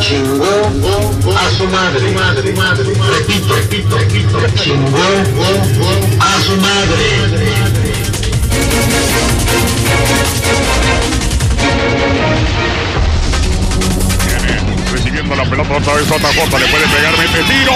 Chingó 0.00 0.68
a 1.34 1.50
su 1.56 1.66
madre, 1.68 2.12
madre, 2.12 2.52
madre, 2.52 2.84
repito, 2.84 3.54
repito, 3.54 3.96
repito, 3.96 4.38
chingó 4.56 4.98
a 6.20 6.40
su 6.42 6.56
madre. 6.56 7.64
recibiendo 14.92 15.34
la 15.34 15.44
pelota 15.44 15.78
otra 15.78 15.94
vez 15.94 16.06
JJ, 16.06 16.58
le 16.58 16.66
puede 16.66 16.86
pegar, 16.88 17.16
mete 17.16 17.42
tiro. 17.44 17.72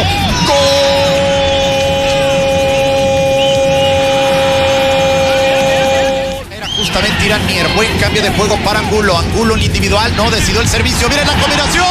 Justamente 6.79 7.27
Irán 7.27 7.45
Mier. 7.47 7.67
Buen 7.75 7.99
cambio 7.99 8.23
de 8.23 8.31
juego 8.31 8.57
para 8.59 8.79
Angulo. 8.79 9.19
Angulo 9.19 9.57
en 9.57 9.63
individual, 9.65 10.15
no 10.17 10.31
decidió 10.31 10.61
el 10.61 10.69
servicio. 10.69 11.09
¡Miren 11.09 11.27
la 11.27 11.35
combinación! 11.35 11.85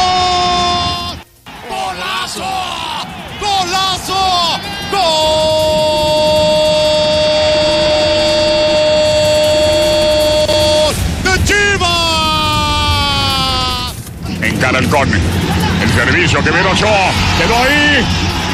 ¡Golazo! 1.68 2.42
¡Golazo! 3.38 4.58
¡Gol! 4.90 5.04
¡De 11.22 11.44
Chivas! 11.44 11.92
Encara 14.42 14.78
el 14.78 14.88
con 14.88 15.08
el 15.12 15.92
servicio 15.94 16.42
que 16.42 16.50
viene 16.50 16.66
Ochoa. 16.66 17.12
Quedó 17.38 17.56
ahí. 17.62 18.04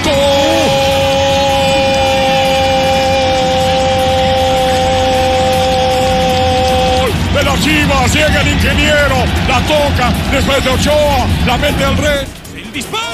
¡Gol! 0.05 0.73
Las 7.55 7.64
Chivas 7.64 8.12
llega 8.12 8.41
el 8.41 8.48
ingeniero, 8.48 9.16
la 9.48 9.60
toca 9.60 10.12
después 10.30 10.64
de 10.64 10.70
Ochoa, 10.70 11.27
la 11.47 11.56
mete 11.56 11.84
al 11.84 11.96
red. 11.96 12.27
El 12.56 12.72
disparo. 12.72 13.05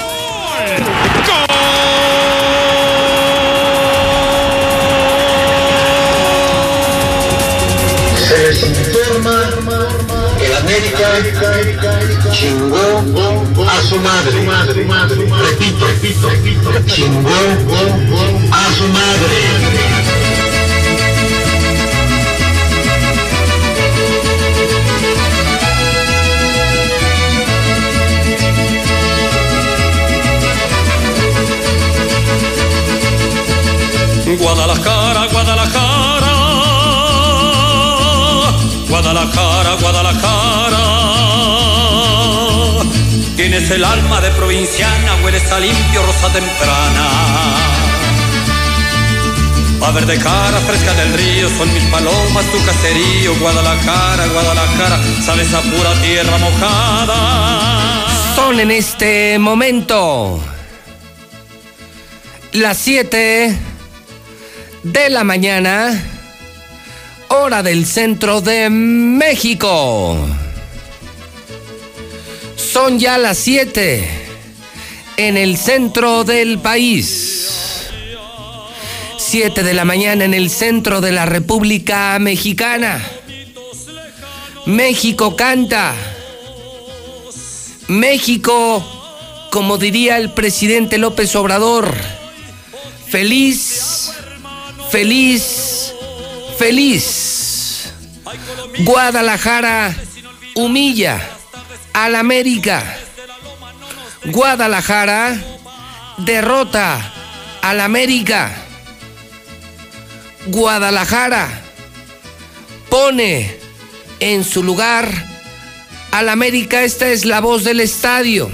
Se 8.15 8.37
les 8.37 8.63
informa 8.63 9.87
que 10.39 10.45
el 10.45 10.55
América 10.55 11.07
chingó 12.31 13.65
a 13.67 13.81
su 13.81 13.99
madre, 13.99 14.41
madre, 14.45 14.85
madre, 14.85 15.15
repito, 15.15 15.87
repito, 15.87 16.29
repito, 16.29 16.71
chingó 16.87 17.29
a 18.51 18.73
su 18.73 18.87
madre. 18.87 19.90
Guadalajara, 34.37 35.27
Guadalajara, 35.27 36.33
Guadalajara, 38.87 39.75
Guadalajara. 39.75 40.83
Tienes 43.35 43.69
el 43.71 43.83
alma 43.83 44.21
de 44.21 44.31
provinciana, 44.31 45.15
hueles 45.23 45.51
a 45.51 45.59
limpio 45.59 46.03
rosa 46.03 46.31
temprana. 46.31 47.07
A 49.83 49.91
verde 49.91 50.17
cara 50.19 50.59
fresca 50.67 50.93
del 50.93 51.13
río, 51.13 51.49
son 51.57 51.73
mis 51.73 51.83
palomas, 51.85 52.45
tu 52.51 52.63
caserío, 52.65 53.35
Guadalajara, 53.39 54.27
Guadalajara, 54.27 54.99
sabes 55.25 55.53
a 55.53 55.61
pura 55.61 55.93
tierra 56.01 56.37
mojada. 56.37 58.05
Son 58.35 58.59
en 58.59 58.71
este 58.71 59.39
momento 59.39 60.39
las 62.53 62.77
7 62.77 63.70
de 64.83 65.09
la 65.09 65.23
mañana, 65.23 66.03
hora 67.29 67.61
del 67.61 67.85
centro 67.85 68.41
de 68.41 68.69
México. 68.69 70.17
Son 72.55 72.99
ya 72.99 73.17
las 73.17 73.37
7 73.37 74.07
en 75.17 75.37
el 75.37 75.57
centro 75.57 76.23
del 76.23 76.59
país. 76.59 77.87
7 79.17 79.63
de 79.63 79.73
la 79.73 79.85
mañana 79.85 80.25
en 80.25 80.33
el 80.33 80.49
centro 80.49 80.99
de 80.99 81.11
la 81.11 81.25
República 81.25 82.17
Mexicana. 82.19 83.01
México 84.65 85.35
canta. 85.35 85.93
México, 87.87 88.83
como 89.51 89.77
diría 89.77 90.17
el 90.17 90.31
presidente 90.33 90.97
López 90.97 91.35
Obrador, 91.35 91.93
feliz, 93.09 93.80
feliz, 94.91 95.93
feliz. 96.57 97.93
Guadalajara 98.79 99.95
humilla 100.55 101.19
al 101.93 102.15
América. 102.15 102.97
Guadalajara 104.25 105.37
derrota 106.17 107.13
al 107.61 107.79
América. 107.79 108.51
Guadalajara 110.47 111.47
pone 112.89 113.57
en 114.19 114.43
su 114.43 114.63
lugar 114.63 115.09
al 116.11 116.29
América. 116.29 116.83
Esta 116.83 117.07
es 117.09 117.25
la 117.25 117.39
voz 117.39 117.63
del 117.63 117.79
estadio. 117.79 118.51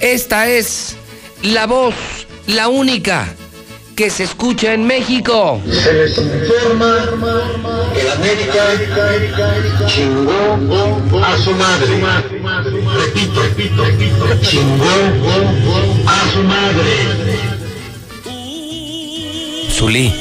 Esta 0.00 0.48
es 0.48 0.96
la 1.42 1.66
voz, 1.66 1.94
la 2.46 2.68
única 2.68 3.34
que 3.94 4.10
se 4.10 4.24
escucha 4.24 4.74
en 4.74 4.86
México. 4.86 5.60
Se 5.70 5.92
les 5.92 6.18
informa 6.18 6.96
que 7.94 8.00
el 8.00 8.10
América 8.10 8.64
chingó 9.86 10.58
a 11.24 11.38
su 11.38 11.52
madre, 11.52 12.02
repito, 12.98 13.42
repito, 13.42 13.84
repito, 13.84 14.26
chingó 14.42 14.94
a 16.06 16.32
su 16.32 16.42
madre. 16.42 17.34
Zulí. 19.70 20.12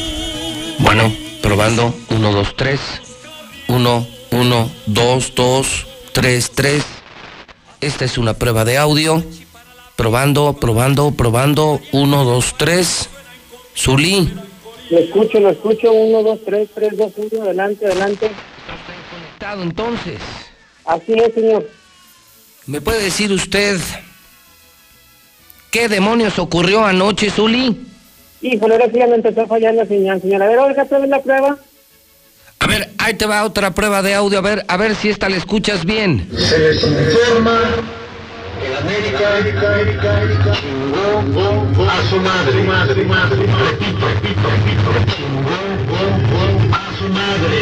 Bueno, 0.80 1.14
probando. 1.42 1.94
1, 2.10 2.32
2, 2.32 2.56
3. 2.56 2.80
1, 3.68 4.08
1, 4.32 4.72
2, 4.88 5.34
2, 5.36 5.86
3, 6.12 6.52
3. 6.54 6.84
Esta 7.82 8.06
es 8.06 8.18
una 8.18 8.34
prueba 8.34 8.66
de 8.66 8.78
audio. 8.78 9.24
Probando, 9.96 10.54
probando, 10.54 11.12
probando. 11.12 11.80
1, 11.92 12.24
2, 12.24 12.56
3. 12.58 13.10
Zulí. 13.76 14.32
Lo 14.90 15.00
escucho, 15.00 15.40
lo 15.40 15.50
escucho. 15.50 15.92
Uno, 15.92 16.24
dos, 16.24 16.40
tres, 16.46 16.70
tres, 16.74 16.98
dos, 16.98 17.12
uno. 17.18 17.44
Adelante, 17.44 17.86
adelante. 17.86 18.32
Conectado 19.12 19.64
entonces. 19.64 20.20
Así 20.86 21.14
es, 21.14 21.34
señor. 21.34 21.70
¿Me 22.66 22.82
puede 22.82 23.04
decir 23.04 23.32
usted 23.32 23.80
qué 25.72 25.90
demonios 25.90 26.40
ocurrió 26.40 26.86
anoche, 26.86 27.30
Zulí? 27.30 27.86
Híjole, 28.42 28.76
ahora 28.76 28.88
sí 28.92 29.00
ya 29.00 29.08
me 29.08 29.16
empezó 29.16 29.42
a 29.42 29.48
fallar 29.48 29.74
la 29.74 29.86
señal, 29.86 30.22
señora. 30.22 30.46
A 30.46 30.50
ver, 30.50 30.60
oiga, 30.60 30.86
¿sabes 30.88 31.10
la 31.10 31.22
prueba? 31.22 31.58
A 32.60 32.68
ver, 32.68 32.90
ahí 32.98 33.14
te 33.16 33.26
va 33.26 33.44
otra 33.44 33.72
prueba 33.72 34.02
de 34.02 34.14
audio. 34.14 34.40
A 34.40 34.42
ver, 34.42 34.66
a 34.68 34.78
ver 34.78 34.96
si 34.96 35.10
esta 35.10 35.28
la 35.30 35.38
escuchas 35.38 35.84
bien. 35.86 36.30
Se 36.38 36.60
les 36.60 36.84
informa 36.84 37.60
que 38.64 38.70
el 38.70 38.76
América 38.78 40.58
chingó 40.60 41.90
a 41.90 42.10
su 42.10 42.18
madre, 42.18 42.64
madre, 42.64 43.04
madre, 43.06 43.38
repito, 43.38 44.08
repito, 44.08 44.48
repito, 44.52 45.16
chingó 45.16 46.76
a 46.76 46.98
su 46.98 47.10
madre. 47.10 47.58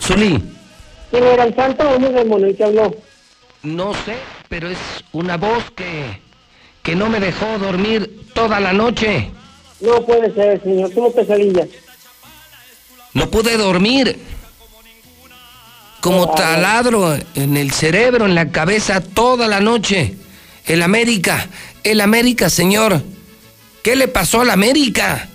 Zulí. 0.00 0.42
¿Quién 1.10 1.24
era 1.24 1.44
el 1.44 1.54
santo 1.54 1.88
o 1.88 1.96
un 1.96 2.14
demonio 2.14 2.56
que 2.56 2.64
habló? 2.64 2.94
No 3.62 3.92
sé, 3.92 4.16
pero 4.48 4.68
es 4.70 4.78
una 5.12 5.36
voz 5.36 5.70
que, 5.72 6.20
que 6.82 6.94
no 6.94 7.08
me 7.08 7.20
dejó 7.20 7.58
dormir 7.58 8.26
toda 8.32 8.58
la 8.60 8.72
noche. 8.72 9.30
No 9.80 10.04
puede 10.06 10.32
ser, 10.34 10.62
señor. 10.62 10.90
Tuvo 10.90 11.12
pesadillas. 11.12 11.68
No 13.12 13.30
pude 13.30 13.56
dormir. 13.56 14.18
Como 16.00 16.30
taladro 16.30 17.14
en 17.34 17.56
el 17.56 17.72
cerebro, 17.72 18.26
en 18.26 18.34
la 18.34 18.50
cabeza, 18.50 19.00
toda 19.00 19.46
la 19.48 19.60
noche. 19.60 20.14
El 20.66 20.82
América, 20.82 21.48
el 21.82 22.00
América, 22.00 22.48
señor. 22.48 23.02
¿Qué 23.82 23.96
le 23.96 24.08
pasó 24.08 24.40
al 24.40 24.50
América? 24.50 25.28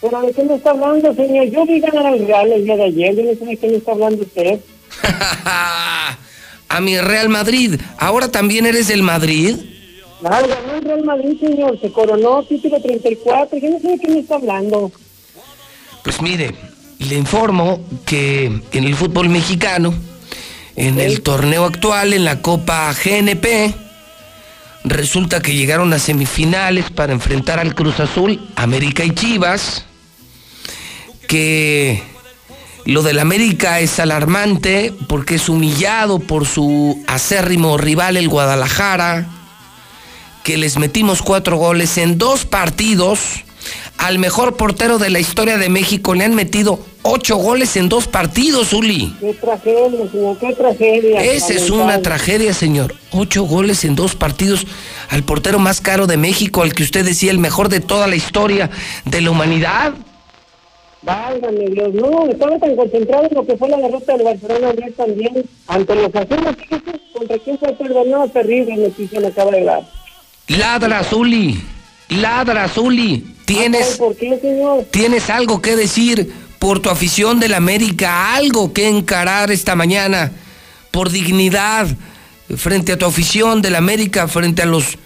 ¿Pero 0.00 0.20
de 0.20 0.32
qué 0.32 0.44
me 0.44 0.54
está 0.56 0.70
hablando, 0.70 1.14
señor? 1.14 1.46
Yo 1.46 1.64
vi 1.64 1.80
ganar 1.80 2.06
al 2.06 2.26
Real 2.26 2.52
el 2.52 2.64
día 2.64 2.76
de 2.76 2.84
ayer. 2.84 3.16
Yo 3.16 3.22
no 3.22 3.38
sé 3.38 3.44
de 3.44 3.56
qué 3.56 3.68
me 3.68 3.76
está 3.76 3.92
hablando 3.92 4.22
usted. 4.22 4.60
a 6.68 6.80
mi 6.80 6.98
Real 6.98 7.28
Madrid. 7.28 7.80
¿Ahora 7.98 8.30
también 8.30 8.66
eres 8.66 8.88
del 8.88 9.02
Madrid? 9.02 9.56
Claro, 10.20 10.48
ganó 10.48 10.74
el 10.74 10.84
Real 10.84 11.04
Madrid, 11.04 11.38
señor. 11.40 11.80
Se 11.80 11.90
coronó 11.90 12.42
título 12.44 12.80
34. 12.80 13.58
Yo 13.58 13.70
no 13.70 13.80
sé 13.80 13.88
de 13.88 13.98
qué 13.98 14.08
me 14.08 14.20
está 14.20 14.36
hablando. 14.36 14.90
Pues 16.02 16.20
mire, 16.20 16.54
le 16.98 17.16
informo 17.16 17.80
que 18.06 18.46
en 18.72 18.84
el 18.84 18.94
fútbol 18.94 19.28
mexicano 19.28 19.94
en 20.76 20.98
el 20.98 21.22
torneo 21.22 21.64
actual, 21.64 22.12
en 22.12 22.24
la 22.24 22.42
Copa 22.42 22.92
GNP. 22.92 23.74
Resulta 24.84 25.40
que 25.40 25.54
llegaron 25.54 25.92
a 25.92 25.98
semifinales 25.98 26.90
para 26.90 27.12
enfrentar 27.12 27.58
al 27.58 27.74
Cruz 27.74 28.00
Azul, 28.00 28.40
América 28.56 29.04
y 29.04 29.10
Chivas. 29.10 29.84
Que 31.28 32.02
lo 32.84 33.02
del 33.02 33.18
América 33.18 33.80
es 33.80 33.98
alarmante 33.98 34.92
porque 35.08 35.36
es 35.36 35.48
humillado 35.48 36.18
por 36.18 36.46
su 36.46 37.02
acérrimo 37.06 37.78
rival, 37.78 38.16
el 38.16 38.28
Guadalajara. 38.28 39.26
Que 40.42 40.58
les 40.58 40.76
metimos 40.76 41.22
cuatro 41.22 41.56
goles 41.56 41.96
en 41.96 42.18
dos 42.18 42.44
partidos. 42.44 43.43
Al 43.98 44.18
mejor 44.18 44.56
portero 44.56 44.98
de 44.98 45.10
la 45.10 45.20
historia 45.20 45.56
de 45.56 45.68
México 45.68 46.14
le 46.14 46.24
han 46.24 46.34
metido 46.34 46.78
ocho 47.02 47.36
goles 47.36 47.76
en 47.76 47.88
dos 47.88 48.06
partidos, 48.06 48.72
Uli. 48.72 49.14
Qué 49.20 49.34
tragedia, 49.34 50.10
señor, 50.10 50.38
qué 50.38 50.52
tragedia. 50.54 51.22
Esa 51.22 51.52
es 51.52 51.70
una 51.70 52.02
tragedia, 52.02 52.52
señor. 52.52 52.94
Ocho 53.12 53.44
goles 53.44 53.84
en 53.84 53.94
dos 53.94 54.14
partidos 54.14 54.66
al 55.10 55.22
portero 55.22 55.58
más 55.58 55.80
caro 55.80 56.06
de 56.06 56.16
México, 56.16 56.62
al 56.62 56.74
que 56.74 56.82
usted 56.82 57.04
decía 57.04 57.30
el 57.30 57.38
mejor 57.38 57.68
de 57.68 57.80
toda 57.80 58.06
la 58.06 58.16
historia 58.16 58.70
de 59.04 59.20
la 59.20 59.30
humanidad. 59.30 59.94
Válgame 61.02 61.66
Dios, 61.66 61.92
no, 61.92 62.26
estaba 62.26 62.58
tan 62.58 62.74
concentrado 62.76 63.26
en 63.28 63.34
lo 63.34 63.46
que 63.46 63.56
fue 63.58 63.68
la 63.68 63.76
derrota 63.76 64.14
del 64.14 64.24
Barcelona 64.24 64.68
ayer 64.70 64.92
también, 64.94 65.44
ante 65.66 65.94
los 65.94 66.14
azules, 66.14 66.56
fíjese, 66.56 67.00
contra 67.12 67.38
quién 67.38 67.58
fue 67.58 67.72
perdonado, 67.74 68.28
terrible 68.28 68.76
noticia 68.76 69.20
me 69.20 69.26
acaba 69.26 69.50
de 69.50 69.64
dar. 69.64 69.82
Ladra, 70.48 71.04
Zuli. 71.04 71.62
Ladra, 72.08 72.68
Zuli. 72.68 73.33
Tienes, 73.44 73.96
¿Por 73.96 74.16
qué, 74.16 74.38
señor? 74.40 74.84
tienes 74.90 75.28
algo 75.30 75.60
que 75.60 75.76
decir 75.76 76.32
por 76.58 76.80
tu 76.80 76.88
afición 76.88 77.40
del 77.40 77.54
América, 77.54 78.34
algo 78.34 78.72
que 78.72 78.88
encarar 78.88 79.50
esta 79.50 79.74
mañana, 79.74 80.32
por 80.90 81.10
dignidad, 81.10 81.86
frente 82.56 82.92
a 82.92 82.98
tu 82.98 83.04
afición 83.04 83.60
del 83.60 83.76
América, 83.76 84.28
frente 84.28 84.62
a 84.62 84.66
los 84.66 84.96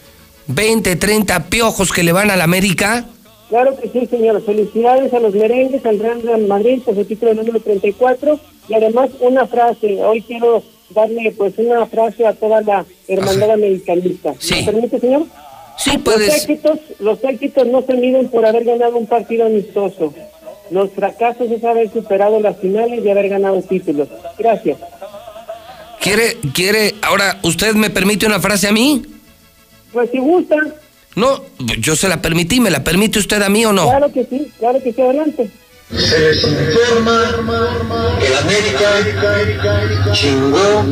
20, 0.46 0.96
30 0.96 1.46
piojos 1.46 1.90
que 1.92 2.02
le 2.02 2.12
van 2.12 2.30
al 2.30 2.40
América. 2.40 3.06
Claro 3.48 3.76
que 3.80 3.88
sí, 3.88 4.06
señor. 4.06 4.44
Felicidades 4.44 5.12
a 5.12 5.20
los 5.20 5.34
merengues, 5.34 5.84
al 5.86 5.98
Real 5.98 6.46
Madrid 6.46 6.80
por 6.84 6.94
su 6.94 7.04
título 7.04 7.34
número 7.34 7.60
34 7.60 8.38
y 8.68 8.74
además 8.74 9.10
una 9.20 9.46
frase. 9.46 10.02
Hoy 10.04 10.22
quiero 10.22 10.62
darle 10.90 11.32
pues 11.36 11.54
una 11.58 11.86
frase 11.86 12.26
a 12.26 12.34
toda 12.34 12.60
la 12.60 12.84
hermandad 13.06 13.52
americanista. 13.52 14.34
Sí. 14.38 14.54
¿Me 14.56 14.64
permite, 14.64 15.00
señor? 15.00 15.26
Sí, 15.78 15.92
Los 16.04 16.20
éxitos, 16.20 16.78
los 16.98 17.22
éxitos 17.24 17.66
no 17.68 17.82
se 17.82 17.94
miden 17.94 18.28
por 18.28 18.44
haber 18.44 18.64
ganado 18.64 18.96
un 18.96 19.06
partido 19.06 19.46
amistoso. 19.46 20.12
Los 20.70 20.90
fracasos 20.90 21.50
es 21.50 21.62
haber 21.64 21.90
superado 21.92 22.40
las 22.40 22.58
finales 22.58 23.04
y 23.04 23.08
haber 23.08 23.28
ganado 23.28 23.62
títulos. 23.62 24.08
Gracias. 24.36 24.76
¿Quiere, 26.00 26.36
quiere, 26.52 26.94
ahora, 27.02 27.38
usted 27.42 27.74
me 27.74 27.90
permite 27.90 28.26
una 28.26 28.40
frase 28.40 28.68
a 28.68 28.72
mí? 28.72 29.02
Pues 29.92 30.10
si 30.10 30.18
gusta, 30.18 30.56
No, 31.16 31.42
yo 31.58 31.96
se 31.96 32.08
la 32.08 32.20
permití, 32.20 32.60
¿me 32.60 32.70
la 32.70 32.84
permite 32.84 33.18
usted 33.18 33.40
a 33.42 33.48
mí 33.48 33.64
o 33.64 33.72
no? 33.72 33.88
claro 33.88 34.12
que 34.12 34.24
sí, 34.24 34.50
claro 34.58 34.82
que 34.82 34.92
sí, 34.92 35.00
adelante. 35.00 35.50
Se 35.90 36.18
les 36.18 36.44
informa 36.44 38.18
que 38.20 38.26
el 38.26 38.36
América 38.36 40.12
chingó 40.12 40.84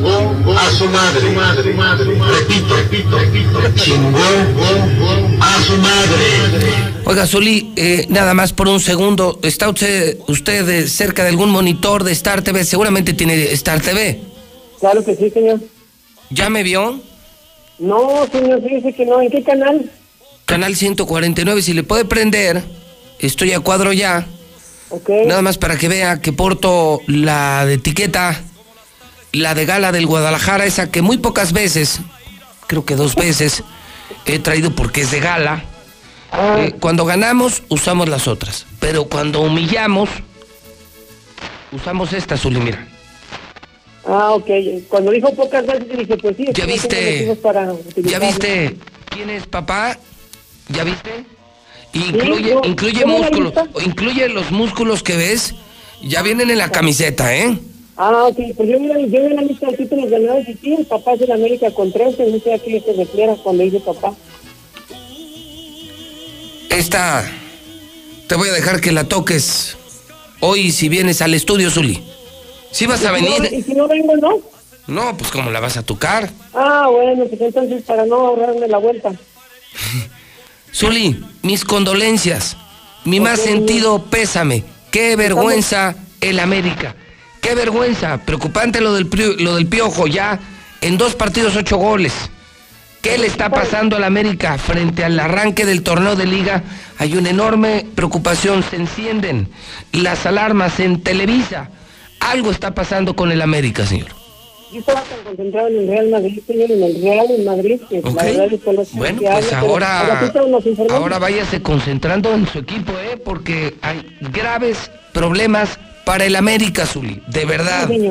a 0.56 0.70
su 0.70 0.86
madre. 0.86 1.20
Repito, 1.20 2.76
repito, 2.76 3.18
repito. 3.18 3.60
Chingó 3.74 4.18
a 5.38 5.62
su 5.62 5.76
madre. 5.76 6.94
Oiga, 7.04 7.26
Zuli, 7.26 7.72
eh, 7.76 8.06
nada 8.08 8.32
más 8.32 8.54
por 8.54 8.68
un 8.68 8.80
segundo. 8.80 9.38
¿Está 9.42 9.68
usted, 9.68 10.16
usted 10.28 10.66
eh, 10.66 10.88
cerca 10.88 11.24
de 11.24 11.28
algún 11.28 11.50
monitor 11.50 12.02
de 12.02 12.12
Star 12.12 12.40
TV? 12.42 12.64
Seguramente 12.64 13.12
tiene 13.12 13.52
Star 13.52 13.82
TV. 13.82 14.22
Claro 14.80 15.04
que 15.04 15.14
sí, 15.14 15.28
señor. 15.28 15.60
¿Ya 16.30 16.48
me 16.48 16.62
vio? 16.62 17.00
No, 17.78 18.26
señor, 18.32 18.62
dice 18.62 18.94
que 18.94 19.04
no. 19.04 19.20
¿En 19.20 19.30
qué 19.30 19.42
canal? 19.42 19.90
Canal 20.46 20.74
149, 20.74 21.60
si 21.60 21.74
le 21.74 21.82
puede 21.82 22.06
prender, 22.06 22.62
estoy 23.18 23.52
a 23.52 23.60
cuadro 23.60 23.92
ya. 23.92 24.26
Ok. 24.88 25.08
Nada 25.26 25.42
más 25.42 25.58
para 25.58 25.76
que 25.76 25.88
vea 25.88 26.20
que 26.20 26.32
porto 26.32 27.00
la 27.06 27.66
de 27.66 27.74
etiqueta, 27.74 28.40
la 29.32 29.54
de 29.54 29.66
gala 29.66 29.92
del 29.92 30.06
Guadalajara, 30.06 30.64
esa 30.64 30.90
que 30.90 31.02
muy 31.02 31.18
pocas 31.18 31.52
veces, 31.52 32.00
creo 32.66 32.84
que 32.84 32.94
dos 32.96 33.14
veces, 33.14 33.62
he 34.26 34.38
traído 34.38 34.70
porque 34.74 35.02
es 35.02 35.10
de 35.10 35.20
gala. 35.20 35.64
Ah, 36.32 36.56
Eh, 36.60 36.74
cuando 36.80 37.04
ganamos, 37.04 37.62
usamos 37.68 38.08
las 38.08 38.28
otras. 38.28 38.66
Pero 38.80 39.04
cuando 39.06 39.40
humillamos, 39.40 40.08
usamos 41.72 42.12
esta, 42.12 42.36
Zuli, 42.36 42.60
mira. 42.60 42.86
ah, 44.04 44.32
ok. 44.32 44.48
Cuando 44.88 45.10
dijo 45.10 45.34
pocas 45.34 45.66
veces, 45.66 45.98
dije, 45.98 46.16
pues 46.16 46.36
sí. 46.36 46.46
¿Ya 46.52 46.66
viste? 46.66 47.36
para 47.42 47.72
¿Ya 47.96 48.18
viste 48.18 48.76
quién 49.10 49.30
es 49.30 49.46
papá? 49.46 49.96
¿Ya 50.68 50.84
viste? 50.84 51.24
Incluye, 51.96 52.54
incluye 52.64 53.06
músculos, 53.06 53.52
incluye 53.84 54.28
los 54.28 54.50
músculos 54.50 55.02
que 55.02 55.16
ves, 55.16 55.54
ya 56.02 56.22
vienen 56.22 56.50
en 56.50 56.58
la 56.58 56.70
camiseta, 56.70 57.34
¿eh? 57.36 57.58
Ah, 57.96 58.24
ok. 58.24 58.36
Pues 58.56 58.68
yo 58.68 58.78
mira, 58.78 58.98
yo 59.00 59.06
vi 59.26 59.34
la 59.34 59.40
lista 59.42 59.68
de 59.70 59.76
títulos 59.78 60.10
ganados 60.10 60.46
y 60.48 60.54
sí, 60.54 60.74
el 60.78 60.84
papá 60.84 61.14
es 61.14 61.20
del 61.20 61.32
América 61.32 61.70
con 61.70 61.90
13. 61.90 62.26
No 62.30 62.38
sé 62.40 62.52
a 62.54 62.58
qué 62.58 62.80
se 62.84 62.92
refiere 62.92 63.34
cuando 63.42 63.62
dice 63.62 63.80
papá. 63.80 64.14
Esta 66.70 67.24
te 68.28 68.34
voy 68.34 68.48
a 68.48 68.52
dejar 68.52 68.80
que 68.80 68.92
la 68.92 69.04
toques 69.04 69.76
hoy 70.40 70.70
si 70.72 70.88
vienes 70.90 71.22
al 71.22 71.32
estudio, 71.32 71.70
Zuli. 71.70 72.02
¿Sí 72.70 72.86
vas 72.86 73.02
a 73.04 73.16
¿Y 73.18 73.22
si 73.22 73.24
no- 73.24 73.36
¿Y 73.36 73.40
venir? 73.40 73.64
si 73.64 73.74
no 73.74 73.88
vengo, 73.88 74.16
no? 74.16 74.38
No, 74.88 75.16
pues 75.16 75.30
¿cómo 75.30 75.50
la 75.50 75.60
vas 75.60 75.76
a 75.78 75.82
tocar? 75.82 76.30
Ah, 76.54 76.88
bueno, 76.90 77.24
pues 77.26 77.40
entonces 77.40 77.82
para 77.84 78.04
no 78.04 78.16
ahorrarme 78.16 78.68
la 78.68 78.78
vuelta. 78.78 79.12
Zuli, 80.76 81.24
mis 81.40 81.64
condolencias, 81.64 82.58
mi 83.06 83.18
más 83.18 83.40
sentido 83.40 84.04
pésame. 84.04 84.62
Qué 84.90 85.16
vergüenza 85.16 85.94
el 86.20 86.38
América. 86.38 86.94
Qué 87.40 87.54
vergüenza. 87.54 88.18
Preocupante 88.18 88.82
lo 88.82 88.92
del, 88.92 89.08
lo 89.38 89.54
del 89.54 89.66
piojo, 89.68 90.06
ya 90.06 90.38
en 90.82 90.98
dos 90.98 91.14
partidos 91.14 91.56
ocho 91.56 91.78
goles. 91.78 92.12
¿Qué 93.00 93.16
le 93.16 93.26
está 93.26 93.48
pasando 93.48 93.96
al 93.96 94.04
América 94.04 94.58
frente 94.58 95.02
al 95.02 95.18
arranque 95.18 95.64
del 95.64 95.82
torneo 95.82 96.14
de 96.14 96.26
liga? 96.26 96.62
Hay 96.98 97.16
una 97.16 97.30
enorme 97.30 97.86
preocupación, 97.94 98.62
se 98.62 98.76
encienden 98.76 99.48
las 99.92 100.26
alarmas 100.26 100.78
en 100.78 101.02
Televisa. 101.02 101.70
Algo 102.20 102.50
está 102.50 102.74
pasando 102.74 103.16
con 103.16 103.32
el 103.32 103.40
América, 103.40 103.86
señor. 103.86 104.15
Yo 104.76 104.80
estaba 104.80 105.00
tan 105.04 105.24
concentrado 105.24 105.68
en 105.68 105.76
el 105.78 105.88
Real 105.88 106.08
Madrid, 106.10 106.38
señor, 106.46 106.70
en 106.70 106.82
el 106.82 107.02
Real 107.02 107.26
Madrid, 107.46 107.80
que 107.88 107.98
¿Ok? 108.00 108.14
la 108.14 108.22
verdad 108.24 108.52
es 108.52 108.60
que 108.62 108.72
no 108.74 108.84
sé 108.84 108.90
Bueno, 108.92 109.22
pues 109.22 109.52
ahora, 109.54 110.30
ahora 110.90 111.18
váyase 111.18 111.62
concentrando 111.62 112.34
en 112.34 112.46
su 112.46 112.58
equipo, 112.58 112.92
¿eh? 112.92 113.16
Porque 113.16 113.74
hay 113.80 114.04
graves 114.20 114.90
problemas 115.14 115.78
para 116.04 116.26
el 116.26 116.36
América, 116.36 116.84
Zuli. 116.84 117.22
De 117.26 117.46
verdad. 117.46 117.88
Sí. 117.88 118.10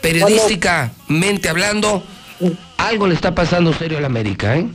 Periodísticamente 0.00 1.50
hablando, 1.50 2.02
algo 2.78 3.06
le 3.08 3.14
está 3.14 3.34
pasando 3.34 3.74
serio 3.74 3.98
al 3.98 4.06
América, 4.06 4.56
¿eh? 4.56 4.66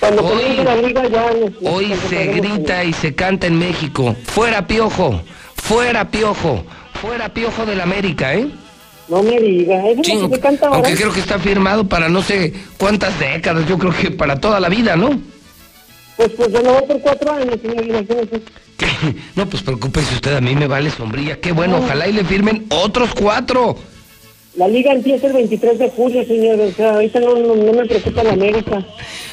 Cuando 0.00 0.24
Hoy- 0.24 0.56
la 0.64 0.74
liga 0.76 1.06
ya 1.08 1.26
nos- 1.32 1.62
nos 1.62 1.72
Hoy 1.74 1.92
se 2.10 2.26
grita 2.26 2.78
señor. 2.80 2.86
y 2.86 2.92
se 2.94 3.14
canta 3.14 3.46
en 3.46 3.56
México. 3.60 4.16
Fuera 4.24 4.66
piojo, 4.66 5.20
fuera 5.54 6.10
piojo, 6.10 6.64
fuera 7.00 7.28
piojo 7.28 7.64
del 7.66 7.80
América, 7.80 8.34
¿eh? 8.34 8.48
No 9.08 9.22
me 9.22 9.38
diga, 9.40 9.86
eso 9.88 10.02
Sí, 10.04 10.12
es 10.12 10.20
lo 10.20 10.30
que 10.30 10.40
canta 10.40 10.66
ahora. 10.66 10.78
aunque 10.78 10.94
creo 10.94 11.12
que 11.12 11.20
está 11.20 11.38
firmado 11.38 11.88
para 11.88 12.08
no 12.08 12.22
sé 12.22 12.52
cuántas 12.78 13.18
décadas, 13.18 13.66
yo 13.68 13.76
creo 13.78 13.92
que 13.92 14.10
para 14.10 14.40
toda 14.40 14.60
la 14.60 14.68
vida, 14.68 14.96
¿no? 14.96 15.20
Pues, 16.16 16.30
pues 16.36 16.52
renovó 16.52 16.86
por 16.86 17.00
cuatro 17.00 17.32
años, 17.32 17.56
señor, 17.60 17.84
imagínese. 17.84 18.42
¿Qué? 18.76 18.86
No, 19.34 19.46
pues 19.48 19.62
preocúpese 19.62 20.14
usted, 20.14 20.36
a 20.36 20.40
mí 20.40 20.54
me 20.54 20.66
vale 20.66 20.90
sombrilla. 20.90 21.40
Qué 21.40 21.52
bueno, 21.52 21.78
ojalá 21.78 22.06
y 22.06 22.12
le 22.12 22.24
firmen 22.24 22.66
otros 22.70 23.10
cuatro. 23.14 23.76
La 24.54 24.68
liga 24.68 24.92
empieza 24.92 25.26
el 25.28 25.32
23 25.32 25.78
de 25.78 25.90
julio, 25.90 26.24
señor, 26.26 26.60
o 26.60 26.70
sea, 26.72 26.94
ahorita 26.94 27.20
no, 27.20 27.34
no, 27.36 27.56
no 27.56 27.72
me 27.72 27.86
preocupa 27.86 28.22
la 28.22 28.32
América. 28.34 28.84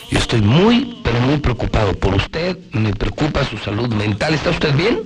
Yo 0.09 0.17
estoy 0.17 0.41
muy, 0.41 0.97
pero 1.03 1.19
muy 1.19 1.37
preocupado 1.37 1.93
por 1.93 2.15
usted. 2.15 2.57
Me 2.71 2.93
preocupa 2.93 3.43
su 3.43 3.57
salud 3.57 3.89
mental. 3.93 4.33
¿Está 4.33 4.49
usted 4.49 4.73
bien? 4.75 5.01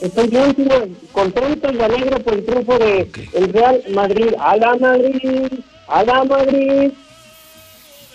Estoy 0.00 0.28
bien, 0.28 0.96
contento 1.12 1.72
y 1.72 1.80
alegre 1.80 2.20
por 2.20 2.34
el 2.34 2.44
triunfo 2.44 2.78
de 2.78 3.08
el 3.34 3.52
Real 3.52 3.82
Madrid. 3.94 4.28
¡A 4.38 4.56
la 4.56 4.74
Madrid! 4.76 5.46
¡A 5.88 6.02
la 6.04 6.24
Madrid! 6.24 6.90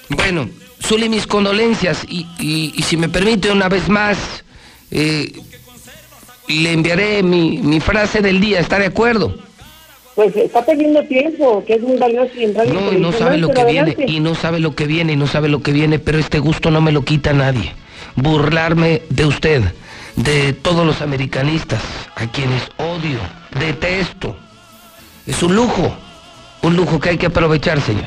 Bueno, 0.09 0.49
Zuli, 0.81 1.09
mis 1.09 1.25
condolencias. 1.25 2.03
Y, 2.07 2.27
y- 2.39 2.73
y 2.75 2.81
si 2.83 2.97
me 2.97 3.09
permite 3.09 3.51
una 3.51 3.67
vez 3.69 3.89
más, 3.89 4.43
eh, 4.91 5.31
le 6.47 6.71
enviaré 6.73 7.23
mi, 7.23 7.57
mi 7.59 7.79
frase 7.79 8.21
del 8.21 8.39
día. 8.39 8.59
¿Está 8.59 8.77
de 8.77 8.85
acuerdo? 8.87 9.35
Pues 10.13 10.35
está 10.35 10.63
perdiendo 10.65 11.01
tiempo, 11.05 11.63
que 11.65 11.75
es 11.75 11.81
muy 11.81 11.97
valioso 11.97 12.31
y 12.37 12.43
en 12.43 12.53
No, 12.53 12.91
y 12.93 12.97
no 12.99 13.11
sabe 13.13 13.37
lo 13.37 13.49
que 13.49 13.63
viene, 13.63 13.95
y 14.05 14.19
no 14.19 14.35
sabe 14.35 14.59
lo 14.59 14.75
que 14.75 14.85
viene, 14.85 15.13
y 15.13 15.15
no 15.15 15.25
sabe 15.25 15.47
lo 15.47 15.63
que 15.63 15.71
viene, 15.71 15.99
pero 15.99 16.19
este 16.19 16.39
gusto 16.39 16.69
no 16.69 16.81
me 16.81 16.91
lo 16.91 17.03
quita 17.05 17.31
nadie. 17.31 17.73
Burlarme 18.17 19.03
de 19.09 19.25
usted, 19.25 19.63
de 20.23 20.53
todos 20.53 20.85
los 20.85 21.01
americanistas, 21.01 21.81
a 22.15 22.27
quienes 22.27 22.63
odio, 22.77 23.19
detesto. 23.59 24.35
Es 25.25 25.41
un 25.43 25.55
lujo, 25.55 25.95
Un 26.63 26.75
lujo 26.75 26.99
que 26.99 27.09
hay 27.09 27.17
que 27.17 27.25
aprovechar, 27.25 27.81
señor. 27.81 28.05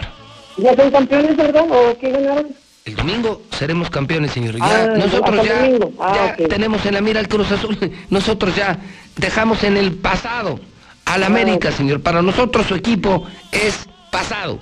¿Ya 0.59 0.76
son 0.76 0.88
campeones, 0.92 1.37
verdad? 1.37 1.64
¿O 1.68 1.99
qué 1.99 2.09
ganaron? 2.12 2.54
El 2.85 2.94
domingo 2.94 3.42
seremos 3.50 3.90
campeones, 3.90 4.30
señor. 4.30 4.56
Ya, 4.56 4.64
Ah, 4.85 4.87
nosotros 4.97 5.44
ya. 5.44 5.68
Ah, 6.00 6.37
ya 6.38 6.47
tenemos 6.47 6.87
en 6.87 6.94
la 6.94 7.00
mira 7.00 7.18
al 7.18 7.26
Cruz 7.26 7.50
Azul. 7.50 7.76
Nosotros 8.11 8.54
ya 8.54 8.78
dejamos 9.16 9.64
en 9.64 9.76
el 9.76 9.94
pasado 9.94 10.61
al 11.04 11.25
Ah. 11.25 11.26
América, 11.26 11.73
señor. 11.73 12.00
Para 12.00 12.23
nosotros 12.23 12.64
su 12.68 12.76
equipo 12.76 13.26
es 13.50 13.87
pasado. 14.12 14.61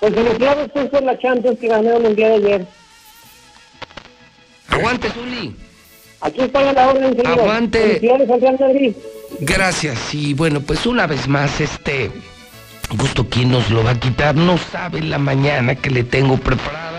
Pues 0.00 0.12
felicidades 0.12 0.70
pues, 0.72 0.88
por 0.88 1.02
la 1.04 1.16
Champions 1.20 1.56
que 1.60 1.68
ganaron 1.68 2.04
el 2.06 2.16
día 2.16 2.30
de 2.30 2.34
ayer. 2.34 2.66
Aguante, 4.70 5.08
Zuli. 5.10 5.54
Aquí 6.20 6.42
estoy 6.42 6.64
a 6.64 6.72
la 6.72 6.88
orden, 6.90 7.16
señor. 7.16 7.40
Aguante. 7.40 8.00
Gracias. 9.40 10.14
Y 10.14 10.34
bueno, 10.34 10.60
pues 10.60 10.86
una 10.86 11.06
vez 11.06 11.28
más, 11.28 11.60
este 11.60 12.10
gusto, 12.96 13.26
¿quién 13.28 13.50
nos 13.50 13.70
lo 13.70 13.82
va 13.84 13.92
a 13.92 14.00
quitar? 14.00 14.34
No 14.34 14.58
sabe 14.58 15.00
la 15.00 15.18
mañana 15.18 15.74
que 15.74 15.90
le 15.90 16.04
tengo 16.04 16.36
preparada. 16.36 16.89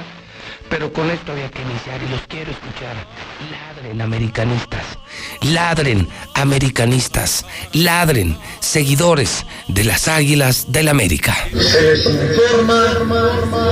Pero 0.72 0.92
con 0.94 1.12
esto 1.12 1.34
había 1.34 1.52
que 1.52 1.62
iniciar 1.62 2.02
y 2.02 2.10
los 2.10 2.22
quiero 2.28 2.50
escuchar. 2.50 2.96
Ladren, 3.52 4.02
americanistas. 4.02 4.86
Ladren, 5.42 6.08
americanistas. 6.34 7.46
Ladren, 7.74 8.38
seguidores 8.62 9.46
de 9.68 9.84
las 9.84 10.08
Águilas 10.08 10.72
del 10.72 10.88
América. 10.88 11.36
Se 11.52 11.82
les 11.82 12.06
informa 12.06 12.86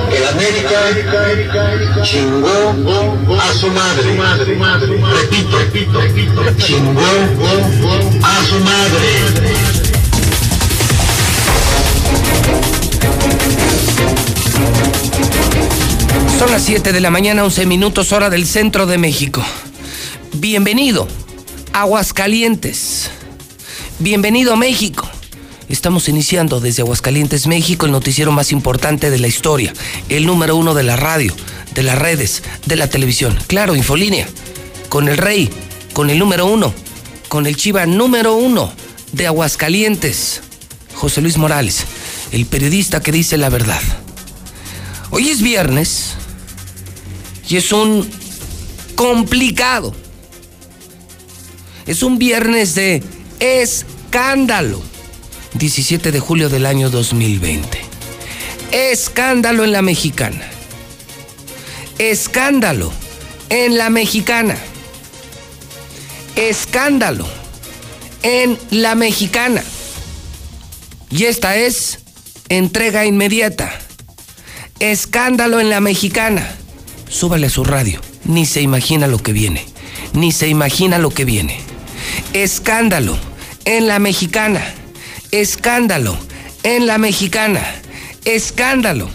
que 0.09 0.17
el 0.17 0.27
América 0.27 2.03
chingó 2.03 2.75
a 3.39 3.53
su 3.53 3.67
madre. 3.67 4.03
Repito, 4.11 5.57
repito, 5.57 6.01
repito. 6.01 6.43
Chingó 6.57 7.01
a 8.23 8.43
su 8.43 8.59
madre. 8.59 9.78
Son 16.39 16.51
las 16.51 16.63
7 16.63 16.93
de 16.93 17.01
la 17.01 17.09
mañana, 17.09 17.43
11 17.43 17.65
minutos 17.65 18.13
hora 18.13 18.29
del 18.29 18.47
centro 18.47 18.85
de 18.85 18.97
México. 18.97 19.43
Bienvenido, 20.35 21.05
Aguascalientes. 21.73 23.09
Bienvenido 23.99 24.53
a 24.53 24.55
México. 24.55 25.05
Estamos 25.67 26.07
iniciando 26.07 26.61
desde 26.61 26.81
Aguascalientes, 26.81 27.45
México, 27.45 27.85
el 27.85 27.91
noticiero 27.91 28.31
más 28.31 28.53
importante 28.53 29.09
de 29.09 29.19
la 29.19 29.27
historia, 29.27 29.73
el 30.07 30.25
número 30.25 30.55
uno 30.55 30.73
de 30.73 30.83
la 30.83 30.95
radio, 30.95 31.35
de 31.75 31.83
las 31.83 31.99
redes, 31.99 32.41
de 32.65 32.77
la 32.77 32.87
televisión. 32.87 33.37
Claro, 33.47 33.75
Infolínea, 33.75 34.25
con 34.87 35.09
el 35.09 35.17
rey, 35.17 35.49
con 35.91 36.09
el 36.09 36.19
número 36.19 36.45
uno, 36.45 36.73
con 37.27 37.47
el 37.47 37.57
chiva 37.57 37.85
número 37.85 38.35
uno 38.35 38.71
de 39.11 39.27
Aguascalientes, 39.27 40.39
José 40.93 41.19
Luis 41.19 41.37
Morales, 41.37 41.83
el 42.31 42.45
periodista 42.45 43.01
que 43.01 43.11
dice 43.11 43.37
la 43.37 43.49
verdad. 43.49 43.81
Hoy 45.11 45.27
es 45.27 45.41
viernes 45.41 46.15
y 47.49 47.57
es 47.57 47.71
un 47.71 48.07
complicado. 48.95 49.93
Es 51.87 52.03
un 52.03 52.19
viernes 52.19 52.75
de 52.75 53.03
escándalo. 53.39 54.81
17 55.55 56.11
de 56.11 56.19
julio 56.19 56.49
del 56.49 56.67
año 56.67 56.91
2020. 56.91 57.81
Escándalo 58.71 59.63
en 59.63 59.71
la 59.71 59.81
mexicana. 59.81 60.47
Escándalo 61.97 62.93
en 63.49 63.79
la 63.79 63.89
mexicana. 63.89 64.55
Escándalo 66.35 67.27
en 68.21 68.59
la 68.69 68.93
mexicana. 68.93 69.63
Y 71.09 71.23
esta 71.23 71.55
es 71.55 71.99
entrega 72.47 73.07
inmediata. 73.07 73.71
Escándalo 74.79 75.59
en 75.59 75.71
la 75.71 75.79
mexicana. 75.79 76.58
Súbale 77.09 77.47
a 77.47 77.49
su 77.49 77.63
radio. 77.63 77.99
Ni 78.25 78.45
se 78.45 78.61
imagina 78.61 79.07
lo 79.07 79.17
que 79.17 79.33
viene. 79.33 79.65
Ni 80.13 80.31
se 80.31 80.47
imagina 80.47 80.97
lo 80.97 81.09
que 81.09 81.25
viene. 81.25 81.59
Escándalo 82.33 83.17
en 83.65 83.87
la 83.87 83.99
mexicana. 83.99 84.63
Escándalo 85.31 86.17
en 86.63 86.87
la 86.87 86.97
mexicana. 86.97 87.65
Escándalo 88.25 89.09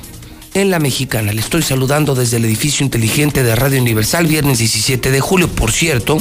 en 0.54 0.70
la 0.70 0.78
mexicana. 0.78 1.32
Le 1.32 1.40
estoy 1.40 1.62
saludando 1.62 2.14
desde 2.14 2.38
el 2.38 2.44
edificio 2.44 2.84
inteligente 2.84 3.42
de 3.42 3.54
Radio 3.54 3.80
Universal, 3.80 4.26
viernes 4.26 4.58
17 4.58 5.10
de 5.10 5.20
julio. 5.20 5.48
Por 5.48 5.72
cierto, 5.72 6.18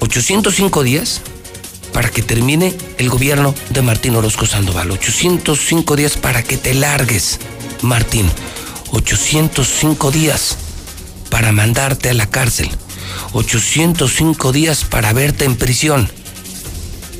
805 0.00 0.82
días 0.82 1.20
para 1.92 2.08
que 2.08 2.22
termine 2.22 2.74
el 2.98 3.08
gobierno 3.08 3.54
de 3.70 3.82
Martín 3.82 4.14
Orozco 4.14 4.46
Sandoval. 4.46 4.90
805 4.90 5.96
días 5.96 6.16
para 6.16 6.42
que 6.42 6.56
te 6.56 6.74
largues, 6.74 7.40
Martín. 7.82 8.30
805 8.92 10.10
días 10.10 10.56
para 11.30 11.52
mandarte 11.52 12.10
a 12.10 12.14
la 12.14 12.28
cárcel. 12.28 12.70
805 13.32 14.52
días 14.52 14.84
para 14.84 15.12
verte 15.12 15.44
en 15.44 15.56
prisión. 15.56 16.10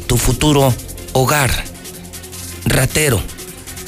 Tu 0.06 0.16
futuro 0.16 0.74
hogar. 1.12 1.64
Ratero, 2.64 3.22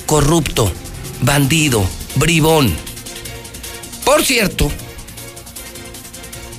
corrupto, 0.06 0.72
bandido, 1.20 1.84
bribón. 2.14 2.74
Por 4.04 4.24
cierto, 4.24 4.70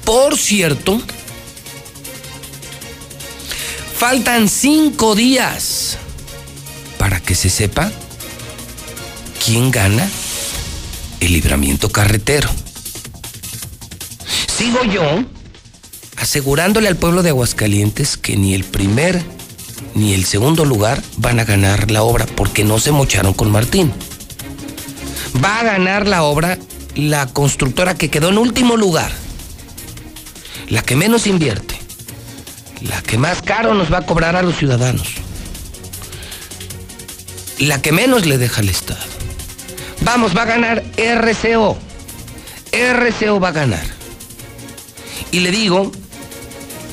por 0.06 0.38
cierto, 0.38 1.02
faltan 3.98 4.50
cinco 4.50 5.16
días 5.16 5.98
para 6.98 7.20
que 7.20 7.36
se 7.36 7.50
sepa 7.50 7.92
quién 9.44 9.72
gana 9.72 10.10
el 11.26 11.34
libramiento 11.34 11.90
carretero. 11.90 12.50
Sigo 14.48 14.84
yo 14.84 15.24
asegurándole 16.18 16.88
al 16.88 16.96
pueblo 16.96 17.24
de 17.24 17.30
Aguascalientes 17.30 18.18
que 18.18 18.36
ni 18.36 18.54
el 18.54 18.64
primer 18.64 19.24
ni 19.96 20.14
el 20.14 20.26
segundo 20.26 20.66
lugar 20.66 21.02
van 21.18 21.40
a 21.40 21.46
ganar 21.46 21.92
la 21.92 22.04
obra 22.04 22.26
porque 22.26 22.64
no 22.64 22.80
se 22.80 22.92
mocharon 22.92 23.34
con 23.34 23.52
Martín. 23.52 23.92
Va 25.44 25.60
a 25.60 25.64
ganar 25.64 26.08
la 26.08 26.24
obra 26.24 26.58
la 26.96 27.26
constructora 27.28 27.96
que 27.96 28.10
quedó 28.10 28.30
en 28.30 28.38
último 28.38 28.78
lugar, 28.78 29.12
la 30.70 30.84
que 30.84 30.96
menos 30.96 31.26
invierte, 31.26 31.80
la 32.82 33.02
que 33.02 33.18
más 33.18 33.42
caro 33.42 33.74
nos 33.74 33.92
va 33.92 34.00
a 34.00 34.06
cobrar 34.06 34.36
a 34.36 34.44
los 34.44 34.58
ciudadanos, 34.58 35.08
la 37.60 37.82
que 37.82 37.92
menos 37.92 38.26
le 38.26 38.38
deja 38.38 38.62
al 38.62 38.70
Estado. 38.70 39.13
Vamos, 40.04 40.36
va 40.36 40.42
a 40.42 40.46
ganar 40.46 40.84
RCO. 40.98 41.78
RCO 42.72 43.40
va 43.40 43.50
a 43.50 43.52
ganar. 43.52 43.86
Y 45.32 45.40
le 45.40 45.52
digo 45.52 45.92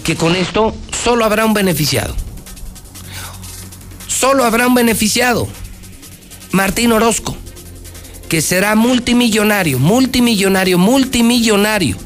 que 0.04 0.16
con 0.16 0.36
esto 0.36 0.74
solo 1.02 1.24
habrá 1.24 1.44
un 1.44 1.52
beneficiado. 1.52 2.14
Solo 4.06 4.44
habrá 4.44 4.66
un 4.66 4.74
beneficiado. 4.74 5.48
Martín 6.52 6.92
Orozco, 6.92 7.36
que 8.28 8.40
será 8.40 8.74
multimillonario, 8.76 9.78
multimillonario, 9.78 10.78
multimillonario. 10.78 11.96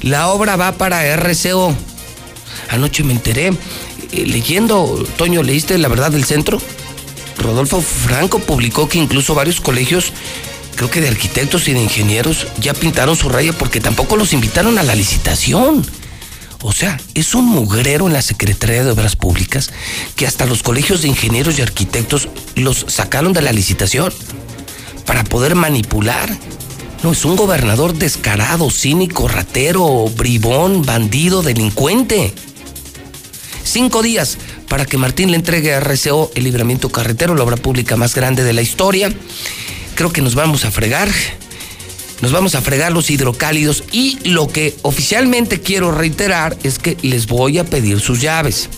La 0.00 0.28
obra 0.28 0.56
va 0.56 0.72
para 0.72 1.04
RCO. 1.16 1.74
Anoche 2.70 3.04
me 3.04 3.12
enteré, 3.12 3.48
eh, 3.48 4.26
leyendo, 4.26 5.06
Toño, 5.16 5.42
¿leíste 5.42 5.76
La 5.78 5.88
Verdad 5.88 6.10
del 6.10 6.24
Centro? 6.24 6.60
Rodolfo 7.42 7.80
Franco 7.80 8.38
publicó 8.38 8.88
que 8.88 8.98
incluso 8.98 9.34
varios 9.34 9.60
colegios, 9.60 10.12
creo 10.76 10.90
que 10.90 11.00
de 11.00 11.08
arquitectos 11.08 11.68
y 11.68 11.72
de 11.72 11.82
ingenieros, 11.82 12.46
ya 12.58 12.74
pintaron 12.74 13.16
su 13.16 13.28
raya 13.28 13.52
porque 13.52 13.80
tampoco 13.80 14.16
los 14.16 14.32
invitaron 14.32 14.78
a 14.78 14.82
la 14.82 14.94
licitación. 14.94 15.84
O 16.62 16.72
sea, 16.72 17.00
es 17.14 17.34
un 17.34 17.46
mugrero 17.46 18.06
en 18.06 18.12
la 18.12 18.22
Secretaría 18.22 18.84
de 18.84 18.92
Obras 18.92 19.16
Públicas 19.16 19.70
que 20.14 20.26
hasta 20.26 20.46
los 20.46 20.62
colegios 20.62 21.02
de 21.02 21.08
ingenieros 21.08 21.58
y 21.58 21.62
arquitectos 21.62 22.28
los 22.54 22.86
sacaron 22.88 23.32
de 23.32 23.42
la 23.42 23.52
licitación 23.52 24.12
para 25.04 25.24
poder 25.24 25.56
manipular. 25.56 26.30
No, 27.02 27.10
es 27.10 27.24
un 27.24 27.34
gobernador 27.34 27.94
descarado, 27.94 28.70
cínico, 28.70 29.26
ratero, 29.26 30.06
bribón, 30.16 30.82
bandido, 30.82 31.42
delincuente. 31.42 32.32
Cinco 33.64 34.02
días 34.02 34.38
para 34.72 34.86
que 34.86 34.96
Martín 34.96 35.30
le 35.30 35.36
entregue 35.36 35.74
a 35.74 35.80
RCO 35.80 36.30
el 36.34 36.44
libramiento 36.44 36.88
carretero, 36.88 37.34
la 37.34 37.44
obra 37.44 37.58
pública 37.58 37.98
más 37.98 38.14
grande 38.14 38.42
de 38.42 38.54
la 38.54 38.62
historia. 38.62 39.12
Creo 39.96 40.10
que 40.14 40.22
nos 40.22 40.34
vamos 40.34 40.64
a 40.64 40.70
fregar. 40.70 41.10
Nos 42.22 42.32
vamos 42.32 42.54
a 42.54 42.62
fregar 42.62 42.90
los 42.90 43.10
hidrocálidos 43.10 43.84
y 43.92 44.18
lo 44.26 44.48
que 44.48 44.74
oficialmente 44.80 45.60
quiero 45.60 45.92
reiterar 45.92 46.56
es 46.62 46.78
que 46.78 46.96
les 47.02 47.26
voy 47.26 47.58
a 47.58 47.64
pedir 47.64 48.00
sus 48.00 48.22
llaves. 48.22 48.70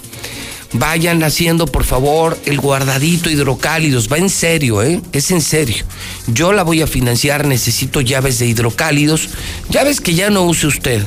Vayan 0.73 1.23
haciendo, 1.23 1.67
por 1.67 1.85
favor, 1.85 2.37
el 2.45 2.59
guardadito 2.59 3.31
hidrocálidos. 3.31 4.11
Va 4.13 4.19
en 4.19 4.31
serio, 4.31 4.83
¿eh? 4.83 5.01
Es 5.13 5.31
en 5.31 5.43
serio. 5.43 5.85
Yo 6.27 6.53
la 6.53 6.65
voy 6.65 6.83
a 6.83 6.89
financiar, 6.89 7.47
necesito 7.47 8.01
llaves 8.01 8.41
de 8.41 8.47
hidrocálidos. 8.47 9.29
Llaves 9.71 10.01
que 10.01 10.15
ya 10.15 10.29
no 10.29 10.43
use 10.43 10.67
usted. 10.67 11.07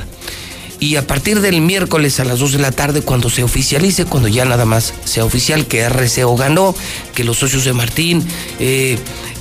Y 0.80 0.96
a 0.96 1.08
partir 1.08 1.42
del 1.42 1.62
miércoles 1.62 2.20
a 2.20 2.26
las 2.26 2.40
2 2.40 2.54
de 2.54 2.60
la 2.60 2.72
tarde, 2.72 3.02
cuando 3.02 3.30
se 3.30 3.44
oficialice, 3.44 4.06
cuando 4.06 4.28
ya 4.28 4.46
nada 4.46 4.66
más 4.66 4.94
sea 5.06 5.26
oficial 5.26 5.66
que 5.68 5.88
RCO 5.88 6.36
ganó, 6.36 6.76
que 7.16 7.24
los 7.24 7.38
socios 7.38 7.66
de 7.66 7.74
Martín, 7.74 8.24
eh, 8.60 8.98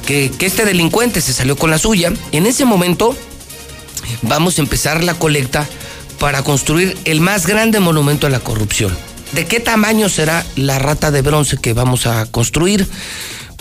que, 0.06 0.30
que 0.30 0.46
este 0.46 0.64
delincuente 0.64 1.20
se 1.20 1.32
salió 1.32 1.56
con 1.56 1.70
la 1.70 1.78
suya, 1.78 2.12
en 2.32 2.46
ese 2.46 2.64
momento 2.64 3.16
vamos 4.22 4.58
a 4.58 4.62
empezar 4.62 5.04
la 5.04 5.14
colecta 5.14 5.66
para 6.18 6.42
construir 6.42 6.96
el 7.04 7.20
más 7.20 7.46
grande 7.46 7.80
monumento 7.80 8.26
a 8.26 8.30
la 8.30 8.40
corrupción. 8.40 8.96
¿De 9.32 9.46
qué 9.46 9.60
tamaño 9.60 10.08
será 10.08 10.46
la 10.56 10.78
rata 10.78 11.10
de 11.10 11.22
bronce 11.22 11.58
que 11.58 11.72
vamos 11.72 12.06
a 12.06 12.26
construir? 12.26 12.86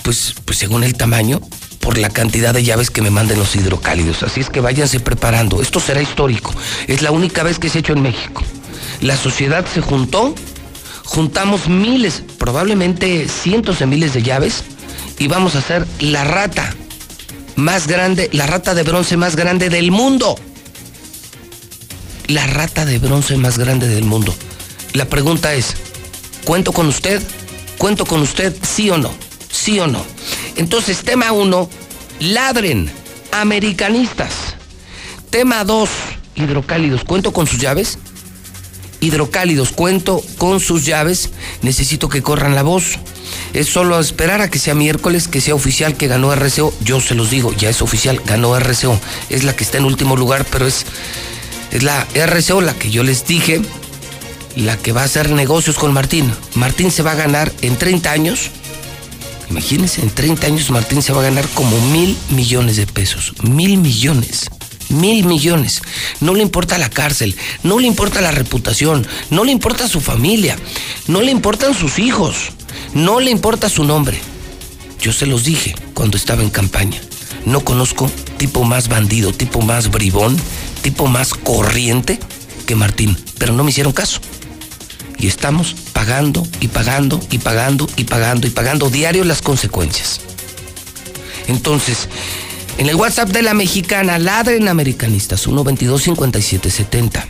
Pues, 0.03 0.35
pues 0.45 0.59
según 0.59 0.83
el 0.83 0.93
tamaño, 0.93 1.41
por 1.85 1.99
la 1.99 2.09
cantidad 2.09 2.51
de 2.51 2.63
llaves 2.63 2.89
que 2.89 3.03
me 3.03 3.11
manden 3.11 3.37
los 3.37 3.55
hidrocálidos. 3.55 4.23
Así 4.23 4.41
es 4.41 4.49
que 4.49 4.59
váyanse 4.59 4.99
preparando. 4.99 5.61
Esto 5.61 5.79
será 5.79 6.01
histórico. 6.01 6.51
Es 6.87 7.03
la 7.03 7.11
única 7.11 7.43
vez 7.43 7.59
que 7.59 7.69
se 7.69 7.77
ha 7.77 7.81
hecho 7.81 7.93
en 7.93 8.01
México. 8.01 8.41
La 9.01 9.15
sociedad 9.15 9.63
se 9.71 9.81
juntó, 9.81 10.33
juntamos 11.03 11.67
miles, 11.67 12.23
probablemente 12.39 13.27
cientos 13.29 13.77
de 13.77 13.85
miles 13.85 14.15
de 14.15 14.23
llaves 14.23 14.63
y 15.19 15.27
vamos 15.27 15.55
a 15.55 15.59
hacer 15.59 15.85
la 15.99 16.23
rata 16.23 16.73
más 17.55 17.85
grande, 17.85 18.31
la 18.33 18.47
rata 18.47 18.73
de 18.73 18.81
bronce 18.81 19.15
más 19.15 19.35
grande 19.35 19.69
del 19.69 19.91
mundo. 19.91 20.39
La 22.25 22.47
rata 22.47 22.85
de 22.85 22.97
bronce 22.97 23.37
más 23.37 23.59
grande 23.59 23.87
del 23.87 24.05
mundo. 24.05 24.33
La 24.93 25.05
pregunta 25.05 25.53
es, 25.53 25.75
¿cuento 26.45 26.71
con 26.71 26.87
usted? 26.87 27.21
¿Cuento 27.77 28.07
con 28.07 28.21
usted? 28.21 28.55
¿Sí 28.63 28.89
o 28.89 28.97
no? 28.97 29.13
¿Sí 29.51 29.79
o 29.79 29.85
no? 29.85 30.03
Entonces, 30.55 31.03
tema 31.03 31.31
uno, 31.31 31.69
ladren, 32.19 32.89
americanistas. 33.31 34.31
Tema 35.29 35.63
dos, 35.63 35.89
hidrocálidos, 36.35 37.03
¿cuento 37.03 37.33
con 37.33 37.47
sus 37.47 37.59
llaves? 37.59 37.97
Hidrocálidos, 39.01 39.71
cuento 39.71 40.23
con 40.37 40.59
sus 40.59 40.85
llaves, 40.85 41.31
necesito 41.61 42.07
que 42.07 42.23
corran 42.23 42.55
la 42.55 42.63
voz. 42.63 42.97
Es 43.53 43.67
solo 43.67 43.99
esperar 43.99 44.41
a 44.41 44.49
que 44.49 44.59
sea 44.59 44.73
miércoles, 44.73 45.27
que 45.27 45.41
sea 45.41 45.55
oficial 45.55 45.95
que 45.95 46.07
ganó 46.07 46.33
RCO. 46.33 46.73
Yo 46.81 47.01
se 47.01 47.15
los 47.15 47.29
digo, 47.29 47.53
ya 47.53 47.69
es 47.69 47.81
oficial, 47.81 48.21
ganó 48.25 48.57
RCO. 48.57 48.99
Es 49.29 49.43
la 49.43 49.55
que 49.55 49.63
está 49.63 49.77
en 49.77 49.85
último 49.85 50.15
lugar, 50.15 50.45
pero 50.49 50.65
es, 50.65 50.85
es 51.71 51.83
la 51.83 52.07
RCO 52.13 52.61
la 52.61 52.73
que 52.73 52.89
yo 52.89 53.03
les 53.03 53.27
dije, 53.27 53.61
la 54.55 54.77
que 54.77 54.93
va 54.93 55.01
a 55.01 55.05
hacer 55.05 55.31
negocios 55.31 55.77
con 55.77 55.93
Martín. 55.93 56.31
Martín 56.55 56.91
se 56.91 57.03
va 57.03 57.11
a 57.11 57.15
ganar 57.15 57.51
en 57.61 57.75
30 57.75 58.11
años. 58.11 58.51
Imagínense, 59.49 60.01
en 60.01 60.09
30 60.09 60.47
años 60.47 60.71
Martín 60.71 61.01
se 61.01 61.13
va 61.13 61.21
a 61.21 61.25
ganar 61.25 61.47
como 61.49 61.79
mil 61.87 62.17
millones 62.29 62.77
de 62.77 62.87
pesos. 62.87 63.33
Mil 63.43 63.77
millones. 63.77 64.49
Mil 64.89 65.25
millones. 65.25 65.81
No 66.19 66.33
le 66.33 66.41
importa 66.41 66.77
la 66.77 66.89
cárcel, 66.89 67.35
no 67.63 67.79
le 67.79 67.87
importa 67.87 68.21
la 68.21 68.31
reputación, 68.31 69.07
no 69.29 69.43
le 69.43 69.51
importa 69.51 69.87
su 69.87 69.99
familia, 69.99 70.57
no 71.07 71.21
le 71.21 71.31
importan 71.31 71.73
sus 71.73 71.97
hijos, 71.97 72.51
no 72.93 73.19
le 73.19 73.31
importa 73.31 73.69
su 73.69 73.83
nombre. 73.83 74.19
Yo 75.01 75.11
se 75.11 75.25
los 75.25 75.43
dije 75.43 75.75
cuando 75.93 76.17
estaba 76.17 76.43
en 76.43 76.49
campaña. 76.49 77.01
No 77.45 77.61
conozco 77.61 78.09
tipo 78.37 78.63
más 78.63 78.87
bandido, 78.87 79.33
tipo 79.33 79.61
más 79.61 79.89
bribón, 79.89 80.35
tipo 80.81 81.07
más 81.07 81.33
corriente 81.33 82.19
que 82.65 82.75
Martín, 82.75 83.17
pero 83.37 83.53
no 83.53 83.63
me 83.63 83.69
hicieron 83.69 83.93
caso. 83.93 84.19
Y 85.17 85.27
estamos 85.27 85.75
pagando 85.93 86.45
y 86.59 86.67
pagando 86.67 87.19
y 87.31 87.39
pagando 87.39 87.87
y 87.95 88.03
pagando 88.03 88.47
y 88.47 88.49
pagando 88.49 88.89
diario 88.89 89.23
las 89.23 89.41
consecuencias. 89.41 90.21
Entonces, 91.47 92.09
en 92.77 92.89
el 92.89 92.95
WhatsApp 92.95 93.29
de 93.29 93.41
la 93.41 93.53
mexicana, 93.53 94.19
ladren 94.19 94.67
americanistas, 94.67 95.47
122-5770. 95.47 97.23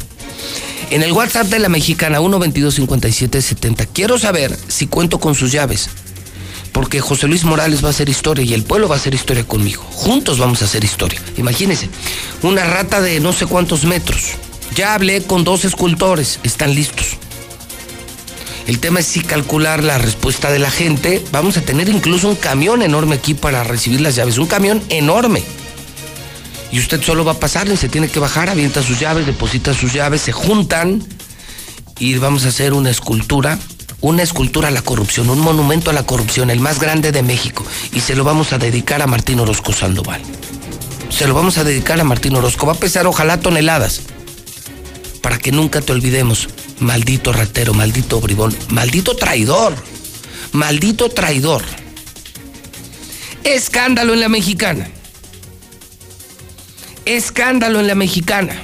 En 0.89 1.03
el 1.03 1.11
WhatsApp 1.11 1.47
de 1.47 1.59
la 1.59 1.69
mexicana, 1.69 2.19
122-5770. 2.19 3.87
Quiero 3.93 4.17
saber 4.17 4.57
si 4.67 4.87
cuento 4.87 5.19
con 5.19 5.35
sus 5.35 5.51
llaves. 5.51 5.89
Porque 6.71 6.99
José 6.99 7.27
Luis 7.27 7.43
Morales 7.43 7.83
va 7.83 7.87
a 7.87 7.91
hacer 7.91 8.09
historia 8.09 8.43
y 8.43 8.53
el 8.53 8.63
pueblo 8.63 8.89
va 8.89 8.95
a 8.95 8.97
hacer 8.97 9.13
historia 9.13 9.45
conmigo. 9.45 9.83
Juntos 9.91 10.39
vamos 10.39 10.61
a 10.61 10.65
hacer 10.65 10.83
historia. 10.83 11.21
Imagínense, 11.37 11.89
una 12.41 12.65
rata 12.65 12.99
de 12.99 13.19
no 13.19 13.31
sé 13.31 13.45
cuántos 13.45 13.85
metros. 13.85 14.31
Ya 14.75 14.93
hablé 14.93 15.21
con 15.21 15.43
dos 15.43 15.63
escultores, 15.63 16.39
están 16.43 16.75
listos. 16.75 17.17
El 18.67 18.79
tema 18.79 18.99
es 18.99 19.05
si 19.05 19.21
calcular 19.21 19.83
la 19.83 19.99
respuesta 19.99 20.51
de 20.51 20.57
la 20.59 20.71
gente. 20.71 21.23
Vamos 21.31 21.57
a 21.57 21.61
tener 21.61 21.87
incluso 21.87 22.27
un 22.27 22.35
camión 22.35 22.81
enorme 22.81 23.15
aquí 23.15 23.35
para 23.35 23.63
recibir 23.63 24.01
las 24.01 24.15
llaves. 24.15 24.39
Un 24.39 24.47
camión 24.47 24.81
enorme. 24.89 25.43
Y 26.71 26.79
usted 26.79 27.01
solo 27.01 27.23
va 27.23 27.33
a 27.33 27.39
pasarle, 27.39 27.77
se 27.77 27.89
tiene 27.89 28.09
que 28.09 28.19
bajar, 28.19 28.49
avienta 28.49 28.81
sus 28.81 28.99
llaves, 28.99 29.25
deposita 29.25 29.73
sus 29.73 29.93
llaves, 29.93 30.21
se 30.21 30.31
juntan 30.31 31.03
y 31.99 32.15
vamos 32.15 32.45
a 32.45 32.49
hacer 32.49 32.73
una 32.73 32.89
escultura, 32.89 33.57
una 34.01 34.23
escultura 34.23 34.67
a 34.67 34.71
la 34.71 34.81
corrupción, 34.81 35.29
un 35.29 35.39
monumento 35.39 35.91
a 35.91 35.93
la 35.93 36.03
corrupción, 36.03 36.49
el 36.49 36.59
más 36.59 36.79
grande 36.79 37.11
de 37.11 37.21
México. 37.21 37.63
Y 37.93 38.01
se 38.01 38.15
lo 38.15 38.23
vamos 38.23 38.51
a 38.51 38.57
dedicar 38.57 39.01
a 39.01 39.07
Martín 39.07 39.39
Orozco 39.39 39.73
Sandoval. 39.73 40.21
Se 41.09 41.27
lo 41.27 41.35
vamos 41.35 41.59
a 41.59 41.63
dedicar 41.63 41.99
a 41.99 42.03
Martín 42.03 42.35
Orozco. 42.35 42.65
Va 42.65 42.73
a 42.73 42.77
pesar 42.77 43.05
ojalá 43.05 43.39
toneladas. 43.39 44.01
Para 45.21 45.37
que 45.37 45.51
nunca 45.51 45.81
te 45.81 45.93
olvidemos 45.93 46.49
Maldito 46.79 47.31
ratero, 47.31 47.73
maldito 47.73 48.19
bribón, 48.19 48.55
maldito 48.69 49.15
traidor, 49.15 49.75
maldito 50.51 51.09
traidor. 51.09 51.63
Escándalo 53.43 54.13
en 54.13 54.19
la 54.19 54.29
mexicana. 54.29 54.89
Escándalo 57.05 57.79
en 57.79 57.87
la 57.87 57.95
mexicana. 57.95 58.55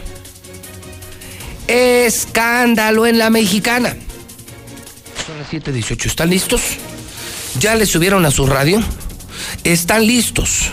Escándalo 1.67 3.06
en 3.06 3.17
la 3.17 3.30
mexicana. 3.30 3.95
Son 5.26 5.38
las 5.38 5.47
7:18. 5.50 6.08
¿Están 6.08 6.30
listos? 6.30 6.62
¿Ya 7.60 7.76
le 7.76 7.86
subieron 7.86 8.26
a 8.26 8.32
su 8.32 8.45
radio? 8.45 8.84
¿Están 9.63 10.06
listos? 10.06 10.71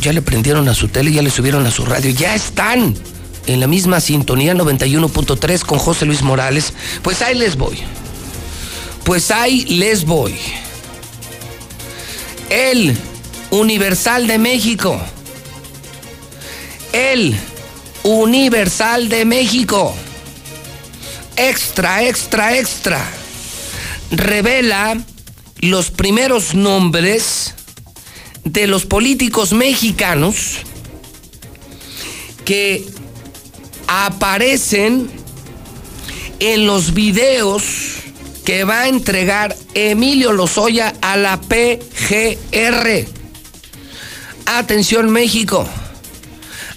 ¿Ya 0.00 0.12
le 0.12 0.22
prendieron 0.22 0.68
a 0.68 0.74
su 0.74 0.88
tele? 0.88 1.12
¿Ya 1.12 1.22
le 1.22 1.30
subieron 1.30 1.66
a 1.66 1.70
su 1.70 1.84
radio? 1.84 2.10
¡Ya 2.10 2.34
están! 2.34 2.96
En 3.48 3.60
la 3.60 3.66
misma 3.66 4.00
sintonía 4.00 4.54
91.3 4.54 5.64
con 5.64 5.78
José 5.78 6.04
Luis 6.04 6.22
Morales. 6.22 6.74
Pues 7.02 7.22
ahí 7.22 7.34
les 7.34 7.56
voy. 7.56 7.78
Pues 9.04 9.30
ahí 9.30 9.64
les 9.64 10.04
voy. 10.04 10.36
El 12.50 12.96
Universal 13.50 14.26
de 14.26 14.38
México. 14.38 15.00
El 16.92 17.36
Universal 18.02 19.08
de 19.08 19.24
México. 19.24 19.94
Extra, 21.36 22.04
extra, 22.04 22.56
extra. 22.58 23.00
Revela 24.10 24.98
los 25.60 25.90
primeros 25.90 26.54
nombres 26.54 27.54
de 28.44 28.66
los 28.66 28.84
políticos 28.84 29.52
mexicanos 29.52 30.58
que 32.44 32.97
aparecen 33.88 35.10
en 36.38 36.66
los 36.66 36.94
videos 36.94 37.64
que 38.44 38.64
va 38.64 38.82
a 38.82 38.88
entregar 38.88 39.56
Emilio 39.74 40.32
Lozoya 40.32 40.94
a 41.00 41.16
la 41.16 41.40
PGR. 41.40 43.06
Atención 44.46 45.10
México. 45.10 45.66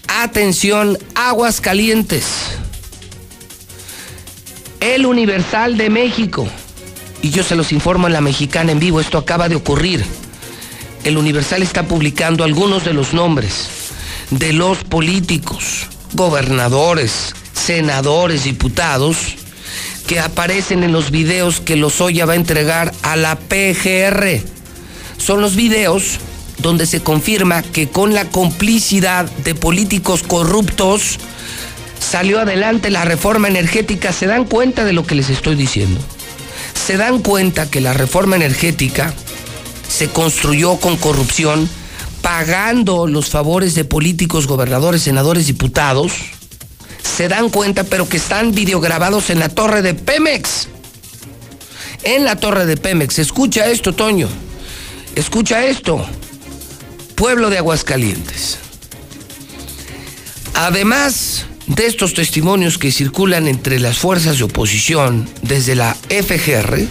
Atención 0.07 0.97
Aguas 1.13 1.61
Calientes. 1.61 2.25
El 4.79 5.05
Universal 5.05 5.77
de 5.77 5.89
México. 5.89 6.47
Y 7.21 7.29
yo 7.29 7.43
se 7.43 7.55
los 7.55 7.71
informo 7.71 8.07
en 8.07 8.13
la 8.13 8.21
mexicana 8.21 8.71
en 8.71 8.79
vivo, 8.79 8.99
esto 8.99 9.17
acaba 9.17 9.47
de 9.47 9.55
ocurrir. 9.55 10.03
El 11.03 11.17
Universal 11.17 11.61
está 11.61 11.83
publicando 11.83 12.43
algunos 12.43 12.83
de 12.83 12.93
los 12.93 13.13
nombres 13.13 13.69
de 14.31 14.53
los 14.53 14.83
políticos 14.83 15.87
gobernadores, 16.13 17.33
senadores, 17.53 18.43
diputados, 18.43 19.17
que 20.07 20.19
aparecen 20.19 20.83
en 20.83 20.91
los 20.91 21.11
videos 21.11 21.61
que 21.61 21.75
Lozoya 21.75 22.25
va 22.25 22.33
a 22.33 22.37
entregar 22.37 22.91
a 23.03 23.15
la 23.15 23.37
PGR. 23.37 24.41
Son 25.17 25.41
los 25.41 25.55
videos 25.55 26.19
donde 26.57 26.85
se 26.85 27.01
confirma 27.01 27.61
que 27.61 27.89
con 27.89 28.13
la 28.13 28.25
complicidad 28.25 29.25
de 29.43 29.55
políticos 29.55 30.23
corruptos 30.23 31.17
salió 31.99 32.39
adelante 32.39 32.89
la 32.89 33.05
reforma 33.05 33.47
energética. 33.47 34.11
¿Se 34.11 34.27
dan 34.27 34.45
cuenta 34.45 34.83
de 34.83 34.93
lo 34.93 35.05
que 35.05 35.15
les 35.15 35.29
estoy 35.29 35.55
diciendo? 35.55 35.99
¿Se 36.73 36.97
dan 36.97 37.19
cuenta 37.19 37.69
que 37.69 37.81
la 37.81 37.93
reforma 37.93 38.35
energética 38.35 39.13
se 39.87 40.09
construyó 40.09 40.77
con 40.77 40.97
corrupción? 40.97 41.69
Pagando 42.21 43.07
los 43.07 43.29
favores 43.29 43.75
de 43.75 43.85
políticos, 43.85 44.47
gobernadores, 44.47 45.03
senadores, 45.03 45.47
diputados, 45.47 46.13
se 47.03 47.27
dan 47.27 47.49
cuenta, 47.49 47.83
pero 47.83 48.07
que 48.07 48.17
están 48.17 48.53
videograbados 48.53 49.29
en 49.29 49.39
la 49.39 49.49
torre 49.49 49.81
de 49.81 49.93
Pemex. 49.93 50.67
En 52.03 52.25
la 52.25 52.35
torre 52.35 52.65
de 52.65 52.77
Pemex. 52.77 53.19
Escucha 53.19 53.69
esto, 53.69 53.93
Toño. 53.93 54.27
Escucha 55.15 55.65
esto. 55.65 56.05
Pueblo 57.15 57.49
de 57.49 57.57
Aguascalientes. 57.57 58.57
Además 60.55 61.45
de 61.67 61.85
estos 61.85 62.13
testimonios 62.13 62.77
que 62.77 62.91
circulan 62.91 63.47
entre 63.47 63.79
las 63.79 63.97
fuerzas 63.97 64.37
de 64.37 64.43
oposición 64.43 65.29
desde 65.41 65.75
la 65.75 65.95
FGR, 66.09 66.87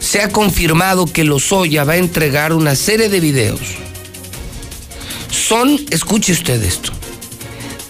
se 0.00 0.22
ha 0.22 0.28
confirmado 0.30 1.06
que 1.06 1.24
Lozoya 1.24 1.84
va 1.84 1.94
a 1.94 1.98
entregar 1.98 2.52
una 2.52 2.74
serie 2.74 3.08
de 3.08 3.20
videos. 3.20 3.60
Son, 5.30 5.78
escuche 5.90 6.32
usted 6.32 6.62
esto, 6.62 6.92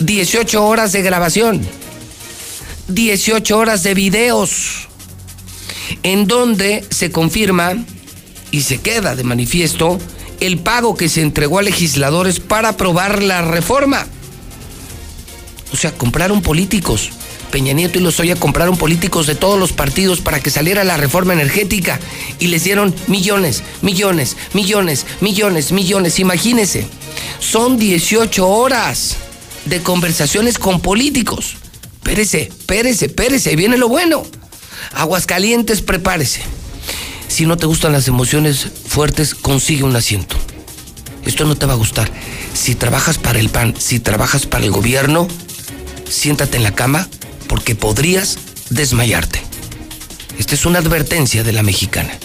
18 0.01 0.64
horas 0.64 0.92
de 0.92 1.03
grabación, 1.03 1.66
18 2.88 3.57
horas 3.57 3.83
de 3.83 3.94
videos, 3.94 4.88
en 6.03 6.27
donde 6.27 6.85
se 6.90 7.11
confirma 7.11 7.75
y 8.51 8.62
se 8.62 8.81
queda 8.81 9.16
de 9.16 9.25
manifiesto 9.25 9.99
el 10.40 10.59
pago 10.59 10.97
que 10.97 11.09
se 11.09 11.23
entregó 11.23 11.59
a 11.59 11.62
legisladores 11.62 12.40
para 12.40 12.71
aprobar 12.71 13.23
la 13.23 13.42
reforma. 13.42 14.07
O 15.73 15.77
sea, 15.77 15.92
compraron 15.92 16.42
políticos. 16.42 17.11
Peña 17.50 17.72
Nieto 17.72 17.98
y 17.98 18.02
Lozoya 18.02 18.37
compraron 18.37 18.76
políticos 18.76 19.26
de 19.26 19.34
todos 19.34 19.58
los 19.58 19.72
partidos 19.72 20.20
para 20.20 20.40
que 20.40 20.50
saliera 20.50 20.84
la 20.84 20.96
reforma 20.96 21.32
energética 21.32 21.98
y 22.38 22.48
les 22.48 22.64
dieron 22.64 22.94
millones, 23.06 23.62
millones, 23.82 24.37
millones, 24.54 25.06
millones, 25.20 25.72
millones. 25.72 26.18
Imagínense, 26.18 26.87
son 27.40 27.78
18 27.78 28.46
horas 28.46 29.16
de 29.64 29.82
conversaciones 29.82 30.58
con 30.58 30.80
políticos. 30.80 31.56
Pérese, 32.02 32.50
pérese, 32.66 33.08
pérese, 33.08 33.56
viene 33.56 33.76
lo 33.76 33.88
bueno. 33.88 34.24
Aguascalientes, 34.92 35.82
prepárese. 35.82 36.42
Si 37.28 37.44
no 37.46 37.56
te 37.56 37.66
gustan 37.66 37.92
las 37.92 38.08
emociones 38.08 38.68
fuertes, 38.87 39.34
consigue 39.34 39.84
un 39.84 39.96
asiento. 39.96 40.37
Esto 41.24 41.44
no 41.44 41.56
te 41.56 41.66
va 41.66 41.74
a 41.74 41.76
gustar. 41.76 42.11
Si 42.54 42.74
trabajas 42.74 43.18
para 43.18 43.38
el 43.38 43.50
PAN, 43.50 43.74
si 43.78 44.00
trabajas 44.00 44.46
para 44.46 44.64
el 44.64 44.70
gobierno, 44.70 45.28
siéntate 46.08 46.56
en 46.56 46.62
la 46.62 46.74
cama 46.74 47.08
porque 47.48 47.74
podrías 47.74 48.38
desmayarte. 48.70 49.42
Esta 50.38 50.54
es 50.54 50.66
una 50.66 50.78
advertencia 50.78 51.42
de 51.42 51.52
la 51.52 51.62
mexicana. 51.62 52.16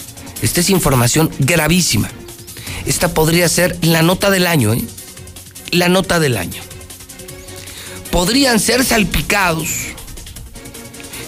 Esta 0.42 0.60
es 0.60 0.70
información 0.70 1.30
gravísima. 1.38 2.10
Esta 2.86 3.14
podría 3.14 3.48
ser 3.48 3.76
la 3.82 4.02
nota 4.02 4.30
del 4.30 4.46
año, 4.46 4.74
¿eh? 4.74 4.82
La 5.70 5.88
nota 5.88 6.20
del 6.20 6.36
año. 6.36 6.62
Podrían 8.10 8.60
ser 8.60 8.84
salpicados 8.84 9.94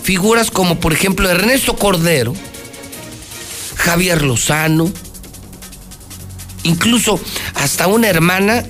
figuras 0.07 0.53
como 0.53 0.79
por 0.79 0.93
ejemplo 0.93 1.29
Ernesto 1.29 1.75
Cordero, 1.75 2.33
Javier 3.75 4.23
Lozano, 4.23 4.89
incluso 6.63 7.19
hasta 7.55 7.89
una 7.89 8.07
hermana 8.07 8.65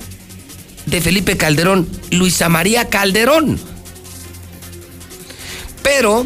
de 0.87 0.99
Felipe 0.99 1.37
Calderón, 1.37 1.87
Luisa 2.09 2.49
María 2.49 2.89
Calderón. 2.89 3.59
Pero 5.87 6.25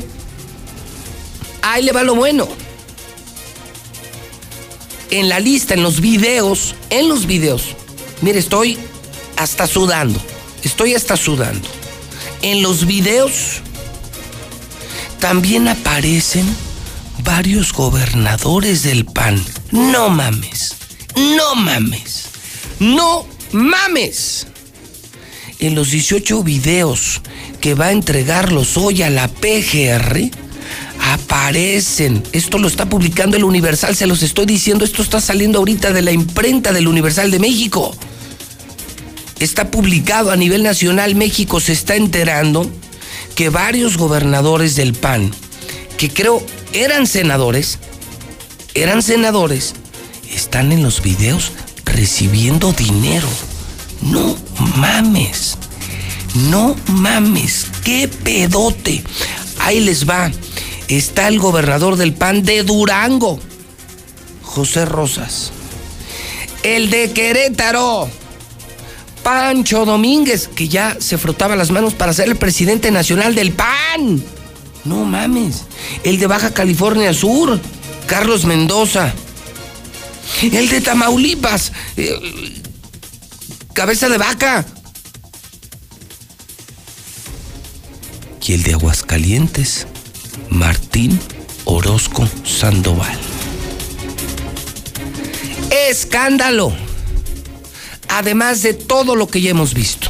ahí 1.62 1.84
le 1.84 1.91
va 1.91 2.02
lo 2.02 2.15
bueno. 2.15 2.47
En 5.12 5.30
la 5.30 5.39
lista, 5.39 5.76
en 5.76 5.84
los 5.84 6.02
videos, 6.02 6.74
en 6.89 7.08
los 7.08 7.28
videos, 7.28 7.76
mire, 8.21 8.39
estoy 8.39 8.80
hasta 9.38 9.67
sudando, 9.67 10.19
estoy 10.63 10.95
hasta 10.95 11.15
sudando. 11.15 11.67
En 12.41 12.63
los 12.63 12.88
videos 12.88 13.62
también 15.19 15.67
aparecen 15.67 16.47
varios 17.24 17.71
gobernadores 17.71 18.82
del 18.82 19.06
PAN. 19.06 19.45
No 19.69 20.10
mames, 20.10 20.76
no 21.15 21.54
mames, 21.54 22.30
no 22.80 23.28
mames. 23.52 24.47
En 25.60 25.76
los 25.76 25.91
18 25.91 26.41
videos 26.41 27.21
que 27.62 27.76
va 27.76 27.88
a 27.88 27.91
entregarlos 27.91 28.76
hoy 28.76 29.04
a 29.04 29.10
la 29.10 29.28
PGR, 29.28 30.32
aparecen. 31.00 32.24
Esto 32.34 32.58
lo 32.58 32.67
está 32.67 32.89
publicando 32.89 33.38
el 33.38 33.43
Universal, 33.43 33.95
se 33.95 34.08
los 34.08 34.24
estoy 34.24 34.47
diciendo, 34.47 34.84
esto 34.84 35.02
está 35.02 35.21
saliendo 35.21 35.60
ahorita 35.60 35.93
de 35.93 36.02
la 36.02 36.12
imprenta 36.12 36.74
del 36.74 36.88
Universal 36.88 37.30
de 37.30 37.39
México. 37.39 37.95
Está 39.39 39.71
publicado 39.71 40.32
a 40.32 40.36
nivel 40.36 40.63
nacional, 40.63 41.15
México 41.15 41.60
se 41.60 41.74
está 41.74 41.95
enterando 41.95 42.69
que 43.36 43.50
varios 43.50 43.97
gobernadores 43.97 44.76
del 44.76 44.93
PAN, 44.93 45.32
que 45.97 46.10
creo 46.10 46.43
eran 46.74 47.08
senadores, 47.08 47.80
eran 48.74 49.02
senadores, 49.02 49.74
están 50.34 50.71
en 50.71 50.84
los 50.84 51.02
videos 51.02 51.52
recibiendo 51.86 52.74
dinero. 52.74 53.28
No 54.02 54.36
mames. 54.76 55.58
No 56.35 56.75
mames. 56.87 57.67
Qué 57.83 58.07
pedote. 58.07 59.03
Ahí 59.59 59.79
les 59.79 60.09
va. 60.09 60.31
Está 60.87 61.27
el 61.27 61.39
gobernador 61.39 61.95
del 61.95 62.13
PAN 62.13 62.43
de 62.43 62.63
Durango, 62.63 63.39
José 64.43 64.85
Rosas. 64.85 65.51
El 66.63 66.89
de 66.89 67.11
Querétaro, 67.11 68.09
Pancho 69.23 69.85
Domínguez, 69.85 70.49
que 70.49 70.67
ya 70.67 70.97
se 70.99 71.17
frotaba 71.17 71.55
las 71.55 71.71
manos 71.71 71.93
para 71.93 72.13
ser 72.13 72.27
el 72.27 72.35
presidente 72.35 72.91
nacional 72.91 73.35
del 73.35 73.53
PAN. 73.53 74.21
No 74.83 75.05
mames. 75.05 75.63
El 76.03 76.19
de 76.19 76.27
Baja 76.27 76.53
California 76.53 77.13
Sur, 77.13 77.59
Carlos 78.05 78.45
Mendoza. 78.45 79.13
El 80.41 80.69
de 80.69 80.81
Tamaulipas, 80.81 81.71
eh, 81.95 82.19
cabeza 83.73 84.09
de 84.09 84.17
vaca. 84.17 84.65
Y 88.51 88.55
el 88.55 88.63
de 88.63 88.73
Aguascalientes, 88.73 89.87
Martín 90.49 91.17
Orozco 91.63 92.27
Sandoval. 92.43 93.17
Escándalo 95.87 96.73
además 98.09 98.61
de 98.61 98.73
todo 98.73 99.15
lo 99.15 99.27
que 99.27 99.39
ya 99.39 99.51
hemos 99.51 99.73
visto. 99.73 100.09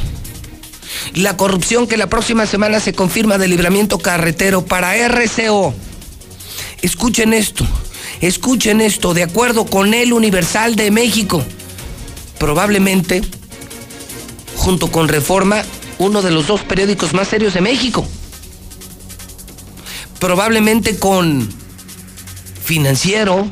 La 1.14 1.36
corrupción 1.36 1.86
que 1.86 1.96
la 1.96 2.08
próxima 2.08 2.46
semana 2.46 2.80
se 2.80 2.94
confirma 2.94 3.38
de 3.38 3.46
libramiento 3.46 4.00
carretero 4.00 4.66
para 4.66 4.96
RCO. 4.96 5.72
Escuchen 6.82 7.34
esto, 7.34 7.64
escuchen 8.20 8.80
esto, 8.80 9.14
de 9.14 9.22
acuerdo 9.22 9.66
con 9.66 9.94
el 9.94 10.12
Universal 10.12 10.74
de 10.74 10.90
México. 10.90 11.44
Probablemente, 12.40 13.22
junto 14.56 14.90
con 14.90 15.06
Reforma, 15.06 15.62
uno 15.98 16.22
de 16.22 16.32
los 16.32 16.48
dos 16.48 16.62
periódicos 16.62 17.14
más 17.14 17.28
serios 17.28 17.54
de 17.54 17.60
México. 17.60 18.04
Probablemente 20.22 21.00
con 21.00 21.48
Financiero, 22.64 23.50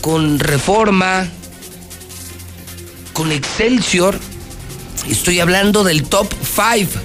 con 0.00 0.38
Reforma, 0.38 1.28
con 3.12 3.32
Excelsior. 3.32 4.16
Estoy 5.10 5.40
hablando 5.40 5.82
del 5.82 6.04
top 6.04 6.32
5 6.54 7.00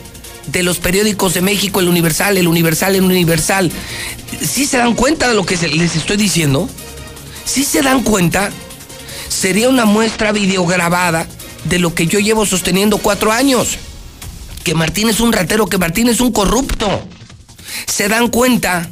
de 0.46 0.62
los 0.62 0.78
periódicos 0.78 1.34
de 1.34 1.42
México, 1.42 1.80
el 1.80 1.88
Universal, 1.88 2.38
el 2.38 2.48
Universal, 2.48 2.96
el 2.96 3.02
Universal. 3.02 3.72
¿Sí 4.48 4.68
se 4.68 4.78
dan 4.78 4.94
cuenta 4.94 5.28
de 5.28 5.34
lo 5.34 5.44
que 5.44 5.58
les 5.68 5.96
estoy 5.96 6.18
diciendo? 6.18 6.70
¿Sí 7.46 7.64
se 7.64 7.82
dan 7.82 8.04
cuenta? 8.04 8.52
Sería 9.28 9.70
una 9.70 9.86
muestra 9.86 10.34
videograbada 10.34 11.26
de 11.64 11.80
lo 11.80 11.96
que 11.96 12.06
yo 12.06 12.20
llevo 12.20 12.46
sosteniendo 12.46 13.00
cuatro 13.00 13.32
años. 13.32 13.80
Que 14.64 14.76
Martín 14.76 15.10
es 15.10 15.20
un 15.20 15.34
ratero, 15.34 15.66
que 15.66 15.80
Martín 15.80 16.10
es 16.10 16.22
un 16.22 16.32
corrupto. 16.32 17.08
¿Se 17.86 18.08
dan 18.08 18.30
cuenta? 18.30 18.90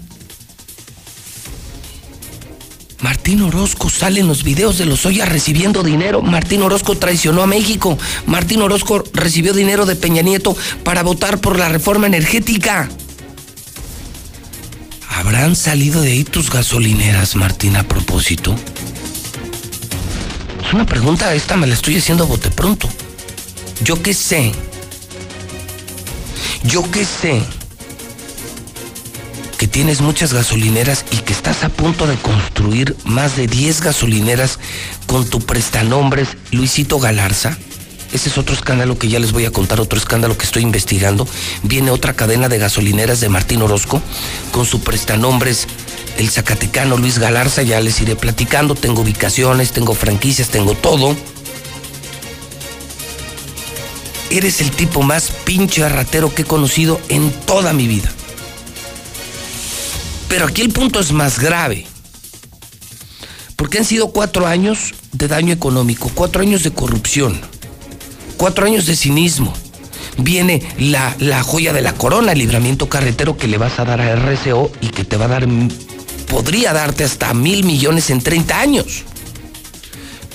Martín 3.00 3.42
Orozco 3.42 3.90
sale 3.90 4.22
en 4.22 4.28
los 4.28 4.44
videos 4.44 4.78
de 4.78 4.86
los 4.86 5.06
Oya 5.06 5.26
recibiendo 5.26 5.84
dinero. 5.84 6.22
Martín 6.22 6.62
Orozco 6.64 6.98
traicionó 6.98 7.44
a 7.44 7.48
México. 7.48 7.98
Martín 8.26 8.62
Orozco 8.62 9.04
recibió 9.14 9.54
dinero 9.54 9.86
de 9.86 9.96
Peña 9.96 10.24
Nieto 10.24 10.56
para 10.84 11.04
votar 11.04 11.40
por 11.40 11.60
la 11.60 11.70
reforma 11.70 12.08
energética. 12.08 12.90
¿Habrán 15.10 15.56
salido 15.56 16.02
de 16.02 16.12
ahí 16.12 16.24
tus 16.24 16.50
gasolineras, 16.50 17.36
Martín, 17.36 17.76
a 17.76 17.84
propósito? 17.84 18.56
Es 20.66 20.74
una 20.74 20.86
pregunta, 20.86 21.34
esta 21.34 21.56
me 21.56 21.68
la 21.68 21.76
estoy 21.76 21.98
haciendo 21.98 22.24
a 22.24 22.28
bote 22.28 22.50
pronto. 22.50 22.90
Yo 23.84 24.02
qué 24.02 24.14
sé. 24.14 24.52
Yo 26.64 26.90
qué 26.92 27.06
sé 27.06 27.44
que 29.58 29.68
tienes 29.68 30.02
muchas 30.02 30.34
gasolineras 30.34 31.06
y 31.12 31.18
que 31.18 31.34
estás 31.34 31.64
a 31.64 31.70
punto 31.70 32.08
de 32.08 32.16
construir 32.18 32.96
más 33.06 33.36
de 33.36 33.48
10 33.48 33.82
gasolineras 33.82 34.60
con 35.08 35.28
tu 35.28 35.40
prestanombres 35.40 36.30
Luisito 36.52 37.00
Galarza. 37.00 37.58
Ese 38.14 38.30
es 38.30 38.38
otro 38.38 38.56
escándalo 38.56 38.98
que 38.98 39.10
ya 39.10 39.20
les 39.20 39.34
voy 39.34 39.46
a 39.46 39.52
contar, 39.52 39.82
otro 39.82 40.00
escándalo 40.00 40.38
que 40.38 40.46
estoy 40.46 40.64
investigando. 40.64 41.28
Viene 41.64 41.92
otra 41.92 42.14
cadena 42.14 42.48
de 42.48 42.58
gasolineras 42.58 43.20
de 43.20 43.30
Martín 43.30 43.62
Orozco 43.62 44.02
con 44.52 44.66
su 44.66 44.82
prestanombres 44.82 45.68
el 46.18 46.30
Zacatecano 46.30 46.98
Luis 46.98 47.20
Galarza, 47.20 47.62
ya 47.64 47.82
les 47.82 48.00
iré 48.02 48.16
platicando. 48.16 48.76
Tengo 48.76 49.02
ubicaciones, 49.02 49.72
tengo 49.72 49.94
franquicias, 49.94 50.50
tengo 50.50 50.74
todo. 50.74 51.16
eres 54.30 54.62
el 54.62 54.72
tipo 54.72 55.04
más 55.04 55.32
pinche 55.46 55.88
ratero 55.88 56.34
que 56.34 56.42
he 56.42 56.46
conocido 56.46 57.00
en 57.10 57.32
toda 57.32 57.74
mi 57.74 57.88
vida. 57.88 58.12
Pero 60.28 60.46
aquí 60.46 60.62
el 60.62 60.72
punto 60.72 61.00
es 61.00 61.12
más 61.12 61.40
grave. 61.40 61.86
Porque 63.56 63.80
han 63.80 63.86
sido 63.86 64.12
cuatro 64.12 64.46
años 64.46 64.94
de 65.12 65.28
daño 65.28 65.54
económico, 65.54 66.12
cuatro 66.14 66.42
años 66.42 66.64
de 66.64 66.72
corrupción, 66.72 67.40
cuatro 68.38 68.66
años 68.66 68.86
de 68.86 68.96
cinismo. 68.96 69.54
Viene 70.18 70.62
la, 70.78 71.16
la 71.20 71.44
joya 71.44 71.74
de 71.74 71.82
la 71.82 71.94
corona, 71.94 72.34
el 72.34 72.40
libramiento 72.40 72.90
carretero 72.90 73.38
que 73.38 73.48
le 73.48 73.58
vas 73.58 73.80
a 73.80 73.86
dar 73.86 74.02
a 74.02 74.16
RCO 74.16 74.72
y 74.82 74.90
que 74.90 75.04
te 75.04 75.18
va 75.18 75.26
a 75.26 75.30
dar, 75.30 75.48
podría 76.28 76.74
darte 76.74 77.04
hasta 77.04 77.34
mil 77.34 77.64
millones 77.64 78.10
en 78.10 78.22
30 78.22 78.60
años. 78.60 79.04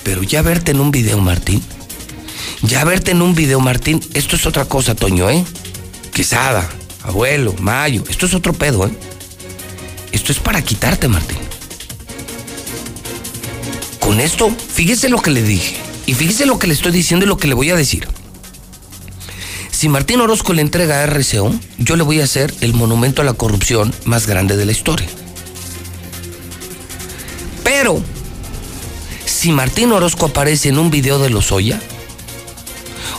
Pero 0.03 0.23
ya 0.23 0.41
verte 0.41 0.71
en 0.71 0.81
un 0.81 0.91
video, 0.91 1.19
Martín, 1.19 1.61
ya 2.61 2.83
verte 2.83 3.11
en 3.11 3.21
un 3.21 3.35
video, 3.35 3.59
Martín, 3.59 4.01
esto 4.13 4.35
es 4.35 4.45
otra 4.45 4.65
cosa, 4.65 4.95
Toño, 4.95 5.29
¿eh? 5.29 5.45
Quesada, 6.13 6.69
abuelo, 7.03 7.55
Mayo, 7.59 8.03
esto 8.09 8.25
es 8.25 8.33
otro 8.33 8.53
pedo, 8.53 8.87
¿eh? 8.87 8.91
Esto 10.13 10.31
es 10.31 10.39
para 10.39 10.61
quitarte, 10.61 11.09
Martín. 11.09 11.39
Con 13.99 14.21
esto, 14.21 14.49
fíjese 14.51 15.09
lo 15.09 15.21
que 15.21 15.31
le 15.31 15.41
dije. 15.43 15.75
Y 16.05 16.13
fíjese 16.13 16.45
lo 16.45 16.59
que 16.59 16.67
le 16.67 16.73
estoy 16.73 16.91
diciendo 16.91 17.25
y 17.25 17.29
lo 17.29 17.37
que 17.37 17.47
le 17.47 17.55
voy 17.55 17.71
a 17.71 17.75
decir. 17.75 18.07
Si 19.71 19.89
Martín 19.89 20.21
Orozco 20.21 20.53
le 20.53 20.61
entrega 20.61 21.01
a 21.01 21.05
RCO, 21.07 21.53
yo 21.77 21.95
le 21.95 22.03
voy 22.03 22.21
a 22.21 22.25
hacer 22.25 22.53
el 22.61 22.73
monumento 22.73 23.21
a 23.21 23.25
la 23.25 23.33
corrupción 23.33 23.93
más 24.05 24.27
grande 24.27 24.55
de 24.55 24.65
la 24.65 24.71
historia. 24.71 25.07
Pero, 27.63 28.01
si 29.25 29.51
Martín 29.51 29.91
Orozco 29.91 30.27
aparece 30.27 30.69
en 30.69 30.77
un 30.77 30.91
video 30.91 31.17
de 31.17 31.29
Lozoya, 31.29 31.81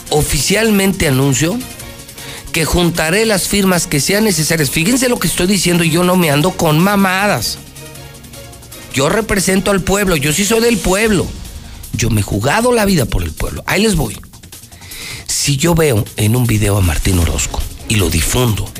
oficialmente 0.09 1.07
anuncio 1.07 1.59
que 2.55 2.63
juntaré 2.63 3.25
las 3.25 3.49
firmas 3.49 3.85
que 3.85 3.99
sean 3.99 4.23
necesarias. 4.23 4.69
Fíjense 4.69 5.09
lo 5.09 5.19
que 5.19 5.27
estoy 5.27 5.45
diciendo 5.45 5.83
yo 5.83 6.05
no 6.05 6.15
me 6.15 6.31
ando 6.31 6.51
con 6.51 6.79
mamadas. 6.79 7.57
Yo 8.93 9.09
represento 9.09 9.71
al 9.71 9.81
pueblo, 9.81 10.15
yo 10.15 10.31
sí 10.31 10.45
soy 10.45 10.61
del 10.61 10.77
pueblo. 10.77 11.27
Yo 11.91 12.09
me 12.09 12.21
he 12.21 12.23
jugado 12.23 12.71
la 12.71 12.85
vida 12.85 13.03
por 13.03 13.23
el 13.23 13.33
pueblo. 13.33 13.61
Ahí 13.67 13.83
les 13.83 13.97
voy. 13.97 14.17
Si 15.27 15.57
yo 15.57 15.75
veo 15.75 16.05
en 16.15 16.33
un 16.37 16.47
video 16.47 16.77
a 16.77 16.81
Martín 16.81 17.19
Orozco 17.19 17.61
y 17.89 17.95
lo 17.95 18.09
difundo, 18.09 18.71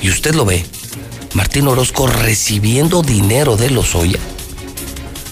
y 0.00 0.10
usted 0.10 0.36
lo 0.36 0.44
ve, 0.44 0.64
Martín 1.34 1.66
Orozco 1.66 2.06
recibiendo 2.06 3.02
dinero 3.02 3.56
de 3.56 3.70
Lozoya, 3.70 4.20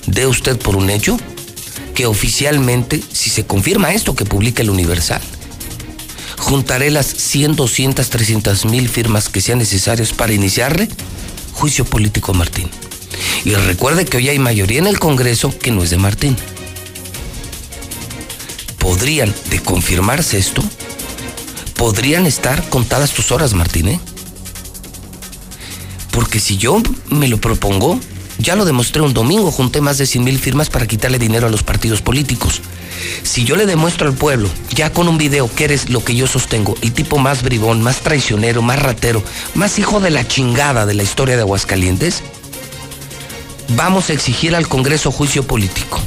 de 0.09 0.27
usted 0.27 0.59
por 0.59 0.75
un 0.75 0.90
hecho 0.90 1.20
que 1.94 2.07
oficialmente, 2.07 3.01
si 3.12 3.31
se 3.31 3.46
confirma 3.46 3.94
esto 3.94 4.16
que 4.16 4.25
publica 4.25 4.61
el 4.61 4.70
Universal, 4.70 5.22
juntaré 6.38 6.90
las 6.90 7.07
100, 7.07 7.57
200, 7.57 8.09
300 8.09 8.64
mil 8.66 8.88
firmas 8.88 9.29
que 9.29 9.40
sean 9.40 9.59
necesarias 9.59 10.12
para 10.12 10.33
iniciarle 10.33 10.88
juicio 11.53 11.85
político 11.85 12.35
Martín. 12.35 12.68
Y 13.44 13.55
recuerde 13.55 14.05
que 14.05 14.18
hoy 14.18 14.29
hay 14.29 14.38
mayoría 14.38 14.79
en 14.79 14.87
el 14.87 14.99
Congreso 14.99 15.57
que 15.57 15.70
no 15.70 15.83
es 15.83 15.90
de 15.90 15.96
Martín. 15.96 16.37
Podrían, 18.79 19.35
de 19.51 19.61
confirmarse 19.61 20.38
esto, 20.38 20.62
podrían 21.77 22.27
estar 22.27 22.68
contadas 22.68 23.12
tus 23.12 23.33
horas, 23.33 23.55
Martín, 23.55 23.88
¿eh? 23.88 24.01
Porque 26.11 26.40
si 26.40 26.57
yo 26.57 26.83
me 27.11 27.29
lo 27.29 27.38
propongo, 27.38 28.01
ya 28.38 28.57
lo 28.57 28.64
demostré 28.64 29.03
un 29.03 29.14
domingo, 29.14 29.51
junté 29.51 29.81
más 29.81 29.99
de 29.99 30.07
100 30.07 30.25
mil 30.25 30.38
firmas 30.38 30.68
para 30.70 30.87
quitarle 30.87 31.18
dinero 31.18 31.46
a 31.46 31.51
los 31.51 31.62
partidos 31.62 32.03
políticos. 32.03 32.61
Si 33.22 33.44
yo 33.44 33.57
le 33.57 33.66
demuestro 33.66 34.09
al 34.09 34.14
pueblo, 34.14 34.49
ya 34.75 34.92
con 34.92 35.09
un 35.09 35.18
video, 35.18 35.53
que 35.53 35.64
eres 35.64 35.90
lo 35.90 36.05
que 36.05 36.14
yo 36.14 36.27
sostengo, 36.27 36.77
el 36.83 36.92
tipo 36.92 37.18
más 37.18 37.42
bribón, 37.42 37.83
más 37.83 38.01
traicionero, 38.01 38.62
más 38.62 38.81
ratero, 38.81 39.22
más 39.55 39.79
hijo 39.79 40.01
de 40.01 40.11
la 40.11 40.27
chingada 40.27 40.87
de 40.87 40.94
la 40.94 41.03
historia 41.03 41.37
de 41.37 41.42
Aguascalientes, 41.42 42.22
vamos 43.70 44.11
a 44.11 44.12
exigir 44.12 44.55
al 44.55 44.68
Congreso 44.68 45.11
juicio 45.11 45.42
político. 45.42 46.01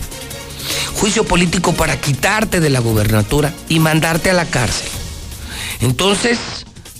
Juicio 0.95 1.23
político 1.23 1.73
para 1.73 1.99
quitarte 1.99 2.59
de 2.59 2.69
la 2.69 2.79
gobernatura 2.79 3.53
y 3.69 3.79
mandarte 3.79 4.29
a 4.29 4.33
la 4.33 4.45
cárcel. 4.45 4.89
Entonces, 5.81 6.37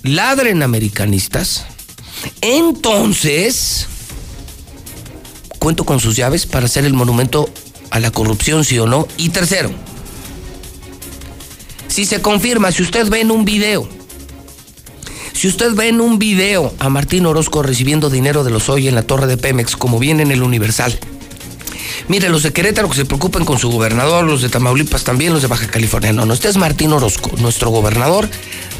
ladren 0.02 0.62
americanistas. 0.62 1.66
Entonces, 2.40 3.86
cuento 5.60 5.84
con 5.84 6.00
sus 6.00 6.16
llaves 6.16 6.46
para 6.46 6.66
hacer 6.66 6.84
el 6.84 6.94
monumento 6.94 7.48
a 7.90 8.00
la 8.00 8.10
corrupción, 8.10 8.64
sí 8.64 8.78
o 8.80 8.86
no. 8.86 9.06
Y 9.16 9.28
tercero, 9.28 9.70
si 11.86 12.04
se 12.04 12.20
confirma, 12.20 12.72
si 12.72 12.82
usted 12.82 13.08
ve 13.08 13.20
en 13.20 13.30
un 13.30 13.44
video, 13.44 13.88
si 15.32 15.48
usted 15.48 15.74
ve 15.74 15.88
en 15.88 16.00
un 16.00 16.18
video 16.18 16.74
a 16.80 16.88
Martín 16.88 17.26
Orozco 17.26 17.62
recibiendo 17.62 18.10
dinero 18.10 18.42
de 18.42 18.50
los 18.50 18.68
hoy 18.68 18.88
en 18.88 18.94
la 18.94 19.02
torre 19.02 19.26
de 19.26 19.36
Pemex, 19.36 19.76
como 19.76 19.98
viene 19.98 20.22
en 20.22 20.32
el 20.32 20.42
Universal, 20.42 20.98
mire, 22.08 22.30
los 22.30 22.42
de 22.42 22.52
Querétaro 22.52 22.88
que 22.88 22.96
se 22.96 23.04
preocupen 23.04 23.44
con 23.44 23.58
su 23.58 23.70
gobernador, 23.70 24.24
los 24.24 24.42
de 24.42 24.48
Tamaulipas 24.48 25.04
también, 25.04 25.32
los 25.32 25.42
de 25.42 25.48
Baja 25.48 25.66
California. 25.66 26.12
No, 26.12 26.24
no, 26.24 26.32
este 26.32 26.48
es 26.48 26.56
Martín 26.56 26.92
Orozco, 26.92 27.30
nuestro 27.36 27.70
gobernador, 27.70 28.28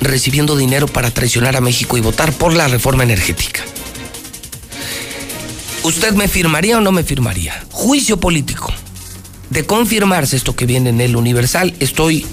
recibiendo 0.00 0.56
dinero 0.56 0.86
para 0.86 1.10
traicionar 1.10 1.56
a 1.56 1.60
México 1.60 1.98
y 1.98 2.00
votar 2.00 2.32
por 2.32 2.54
la 2.54 2.68
reforma 2.68 3.02
energética. 3.02 3.62
¿Usted 5.82 6.12
me 6.12 6.28
firmaría 6.28 6.76
o 6.76 6.82
no 6.82 6.92
me 6.92 7.04
firmaría? 7.04 7.64
Juicio 7.70 8.18
político. 8.18 8.70
De 9.48 9.64
confirmarse 9.64 10.36
esto 10.36 10.54
que 10.54 10.66
viene 10.66 10.90
en 10.90 11.00
el 11.00 11.16
Universal, 11.16 11.74
estoy 11.80 12.26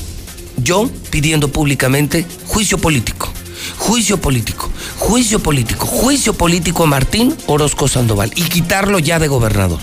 yo 0.58 0.90
pidiendo 1.12 1.48
públicamente 1.48 2.26
juicio 2.46 2.78
político. 2.78 3.32
Juicio 3.78 4.18
político, 4.20 4.70
juicio 4.98 5.40
político, 5.40 5.86
juicio 5.86 6.34
político 6.34 6.84
a 6.84 6.88
Martín 6.88 7.36
Orozco 7.48 7.88
Sandoval 7.88 8.32
y 8.36 8.44
quitarlo 8.44 9.00
ya 9.00 9.18
de 9.18 9.30
gobernador. 9.30 9.80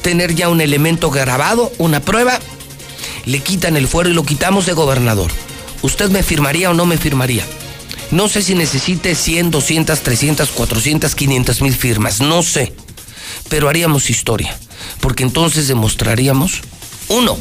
Tener 0.00 0.34
ya 0.34 0.48
un 0.48 0.62
elemento 0.62 1.10
grabado, 1.10 1.70
una 1.76 2.00
prueba, 2.00 2.40
le 3.26 3.40
quitan 3.40 3.76
el 3.76 3.86
fuero 3.86 4.08
y 4.08 4.14
lo 4.14 4.24
quitamos 4.24 4.64
de 4.64 4.72
gobernador. 4.72 5.30
¿Usted 5.82 6.10
me 6.10 6.22
firmaría 6.22 6.70
o 6.70 6.74
no 6.74 6.86
me 6.86 6.96
firmaría? 6.96 7.44
No 8.12 8.28
sé 8.28 8.42
si 8.42 8.54
necesite 8.54 9.14
100, 9.14 9.50
200, 9.50 10.00
300, 10.00 10.50
400, 10.50 11.14
500 11.14 11.62
mil 11.62 11.74
firmas, 11.74 12.20
no 12.20 12.42
sé. 12.42 12.74
Pero 13.48 13.70
haríamos 13.70 14.10
historia, 14.10 14.56
porque 15.00 15.22
entonces 15.22 15.66
demostraríamos, 15.66 16.60
uno, 17.08 17.38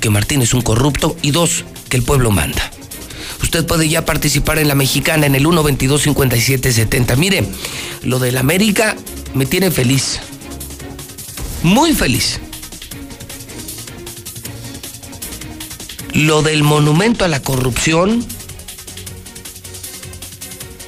que 0.00 0.08
Martín 0.08 0.40
es 0.40 0.54
un 0.54 0.62
corrupto 0.62 1.16
y 1.20 1.32
dos, 1.32 1.64
que 1.88 1.96
el 1.96 2.04
pueblo 2.04 2.30
manda. 2.30 2.70
Usted 3.42 3.66
puede 3.66 3.88
ya 3.88 4.04
participar 4.04 4.60
en 4.60 4.68
la 4.68 4.76
mexicana 4.76 5.26
en 5.26 5.34
el 5.34 5.42
122 5.42 6.02
57 6.02 6.72
70. 6.72 7.16
Mire, 7.16 7.44
lo 8.04 8.20
del 8.20 8.36
América 8.36 8.96
me 9.34 9.46
tiene 9.46 9.72
feliz. 9.72 10.20
Muy 11.64 11.92
feliz. 11.92 12.38
Lo 16.14 16.42
del 16.42 16.62
monumento 16.62 17.24
a 17.24 17.28
la 17.28 17.40
corrupción 17.40 18.24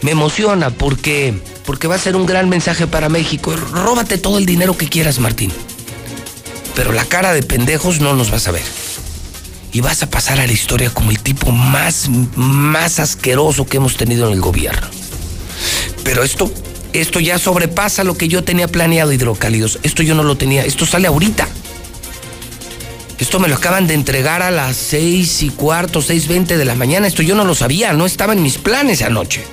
me 0.02 0.12
emociona 0.12 0.70
porque 0.70 1.34
porque 1.70 1.86
va 1.86 1.94
a 1.94 1.98
ser 1.98 2.16
un 2.16 2.26
gran 2.26 2.48
mensaje 2.48 2.88
para 2.88 3.08
México. 3.08 3.54
Róbate 3.54 4.18
todo 4.18 4.38
el 4.38 4.46
dinero 4.46 4.76
que 4.76 4.88
quieras, 4.88 5.20
Martín. 5.20 5.52
Pero 6.74 6.92
la 6.92 7.04
cara 7.04 7.32
de 7.32 7.42
pendejos 7.42 8.00
no 8.00 8.14
nos 8.14 8.30
vas 8.30 8.48
a 8.48 8.50
ver. 8.50 8.62
Y 9.72 9.80
vas 9.80 10.02
a 10.02 10.10
pasar 10.10 10.40
a 10.40 10.46
la 10.48 10.52
historia 10.52 10.90
como 10.90 11.12
el 11.12 11.20
tipo 11.20 11.52
más, 11.52 12.08
más 12.34 12.98
asqueroso 12.98 13.66
que 13.66 13.76
hemos 13.76 13.96
tenido 13.96 14.26
en 14.26 14.32
el 14.32 14.40
gobierno. 14.40 14.88
Pero 16.02 16.24
esto, 16.24 16.50
esto 16.92 17.20
ya 17.20 17.38
sobrepasa 17.38 18.02
lo 18.02 18.16
que 18.16 18.26
yo 18.26 18.42
tenía 18.42 18.66
planeado, 18.66 19.12
hidrocálidos. 19.12 19.78
Esto 19.84 20.02
yo 20.02 20.16
no 20.16 20.24
lo 20.24 20.36
tenía, 20.36 20.64
esto 20.64 20.86
sale 20.86 21.06
ahorita. 21.06 21.46
Esto 23.20 23.38
me 23.38 23.46
lo 23.46 23.54
acaban 23.54 23.86
de 23.86 23.94
entregar 23.94 24.42
a 24.42 24.50
las 24.50 24.76
seis 24.76 25.42
y 25.42 25.50
cuarto, 25.50 26.02
seis 26.02 26.26
veinte 26.26 26.56
de 26.56 26.64
la 26.64 26.74
mañana. 26.74 27.06
Esto 27.06 27.22
yo 27.22 27.36
no 27.36 27.44
lo 27.44 27.54
sabía, 27.54 27.92
no 27.92 28.06
estaba 28.06 28.32
en 28.32 28.42
mis 28.42 28.58
planes 28.58 29.02
anoche 29.02 29.44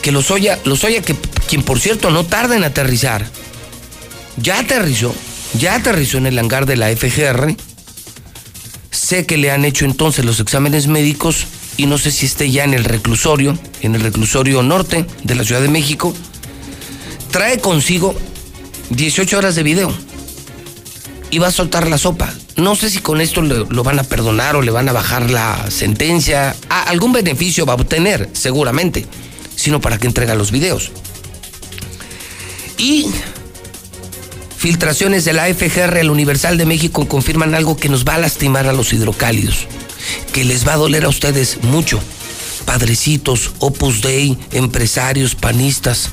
que 0.00 0.12
Lozoya, 0.12 0.58
Lozoya 0.64 1.02
que 1.02 1.14
quien 1.48 1.62
por 1.62 1.80
cierto 1.80 2.10
no 2.10 2.24
tarda 2.24 2.56
en 2.56 2.64
aterrizar, 2.64 3.26
ya 4.36 4.58
aterrizó, 4.58 5.14
ya 5.58 5.74
aterrizó 5.74 6.18
en 6.18 6.26
el 6.26 6.38
hangar 6.38 6.66
de 6.66 6.76
la 6.76 6.88
FGR. 6.88 7.54
Sé 8.90 9.26
que 9.26 9.36
le 9.36 9.50
han 9.50 9.64
hecho 9.64 9.84
entonces 9.84 10.24
los 10.24 10.40
exámenes 10.40 10.86
médicos 10.86 11.46
y 11.76 11.86
no 11.86 11.98
sé 11.98 12.10
si 12.10 12.26
esté 12.26 12.50
ya 12.50 12.64
en 12.64 12.74
el 12.74 12.84
reclusorio, 12.84 13.58
en 13.82 13.94
el 13.94 14.02
reclusorio 14.02 14.62
norte 14.62 15.04
de 15.22 15.34
la 15.34 15.44
Ciudad 15.44 15.60
de 15.60 15.68
México. 15.68 16.14
Trae 17.30 17.58
consigo 17.58 18.14
18 18.90 19.38
horas 19.38 19.54
de 19.54 19.62
video 19.62 19.92
y 21.30 21.38
va 21.38 21.48
a 21.48 21.52
soltar 21.52 21.88
la 21.88 21.98
sopa. 21.98 22.32
No 22.56 22.74
sé 22.74 22.90
si 22.90 22.98
con 22.98 23.20
esto 23.20 23.40
lo, 23.40 23.84
van 23.84 23.98
a 23.98 24.02
perdonar 24.02 24.56
o 24.56 24.62
le 24.62 24.70
van 24.70 24.88
a 24.88 24.92
bajar 24.92 25.30
la 25.30 25.70
sentencia. 25.70 26.54
Algún 26.68 27.12
beneficio 27.12 27.64
va 27.64 27.74
a 27.74 27.76
obtener, 27.76 28.28
seguramente 28.32 29.06
sino 29.60 29.80
para 29.80 29.98
que 29.98 30.06
entrega 30.06 30.34
los 30.34 30.50
videos. 30.50 30.90
Y 32.78 33.06
filtraciones 34.56 35.24
de 35.24 35.34
la 35.34 35.46
FGR, 35.46 35.98
el 35.98 36.10
Universal 36.10 36.56
de 36.56 36.64
México, 36.64 37.06
confirman 37.06 37.54
algo 37.54 37.76
que 37.76 37.90
nos 37.90 38.04
va 38.04 38.14
a 38.14 38.18
lastimar 38.18 38.66
a 38.66 38.72
los 38.72 38.92
hidrocálidos. 38.92 39.66
que 40.32 40.44
les 40.44 40.66
va 40.66 40.72
a 40.72 40.76
doler 40.76 41.04
a 41.04 41.08
ustedes 41.08 41.62
mucho. 41.62 42.00
Padrecitos, 42.64 43.52
Opus 43.58 44.00
Dei, 44.00 44.38
empresarios, 44.52 45.34
panistas, 45.34 46.10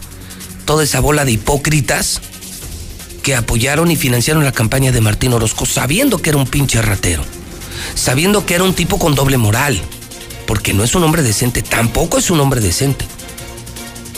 toda 0.66 0.84
esa 0.84 1.00
bola 1.00 1.24
de 1.24 1.32
hipócritas 1.32 2.22
que 3.24 3.36
apoyaron 3.36 3.90
y 3.92 3.96
financiaron 3.96 4.44
la 4.44 4.52
campaña 4.52 4.92
de 4.92 5.02
Martín 5.02 5.34
Orozco 5.34 5.66
sabiendo 5.66 6.22
que 6.22 6.30
era 6.30 6.38
un 6.38 6.48
pinche 6.48 6.82
ratero, 6.82 7.24
sabiendo 7.96 8.46
que 8.46 8.56
era 8.56 8.66
un 8.66 8.74
tipo 8.74 9.00
con 9.00 9.16
doble 9.16 9.38
moral, 9.38 9.80
porque 10.46 10.74
no 10.74 10.84
es 10.84 10.96
un 10.96 11.04
hombre 11.04 11.24
decente, 11.24 11.62
tampoco 11.62 12.18
es 12.18 12.30
un 12.30 12.40
hombre 12.42 12.60
decente. 12.60 13.06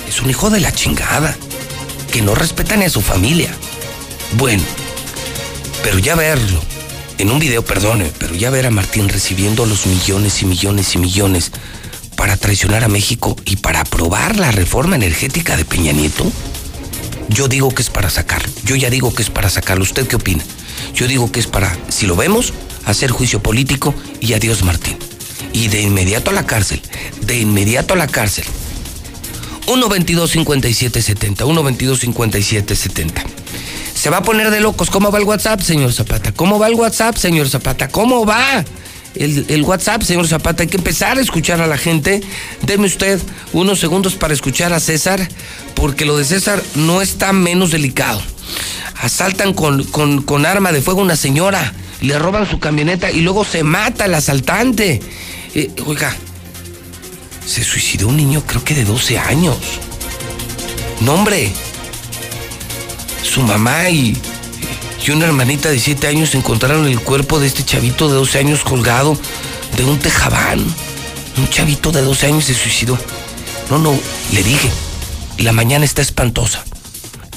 Es 0.10 0.22
un 0.22 0.30
hijo 0.32 0.50
de 0.50 0.60
la 0.60 0.72
chingada, 0.72 1.38
que 2.12 2.24
no 2.24 2.34
respeta 2.34 2.76
ni 2.76 2.86
a 2.86 2.90
su 2.90 3.00
familia. 3.00 3.54
Bueno, 4.40 4.64
pero 5.84 6.00
ya 6.00 6.16
verlo, 6.16 6.60
en 7.20 7.30
un 7.30 7.38
video, 7.38 7.64
perdone, 7.64 8.12
pero 8.18 8.34
ya 8.34 8.50
ver 8.50 8.66
a 8.66 8.72
Martín 8.72 9.08
recibiendo 9.08 9.68
los 9.68 9.86
millones 9.86 10.42
y 10.42 10.46
millones 10.46 10.96
y 10.96 10.98
millones 10.98 11.52
para 12.16 12.38
traicionar 12.38 12.84
a 12.84 12.88
México 12.88 13.36
y 13.46 13.58
para 13.58 13.82
aprobar 13.82 14.36
la 14.36 14.52
reforma 14.52 14.96
energética 14.96 15.56
de 15.56 15.64
Peña 15.64 15.92
Nieto, 15.92 16.32
yo 17.30 17.48
digo 17.48 17.70
que 17.70 17.84
es 17.84 17.92
para 17.92 18.10
sacarlo. 18.10 18.52
Yo 18.64 18.76
ya 18.76 18.90
digo 18.90 19.14
que 19.14 19.22
es 19.22 19.30
para 19.30 19.52
sacarlo. 19.52 19.84
¿Usted 19.84 20.08
qué 20.08 20.16
opina? 20.16 20.44
Yo 20.96 21.08
digo 21.08 21.32
que 21.32 21.40
es 21.40 21.46
para, 21.46 21.78
si 21.90 22.08
lo 22.08 22.16
vemos, 22.16 22.52
hacer 22.86 23.12
juicio 23.12 23.44
político 23.44 23.94
y 24.20 24.34
adiós 24.34 24.64
Martín. 24.64 24.98
Y 25.54 25.68
de 25.68 25.84
inmediato 25.84 26.32
a 26.32 26.34
la 26.34 26.48
cárcel. 26.48 26.82
De 27.22 27.40
inmediato 27.40 27.94
a 27.94 27.98
la 27.98 28.08
cárcel. 28.08 28.46
1-22-57-70. 29.70 31.46
1-22-57-70. 31.46 33.24
Se 33.94 34.10
va 34.10 34.18
a 34.18 34.24
poner 34.24 34.50
de 34.50 34.60
locos. 34.62 34.90
¿Cómo 34.90 35.12
va 35.12 35.20
el 35.20 35.26
WhatsApp, 35.26 35.62
señor 35.62 35.94
Zapata? 35.94 36.32
¿Cómo 36.32 36.58
va 36.58 36.68
el 36.68 36.74
WhatsApp, 36.74 37.16
señor 37.18 37.50
Zapata? 37.50 37.90
¿Cómo 37.90 38.26
va? 38.26 38.66
El, 39.16 39.46
el, 39.50 39.64
WhatsApp, 39.64 40.02
señor 40.02 40.28
Zapata. 40.28 40.64
Hay 40.64 40.70
que 40.70 40.78
empezar 40.78 41.18
a 41.18 41.22
escuchar 41.22 41.62
a 41.62 41.68
la 41.68 41.78
gente. 41.78 42.22
Deme 42.64 42.88
usted 42.88 43.20
unos 43.54 43.80
segundos 43.80 44.16
para 44.16 44.34
escuchar 44.34 44.74
a 44.74 44.80
César, 44.80 45.28
porque 45.76 46.06
lo 46.06 46.18
de 46.18 46.26
César 46.26 46.64
no 46.76 47.02
está 47.02 47.34
menos 47.34 47.72
delicado. 47.72 48.22
Asaltan 49.02 49.54
con, 49.54 49.84
con, 49.84 50.24
con 50.24 50.46
arma 50.46 50.72
de 50.72 50.82
fuego 50.82 51.02
a 51.02 51.04
una 51.04 51.16
señora, 51.16 51.74
le 52.02 52.18
roban 52.18 52.50
su 52.50 52.60
camioneta 52.60 53.12
y 53.12 53.22
luego 53.22 53.46
se 53.46 53.64
mata 53.64 54.06
el 54.06 54.16
asaltante. 54.16 55.02
Eh, 55.56 55.72
oiga, 55.86 56.16
se 57.50 57.64
suicidó 57.64 58.08
un 58.08 58.18
niño 58.18 58.44
creo 58.46 58.64
que 58.64 58.76
de 58.76 58.86
12 58.86 59.18
años. 59.18 59.58
No, 61.02 61.16
hombre. 61.16 61.52
Su 63.24 63.42
mamá 63.42 63.90
y, 63.90 64.16
y 65.06 65.12
una 65.12 65.26
hermanita 65.26 65.70
de 65.70 65.80
7 65.80 66.08
años 66.08 66.36
encontraron 66.36 66.86
el 66.86 67.00
cuerpo 67.00 67.40
de 67.40 67.48
este 67.48 67.66
chavito 67.66 68.08
de 68.08 68.16
12 68.16 68.38
años 68.38 68.64
colgado 68.64 69.18
de 69.76 69.84
un 69.84 69.98
tejabán. 69.98 70.64
Un 71.38 71.50
chavito 71.50 71.92
de 71.92 72.04
12 72.04 72.28
años 72.28 72.46
se 72.46 72.54
suicidó. 72.54 72.98
No, 73.72 73.80
no, 73.80 73.98
le 74.32 74.44
dije. 74.44 74.70
La 75.40 75.52
mañana 75.52 75.86
está 75.86 76.04
espantosa. 76.04 76.64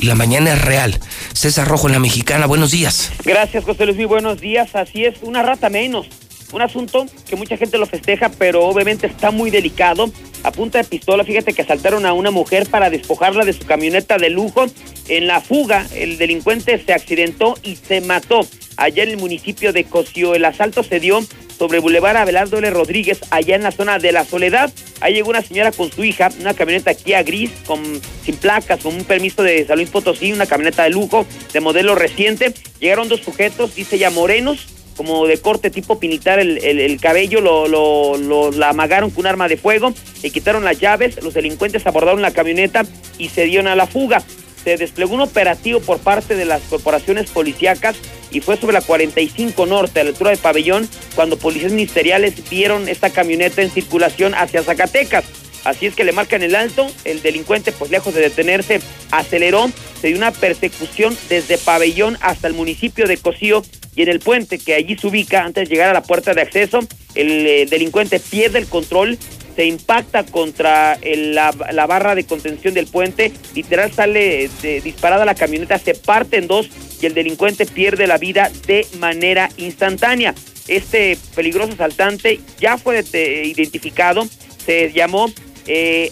La 0.00 0.14
mañana 0.14 0.52
es 0.52 0.62
real. 0.62 1.00
César 1.32 1.66
Rojo 1.66 1.86
en 1.86 1.94
la 1.94 2.00
Mexicana, 2.00 2.44
buenos 2.44 2.70
días. 2.70 3.12
Gracias, 3.24 3.64
José 3.64 3.86
Luis, 3.86 3.96
muy 3.96 4.06
buenos 4.06 4.40
días. 4.40 4.74
Así 4.74 5.06
es, 5.06 5.16
una 5.22 5.42
rata 5.42 5.70
menos. 5.70 6.06
Un 6.52 6.60
asunto 6.60 7.06
que 7.28 7.36
mucha 7.36 7.56
gente 7.56 7.78
lo 7.78 7.86
festeja, 7.86 8.28
pero 8.28 8.66
obviamente 8.66 9.06
está 9.06 9.30
muy 9.30 9.50
delicado. 9.50 10.10
A 10.44 10.52
punta 10.52 10.78
de 10.78 10.84
pistola, 10.84 11.24
fíjate 11.24 11.54
que 11.54 11.62
asaltaron 11.62 12.04
a 12.04 12.12
una 12.12 12.30
mujer 12.30 12.68
para 12.68 12.90
despojarla 12.90 13.44
de 13.44 13.54
su 13.54 13.64
camioneta 13.64 14.18
de 14.18 14.28
lujo. 14.28 14.66
En 15.08 15.26
la 15.26 15.40
fuga, 15.40 15.86
el 15.94 16.18
delincuente 16.18 16.82
se 16.84 16.92
accidentó 16.92 17.54
y 17.62 17.76
se 17.76 18.00
mató 18.02 18.46
allá 18.76 19.02
en 19.02 19.10
el 19.10 19.16
municipio 19.16 19.72
de 19.72 19.84
Cosío. 19.84 20.34
El 20.34 20.44
asalto 20.44 20.82
se 20.82 21.00
dio 21.00 21.20
sobre 21.56 21.78
Boulevard 21.78 22.16
Abelardo 22.16 22.58
L. 22.58 22.70
Rodríguez, 22.70 23.20
allá 23.30 23.54
en 23.54 23.62
la 23.62 23.70
zona 23.70 23.98
de 23.98 24.12
La 24.12 24.24
Soledad. 24.24 24.72
Ahí 25.00 25.14
llegó 25.14 25.30
una 25.30 25.42
señora 25.42 25.72
con 25.72 25.90
su 25.90 26.04
hija, 26.04 26.28
una 26.40 26.54
camioneta 26.54 26.92
Kia 26.92 27.22
gris, 27.22 27.50
con, 27.66 27.82
sin 28.24 28.36
placas, 28.36 28.80
con 28.82 28.94
un 28.94 29.04
permiso 29.04 29.42
de 29.42 29.64
San 29.64 29.82
Potosí, 29.86 30.32
una 30.32 30.46
camioneta 30.46 30.82
de 30.82 30.90
lujo, 30.90 31.24
de 31.52 31.60
modelo 31.60 31.94
reciente. 31.94 32.52
Llegaron 32.80 33.08
dos 33.08 33.20
sujetos, 33.20 33.74
dice 33.74 33.96
ya 33.96 34.10
morenos, 34.10 34.66
como 34.96 35.26
de 35.26 35.38
corte 35.38 35.70
tipo 35.70 35.98
pinitar 35.98 36.38
el, 36.38 36.58
el, 36.58 36.80
el 36.80 37.00
cabello, 37.00 37.40
lo, 37.40 37.68
lo, 37.68 38.16
lo, 38.16 38.50
la 38.50 38.70
amagaron 38.70 39.10
con 39.10 39.20
un 39.20 39.26
arma 39.26 39.48
de 39.48 39.56
fuego, 39.56 39.92
le 40.22 40.30
quitaron 40.30 40.64
las 40.64 40.78
llaves, 40.78 41.22
los 41.22 41.34
delincuentes 41.34 41.86
abordaron 41.86 42.22
la 42.22 42.32
camioneta 42.32 42.84
y 43.18 43.28
se 43.28 43.44
dieron 43.44 43.68
a 43.68 43.76
la 43.76 43.86
fuga. 43.86 44.22
Se 44.64 44.76
desplegó 44.76 45.14
un 45.14 45.20
operativo 45.20 45.80
por 45.80 45.98
parte 45.98 46.36
de 46.36 46.44
las 46.44 46.62
corporaciones 46.62 47.30
policíacas 47.30 47.96
y 48.30 48.40
fue 48.40 48.56
sobre 48.56 48.74
la 48.74 48.80
45 48.80 49.66
Norte, 49.66 50.00
a 50.00 50.04
la 50.04 50.10
altura 50.10 50.30
de 50.30 50.36
Pabellón, 50.36 50.88
cuando 51.14 51.36
policías 51.36 51.72
ministeriales 51.72 52.48
vieron 52.48 52.88
esta 52.88 53.10
camioneta 53.10 53.62
en 53.62 53.70
circulación 53.70 54.34
hacia 54.34 54.62
Zacatecas. 54.62 55.24
Así 55.64 55.86
es 55.86 55.94
que 55.94 56.04
le 56.04 56.12
marcan 56.12 56.42
el 56.42 56.54
alto, 56.54 56.86
el 57.04 57.22
delincuente, 57.22 57.72
pues 57.72 57.90
lejos 57.90 58.14
de 58.14 58.20
detenerse, 58.20 58.80
aceleró, 59.10 59.70
se 60.00 60.08
dio 60.08 60.16
una 60.16 60.32
persecución 60.32 61.16
desde 61.28 61.58
Pabellón 61.58 62.18
hasta 62.20 62.48
el 62.48 62.54
municipio 62.54 63.06
de 63.06 63.16
Cocío 63.16 63.62
y 63.94 64.02
en 64.02 64.08
el 64.08 64.20
puente 64.20 64.58
que 64.58 64.74
allí 64.74 64.96
se 64.96 65.06
ubica 65.06 65.44
antes 65.44 65.68
de 65.68 65.74
llegar 65.74 65.90
a 65.90 65.92
la 65.92 66.02
puerta 66.02 66.34
de 66.34 66.42
acceso, 66.42 66.80
el 67.14 67.46
eh, 67.46 67.66
delincuente 67.66 68.18
pierde 68.20 68.58
el 68.58 68.66
control, 68.66 69.18
se 69.54 69.66
impacta 69.66 70.24
contra 70.24 70.98
la, 71.02 71.50
barra 71.86 72.14
de 72.14 72.24
contención 72.24 72.72
del 72.74 72.86
puente, 72.86 73.32
literal 73.54 73.92
sale 73.92 74.48
de, 74.62 74.80
disparada 74.80 75.24
la 75.24 75.34
camioneta, 75.34 75.78
se 75.78 75.94
parte 75.94 76.38
en 76.38 76.46
dos 76.46 76.68
y 77.00 77.06
el 77.06 77.14
delincuente 77.14 77.66
pierde 77.66 78.06
la 78.06 78.16
vida 78.16 78.50
de 78.66 78.86
manera 78.98 79.50
instantánea. 79.58 80.34
Este 80.68 81.18
peligroso 81.34 81.74
asaltante 81.74 82.40
ya 82.58 82.78
fue 82.78 83.02
de, 83.02 83.44
identificado, 83.44 84.26
se 84.64 84.92
llamó 84.92 85.30
eh, 85.66 86.10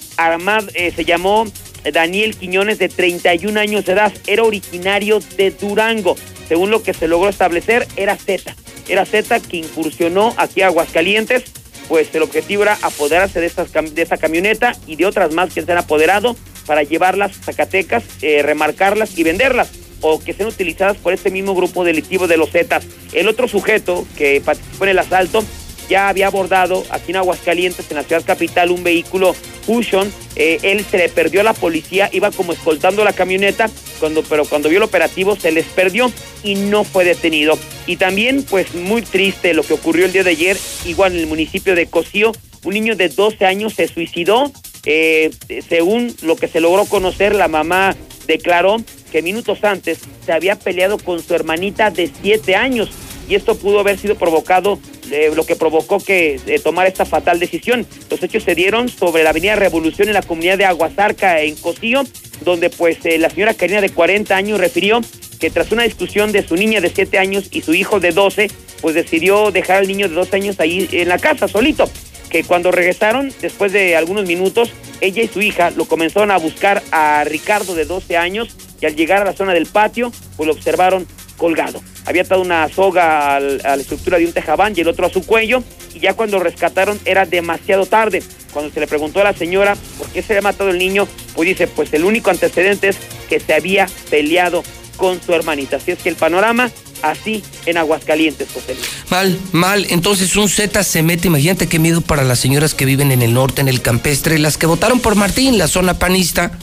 eh, 0.75 0.93
se 0.95 1.05
llamó 1.05 1.47
Daniel 1.93 2.37
Quiñones 2.37 2.79
de 2.79 2.89
31 2.89 3.59
años 3.59 3.85
de 3.87 3.93
edad, 3.93 4.13
era 4.27 4.45
originario 4.45 5.21
de 5.37 5.51
Durango. 5.51 6.17
Según 6.49 6.71
lo 6.71 6.83
que 6.83 6.95
se 6.95 7.09
logró 7.09 7.29
establecer, 7.29 7.87
era 7.97 8.17
Z. 8.17 8.55
Era 8.89 9.07
Z 9.07 9.41
que 9.41 9.59
incursionó 9.59 10.35
aquí 10.37 10.63
a 10.63 10.67
Aguascalientes, 10.67 11.45
pues 11.89 12.15
el 12.15 12.23
objetivo 12.23 12.63
era 12.63 12.79
apoderarse 12.83 13.41
de, 13.41 13.51
de 13.93 14.03
esta 14.03 14.17
camioneta 14.17 14.73
y 14.87 14.97
de 14.97 15.07
otras 15.07 15.33
más 15.33 15.53
que 15.53 15.63
se 15.63 15.73
han 15.73 15.79
apoderado 15.79 16.37
para 16.67 16.83
llevarlas 16.83 17.33
a 17.33 17.43
Zacatecas, 17.45 18.05
eh, 18.23 18.43
remarcarlas 18.43 19.19
y 19.19 19.25
venderlas 19.25 19.71
o 20.01 20.21
que 20.21 20.33
sean 20.33 20.49
utilizadas 20.49 20.97
por 20.97 21.13
este 21.13 21.31
mismo 21.31 21.55
grupo 21.55 21.85
delictivo 21.85 22.27
de 22.27 22.37
los 22.37 22.51
Zetas. 22.51 22.87
El 23.13 23.29
otro 23.29 23.49
sujeto 23.49 24.07
que 24.17 24.41
participó 24.41 24.85
en 24.85 24.91
el 24.91 24.99
asalto 24.99 25.45
ya 25.91 26.09
había 26.09 26.29
abordado 26.29 26.85
aquí 26.91 27.11
en 27.11 27.17
Aguascalientes, 27.17 27.91
en 27.91 27.97
la 27.97 28.05
ciudad 28.05 28.25
capital, 28.25 28.71
un 28.71 28.85
vehículo 28.85 29.35
Fusion. 29.67 30.11
Eh, 30.37 30.59
él 30.63 30.87
se 30.89 30.99
le 30.99 31.09
perdió 31.09 31.41
a 31.41 31.45
la 31.45 31.53
policía, 31.53 32.09
iba 32.13 32.31
como 32.31 32.53
escoltando 32.53 33.05
la 33.05 33.13
camioneta, 33.13 33.69
cuando, 33.99 34.23
pero 34.23 34.45
cuando 34.45 34.69
vio 34.69 34.79
el 34.79 34.85
operativo 34.85 35.37
se 35.37 35.51
les 35.51 35.67
perdió 35.67 36.11
y 36.45 36.55
no 36.55 36.85
fue 36.85 37.05
detenido. 37.05 37.59
Y 37.87 37.97
también, 37.97 38.45
pues 38.45 38.73
muy 38.73 39.03
triste 39.03 39.53
lo 39.53 39.65
que 39.65 39.75
ocurrió 39.75 40.07
el 40.07 40.13
día 40.13 40.23
de 40.23 40.31
ayer, 40.31 40.57
igual 40.87 41.13
en 41.13 41.21
el 41.21 41.27
municipio 41.27 41.75
de 41.75 41.87
Cocío, 41.87 42.33
un 42.65 42.75
niño 42.75 42.95
de 42.95 43.09
12 43.09 43.45
años 43.45 43.75
se 43.75 43.89
suicidó. 43.89 44.51
Eh, 44.87 45.31
según 45.69 46.15
lo 46.23 46.37
que 46.37 46.47
se 46.47 46.61
logró 46.61 46.85
conocer, 46.85 47.35
la 47.35 47.49
mamá 47.49 47.97
declaró 48.29 48.77
que 49.11 49.23
minutos 49.23 49.65
antes 49.65 49.99
se 50.25 50.33
había 50.33 50.57
peleado 50.57 50.99
con 50.99 51.21
su 51.21 51.35
hermanita 51.35 51.91
de 51.91 52.09
7 52.23 52.55
años 52.55 52.91
y 53.31 53.37
esto 53.37 53.55
pudo 53.55 53.79
haber 53.79 53.97
sido 53.97 54.17
provocado 54.17 54.81
eh, 55.13 55.31
lo 55.35 55.47
que 55.47 55.55
provocó 55.55 56.01
que 56.01 56.41
eh, 56.47 56.59
tomara 56.59 56.89
esta 56.89 57.07
fatal 57.07 57.39
decisión. 57.39 57.87
Los 58.11 58.21
hechos 58.23 58.43
se 58.43 58.57
dieron 58.57 58.89
sobre 58.89 59.23
la 59.23 59.31
avenida 59.31 59.55
Revolución 59.55 60.09
en 60.09 60.15
la 60.15 60.23
comunidad 60.23 60.59
de 60.59 60.65
Aguasarca, 60.65 61.41
en 61.41 61.55
Cocío, 61.55 62.03
donde 62.45 62.71
pues 62.71 62.99
eh, 63.05 63.19
la 63.19 63.31
señora 63.31 63.55
Karina 63.55 63.81
de 63.81 63.91
40 63.91 64.35
años 64.35 64.59
refirió 64.59 65.01
que 65.39 65.49
tras 65.49 65.71
una 65.71 65.85
discusión 65.85 66.33
de 66.33 66.47
su 66.47 66.57
niña 66.57 66.81
de 66.81 66.91
7 66.91 67.19
años 67.19 67.49
y 67.53 67.63
su 67.63 67.73
hijo 67.73 68.01
de 68.01 68.11
12, 68.11 68.51
pues 68.81 68.97
decidió 68.97 69.53
dejar 69.53 69.77
al 69.77 69.87
niño 69.87 70.09
de 70.09 70.15
12 70.17 70.37
años 70.37 70.59
ahí 70.59 70.89
en 70.91 71.09
la 71.09 71.19
casa 71.19 71.47
solito. 71.47 71.89
Que 72.31 72.43
cuando 72.43 72.73
regresaron, 72.73 73.33
después 73.41 73.73
de 73.73 73.97
algunos 73.97 74.27
minutos, 74.27 74.73
ella 75.01 75.23
y 75.23 75.29
su 75.29 75.41
hija 75.41 75.71
lo 75.71 75.85
comenzaron 75.85 76.33
a 76.33 76.37
buscar 76.37 76.83
a 76.91 77.23
Ricardo 77.25 77.77
de 77.77 77.85
12 77.85 78.17
años 78.17 78.57
y 78.81 78.87
al 78.87 78.97
llegar 78.97 79.23
a 79.23 79.25
la 79.25 79.33
zona 79.35 79.55
del 79.55 79.67
patio, 79.67 80.11
pues 80.37 80.49
lo 80.49 80.53
observaron 80.53 81.07
colgado. 81.37 81.81
Había 82.11 82.23
atado 82.23 82.43
una 82.43 82.69
soga 82.69 83.37
a 83.37 83.41
la 83.41 83.75
estructura 83.77 84.19
de 84.19 84.27
un 84.27 84.33
tejabán 84.33 84.75
y 84.77 84.81
el 84.81 84.89
otro 84.89 85.07
a 85.07 85.11
su 85.11 85.23
cuello, 85.23 85.63
y 85.95 86.01
ya 86.01 86.15
cuando 86.15 86.41
rescataron 86.41 86.99
era 87.05 87.25
demasiado 87.25 87.87
tarde. 87.87 88.21
Cuando 88.53 88.73
se 88.75 88.81
le 88.81 88.89
preguntó 88.89 89.21
a 89.21 89.25
la 89.25 89.33
señora 89.33 89.77
por 89.97 90.09
qué 90.09 90.21
se 90.21 90.33
había 90.33 90.43
matado 90.43 90.71
el 90.71 90.79
niño, 90.79 91.07
pues 91.37 91.49
dice, 91.49 91.69
pues 91.69 91.93
el 91.93 92.05
único 92.05 92.31
antecedente 92.31 92.89
es 92.89 92.97
que 93.29 93.39
se 93.39 93.55
había 93.55 93.87
peleado 94.11 94.65
con 94.97 95.23
su 95.23 95.33
hermanita. 95.33 95.77
Así 95.77 95.93
es 95.93 96.01
que 96.01 96.09
el 96.09 96.17
panorama 96.17 96.69
así 97.03 97.45
en 97.65 97.79
Aguascalientes, 97.79 98.49
José 98.53 98.75
Luis. 98.75 98.89
Mal, 99.09 99.39
mal. 99.53 99.87
Entonces 99.91 100.35
un 100.35 100.49
Z 100.49 100.83
se 100.83 101.05
mete, 101.05 101.29
imagínate 101.29 101.69
qué 101.69 101.79
miedo 101.79 102.01
para 102.01 102.25
las 102.25 102.41
señoras 102.41 102.75
que 102.75 102.87
viven 102.87 103.13
en 103.13 103.23
el 103.23 103.35
norte, 103.35 103.61
en 103.61 103.69
el 103.69 103.83
campestre, 103.83 104.37
las 104.41 104.59
que 104.59 104.67
votaron 104.67 104.99
por 104.99 105.15
Martín, 105.15 105.59
la 105.59 105.69
zona 105.69 106.01
panista. 106.01 106.59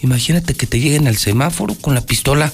Imagínate 0.00 0.54
que 0.54 0.66
te 0.66 0.80
lleguen 0.80 1.08
al 1.08 1.18
semáforo 1.18 1.74
con 1.74 1.94
la 1.94 2.00
pistola 2.00 2.50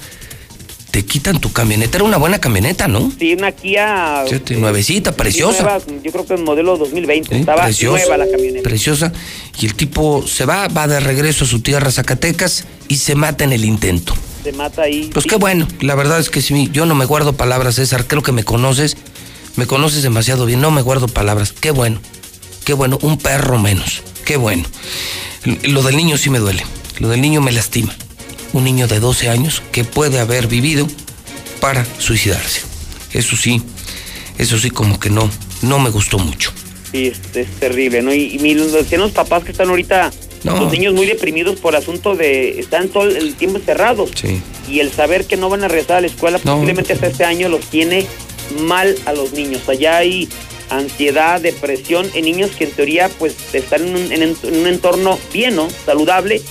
te 0.95 1.05
quitan 1.05 1.41
tu 1.41 1.51
camioneta. 1.53 1.97
Era 1.97 2.05
una 2.05 2.19
buena 2.19 2.39
camioneta, 2.39 2.87
¿no? 2.87 3.11
Sí, 3.19 3.35
una 3.35 3.51
Kia. 3.51 4.23
Sí, 4.31 4.41
sí, 4.47 4.55
nuevecita, 4.55 5.11
preciosa. 5.11 5.65
nueva, 5.65 5.81
yo 6.05 6.13
creo 6.13 6.25
que 6.25 6.35
es 6.35 6.41
modelo 6.41 6.77
2020. 6.77 7.31
Sí, 7.35 7.41
Estaba 7.41 7.65
preciosa, 7.65 7.99
nueva 8.07 8.17
la 8.25 8.31
camioneta. 8.31 8.63
Preciosa. 8.63 9.13
Y 9.59 9.67
el 9.67 9.75
tipo 9.75 10.25
se 10.25 10.45
va, 10.45 10.69
va 10.69 10.87
de 10.87 11.01
regreso 11.01 11.47
a 11.47 11.49
su 11.49 11.63
tierra 11.63 11.91
Zacatecas 11.91 12.65
y 12.87 12.99
se 12.99 13.17
mata 13.17 13.43
en 13.43 13.53
el 13.53 13.65
intento. 13.65 14.15
Se 14.45 14.53
mata 14.53 14.83
ahí. 14.83 15.11
Pues 15.13 15.25
Sí. 15.25 15.31
qué 15.31 15.35
bueno, 15.35 15.67
la 15.81 15.97
verdad 15.97 16.21
es 16.21 16.31
que 16.31 16.41
sí, 16.41 16.71
yo 16.73 16.87
no 16.87 16.95
me 16.95 17.07
guardo 17.07 17.33
palabras, 17.33 17.75
César, 17.75 18.07
creo 18.07 18.23
que 18.23 18.31
me 18.31 18.45
conoces, 18.45 18.97
me 19.57 19.67
conoces 19.67 20.05
demasiado 20.05 20.47
bien, 20.47 20.61
no 20.61 20.71
me 20.71 20.83
guardo 20.83 21.09
palabras, 21.09 21.53
qué 21.53 21.73
bueno, 21.73 21.99
qué 22.65 22.73
bueno, 22.73 23.01
un 23.03 23.19
perro 23.19 23.59
menos, 23.59 24.05
qué 24.25 24.37
bueno. 24.37 24.63
Lo 25.65 25.83
del 25.83 25.97
niño 25.97 26.19
sí 26.19 26.31
me 26.31 26.39
duele, 26.39 26.63
lo 27.01 27.09
del 27.09 27.21
niño 27.21 27.41
me 27.41 27.51
lastima, 27.51 27.97
un 28.55 28.65
niño 28.65 28.87
de 28.89 28.99
12 29.01 29.29
años 29.29 29.63
que 29.71 29.85
puede 29.85 30.19
haber 30.19 30.47
vivido 30.47 30.89
para 31.61 31.85
suicidarse, 31.99 32.63
eso 33.13 33.37
sí, 33.37 33.61
eso 34.39 34.59
sí 34.59 34.71
como 34.71 34.99
que 34.99 35.11
no, 35.11 35.29
no 35.63 35.79
me 35.79 35.91
gustó 35.91 36.19
mucho. 36.19 36.53
Sí, 36.91 37.09
es, 37.09 37.19
es 37.37 37.49
terrible, 37.61 38.01
¿no? 38.03 38.15
Y, 38.15 38.35
y 38.35 38.39
mi- 38.39 38.55
lo 38.55 38.67
decían 38.67 39.01
los 39.03 39.11
papás 39.13 39.45
que 39.45 39.51
están 39.53 39.69
ahorita, 39.69 40.13
No. 40.45 40.61
los 40.61 40.73
niños 40.73 40.95
muy 40.95 41.07
deprimidos 41.07 41.59
por 41.59 41.75
asunto 41.75 42.15
de. 42.15 42.61
Están 42.61 42.89
todo 42.89 43.05
el 43.05 43.35
tiempo 43.35 43.59
encerrados. 43.59 44.11
Sí. 44.15 44.41
Y 44.71 44.79
el 44.81 44.93
saber 44.93 45.25
que 45.27 45.37
no 45.37 45.49
van 45.49 45.65
a 45.65 45.69
regresar 45.69 45.97
a 45.97 46.01
la 46.03 46.07
escuela 46.07 46.39
No. 46.45 46.53
posiblemente 46.55 46.93
hasta 46.93 47.09
este 47.09 47.25
año 47.25 47.49
los 47.49 47.63
tiene 47.67 48.07
mal 48.61 48.95
a 49.07 49.13
los 49.13 49.33
niños. 49.33 49.69
Allá 49.69 49.97
hay 49.97 50.29
ansiedad, 50.71 51.41
depresión 51.41 52.09
en 52.15 52.25
niños 52.27 52.51
que 52.57 52.65
en 52.65 52.71
teoría 52.73 53.09
pues 53.19 53.35
están 53.53 53.89
en 53.89 53.97
un, 53.97 54.13
en 54.13 54.37
un 54.61 54.67
entorno 54.67 55.19
bien, 55.33 55.57
¿no? 55.57 55.69
Saludable, 55.87 56.43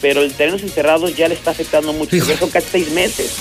pero 0.00 0.22
el 0.22 0.32
tenerlos 0.32 0.62
encerrados 0.62 1.14
ya 1.16 1.28
le 1.28 1.34
está 1.34 1.50
afectando 1.50 1.92
mucho. 1.92 2.16
Ya 2.16 2.38
son 2.38 2.50
casi 2.50 2.66
seis 2.72 2.90
meses. 2.92 3.32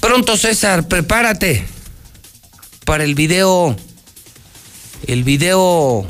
Pronto, 0.00 0.36
César, 0.36 0.88
prepárate 0.88 1.64
para 2.84 3.04
el 3.04 3.14
video, 3.14 3.76
el 5.06 5.24
video 5.24 6.06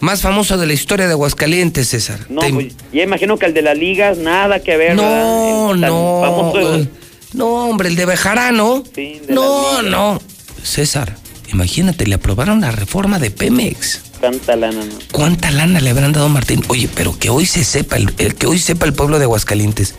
más 0.00 0.20
famoso 0.20 0.58
de 0.58 0.66
la 0.66 0.72
historia 0.74 1.06
de 1.06 1.12
Aguascalientes, 1.12 1.88
César. 1.88 2.26
No, 2.28 2.40
Te- 2.42 2.52
pues, 2.52 2.74
ya 2.92 3.02
imagino 3.02 3.38
que 3.38 3.46
el 3.46 3.54
de 3.54 3.62
las 3.62 3.76
ligas, 3.78 4.18
nada 4.18 4.60
que 4.60 4.76
ver, 4.76 4.94
no, 4.96 5.74
no, 5.74 6.20
famoso- 6.22 6.88
no, 7.32 7.68
hombre, 7.68 7.88
el 7.88 7.96
de 7.96 8.06
Bejarano. 8.06 8.84
Sí, 8.94 9.20
de 9.26 9.34
no, 9.34 9.82
no. 9.82 10.20
César, 10.62 11.16
imagínate, 11.52 12.06
le 12.06 12.14
aprobaron 12.16 12.60
la 12.60 12.70
reforma 12.70 13.18
de 13.18 13.30
Pemex. 13.30 14.00
Lana. 14.30 14.84
¿Cuánta 15.12 15.50
lana 15.50 15.80
le 15.80 15.90
habrán 15.90 16.12
dado 16.12 16.26
a 16.26 16.28
Martín? 16.28 16.62
Oye, 16.68 16.88
pero 16.94 17.18
que 17.18 17.30
hoy 17.30 17.46
se 17.46 17.64
sepa, 17.64 17.96
el, 17.96 18.12
el 18.18 18.34
que 18.34 18.46
hoy 18.46 18.58
sepa 18.58 18.86
el 18.86 18.92
pueblo 18.92 19.18
de 19.18 19.24
Aguascalientes, 19.24 19.94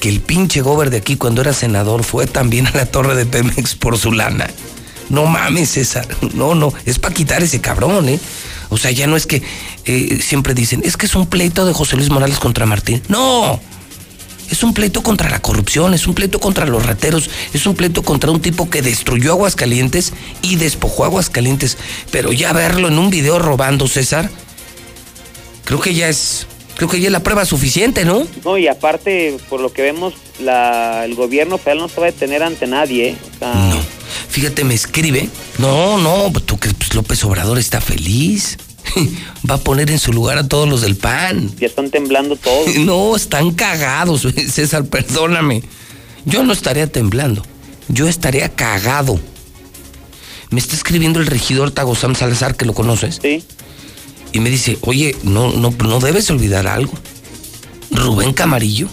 que 0.00 0.08
el 0.08 0.20
pinche 0.20 0.60
gober 0.60 0.90
de 0.90 0.98
aquí 0.98 1.16
cuando 1.16 1.40
era 1.42 1.52
senador 1.52 2.04
fue 2.04 2.26
también 2.26 2.66
a 2.66 2.72
la 2.72 2.86
torre 2.86 3.14
de 3.14 3.26
Pemex 3.26 3.74
por 3.74 3.98
su 3.98 4.12
lana. 4.12 4.48
No 5.08 5.26
mames, 5.26 5.70
César. 5.70 6.06
No, 6.34 6.54
no, 6.54 6.72
es 6.86 6.98
para 6.98 7.14
quitar 7.14 7.42
ese 7.42 7.60
cabrón, 7.60 8.08
¿eh? 8.08 8.18
O 8.70 8.78
sea, 8.78 8.90
ya 8.90 9.06
no 9.06 9.16
es 9.16 9.26
que 9.26 9.42
eh, 9.84 10.18
siempre 10.22 10.54
dicen, 10.54 10.80
es 10.84 10.96
que 10.96 11.06
es 11.06 11.14
un 11.14 11.26
pleito 11.26 11.66
de 11.66 11.74
José 11.74 11.96
Luis 11.96 12.08
Morales 12.08 12.38
contra 12.38 12.64
Martín. 12.64 13.02
No, 13.08 13.60
es 14.52 14.62
un 14.62 14.74
pleito 14.74 15.02
contra 15.02 15.30
la 15.30 15.40
corrupción, 15.40 15.94
es 15.94 16.06
un 16.06 16.12
pleito 16.12 16.38
contra 16.38 16.66
los 16.66 16.84
rateros, 16.84 17.30
es 17.54 17.64
un 17.64 17.74
pleito 17.74 18.02
contra 18.02 18.30
un 18.30 18.42
tipo 18.42 18.68
que 18.68 18.82
destruyó 18.82 19.32
Aguascalientes 19.32 20.12
y 20.42 20.56
despojó 20.56 21.06
Aguascalientes. 21.06 21.78
Pero 22.10 22.32
ya 22.32 22.52
verlo 22.52 22.88
en 22.88 22.98
un 22.98 23.08
video 23.08 23.38
robando, 23.38 23.88
César, 23.88 24.28
creo 25.64 25.80
que 25.80 25.94
ya 25.94 26.10
es, 26.10 26.46
creo 26.76 26.86
que 26.90 27.00
ya 27.00 27.06
es 27.06 27.12
la 27.12 27.22
prueba 27.22 27.46
suficiente, 27.46 28.04
¿no? 28.04 28.26
No, 28.44 28.58
y 28.58 28.68
aparte, 28.68 29.38
por 29.48 29.62
lo 29.62 29.72
que 29.72 29.80
vemos, 29.80 30.12
la, 30.38 31.06
el 31.06 31.14
gobierno 31.14 31.56
federal 31.56 31.78
no 31.78 31.88
se 31.88 31.98
va 31.98 32.08
a 32.08 32.10
detener 32.10 32.42
ante 32.42 32.66
nadie, 32.66 33.08
¿eh? 33.08 33.16
O 33.34 33.38
sea, 33.38 33.54
No. 33.54 33.80
Fíjate, 34.28 34.64
me 34.64 34.74
escribe. 34.74 35.30
No, 35.56 35.96
no, 35.96 36.30
tú 36.44 36.58
que 36.58 36.68
pues, 36.74 36.94
López 36.94 37.24
Obrador 37.24 37.58
está 37.58 37.80
feliz. 37.80 38.58
Va 39.50 39.54
a 39.54 39.58
poner 39.58 39.90
en 39.90 39.98
su 39.98 40.12
lugar 40.12 40.38
a 40.38 40.46
todos 40.48 40.68
los 40.68 40.80
del 40.82 40.96
PAN. 40.96 41.50
ya 41.58 41.66
están 41.66 41.90
temblando 41.90 42.36
todos. 42.36 42.76
No, 42.78 43.16
están 43.16 43.52
cagados, 43.52 44.22
César, 44.50 44.84
perdóname. 44.86 45.62
Yo 46.24 46.44
no 46.44 46.52
estaría 46.52 46.86
temblando, 46.86 47.42
yo 47.88 48.06
estaría 48.08 48.48
cagado. 48.50 49.18
Me 50.50 50.60
está 50.60 50.76
escribiendo 50.76 51.18
el 51.18 51.26
regidor 51.26 51.70
Tagosam 51.70 52.14
Salazar, 52.14 52.56
que 52.56 52.64
lo 52.66 52.74
conoces, 52.74 53.18
Sí, 53.22 53.42
y 54.32 54.40
me 54.40 54.50
dice, 54.50 54.78
oye, 54.82 55.16
no, 55.24 55.50
no, 55.52 55.70
no 55.70 55.98
debes 56.00 56.30
olvidar 56.30 56.66
algo. 56.66 56.92
Rubén 57.90 58.32
Camarillo 58.32 58.88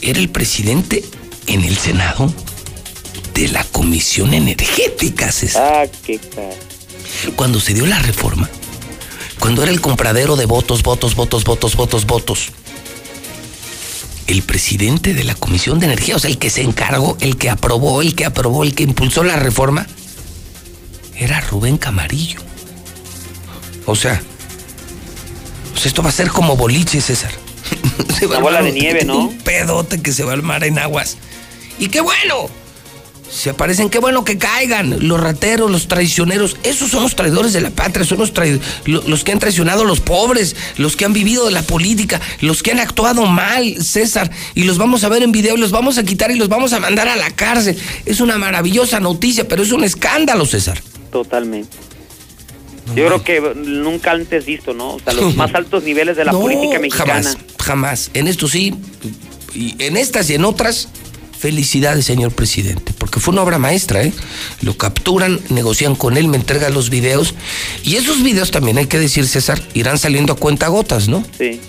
era 0.00 0.18
el 0.18 0.28
presidente 0.28 1.04
en 1.46 1.62
el 1.64 1.76
Senado 1.76 2.32
de 3.34 3.48
la 3.48 3.62
Comisión 3.64 4.34
Energética, 4.34 5.30
César. 5.32 5.84
ah, 5.84 5.86
qué 6.04 6.18
cara. 6.18 6.54
Cuando 7.36 7.60
se 7.60 7.74
dio 7.74 7.86
la 7.86 7.98
reforma, 8.00 8.48
cuando 9.44 9.62
era 9.62 9.72
el 9.72 9.82
compradero 9.82 10.36
de 10.36 10.46
votos, 10.46 10.82
votos, 10.82 11.14
votos, 11.16 11.44
votos, 11.44 11.76
votos, 11.76 12.06
votos, 12.06 12.48
el 14.26 14.40
presidente 14.42 15.12
de 15.12 15.22
la 15.22 15.34
Comisión 15.34 15.78
de 15.78 15.84
Energía, 15.84 16.16
o 16.16 16.18
sea, 16.18 16.30
el 16.30 16.38
que 16.38 16.48
se 16.48 16.62
encargó, 16.62 17.18
el 17.20 17.36
que 17.36 17.50
aprobó, 17.50 18.00
el 18.00 18.14
que 18.14 18.24
aprobó, 18.24 18.64
el 18.64 18.74
que 18.74 18.84
impulsó 18.84 19.22
la 19.22 19.36
reforma, 19.36 19.86
era 21.14 21.42
Rubén 21.42 21.76
Camarillo. 21.76 22.40
O 23.84 23.94
sea, 23.94 24.22
pues 25.74 25.84
esto 25.84 26.02
va 26.02 26.08
a 26.08 26.12
ser 26.12 26.30
como 26.30 26.56
boliche, 26.56 27.02
César. 27.02 27.32
Se 28.18 28.26
va 28.26 28.36
a 28.36 28.38
Una 28.38 28.44
bola 28.44 28.62
de 28.62 28.72
nieve, 28.72 29.04
¿no? 29.04 29.26
Un 29.26 29.38
pedote 29.44 30.00
que 30.00 30.12
se 30.12 30.24
va 30.24 30.30
a 30.30 30.36
armar 30.36 30.64
en 30.64 30.78
aguas. 30.78 31.18
Y 31.78 31.88
qué 31.88 32.00
bueno. 32.00 32.48
Se 33.34 33.50
aparecen, 33.50 33.90
qué 33.90 33.98
bueno 33.98 34.24
que 34.24 34.38
caigan 34.38 35.08
los 35.08 35.20
rateros, 35.20 35.68
los 35.68 35.88
traicioneros. 35.88 36.56
Esos 36.62 36.92
son 36.92 37.02
los 37.02 37.16
traidores 37.16 37.52
de 37.52 37.60
la 37.60 37.70
patria, 37.70 38.06
son 38.06 38.18
los, 38.18 38.32
los 38.86 39.24
que 39.24 39.32
han 39.32 39.40
traicionado 39.40 39.82
a 39.82 39.84
los 39.84 39.98
pobres, 39.98 40.54
los 40.76 40.94
que 40.94 41.04
han 41.04 41.12
vivido 41.12 41.44
de 41.44 41.50
la 41.50 41.62
política, 41.62 42.20
los 42.40 42.62
que 42.62 42.70
han 42.70 42.78
actuado 42.78 43.26
mal, 43.26 43.82
César. 43.82 44.30
Y 44.54 44.62
los 44.62 44.78
vamos 44.78 45.02
a 45.02 45.08
ver 45.08 45.24
en 45.24 45.32
video, 45.32 45.56
los 45.56 45.72
vamos 45.72 45.98
a 45.98 46.04
quitar 46.04 46.30
y 46.30 46.36
los 46.36 46.48
vamos 46.48 46.72
a 46.74 46.78
mandar 46.78 47.08
a 47.08 47.16
la 47.16 47.28
cárcel. 47.32 47.76
Es 48.06 48.20
una 48.20 48.38
maravillosa 48.38 49.00
noticia, 49.00 49.48
pero 49.48 49.64
es 49.64 49.72
un 49.72 49.82
escándalo, 49.82 50.46
César. 50.46 50.80
Totalmente. 51.10 51.76
Yo 52.94 53.06
creo 53.06 53.24
que 53.24 53.40
nunca 53.56 54.12
antes 54.12 54.46
visto, 54.46 54.74
¿no? 54.74 54.94
O 54.94 55.00
sea, 55.00 55.12
los 55.12 55.34
más 55.36 55.52
altos 55.54 55.82
niveles 55.82 56.16
de 56.16 56.24
la 56.24 56.30
No, 56.30 56.40
política 56.40 56.78
mexicana. 56.78 57.14
Jamás, 57.14 57.38
jamás. 57.58 58.10
En 58.14 58.28
esto 58.28 58.46
sí, 58.46 58.74
y 59.54 59.74
en 59.82 59.96
estas 59.96 60.30
y 60.30 60.34
en 60.34 60.44
otras, 60.44 60.88
felicidades, 61.44 62.06
señor 62.06 62.32
presidente, 62.32 62.94
porque 62.96 63.20
fue 63.20 63.32
una 63.34 63.42
obra 63.42 63.58
maestra, 63.58 64.02
¿eh? 64.02 64.14
Lo 64.62 64.78
capturan, 64.78 65.38
negocian 65.50 65.94
con 65.94 66.16
él, 66.16 66.26
me 66.26 66.38
entrega 66.38 66.70
los 66.70 66.88
videos, 66.88 67.34
y 67.82 67.96
esos 67.96 68.22
videos 68.22 68.50
también, 68.50 68.78
hay 68.78 68.86
que 68.86 68.98
decir, 68.98 69.28
César, 69.28 69.60
irán 69.74 69.98
saliendo 69.98 70.32
a 70.32 70.36
cuenta 70.36 70.68
gotas, 70.68 71.06
¿no? 71.08 71.22
Sí. 71.36 71.60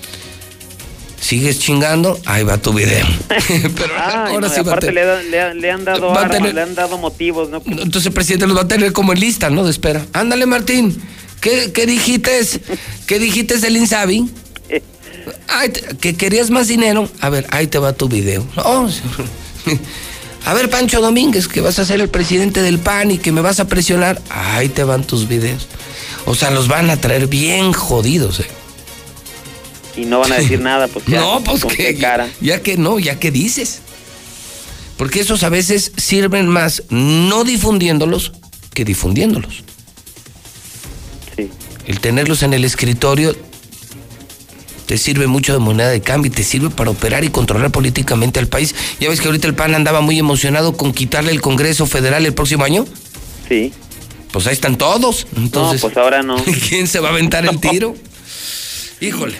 Sigues 1.19 1.59
chingando, 1.59 2.17
ahí 2.23 2.43
va 2.45 2.57
tu 2.57 2.71
video. 2.71 3.05
Pero 3.27 3.93
Ah, 3.97 4.27
ahora 4.29 4.47
no, 4.47 4.53
sí 4.53 4.61
va 4.61 4.71
a 4.71 4.75
aparte 4.75 4.87
tener- 4.87 5.25
le, 5.25 5.41
han- 5.41 5.59
le 5.59 5.71
han 5.71 5.83
dado 5.83 6.09
armas, 6.17 6.31
tener- 6.37 6.55
le 6.55 6.61
han 6.61 6.73
dado 6.73 6.97
motivos, 6.97 7.49
¿no? 7.49 7.61
Entonces 7.65 8.05
el 8.05 8.13
presidente 8.13 8.47
los 8.47 8.55
va 8.55 8.61
a 8.61 8.67
tener 8.69 8.93
como 8.93 9.11
en 9.11 9.19
lista, 9.19 9.49
¿no? 9.49 9.65
De 9.65 9.71
espera. 9.71 10.05
Ándale, 10.13 10.45
Martín. 10.45 10.95
¿Qué, 11.41 11.73
qué 11.73 11.85
dijiste? 11.85 12.31
¿Qué 13.07 13.19
dijiste 13.19 13.57
del 13.57 13.75
Insabi? 13.75 14.29
Ay, 15.49 15.67
te- 15.67 15.97
que 15.97 16.15
querías 16.15 16.49
más 16.49 16.69
dinero. 16.69 17.09
A 17.19 17.27
ver, 17.29 17.45
ahí 17.49 17.67
te 17.67 17.77
va 17.77 17.91
tu 17.91 18.07
video. 18.07 18.47
No, 18.55 18.87
a 20.45 20.53
ver, 20.53 20.69
Pancho 20.69 21.01
Domínguez, 21.01 21.47
que 21.47 21.61
vas 21.61 21.79
a 21.79 21.85
ser 21.85 22.01
el 22.01 22.09
presidente 22.09 22.61
del 22.61 22.79
PAN 22.79 23.11
y 23.11 23.17
que 23.17 23.31
me 23.31 23.41
vas 23.41 23.59
a 23.59 23.67
presionar. 23.67 24.21
Ahí 24.29 24.69
te 24.69 24.83
van 24.83 25.05
tus 25.05 25.27
videos. 25.27 25.67
O 26.25 26.35
sea, 26.35 26.51
los 26.51 26.67
van 26.67 26.89
a 26.89 26.97
traer 26.97 27.27
bien 27.27 27.73
jodidos, 27.73 28.39
¿eh? 28.39 28.47
Y 29.97 30.05
no 30.05 30.19
van 30.19 30.33
a 30.33 30.35
decir 30.37 30.59
nada, 30.61 30.87
pues 30.87 31.05
ya. 31.05 31.19
no, 31.19 31.43
pues 31.43 31.63
que. 31.65 31.75
qué 31.75 31.97
cara. 31.97 32.29
Ya 32.41 32.61
que 32.61 32.77
no, 32.77 32.99
ya 32.99 33.19
que 33.19 33.31
dices. 33.31 33.81
Porque 34.97 35.19
esos 35.19 35.43
a 35.43 35.49
veces 35.49 35.91
sirven 35.97 36.47
más 36.47 36.83
no 36.89 37.43
difundiéndolos 37.43 38.31
que 38.73 38.85
difundiéndolos. 38.85 39.63
Sí. 41.35 41.49
El 41.85 41.99
tenerlos 41.99 42.43
en 42.43 42.53
el 42.53 42.63
escritorio 42.63 43.35
te 44.85 44.97
sirve 44.97 45.27
mucho 45.27 45.53
de 45.53 45.59
moneda 45.59 45.89
de 45.89 46.01
cambio 46.01 46.31
y 46.31 46.35
te 46.35 46.43
sirve 46.43 46.69
para 46.69 46.91
operar 46.91 47.23
y 47.23 47.29
controlar 47.29 47.71
políticamente 47.71 48.39
al 48.39 48.47
país. 48.47 48.75
Ya 48.99 49.09
ves 49.09 49.19
que 49.19 49.27
ahorita 49.27 49.47
el 49.47 49.55
PAN 49.55 49.75
andaba 49.75 50.01
muy 50.01 50.19
emocionado 50.19 50.77
con 50.77 50.93
quitarle 50.93 51.31
el 51.31 51.41
Congreso 51.41 51.85
Federal 51.85 52.25
el 52.25 52.33
próximo 52.33 52.63
año. 52.63 52.85
Sí. 53.47 53.73
Pues 54.31 54.47
ahí 54.47 54.53
están 54.53 54.77
todos. 54.77 55.27
Entonces, 55.35 55.81
no, 55.81 55.89
pues 55.89 55.97
ahora 55.97 56.21
no. 56.21 56.35
¿quién 56.69 56.87
se 56.87 56.99
va 56.99 57.09
a 57.09 57.11
aventar 57.11 57.45
el 57.45 57.59
tiro? 57.59 57.95
Híjole. 59.01 59.35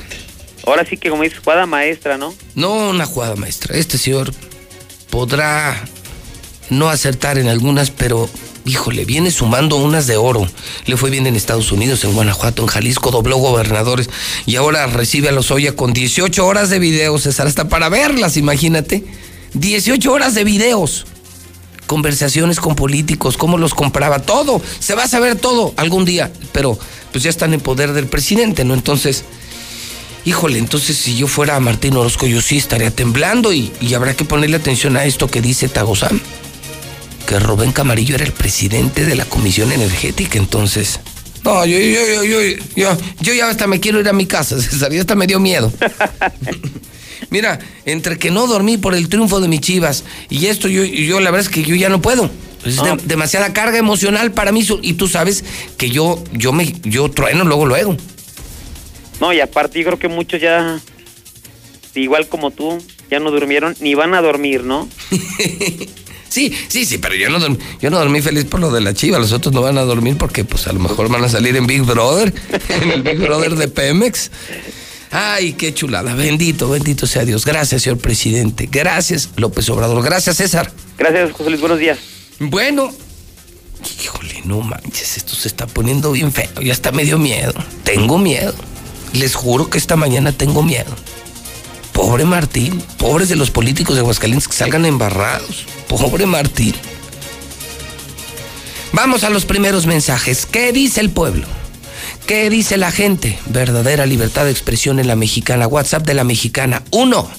Ahora 0.65 0.85
sí 0.85 0.97
que 0.97 1.09
como 1.09 1.23
dices, 1.23 1.39
jugada 1.39 1.65
maestra, 1.65 2.17
¿no? 2.17 2.33
No 2.55 2.89
una 2.89 3.05
jugada 3.05 3.35
maestra. 3.35 3.77
Este 3.77 3.97
señor 3.97 4.33
podrá 5.11 5.85
no 6.69 6.89
acertar 6.89 7.37
en 7.37 7.47
algunas, 7.47 7.91
pero 7.91 8.29
híjole, 8.65 9.05
viene 9.05 9.31
sumando 9.31 9.77
unas 9.77 10.07
de 10.07 10.17
oro. 10.17 10.47
Le 10.85 10.97
fue 10.97 11.09
bien 11.09 11.27
en 11.27 11.35
Estados 11.35 11.71
Unidos, 11.71 12.03
en 12.03 12.13
Guanajuato, 12.13 12.63
en 12.63 12.67
Jalisco, 12.67 13.11
dobló 13.11 13.37
gobernadores 13.37 14.09
y 14.45 14.55
ahora 14.55 14.87
recibe 14.87 15.29
a 15.29 15.31
los 15.31 15.51
Oya 15.51 15.75
con 15.75 15.93
18 15.93 16.45
horas 16.45 16.69
de 16.69 16.79
videos, 16.79 17.23
César, 17.23 17.47
hasta 17.47 17.69
para 17.69 17.89
verlas, 17.89 18.37
imagínate. 18.37 19.05
18 19.53 20.11
horas 20.11 20.35
de 20.35 20.43
videos. 20.43 21.05
conversaciones 21.85 22.59
con 22.59 22.75
políticos, 22.75 23.37
cómo 23.37 23.59
los 23.59 23.75
compraba, 23.75 24.17
todo. 24.19 24.59
Se 24.79 24.95
va 24.95 25.03
a 25.03 25.07
saber 25.07 25.35
todo 25.35 25.71
algún 25.77 26.03
día, 26.03 26.31
pero 26.51 26.79
pues 27.11 27.23
ya 27.23 27.29
están 27.29 27.53
en 27.53 27.61
poder 27.61 27.93
del 27.93 28.07
presidente, 28.07 28.65
¿no? 28.65 28.73
Entonces, 28.73 29.23
híjole, 30.25 30.57
entonces 30.57 30.97
si 30.97 31.15
yo 31.15 31.27
fuera 31.27 31.59
Martín 31.59 31.95
Orozco, 31.95 32.25
yo 32.25 32.41
sí 32.41 32.57
estaría 32.57 32.89
temblando 32.89 33.53
y, 33.53 33.71
y 33.81 33.93
habrá 33.93 34.15
que 34.15 34.25
ponerle 34.25 34.57
atención 34.57 34.97
a 34.97 35.05
esto 35.05 35.27
que 35.27 35.41
dice 35.41 35.69
Tagozán, 35.69 36.19
que 37.25 37.39
Rubén 37.39 37.71
Camarillo 37.71 38.15
era 38.15 38.23
el 38.25 38.31
presidente 38.33 39.05
de 39.05 39.15
la 39.15 39.25
Comisión 39.25 39.71
Energética, 39.71 40.37
entonces... 40.37 40.99
No, 41.43 41.65
yo, 41.65 41.77
yo, 41.77 42.23
yo, 42.23 42.23
yo, 42.23 42.39
yo, 42.75 42.97
yo 43.21 43.33
ya 43.33 43.49
hasta 43.49 43.67
me 43.67 43.79
quiero 43.79 43.99
ir 43.99 44.07
a 44.09 44.13
mi 44.13 44.25
casa, 44.25 44.59
César, 44.61 44.91
ya 44.91 45.01
hasta 45.01 45.15
me 45.15 45.27
dio 45.27 45.39
miedo. 45.39 45.71
Mira, 47.29 47.59
entre 47.85 48.17
que 48.17 48.31
no 48.31 48.47
dormí 48.47 48.77
por 48.77 48.95
el 48.95 49.09
triunfo 49.09 49.39
de 49.39 49.47
mis 49.47 49.61
chivas 49.61 50.03
y 50.29 50.47
esto, 50.47 50.67
yo, 50.67 50.83
yo 50.83 51.19
la 51.19 51.31
verdad 51.31 51.47
es 51.47 51.53
que 51.53 51.63
yo 51.63 51.75
ya 51.75 51.89
no 51.89 52.01
puedo. 52.01 52.29
Es 52.63 52.77
de- 52.77 52.97
demasiada 53.05 53.53
carga 53.53 53.77
emocional 53.77 54.31
para 54.31 54.51
mí 54.51 54.65
y 54.81 54.93
tú 54.93 55.07
sabes 55.07 55.43
que 55.77 55.89
yo, 55.91 56.23
yo 56.33 56.51
me, 56.51 56.73
yo 56.83 57.09
trueno 57.11 57.43
luego, 57.43 57.65
luego. 57.65 57.95
No, 59.21 59.31
y 59.33 59.39
aparte 59.39 59.79
yo 59.79 59.85
creo 59.85 59.99
que 59.99 60.07
muchos 60.07 60.41
ya, 60.41 60.79
igual 61.93 62.27
como 62.27 62.51
tú, 62.51 62.77
ya 63.09 63.19
no 63.19 63.29
durmieron 63.31 63.75
ni 63.79 63.93
van 63.95 64.13
a 64.15 64.21
dormir, 64.21 64.63
¿no? 64.63 64.89
Sí, 66.35 66.51
sí, 66.67 66.83
sí, 66.83 66.97
pero 66.97 67.15
yo 67.15 67.29
no, 67.29 67.39
dormí, 67.39 67.57
yo 67.79 67.89
no 67.89 67.97
dormí 67.97 68.21
feliz 68.21 68.43
por 68.43 68.59
lo 68.59 68.69
de 68.69 68.81
la 68.81 68.93
chiva. 68.93 69.17
Los 69.19 69.31
otros 69.31 69.53
no 69.53 69.61
van 69.61 69.77
a 69.77 69.83
dormir 69.83 70.17
porque, 70.17 70.43
pues, 70.43 70.67
a 70.67 70.73
lo 70.73 70.81
mejor 70.81 71.07
van 71.07 71.23
a 71.23 71.29
salir 71.29 71.55
en 71.55 71.65
Big 71.65 71.83
Brother, 71.83 72.33
en 72.81 72.91
el 72.91 73.03
Big 73.03 73.19
Brother 73.19 73.55
de 73.55 73.69
Pemex. 73.69 74.31
Ay, 75.11 75.53
qué 75.53 75.73
chulada. 75.73 76.13
Bendito, 76.13 76.69
bendito 76.69 77.07
sea 77.07 77.23
Dios. 77.23 77.45
Gracias, 77.45 77.83
señor 77.83 77.99
presidente. 77.99 78.67
Gracias, 78.69 79.29
López 79.37 79.69
Obrador. 79.69 80.03
Gracias, 80.03 80.35
César. 80.35 80.73
Gracias, 80.97 81.31
José 81.31 81.51
Luis, 81.51 81.61
buenos 81.61 81.79
días. 81.79 81.99
Bueno, 82.39 82.93
híjole, 84.03 84.41
no 84.43 84.59
manches, 84.59 85.15
esto 85.15 85.35
se 85.35 85.47
está 85.47 85.67
poniendo 85.67 86.11
bien 86.11 86.33
feo. 86.33 86.61
Ya 86.61 86.73
está 86.73 86.91
medio 86.91 87.17
miedo. 87.17 87.53
Tengo 87.85 88.17
miedo. 88.17 88.53
Les 89.13 89.35
juro 89.35 89.69
que 89.69 89.77
esta 89.77 89.95
mañana 89.95 90.33
tengo 90.33 90.63
miedo. 90.63 90.93
Pobre 91.95 92.25
Martín, 92.25 92.83
pobres 92.97 93.29
de 93.29 93.37
los 93.37 93.51
políticos 93.51 93.95
de 93.95 94.01
Aguascalientes 94.01 94.49
que 94.49 94.53
salgan 94.53 94.85
embarrados. 94.85 95.65
Pobre 95.87 96.25
Martín. 96.25 96.75
Vamos 98.91 99.23
a 99.23 99.29
los 99.29 99.45
primeros 99.45 99.85
mensajes. 99.85 100.45
¿Qué 100.45 100.73
dice 100.73 100.99
el 100.99 101.09
pueblo? 101.09 101.47
¿Qué 102.27 102.49
dice 102.49 102.75
la 102.75 102.91
gente? 102.91 103.39
Verdadera 103.45 104.05
libertad 104.05 104.43
de 104.43 104.51
expresión 104.51 104.99
en 104.99 105.07
la 105.07 105.15
mexicana. 105.15 105.67
WhatsApp 105.67 106.05
de 106.05 106.15
la 106.15 106.25
mexicana. 106.25 106.83
1 106.91 107.31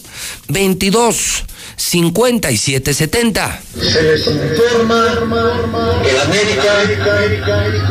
22 0.48 1.44
57 1.76 2.94
70. 2.94 3.62
Se 3.74 4.02
les 4.02 4.26
informa 4.26 6.02
que 6.02 6.12
la 6.12 6.22
América 6.22 6.72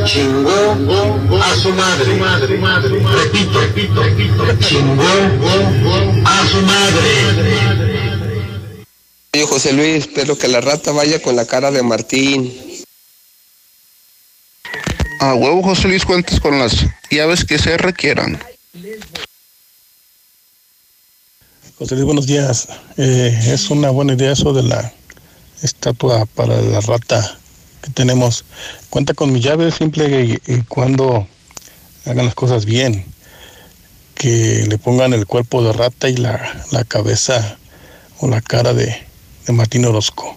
chingó 0.06 1.40
a 1.42 1.56
su 1.56 1.70
madre. 1.70 2.06
Repito, 2.16 3.62
repito, 3.62 4.04
repito, 4.04 4.58
chingó 4.60 5.04
a 6.26 6.48
su 6.48 6.62
madre. 6.62 8.06
Oye, 9.34 9.46
José 9.46 9.74
Luis, 9.74 10.08
espero 10.08 10.38
que 10.38 10.48
la 10.48 10.62
rata 10.62 10.92
vaya 10.92 11.22
con 11.22 11.36
la 11.36 11.46
cara 11.46 11.70
de 11.70 11.84
Martín. 11.84 12.54
A 15.20 15.34
huevo, 15.36 15.62
José 15.62 15.88
Luis, 15.88 16.06
cuentes 16.06 16.40
con 16.40 16.58
las 16.58 16.86
llaves 17.12 17.46
que 17.46 17.60
se 17.60 17.78
requieran. 17.78 18.42
José 21.78 21.96
Luis, 21.96 22.06
buenos 22.06 22.26
días. 22.26 22.70
Eh, 22.96 23.38
es 23.48 23.70
una 23.70 23.90
buena 23.90 24.14
idea 24.14 24.32
eso 24.32 24.54
de 24.54 24.64
la 24.64 24.94
estatua 25.62 26.26
para 26.26 26.62
la 26.62 26.80
rata 26.80 27.38
que 27.82 27.92
tenemos. 27.92 28.46
Cuenta 28.90 29.14
con 29.14 29.34
mi 29.34 29.42
llave 29.42 29.70
simple 29.72 30.40
y, 30.48 30.54
y 30.54 30.62
cuando 30.62 31.28
hagan 32.06 32.26
las 32.28 32.36
cosas 32.36 32.64
bien. 32.64 33.06
Que 34.14 34.66
le 34.70 34.78
pongan 34.78 35.12
el 35.12 35.26
cuerpo 35.26 35.62
de 35.64 35.74
rata 35.74 36.08
y 36.08 36.16
la, 36.16 36.66
la 36.72 36.86
cabeza 36.86 37.58
o 38.20 38.30
la 38.30 38.40
cara 38.40 38.74
de, 38.74 39.06
de 39.46 39.54
Martín 39.54 39.84
Orozco. 39.84 40.34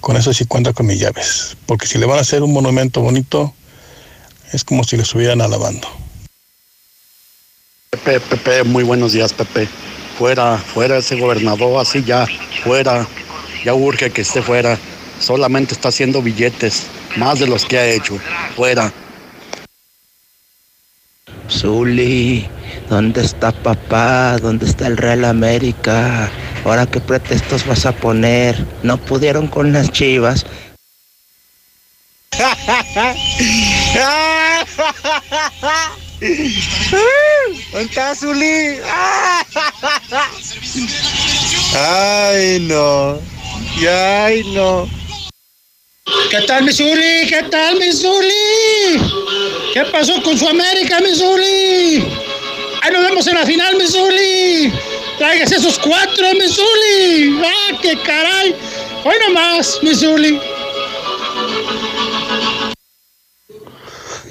Con 0.00 0.16
eso 0.16 0.32
sí 0.32 0.46
cuenta 0.46 0.72
con 0.72 0.86
mis 0.86 0.98
llaves. 0.98 1.58
Porque 1.66 1.86
si 1.86 1.98
le 1.98 2.06
van 2.06 2.16
a 2.16 2.22
hacer 2.22 2.42
un 2.42 2.54
monumento 2.54 3.02
bonito, 3.02 3.52
es 4.54 4.64
como 4.64 4.84
si 4.84 4.96
le 4.96 5.02
estuvieran 5.02 5.42
alabando. 5.42 5.86
Pepe, 7.90 8.20
Pepe, 8.20 8.64
muy 8.64 8.84
buenos 8.84 9.12
días, 9.12 9.34
Pepe. 9.34 9.68
Fuera, 10.20 10.58
fuera 10.58 10.98
ese 10.98 11.16
gobernador, 11.16 11.80
así 11.80 12.04
ya, 12.04 12.26
fuera. 12.62 13.06
Ya 13.64 13.72
urge 13.72 14.10
que 14.10 14.20
esté 14.20 14.42
fuera. 14.42 14.78
Solamente 15.18 15.72
está 15.72 15.88
haciendo 15.88 16.20
billetes, 16.20 16.88
más 17.16 17.38
de 17.38 17.46
los 17.46 17.64
que 17.64 17.78
ha 17.78 17.86
hecho. 17.86 18.18
Fuera. 18.54 18.92
Zuli, 21.48 22.46
¿dónde 22.90 23.24
está 23.24 23.50
papá? 23.50 24.36
¿Dónde 24.36 24.66
está 24.66 24.88
el 24.88 24.98
Real 24.98 25.24
América? 25.24 26.30
Ahora 26.66 26.84
qué 26.84 27.00
pretextos 27.00 27.66
vas 27.66 27.86
a 27.86 27.92
poner? 27.92 28.62
No 28.82 28.98
pudieron 28.98 29.48
con 29.48 29.72
las 29.72 29.90
chivas. 29.90 30.44
¿Dónde 36.20 37.86
está 37.86 38.14
Zuli? 38.14 38.78
Ay, 41.74 42.58
no. 42.60 43.18
Ay, 43.88 44.42
no. 44.52 44.86
¿Qué 46.30 46.42
tal, 46.42 46.64
Missouri? 46.64 47.26
¿Qué 47.26 47.42
tal, 47.50 47.78
Missouri? 47.78 49.00
¿Qué 49.72 49.84
pasó 49.90 50.22
con 50.22 50.36
su 50.36 50.46
América, 50.46 51.00
Missouri? 51.00 52.04
Ahí 52.82 52.92
nos 52.92 53.02
vemos 53.02 53.26
en 53.26 53.34
la 53.36 53.46
final, 53.46 53.76
Missouri. 53.76 54.72
Tráigase 55.16 55.56
esos 55.56 55.78
cuatro, 55.78 56.34
Missouri. 56.34 57.40
¡Ah, 57.44 57.78
qué 57.80 57.96
caray! 58.02 58.54
Hoy 59.04 59.14
nomás, 59.26 59.78
Missouri. 59.82 60.38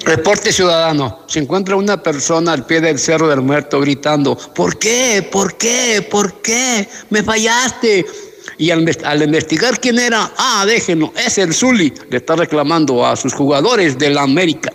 Reporte 0.04 0.52
ciudadano. 0.52 1.24
Se 1.26 1.38
encuentra 1.38 1.76
una 1.76 2.02
persona 2.02 2.52
al 2.52 2.64
pie 2.64 2.80
del 2.80 2.98
Cerro 2.98 3.28
del 3.28 3.42
Muerto 3.42 3.80
gritando, 3.80 4.36
¿por 4.36 4.78
qué? 4.78 5.28
¿Por 5.30 5.56
qué? 5.56 6.06
¿Por 6.10 6.40
qué? 6.42 6.88
Me 7.10 7.22
fallaste. 7.22 8.06
Y 8.58 8.70
al, 8.70 9.22
investigar 9.22 9.78
quién 9.80 9.98
era, 9.98 10.32
ah, 10.36 10.64
déjenlo, 10.66 11.12
es 11.16 11.38
el 11.38 11.54
Zuli. 11.54 11.92
Le 12.10 12.18
está 12.18 12.36
reclamando 12.36 13.06
a 13.06 13.16
sus 13.16 13.32
jugadores 13.32 13.98
de 13.98 14.10
la 14.10 14.22
América. 14.22 14.72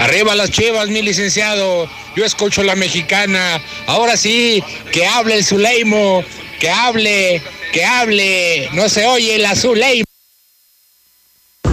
Arriba 0.00 0.34
las 0.34 0.50
chivas, 0.50 0.88
mi 0.88 1.02
licenciado. 1.02 1.88
Yo 2.16 2.24
escucho 2.24 2.62
la 2.62 2.74
mexicana. 2.74 3.60
Ahora 3.86 4.16
sí, 4.16 4.62
que 4.92 5.06
hable 5.06 5.36
el 5.36 5.44
Zuleimo. 5.44 6.24
Que 6.58 6.70
hable, 6.70 7.42
que 7.72 7.84
hable. 7.84 8.70
No 8.72 8.88
se 8.88 9.06
oye 9.06 9.36
la 9.38 9.54
Zuleimo. 9.54 10.03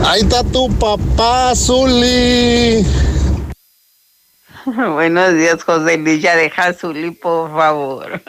Ahí 0.04 0.22
está 0.22 0.43
tu 0.43 0.68
papá, 0.78 1.56
Zuli. 1.56 2.86
Buenos 4.66 5.36
días, 5.36 5.64
José 5.64 5.97
Luis. 5.97 6.22
Ya 6.22 6.36
deja 6.36 6.66
a 6.68 6.74
Zuli, 6.74 7.12
por 7.12 7.52
favor. 7.52 8.22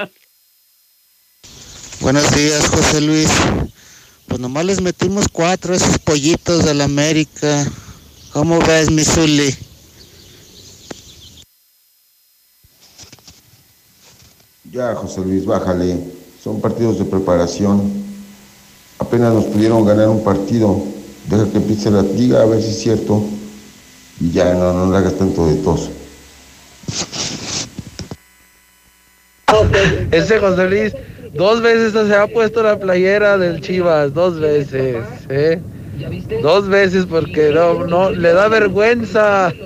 Buenos 2.00 2.30
días, 2.34 2.68
José 2.68 3.00
Luis. 3.00 3.28
Pues 4.28 4.40
nomás 4.40 4.64
les 4.64 4.80
metimos 4.80 5.28
cuatro 5.28 5.72
a 5.72 5.76
esos 5.76 5.98
pollitos 5.98 6.64
de 6.64 6.74
la 6.74 6.84
América. 6.84 7.66
¿Cómo 8.32 8.58
ves, 8.60 8.90
mi 8.90 9.04
Zuli? 9.04 9.54
Ya, 14.70 14.94
José 14.94 15.20
Luis, 15.20 15.44
bájale. 15.44 15.98
Son 16.42 16.60
partidos 16.60 16.98
de 16.98 17.04
preparación. 17.04 17.92
Apenas 18.98 19.32
nos 19.34 19.44
pudieron 19.44 19.84
ganar 19.84 20.08
un 20.08 20.22
partido. 20.22 21.01
Deja 21.26 21.50
que 21.50 21.58
empiece 21.58 21.90
la 21.90 22.02
liga 22.02 22.42
a 22.42 22.46
ver 22.46 22.62
si 22.62 22.70
es 22.70 22.78
cierto. 22.80 23.24
Y 24.20 24.30
ya, 24.32 24.54
no, 24.54 24.72
no 24.72 24.90
le 24.92 24.98
hagas 24.98 25.16
tanto 25.16 25.46
de 25.46 25.56
tos. 25.56 25.90
Ese 30.10 30.38
José 30.38 30.68
Luis, 30.68 30.92
dos 31.32 31.60
veces 31.62 31.92
se 31.92 32.14
ha 32.14 32.26
puesto 32.26 32.62
la 32.62 32.78
playera 32.78 33.36
del 33.38 33.60
Chivas, 33.60 34.14
dos 34.14 34.38
veces, 34.38 35.04
¿eh? 35.28 35.60
Dos 36.42 36.68
veces 36.68 37.06
porque 37.06 37.50
no, 37.52 37.86
no, 37.86 38.10
le 38.10 38.32
da 38.32 38.48
vergüenza. 38.48 39.52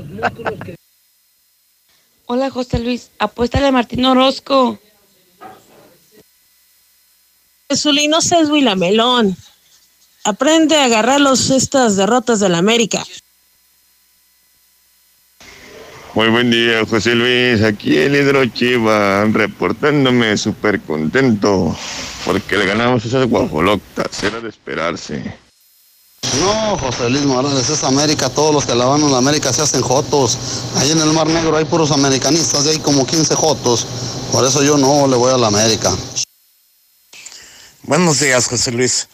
Hola 2.27 2.51
José 2.51 2.81
Luis, 2.81 3.11
apuéstale 3.19 3.69
a 3.69 3.73
Martín 3.73 4.05
Orozco. 4.05 4.79
Zuli, 7.75 8.09
no 8.09 8.21
seas 8.21 8.49
Melón. 8.51 9.37
Aprende 10.27 10.75
a 10.77 10.87
agarrar 10.87 11.21
los, 11.21 11.51
estas 11.51 11.95
derrotas 11.95 12.41
del 12.41 12.57
América. 12.57 13.07
Muy 16.15 16.31
buen 16.31 16.51
día, 16.51 16.85
José 16.85 17.15
Luis. 17.15 17.63
Aquí 17.63 17.97
el 17.97 18.17
Hidro 18.17 18.45
Chiva, 18.47 19.25
reportándome 19.27 20.37
súper 20.37 20.81
contento. 20.81 21.77
porque 22.25 22.57
le 22.57 22.67
ganamos 22.67 23.05
esas 23.05 23.29
guajolotas, 23.29 24.21
era 24.25 24.41
de 24.41 24.49
esperarse. 24.49 25.33
No, 26.41 26.77
José 26.77 27.09
Luis 27.09 27.25
Morales, 27.25 27.71
es 27.71 27.85
América. 27.85 28.29
Todos 28.29 28.53
los 28.53 28.67
que 28.67 28.75
la 28.75 28.87
van 28.87 29.05
a 29.05 29.09
la 29.09 29.19
América 29.19 29.53
se 29.53 29.63
hacen 29.63 29.81
jotos. 29.81 30.37
Ahí 30.75 30.91
en 30.91 31.01
el 31.03 31.13
Mar 31.13 31.29
Negro 31.29 31.57
hay 31.57 31.67
puros 31.67 31.93
americanistas 31.93 32.67
y 32.67 32.71
hay 32.71 32.79
como 32.81 33.07
15 33.07 33.33
jotos. 33.37 33.87
Por 34.33 34.45
eso 34.45 34.65
yo 34.65 34.77
no 34.77 35.07
le 35.07 35.17
voy 35.17 35.33
a 35.33 35.39
la 35.39 35.47
América. 35.47 35.97
Buenos 37.85 38.19
días, 38.19 38.49
José 38.49 38.73
Luis. 38.73 39.07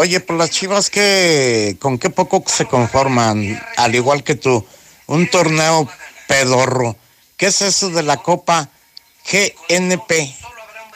Oye, 0.00 0.18
por 0.20 0.36
las 0.36 0.48
chivas, 0.48 0.88
que 0.88 1.76
¿con 1.78 1.98
qué 1.98 2.08
poco 2.08 2.42
se 2.46 2.64
conforman? 2.64 3.62
Al 3.76 3.94
igual 3.94 4.24
que 4.24 4.34
tú, 4.34 4.64
un 5.06 5.28
torneo 5.28 5.86
pedorro. 6.26 6.96
¿Qué 7.36 7.48
es 7.48 7.60
eso 7.60 7.90
de 7.90 8.02
la 8.02 8.16
Copa 8.16 8.70
GNP? 9.30 10.34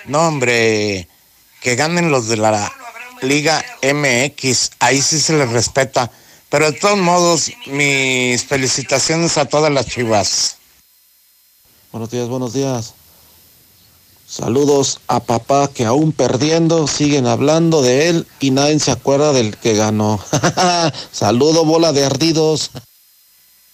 No, 0.06 0.26
hombre, 0.26 1.06
que 1.60 1.76
ganen 1.76 2.10
los 2.10 2.28
de 2.28 2.38
la 2.38 2.72
Liga 3.20 3.62
MX, 3.82 4.70
ahí 4.78 5.02
sí 5.02 5.20
se 5.20 5.34
les 5.34 5.50
respeta. 5.50 6.10
Pero 6.48 6.70
de 6.72 6.78
todos 6.78 6.96
modos, 6.96 7.52
mis 7.66 8.42
felicitaciones 8.42 9.36
a 9.36 9.44
todas 9.44 9.70
las 9.70 9.84
chivas. 9.84 10.56
Buenos 11.92 12.10
días, 12.10 12.26
buenos 12.26 12.54
días. 12.54 12.94
Saludos 14.26 15.00
a 15.06 15.20
papá 15.20 15.68
que 15.72 15.84
aún 15.84 16.12
perdiendo 16.12 16.86
siguen 16.88 17.26
hablando 17.26 17.82
de 17.82 18.08
él 18.08 18.26
y 18.40 18.50
nadie 18.50 18.78
se 18.80 18.90
acuerda 18.90 19.32
del 19.32 19.56
que 19.56 19.74
ganó. 19.74 20.18
Saludo 21.12 21.64
bola 21.64 21.92
de 21.92 22.04
ardidos. 22.04 22.70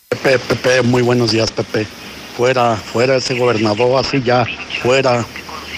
Pepe, 0.08 0.38
Pepe, 0.40 0.82
muy 0.82 1.02
buenos 1.02 1.30
días, 1.30 1.52
Pepe. 1.52 1.86
Fuera, 2.36 2.76
fuera 2.76 3.16
ese 3.16 3.38
gobernador, 3.38 4.04
así 4.04 4.22
ya, 4.22 4.44
fuera. 4.82 5.24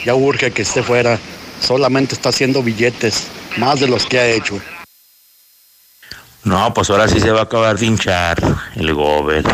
Ya 0.05 0.15
urge 0.15 0.51
que 0.51 0.63
esté 0.63 0.83
fuera. 0.83 1.19
Solamente 1.61 2.15
está 2.15 2.31
haciendo 2.31 2.63
billetes, 2.63 3.29
más 3.59 3.79
de 3.79 3.87
los 3.87 4.07
que 4.07 4.19
ha 4.19 4.27
hecho. 4.27 4.59
No, 6.45 6.75
pues 6.75 6.91
ahora 6.91 7.09
sí 7.09 7.21
se 7.21 7.31
va 7.31 7.41
a 7.41 7.45
acabar 7.45 7.79
de 7.79 7.87
hinchar 7.87 8.39
el 8.75 8.95
gober. 8.95 9.45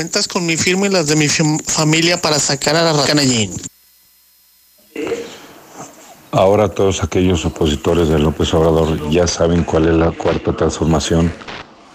Cuentas 0.00 0.26
con 0.28 0.46
mi 0.46 0.56
firma 0.56 0.86
y 0.86 0.88
las 0.88 1.08
de 1.08 1.14
mi 1.14 1.26
fam- 1.26 1.62
familia 1.62 2.18
para 2.18 2.38
sacar 2.38 2.74
a 2.74 2.90
la 2.90 3.04
Canallín. 3.04 3.52
Ahora 6.32 6.70
todos 6.70 7.04
aquellos 7.04 7.44
opositores 7.44 8.08
de 8.08 8.18
López 8.18 8.54
Obrador 8.54 9.10
ya 9.10 9.26
saben 9.26 9.62
cuál 9.62 9.88
es 9.88 9.94
la 9.96 10.10
cuarta 10.12 10.56
transformación. 10.56 11.30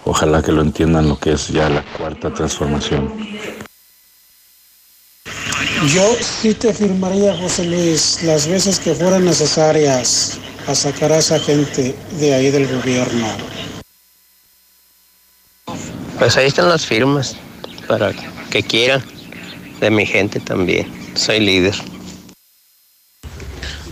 Ojalá 0.03 0.43
que 0.43 0.51
lo 0.51 0.61
entiendan 0.61 1.09
lo 1.09 1.17
que 1.19 1.31
es 1.31 1.47
ya 1.47 1.67
la 1.67 1.83
cuarta 1.97 2.31
transformación. 2.31 3.11
Yo 5.91 6.07
sí 6.21 6.53
te 6.53 6.75
firmaría, 6.75 7.35
José 7.35 7.65
Luis, 7.65 8.21
las 8.21 8.45
veces 8.45 8.77
que 8.79 8.93
fueran 8.93 9.25
necesarias 9.25 10.37
a 10.67 10.75
sacar 10.75 11.11
a 11.11 11.17
esa 11.17 11.39
gente 11.39 11.95
de 12.19 12.35
ahí 12.35 12.51
del 12.51 12.67
gobierno. 12.67 13.25
Pues 16.19 16.37
ahí 16.37 16.45
están 16.45 16.69
las 16.69 16.85
firmas 16.85 17.35
para 17.87 18.13
que 18.49 18.63
quieran 18.63 19.03
de 19.79 19.89
mi 19.89 20.05
gente 20.05 20.39
también. 20.39 20.87
Soy 21.15 21.39
líder. 21.39 21.75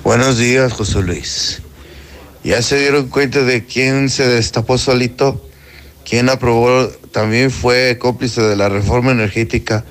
Buenos 0.04 0.38
días, 0.38 0.74
José 0.74 1.02
Luis. 1.02 1.62
¿Ya 2.44 2.62
se 2.62 2.78
dieron 2.78 3.08
cuenta 3.08 3.42
de 3.44 3.66
quién 3.66 4.10
se 4.10 4.28
destapó 4.28 4.78
solito? 4.78 5.50
¿Quién 6.04 6.30
aprobó? 6.30 6.88
También 7.12 7.52
fue 7.52 7.98
cómplice 8.00 8.42
de 8.42 8.58
la 8.58 8.68
reforma 8.68 9.12
energética. 9.12 9.86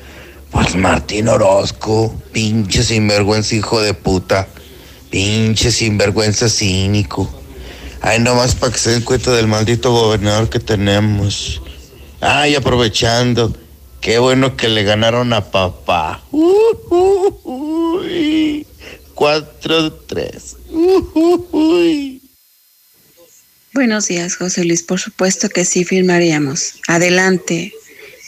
Pues 0.51 0.77
Martín 0.77 1.29
Orozco, 1.29 2.15
pinche 2.33 2.83
sinvergüenza 2.83 3.55
hijo 3.55 3.81
de 3.81 3.95
puta. 3.95 4.49
Pinche 5.11 5.71
sinvergüenza 5.71 6.49
cínico. 6.49 7.31
Ay, 8.03 8.19
nomás 8.19 8.55
para 8.55 8.73
que 8.73 8.79
se 8.79 8.91
den 8.91 9.03
cuenta 9.03 9.31
del 9.31 9.47
maldito 9.47 9.93
gobernador 9.93 10.51
que 10.51 10.61
tenemos. 10.61 11.63
Ay, 12.21 12.55
aprovechando. 12.55 13.57
Qué 14.03 14.19
bueno 14.19 14.57
que 14.57 14.69
le 14.69 14.83
ganaron 14.83 15.33
a 15.33 15.53
papá. 15.53 16.21
Uh, 16.33 16.73
uh, 16.91 17.41
uy. 17.45 18.67
4-3. 19.15 20.57
Uh, 20.71 21.47
uy. 21.53 22.21
Buenos 23.73 24.09
días, 24.09 24.35
José 24.35 24.65
Luis. 24.65 24.83
Por 24.83 24.99
supuesto 24.99 25.49
que 25.49 25.65
sí 25.65 25.85
firmaríamos. 25.85 26.81
Adelante. 26.89 27.73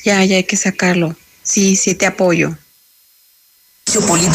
Ya, 0.04 0.24
ya 0.24 0.36
hay 0.36 0.44
que 0.44 0.56
sacarlo. 0.56 1.16
Sí, 1.42 1.74
sí 1.74 1.96
te 1.96 2.06
apoyo. 2.06 2.56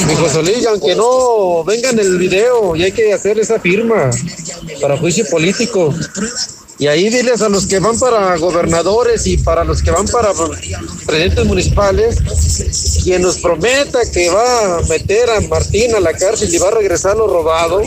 Mi 0.07 0.15
José 0.15 0.43
Luis, 0.43 0.65
aunque 0.65 0.93
no 0.93 1.63
venga 1.63 1.89
en 1.91 1.99
el 1.99 2.17
video, 2.17 2.75
y 2.75 2.83
hay 2.83 2.91
que 2.91 3.13
hacer 3.13 3.39
esa 3.39 3.61
firma 3.61 4.09
para 4.81 4.97
juicio 4.97 5.25
político. 5.29 5.95
Y 6.79 6.87
ahí 6.87 7.09
diles 7.09 7.41
a 7.41 7.49
los 7.49 7.67
que 7.67 7.79
van 7.79 7.99
para 7.99 8.37
gobernadores 8.37 9.27
y 9.27 9.37
para 9.37 9.65
los 9.65 9.83
que 9.83 9.91
van 9.91 10.07
para 10.07 10.31
presidentes 11.05 11.45
municipales, 11.45 12.19
quien 13.03 13.21
nos 13.21 13.37
prometa 13.39 13.99
que 14.09 14.29
va 14.29 14.77
a 14.77 14.81
meter 14.83 15.29
a 15.29 15.41
Martín 15.41 15.93
a 15.93 15.99
la 15.99 16.13
cárcel 16.13 16.53
y 16.53 16.57
va 16.57 16.69
a 16.69 16.71
regresar 16.71 17.17
lo 17.17 17.27
robado. 17.27 17.81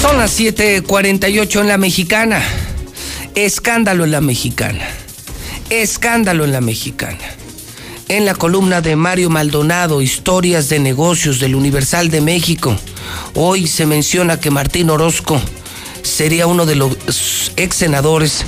Son 0.00 0.18
las 0.18 0.36
7:48 0.40 1.60
en 1.60 1.68
la 1.68 1.78
mexicana. 1.78 2.42
Escándalo 3.36 4.02
en 4.02 4.10
la 4.10 4.20
mexicana. 4.20 4.88
Escándalo 5.70 6.44
en 6.44 6.50
la 6.50 6.60
mexicana. 6.60 7.41
En 8.12 8.26
la 8.26 8.34
columna 8.34 8.82
de 8.82 8.94
Mario 8.94 9.30
Maldonado, 9.30 10.02
Historias 10.02 10.68
de 10.68 10.78
Negocios 10.78 11.40
del 11.40 11.54
Universal 11.54 12.10
de 12.10 12.20
México, 12.20 12.76
hoy 13.34 13.66
se 13.66 13.86
menciona 13.86 14.38
que 14.38 14.50
Martín 14.50 14.90
Orozco 14.90 15.40
sería 16.02 16.46
uno 16.46 16.66
de 16.66 16.74
los 16.74 17.52
ex 17.56 17.74
senadores, 17.74 18.44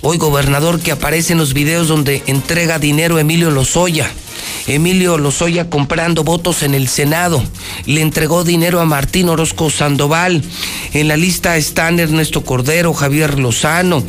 hoy 0.00 0.16
gobernador 0.16 0.80
que 0.80 0.90
aparece 0.90 1.34
en 1.34 1.38
los 1.38 1.52
videos 1.52 1.86
donde 1.86 2.22
entrega 2.24 2.78
dinero 2.78 3.18
a 3.18 3.20
Emilio 3.20 3.50
Lozoya. 3.50 4.10
Emilio 4.66 5.18
Lozoya 5.18 5.68
comprando 5.68 6.24
votos 6.24 6.62
en 6.62 6.74
el 6.74 6.88
Senado. 6.88 7.42
Le 7.86 8.00
entregó 8.00 8.44
dinero 8.44 8.80
a 8.80 8.86
Martín 8.86 9.28
Orozco 9.28 9.68
Sandoval. 9.70 10.42
En 10.92 11.08
la 11.08 11.16
lista 11.16 11.56
están 11.56 12.00
Ernesto 12.00 12.44
Cordero, 12.44 12.94
Javier 12.94 13.38
Lozano, 13.38 14.02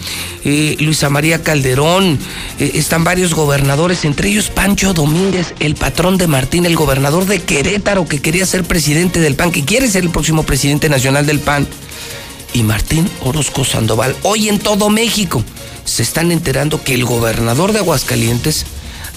eh, 0.45 0.77
Luisa 0.79 1.09
María 1.09 1.43
Calderón. 1.43 2.17
eh, 2.59 2.71
están 2.75 3.03
varios 3.03 3.33
gobernadores, 3.33 4.05
entre 4.05 4.29
ellos 4.29 4.49
Pancho 4.49 4.93
Domínguez, 4.93 5.53
el 5.59 5.75
patrón 5.75 6.17
de 6.17 6.27
Martín, 6.27 6.65
el 6.65 6.75
gobernador 6.75 7.25
de 7.25 7.41
Querétaro, 7.41 8.07
que 8.07 8.21
quería 8.21 8.45
ser 8.45 8.63
presidente 8.63 9.19
del 9.19 9.35
PAN, 9.35 9.51
que 9.51 9.65
quiere 9.65 9.89
ser 9.89 10.03
el 10.03 10.09
próximo 10.09 10.43
presidente 10.43 10.87
nacional 10.87 11.25
del 11.25 11.39
PAN. 11.39 11.67
Y 12.53 12.63
Martín 12.63 13.09
Orozco 13.21 13.65
Sandoval. 13.65 14.15
Hoy 14.23 14.47
en 14.47 14.59
todo 14.59 14.89
México 14.89 15.43
se 15.83 16.03
están 16.03 16.31
enterando 16.31 16.81
que 16.81 16.93
el 16.93 17.03
gobernador 17.03 17.73
de 17.73 17.79
Aguascalientes 17.79 18.65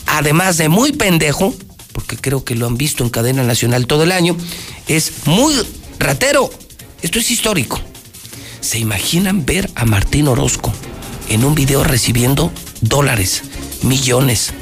además 0.08 0.56
de 0.56 0.68
muy 0.68 0.92
pendejo, 0.92 1.54
porque 1.92 2.16
creo 2.16 2.44
que 2.44 2.54
lo 2.54 2.66
han 2.66 2.76
visto 2.76 3.04
en 3.04 3.10
cadena 3.10 3.42
nacional 3.42 3.86
todo 3.86 4.02
el 4.04 4.12
año, 4.12 4.36
es 4.86 5.26
muy 5.26 5.54
ratero. 5.98 6.50
Esto 7.02 7.18
es 7.18 7.30
histórico. 7.30 7.80
¿Se 8.60 8.78
imaginan 8.78 9.44
ver 9.44 9.70
a 9.74 9.84
Martín 9.84 10.28
Orozco 10.28 10.72
en 11.28 11.44
un 11.44 11.54
video 11.54 11.84
recibiendo 11.84 12.50
dólares, 12.80 13.42
millones, 13.82 14.52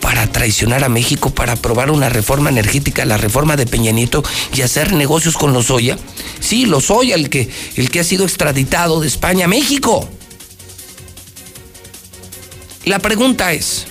para 0.00 0.30
traicionar 0.30 0.84
a 0.84 0.90
México, 0.90 1.30
para 1.30 1.54
aprobar 1.54 1.90
una 1.90 2.10
reforma 2.10 2.50
energética, 2.50 3.06
la 3.06 3.16
reforma 3.16 3.56
de 3.56 3.66
Peña 3.66 3.90
Nieto 3.90 4.22
y 4.54 4.60
hacer 4.60 4.92
negocios 4.92 5.36
con 5.36 5.52
Lozoya? 5.52 5.98
Sí, 6.40 6.66
Lozoya, 6.66 7.14
el 7.14 7.30
que, 7.30 7.48
el 7.76 7.90
que 7.90 8.00
ha 8.00 8.04
sido 8.04 8.24
extraditado 8.24 9.00
de 9.00 9.08
España 9.08 9.46
a 9.46 9.48
México. 9.48 10.08
La 12.84 12.98
pregunta 12.98 13.52
es, 13.52 13.86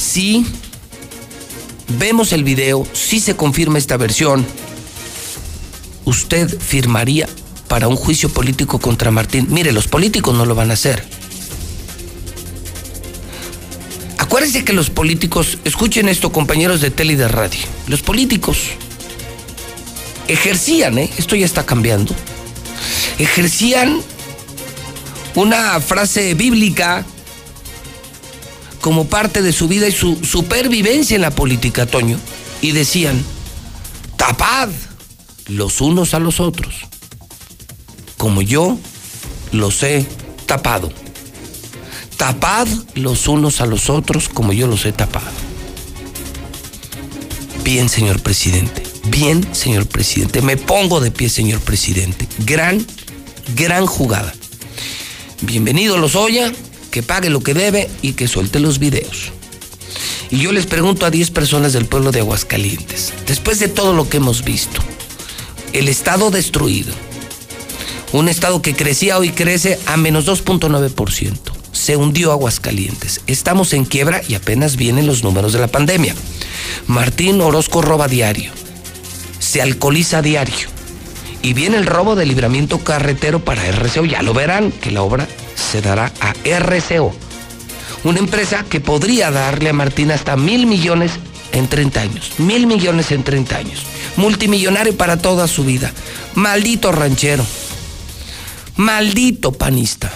si 0.00 0.46
vemos 1.98 2.32
el 2.32 2.42
video, 2.42 2.86
si 2.92 3.20
se 3.20 3.36
confirma 3.36 3.78
esta 3.78 3.98
versión, 3.98 4.46
¿usted 6.06 6.58
firmaría 6.58 7.28
para 7.68 7.86
un 7.86 7.96
juicio 7.96 8.30
político 8.30 8.78
contra 8.78 9.10
Martín? 9.10 9.46
Mire, 9.50 9.72
los 9.72 9.88
políticos 9.88 10.34
no 10.34 10.46
lo 10.46 10.54
van 10.54 10.70
a 10.70 10.74
hacer. 10.74 11.04
Acuérdense 14.16 14.64
que 14.64 14.72
los 14.72 14.88
políticos, 14.88 15.58
escuchen 15.64 16.08
esto 16.08 16.32
compañeros 16.32 16.80
de 16.80 16.90
tele 16.90 17.12
y 17.12 17.16
de 17.16 17.28
radio, 17.28 17.60
los 17.86 18.00
políticos 18.00 18.58
ejercían, 20.28 20.98
¿eh? 20.98 21.10
esto 21.18 21.36
ya 21.36 21.44
está 21.44 21.66
cambiando, 21.66 22.14
ejercían 23.18 24.00
una 25.34 25.78
frase 25.80 26.34
bíblica 26.34 27.04
como 28.80 29.06
parte 29.06 29.42
de 29.42 29.52
su 29.52 29.68
vida 29.68 29.88
y 29.88 29.92
su 29.92 30.16
supervivencia 30.24 31.14
en 31.14 31.22
la 31.22 31.30
política, 31.30 31.86
Toño. 31.86 32.18
Y 32.62 32.72
decían, 32.72 33.22
tapad 34.16 34.68
los 35.48 35.80
unos 35.80 36.14
a 36.14 36.18
los 36.18 36.40
otros, 36.40 36.74
como 38.16 38.42
yo 38.42 38.78
los 39.52 39.82
he 39.82 40.06
tapado. 40.46 40.92
Tapad 42.16 42.68
los 42.94 43.28
unos 43.28 43.60
a 43.60 43.66
los 43.66 43.88
otros 43.88 44.28
como 44.28 44.52
yo 44.52 44.66
los 44.66 44.84
he 44.84 44.92
tapado. 44.92 45.30
Bien, 47.64 47.88
señor 47.88 48.20
presidente. 48.20 48.82
Bien, 49.04 49.54
señor 49.54 49.86
presidente. 49.86 50.42
Me 50.42 50.56
pongo 50.56 51.00
de 51.00 51.10
pie, 51.10 51.28
señor 51.28 51.60
presidente. 51.60 52.28
Gran, 52.44 52.84
gran 53.56 53.86
jugada. 53.86 54.34
Bienvenido 55.42 55.96
Lozoya, 55.96 56.52
que 56.90 57.02
pague 57.02 57.30
lo 57.30 57.40
que 57.40 57.54
debe 57.54 57.88
y 58.02 58.12
que 58.12 58.28
suelte 58.28 58.60
los 58.60 58.78
videos. 58.78 59.32
Y 60.30 60.38
yo 60.38 60.52
les 60.52 60.66
pregunto 60.66 61.06
a 61.06 61.10
10 61.10 61.30
personas 61.30 61.72
del 61.72 61.86
pueblo 61.86 62.12
de 62.12 62.20
Aguascalientes, 62.20 63.12
después 63.26 63.58
de 63.58 63.68
todo 63.68 63.92
lo 63.92 64.08
que 64.08 64.18
hemos 64.18 64.44
visto, 64.44 64.80
el 65.72 65.88
Estado 65.88 66.30
destruido, 66.30 66.92
un 68.12 68.28
Estado 68.28 68.62
que 68.62 68.74
crecía 68.74 69.18
hoy 69.18 69.30
crece 69.30 69.78
a 69.86 69.96
menos 69.96 70.26
2.9%, 70.26 71.34
se 71.72 71.96
hundió 71.96 72.30
Aguascalientes, 72.30 73.22
estamos 73.26 73.72
en 73.72 73.84
quiebra 73.84 74.22
y 74.26 74.34
apenas 74.34 74.76
vienen 74.76 75.06
los 75.06 75.24
números 75.24 75.52
de 75.52 75.58
la 75.58 75.68
pandemia. 75.68 76.14
Martín 76.86 77.40
Orozco 77.40 77.82
roba 77.82 78.06
diario, 78.06 78.52
se 79.40 79.62
alcoholiza 79.62 80.22
diario 80.22 80.68
y 81.42 81.54
viene 81.54 81.76
el 81.76 81.86
robo 81.86 82.14
de 82.14 82.26
libramiento 82.26 82.78
carretero 82.78 83.44
para 83.44 83.64
RCO, 83.64 84.04
ya 84.04 84.22
lo 84.22 84.34
verán 84.34 84.70
que 84.70 84.90
la 84.90 85.02
obra 85.02 85.26
se 85.70 85.80
dará 85.80 86.12
a 86.20 86.34
RCO 86.44 87.14
una 88.04 88.18
empresa 88.18 88.64
que 88.68 88.80
podría 88.80 89.30
darle 89.30 89.70
a 89.70 89.72
Martín 89.74 90.10
hasta 90.10 90.36
mil 90.36 90.66
millones 90.66 91.12
en 91.52 91.68
30 91.68 92.00
años. 92.00 92.32
Mil 92.38 92.66
millones 92.66 93.10
en 93.12 93.22
30 93.22 93.56
años. 93.56 93.80
Multimillonario 94.16 94.96
para 94.96 95.18
toda 95.18 95.46
su 95.46 95.64
vida. 95.64 95.92
Maldito 96.34 96.92
ranchero. 96.92 97.44
Maldito 98.76 99.52
panista. 99.52 100.12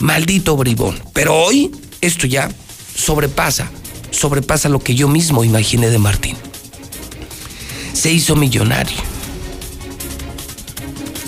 Maldito 0.00 0.56
bribón. 0.56 1.00
Pero 1.12 1.36
hoy 1.36 1.70
esto 2.00 2.26
ya 2.26 2.50
sobrepasa, 2.96 3.70
sobrepasa 4.10 4.68
lo 4.68 4.80
que 4.80 4.94
yo 4.94 5.06
mismo 5.08 5.44
imaginé 5.44 5.90
de 5.90 5.98
Martín. 5.98 6.36
Se 7.92 8.10
hizo 8.10 8.34
millonario. 8.34 8.96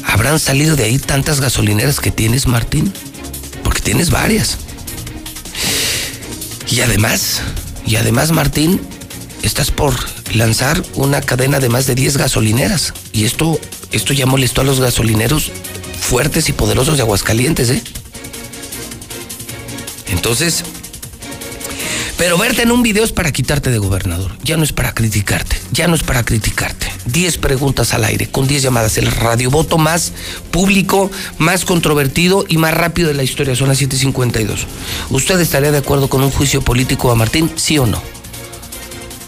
¿Habrán 0.07 0.41
salido 0.41 0.75
de 0.75 0.85
ahí 0.85 0.99
tantas 0.99 1.41
gasolineras 1.41 2.01
que 2.01 2.11
tienes, 2.11 2.47
Martín? 2.47 2.93
Porque 3.65 3.81
tienes 3.81 4.11
varias. 4.11 4.59
Y 6.71 6.81
además, 6.81 7.43
y 7.85 7.97
además 7.97 8.31
Martín, 8.31 8.81
estás 9.43 9.71
por 9.73 9.95
lanzar 10.35 10.83
una 10.95 11.21
cadena 11.21 11.59
de 11.59 11.69
más 11.69 11.87
de 11.87 11.97
10 11.97 12.17
gasolineras. 12.17 12.95
Y 13.13 13.25
esto, 13.25 13.59
esto 13.91 14.13
ya 14.13 14.27
molestó 14.27 14.61
a 14.61 14.65
los 14.65 14.79
gasolineros 14.79 15.51
fuertes 16.01 16.49
y 16.49 16.53
poderosos 16.53 16.97
de 16.97 17.03
Aguascalientes, 17.03 17.71
¿eh? 17.71 17.83
Entonces, 20.09 20.65
pero 22.17 22.39
verte 22.39 22.63
en 22.63 22.71
un 22.71 22.83
video 22.83 23.05
es 23.05 23.13
para 23.13 23.33
quitarte 23.33 23.71
de 23.71 23.79
gobernador, 23.79 24.37
ya 24.43 24.57
no 24.57 24.65
es 24.65 24.73
para 24.73 24.95
criticarte, 24.95 25.61
ya 25.73 25.89
no 25.89 25.95
es 25.95 26.03
para 26.03 26.25
criticarte. 26.25 26.93
10 27.07 27.39
preguntas 27.39 27.93
al 27.93 28.05
aire, 28.05 28.29
con 28.29 28.47
10 28.47 28.63
llamadas, 28.63 28.97
el 28.99 29.11
radiovoto 29.11 29.79
más 29.79 30.13
público, 30.51 31.11
más 31.39 31.65
controvertido 31.65 32.45
y 32.49 32.57
más 32.57 32.73
rápido 32.75 33.09
de 33.09 33.15
la 33.15 33.23
historia, 33.23 33.55
son 33.57 33.69
las 33.69 33.81
7.52. 33.81 34.61
¿Usted 35.11 35.41
estaría 35.41 35.73
de 35.73 35.79
acuerdo 35.79 36.09
con 36.09 36.23
un 36.23 36.31
juicio 36.31 36.63
político 36.63 37.11
a 37.11 37.15
Martín, 37.15 37.51
sí 37.57 37.79
o 37.79 37.87
no? 37.87 38.03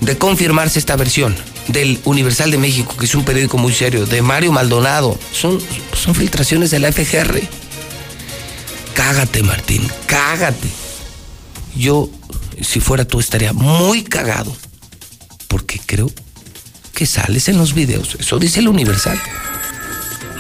De 0.01 0.16
confirmarse 0.16 0.78
esta 0.78 0.97
versión 0.97 1.34
del 1.68 1.99
Universal 2.05 2.51
de 2.51 2.59
México, 2.59 2.95
que 2.97 3.07
es 3.07 3.14
un 3.14 3.24
periódico 3.24 3.59
muy 3.59 3.72
serio, 3.72 4.07
de 4.07 4.22
Mario 4.22 4.53
Maldonado, 4.53 5.18
son, 5.32 5.59
son 5.93 6.14
filtraciones 6.14 6.70
de 6.70 6.78
la 6.78 6.93
FGR. 6.93 7.41
Cágate, 8.95 9.43
Martín, 9.43 9.82
cágate. 10.07 10.68
Yo 11.74 12.09
si 12.62 12.80
fuera 12.80 13.04
tú 13.04 13.20
estaría 13.20 13.52
muy 13.52 14.02
cagado, 14.02 14.54
porque 15.48 15.80
creo 15.84 16.11
que 16.94 17.07
sales 17.07 17.48
en 17.48 17.59
los 17.59 17.74
videos. 17.74 18.16
Eso 18.18 18.38
dice 18.38 18.61
el 18.61 18.68
Universal. 18.68 19.20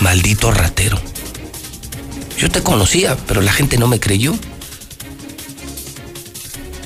Maldito 0.00 0.50
ratero. 0.50 1.00
Yo 2.38 2.50
te 2.50 2.62
conocía, 2.62 3.16
pero 3.26 3.40
la 3.40 3.52
gente 3.52 3.78
no 3.78 3.88
me 3.88 4.00
creyó. 4.00 4.34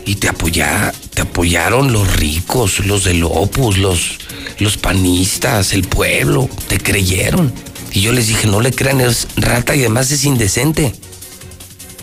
Y 0.05 0.17
te 0.17 0.29
apoya, 0.29 0.93
te 1.15 1.23
apoyaron 1.23 1.93
los 1.93 2.17
ricos, 2.17 2.85
los 2.87 3.05
del 3.05 3.23
Opus, 3.25 3.79
los, 3.79 4.19
los 4.59 4.77
panistas, 4.77 5.73
el 5.73 5.83
pueblo, 5.83 6.49
te 6.69 6.79
creyeron. 6.79 7.53
Y 7.93 8.01
yo 8.01 8.13
les 8.13 8.29
dije, 8.29 8.47
no 8.47 8.61
le 8.61 8.73
crean, 8.73 9.01
es 9.01 9.29
rata 9.37 9.75
y 9.75 9.81
además 9.81 10.11
es 10.11 10.25
indecente. 10.25 10.95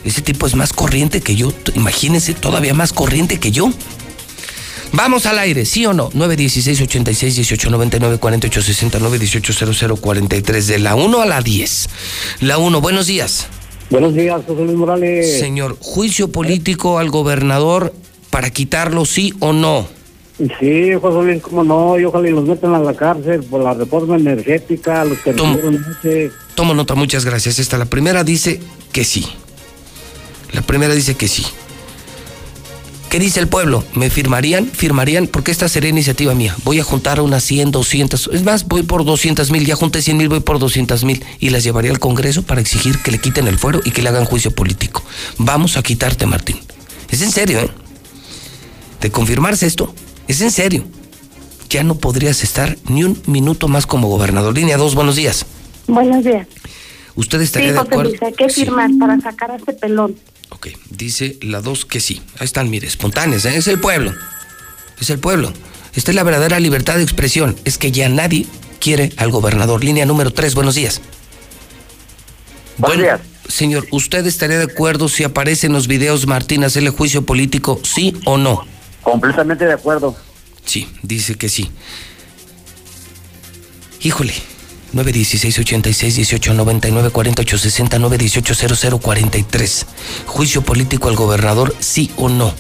Ese 0.07 0.21
tipo 0.21 0.47
es 0.47 0.55
más 0.55 0.71
corriente 0.71 1.19
que 1.19 1.35
yo. 1.35 1.51
Imagínense, 1.75 2.33
todavía 2.33 2.73
más 2.73 2.93
corriente 2.93 3.41
que 3.41 3.51
yo. 3.51 3.69
Vamos 4.93 5.25
al 5.25 5.37
aire, 5.37 5.65
¿sí 5.65 5.85
o 5.85 5.91
no? 5.91 6.09
916 6.13 6.79
86 6.79 7.35
18 7.35 7.69
99 7.69 8.17
48 8.17 8.61
69 8.61 9.19
18 9.19 9.73
00 9.73 9.97
43 9.97 10.67
de 10.67 10.79
la 10.79 10.95
1 10.95 11.21
a 11.21 11.25
la 11.25 11.41
10. 11.41 11.89
La 12.39 12.57
1, 12.57 12.79
buenos 12.79 13.07
días. 13.07 13.47
Buenos 13.89 14.15
días, 14.15 14.41
José 14.47 14.63
Luis 14.63 14.77
Morales. 14.77 15.39
Señor, 15.39 15.75
juicio 15.77 16.31
político 16.31 16.99
al 16.99 17.09
gobernador 17.09 17.93
para 18.29 18.49
quitarlo, 18.49 19.03
sí 19.03 19.33
o 19.41 19.51
no. 19.51 19.87
Sí, 20.37 20.93
José 21.01 21.21
Luis, 21.21 21.41
cómo 21.41 21.65
no, 21.65 21.99
y 21.99 22.05
ojalá 22.05 22.29
y 22.29 22.31
los 22.31 22.45
metan 22.45 22.73
a 22.73 22.79
la 22.79 22.93
cárcel 22.93 23.43
por 23.43 23.61
la 23.61 23.73
reforma 23.73 24.15
energética, 24.15 25.03
los 25.03 25.17
que 25.17 25.33
Tomo, 25.33 25.57
tomo 26.55 26.73
nota, 26.73 26.95
muchas 26.95 27.25
gracias. 27.25 27.59
Esta, 27.59 27.77
la 27.77 27.85
primera 27.85 28.23
dice 28.23 28.61
que 28.93 29.03
sí. 29.03 29.27
La 30.53 30.61
primera 30.61 30.93
dice 30.93 31.15
que 31.15 31.27
sí. 31.27 31.45
¿Qué 33.09 33.19
dice 33.19 33.39
el 33.39 33.47
pueblo? 33.47 33.85
¿Me 33.93 34.09
firmarían? 34.09 34.65
¿Firmarían? 34.69 35.27
Porque 35.27 35.51
esta 35.51 35.69
sería 35.69 35.89
iniciativa 35.89 36.33
mía. 36.35 36.55
Voy 36.65 36.79
a 36.81 36.83
juntar 36.83 37.21
unas 37.21 37.41
100, 37.45 37.71
200. 37.71 38.29
Es 38.33 38.43
más, 38.43 38.67
voy 38.67 38.83
por 38.83 39.05
200 39.05 39.49
mil. 39.49 39.65
Ya 39.65 39.75
junté 39.77 40.01
100 40.01 40.17
mil, 40.17 40.27
voy 40.27 40.41
por 40.41 40.59
200 40.59 41.05
mil. 41.05 41.23
Y 41.39 41.49
las 41.51 41.63
llevaría 41.63 41.91
al 41.91 41.99
Congreso 41.99 42.43
para 42.43 42.59
exigir 42.59 42.99
que 43.01 43.11
le 43.11 43.19
quiten 43.19 43.47
el 43.47 43.57
fuero 43.57 43.79
y 43.85 43.91
que 43.91 44.01
le 44.01 44.09
hagan 44.09 44.25
juicio 44.25 44.51
político. 44.51 45.03
Vamos 45.37 45.77
a 45.77 45.83
quitarte, 45.83 46.25
Martín. 46.25 46.59
Es 47.09 47.21
en 47.21 47.31
serio, 47.31 47.59
¿eh? 47.61 47.69
De 48.99 49.09
confirmarse 49.09 49.67
esto, 49.67 49.93
es 50.27 50.41
en 50.41 50.51
serio. 50.51 50.83
Ya 51.69 51.83
no 51.83 51.95
podrías 51.95 52.43
estar 52.43 52.77
ni 52.89 53.05
un 53.05 53.21
minuto 53.25 53.69
más 53.69 53.85
como 53.85 54.09
gobernador. 54.09 54.53
Línea 54.53 54.75
2, 54.75 54.95
buenos 54.95 55.15
días. 55.15 55.45
Buenos 55.87 56.25
días. 56.25 56.45
¿Usted 57.15 57.39
estaría 57.41 57.69
Sí, 57.69 57.73
de 57.73 57.79
José 57.79 57.89
acuerdo? 57.89 58.09
Luis, 58.09 58.21
hay 58.23 58.33
que 58.33 58.49
firmar 58.49 58.89
para 58.99 59.19
sacar 59.21 59.51
a 59.51 59.55
este 59.55 59.71
pelón. 59.73 60.15
Ok, 60.49 60.67
dice 60.89 61.37
la 61.41 61.61
2 61.61 61.85
que 61.85 61.99
sí. 61.99 62.21
Ahí 62.39 62.45
están, 62.45 62.69
mire, 62.69 62.87
espontáneas, 62.87 63.45
¿eh? 63.45 63.57
es 63.57 63.67
el 63.67 63.79
pueblo. 63.79 64.13
Es 64.99 65.09
el 65.09 65.19
pueblo. 65.19 65.53
Esta 65.93 66.11
es 66.11 66.15
la 66.15 66.23
verdadera 66.23 66.59
libertad 66.59 66.95
de 66.95 67.03
expresión. 67.03 67.55
Es 67.65 67.77
que 67.77 67.91
ya 67.91 68.09
nadie 68.09 68.47
quiere 68.79 69.11
al 69.17 69.31
gobernador. 69.31 69.83
Línea 69.83 70.05
número 70.05 70.31
3, 70.31 70.55
buenos 70.55 70.75
días. 70.75 71.01
Buenos 72.77 73.03
días. 73.03 73.19
Señor, 73.47 73.87
¿usted 73.91 74.25
estaría 74.25 74.57
de 74.57 74.65
acuerdo 74.65 75.09
si 75.09 75.23
aparece 75.23 75.67
en 75.67 75.73
los 75.73 75.87
videos 75.87 76.27
Martín 76.27 76.63
hacerle 76.63 76.89
juicio 76.89 77.25
político, 77.25 77.79
sí 77.83 78.15
o 78.25 78.37
no? 78.37 78.65
Completamente 79.01 79.65
de 79.65 79.73
acuerdo. 79.73 80.15
Sí, 80.65 80.87
dice 81.01 81.35
que 81.35 81.49
sí. 81.49 81.71
Híjole. 84.01 84.33
916 84.93 85.59
86 85.59 86.15
18 86.15 86.53
99 86.53 87.09
48 87.09 87.57
60 87.57 87.99
918 87.99 88.77
00 88.77 88.97
43. 88.99 89.85
Juicio 90.25 90.61
político 90.61 91.09
al 91.09 91.15
gobernador, 91.15 91.75
sí 91.79 92.11
o 92.15 92.29
no. 92.29 92.53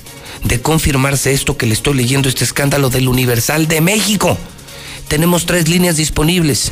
De 0.43 0.61
confirmarse 0.61 1.31
esto 1.31 1.57
que 1.57 1.65
le 1.65 1.73
estoy 1.73 1.95
leyendo, 1.95 2.29
este 2.29 2.43
escándalo 2.43 2.89
del 2.89 3.07
Universal 3.07 3.67
de 3.67 3.81
México. 3.81 4.37
Tenemos 5.07 5.45
tres 5.45 5.69
líneas 5.69 5.95
disponibles. 5.95 6.71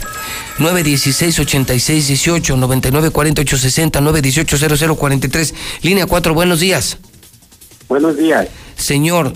916 0.60 1.40
86 1.40 2.08
18 2.08 2.58
99 2.58 3.10
48 3.12 3.58
60 3.58 4.02
918 4.02 4.78
00 4.78 4.96
43. 4.96 5.54
Línea 5.82 6.06
4, 6.06 6.34
buenos 6.34 6.60
días. 6.60 6.98
Buenos 7.88 8.18
días. 8.18 8.48
Señor, 8.76 9.34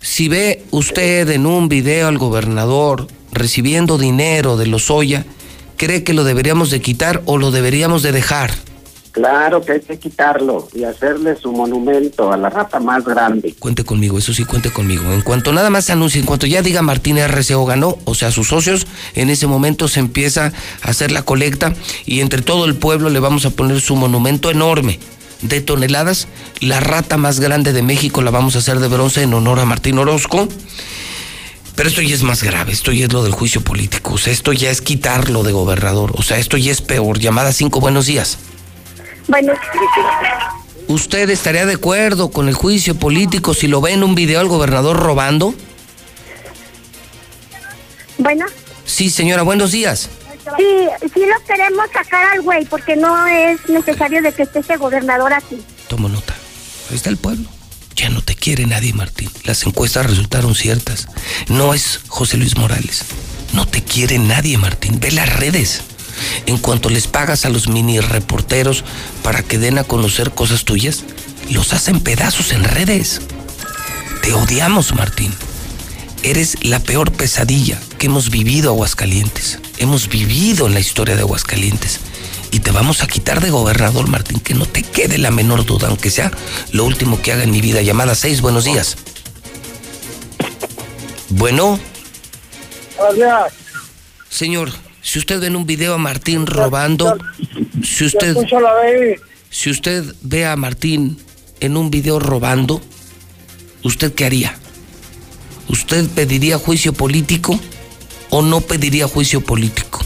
si 0.00 0.28
ve 0.28 0.64
usted 0.70 1.30
en 1.30 1.46
un 1.46 1.68
video 1.68 2.08
al 2.08 2.18
gobernador 2.18 3.06
recibiendo 3.32 3.96
dinero 3.96 4.56
de 4.58 4.66
Lozoya, 4.66 5.24
¿cree 5.76 6.04
que 6.04 6.14
lo 6.14 6.24
deberíamos 6.24 6.70
de 6.70 6.80
quitar 6.80 7.22
o 7.26 7.38
lo 7.38 7.50
deberíamos 7.50 8.02
de 8.02 8.12
dejar? 8.12 8.52
Claro 9.14 9.60
que 9.60 9.72
hay 9.72 9.80
que 9.80 9.96
quitarlo 9.96 10.68
y 10.74 10.82
hacerle 10.82 11.36
su 11.36 11.52
monumento 11.52 12.32
a 12.32 12.36
la 12.36 12.50
rata 12.50 12.80
más 12.80 13.04
grande. 13.04 13.54
Cuente 13.60 13.84
conmigo, 13.84 14.18
eso 14.18 14.34
sí, 14.34 14.44
cuente 14.44 14.72
conmigo. 14.72 15.12
En 15.12 15.22
cuanto 15.22 15.52
nada 15.52 15.70
más 15.70 15.84
se 15.84 15.92
anuncie, 15.92 16.20
en 16.20 16.26
cuanto 16.26 16.48
ya 16.48 16.62
diga 16.62 16.82
Martín 16.82 17.18
RCO 17.18 17.64
ganó, 17.64 17.96
o 18.06 18.16
sea, 18.16 18.32
sus 18.32 18.48
socios, 18.48 18.88
en 19.14 19.30
ese 19.30 19.46
momento 19.46 19.86
se 19.86 20.00
empieza 20.00 20.52
a 20.82 20.90
hacer 20.90 21.12
la 21.12 21.22
colecta 21.22 21.72
y 22.06 22.20
entre 22.20 22.42
todo 22.42 22.64
el 22.64 22.74
pueblo 22.74 23.08
le 23.08 23.20
vamos 23.20 23.46
a 23.46 23.50
poner 23.50 23.80
su 23.80 23.94
monumento 23.94 24.50
enorme 24.50 24.98
de 25.42 25.60
toneladas. 25.60 26.26
La 26.60 26.80
rata 26.80 27.16
más 27.16 27.38
grande 27.38 27.72
de 27.72 27.82
México 27.82 28.20
la 28.20 28.32
vamos 28.32 28.56
a 28.56 28.58
hacer 28.58 28.80
de 28.80 28.88
bronce 28.88 29.22
en 29.22 29.32
honor 29.32 29.60
a 29.60 29.64
Martín 29.64 29.96
Orozco. 29.98 30.48
Pero 31.74 31.88
esto 31.88 32.02
ya 32.02 32.14
es 32.14 32.22
más 32.22 32.42
grave, 32.42 32.72
esto 32.72 32.92
ya 32.92 33.06
es 33.06 33.12
lo 33.12 33.22
del 33.24 33.32
juicio 33.32 33.60
político, 33.60 34.14
o 34.14 34.18
sea, 34.18 34.32
esto 34.32 34.52
ya 34.52 34.70
es 34.70 34.80
quitarlo 34.80 35.42
de 35.42 35.52
gobernador, 35.52 36.12
o 36.16 36.22
sea, 36.22 36.38
esto 36.38 36.56
ya 36.56 36.70
es 36.70 36.80
peor. 36.80 37.18
Llamada 37.18 37.52
5, 37.52 37.80
buenos 37.80 38.06
días. 38.06 38.38
Bueno, 39.26 39.54
¿Usted 40.86 41.30
estaría 41.30 41.64
de 41.66 41.74
acuerdo 41.74 42.30
con 42.30 42.48
el 42.48 42.54
juicio 42.54 42.94
político 42.94 43.54
si 43.54 43.66
lo 43.68 43.80
ve 43.80 43.92
en 43.92 44.04
un 44.04 44.14
video 44.14 44.38
al 44.40 44.48
gobernador 44.48 44.96
robando? 44.98 45.54
Bueno, 48.18 48.44
Sí, 48.84 49.08
señora, 49.10 49.42
buenos 49.42 49.72
días. 49.72 50.10
sí, 50.58 50.88
sí 51.14 51.20
lo 51.26 51.44
queremos 51.46 51.86
sacar 51.92 52.22
al 52.34 52.42
güey 52.42 52.64
porque 52.66 52.96
no 52.96 53.26
es 53.26 53.66
necesario 53.68 54.20
de 54.22 54.30
que 54.32 54.42
esté 54.42 54.58
ese 54.60 54.76
gobernador 54.76 55.32
aquí. 55.32 55.58
Tomo 55.88 56.08
nota. 56.08 56.34
Ahí 56.90 56.96
está 56.96 57.08
el 57.08 57.16
pueblo. 57.16 57.48
Ya 57.96 58.08
no 58.10 58.22
te 58.22 58.34
quiere 58.34 58.66
nadie, 58.66 58.92
Martín. 58.92 59.30
Las 59.44 59.64
encuestas 59.64 60.06
resultaron 60.06 60.54
ciertas. 60.54 61.08
No 61.48 61.74
es 61.74 62.00
José 62.08 62.36
Luis 62.36 62.56
Morales. 62.56 63.04
No 63.52 63.66
te 63.66 63.82
quiere 63.82 64.18
nadie, 64.18 64.58
Martín. 64.58 64.98
Ve 65.00 65.12
las 65.12 65.32
redes. 65.36 65.82
En 66.46 66.58
cuanto 66.58 66.90
les 66.90 67.06
pagas 67.06 67.44
a 67.44 67.50
los 67.50 67.68
mini 67.68 68.00
reporteros 68.00 68.84
para 69.22 69.42
que 69.42 69.58
den 69.58 69.78
a 69.78 69.84
conocer 69.84 70.32
cosas 70.32 70.64
tuyas, 70.64 71.04
los 71.50 71.72
hacen 71.72 72.00
pedazos 72.00 72.52
en 72.52 72.64
redes. 72.64 73.20
Te 74.22 74.32
odiamos, 74.32 74.94
Martín. 74.94 75.32
Eres 76.22 76.56
la 76.62 76.80
peor 76.80 77.12
pesadilla 77.12 77.78
que 77.98 78.06
hemos 78.06 78.30
vivido 78.30 78.70
Aguascalientes. 78.70 79.58
Hemos 79.78 80.08
vivido 80.08 80.66
en 80.66 80.74
la 80.74 80.80
historia 80.80 81.14
de 81.14 81.22
Aguascalientes. 81.22 82.00
Y 82.54 82.60
te 82.60 82.70
vamos 82.70 83.02
a 83.02 83.08
quitar 83.08 83.40
de 83.40 83.50
gobernador, 83.50 84.06
Martín, 84.06 84.38
que 84.38 84.54
no 84.54 84.64
te 84.64 84.84
quede 84.84 85.18
la 85.18 85.32
menor 85.32 85.66
duda, 85.66 85.88
aunque 85.88 86.08
sea 86.08 86.30
lo 86.70 86.84
último 86.84 87.20
que 87.20 87.32
haga 87.32 87.42
en 87.42 87.50
mi 87.50 87.60
vida. 87.60 87.82
Llamada 87.82 88.14
6, 88.14 88.42
buenos 88.42 88.62
días. 88.62 88.96
Bueno, 91.30 91.80
Gracias. 92.96 93.54
señor, 94.28 94.70
si 95.02 95.18
usted 95.18 95.40
ve 95.40 95.48
en 95.48 95.56
un 95.56 95.66
video 95.66 95.94
a 95.94 95.98
Martín 95.98 96.46
robando, 96.46 97.18
si 97.82 98.04
usted, 98.04 98.36
si 99.50 99.70
usted 99.70 100.14
ve 100.22 100.46
a 100.46 100.54
Martín 100.54 101.18
en 101.58 101.76
un 101.76 101.90
video 101.90 102.20
robando, 102.20 102.80
¿usted 103.82 104.14
qué 104.14 104.26
haría? 104.26 104.56
¿Usted 105.66 106.08
pediría 106.10 106.56
juicio 106.58 106.92
político 106.92 107.58
o 108.30 108.42
no 108.42 108.60
pediría 108.60 109.08
juicio 109.08 109.40
político? 109.40 109.98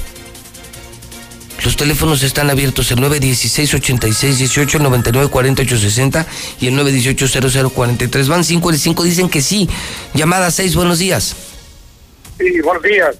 Los 1.64 1.76
teléfonos 1.76 2.22
están 2.22 2.50
abiertos 2.50 2.90
el 2.92 2.98
916-8618, 2.98 4.80
994860 4.80 6.26
y 6.60 6.68
el 6.68 6.74
918-0043. 6.74 8.28
Van 8.28 8.44
5 8.44 8.72
y 8.72 8.78
5 8.78 9.02
dicen 9.02 9.28
que 9.28 9.42
sí. 9.42 9.68
Llamada 10.14 10.50
6, 10.50 10.76
buenos 10.76 10.98
días. 10.98 11.34
Sí, 12.38 12.60
buenos 12.60 12.82
días. 12.82 13.16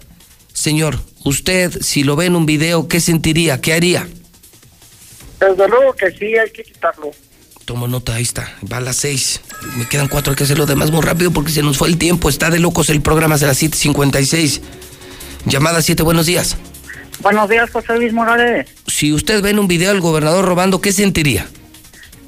Señor, 0.53 1.01
usted 1.24 1.80
si 1.80 2.05
lo 2.05 2.14
ve 2.16 2.26
en 2.26 2.36
un 2.36 2.47
video, 2.47 2.86
¿qué 2.86 3.01
sentiría? 3.01 3.61
¿Qué 3.61 3.72
haría? 3.72 4.09
Desde 5.41 5.68
luego 5.68 5.93
que 5.93 6.11
sí, 6.12 6.36
hay 6.36 6.51
que 6.51 6.62
quitarlo. 6.62 7.11
Tomo 7.64 7.86
nota, 7.86 8.14
ahí 8.14 8.22
está. 8.22 8.57
Va 8.70 8.78
a 8.78 8.80
las 8.80 8.97
6. 8.97 9.41
Me 9.76 9.86
quedan 9.89 10.09
cuatro, 10.09 10.30
hay 10.30 10.36
que 10.36 10.45
hacerlo 10.45 10.64
demás 10.64 10.91
muy 10.91 11.03
rápido 11.03 11.32
porque 11.32 11.53
se 11.53 11.62
nos 11.62 11.76
fue 11.76 11.89
el 11.89 11.99
tiempo. 11.99 12.28
Está 12.28 12.51
de 12.51 12.61
locos 12.61 12.89
el 12.91 13.03
programa 13.03 13.36
de 13.36 13.47
las 13.47 13.62
7.56. 13.62 14.61
Llamada 15.45 15.82
7, 15.82 16.03
buenos 16.03 16.26
días. 16.26 16.57
Buenos 17.21 17.49
días, 17.49 17.71
José 17.71 17.97
Luis 17.97 18.12
Morales. 18.12 18.69
Si 18.87 19.12
usted 19.12 19.43
ve 19.43 19.51
en 19.51 19.59
un 19.59 19.69
video 19.69 19.91
al 19.91 20.01
gobernador 20.01 20.45
robando, 20.45 20.81
¿qué 20.81 20.93
sentiría? 20.93 21.47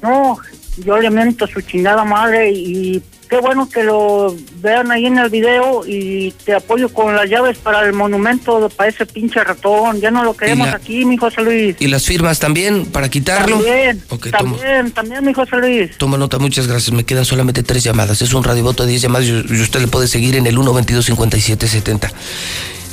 No, 0.01 0.37
yo 0.77 0.97
le 0.99 1.09
miento 1.09 1.45
a 1.45 1.47
su 1.47 1.61
chingada 1.61 2.03
madre 2.03 2.51
y 2.51 3.01
qué 3.29 3.37
bueno 3.39 3.69
que 3.69 3.83
lo 3.83 4.35
vean 4.57 4.91
ahí 4.91 5.05
en 5.05 5.17
el 5.17 5.29
video 5.29 5.83
y 5.87 6.33
te 6.43 6.53
apoyo 6.55 6.89
con 6.89 7.15
las 7.15 7.29
llaves 7.29 7.57
para 7.59 7.85
el 7.85 7.93
monumento 7.93 8.67
para 8.75 8.89
ese 8.89 9.05
pinche 9.05 9.41
ratón. 9.43 10.01
Ya 10.01 10.11
no 10.11 10.23
lo 10.25 10.35
queremos 10.35 10.67
la- 10.67 10.73
aquí, 10.75 11.05
mi 11.05 11.15
José 11.15 11.41
Luis. 11.41 11.75
¿Y 11.79 11.87
las 11.87 12.03
firmas 12.05 12.39
también 12.39 12.85
para 12.87 13.09
quitarlo? 13.09 13.57
También, 13.57 14.01
tomo, 14.01 14.19
también, 14.57 14.91
también, 14.91 15.25
mi 15.25 15.33
José 15.33 15.55
Luis. 15.57 15.97
toma 15.97 16.17
nota, 16.17 16.37
muchas 16.39 16.67
gracias. 16.67 16.91
Me 16.93 17.05
quedan 17.05 17.23
solamente 17.23 17.63
tres 17.63 17.83
llamadas. 17.83 18.21
Es 18.21 18.33
un 18.33 18.43
radiovoto 18.43 18.83
de 18.83 18.89
10 18.89 19.03
llamadas 19.03 19.27
y 19.27 19.31
y 19.31 19.61
usted 19.61 19.79
le 19.79 19.87
puede 19.87 20.07
seguir 20.09 20.35
en 20.35 20.47
el 20.47 20.57
122-5770. 20.57 22.11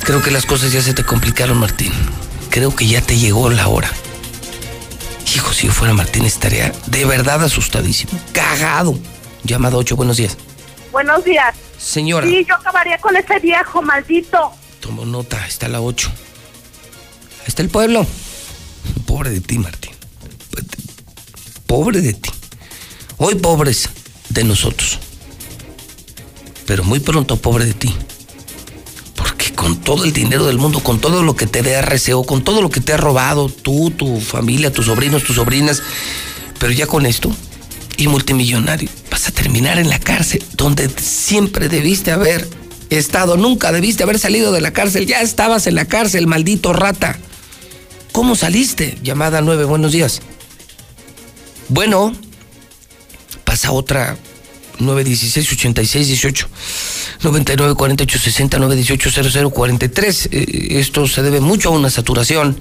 Creo 0.05 0.23
que 0.23 0.31
las 0.31 0.47
cosas 0.47 0.73
ya 0.73 0.81
se 0.81 0.95
te 0.95 1.05
complicaron, 1.05 1.59
Martín. 1.59 1.93
Creo 2.51 2.75
que 2.75 2.87
ya 2.87 3.01
te 3.01 3.19
llegó 3.19 3.51
la 3.51 3.69
hora. 3.69 3.91
Hijo, 5.35 5.53
si 5.53 5.67
yo 5.67 5.73
fuera 5.73 5.93
Martín 5.93 6.25
estaría 6.25 6.73
de 6.87 7.05
verdad 7.05 7.43
asustadísimo. 7.45 8.19
Cagado. 8.33 8.99
Llamada 9.45 9.77
8, 9.77 9.97
buenos 9.97 10.17
días. 10.17 10.37
Buenos 10.91 11.25
días. 11.25 11.55
Señora. 11.79 12.27
Sí, 12.27 12.45
yo 12.49 12.55
acabaría 12.55 12.99
con 12.99 13.15
ese 13.17 13.39
viejo 13.39 13.83
maldito. 13.83 14.53
Tomo 14.81 15.05
nota, 15.05 15.47
está 15.47 15.69
la 15.69 15.81
8. 15.81 16.09
Ahí 16.09 17.45
está 17.47 17.63
el 17.63 17.69
pueblo. 17.69 18.07
Pobre 19.07 19.31
de 19.31 19.41
ti, 19.41 19.59
Martín. 19.59 19.93
Pobre 21.67 22.01
de 22.01 22.15
ti. 22.15 22.31
Hoy 23.19 23.35
pobres 23.35 23.91
de 24.31 24.45
nosotros. 24.45 24.99
Pero 26.67 26.85
muy 26.85 27.01
pronto 27.01 27.37
pobre 27.37 27.65
de 27.65 27.75
ti. 27.75 27.95
Con 29.59 29.77
todo 29.81 30.05
el 30.05 30.13
dinero 30.13 30.47
del 30.47 30.57
mundo, 30.57 30.79
con 30.79 31.01
todo 31.01 31.25
lo 31.25 31.35
que 31.35 31.49
te 31.49 31.63
dé 31.63 31.83
RCO, 31.83 32.23
con 32.23 32.45
todo 32.45 32.63
lo 32.63 32.71
que 32.71 32.81
te 32.81 32.93
ha 32.93 32.97
robado 32.97 33.49
tú, 33.49 33.91
tu 33.91 34.21
familia, 34.21 34.73
tus 34.73 34.87
sobrinos, 34.87 35.25
tus 35.25 35.35
sobrinas, 35.35 35.83
pero 36.61 36.73
ya 36.73 36.87
con 36.87 37.07
esto, 37.07 37.35
y 37.97 38.07
multimillonario, 38.07 38.89
vas 39.11 39.27
a 39.27 39.33
terminar 39.33 39.81
en 39.81 39.89
la 39.89 39.99
cárcel, 39.99 40.45
donde 40.55 40.89
siempre 40.89 41.69
debiste 41.69 42.13
haber 42.13 42.49
estado, 42.89 43.37
nunca 43.37 43.73
debiste 43.73 44.05
haber 44.05 44.21
salido 44.21 44.53
de 44.53 44.61
la 44.61 44.71
cárcel, 44.71 45.07
ya 45.07 45.23
estabas 45.23 45.67
en 45.67 45.75
la 45.75 45.87
cárcel, 45.87 46.29
maldito 46.29 46.73
rata. 46.73 47.19
¿Cómo 48.13 48.37
saliste? 48.37 48.97
Llamada 49.03 49.41
9, 49.41 49.65
buenos 49.65 49.91
días. 49.91 50.23
Bueno, 51.69 52.13
pasa 53.43 53.73
otra 53.73 54.17
916 54.81 55.53
86 55.53 56.07
18 56.09 56.49
99 57.23 57.75
48 57.75 58.19
60 58.19 58.59
918 58.59 59.31
00 59.31 59.51
43. 59.51 60.29
Eh, 60.33 60.69
Esto 60.81 61.07
se 61.07 61.23
debe 61.23 61.41
mucho 61.41 61.69
a 61.71 61.73
una 61.73 61.91
saturación, 61.91 62.59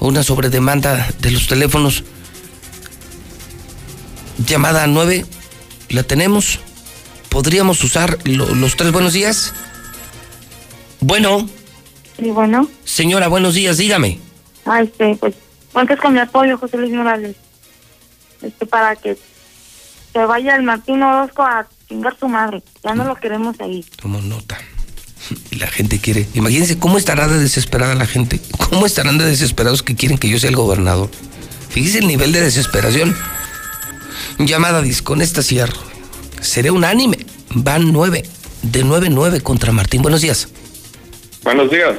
a 0.00 0.04
una 0.04 0.22
sobredemanda 0.22 1.08
de 1.20 1.30
los 1.30 1.46
teléfonos. 1.46 2.04
Llamada 4.46 4.86
9, 4.86 5.24
la 5.90 6.02
tenemos. 6.02 6.58
¿Podríamos 7.28 7.82
usar 7.84 8.18
lo- 8.24 8.54
los 8.54 8.76
tres 8.76 8.92
buenos 8.92 9.12
días? 9.12 9.52
Bueno, 11.00 11.48
Sí, 12.18 12.30
bueno. 12.30 12.68
señora, 12.84 13.28
buenos 13.28 13.54
días, 13.54 13.78
dígame. 13.78 14.18
Ah, 14.64 14.82
este, 14.82 15.16
pues, 15.16 15.34
cuentas 15.72 15.98
con 15.98 16.12
mi 16.14 16.20
apoyo, 16.20 16.58
José 16.58 16.76
Luis 16.76 16.92
Morales. 16.92 17.36
Este, 18.42 18.66
para 18.66 18.96
que 18.96 19.16
se 20.12 20.18
vaya 20.24 20.56
el 20.56 20.62
Martín 20.62 21.02
Orozco 21.02 21.42
a 21.42 21.66
chingar 21.88 22.16
su 22.18 22.28
madre. 22.28 22.62
Ya 22.84 22.94
no 22.94 23.04
lo 23.04 23.16
queremos 23.16 23.58
ahí. 23.60 23.84
Tomo 24.00 24.20
nota. 24.20 24.58
Y 25.50 25.56
la 25.56 25.68
gente 25.68 25.98
quiere. 25.98 26.26
Imagínense 26.34 26.78
cómo 26.78 26.98
estará 26.98 27.28
de 27.28 27.38
desesperada 27.38 27.94
la 27.94 28.06
gente. 28.06 28.40
¿Cómo 28.70 28.86
estarán 28.86 29.18
de 29.18 29.24
desesperados 29.24 29.82
que 29.82 29.94
quieren 29.94 30.18
que 30.18 30.28
yo 30.28 30.38
sea 30.38 30.50
el 30.50 30.56
gobernador? 30.56 31.10
Fíjese 31.70 31.98
el 31.98 32.06
nivel 32.06 32.32
de 32.32 32.40
desesperación. 32.40 33.16
Llamada 34.38 34.82
dis, 34.82 35.00
con 35.00 35.22
esta 35.22 35.42
cierro. 35.42 35.78
Seré 36.40 36.70
unánime. 36.70 37.18
Van 37.50 37.92
nueve. 37.92 38.24
De 38.62 38.84
nueve, 38.84 39.08
nueve 39.10 39.40
contra 39.40 39.72
Martín. 39.72 40.02
Buenos 40.02 40.20
días. 40.20 40.48
Buenos 41.42 41.70
días. 41.70 41.96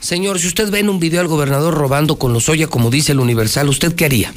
Señor, 0.00 0.38
si 0.38 0.46
usted 0.46 0.70
ve 0.70 0.78
en 0.78 0.88
un 0.88 1.00
video 1.00 1.20
al 1.20 1.26
gobernador 1.26 1.74
robando 1.74 2.18
con 2.18 2.32
los 2.32 2.48
Oya, 2.48 2.68
como 2.68 2.90
dice 2.90 3.12
el 3.12 3.20
Universal, 3.20 3.68
¿usted 3.68 3.94
qué 3.94 4.04
haría? 4.04 4.32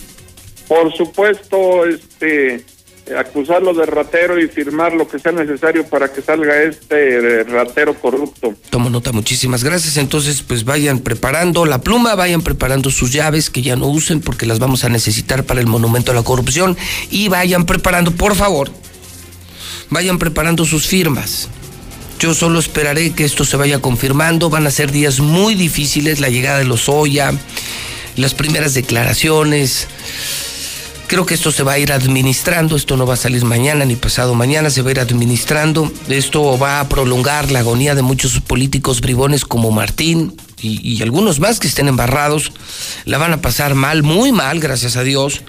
Por 0.68 0.92
supuesto, 0.96 1.86
este, 1.86 2.66
acusarlo 3.18 3.74
de 3.74 3.86
ratero 3.86 4.40
y 4.40 4.48
firmar 4.48 4.94
lo 4.94 5.08
que 5.08 5.20
sea 5.20 5.32
necesario 5.32 5.86
para 5.88 6.12
que 6.12 6.22
salga 6.22 6.62
este 6.64 7.42
eh, 7.42 7.44
ratero 7.44 7.94
corrupto. 7.94 8.54
Tomo 8.70 8.90
nota, 8.90 9.12
muchísimas 9.12 9.64
gracias. 9.64 9.98
Entonces, 9.98 10.42
pues 10.42 10.66
vayan 10.66 11.00
preparando 11.00 11.66
la 11.66 11.82
pluma, 11.82 12.16
vayan 12.16 12.42
preparando 12.42 12.90
sus 12.90 13.12
llaves 13.12 13.50
que 13.50 13.62
ya 13.62 13.76
no 13.76 13.88
usen 13.88 14.22
porque 14.22 14.46
las 14.46 14.60
vamos 14.60 14.84
a 14.84 14.90
necesitar 14.90 15.44
para 15.44 15.60
el 15.60 15.68
monumento 15.68 16.12
a 16.12 16.16
la 16.16 16.24
corrupción 16.24 16.78
y 17.10 17.28
vayan 17.28 17.66
preparando, 17.66 18.12
por 18.12 18.36
favor, 18.36 18.70
vayan 19.90 20.20
preparando 20.20 20.66
sus 20.66 20.88
firmas. 20.88 21.50
Yo 22.22 22.36
solo 22.36 22.60
esperaré 22.60 23.14
que 23.14 23.26
esto 23.26 23.46
se 23.46 23.58
vaya 23.58 23.80
confirmando. 23.80 24.52
Van 24.52 24.68
a 24.68 24.72
ser 24.72 24.92
días 24.92 25.20
muy 25.20 25.56
difíciles, 25.56 26.20
la 26.20 26.30
llegada 26.30 26.60
de 26.60 26.66
los 26.66 26.88
Oya, 26.88 27.34
las 28.16 28.36
primeras 28.36 28.76
declaraciones. 28.76 29.88
Creo 31.12 31.26
que 31.26 31.34
esto 31.34 31.52
se 31.52 31.64
va 31.64 31.74
a 31.74 31.78
ir 31.78 31.92
administrando, 31.92 32.78
esto 32.78 32.96
no 32.96 33.06
va 33.06 33.16
a 33.16 33.18
salir 33.18 33.44
mañana 33.44 33.84
ni 33.84 33.98
pasado 33.98 34.34
mañana, 34.34 34.70
se 34.70 34.82
va 34.82 34.88
a 34.88 34.92
ir 34.92 35.00
administrando. 35.02 35.92
Esto 36.08 36.58
va 36.58 36.80
a 36.80 36.88
prolongar 36.88 37.52
la 37.52 37.60
agonía 37.60 37.96
de 37.96 38.02
muchos 38.02 38.40
políticos 38.40 39.02
bribones 39.02 39.44
como 39.44 39.72
Martín 39.72 40.38
y, 40.62 41.02
algunos 41.02 41.42
más 41.42 41.60
que 41.60 41.68
estén 41.68 41.90
embarrados. 41.90 42.54
La 43.04 43.18
van 43.18 43.34
a 43.34 43.42
pasar 43.42 43.76
mal, 43.76 44.04
muy 44.04 44.32
mal, 44.32 44.62
gracias 44.62 44.96
a 44.96 45.04
Dios. 45.04 45.42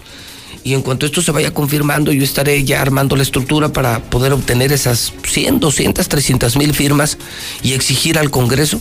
Y 0.64 0.74
en 0.74 0.82
cuanto 0.82 1.06
esto 1.06 1.22
se 1.22 1.30
vaya 1.30 1.54
confirmando, 1.54 2.10
yo 2.10 2.24
estaré 2.24 2.64
ya 2.64 2.82
armando 2.82 3.14
la 3.14 3.22
estructura 3.22 3.72
para 3.72 4.00
poder 4.00 4.32
obtener 4.32 4.72
esas 4.72 5.12
100, 5.22 5.60
200, 5.60 6.08
300 6.08 6.56
mil 6.56 6.74
firmas 6.74 7.18
y 7.62 7.74
exigir 7.74 8.18
al 8.18 8.32
Congreso 8.32 8.80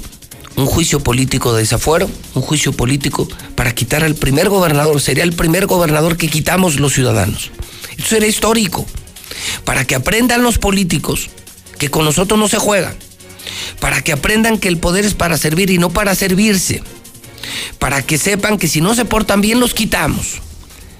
un 0.55 0.65
juicio 0.65 0.99
político 0.99 1.53
de 1.53 1.61
desafuero, 1.61 2.09
un 2.33 2.41
juicio 2.41 2.73
político 2.73 3.27
para 3.55 3.73
quitar 3.73 4.03
al 4.03 4.15
primer 4.15 4.49
gobernador. 4.49 4.99
Sería 5.01 5.23
el 5.23 5.33
primer 5.33 5.65
gobernador 5.65 6.17
que 6.17 6.27
quitamos 6.27 6.79
los 6.79 6.93
ciudadanos. 6.93 7.51
Eso 7.97 8.15
era 8.15 8.27
histórico. 8.27 8.85
Para 9.65 9.85
que 9.85 9.95
aprendan 9.95 10.43
los 10.43 10.57
políticos 10.57 11.29
que 11.77 11.89
con 11.89 12.05
nosotros 12.05 12.39
no 12.39 12.47
se 12.47 12.57
juegan. 12.57 12.95
Para 13.79 14.01
que 14.01 14.11
aprendan 14.11 14.57
que 14.57 14.67
el 14.67 14.77
poder 14.77 15.05
es 15.05 15.13
para 15.13 15.37
servir 15.37 15.69
y 15.69 15.77
no 15.77 15.89
para 15.89 16.15
servirse. 16.15 16.83
Para 17.79 18.01
que 18.03 18.17
sepan 18.17 18.57
que 18.57 18.67
si 18.67 18.81
no 18.81 18.93
se 18.93 19.05
portan 19.05 19.41
bien 19.41 19.59
los 19.59 19.73
quitamos. 19.73 20.41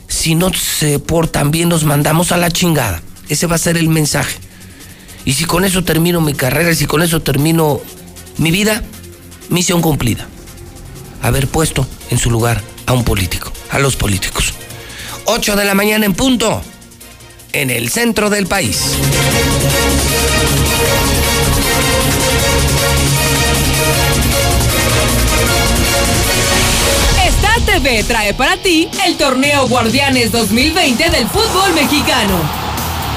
Si 0.07 0.35
no 0.35 0.51
se 0.53 0.99
portan 0.99 1.51
bien 1.51 1.69
los 1.69 1.83
mandamos 1.83 2.31
a 2.31 2.37
la 2.37 2.51
chingada. 2.51 3.01
Ese 3.29 3.47
va 3.47 3.55
a 3.55 3.59
ser 3.59 3.77
el 3.77 3.89
mensaje. 3.89 4.37
Y 5.23 5.33
si 5.33 5.45
con 5.45 5.63
eso 5.65 5.83
termino 5.83 6.19
mi 6.19 6.33
carrera, 6.33 6.71
y 6.71 6.75
si 6.75 6.85
con 6.85 7.01
eso 7.01 7.21
termino 7.21 7.79
mi 8.37 8.51
vida, 8.51 8.83
misión 9.51 9.81
cumplida. 9.81 10.27
Haber 11.21 11.47
puesto 11.47 11.85
en 12.09 12.17
su 12.17 12.31
lugar 12.31 12.61
a 12.87 12.93
un 12.93 13.03
político, 13.03 13.51
a 13.69 13.77
los 13.77 13.95
políticos. 13.95 14.53
8 15.25 15.55
de 15.55 15.65
la 15.65 15.75
mañana 15.75 16.05
en 16.05 16.15
punto, 16.15 16.61
en 17.51 17.69
el 17.69 17.89
centro 17.89 18.29
del 18.29 18.47
país. 18.47 18.79
Star 27.27 27.61
TV 27.65 28.03
trae 28.03 28.33
para 28.33 28.57
ti 28.57 28.89
el 29.05 29.15
torneo 29.17 29.67
Guardianes 29.67 30.31
2020 30.31 31.09
del 31.09 31.27
fútbol 31.27 31.73
mexicano. 31.75 32.70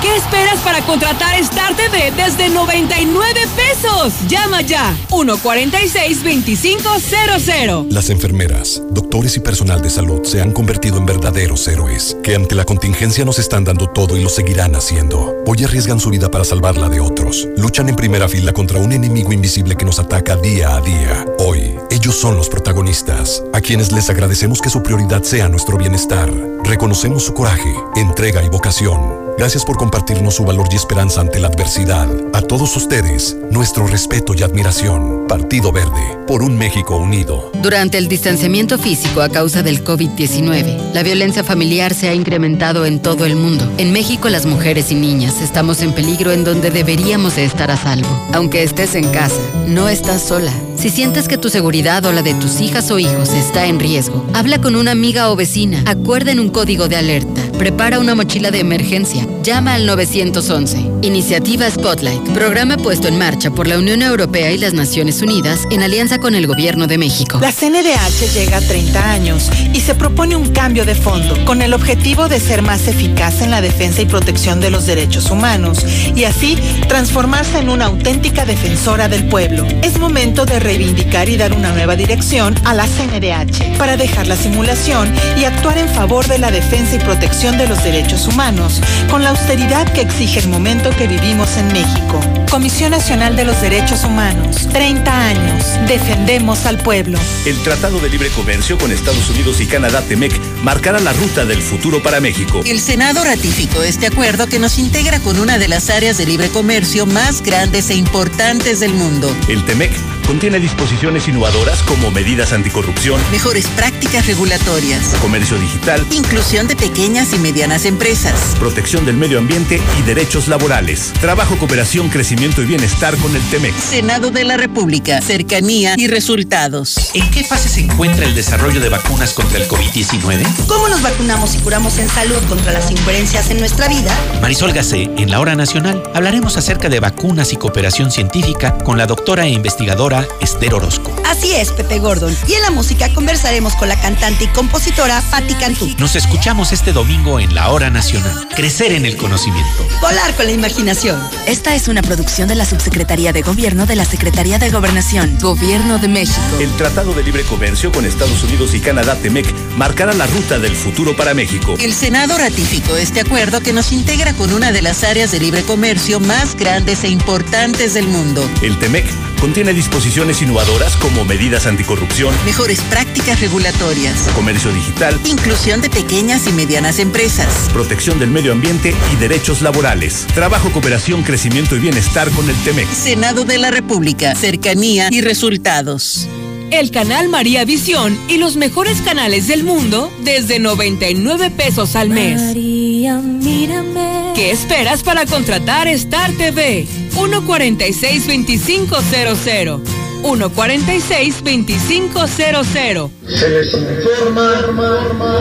¿Qué 0.04 0.14
esperas 0.16 0.60
para 0.60 0.82
contratar 0.82 1.34
Star 1.36 1.74
TV 1.74 2.12
desde 2.14 2.50
99 2.50 3.40
pesos? 3.56 4.12
Llama 4.28 4.60
ya 4.60 4.94
146-2500. 5.08 7.88
Las 7.88 8.10
enfermeras, 8.10 8.82
doctores 8.90 9.38
y 9.38 9.40
personal 9.40 9.80
de 9.80 9.88
salud 9.88 10.22
se 10.24 10.42
han 10.42 10.52
convertido 10.52 10.98
en 10.98 11.06
verdaderos 11.06 11.66
héroes 11.68 12.18
que 12.22 12.34
ante 12.34 12.54
la 12.54 12.66
contingencia 12.66 13.24
nos 13.24 13.38
están 13.38 13.64
dando 13.64 13.88
todo 13.88 14.18
y 14.18 14.22
lo 14.22 14.28
seguirán 14.28 14.74
haciendo. 14.74 15.32
Hoy 15.46 15.64
arriesgan 15.64 15.98
su 15.98 16.10
vida 16.10 16.30
para 16.30 16.44
salvarla 16.44 16.90
de 16.90 17.00
otros. 17.00 17.48
Luchan 17.56 17.88
en 17.88 17.96
primera 17.96 18.28
fila 18.28 18.52
contra 18.52 18.78
un 18.78 18.92
enemigo 18.92 19.32
invisible 19.32 19.74
que 19.74 19.86
nos 19.86 19.98
ataca 19.98 20.36
día 20.36 20.76
a 20.76 20.82
día. 20.82 21.24
Hoy, 21.38 21.78
ellos 21.90 22.14
son 22.14 22.36
los 22.36 22.50
protagonistas, 22.50 23.42
a 23.54 23.62
quienes 23.62 23.90
les 23.90 24.10
agradecemos 24.10 24.60
que 24.60 24.68
su 24.68 24.82
prioridad 24.82 25.22
sea 25.22 25.48
nuestro 25.48 25.78
bienestar. 25.78 26.30
Reconocemos 26.62 27.24
su 27.24 27.32
coraje, 27.32 27.74
entrega 27.96 28.42
y 28.42 28.50
vocación. 28.50 29.23
Gracias 29.36 29.64
por 29.64 29.76
compartirnos 29.76 30.36
su 30.36 30.44
valor 30.44 30.68
y 30.70 30.76
esperanza 30.76 31.20
ante 31.20 31.40
la 31.40 31.48
adversidad. 31.48 32.08
A 32.34 32.40
todos 32.40 32.76
ustedes, 32.76 33.36
nuestro 33.50 33.86
respeto 33.86 34.32
y 34.32 34.44
admiración. 34.44 35.26
Partido 35.26 35.72
Verde, 35.72 36.18
por 36.28 36.42
un 36.42 36.56
México 36.56 36.96
unido. 36.96 37.50
Durante 37.60 37.98
el 37.98 38.06
distanciamiento 38.06 38.78
físico 38.78 39.22
a 39.22 39.28
causa 39.28 39.64
del 39.64 39.82
COVID-19, 39.82 40.92
la 40.92 41.02
violencia 41.02 41.42
familiar 41.42 41.94
se 41.94 42.08
ha 42.08 42.14
incrementado 42.14 42.86
en 42.86 43.00
todo 43.00 43.26
el 43.26 43.34
mundo. 43.34 43.68
En 43.76 43.92
México, 43.92 44.28
las 44.28 44.46
mujeres 44.46 44.92
y 44.92 44.94
niñas 44.94 45.40
estamos 45.40 45.82
en 45.82 45.92
peligro 45.92 46.30
en 46.30 46.44
donde 46.44 46.70
deberíamos 46.70 47.34
de 47.34 47.44
estar 47.44 47.72
a 47.72 47.76
salvo. 47.76 48.08
Aunque 48.32 48.62
estés 48.62 48.94
en 48.94 49.10
casa, 49.10 49.40
no 49.66 49.88
estás 49.88 50.22
sola. 50.22 50.52
Si 50.76 50.90
sientes 50.90 51.26
que 51.26 51.38
tu 51.38 51.48
seguridad 51.48 52.04
o 52.04 52.12
la 52.12 52.22
de 52.22 52.34
tus 52.34 52.60
hijas 52.60 52.90
o 52.90 52.98
hijos 52.98 53.30
está 53.30 53.66
en 53.66 53.80
riesgo, 53.80 54.24
habla 54.32 54.60
con 54.60 54.76
una 54.76 54.92
amiga 54.92 55.30
o 55.30 55.36
vecina. 55.36 55.82
Acuerden 55.86 56.38
un 56.38 56.50
código 56.50 56.88
de 56.88 56.96
alerta. 56.96 57.42
Prepara 57.58 58.00
una 58.00 58.16
mochila 58.16 58.50
de 58.50 58.58
emergencia. 58.58 59.26
Llama 59.42 59.74
al 59.74 59.86
911. 59.86 60.90
Iniciativa 61.02 61.70
Spotlight. 61.70 62.30
Programa 62.32 62.76
puesto 62.76 63.06
en 63.06 63.16
marcha 63.16 63.50
por 63.50 63.68
la 63.68 63.78
Unión 63.78 64.02
Europea 64.02 64.50
y 64.50 64.58
las 64.58 64.74
Naciones 64.74 65.22
Unidas 65.22 65.60
en 65.70 65.82
alianza 65.82 66.18
con 66.18 66.34
el 66.34 66.48
Gobierno 66.48 66.88
de 66.88 66.98
México. 66.98 67.38
La 67.40 67.52
CNDH 67.52 68.32
llega 68.34 68.56
a 68.56 68.60
30 68.60 69.10
años 69.10 69.50
y 69.72 69.80
se 69.80 69.94
propone 69.94 70.34
un 70.34 70.50
cambio 70.50 70.84
de 70.84 70.96
fondo 70.96 71.42
con 71.44 71.62
el 71.62 71.74
objetivo 71.74 72.28
de 72.28 72.40
ser 72.40 72.62
más 72.62 72.88
eficaz 72.88 73.40
en 73.40 73.52
la 73.52 73.60
defensa 73.60 74.02
y 74.02 74.06
protección 74.06 74.60
de 74.60 74.70
los 74.70 74.86
derechos 74.86 75.30
humanos 75.30 75.84
y 76.16 76.24
así 76.24 76.58
transformarse 76.88 77.58
en 77.58 77.68
una 77.68 77.86
auténtica 77.86 78.44
defensora 78.44 79.08
del 79.08 79.28
pueblo. 79.28 79.64
Es 79.82 79.98
momento 79.98 80.44
de 80.44 80.58
reivindicar 80.58 81.28
y 81.28 81.36
dar 81.36 81.52
una 81.52 81.72
nueva 81.72 81.94
dirección 81.94 82.54
a 82.64 82.74
la 82.74 82.86
CNDH 82.86 83.78
para 83.78 83.96
dejar 83.96 84.26
la 84.26 84.36
simulación 84.36 85.12
y 85.38 85.44
actuar 85.44 85.78
en 85.78 85.88
favor 85.88 86.26
de 86.26 86.38
la 86.38 86.50
defensa 86.50 86.96
y 86.96 86.98
protección 86.98 87.43
de 87.52 87.68
los 87.68 87.84
derechos 87.84 88.26
humanos 88.26 88.80
con 89.10 89.22
la 89.22 89.30
austeridad 89.30 89.86
que 89.92 90.00
exige 90.00 90.40
el 90.40 90.48
momento 90.48 90.88
que 90.96 91.06
vivimos 91.06 91.58
en 91.58 91.66
México. 91.68 92.18
Comisión 92.50 92.92
Nacional 92.92 93.36
de 93.36 93.44
los 93.44 93.60
Derechos 93.60 94.02
Humanos. 94.02 94.66
30 94.72 95.26
años. 95.28 95.64
Defendemos 95.86 96.64
al 96.64 96.78
pueblo. 96.78 97.18
El 97.44 97.58
Tratado 97.62 98.00
de 98.00 98.08
Libre 98.08 98.30
Comercio 98.30 98.78
con 98.78 98.92
Estados 98.92 99.28
Unidos 99.28 99.60
y 99.60 99.66
Canadá, 99.66 100.00
TEMEC, 100.00 100.32
marcará 100.62 101.00
la 101.00 101.12
ruta 101.12 101.44
del 101.44 101.60
futuro 101.60 102.02
para 102.02 102.18
México. 102.18 102.62
El 102.64 102.80
Senado 102.80 103.22
ratificó 103.22 103.82
este 103.82 104.06
acuerdo 104.06 104.46
que 104.46 104.58
nos 104.58 104.78
integra 104.78 105.20
con 105.20 105.38
una 105.38 105.58
de 105.58 105.68
las 105.68 105.90
áreas 105.90 106.16
de 106.16 106.24
libre 106.24 106.48
comercio 106.48 107.04
más 107.04 107.42
grandes 107.42 107.90
e 107.90 107.94
importantes 107.96 108.80
del 108.80 108.94
mundo. 108.94 109.36
El 109.48 109.62
TEMEC 109.66 109.92
contiene 110.26 110.58
disposiciones 110.58 111.28
innovadoras 111.28 111.82
como 111.82 112.10
medidas 112.10 112.52
anticorrupción, 112.52 113.20
mejores 113.30 113.66
prácticas 113.68 114.26
regulatorias, 114.26 115.14
comercio 115.20 115.58
digital, 115.58 116.04
inclusión 116.10 116.66
de 116.66 116.76
pequeñas 116.76 117.32
y 117.32 117.38
medianas 117.38 117.84
empresas, 117.84 118.56
protección 118.58 119.04
del 119.06 119.16
medio 119.16 119.38
ambiente 119.38 119.80
y 119.98 120.02
derechos 120.02 120.48
laborales, 120.48 121.12
trabajo, 121.20 121.56
cooperación, 121.56 122.08
crecimiento 122.08 122.62
y 122.62 122.66
bienestar 122.66 123.16
con 123.18 123.34
el 123.36 123.42
TEMEC. 123.50 123.74
Senado 123.78 124.30
de 124.30 124.44
la 124.44 124.56
República, 124.56 125.20
cercanía 125.20 125.94
y 125.96 126.06
resultados. 126.06 127.10
¿En 127.14 127.30
qué 127.30 127.44
fase 127.44 127.68
se 127.68 127.80
encuentra 127.80 128.24
el 128.24 128.34
desarrollo 128.34 128.80
de 128.80 128.88
vacunas 128.88 129.32
contra 129.34 129.58
el 129.58 129.68
COVID-19? 129.68 130.44
¿Cómo 130.66 130.88
nos 130.88 131.02
vacunamos 131.02 131.54
y 131.54 131.58
curamos 131.58 131.98
en 131.98 132.08
salud 132.08 132.42
contra 132.48 132.72
las 132.72 132.90
incoherencias 132.90 133.50
en 133.50 133.58
nuestra 133.58 133.88
vida? 133.88 134.16
Marisol 134.40 134.72
Gacé, 134.72 135.10
en 135.16 135.30
la 135.30 135.40
hora 135.40 135.54
nacional, 135.54 136.02
hablaremos 136.14 136.56
acerca 136.56 136.88
de 136.88 137.00
vacunas 137.00 137.52
y 137.52 137.56
cooperación 137.56 138.10
científica 138.10 138.78
con 138.78 138.96
la 138.98 139.06
doctora 139.06 139.44
e 139.46 139.50
investigadora 139.50 140.13
Esther 140.40 140.74
Orozco. 140.74 141.14
Así 141.24 141.52
es, 141.54 141.72
Pepe 141.72 141.98
Gordon. 141.98 142.36
Y 142.46 142.54
en 142.54 142.62
la 142.62 142.70
música 142.70 143.12
conversaremos 143.12 143.74
con 143.74 143.88
la 143.88 144.00
cantante 144.00 144.44
y 144.44 144.46
compositora 144.48 145.22
Patti 145.30 145.54
Cantú. 145.54 145.88
Nos 145.98 146.14
escuchamos 146.16 146.72
este 146.72 146.92
domingo 146.92 147.40
en 147.40 147.54
la 147.54 147.70
Hora 147.70 147.90
Nacional. 147.90 148.48
Crecer 148.54 148.92
en 148.92 149.06
el 149.06 149.16
conocimiento. 149.16 149.86
Volar 150.00 150.34
con 150.34 150.46
la 150.46 150.52
imaginación. 150.52 151.20
Esta 151.46 151.74
es 151.74 151.88
una 151.88 152.02
producción 152.02 152.48
de 152.48 152.54
la 152.54 152.64
Subsecretaría 152.64 153.32
de 153.32 153.42
Gobierno 153.42 153.86
de 153.86 153.96
la 153.96 154.04
Secretaría 154.04 154.58
de 154.58 154.70
Gobernación, 154.70 155.38
Gobierno 155.40 155.98
de 155.98 156.08
México. 156.08 156.40
El 156.60 156.70
Tratado 156.76 157.14
de 157.14 157.22
Libre 157.22 157.42
Comercio 157.44 157.90
con 157.90 158.04
Estados 158.04 158.42
Unidos 158.44 158.74
y 158.74 158.80
Canadá, 158.80 159.16
TEMEC, 159.16 159.46
marcará 159.76 160.12
la 160.12 160.26
ruta 160.26 160.58
del 160.58 160.76
futuro 160.76 161.16
para 161.16 161.34
México. 161.34 161.74
El 161.78 161.94
Senado 161.94 162.36
ratificó 162.38 162.96
este 162.96 163.20
acuerdo 163.20 163.60
que 163.60 163.72
nos 163.72 163.92
integra 163.92 164.34
con 164.34 164.52
una 164.52 164.72
de 164.72 164.82
las 164.82 165.04
áreas 165.04 165.32
de 165.32 165.40
libre 165.40 165.62
comercio 165.62 166.20
más 166.20 166.54
grandes 166.56 167.04
e 167.04 167.08
importantes 167.08 167.94
del 167.94 168.06
mundo. 168.06 168.48
El 168.62 168.78
TEMEC 168.78 169.06
contiene 169.40 169.72
disposiciones 169.72 170.42
innovadoras 170.42 170.96
como 170.96 171.24
medidas 171.24 171.66
anticorrupción, 171.66 172.34
mejores 172.44 172.80
prácticas 172.82 173.40
regulatorias, 173.40 174.18
comercio 174.34 174.72
digital, 174.72 175.18
inclusión 175.24 175.80
de 175.80 175.90
pequeñas 175.90 176.46
y 176.46 176.52
medianas 176.52 176.98
empresas, 176.98 177.68
protección 177.72 178.18
del 178.18 178.30
medio 178.30 178.52
ambiente 178.52 178.94
y 179.12 179.16
derechos 179.16 179.62
laborales, 179.62 180.26
trabajo, 180.34 180.70
cooperación, 180.70 181.22
crecimiento 181.22 181.76
y 181.76 181.80
bienestar 181.80 182.30
con 182.30 182.48
el 182.48 182.56
TEMEC. 182.64 182.88
Senado 182.90 183.44
de 183.44 183.58
la 183.58 183.70
República, 183.70 184.34
cercanía 184.34 185.08
y 185.10 185.20
resultados. 185.20 186.28
El 186.70 186.90
canal 186.90 187.28
María 187.28 187.64
Visión 187.64 188.18
y 188.28 188.38
los 188.38 188.56
mejores 188.56 189.00
canales 189.02 189.46
del 189.46 189.62
mundo 189.62 190.12
desde 190.24 190.58
99 190.58 191.50
pesos 191.50 191.94
al 191.94 192.10
mes. 192.10 192.40
María, 192.40 193.18
mírame. 193.18 194.13
¿Qué 194.34 194.50
esperas 194.50 195.04
para 195.04 195.26
contratar 195.26 195.86
Star 195.86 196.32
TV? 196.32 196.88
146-2500. 197.14 199.80
146-2500. 200.24 203.10
Se 203.28 203.48
les 203.48 203.72
informa 203.74 204.64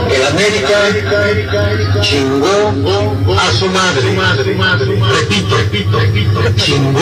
que 0.07 0.19
la 0.19 0.27
América 0.27 0.91
chingó 2.01 2.75
a 3.35 3.51
su 3.53 3.65
madre. 3.67 4.13
Repito, 4.13 5.57
repito, 5.57 5.99
repito. 5.99 6.39
Chingó 6.57 7.01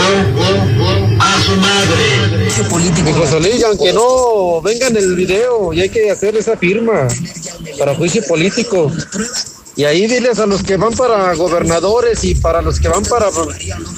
a 1.19 1.41
su 1.41 1.57
madre. 1.57 2.47
Ese 2.47 2.63
político. 2.65 3.09
Luis, 3.41 3.63
aunque 3.65 3.91
no 3.91 4.61
venga 4.61 4.87
en 4.87 4.95
el 4.95 5.13
video, 5.15 5.73
y 5.73 5.81
hay 5.81 5.89
que 5.89 6.09
hacer 6.09 6.37
esa 6.37 6.55
firma 6.55 7.09
para 7.77 7.93
juicio 7.95 8.23
político. 8.25 8.89
Y 9.75 9.85
ahí 9.85 10.05
diles 10.05 10.39
a 10.39 10.45
los 10.45 10.63
que 10.63 10.75
van 10.77 10.93
para 10.93 11.33
gobernadores 11.35 12.23
y 12.23 12.35
para 12.35 12.61
los 12.61 12.79
que 12.79 12.89
van 12.89 13.03
para 13.03 13.29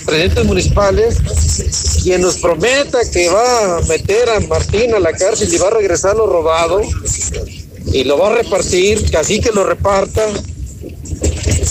presidentes 0.06 0.46
municipales, 0.46 1.18
quien 2.04 2.22
nos 2.22 2.38
prometa 2.38 3.00
que 3.12 3.30
va 3.30 3.78
a 3.78 3.82
meter 3.82 4.30
a 4.30 4.40
Martín 4.42 4.94
a 4.94 5.00
la 5.00 5.14
cárcel 5.14 5.52
y 5.52 5.58
va 5.58 5.68
a 5.68 5.72
regresar 5.72 6.16
lo 6.16 6.28
robado 6.28 6.82
y 7.86 8.04
lo 8.04 8.18
va 8.18 8.28
a 8.28 8.36
repartir, 8.36 9.10
que 9.10 9.18
así 9.18 9.40
que 9.40 9.52
lo 9.52 9.64
reparta. 9.64 10.26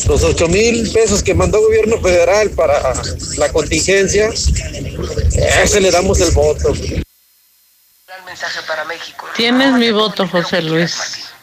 Los 0.08 0.24
ocho 0.24 0.48
mil 0.48 0.90
pesos 0.90 1.22
que 1.22 1.34
mandó 1.34 1.58
el 1.58 1.64
gobierno 1.64 2.00
federal 2.00 2.50
para 2.50 2.92
la 3.38 3.52
contingencia, 3.52 4.30
ese 4.30 5.80
le 5.80 5.90
damos 5.90 6.20
el 6.20 6.32
voto. 6.32 6.72
Tienes 9.36 9.72
mi 9.74 9.90
voto, 9.92 10.26
José 10.26 10.62
Luis. 10.62 10.96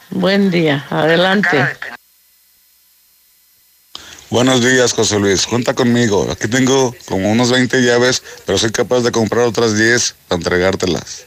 Buen 0.10 0.52
día. 0.52 0.86
Adelante. 0.90 1.66
Buenos 4.30 4.64
días, 4.64 4.94
José 4.94 5.18
Luis. 5.18 5.48
Cuenta 5.48 5.74
conmigo. 5.74 6.30
Aquí 6.32 6.48
tengo 6.48 6.96
como 7.06 7.32
unos 7.32 7.50
20 7.50 7.82
llaves, 7.82 8.22
pero 8.46 8.60
soy 8.60 8.72
capaz 8.72 9.02
de 9.02 9.12
comprar 9.12 9.46
otras 9.46 9.76
10 9.76 10.16
para 10.28 10.38
entregártelas. 10.38 11.26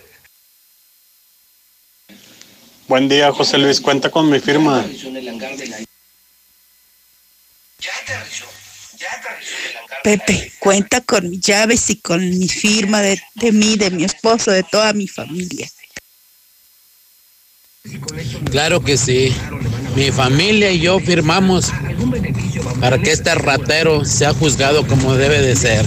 Buen 2.87 3.09
día, 3.09 3.33
José 3.33 3.59
Luis. 3.59 3.81
Cuenta 3.81 4.09
con 4.09 4.31
mi 4.31 4.39
firma. 4.39 4.87
Pepe, 10.05 10.53
cuenta 10.61 11.01
con 11.01 11.29
mis 11.29 11.41
llaves 11.41 11.91
y 11.91 12.01
con 12.01 12.21
mi 12.39 12.47
firma 12.47 13.01
de, 13.01 13.21
de 13.35 13.51
mí, 13.51 13.77
de 13.77 13.91
mi 13.91 14.05
esposo, 14.05 14.53
de 14.53 14.63
toda 14.63 14.93
mi 14.93 15.09
familia. 15.09 15.69
Claro 18.51 18.81
que 18.81 18.97
sí. 18.97 19.35
Mi 19.97 20.11
familia 20.13 20.71
y 20.71 20.81
yo 20.81 21.01
firmamos 21.01 21.73
para 22.81 22.99
que 22.99 23.11
este 23.11 23.35
ratero 23.35 24.05
sea 24.05 24.33
juzgado 24.33 24.87
como 24.87 25.15
debe 25.15 25.41
de 25.41 25.57
ser. 25.57 25.85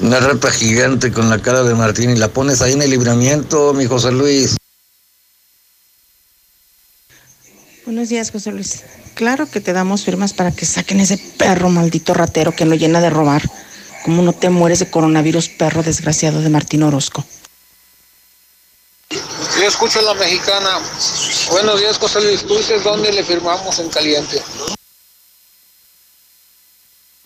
Una 0.00 0.20
rata 0.20 0.50
gigante 0.50 1.12
con 1.12 1.28
la 1.28 1.42
cara 1.42 1.62
de 1.62 1.74
Martín 1.74 2.10
y 2.10 2.16
la 2.16 2.28
pones 2.28 2.62
ahí 2.62 2.72
en 2.72 2.82
el 2.82 2.90
libramiento, 2.90 3.74
mi 3.74 3.84
José 3.86 4.12
Luis. 4.12 4.56
Buenos 7.84 8.08
días, 8.08 8.30
José 8.30 8.52
Luis. 8.52 8.84
Claro 9.14 9.50
que 9.50 9.60
te 9.60 9.72
damos 9.72 10.04
firmas 10.04 10.32
para 10.32 10.52
que 10.52 10.64
saquen 10.64 11.00
ese 11.00 11.18
perro 11.36 11.68
maldito 11.68 12.14
ratero 12.14 12.52
que 12.52 12.64
no 12.64 12.74
llena 12.74 13.00
de 13.00 13.10
robar. 13.10 13.42
Como 14.04 14.22
no 14.22 14.32
te 14.32 14.48
mueres 14.48 14.78
de 14.78 14.90
coronavirus, 14.90 15.48
perro 15.48 15.82
desgraciado 15.82 16.40
de 16.40 16.48
Martín 16.48 16.82
Orozco. 16.84 17.26
Yo 19.58 19.66
escucho 19.66 19.98
a 19.98 20.02
la 20.02 20.14
mexicana. 20.14 20.78
Buenos 21.50 21.80
días, 21.80 21.98
José 21.98 22.20
Luis. 22.20 22.46
Tú 22.46 22.56
dices 22.56 22.84
dónde 22.84 23.12
le 23.12 23.24
firmamos 23.24 23.76
en 23.80 23.88
caliente. 23.88 24.40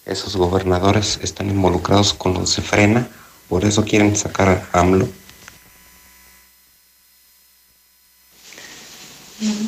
Esos 0.07 0.37
gobernadores 0.37 1.19
están 1.23 1.51
involucrados 1.51 2.15
con 2.15 2.33
los 2.33 2.57
de 2.57 2.63
frena, 2.63 3.07
por 3.51 3.67
eso 3.67 3.85
quieren 3.85 4.17
sacar 4.17 4.49
a 4.73 4.81
AMLO. 4.81 5.09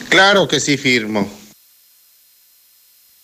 Claro 0.09 0.49
que 0.49 0.59
sí 0.59 0.79
firmo. 0.79 1.31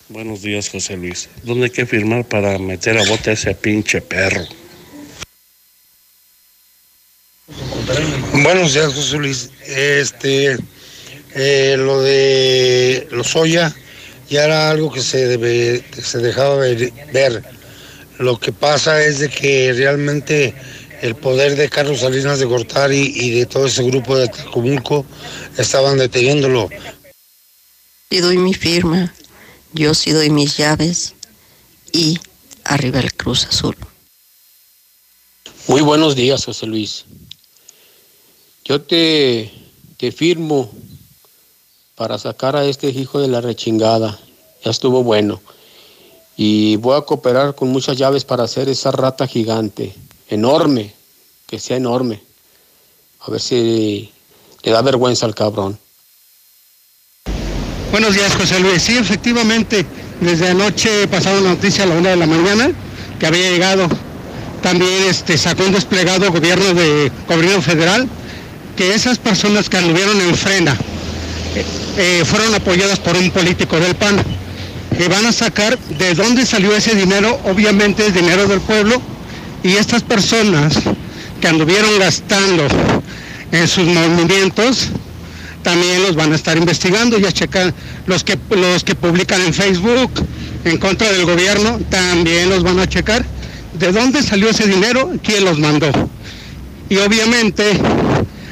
Buenos 0.09 0.43
días, 0.43 0.69
José 0.69 0.99
Luis. 0.99 1.31
¿Dónde 1.45 1.67
hay 1.67 1.71
que 1.71 1.87
firmar 1.87 2.27
para 2.27 2.59
meter 2.59 2.99
a 2.99 3.05
bote 3.05 3.31
a 3.31 3.33
ese 3.33 3.55
pinche 3.55 4.03
perro? 4.03 4.60
Buenos 8.43 8.75
días, 8.75 8.95
José 8.95 9.17
Luis. 9.17 9.51
Este, 9.67 10.57
eh, 11.35 11.77
lo 11.77 12.01
de 12.01 13.09
Lozoya 13.11 13.75
ya 14.29 14.45
era 14.45 14.71
algo 14.71 14.93
que 14.93 15.03
se, 15.03 15.27
debe, 15.27 15.85
se 16.01 16.19
dejaba 16.19 16.57
ver, 16.57 16.93
ver. 17.13 17.43
Lo 18.19 18.39
que 18.39 18.53
pasa 18.53 19.03
es 19.03 19.19
de 19.19 19.29
que 19.29 19.73
realmente 19.73 20.55
el 21.03 21.15
poder 21.15 21.57
de 21.57 21.69
Carlos 21.69 22.01
Salinas 22.01 22.39
de 22.39 22.45
Gortari 22.45 23.13
y 23.15 23.31
de 23.31 23.47
todo 23.47 23.67
ese 23.67 23.83
grupo 23.83 24.17
de 24.17 24.29
Tlacomulco 24.29 25.05
estaban 25.57 25.99
deteniéndolo. 25.99 26.69
Sí 28.11 28.21
doy 28.21 28.39
mi 28.39 28.55
firma, 28.55 29.13
yo 29.73 29.95
sí 29.95 30.13
doy 30.13 30.31
mis 30.31 30.57
llaves 30.57 31.15
y 31.93 32.19
arriba 32.65 33.01
el 33.01 33.13
Cruz 33.15 33.47
Azul. 33.47 33.77
Muy 35.67 35.81
buenos 35.81 36.15
días, 36.17 36.45
José 36.45 36.67
Luis. 36.67 37.05
Yo 38.71 38.81
te, 38.81 39.51
te 39.97 40.13
firmo 40.13 40.71
para 41.97 42.19
sacar 42.19 42.55
a 42.55 42.65
este 42.65 42.89
hijo 42.91 43.19
de 43.19 43.27
la 43.27 43.41
rechingada. 43.41 44.17
Ya 44.65 44.71
estuvo 44.71 45.03
bueno. 45.03 45.41
Y 46.37 46.77
voy 46.77 46.97
a 46.97 47.01
cooperar 47.01 47.57
con 47.57 47.71
muchas 47.71 47.97
llaves 47.97 48.25
para 48.25 48.45
hacer 48.45 48.69
esa 48.69 48.93
rata 48.93 49.27
gigante, 49.27 49.93
enorme, 50.29 50.95
que 51.49 51.59
sea 51.59 51.79
enorme. 51.79 52.23
A 53.23 53.33
ver 53.33 53.41
si 53.41 54.13
le 54.63 54.71
da 54.71 54.83
vergüenza 54.83 55.27
al 55.27 55.35
cabrón. 55.35 55.77
Buenos 57.91 58.15
días, 58.15 58.37
José 58.37 58.61
Luis. 58.61 58.85
Sí, 58.85 58.97
efectivamente, 58.97 59.85
desde 60.21 60.47
anoche 60.47 61.03
he 61.03 61.09
pasado 61.09 61.41
una 61.41 61.55
noticia 61.55 61.83
a 61.83 61.87
la 61.89 61.97
una 61.97 62.11
de 62.11 62.17
la 62.19 62.27
mañana 62.29 62.71
que 63.19 63.27
había 63.27 63.51
llegado. 63.51 63.89
También 64.63 65.09
este, 65.09 65.37
sacó 65.37 65.65
un 65.65 65.73
desplegado 65.73 66.31
gobierno 66.31 66.73
de 66.73 67.11
gobierno 67.27 67.61
federal 67.63 68.09
que 68.81 68.95
esas 68.95 69.19
personas 69.19 69.69
que 69.69 69.77
anduvieron 69.77 70.19
en 70.23 70.35
frena 70.35 70.75
eh, 71.55 71.67
eh, 71.99 72.25
fueron 72.25 72.55
apoyadas 72.55 72.99
por 72.99 73.15
un 73.15 73.31
político 73.31 73.79
del 73.79 73.95
PAN. 73.95 74.17
Que 74.97 75.07
van 75.07 75.27
a 75.27 75.33
sacar 75.33 75.79
de 75.79 76.15
dónde 76.15 76.47
salió 76.47 76.75
ese 76.75 76.95
dinero, 76.95 77.39
obviamente 77.45 78.07
es 78.07 78.15
dinero 78.15 78.47
del 78.47 78.63
pueblo, 78.63 79.03
y 79.63 79.73
estas 79.73 80.03
personas 80.03 80.79
que 81.43 81.49
anduvieron 81.49 81.99
gastando 81.99 82.67
en 83.53 83.69
sus 83.69 83.85
movimientos, 83.85 84.89
también 85.63 86.03
los 86.03 86.17
van 86.17 86.33
a 86.33 86.37
estar 86.37 86.57
investigando 86.57 87.19
y 87.19 87.27
a 87.27 87.33
checar. 87.33 87.75
Los 88.07 88.25
que 88.25 88.39
los 88.49 88.83
que 88.83 88.95
publican 88.95 89.43
en 89.43 89.53
Facebook 89.53 90.11
en 90.65 90.79
contra 90.79 91.13
del 91.13 91.27
gobierno, 91.27 91.79
también 91.91 92.49
los 92.49 92.63
van 92.63 92.79
a 92.79 92.89
checar. 92.89 93.27
De 93.79 93.93
dónde 93.93 94.23
salió 94.23 94.49
ese 94.49 94.67
dinero, 94.67 95.13
quién 95.23 95.45
los 95.45 95.59
mandó. 95.59 95.91
Y 96.89 96.97
obviamente 96.97 97.79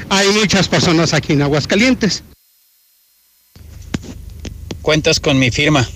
hay 0.09 0.29
muchas 0.29 0.67
personas 0.67 1.13
aquí 1.13 1.33
en 1.33 1.41
Aguascalientes. 1.41 2.23
Cuentas 4.81 5.19
con 5.19 5.37
mi 5.37 5.51
firma. 5.51 5.87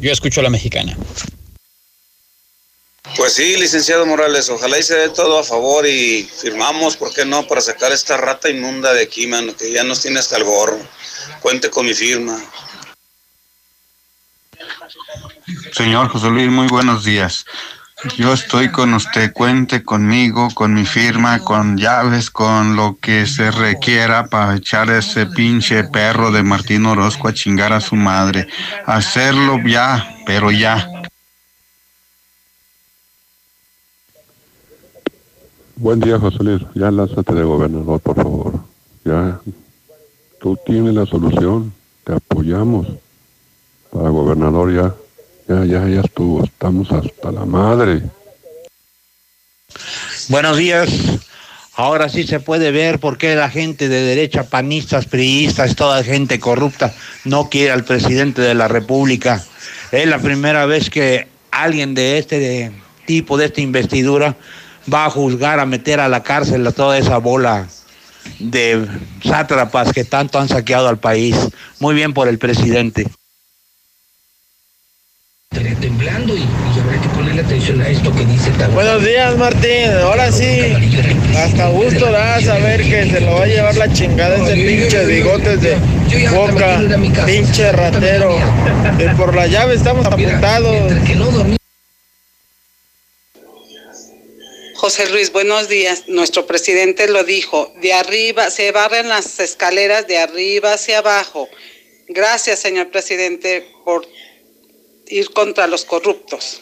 Yo 0.00 0.10
escucho 0.10 0.40
a 0.40 0.42
la 0.42 0.50
mexicana. 0.50 0.96
Pues 3.16 3.34
sí, 3.34 3.56
licenciado 3.56 4.06
Morales, 4.06 4.48
ojalá 4.48 4.78
y 4.78 4.82
se 4.82 4.94
dé 4.94 5.10
todo 5.10 5.38
a 5.38 5.44
favor 5.44 5.86
y 5.86 6.22
firmamos, 6.24 6.96
¿por 6.96 7.12
qué 7.12 7.24
no? 7.24 7.46
Para 7.46 7.60
sacar 7.60 7.92
esta 7.92 8.16
rata 8.16 8.48
inmunda 8.48 8.94
de 8.94 9.02
aquí, 9.02 9.26
mano, 9.26 9.54
que 9.54 9.70
ya 9.70 9.84
nos 9.84 10.00
tiene 10.00 10.18
hasta 10.18 10.38
el 10.38 10.44
gorro. 10.44 10.80
Cuente 11.40 11.68
con 11.68 11.84
mi 11.84 11.94
firma. 11.94 12.42
Señor 15.72 16.08
José 16.08 16.28
Luis, 16.28 16.48
muy 16.48 16.68
buenos 16.68 17.04
días. 17.04 17.44
Yo 18.16 18.32
estoy 18.32 18.68
con 18.70 18.94
usted, 18.94 19.32
cuente 19.32 19.84
conmigo, 19.84 20.48
con 20.54 20.74
mi 20.74 20.84
firma, 20.84 21.38
con 21.38 21.76
llaves, 21.76 22.30
con 22.30 22.74
lo 22.74 22.98
que 23.00 23.26
se 23.26 23.52
requiera 23.52 24.26
para 24.26 24.56
echar 24.56 24.90
ese 24.90 25.26
pinche 25.26 25.84
perro 25.84 26.32
de 26.32 26.42
Martín 26.42 26.84
Orozco 26.84 27.28
a 27.28 27.32
chingar 27.32 27.72
a 27.72 27.80
su 27.80 27.94
madre. 27.94 28.48
Hacerlo 28.86 29.60
ya, 29.64 30.16
pero 30.26 30.50
ya. 30.50 30.88
Buen 35.76 36.00
día, 36.00 36.18
José 36.18 36.42
Luis. 36.42 36.62
Ya 36.74 36.90
lánzate 36.90 37.34
de 37.34 37.44
gobernador, 37.44 38.00
por 38.00 38.16
favor. 38.16 38.52
Ya, 39.04 39.40
tú 40.40 40.58
tienes 40.66 40.94
la 40.94 41.06
solución. 41.06 41.72
Te 42.02 42.14
apoyamos. 42.14 42.88
Para 43.92 44.08
gobernador 44.08 44.74
ya. 44.74 45.01
Ya, 45.48 45.64
ya, 45.64 45.88
ya 45.88 46.00
estuvo. 46.00 46.44
Estamos 46.44 46.90
hasta 46.92 47.32
la 47.32 47.44
madre. 47.44 48.02
Buenos 50.28 50.56
días. 50.56 50.90
Ahora 51.74 52.08
sí 52.08 52.24
se 52.24 52.38
puede 52.38 52.70
ver 52.70 53.00
por 53.00 53.16
qué 53.16 53.34
la 53.34 53.48
gente 53.48 53.88
de 53.88 54.02
derecha, 54.02 54.44
panistas, 54.44 55.06
priistas, 55.06 55.74
toda 55.74 56.04
gente 56.04 56.38
corrupta, 56.38 56.92
no 57.24 57.48
quiere 57.48 57.72
al 57.72 57.84
presidente 57.84 58.42
de 58.42 58.54
la 58.54 58.68
República. 58.68 59.42
Es 59.90 60.06
la 60.06 60.18
primera 60.18 60.66
vez 60.66 60.90
que 60.90 61.28
alguien 61.50 61.94
de 61.94 62.18
este 62.18 62.72
tipo, 63.06 63.38
de 63.38 63.46
esta 63.46 63.62
investidura, 63.62 64.36
va 64.92 65.06
a 65.06 65.10
juzgar, 65.10 65.60
a 65.60 65.66
meter 65.66 65.98
a 66.00 66.08
la 66.08 66.22
cárcel 66.22 66.66
a 66.66 66.72
toda 66.72 66.98
esa 66.98 67.16
bola 67.18 67.68
de 68.38 68.86
sátrapas 69.24 69.92
que 69.92 70.04
tanto 70.04 70.38
han 70.38 70.48
saqueado 70.48 70.88
al 70.88 70.98
país. 70.98 71.36
Muy 71.80 71.94
bien 71.94 72.12
por 72.12 72.28
el 72.28 72.38
presidente. 72.38 73.06
Estaría 75.52 75.78
temblando 75.80 76.34
y, 76.34 76.40
y 76.40 76.80
habrá 76.80 76.98
que 76.98 77.08
ponerle 77.10 77.42
atención 77.42 77.78
a 77.82 77.88
esto 77.88 78.10
que 78.14 78.24
dice 78.24 78.50
tal. 78.58 78.70
Buenos 78.70 79.04
días, 79.04 79.36
Martín. 79.36 79.90
Ahora 80.02 80.32
sí, 80.32 80.72
hasta 81.36 81.68
gusto 81.68 82.10
da 82.10 82.40
saber 82.40 82.82
que 82.82 83.10
se 83.10 83.20
lo 83.20 83.34
va 83.34 83.42
a 83.42 83.46
llevar 83.46 83.76
la 83.76 83.92
chingada 83.92 84.36
ese 84.36 84.54
pinche 84.54 85.04
bigotes 85.04 85.60
de 85.60 85.76
boca, 86.30 86.80
pinche 87.26 87.70
ratero. 87.70 88.38
Y 88.98 89.14
por 89.14 89.36
la 89.36 89.46
llave 89.46 89.74
estamos 89.74 90.06
apuntados. 90.06 90.74
José 94.76 95.10
Luis, 95.10 95.30
buenos 95.32 95.68
días. 95.68 96.04
Nuestro 96.08 96.46
presidente 96.46 97.08
lo 97.08 97.24
dijo, 97.24 97.74
de 97.82 97.92
arriba, 97.92 98.50
se 98.50 98.72
barren 98.72 99.10
las 99.10 99.38
escaleras 99.38 100.06
de 100.06 100.16
arriba 100.16 100.72
hacia 100.72 101.00
abajo. 101.00 101.46
Gracias, 102.08 102.58
señor 102.58 102.90
presidente, 102.90 103.68
por 103.84 104.08
ir 105.12 105.30
contra 105.30 105.66
los 105.66 105.84
corruptos. 105.84 106.60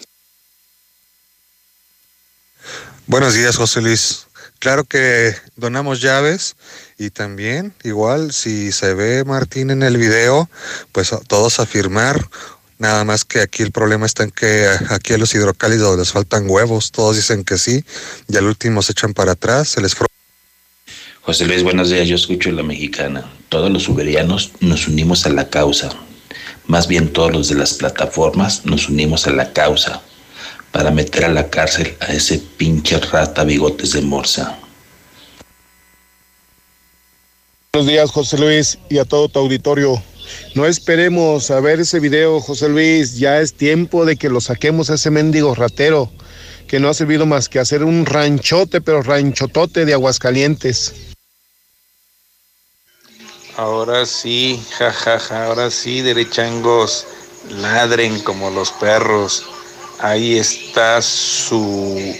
Buenos 3.06 3.34
días, 3.34 3.56
José 3.56 3.80
Luis. 3.80 4.26
Claro 4.58 4.84
que 4.84 5.34
donamos 5.56 6.02
llaves 6.02 6.54
y 6.98 7.10
también 7.10 7.72
igual 7.82 8.32
si 8.32 8.72
se 8.72 8.92
ve 8.92 9.24
Martín 9.24 9.70
en 9.70 9.82
el 9.82 9.96
video, 9.96 10.50
pues 10.92 11.10
todos 11.26 11.60
a 11.60 11.66
firmar. 11.66 12.28
Nada 12.78 13.04
más 13.04 13.24
que 13.24 13.40
aquí 13.40 13.62
el 13.62 13.72
problema 13.72 14.06
está 14.06 14.24
en 14.24 14.30
que 14.30 14.68
aquí 14.90 15.14
a 15.14 15.18
los 15.18 15.34
hidrocálidos 15.34 15.98
les 15.98 16.12
faltan 16.12 16.48
huevos, 16.48 16.92
todos 16.92 17.16
dicen 17.16 17.44
que 17.44 17.58
sí, 17.58 17.84
y 18.28 18.36
al 18.36 18.46
último 18.46 18.82
se 18.82 18.92
echan 18.92 19.12
para 19.12 19.32
atrás, 19.32 19.68
se 19.68 19.80
les 19.80 19.94
José 21.22 21.46
Luis, 21.46 21.62
buenos 21.62 21.90
días, 21.90 22.08
yo 22.08 22.16
escucho 22.16 22.50
la 22.50 22.62
mexicana. 22.62 23.30
Todos 23.50 23.70
los 23.70 23.88
uberianos 23.88 24.52
nos 24.60 24.88
unimos 24.88 25.26
a 25.26 25.30
la 25.30 25.48
causa. 25.48 25.90
Más 26.70 26.86
bien 26.86 27.12
todos 27.12 27.32
los 27.32 27.48
de 27.48 27.56
las 27.56 27.74
plataformas 27.74 28.64
nos 28.64 28.88
unimos 28.88 29.26
a 29.26 29.32
la 29.32 29.52
causa 29.52 30.02
para 30.70 30.92
meter 30.92 31.24
a 31.24 31.28
la 31.28 31.50
cárcel 31.50 31.96
a 31.98 32.12
ese 32.12 32.38
pinche 32.38 32.96
rata 33.00 33.42
bigotes 33.42 33.90
de 33.90 34.02
morsa. 34.02 34.56
Buenos 37.72 37.90
días, 37.90 38.12
José 38.12 38.38
Luis, 38.38 38.78
y 38.88 38.98
a 38.98 39.04
todo 39.04 39.28
tu 39.28 39.40
auditorio. 39.40 40.00
No 40.54 40.64
esperemos 40.64 41.50
a 41.50 41.58
ver 41.58 41.80
ese 41.80 41.98
video, 41.98 42.38
José 42.40 42.68
Luis. 42.68 43.18
Ya 43.18 43.40
es 43.40 43.52
tiempo 43.52 44.04
de 44.04 44.14
que 44.14 44.28
lo 44.28 44.40
saquemos 44.40 44.90
a 44.90 44.94
ese 44.94 45.10
mendigo 45.10 45.56
ratero, 45.56 46.08
que 46.68 46.78
no 46.78 46.88
ha 46.88 46.94
servido 46.94 47.26
más 47.26 47.48
que 47.48 47.58
hacer 47.58 47.82
un 47.82 48.06
ranchote, 48.06 48.80
pero 48.80 49.02
ranchotote 49.02 49.84
de 49.84 49.94
Aguascalientes. 49.94 51.09
Ahora 53.60 54.06
sí, 54.06 54.58
jajaja, 54.78 55.44
ahora 55.44 55.70
sí, 55.70 56.00
derechangos, 56.00 57.06
ladren 57.50 58.18
como 58.20 58.48
los 58.48 58.72
perros. 58.72 59.44
Ahí 59.98 60.38
está 60.38 61.02
su 61.02 62.16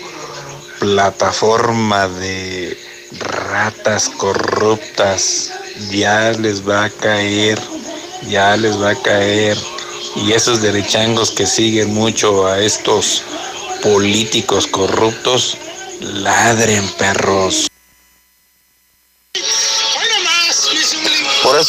plataforma 0.81 2.09
de 2.09 2.77
ratas 3.21 4.11
corruptas. 4.11 5.51
Ya 5.91 6.33
les 6.33 6.61
va 6.69 6.85
a 6.85 6.91
caer, 6.91 7.59
ya 8.29 8.55
les 8.59 8.79
va 8.79 8.91
a 8.91 9.03
caer. 9.03 9.57
Y 10.17 10.33
esos 10.33 10.61
derechangos 10.61 11.31
que 11.31 11.47
siguen 11.47 11.95
mucho 11.95 12.47
a 12.47 12.61
estos 12.61 13.23
políticos 13.83 14.67
corruptos, 14.67 15.57
ladren 16.01 16.87
perros. 16.99 17.69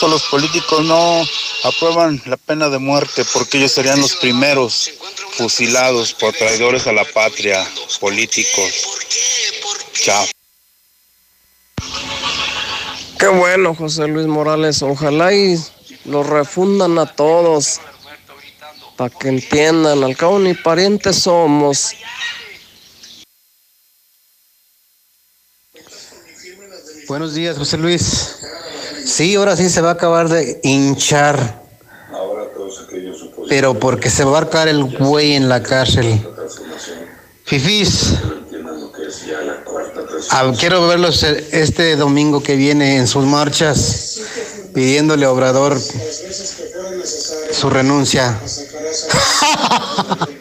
Eso 0.01 0.07
los 0.07 0.23
políticos 0.23 0.83
no 0.83 1.23
aprueban 1.63 2.19
la 2.25 2.35
pena 2.35 2.69
de 2.69 2.79
muerte, 2.79 3.23
porque 3.33 3.59
ellos 3.59 3.71
serían 3.71 4.01
los 4.01 4.15
primeros 4.15 4.89
fusilados 5.33 6.11
por 6.15 6.33
traidores 6.33 6.87
a 6.87 6.91
la 6.91 7.05
patria, 7.05 7.63
políticos. 7.99 8.97
Chao. 9.93 10.25
Qué 13.19 13.27
bueno, 13.27 13.75
José 13.75 14.07
Luis 14.07 14.25
Morales. 14.25 14.81
Ojalá 14.81 15.35
y 15.35 15.63
los 16.05 16.25
refundan 16.25 16.97
a 16.97 17.05
todos. 17.05 17.79
Para 18.97 19.15
que 19.15 19.27
entiendan, 19.27 20.03
al 20.03 20.17
cabo 20.17 20.39
ni 20.39 20.55
parientes 20.55 21.17
somos. 21.17 21.91
Buenos 27.07 27.35
días, 27.35 27.55
José 27.55 27.77
Luis. 27.77 28.41
Sí, 29.05 29.35
ahora 29.35 29.55
sí 29.55 29.69
se 29.69 29.81
va 29.81 29.89
a 29.89 29.93
acabar 29.93 30.29
de 30.29 30.59
hinchar. 30.63 31.61
Pero 33.49 33.79
porque 33.79 34.09
se 34.09 34.23
va 34.23 34.37
a 34.37 34.41
arcar 34.41 34.67
el 34.67 34.97
güey 34.97 35.33
en 35.33 35.49
la 35.49 35.61
cárcel. 35.61 36.25
Fifis. 37.43 38.13
Ah, 40.29 40.51
quiero 40.57 40.87
verlos 40.87 41.23
este 41.23 41.95
domingo 41.95 42.41
que 42.41 42.55
viene 42.55 42.97
en 42.97 43.07
sus 43.07 43.25
marchas 43.25 44.21
pidiéndole 44.73 45.25
a 45.25 45.31
Obrador 45.31 45.77
su 47.51 47.69
renuncia. 47.69 48.39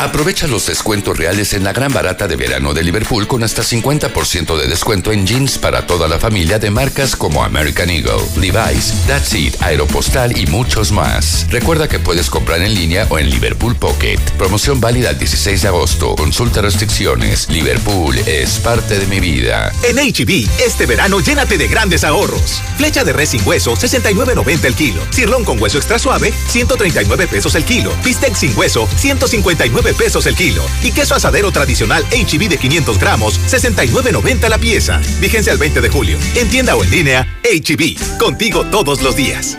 Aprovecha 0.00 0.46
los 0.46 0.64
descuentos 0.66 1.18
reales 1.18 1.54
en 1.54 1.64
la 1.64 1.72
gran 1.72 1.92
barata 1.92 2.28
de 2.28 2.36
verano 2.36 2.72
de 2.72 2.84
Liverpool 2.84 3.26
con 3.26 3.42
hasta 3.42 3.62
50% 3.62 4.56
de 4.56 4.68
descuento 4.68 5.10
en 5.10 5.26
jeans 5.26 5.58
para 5.58 5.88
toda 5.88 6.06
la 6.06 6.20
familia 6.20 6.60
de 6.60 6.70
marcas 6.70 7.16
como 7.16 7.42
American 7.42 7.90
Eagle, 7.90 8.22
Levi's, 8.36 8.94
That's 9.08 9.34
It, 9.34 9.60
Aeropostal 9.60 10.38
y 10.38 10.46
muchos 10.46 10.92
más. 10.92 11.48
Recuerda 11.50 11.88
que 11.88 11.98
puedes 11.98 12.30
comprar 12.30 12.62
en 12.62 12.74
línea 12.74 13.08
o 13.10 13.18
en 13.18 13.28
Liverpool 13.28 13.74
Pocket. 13.74 14.20
Promoción 14.38 14.80
válida 14.80 15.10
el 15.10 15.18
16 15.18 15.62
de 15.62 15.68
agosto. 15.68 16.14
Consulta 16.14 16.62
restricciones. 16.62 17.48
Liverpool 17.48 18.16
es 18.18 18.58
parte 18.60 19.00
de 19.00 19.06
mi 19.06 19.18
vida. 19.18 19.72
En 19.82 19.96
HB, 19.96 20.48
este 20.64 20.86
verano 20.86 21.18
llénate 21.18 21.58
de 21.58 21.66
grandes 21.66 22.04
ahorros. 22.04 22.62
Flecha 22.76 23.02
de 23.02 23.12
res 23.12 23.30
sin 23.30 23.44
hueso, 23.44 23.74
69.90 23.74 24.64
el 24.64 24.74
kilo. 24.74 25.02
Cirlón 25.10 25.44
con 25.44 25.60
hueso 25.60 25.78
extra 25.78 25.98
suave, 25.98 26.32
139 26.46 27.26
pesos 27.26 27.56
el 27.56 27.64
kilo. 27.64 27.92
Bistec 28.04 28.36
sin 28.36 28.56
hueso, 28.56 28.88
159 28.96 29.87
pesos 29.94 30.26
el 30.26 30.34
kilo. 30.34 30.64
Y 30.82 30.92
queso 30.92 31.14
asadero 31.14 31.52
tradicional 31.52 32.04
HB 32.10 32.48
de 32.48 32.58
500 32.58 32.98
gramos, 32.98 33.40
69.90 33.50 34.48
la 34.48 34.58
pieza. 34.58 35.00
Vigencia 35.20 35.52
el 35.52 35.58
20 35.58 35.80
de 35.80 35.88
julio. 35.88 36.18
En 36.34 36.48
tienda 36.48 36.76
o 36.76 36.84
en 36.84 36.90
línea, 36.90 37.38
HB. 37.42 38.18
Contigo 38.18 38.64
todos 38.66 39.02
los 39.02 39.16
días. 39.16 39.58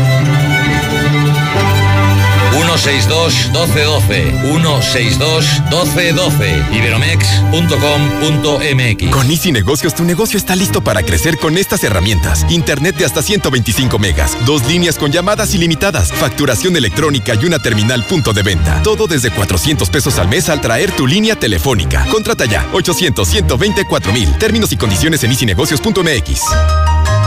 162-1212. 2.77 5.71
162-1212. 5.71 6.73
Iberomex.com.mx. 6.73 9.11
Con 9.11 9.29
Easy 9.29 9.51
Negocios, 9.51 9.93
tu 9.93 10.03
negocio 10.03 10.37
está 10.37 10.55
listo 10.55 10.81
para 10.81 11.03
crecer 11.03 11.37
con 11.37 11.57
estas 11.57 11.83
herramientas. 11.83 12.45
Internet 12.49 12.95
de 12.97 13.05
hasta 13.05 13.21
125 13.21 13.99
megas, 13.99 14.35
dos 14.45 14.65
líneas 14.67 14.97
con 14.97 15.11
llamadas 15.11 15.53
ilimitadas, 15.53 16.11
facturación 16.11 16.75
electrónica 16.75 17.35
y 17.35 17.45
una 17.45 17.59
terminal 17.59 18.03
punto 18.05 18.33
de 18.33 18.41
venta. 18.43 18.81
Todo 18.83 19.07
desde 19.07 19.31
400 19.31 19.89
pesos 19.89 20.17
al 20.17 20.27
mes 20.27 20.49
al 20.49 20.59
traer 20.61 20.91
tu 20.91 21.07
línea 21.07 21.35
telefónica. 21.35 22.05
Contrata 22.11 22.45
ya 22.45 22.69
800-124 22.71 24.13
mil. 24.13 24.31
Términos 24.37 24.71
y 24.71 24.77
condiciones 24.77 25.23
en 25.23 25.31
easynegocios.mx. 25.31 27.20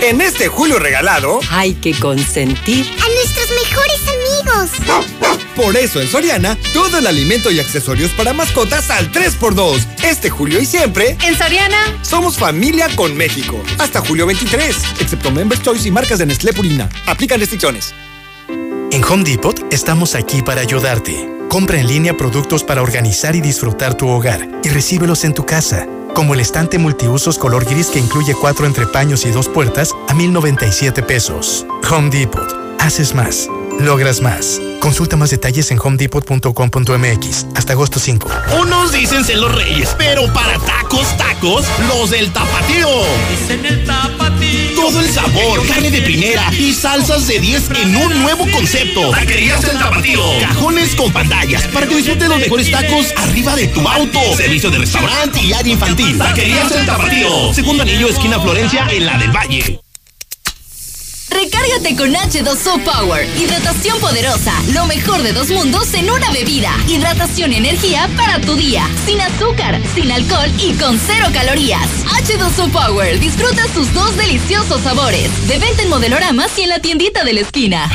En 0.00 0.20
este 0.20 0.46
julio 0.46 0.78
regalado, 0.78 1.40
hay 1.50 1.74
que 1.74 1.92
consentir 1.98 2.86
a 2.86 3.08
nuestros 3.14 3.50
mejores 3.50 4.00
amigos. 4.06 4.70
Por 5.56 5.76
eso 5.76 6.00
en 6.00 6.06
Soriana, 6.06 6.56
todo 6.72 6.98
el 6.98 7.06
alimento 7.08 7.50
y 7.50 7.58
accesorios 7.58 8.12
para 8.12 8.32
mascotas 8.32 8.90
al 8.90 9.10
3x2. 9.10 10.04
Este 10.04 10.30
julio 10.30 10.60
y 10.60 10.66
siempre, 10.66 11.16
en 11.26 11.36
Soriana, 11.36 11.98
somos 12.02 12.38
familia 12.38 12.88
con 12.94 13.16
México. 13.16 13.60
Hasta 13.78 14.00
julio 14.00 14.24
23, 14.26 14.76
excepto 15.00 15.32
Members 15.32 15.62
Choice 15.62 15.88
y 15.88 15.90
marcas 15.90 16.20
de 16.20 16.26
Nestlé 16.26 16.52
Purina. 16.52 16.88
Aplican 17.06 17.40
restricciones. 17.40 17.92
En 18.92 19.02
Home 19.04 19.24
Depot 19.24 19.60
estamos 19.72 20.14
aquí 20.14 20.42
para 20.42 20.60
ayudarte. 20.60 21.28
Compra 21.48 21.80
en 21.80 21.88
línea 21.88 22.16
productos 22.16 22.62
para 22.62 22.82
organizar 22.82 23.34
y 23.34 23.40
disfrutar 23.40 23.96
tu 23.96 24.08
hogar 24.08 24.48
y 24.62 24.68
recíbelos 24.68 25.24
en 25.24 25.34
tu 25.34 25.44
casa 25.44 25.88
como 26.14 26.34
el 26.34 26.40
estante 26.40 26.78
multiusos 26.78 27.38
color 27.38 27.64
gris 27.64 27.88
que 27.88 27.98
incluye 27.98 28.34
cuatro 28.34 28.66
entrepaños 28.66 29.24
y 29.26 29.30
dos 29.30 29.48
puertas 29.48 29.94
a 30.08 30.14
1,097 30.14 31.02
pesos. 31.02 31.66
Home 31.90 32.10
Depot. 32.10 32.48
Haces 32.80 33.14
más. 33.14 33.48
Logras 33.78 34.20
más. 34.20 34.60
Consulta 34.80 35.16
más 35.16 35.30
detalles 35.30 35.70
en 35.70 35.78
homedepot.com.mx 35.78 37.46
hasta 37.54 37.72
agosto 37.72 38.00
5. 38.00 38.28
Unos 38.60 38.92
dicen 38.92 39.24
ser 39.24 39.38
los 39.38 39.54
reyes, 39.54 39.94
pero 39.96 40.32
para 40.32 40.58
tacos, 40.58 41.16
tacos, 41.16 41.64
los 41.88 42.10
del 42.10 42.32
tapatío. 42.32 42.88
Dicen 43.30 43.64
el 43.64 43.84
tapatío. 43.84 44.74
Todo 44.74 45.00
el 45.00 45.08
sabor, 45.08 45.66
carne 45.66 45.90
de 45.90 46.02
primera 46.02 46.52
y 46.52 46.72
salsas 46.72 47.26
de 47.28 47.38
10 47.38 47.70
en 47.82 47.96
un 47.96 48.22
nuevo 48.22 48.46
concepto. 48.50 49.10
Taquerías 49.10 49.62
del 49.62 49.78
tapatío. 49.78 50.22
Cajones 50.40 50.94
con 50.96 51.12
pantallas 51.12 51.62
para 51.68 51.86
que 51.86 51.96
disfrutes 51.96 52.28
los 52.28 52.38
mejores 52.38 52.70
tacos 52.70 53.12
arriba 53.16 53.54
de 53.54 53.68
tu 53.68 53.86
auto. 53.86 54.20
Servicio 54.36 54.70
de 54.70 54.78
restaurante 54.78 55.40
y 55.40 55.52
área 55.52 55.72
infantil. 55.72 56.18
Taquerías 56.18 56.70
del 56.70 56.86
tapatío. 56.86 57.54
Segundo 57.54 57.82
anillo, 57.82 58.08
esquina 58.08 58.40
Florencia, 58.40 58.86
en 58.90 59.06
la 59.06 59.18
del 59.18 59.30
Valle. 59.30 59.87
Recárgate 61.38 61.94
con 61.94 62.12
H2O 62.12 62.82
Power. 62.82 63.24
Hidratación 63.38 63.96
poderosa. 64.00 64.52
Lo 64.72 64.86
mejor 64.86 65.22
de 65.22 65.32
dos 65.32 65.48
mundos 65.50 65.94
en 65.94 66.10
una 66.10 66.32
bebida. 66.32 66.72
Hidratación 66.88 67.52
y 67.52 67.58
energía 67.58 68.10
para 68.16 68.40
tu 68.40 68.56
día. 68.56 68.82
Sin 69.06 69.20
azúcar, 69.20 69.80
sin 69.94 70.10
alcohol 70.10 70.50
y 70.58 70.72
con 70.72 70.98
cero 70.98 71.28
calorías. 71.32 71.88
H2O 72.06 72.72
Power. 72.72 73.20
Disfruta 73.20 73.72
sus 73.72 73.94
dos 73.94 74.16
deliciosos 74.16 74.80
sabores. 74.80 75.46
De 75.46 75.60
venta 75.60 75.82
en 75.82 75.90
modeloramas 75.90 76.58
y 76.58 76.62
en 76.62 76.70
la 76.70 76.80
tiendita 76.80 77.22
de 77.22 77.34
la 77.34 77.40
esquina. 77.42 77.88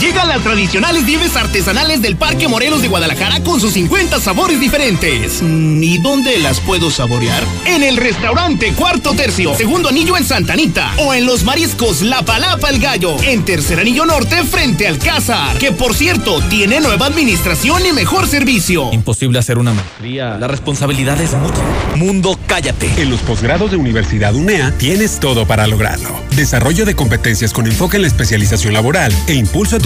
Llegan 0.00 0.28
las 0.28 0.42
tradicionales 0.42 1.04
nieves 1.04 1.36
artesanales 1.36 2.02
del 2.02 2.16
Parque 2.16 2.48
Morelos 2.48 2.82
de 2.82 2.88
Guadalajara 2.88 3.42
con 3.42 3.62
sus 3.62 3.72
50 3.72 4.20
sabores 4.20 4.60
diferentes. 4.60 5.40
Mm, 5.40 5.82
¿Y 5.82 5.96
dónde 5.98 6.36
las 6.38 6.60
puedo 6.60 6.90
saborear? 6.90 7.42
En 7.64 7.82
el 7.82 7.96
restaurante 7.96 8.74
Cuarto 8.74 9.14
Tercio, 9.14 9.54
segundo 9.54 9.88
anillo 9.88 10.18
en 10.18 10.24
Santanita. 10.24 10.92
O 10.98 11.14
en 11.14 11.24
los 11.24 11.44
mariscos 11.44 12.02
La 12.02 12.22
Palapa 12.22 12.68
el 12.68 12.78
Gallo, 12.78 13.16
en 13.22 13.46
tercer 13.46 13.80
anillo 13.80 14.04
norte 14.04 14.44
frente 14.44 14.86
al 14.86 14.98
Cázar. 14.98 15.56
Que 15.56 15.72
por 15.72 15.94
cierto, 15.94 16.42
tiene 16.42 16.80
nueva 16.80 17.06
administración 17.06 17.86
y 17.86 17.92
mejor 17.92 18.28
servicio. 18.28 18.92
Imposible 18.92 19.38
hacer 19.38 19.56
una 19.56 19.72
maestría. 19.72 20.36
La 20.36 20.46
responsabilidad 20.46 21.18
es 21.22 21.32
mucha. 21.32 21.62
Mundo, 21.94 22.38
cállate. 22.46 22.90
En 23.00 23.08
los 23.08 23.20
posgrados 23.20 23.70
de 23.70 23.78
Universidad 23.78 24.34
UNEA 24.34 24.76
tienes 24.76 25.20
todo 25.20 25.46
para 25.46 25.66
lograrlo. 25.66 26.10
Desarrollo 26.32 26.84
de 26.84 26.94
competencias 26.94 27.54
con 27.54 27.66
enfoque 27.66 27.96
en 27.96 28.02
la 28.02 28.08
especialización 28.08 28.74
laboral 28.74 29.10
e 29.26 29.32
impulso 29.32 29.76
a 29.76 29.78
tu 29.78 29.85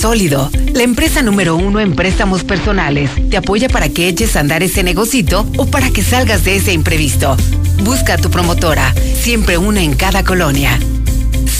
Sólido, 0.00 0.50
la 0.72 0.82
empresa 0.82 1.20
número 1.20 1.56
uno 1.56 1.78
en 1.78 1.94
préstamos 1.94 2.42
personales, 2.42 3.10
te 3.28 3.36
apoya 3.36 3.68
para 3.68 3.90
que 3.90 4.08
eches 4.08 4.34
a 4.34 4.40
andar 4.40 4.62
ese 4.62 4.82
negocito 4.82 5.46
o 5.58 5.66
para 5.66 5.90
que 5.90 6.02
salgas 6.02 6.42
de 6.42 6.56
ese 6.56 6.72
imprevisto. 6.72 7.36
Busca 7.82 8.14
a 8.14 8.16
tu 8.16 8.30
promotora, 8.30 8.94
siempre 9.20 9.58
una 9.58 9.82
en 9.82 9.92
cada 9.92 10.24
colonia. 10.24 10.78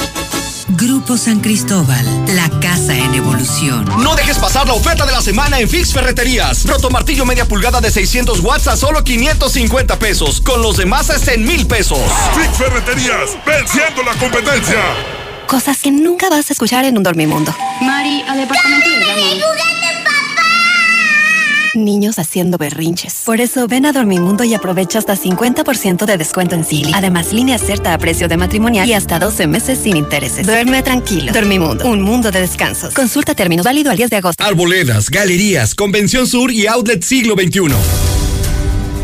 Grupo 0.79 1.17
San 1.17 1.41
Cristóbal, 1.41 2.05
la 2.35 2.49
casa 2.61 2.95
en 2.95 3.13
evolución. 3.15 3.83
No 4.01 4.15
dejes 4.15 4.37
pasar 4.37 4.65
la 4.67 4.73
oferta 4.73 5.05
de 5.05 5.11
la 5.11 5.21
semana 5.21 5.59
en 5.59 5.67
Fix 5.67 5.91
Ferreterías. 5.91 6.65
Roto 6.65 6.89
martillo 6.89 7.25
media 7.25 7.45
pulgada 7.45 7.81
de 7.81 7.91
600 7.91 8.39
watts 8.39 8.67
a 8.67 8.77
solo 8.77 9.03
550 9.03 9.99
pesos. 9.99 10.39
Con 10.39 10.61
los 10.61 10.77
demás 10.77 11.09
hasta 11.09 11.33
en 11.33 11.43
mil 11.43 11.67
pesos. 11.67 11.99
Fix 12.33 12.57
Ferreterías, 12.57 13.37
venciendo 13.45 14.03
la 14.03 14.13
competencia. 14.13 14.79
Cosas 15.47 15.79
que 15.81 15.91
nunca 15.91 16.29
vas 16.29 16.49
a 16.49 16.53
escuchar 16.53 16.85
en 16.85 16.97
un 16.97 17.03
dormimundo. 17.03 17.53
Mari, 17.81 18.23
al 18.27 18.37
departamento 18.37 18.89
de 18.89 18.99
Niños 21.85 22.19
haciendo 22.19 22.57
berrinches. 22.57 23.23
Por 23.25 23.41
eso 23.41 23.67
ven 23.67 23.85
a 23.85 23.91
Dormimundo 23.91 24.43
y 24.43 24.53
aprovecha 24.53 24.99
hasta 24.99 25.15
50% 25.15 26.05
de 26.05 26.17
descuento 26.17 26.55
en 26.55 26.63
Silly. 26.63 26.91
Además, 26.93 27.33
línea 27.33 27.57
cierta 27.57 27.93
a 27.93 27.97
precio 27.97 28.27
de 28.27 28.37
matrimonial 28.37 28.87
y 28.87 28.93
hasta 28.93 29.19
12 29.19 29.47
meses 29.47 29.79
sin 29.79 29.97
intereses. 29.97 30.45
Duerme 30.45 30.81
tranquilo. 30.83 31.31
Dormimundo, 31.31 31.85
un 31.85 32.01
mundo 32.01 32.31
de 32.31 32.41
descansos. 32.41 32.93
Consulta 32.93 33.35
términos 33.35 33.65
válido 33.65 33.91
al 33.91 33.97
10 33.97 34.09
de 34.09 34.15
agosto. 34.17 34.43
Arboledas, 34.43 35.09
galerías, 35.09 35.75
Convención 35.75 36.27
Sur 36.27 36.51
y 36.51 36.67
Outlet 36.67 37.03
Siglo 37.03 37.35
XXI. 37.35 38.08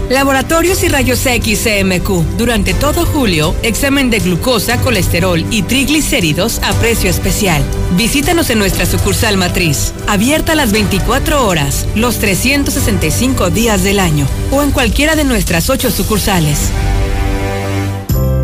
Laboratorios 0.10 0.84
y 0.84 0.88
Rayos 0.88 1.26
X 1.26 1.64
CMQ. 1.64 2.38
Durante 2.38 2.74
todo 2.74 3.06
julio, 3.06 3.56
examen 3.64 4.10
de 4.10 4.20
glucosa, 4.20 4.80
colesterol 4.82 5.44
y 5.50 5.64
triglicéridos 5.64 6.60
a 6.60 6.74
precio 6.74 7.10
especial. 7.10 7.64
Visítanos 7.98 8.50
en 8.52 8.60
nuestra 8.60 8.86
sucursal 8.86 9.38
matriz, 9.38 9.94
abierta 10.08 10.54
las 10.54 10.72
24 10.72 11.48
horas, 11.48 11.88
los 11.96 12.20
365 12.20 13.50
días 13.50 13.84
del 13.84 14.00
año, 14.00 14.28
o 14.52 14.62
en 14.62 14.72
cualquiera 14.72 15.16
de 15.16 15.24
nuestras 15.24 15.70
ocho 15.70 15.90
sucursales. 15.90 16.70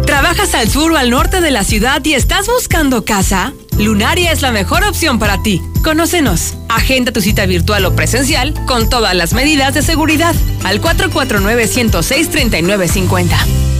¿Trabajas 0.05 0.55
al 0.55 0.69
sur 0.69 0.91
o 0.91 0.97
al 0.97 1.09
norte 1.09 1.41
de 1.41 1.51
la 1.51 1.63
ciudad 1.63 2.03
y 2.03 2.13
estás 2.13 2.47
buscando 2.47 3.05
casa? 3.05 3.53
Lunaria 3.77 4.31
es 4.31 4.41
la 4.41 4.51
mejor 4.51 4.83
opción 4.83 5.19
para 5.19 5.41
ti. 5.41 5.61
Conócenos. 5.83 6.55
Agenda 6.69 7.11
tu 7.11 7.21
cita 7.21 7.45
virtual 7.45 7.85
o 7.85 7.95
presencial 7.95 8.53
con 8.65 8.89
todas 8.89 9.15
las 9.15 9.33
medidas 9.33 9.73
de 9.73 9.81
seguridad 9.81 10.35
al 10.63 10.81
449-106-3950. 10.81 13.70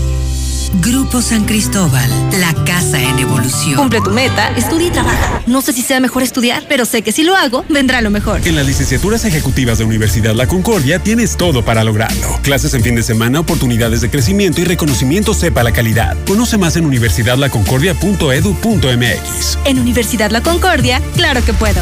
Grupo 0.80 1.22
San 1.22 1.43
Cristóbal, 1.45 2.10
la 2.39 2.53
casa 2.64 3.02
en 3.02 3.19
evolución. 3.19 3.76
Cumple 3.76 3.99
tu 4.02 4.11
meta, 4.11 4.48
estudia 4.56 4.88
y 4.88 4.91
trabaja. 4.91 5.41
No 5.45 5.61
sé 5.61 5.73
si 5.73 5.81
sea 5.81 5.99
mejor 5.99 6.23
estudiar, 6.23 6.64
pero 6.69 6.85
sé 6.85 7.02
que 7.02 7.11
si 7.11 7.23
lo 7.23 7.35
hago, 7.35 7.65
vendrá 7.68 7.99
lo 8.02 8.10
mejor. 8.10 8.39
En 8.48 8.56
las 8.56 8.65
licenciaturas 8.65 9.26
ejecutivas 9.26 9.80
de 9.80 9.84
Universidad 9.84 10.34
La 10.34 10.48
Concordia 10.48 10.99
tienes 10.99 11.35
todo 11.35 11.65
para 11.65 11.84
lograrlo. 11.84 12.39
Clases 12.41 12.73
en 12.73 12.84
fin 12.84 12.95
de 12.95 13.03
semana, 13.03 13.41
oportunidades 13.41 13.99
de 13.99 14.10
crecimiento 14.10 14.61
y 14.61 14.64
reconocimiento 14.64 15.34
sepa 15.34 15.61
la 15.64 15.73
calidad. 15.73 16.15
Conoce 16.26 16.57
más 16.57 16.77
en 16.77 16.85
universidadlaconcordia.edu.mx. 16.85 19.57
En 19.65 19.77
Universidad 19.77 20.31
La 20.31 20.41
Concordia, 20.41 21.02
claro 21.15 21.43
que 21.43 21.52
puedo. 21.53 21.81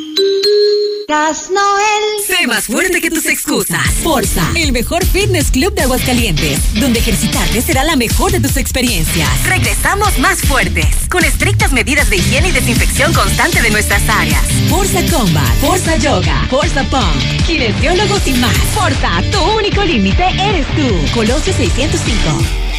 Gas 1.07 1.49
Noel. 1.49 2.25
Sé 2.25 2.47
más 2.47 2.65
fuerte 2.65 3.01
que 3.01 3.09
tus 3.09 3.25
excusas. 3.25 3.85
Forza, 4.01 4.49
el 4.55 4.71
mejor 4.71 5.05
fitness 5.05 5.51
club 5.51 5.73
de 5.73 5.81
Aguascalientes, 5.81 6.73
donde 6.75 6.99
ejercitarte 6.99 7.61
será 7.61 7.83
la 7.83 7.95
mejor 7.95 8.31
de 8.31 8.39
tus 8.39 8.57
experiencias. 8.57 9.29
Regresamos 9.45 10.17
más 10.19 10.41
fuertes, 10.41 10.87
con 11.09 11.23
estrictas 11.23 11.73
medidas 11.73 12.09
de 12.09 12.17
higiene 12.17 12.49
y 12.49 12.51
desinfección 12.51 13.13
constante 13.13 13.61
de 13.61 13.71
nuestras 13.71 14.07
áreas. 14.07 14.43
Forza 14.69 15.01
Combat, 15.11 15.53
Forza 15.59 15.97
Yoga, 15.97 16.47
Forza 16.49 16.83
Pump, 16.89 17.45
kinesiólogos 17.45 18.25
y 18.27 18.33
más. 18.33 18.57
Forza, 18.73 19.21
tu 19.31 19.39
único 19.57 19.83
límite 19.83 20.23
eres 20.23 20.65
tú. 20.75 21.13
Colosio 21.13 21.53
605. 21.53 22.70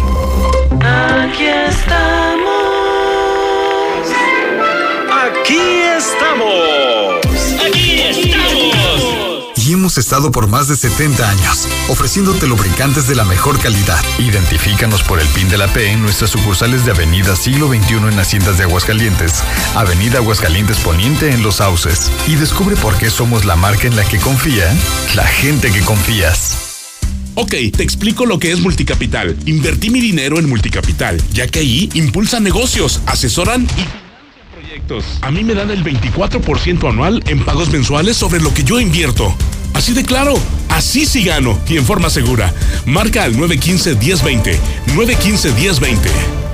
Aquí 0.82 1.46
estamos. 1.46 2.52
Aquí 5.10 5.58
estamos. 5.96 7.33
Hemos 9.84 9.98
estado 9.98 10.30
por 10.30 10.48
más 10.48 10.66
de 10.68 10.76
70 10.76 11.28
años, 11.28 11.68
ofreciéndote 11.90 12.46
lubricantes 12.46 13.06
de 13.06 13.14
la 13.14 13.26
mejor 13.26 13.58
calidad. 13.60 14.02
Identifícanos 14.18 15.02
por 15.02 15.20
el 15.20 15.28
PIN 15.28 15.50
de 15.50 15.58
la 15.58 15.68
P 15.68 15.90
en 15.90 16.00
nuestras 16.00 16.30
sucursales 16.30 16.86
de 16.86 16.92
Avenida 16.92 17.36
Siglo 17.36 17.68
XXI 17.68 17.96
en 17.96 18.18
Haciendas 18.18 18.56
de 18.56 18.64
Aguascalientes, 18.64 19.42
Avenida 19.74 20.20
Aguascalientes 20.20 20.78
Poniente 20.78 21.32
en 21.32 21.42
Los 21.42 21.56
Sauces. 21.56 22.10
Y 22.26 22.36
descubre 22.36 22.76
por 22.76 22.96
qué 22.96 23.10
somos 23.10 23.44
la 23.44 23.56
marca 23.56 23.86
en 23.86 23.94
la 23.94 24.06
que 24.06 24.18
confía 24.18 24.74
la 25.14 25.26
gente 25.26 25.70
que 25.70 25.82
confías. 25.82 26.56
Ok, 27.34 27.50
te 27.76 27.82
explico 27.82 28.24
lo 28.24 28.38
que 28.38 28.52
es 28.52 28.60
Multicapital. 28.60 29.36
Invertí 29.44 29.90
mi 29.90 30.00
dinero 30.00 30.38
en 30.38 30.48
Multicapital, 30.48 31.20
ya 31.30 31.46
que 31.46 31.58
ahí 31.58 31.90
impulsan 31.92 32.42
negocios, 32.42 33.02
asesoran 33.04 33.64
y. 33.76 34.03
A 35.20 35.30
mí 35.30 35.44
me 35.44 35.54
dan 35.54 35.70
el 35.70 35.84
24% 35.84 36.88
anual 36.88 37.22
en 37.26 37.44
pagos 37.44 37.70
mensuales 37.70 38.16
sobre 38.16 38.40
lo 38.40 38.52
que 38.52 38.64
yo 38.64 38.80
invierto. 38.80 39.34
Así 39.72 39.92
de 39.92 40.04
claro, 40.04 40.34
así 40.68 41.06
sí 41.06 41.24
gano 41.24 41.58
y 41.68 41.76
en 41.76 41.84
forma 41.84 42.10
segura. 42.10 42.52
Marca 42.86 43.24
al 43.24 43.36
915-1020. 43.36 44.58
915-1020. 44.96 46.53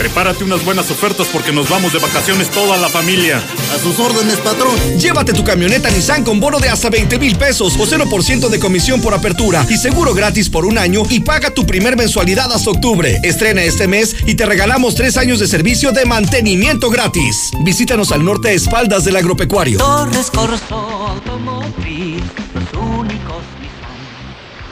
Prepárate 0.00 0.44
unas 0.44 0.64
buenas 0.64 0.90
ofertas 0.90 1.26
porque 1.30 1.52
nos 1.52 1.68
vamos 1.68 1.92
de 1.92 1.98
vacaciones 1.98 2.48
toda 2.48 2.78
la 2.78 2.88
familia. 2.88 3.36
A 3.36 3.78
sus 3.78 3.98
órdenes, 3.98 4.38
patrón. 4.38 4.74
Llévate 4.98 5.34
tu 5.34 5.44
camioneta 5.44 5.90
Nissan 5.90 6.24
con 6.24 6.40
bono 6.40 6.58
de 6.58 6.70
hasta 6.70 6.88
20 6.88 7.18
mil 7.18 7.36
pesos 7.36 7.76
o 7.78 7.86
0% 7.86 8.48
de 8.48 8.58
comisión 8.58 9.02
por 9.02 9.12
apertura 9.12 9.66
y 9.68 9.76
seguro 9.76 10.14
gratis 10.14 10.48
por 10.48 10.64
un 10.64 10.78
año 10.78 11.02
y 11.10 11.20
paga 11.20 11.50
tu 11.50 11.66
primer 11.66 11.98
mensualidad 11.98 12.50
hasta 12.50 12.70
octubre. 12.70 13.20
Estrena 13.22 13.62
este 13.62 13.88
mes 13.88 14.16
y 14.24 14.36
te 14.36 14.46
regalamos 14.46 14.94
tres 14.94 15.18
años 15.18 15.38
de 15.38 15.46
servicio 15.46 15.92
de 15.92 16.06
mantenimiento 16.06 16.88
gratis. 16.88 17.50
Visítanos 17.62 18.10
al 18.10 18.24
norte 18.24 18.48
a 18.48 18.52
espaldas 18.52 19.04
del 19.04 19.16
agropecuario. 19.16 19.76
Torres 19.76 20.30
Corso 20.30 20.76
Automotriz, 21.08 22.22
los 22.54 22.82
únicos 22.82 23.42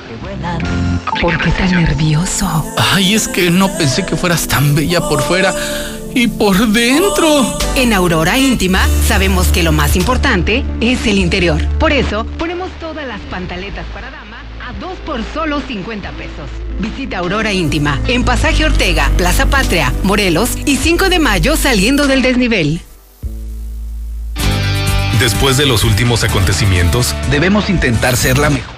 que 0.09 0.16
vuelan. 0.22 0.88
¿Por 1.20 1.36
qué 1.39 1.51
tan 1.51 1.72
nervioso? 1.72 2.64
Ay, 2.76 3.14
es 3.14 3.26
que 3.26 3.51
no 3.51 3.68
pensé 3.76 4.06
que 4.06 4.16
fueras 4.16 4.47
tan 4.47 4.74
bella 4.74 5.01
por 5.01 5.20
fuera 5.22 5.52
y 6.14 6.28
por 6.28 6.68
dentro. 6.68 7.59
En 7.74 7.93
Aurora 7.93 8.39
Íntima 8.39 8.86
sabemos 9.06 9.48
que 9.48 9.62
lo 9.62 9.72
más 9.72 9.97
importante 9.97 10.64
es 10.80 11.06
el 11.06 11.18
interior. 11.18 11.66
Por 11.78 11.93
eso 11.93 12.24
ponemos 12.39 12.70
todas 12.78 13.06
las 13.06 13.20
pantaletas 13.22 13.86
para 13.86 14.10
dama 14.10 14.43
a 14.64 14.72
dos 14.74 14.97
por 15.05 15.20
solo 15.35 15.60
50 15.60 16.10
pesos. 16.12 16.48
Visita 16.78 17.18
Aurora 17.18 17.52
Íntima 17.52 17.98
en 18.06 18.24
Pasaje 18.24 18.64
Ortega, 18.64 19.10
Plaza 19.16 19.47
Patria, 19.47 19.93
Morelos 20.05 20.51
y 20.66 20.76
5 20.76 21.09
de 21.09 21.18
mayo 21.18 21.56
saliendo 21.56 22.06
del 22.06 22.22
desnivel. 22.22 22.80
Después 25.18 25.56
de 25.56 25.66
los 25.66 25.82
últimos 25.82 26.22
acontecimientos, 26.22 27.12
debemos 27.28 27.70
intentar 27.70 28.16
ser 28.16 28.39
la 28.39 28.51
mejor 28.51 28.77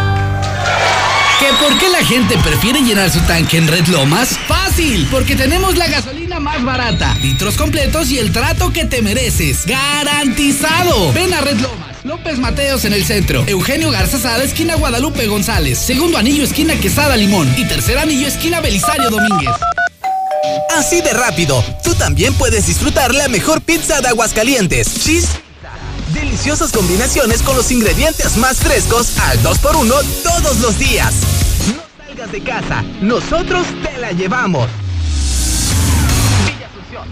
¿Que 1.41 1.47
por 1.53 1.75
qué 1.79 1.89
la 1.89 2.05
gente 2.05 2.37
prefiere 2.37 2.81
llenar 2.81 3.09
su 3.09 3.19
tanque 3.21 3.57
en 3.57 3.67
Red 3.67 3.87
Lomas? 3.87 4.37
Fácil, 4.47 5.07
porque 5.09 5.35
tenemos 5.35 5.75
la 5.75 5.87
gasolina 5.87 6.39
más 6.39 6.63
barata, 6.63 7.15
litros 7.15 7.57
completos 7.57 8.11
y 8.11 8.19
el 8.19 8.31
trato 8.31 8.71
que 8.71 8.85
te 8.85 9.01
mereces. 9.01 9.65
¡Garantizado! 9.65 11.11
Ven 11.13 11.33
a 11.33 11.41
Red 11.41 11.59
Lomas. 11.59 11.97
López 12.03 12.37
Mateos 12.37 12.85
en 12.85 12.93
el 12.93 13.03
centro, 13.05 13.43
Eugenio 13.47 13.89
Garza 13.89 14.19
Sada, 14.19 14.43
esquina 14.43 14.75
Guadalupe 14.75 15.25
González, 15.25 15.79
segundo 15.79 16.19
anillo, 16.19 16.43
esquina 16.43 16.75
Quesada 16.75 17.17
Limón 17.17 17.51
y 17.57 17.65
tercer 17.65 17.97
anillo, 17.97 18.27
esquina 18.27 18.59
Belisario 18.59 19.09
Domínguez. 19.09 19.49
Así 20.77 21.01
de 21.01 21.11
rápido, 21.11 21.63
tú 21.83 21.95
también 21.95 22.35
puedes 22.35 22.67
disfrutar 22.67 23.15
la 23.15 23.27
mejor 23.29 23.61
pizza 23.61 23.99
de 23.99 24.09
Aguascalientes. 24.09 24.93
Cheese 25.03 25.27
Deliciosas 26.31 26.71
combinaciones 26.71 27.41
con 27.41 27.57
los 27.57 27.69
ingredientes 27.71 28.37
más 28.37 28.55
frescos 28.59 29.17
al 29.19 29.43
2x1 29.43 29.93
todos 30.23 30.59
los 30.59 30.79
días. 30.79 31.13
No 31.75 31.83
salgas 32.07 32.31
de 32.31 32.41
casa, 32.41 32.85
nosotros 33.01 33.67
te 33.83 33.97
la 33.97 34.13
llevamos. 34.13 34.69
Villa 36.45 36.69
Asunción, 36.69 37.05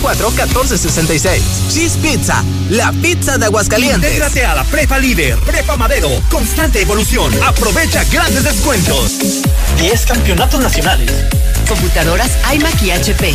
624-1466. 0.00 1.40
Cheese 1.68 1.98
Pizza, 1.98 2.42
la 2.70 2.90
pizza 2.92 3.36
de 3.36 3.44
Aguascalientes. 3.44 4.12
Intégrate 4.12 4.46
a 4.46 4.54
la 4.54 4.64
Prepa 4.64 4.98
Líder, 4.98 5.36
Prepa 5.40 5.76
Madero, 5.76 6.08
constante 6.30 6.80
evolución. 6.80 7.30
Aprovecha 7.42 8.02
grandes 8.04 8.44
descuentos. 8.44 9.42
10 9.76 10.06
campeonatos 10.06 10.58
nacionales. 10.58 11.12
Computadoras 11.68 12.30
iMac 12.54 12.82
y 12.82 12.92
HP. 12.92 13.34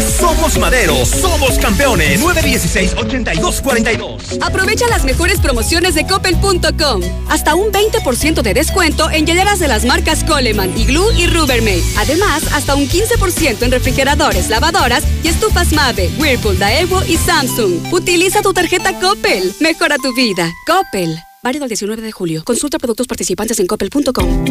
Somos 0.00 0.58
Madero, 0.58 1.04
somos 1.04 1.58
campeones. 1.58 2.20
916-8242. 2.20 4.38
Aprovecha 4.40 4.86
las 4.88 5.04
mejores 5.04 5.40
promociones 5.40 5.94
de 5.94 6.06
coppel.com. 6.06 7.02
Hasta 7.28 7.54
un 7.54 7.72
20% 7.72 8.42
de 8.42 8.54
descuento 8.54 9.10
en 9.10 9.26
hieleras 9.26 9.58
de 9.58 9.68
las 9.68 9.84
marcas 9.84 10.24
Coleman, 10.24 10.76
Igloo 10.78 11.12
y 11.12 11.26
Rubbermaid. 11.26 11.82
Además, 11.98 12.42
hasta 12.54 12.74
un 12.74 12.88
15% 12.88 13.62
en 13.62 13.70
refrigeradores, 13.70 14.48
lavadoras 14.48 15.04
y 15.22 15.28
estufas 15.28 15.72
Mave, 15.72 16.10
Whirlpool, 16.18 16.58
Daewoo 16.58 17.02
y 17.06 17.16
Samsung. 17.16 17.92
Utiliza 17.92 18.42
tu 18.42 18.52
tarjeta 18.52 18.98
Coppel. 18.98 19.54
Mejora 19.60 19.96
tu 19.98 20.14
vida. 20.14 20.50
Coppel. 20.66 21.16
Válido 21.44 21.64
el 21.64 21.70
19 21.70 22.02
de 22.02 22.12
julio. 22.12 22.44
Consulta 22.44 22.78
productos 22.78 23.08
participantes 23.08 23.58
en 23.58 23.66
coppel.com. 23.66 24.44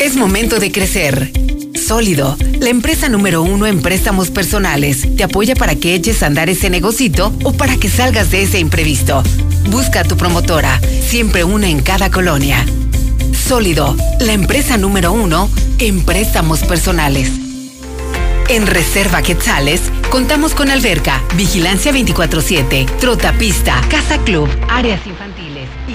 Es 0.00 0.16
momento 0.16 0.58
de 0.58 0.72
crecer. 0.72 1.30
Sólido, 1.76 2.36
la 2.58 2.68
empresa 2.68 3.08
número 3.08 3.42
uno 3.42 3.64
en 3.68 3.80
préstamos 3.80 4.30
personales, 4.30 5.06
te 5.16 5.22
apoya 5.22 5.54
para 5.54 5.76
que 5.76 5.94
eches 5.94 6.24
a 6.24 6.26
andar 6.26 6.50
ese 6.50 6.68
negocito 6.68 7.32
o 7.44 7.52
para 7.52 7.76
que 7.76 7.88
salgas 7.88 8.32
de 8.32 8.42
ese 8.42 8.58
imprevisto. 8.58 9.22
Busca 9.70 10.00
a 10.00 10.04
tu 10.04 10.16
promotora, 10.16 10.80
siempre 10.80 11.44
una 11.44 11.68
en 11.68 11.80
cada 11.80 12.10
colonia. 12.10 12.66
Sólido, 13.46 13.96
la 14.18 14.32
empresa 14.32 14.76
número 14.76 15.12
uno 15.12 15.48
en 15.78 16.04
préstamos 16.04 16.64
personales. 16.64 17.30
En 18.48 18.66
Reserva 18.66 19.22
Quetzales 19.22 19.80
contamos 20.10 20.54
con 20.54 20.70
alberca, 20.70 21.22
vigilancia 21.36 21.92
24/7, 21.92 22.84
trotapista, 22.98 23.80
casa 23.88 24.18
club, 24.24 24.48
áreas 24.68 25.06
infantiles 25.06 25.33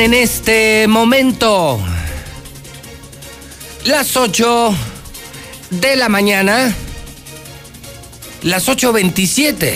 En 0.00 0.14
este 0.14 0.86
momento 0.86 1.80
las 3.84 4.16
8 4.16 4.74
de 5.70 5.96
la 5.96 6.08
mañana, 6.08 6.72
las 8.42 8.68
8.27, 8.68 9.74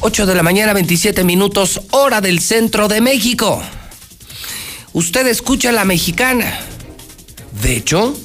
8 0.00 0.26
de 0.26 0.34
la 0.34 0.42
mañana 0.42 0.72
27 0.72 1.24
minutos, 1.24 1.82
hora 1.90 2.22
del 2.22 2.40
centro 2.40 2.88
de 2.88 3.02
México. 3.02 3.62
Usted 4.94 5.26
escucha 5.26 5.72
la 5.72 5.84
mexicana. 5.84 6.58
De 7.62 7.76
hecho, 7.76 8.16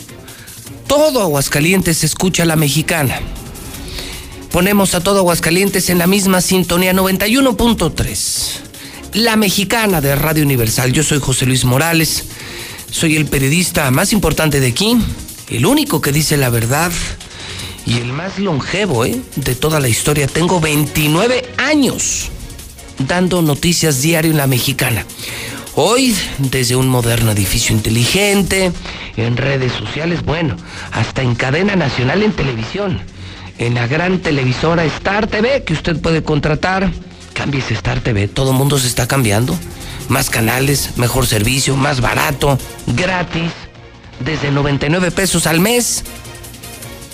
todo 0.87 1.21
Aguascalientes 1.21 2.05
escucha 2.05 2.45
la 2.45 2.55
mexicana. 2.55 3.19
Ponemos 4.51 4.95
a 4.95 5.01
todo 5.01 5.19
Aguascalientes 5.19 5.89
en 5.89 5.97
la 5.97 6.07
misma 6.07 6.39
sintonía 6.39 6.93
91.3. 6.93 8.66
La 9.13 9.35
mexicana 9.35 10.01
de 10.01 10.15
Radio 10.15 10.43
Universal. 10.43 10.91
Yo 10.93 11.03
soy 11.03 11.19
José 11.19 11.45
Luis 11.45 11.65
Morales. 11.65 12.25
Soy 12.91 13.15
el 13.15 13.25
periodista 13.25 13.89
más 13.91 14.13
importante 14.13 14.59
de 14.59 14.67
aquí, 14.67 14.97
el 15.49 15.65
único 15.65 16.01
que 16.01 16.11
dice 16.11 16.37
la 16.37 16.49
verdad 16.49 16.91
y 17.85 17.97
el 17.97 18.11
más 18.11 18.37
longevo 18.37 19.05
¿eh? 19.05 19.19
de 19.35 19.55
toda 19.55 19.79
la 19.79 19.87
historia. 19.87 20.27
Tengo 20.27 20.59
29 20.59 21.53
años 21.57 22.29
dando 22.99 23.41
noticias 23.41 24.01
diario 24.01 24.31
en 24.31 24.37
la 24.37 24.47
mexicana. 24.47 25.05
Hoy, 25.75 26.15
desde 26.39 26.75
un 26.75 26.87
moderno 26.89 27.31
edificio 27.31 27.75
inteligente, 27.75 28.71
en 29.15 29.37
redes 29.37 29.71
sociales, 29.73 30.23
bueno, 30.23 30.57
hasta 30.91 31.21
en 31.21 31.35
cadena 31.35 31.75
nacional 31.75 32.23
en 32.23 32.33
televisión, 32.33 32.99
en 33.57 33.75
la 33.75 33.87
gran 33.87 34.19
televisora 34.19 34.85
Star 34.85 35.27
TV 35.27 35.63
que 35.63 35.73
usted 35.73 35.99
puede 36.01 36.23
contratar. 36.23 36.91
Cámbiese 37.47 37.75
Star 37.75 38.01
TV, 38.01 38.27
todo 38.27 38.51
el 38.51 38.57
mundo 38.57 38.77
se 38.77 38.87
está 38.87 39.07
cambiando. 39.07 39.57
Más 40.09 40.29
canales, 40.29 40.97
mejor 40.97 41.25
servicio, 41.25 41.77
más 41.77 42.01
barato, 42.01 42.59
gratis, 42.87 43.53
desde 44.19 44.51
99 44.51 45.11
pesos 45.11 45.47
al 45.47 45.61
mes. 45.61 46.03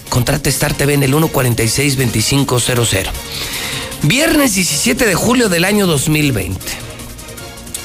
Contrate 0.10 0.50
Star 0.50 0.74
TV 0.74 0.96
en 0.96 1.04
el 1.04 1.14
146-2500. 1.14 3.12
Viernes 4.02 4.56
17 4.56 5.06
de 5.06 5.14
julio 5.14 5.50
del 5.50 5.66
año 5.66 5.86
2020. 5.86 6.60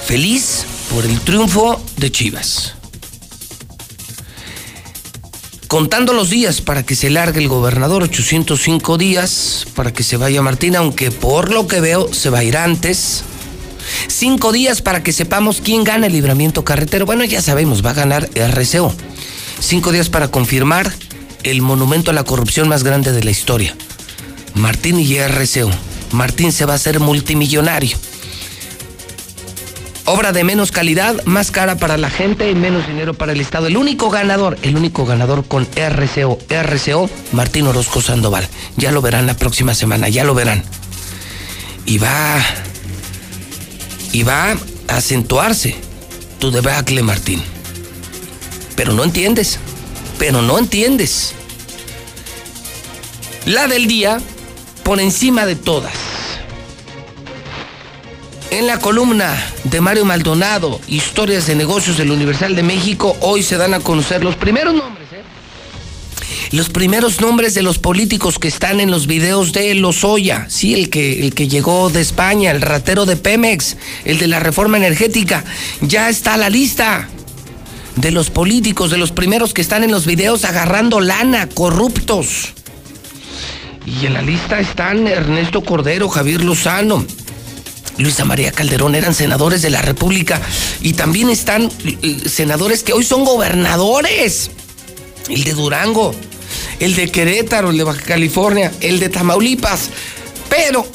Feliz 0.07 0.65
por 0.89 1.05
el 1.05 1.21
triunfo 1.21 1.79
de 1.99 2.11
Chivas. 2.11 2.78
Contando 5.69 6.15
los 6.15 6.31
días 6.31 6.63
para 6.63 6.83
que 6.83 6.97
se 6.97 7.11
largue 7.11 7.41
el 7.41 7.49
gobernador, 7.49 8.03
805 8.03 8.97
días 8.97 9.67
para 9.75 9.93
que 9.93 10.03
se 10.03 10.17
vaya 10.17 10.41
Martín, 10.41 10.75
aunque 10.77 11.11
por 11.11 11.53
lo 11.53 11.67
que 11.67 11.83
veo 11.83 12.11
se 12.11 12.31
va 12.31 12.39
a 12.39 12.45
ir 12.45 12.57
antes. 12.57 13.23
Cinco 14.07 14.51
días 14.51 14.81
para 14.81 15.03
que 15.03 15.13
sepamos 15.13 15.61
quién 15.61 15.85
gana 15.85 16.07
el 16.07 16.15
libramiento 16.15 16.65
carretero. 16.65 17.05
Bueno, 17.05 17.23
ya 17.25 17.43
sabemos, 17.43 17.85
va 17.85 17.91
a 17.91 17.95
ganar 17.95 18.31
RCO. 18.35 18.95
Cinco 19.61 19.93
días 19.93 20.09
para 20.09 20.29
confirmar 20.29 20.91
el 21.43 21.61
monumento 21.61 22.13
a 22.13 22.15
la 22.15 22.25
corrupción 22.25 22.67
más 22.67 22.83
grande 22.83 23.13
de 23.13 23.23
la 23.23 23.31
historia. 23.31 23.77
Martín 24.55 24.99
y 24.99 25.19
RCO. 25.19 25.71
Martín 26.13 26.51
se 26.51 26.65
va 26.65 26.73
a 26.73 26.77
hacer 26.77 26.99
multimillonario. 26.99 27.99
Obra 30.11 30.33
de 30.33 30.43
menos 30.43 30.73
calidad, 30.73 31.23
más 31.27 31.51
cara 31.51 31.77
para 31.77 31.99
la 31.99 32.09
gente 32.09 32.51
y 32.51 32.55
menos 32.55 32.87
dinero 32.87 33.13
para 33.13 33.33
el 33.33 33.43
Estado. 33.43 33.67
El 33.67 33.77
único 33.77 34.09
ganador, 34.09 34.57
el 34.63 34.75
único 34.75 35.05
ganador 35.05 35.45
con 35.47 35.69
RCO, 35.77 36.39
RCO, 36.49 37.11
Martín 37.33 37.67
Orozco 37.67 38.01
Sandoval. 38.01 38.49
Ya 38.79 38.91
lo 38.91 39.03
verán 39.03 39.27
la 39.27 39.35
próxima 39.35 39.75
semana, 39.75 40.09
ya 40.09 40.25
lo 40.25 40.33
verán. 40.35 40.65
Y 41.85 41.99
va 41.99 42.43
y 44.11 44.23
va 44.23 44.53
a 44.53 44.57
acentuarse 44.97 45.77
tu 46.39 46.51
debacle, 46.51 47.03
Martín. 47.03 47.43
Pero 48.77 48.95
no 48.95 49.05
entiendes, 49.05 49.59
pero 50.19 50.41
no 50.41 50.59
entiendes. 50.59 51.35
La 53.45 53.69
del 53.69 53.87
día 53.87 54.23
por 54.85 55.01
encima 55.01 55.45
de 55.45 55.57
todas. 55.57 56.08
En 58.51 58.67
la 58.67 58.79
columna 58.79 59.37
de 59.65 59.83
Mario 59.83 60.07
Maldonado, 60.07 60.81
Historias 60.89 61.47
de 61.47 61.55
Negocios 61.55 61.99
del 61.99 62.11
Universal 62.11 62.57
de 62.57 62.63
México, 62.63 63.15
hoy 63.21 63.43
se 63.43 63.59
dan 63.59 63.75
a 63.75 63.81
conocer 63.81 64.25
los 64.25 64.37
primeros 64.37 64.75
nombres, 64.75 65.07
¿eh? 65.13 65.23
Los 66.53 66.71
primeros 66.71 67.21
nombres 67.21 67.53
de 67.53 67.61
los 67.61 67.79
políticos 67.79 68.39
que 68.39 68.49
están 68.49 68.81
en 68.81 68.91
los 68.91 69.07
videos 69.07 69.53
de 69.53 69.75
Lozoya, 69.75 70.47
sí, 70.49 70.73
el 70.73 70.89
que, 70.89 71.27
el 71.27 71.35
que 71.35 71.47
llegó 71.47 71.91
de 71.91 72.01
España, 72.01 72.51
el 72.51 72.63
ratero 72.63 73.05
de 73.05 73.17
Pemex, 73.17 73.77
el 74.07 74.19
de 74.19 74.29
la 74.29 74.41
reforma 74.41 74.79
energética, 74.79 75.45
ya 75.83 76.09
está 76.09 76.39
la 76.39 76.49
lista 76.49 77.07
de 77.97 78.11
los 78.13 78.31
políticos, 78.31 78.91
de 78.91 78.97
los 78.97 79.13
primeros 79.13 79.53
que 79.53 79.61
están 79.61 79.85
en 79.85 79.91
los 79.91 80.07
videos 80.07 80.47
agarrando 80.47 81.01
lana, 81.01 81.51
corruptos. 81.51 82.55
Y 83.85 84.07
en 84.07 84.15
la 84.15 84.23
lista 84.23 84.59
están 84.59 85.07
Ernesto 85.07 85.63
Cordero, 85.63 86.09
Javier 86.09 86.43
Lozano, 86.43 87.05
Luisa 87.99 88.25
María 88.25 88.53
Calderón 88.53 88.95
eran 88.95 89.15
senadores 89.15 89.63
de 89.63 89.71
la 89.71 89.83
República 89.83 90.41
y 90.81 90.95
también 90.95 91.31
están 91.31 91.71
eh, 91.85 92.23
senadores 92.29 92.83
que 92.83 92.93
hoy 92.93 93.05
son 93.05 93.25
gobernadores. 93.25 94.51
El 95.29 95.45
de 95.45 95.53
Durango, 95.53 96.15
el 96.81 96.95
de 96.95 97.11
Querétaro, 97.11 97.71
el 97.71 97.77
de 97.77 97.85
Baja 97.85 98.03
California, 98.03 98.73
el 98.81 99.01
de 99.01 99.09
Tamaulipas. 99.09 99.91
Pero 100.49 100.87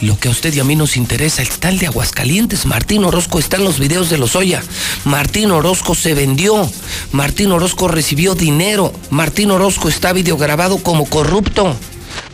lo 0.00 0.18
que 0.18 0.28
a 0.28 0.30
usted 0.30 0.54
y 0.54 0.60
a 0.60 0.64
mí 0.64 0.76
nos 0.76 0.96
interesa. 0.96 1.42
El 1.42 1.78
de 1.78 1.86
Aguascalientes. 1.86 2.66
Martín 2.66 3.04
Orozco 3.04 3.38
está 3.38 3.56
en 3.56 3.64
los 3.64 3.78
videos 3.78 4.10
de 4.10 4.18
los 4.18 4.36
Oya. 4.36 4.62
Martín 5.04 5.50
Orozco 5.50 5.94
se 5.94 6.14
vendió. 6.14 6.70
Martín 7.12 7.50
Orozco 7.50 7.88
recibió 7.88 8.34
dinero. 8.34 8.92
Martín 9.10 9.50
Orozco 9.50 9.88
está 9.88 10.12
videograbado 10.12 10.78
como 10.78 11.04
corrupto. 11.06 11.76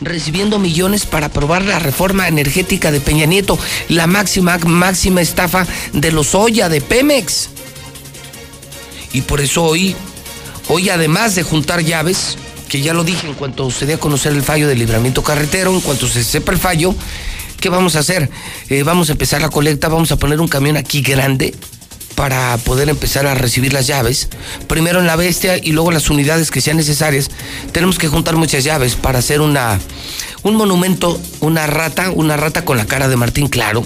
Recibiendo 0.01 0.59
millones 0.59 1.05
para 1.05 1.27
aprobar 1.27 1.63
la 1.63 1.79
reforma 1.79 2.27
energética 2.27 2.91
de 2.91 2.99
Peña 2.99 3.25
Nieto, 3.25 3.57
la 3.89 4.07
máxima, 4.07 4.57
máxima 4.57 5.21
estafa 5.21 5.65
de 5.93 6.11
los 6.11 6.35
Oya, 6.35 6.69
de 6.69 6.81
Pemex. 6.81 7.49
Y 9.13 9.21
por 9.21 9.39
eso 9.41 9.63
hoy, 9.63 9.95
hoy 10.67 10.89
además 10.89 11.35
de 11.35 11.43
juntar 11.43 11.81
llaves, 11.81 12.37
que 12.67 12.81
ya 12.81 12.93
lo 12.93 13.03
dije 13.03 13.27
en 13.27 13.35
cuanto 13.35 13.71
se 13.71 13.85
dé 13.85 13.93
a 13.93 13.99
conocer 13.99 14.33
el 14.33 14.43
fallo 14.43 14.67
del 14.67 14.79
libramiento 14.79 15.23
carretero, 15.23 15.73
en 15.73 15.81
cuanto 15.81 16.07
se 16.07 16.23
sepa 16.23 16.51
el 16.51 16.57
fallo, 16.57 16.93
¿qué 17.59 17.69
vamos 17.69 17.95
a 17.95 17.99
hacer? 17.99 18.29
Eh, 18.69 18.83
vamos 18.83 19.09
a 19.09 19.13
empezar 19.13 19.41
la 19.41 19.49
colecta, 19.49 19.87
vamos 19.87 20.11
a 20.11 20.17
poner 20.17 20.41
un 20.41 20.47
camión 20.47 20.75
aquí 20.75 21.01
grande 21.01 21.53
para 22.15 22.57
poder 22.57 22.89
empezar 22.89 23.27
a 23.27 23.35
recibir 23.35 23.73
las 23.73 23.87
llaves. 23.87 24.29
Primero 24.67 24.99
en 24.99 25.07
la 25.07 25.15
bestia 25.15 25.57
y 25.57 25.73
luego 25.73 25.91
las 25.91 26.09
unidades 26.09 26.49
que 26.49 26.61
sean 26.61 26.77
necesarias. 26.77 27.29
Tenemos 27.71 27.99
que 27.99 28.07
juntar 28.07 28.35
muchas 28.35 28.63
llaves 28.63 28.95
para 28.95 29.19
hacer 29.19 29.41
una, 29.41 29.79
un 30.43 30.55
monumento, 30.55 31.19
una 31.41 31.67
rata, 31.67 32.09
una 32.11 32.37
rata 32.37 32.65
con 32.65 32.77
la 32.77 32.85
cara 32.85 33.07
de 33.07 33.17
Martín 33.17 33.47
Claro. 33.47 33.85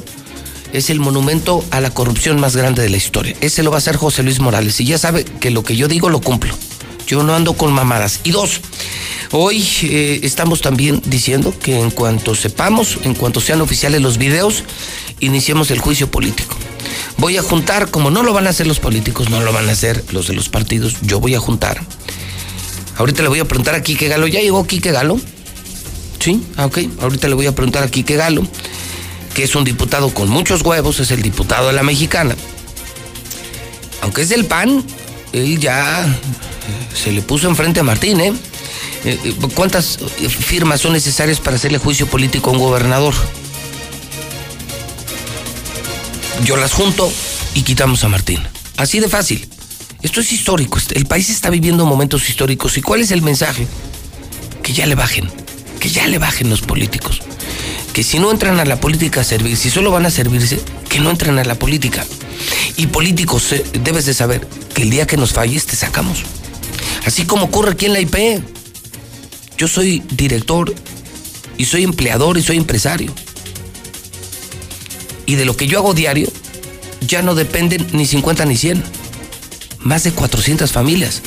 Es 0.72 0.92
el 0.92 1.00
monumento 1.00 1.66
a 1.72 1.82
la 1.82 1.90
corrupción 1.90 2.40
más 2.40 2.56
grande 2.56 2.84
de 2.84 2.90
la 2.90 2.98
historia. 2.98 3.36
Ese 3.42 3.64
lo 3.64 3.72
va 3.72 3.78
a 3.78 3.80
hacer 3.80 3.96
José 3.96 4.22
Luis 4.22 4.40
Morales. 4.40 4.80
Y 4.80 4.86
ya 4.86 5.00
sabe 5.00 5.26
que 5.26 5.50
lo 5.50 5.64
que 5.64 5.76
yo 5.76 5.88
digo 5.88 6.10
lo 6.10 6.22
cumplo. 6.22 6.54
Yo 7.10 7.24
no 7.24 7.34
ando 7.34 7.54
con 7.54 7.74
mamadas. 7.74 8.20
Y 8.24 8.30
dos, 8.30 8.62
hoy 9.32 9.68
eh, 9.82 10.20
estamos 10.22 10.62
también 10.62 11.02
diciendo 11.08 11.56
que 11.60 11.80
en 11.80 11.90
cuanto 11.90 12.36
sepamos, 12.36 13.00
en 13.04 13.16
cuanto 13.16 13.42
sean 13.42 13.62
oficiales 13.62 14.00
los 14.00 14.20
videos, 14.20 14.64
iniciemos 15.20 15.72
el 15.72 15.80
juicio 15.80 16.12
político. 16.12 16.56
Voy 17.18 17.38
a 17.38 17.42
juntar, 17.42 17.90
como 17.90 18.12
no 18.12 18.22
lo 18.22 18.32
van 18.32 18.46
a 18.46 18.52
hacer 18.52 18.68
los 18.68 18.80
políticos, 18.80 19.32
no 19.32 19.42
lo 19.42 19.52
van 19.52 19.68
a 19.70 19.72
hacer 19.72 20.06
los 20.12 20.28
de 20.28 20.36
los 20.36 20.50
partidos, 20.50 20.98
yo 21.02 21.20
voy 21.20 21.34
a 21.34 21.40
juntar. 21.40 21.82
Ahorita 22.98 23.24
le 23.24 23.30
voy 23.30 23.40
a 23.40 23.46
preguntar 23.46 23.74
a 23.74 23.82
Quique 23.82 24.08
Galo, 24.08 24.28
¿ya 24.28 24.42
llegó 24.42 24.68
Quique 24.68 24.92
Galo? 24.92 25.20
Sí, 26.20 26.44
ah, 26.58 26.68
ok. 26.68 26.78
Ahorita 27.02 27.28
le 27.28 27.34
voy 27.34 27.48
a 27.48 27.56
preguntar 27.56 27.82
a 27.82 27.90
Quique 27.90 28.18
Galo, 28.18 28.48
que 29.34 29.42
es 29.42 29.56
un 29.56 29.64
diputado 29.64 30.14
con 30.14 30.30
muchos 30.30 30.62
huevos, 30.62 31.00
es 31.00 31.10
el 31.10 31.24
diputado 31.24 31.70
de 31.70 31.74
la 31.74 31.82
mexicana. 31.82 32.36
Aunque 34.02 34.22
es 34.22 34.30
del 34.30 34.46
PAN, 34.46 34.84
él 35.34 35.60
ya 35.60 36.06
se 36.94 37.12
le 37.12 37.22
puso 37.22 37.48
enfrente 37.48 37.80
a 37.80 37.84
Martín, 37.84 38.20
¿eh? 38.20 38.34
Eh, 39.06 39.36
¿Cuántas 39.56 39.98
firmas 40.28 40.82
son 40.82 40.94
necesarias 40.94 41.40
para 41.40 41.56
hacerle 41.56 41.78
juicio 41.78 42.08
político 42.08 42.50
a 42.50 42.54
un 42.54 42.60
gobernador? 42.60 43.14
Yo 46.44 46.58
las 46.58 46.74
junto 46.74 47.12
y 47.54 47.62
quitamos 47.64 48.04
a 48.04 48.10
Martín. 48.10 48.40
Así 48.78 49.00
de 49.00 49.10
fácil. 49.10 49.48
Esto 50.02 50.22
es 50.22 50.32
histórico. 50.32 50.80
El 50.92 51.06
país 51.06 51.30
está 51.30 51.50
viviendo 51.50 51.86
momentos 51.86 52.30
históricos. 52.30 52.78
¿Y 52.78 52.82
cuál 52.82 53.02
es 53.02 53.12
el 53.12 53.22
mensaje? 53.22 53.68
Que 54.64 54.74
ya 54.74 54.86
le 54.86 54.96
bajen. 54.96 55.30
Que 55.80 55.90
ya 55.90 56.08
le 56.08 56.18
bajen 56.18 56.50
los 56.50 56.62
políticos. 56.62 57.22
Que 57.94 58.04
si 58.04 58.20
no 58.20 58.32
entran 58.32 58.60
a 58.60 58.66
la 58.66 58.80
política 58.80 59.22
a 59.22 59.24
servir, 59.24 59.58
si 59.58 59.70
solo 59.70 59.92
van 59.92 60.06
a 60.06 60.12
servirse, 60.12 60.60
que 60.90 61.00
no 61.00 61.10
entren 61.10 61.38
a 61.40 61.44
la 61.44 61.56
política. 61.56 62.06
Y 62.78 62.88
políticos, 62.88 63.52
eh, 63.52 63.64
debes 63.84 64.06
de 64.06 64.14
saber 64.14 64.48
que 64.74 64.84
el 64.84 64.90
día 64.90 65.08
que 65.08 65.18
nos 65.18 65.34
falles 65.34 65.66
te 65.66 65.76
sacamos. 65.76 66.24
Así 67.06 67.26
como 67.26 67.46
ocurre 67.46 67.72
aquí 67.72 67.86
en 67.86 67.94
la 67.94 68.00
IP. 68.00 68.42
Yo 69.58 69.68
soy 69.68 70.02
director 70.12 70.74
y 71.58 71.66
soy 71.66 71.84
empleador 71.84 72.38
y 72.38 72.44
soy 72.44 72.58
empresario. 72.58 73.14
Y 75.26 75.36
de 75.36 75.46
lo 75.46 75.56
que 75.56 75.68
yo 75.68 75.80
hago 75.80 75.94
diario, 75.94 76.32
ya 77.02 77.22
no 77.22 77.36
dependen 77.36 77.86
ni 77.92 78.06
50 78.06 78.46
ni 78.46 78.56
100. 78.56 78.84
Más 79.80 80.04
de 80.04 80.12
400 80.12 80.72
familias. 80.72 81.22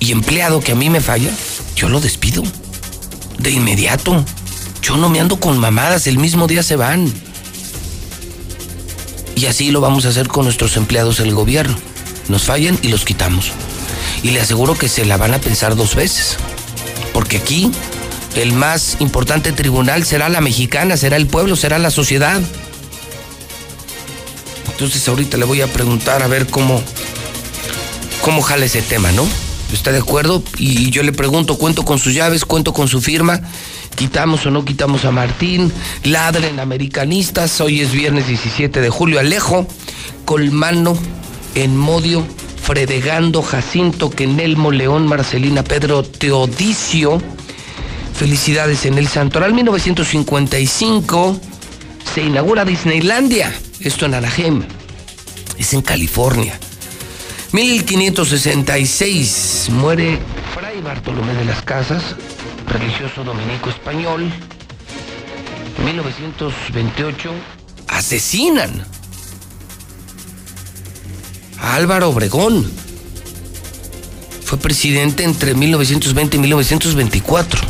Y 0.00 0.12
empleado 0.12 0.60
que 0.60 0.72
a 0.72 0.74
mí 0.74 0.90
me 0.90 1.00
falla, 1.00 1.30
yo 1.76 1.88
lo 1.88 2.00
despido. 2.00 2.42
De 3.38 3.50
inmediato. 3.50 4.24
Yo 4.84 4.98
no 4.98 5.08
me 5.08 5.18
ando 5.18 5.40
con 5.40 5.58
mamadas, 5.58 6.06
el 6.06 6.18
mismo 6.18 6.46
día 6.46 6.62
se 6.62 6.76
van. 6.76 7.10
Y 9.34 9.46
así 9.46 9.70
lo 9.70 9.80
vamos 9.80 10.04
a 10.04 10.10
hacer 10.10 10.28
con 10.28 10.44
nuestros 10.44 10.76
empleados 10.76 11.16
del 11.16 11.34
gobierno. 11.34 11.74
Nos 12.28 12.42
fallan 12.42 12.78
y 12.82 12.88
los 12.88 13.06
quitamos. 13.06 13.50
Y 14.22 14.32
le 14.32 14.42
aseguro 14.42 14.74
que 14.74 14.90
se 14.90 15.06
la 15.06 15.16
van 15.16 15.32
a 15.32 15.40
pensar 15.40 15.74
dos 15.74 15.94
veces. 15.94 16.36
Porque 17.14 17.38
aquí 17.38 17.72
el 18.36 18.52
más 18.52 18.98
importante 19.00 19.52
tribunal 19.52 20.04
será 20.04 20.28
la 20.28 20.42
mexicana, 20.42 20.98
será 20.98 21.16
el 21.16 21.28
pueblo, 21.28 21.56
será 21.56 21.78
la 21.78 21.90
sociedad. 21.90 22.42
Entonces 24.70 25.08
ahorita 25.08 25.38
le 25.38 25.46
voy 25.46 25.62
a 25.62 25.66
preguntar 25.66 26.22
a 26.22 26.26
ver 26.26 26.46
cómo, 26.46 26.82
cómo 28.20 28.42
jala 28.42 28.66
ese 28.66 28.82
tema, 28.82 29.12
¿no? 29.12 29.26
¿Está 29.72 29.92
de 29.92 29.98
acuerdo? 29.98 30.42
Y 30.58 30.90
yo 30.90 31.02
le 31.02 31.12
pregunto, 31.12 31.56
cuento 31.56 31.86
con 31.86 31.98
sus 31.98 32.12
llaves, 32.12 32.44
cuento 32.44 32.74
con 32.74 32.86
su 32.86 33.00
firma, 33.00 33.40
quitamos 33.94 34.46
o 34.46 34.50
no 34.50 34.64
quitamos 34.64 35.04
a 35.04 35.10
Martín, 35.10 35.72
ladren 36.04 36.60
americanistas, 36.60 37.60
hoy 37.60 37.80
es 37.80 37.92
viernes 37.92 38.28
17 38.28 38.80
de 38.80 38.90
julio, 38.90 39.20
Alejo, 39.20 39.66
Colmano, 40.24 40.96
Enmodio, 41.54 42.26
Fredegando, 42.62 43.42
Jacinto, 43.42 44.10
Kenelmo, 44.10 44.70
León, 44.70 45.06
Marcelina, 45.06 45.62
Pedro, 45.62 46.02
Teodicio, 46.02 47.20
Felicidades 48.14 48.86
en 48.86 48.96
el 48.96 49.08
Santoral 49.08 49.52
1955 49.54 51.40
se 52.14 52.22
inaugura 52.22 52.64
Disneylandia, 52.64 53.52
esto 53.80 54.06
en 54.06 54.14
Anaheim, 54.14 54.62
es 55.58 55.74
en 55.74 55.82
California. 55.82 56.56
1566 57.50 59.70
muere 59.70 60.20
Fray 60.54 60.80
Bartolomé 60.80 61.34
de 61.34 61.44
las 61.44 61.60
Casas, 61.62 62.14
religioso 62.66 63.24
dominico 63.24 63.70
español. 63.70 64.30
1928 65.84 67.30
asesinan 67.88 68.86
a 71.58 71.76
Álvaro 71.76 72.10
Obregón. 72.10 72.70
Fue 74.44 74.58
presidente 74.58 75.24
entre 75.24 75.54
1920 75.54 76.36
y 76.36 76.40
1924. 76.40 77.60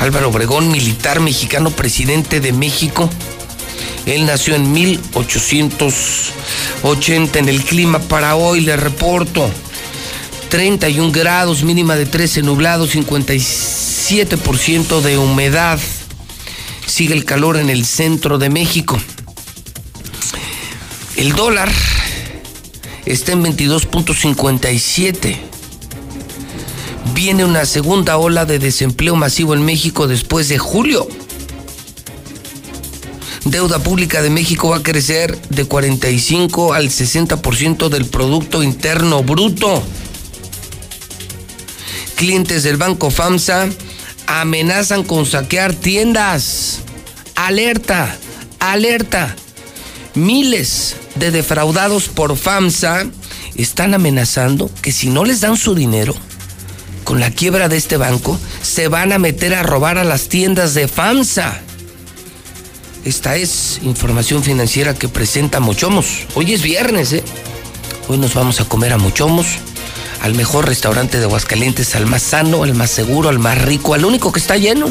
Álvaro 0.00 0.28
Obregón, 0.28 0.70
militar 0.70 1.20
mexicano, 1.20 1.70
presidente 1.70 2.40
de 2.40 2.52
México. 2.52 3.08
Él 4.06 4.26
nació 4.26 4.54
en 4.54 4.70
1880 4.72 7.38
en 7.38 7.48
el 7.48 7.64
clima 7.64 8.00
para 8.00 8.36
hoy, 8.36 8.60
le 8.60 8.76
reporto. 8.76 9.50
31 10.48 11.12
grados, 11.12 11.62
mínima 11.62 11.96
de 11.96 12.06
13 12.06 12.42
nublado, 12.42 12.86
57% 12.86 15.00
de 15.00 15.18
humedad. 15.18 15.80
Sigue 16.86 17.14
el 17.14 17.24
calor 17.24 17.56
en 17.56 17.70
el 17.70 17.84
centro 17.84 18.38
de 18.38 18.50
México. 18.50 18.96
El 21.16 21.32
dólar 21.32 21.72
está 23.06 23.32
en 23.32 23.42
22.57 23.44 25.54
viene 27.14 27.44
una 27.44 27.64
segunda 27.64 28.16
ola 28.16 28.44
de 28.44 28.58
desempleo 28.58 29.16
masivo 29.16 29.54
en 29.54 29.64
México 29.64 30.08
después 30.08 30.48
de 30.48 30.58
julio. 30.58 31.06
Deuda 33.44 33.78
pública 33.78 34.20
de 34.20 34.30
México 34.30 34.70
va 34.70 34.78
a 34.78 34.82
crecer 34.82 35.38
de 35.48 35.64
45 35.64 36.74
al 36.74 36.88
60% 36.88 37.88
del 37.88 38.06
Producto 38.06 38.62
Interno 38.62 39.22
Bruto. 39.22 39.82
Clientes 42.16 42.62
del 42.62 42.76
Banco 42.76 43.10
FAMSA 43.10 43.68
amenazan 44.26 45.04
con 45.04 45.26
saquear 45.26 45.74
tiendas. 45.74 46.80
Alerta, 47.34 48.16
alerta. 48.60 49.34
Miles 50.14 50.96
de 51.16 51.30
defraudados 51.30 52.08
por 52.08 52.36
FAMSA 52.36 53.06
están 53.56 53.94
amenazando 53.94 54.70
que 54.80 54.92
si 54.92 55.08
no 55.10 55.24
les 55.24 55.40
dan 55.40 55.56
su 55.56 55.74
dinero, 55.74 56.14
con 57.02 57.20
la 57.20 57.30
quiebra 57.30 57.68
de 57.68 57.76
este 57.76 57.96
banco, 57.96 58.38
se 58.62 58.88
van 58.88 59.12
a 59.12 59.18
meter 59.18 59.54
a 59.54 59.62
robar 59.62 59.98
a 59.98 60.04
las 60.04 60.28
tiendas 60.28 60.74
de 60.74 60.88
FAMSA. 60.88 61.60
Esta 63.04 63.36
es 63.36 63.80
información 63.82 64.42
financiera 64.42 64.94
que 64.94 65.08
presenta 65.08 65.60
Mochomos. 65.60 66.26
Hoy 66.34 66.54
es 66.54 66.62
viernes, 66.62 67.12
¿eh? 67.12 67.22
Hoy 68.08 68.18
nos 68.18 68.34
vamos 68.34 68.60
a 68.60 68.64
comer 68.64 68.92
a 68.92 68.98
Mochomos, 68.98 69.46
al 70.24 70.34
mejor 70.34 70.66
restaurante 70.66 71.18
de 71.18 71.24
Aguascalientes, 71.24 71.94
al 71.94 72.06
más 72.06 72.22
sano, 72.22 72.62
al 72.62 72.72
más 72.72 72.90
seguro, 72.90 73.28
al 73.28 73.38
más 73.38 73.60
rico, 73.60 73.92
al 73.92 74.06
único 74.06 74.32
que 74.32 74.40
está 74.40 74.56
lleno. 74.56 74.90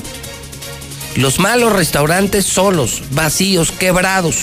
Los 1.16 1.40
malos 1.40 1.74
restaurantes 1.74 2.46
solos, 2.46 3.02
vacíos, 3.10 3.72
quebrados. 3.72 4.36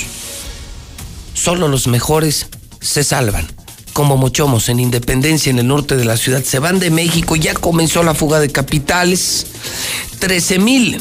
Solo 1.33 1.69
los 1.69 1.87
mejores 1.87 2.49
se 2.81 3.05
salvan 3.05 3.47
como 3.93 4.17
Mochomos 4.17 4.69
en 4.69 4.81
Independencia, 4.81 5.51
en 5.51 5.61
el 5.61 5.69
norte 5.69 5.97
de 5.97 6.05
la 6.05 6.17
ciudad, 6.17 6.43
se 6.43 6.59
van 6.59 6.81
de 6.81 6.91
México, 6.91 7.37
ya 7.37 7.55
comenzó 7.55 8.03
la 8.03 8.15
fuga 8.15 8.41
de 8.41 8.51
capitales. 8.51 9.47
13 10.19 10.59
mil 10.59 11.01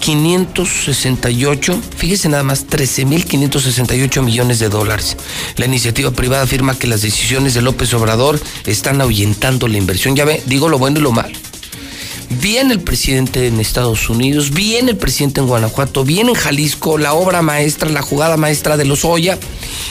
13.568, 0.00 1.80
fíjese 1.96 2.28
nada 2.28 2.42
más, 2.42 2.66
13.568 2.66 4.22
millones 4.22 4.58
de 4.58 4.68
dólares. 4.68 5.16
La 5.56 5.66
iniciativa 5.66 6.10
privada 6.10 6.42
afirma 6.42 6.78
que 6.78 6.86
las 6.86 7.02
decisiones 7.02 7.54
de 7.54 7.62
López 7.62 7.92
Obrador 7.94 8.40
están 8.66 9.00
ahuyentando 9.00 9.68
la 9.68 9.78
inversión. 9.78 10.16
Ya 10.16 10.24
ve, 10.24 10.42
digo 10.46 10.68
lo 10.68 10.78
bueno 10.78 10.98
y 10.98 11.02
lo 11.02 11.12
malo. 11.12 11.36
Viene 12.28 12.74
el 12.74 12.80
presidente 12.80 13.46
en 13.46 13.60
Estados 13.60 14.10
Unidos, 14.10 14.50
viene 14.50 14.90
el 14.92 14.96
presidente 14.96 15.40
en 15.40 15.46
Guanajuato, 15.46 16.04
viene 16.04 16.30
en 16.30 16.34
Jalisco, 16.34 16.98
la 16.98 17.14
obra 17.14 17.40
maestra, 17.40 17.88
la 17.88 18.02
jugada 18.02 18.36
maestra 18.36 18.76
de 18.76 18.84
los 18.84 19.04
Oya, 19.04 19.38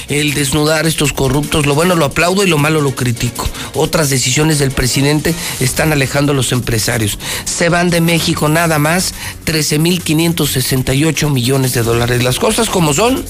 el 0.09 0.33
desnudar 0.33 0.85
estos 0.85 1.13
corruptos, 1.13 1.65
lo 1.65 1.75
bueno 1.75 1.95
lo 1.95 2.05
aplaudo 2.05 2.43
y 2.43 2.47
lo 2.47 2.57
malo 2.57 2.81
lo 2.81 2.93
critico. 2.93 3.47
Otras 3.73 4.09
decisiones 4.09 4.59
del 4.59 4.71
presidente 4.71 5.33
están 5.61 5.93
alejando 5.93 6.33
a 6.33 6.35
los 6.35 6.51
empresarios. 6.51 7.17
Se 7.45 7.69
van 7.69 7.89
de 7.89 8.01
México 8.01 8.49
nada 8.49 8.79
más 8.79 9.13
13.568 9.45 11.29
millones 11.31 11.73
de 11.73 11.83
dólares. 11.83 12.21
Las 12.21 12.39
cosas 12.39 12.69
como 12.69 12.93
son, 12.93 13.23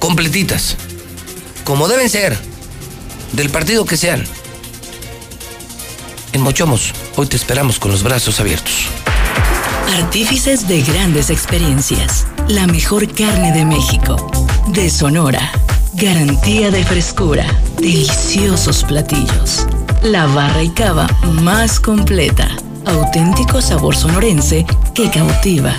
completitas, 0.00 0.76
como 1.64 1.86
deben 1.86 2.10
ser, 2.10 2.36
del 3.32 3.50
partido 3.50 3.84
que 3.84 3.96
sean. 3.96 4.24
En 6.36 6.42
Mochomos, 6.42 6.92
hoy 7.16 7.26
te 7.28 7.36
esperamos 7.36 7.78
con 7.78 7.90
los 7.90 8.02
brazos 8.02 8.40
abiertos. 8.40 8.88
Artífices 9.96 10.68
de 10.68 10.82
grandes 10.82 11.30
experiencias. 11.30 12.26
La 12.46 12.66
mejor 12.66 13.10
carne 13.14 13.52
de 13.52 13.64
México. 13.64 14.30
De 14.68 14.90
Sonora. 14.90 15.50
Garantía 15.94 16.70
de 16.70 16.84
frescura. 16.84 17.46
Deliciosos 17.78 18.84
platillos. 18.84 19.66
La 20.02 20.26
barra 20.26 20.62
y 20.62 20.68
cava 20.68 21.06
más 21.42 21.80
completa. 21.80 22.54
Auténtico 22.84 23.62
sabor 23.62 23.96
sonorense 23.96 24.66
que 24.94 25.08
cautiva. 25.08 25.72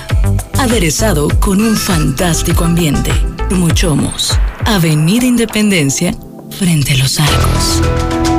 Aderezado 0.57 1.27
con 1.39 1.61
un 1.61 1.77
fantástico 1.77 2.65
ambiente. 2.65 3.11
Muchomos. 3.51 4.35
Avenida 4.65 5.27
Independencia, 5.27 6.15
frente 6.49 6.93
a 6.93 6.97
los 6.97 7.19
arcos. 7.19 8.36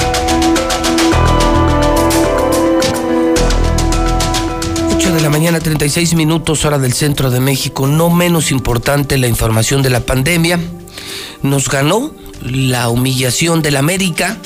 De 5.19 5.25
la 5.25 5.31
mañana, 5.31 5.59
36 5.59 6.15
minutos, 6.15 6.65
hora 6.65 6.79
del 6.79 6.93
centro 6.93 7.33
de 7.33 7.41
México. 7.41 7.89
No 7.89 8.09
menos 8.09 8.53
importante 8.53 9.19
la 9.19 9.27
información 9.27 9.83
de 9.83 9.91
la 9.91 9.99
pandemia. 9.99 10.61
Nos 11.43 11.69
ganó 11.69 12.13
la 12.41 12.89
humillación 12.89 13.61
del 13.61 13.79
América. 13.79 14.37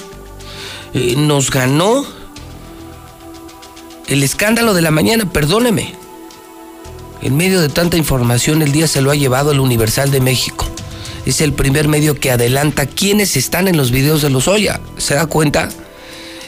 Eh, 0.94 1.14
nos 1.18 1.50
ganó 1.50 2.06
el 4.06 4.22
escándalo 4.22 4.72
de 4.72 4.80
la 4.80 4.90
mañana, 4.90 5.30
perdóneme. 5.30 5.94
En 7.20 7.36
medio 7.36 7.60
de 7.60 7.68
tanta 7.68 7.98
información, 7.98 8.62
el 8.62 8.72
día 8.72 8.86
se 8.86 9.02
lo 9.02 9.10
ha 9.10 9.14
llevado 9.14 9.52
el 9.52 9.60
Universal 9.60 10.10
de 10.10 10.22
México. 10.22 10.64
Es 11.26 11.42
el 11.42 11.52
primer 11.52 11.86
medio 11.86 12.18
que 12.18 12.30
adelanta 12.30 12.86
quiénes 12.86 13.36
están 13.36 13.68
en 13.68 13.76
los 13.76 13.90
videos 13.90 14.22
de 14.22 14.30
los 14.30 14.48
Oya. 14.48 14.80
¿Se 14.96 15.14
da 15.16 15.26
cuenta? 15.26 15.68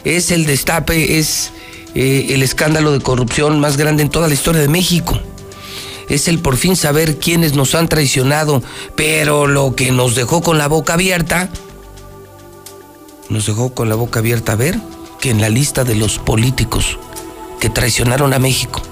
Es 0.03 0.31
el 0.31 0.47
destape, 0.47 1.19
es 1.19 1.51
eh, 1.95 2.27
el 2.31 2.43
escándalo 2.43 2.93
de 2.93 3.01
corrupción 3.01 3.61
más 3.61 3.77
grande 3.77 4.03
en 4.03 4.11
toda 4.11 4.29
la 4.29 4.35
historia 4.35 4.61
de 4.61 4.69
México. 4.69 5.19
Es 6.09 6.29
el 6.29 6.39
por 6.39 6.57
fin 6.57 6.77
saber 6.77 7.19
quiénes 7.19 7.55
nos 7.55 7.75
han 7.75 7.89
traicionado, 7.89 8.63
pero 8.97 9.47
lo 9.47 9.75
que 9.75 9.91
nos 9.91 10.15
dejó 10.15 10.43
con 10.43 10.59
la 10.59 10.69
boca 10.69 10.95
abierta, 10.95 11.49
nos 13.29 13.47
dejó 13.47 13.75
con 13.75 13.89
la 13.89 13.95
boca 13.95 14.19
abierta 14.19 14.53
a 14.53 14.57
ver 14.57 14.79
que 15.21 15.31
en 15.31 15.41
la 15.41 15.49
lista 15.49 15.85
de 15.85 15.95
los 15.95 16.19
políticos 16.19 16.99
que 17.61 17.71
traicionaron 17.71 18.35
a 18.35 18.39
México, 18.39 18.83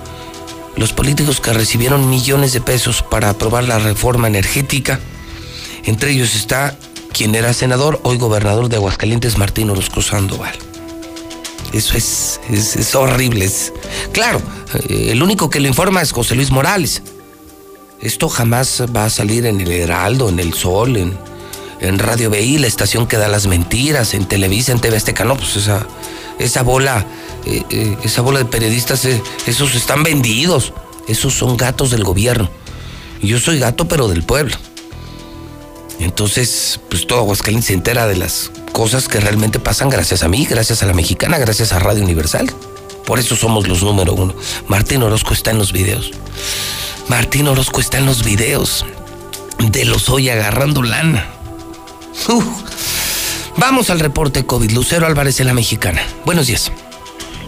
los 0.77 0.93
políticos 0.93 1.41
que 1.41 1.53
recibieron 1.53 2.09
millones 2.09 2.53
de 2.53 2.63
pesos 2.63 3.03
para 3.03 3.29
aprobar 3.29 3.65
la 3.65 3.79
reforma 3.79 4.29
energética, 4.29 5.01
entre 5.85 6.13
ellos 6.13 6.35
está 6.35 6.79
quien 7.13 7.35
era 7.35 7.53
senador, 7.53 8.01
hoy 8.05 8.17
gobernador 8.17 8.69
de 8.71 8.77
Aguascalientes, 8.77 9.37
Martín 9.37 9.69
Orozco 9.69 10.01
Sandoval. 10.01 10.72
Eso 11.73 11.97
es, 11.97 12.41
es, 12.51 12.77
es 12.77 12.95
horrible. 12.95 13.45
Es, 13.45 13.73
claro, 14.13 14.41
eh, 14.89 15.09
el 15.11 15.23
único 15.23 15.49
que 15.51 15.61
lo 15.61 15.69
informa 15.69 16.03
es 16.03 16.13
José 16.13 16.35
Luis 16.35 16.51
Morales. 16.51 17.03
Esto 18.01 18.29
jamás 18.29 18.83
va 18.95 19.05
a 19.05 19.11
salir 19.11 19.47
en 19.47 19.61
el 19.61 19.71
Heraldo, 19.71 20.29
en 20.29 20.39
el 20.39 20.55
Sol, 20.55 20.97
en, 20.97 21.17
en 21.81 21.99
Radio 21.99 22.31
BI, 22.31 22.59
la 22.59 22.67
estación 22.67 23.07
que 23.07 23.17
da 23.17 23.29
las 23.29 23.47
mentiras, 23.47 24.15
en 24.15 24.27
Televisa, 24.27 24.73
en 24.73 24.81
TV 24.81 24.97
Azteca. 24.97 25.25
No, 25.25 25.37
pues 25.37 25.57
esa, 25.57 25.87
esa 26.39 26.63
bola, 26.63 27.07
eh, 27.47 27.63
eh, 27.71 27.97
esa 28.03 28.23
bola 28.23 28.41
de 28.41 28.45
periodistas, 28.47 29.07
esos 29.47 29.75
están 29.75 30.03
vendidos. 30.03 30.73
Esos 31.09 31.35
son 31.35 31.57
gatos 31.57 31.91
del 31.91 32.05
gobierno. 32.05 32.49
Yo 33.21 33.39
soy 33.39 33.59
gato, 33.59 33.89
pero 33.89 34.09
del 34.09 34.23
pueblo. 34.23 34.57
Entonces, 36.03 36.81
pues 36.89 37.07
todo 37.07 37.21
Aguascalientes 37.21 37.69
se 37.69 37.75
entera 37.75 38.07
de 38.07 38.17
las 38.17 38.51
cosas 38.73 39.09
que 39.09 39.21
realmente 39.21 39.61
pasan 39.61 39.89
gracias 39.89 40.23
a 40.23 40.29
mí, 40.29 40.47
gracias 40.47 40.83
a 40.83 40.87
la 40.87 40.95
mexicana, 40.95 41.39
gracias 41.39 41.73
a 41.73 41.79
Radio 41.79 42.03
Universal. 42.03 42.53
Por 43.07 43.19
eso 43.19 43.37
somos 43.37 43.69
los 43.69 43.83
número 43.83 44.13
uno. 44.13 44.35
Martín 44.69 45.03
Orozco 45.03 45.35
está 45.35 45.51
en 45.51 45.59
los 45.59 45.73
videos. 45.73 46.13
Martín 47.09 47.49
Orozco 47.49 47.81
está 47.81 47.99
en 47.99 48.07
los 48.07 48.25
videos 48.25 48.87
de 49.59 49.85
los 49.85 50.09
hoy 50.09 50.29
agarrando 50.29 50.83
lana. 50.83 51.27
Vamos 53.57 53.91
al 53.91 54.01
reporte 54.01 54.45
COVID. 54.45 54.71
Lucero 54.71 55.07
Álvarez 55.07 55.41
en 55.41 55.47
la 55.47 55.55
mexicana. 55.55 56.03
Buenos 56.25 56.47
días. 56.47 56.73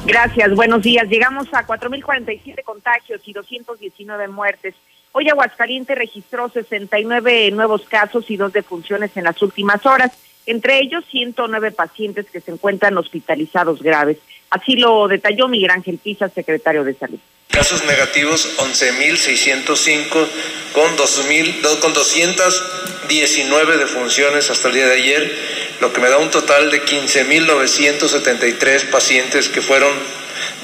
Gracias, 0.07 0.55
buenos 0.55 0.83
días. 0.83 1.09
Llegamos 1.09 1.49
a 1.53 1.67
4.047 1.67 2.63
contagios 2.63 3.23
y 3.25 3.33
219 3.33 4.29
muertes. 4.29 4.75
Hoy 5.17 5.29
Aguascalientes 5.29 5.97
registró 5.97 6.49
69 6.51 7.53
nuevos 7.53 7.83
casos 7.89 8.25
y 8.31 8.37
dos 8.37 8.53
defunciones 8.53 9.13
en 9.17 9.23
las 9.23 9.41
últimas 9.43 9.87
horas, 9.87 10.11
entre 10.45 10.81
ellos 10.81 11.05
109 11.09 11.71
pacientes 11.71 12.27
que 12.33 12.41
se 12.41 12.51
encuentran 12.51 12.99
hospitalizados 12.99 13.81
graves. 13.81 14.17
Así 14.51 14.75
lo 14.75 15.07
detalló 15.07 15.47
Miguel 15.47 15.71
Ángel 15.71 15.99
Pisa, 15.99 16.29
secretario 16.29 16.83
de 16.83 16.95
Salud. 16.95 17.19
Casos 17.49 17.85
negativos 17.87 18.59
11.605 18.59 20.27
con, 20.73 20.97
2000, 20.97 21.63
do- 21.63 21.79
con 21.81 21.93
219 21.95 23.77
defunciones 23.79 24.51
hasta 24.51 24.67
el 24.69 24.75
día 24.75 24.87
de 24.89 24.95
ayer, 24.95 25.33
lo 25.81 25.93
que 25.93 26.01
me 26.01 26.09
da 26.09 26.19
un 26.19 26.33
total 26.33 26.73
de 26.73 26.85
15.973 26.85 28.91
pacientes 28.91 29.49
que 29.49 29.63
fueron 29.63 29.93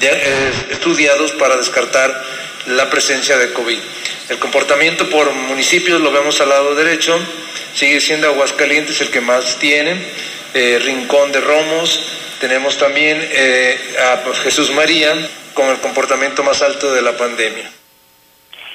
eh, 0.01 0.51
estudiados 0.71 1.31
para 1.33 1.55
descartar 1.55 2.11
la 2.67 2.89
presencia 2.89 3.37
de 3.37 3.51
COVID. 3.53 3.79
El 4.29 4.39
comportamiento 4.39 5.09
por 5.09 5.31
municipios 5.33 6.01
lo 6.01 6.11
vemos 6.11 6.39
al 6.41 6.49
lado 6.49 6.75
derecho, 6.75 7.17
sigue 7.73 7.99
siendo 7.99 8.27
Aguascalientes 8.27 9.01
el 9.01 9.09
que 9.09 9.21
más 9.21 9.57
tiene, 9.57 9.95
eh, 10.53 10.79
Rincón 10.83 11.31
de 11.31 11.41
Romos, 11.41 11.99
tenemos 12.39 12.77
también 12.77 13.19
eh, 13.21 13.77
a 13.99 14.33
Jesús 14.33 14.71
María 14.71 15.13
con 15.53 15.67
el 15.67 15.77
comportamiento 15.79 16.43
más 16.43 16.61
alto 16.61 16.93
de 16.93 17.01
la 17.01 17.15
pandemia. 17.15 17.71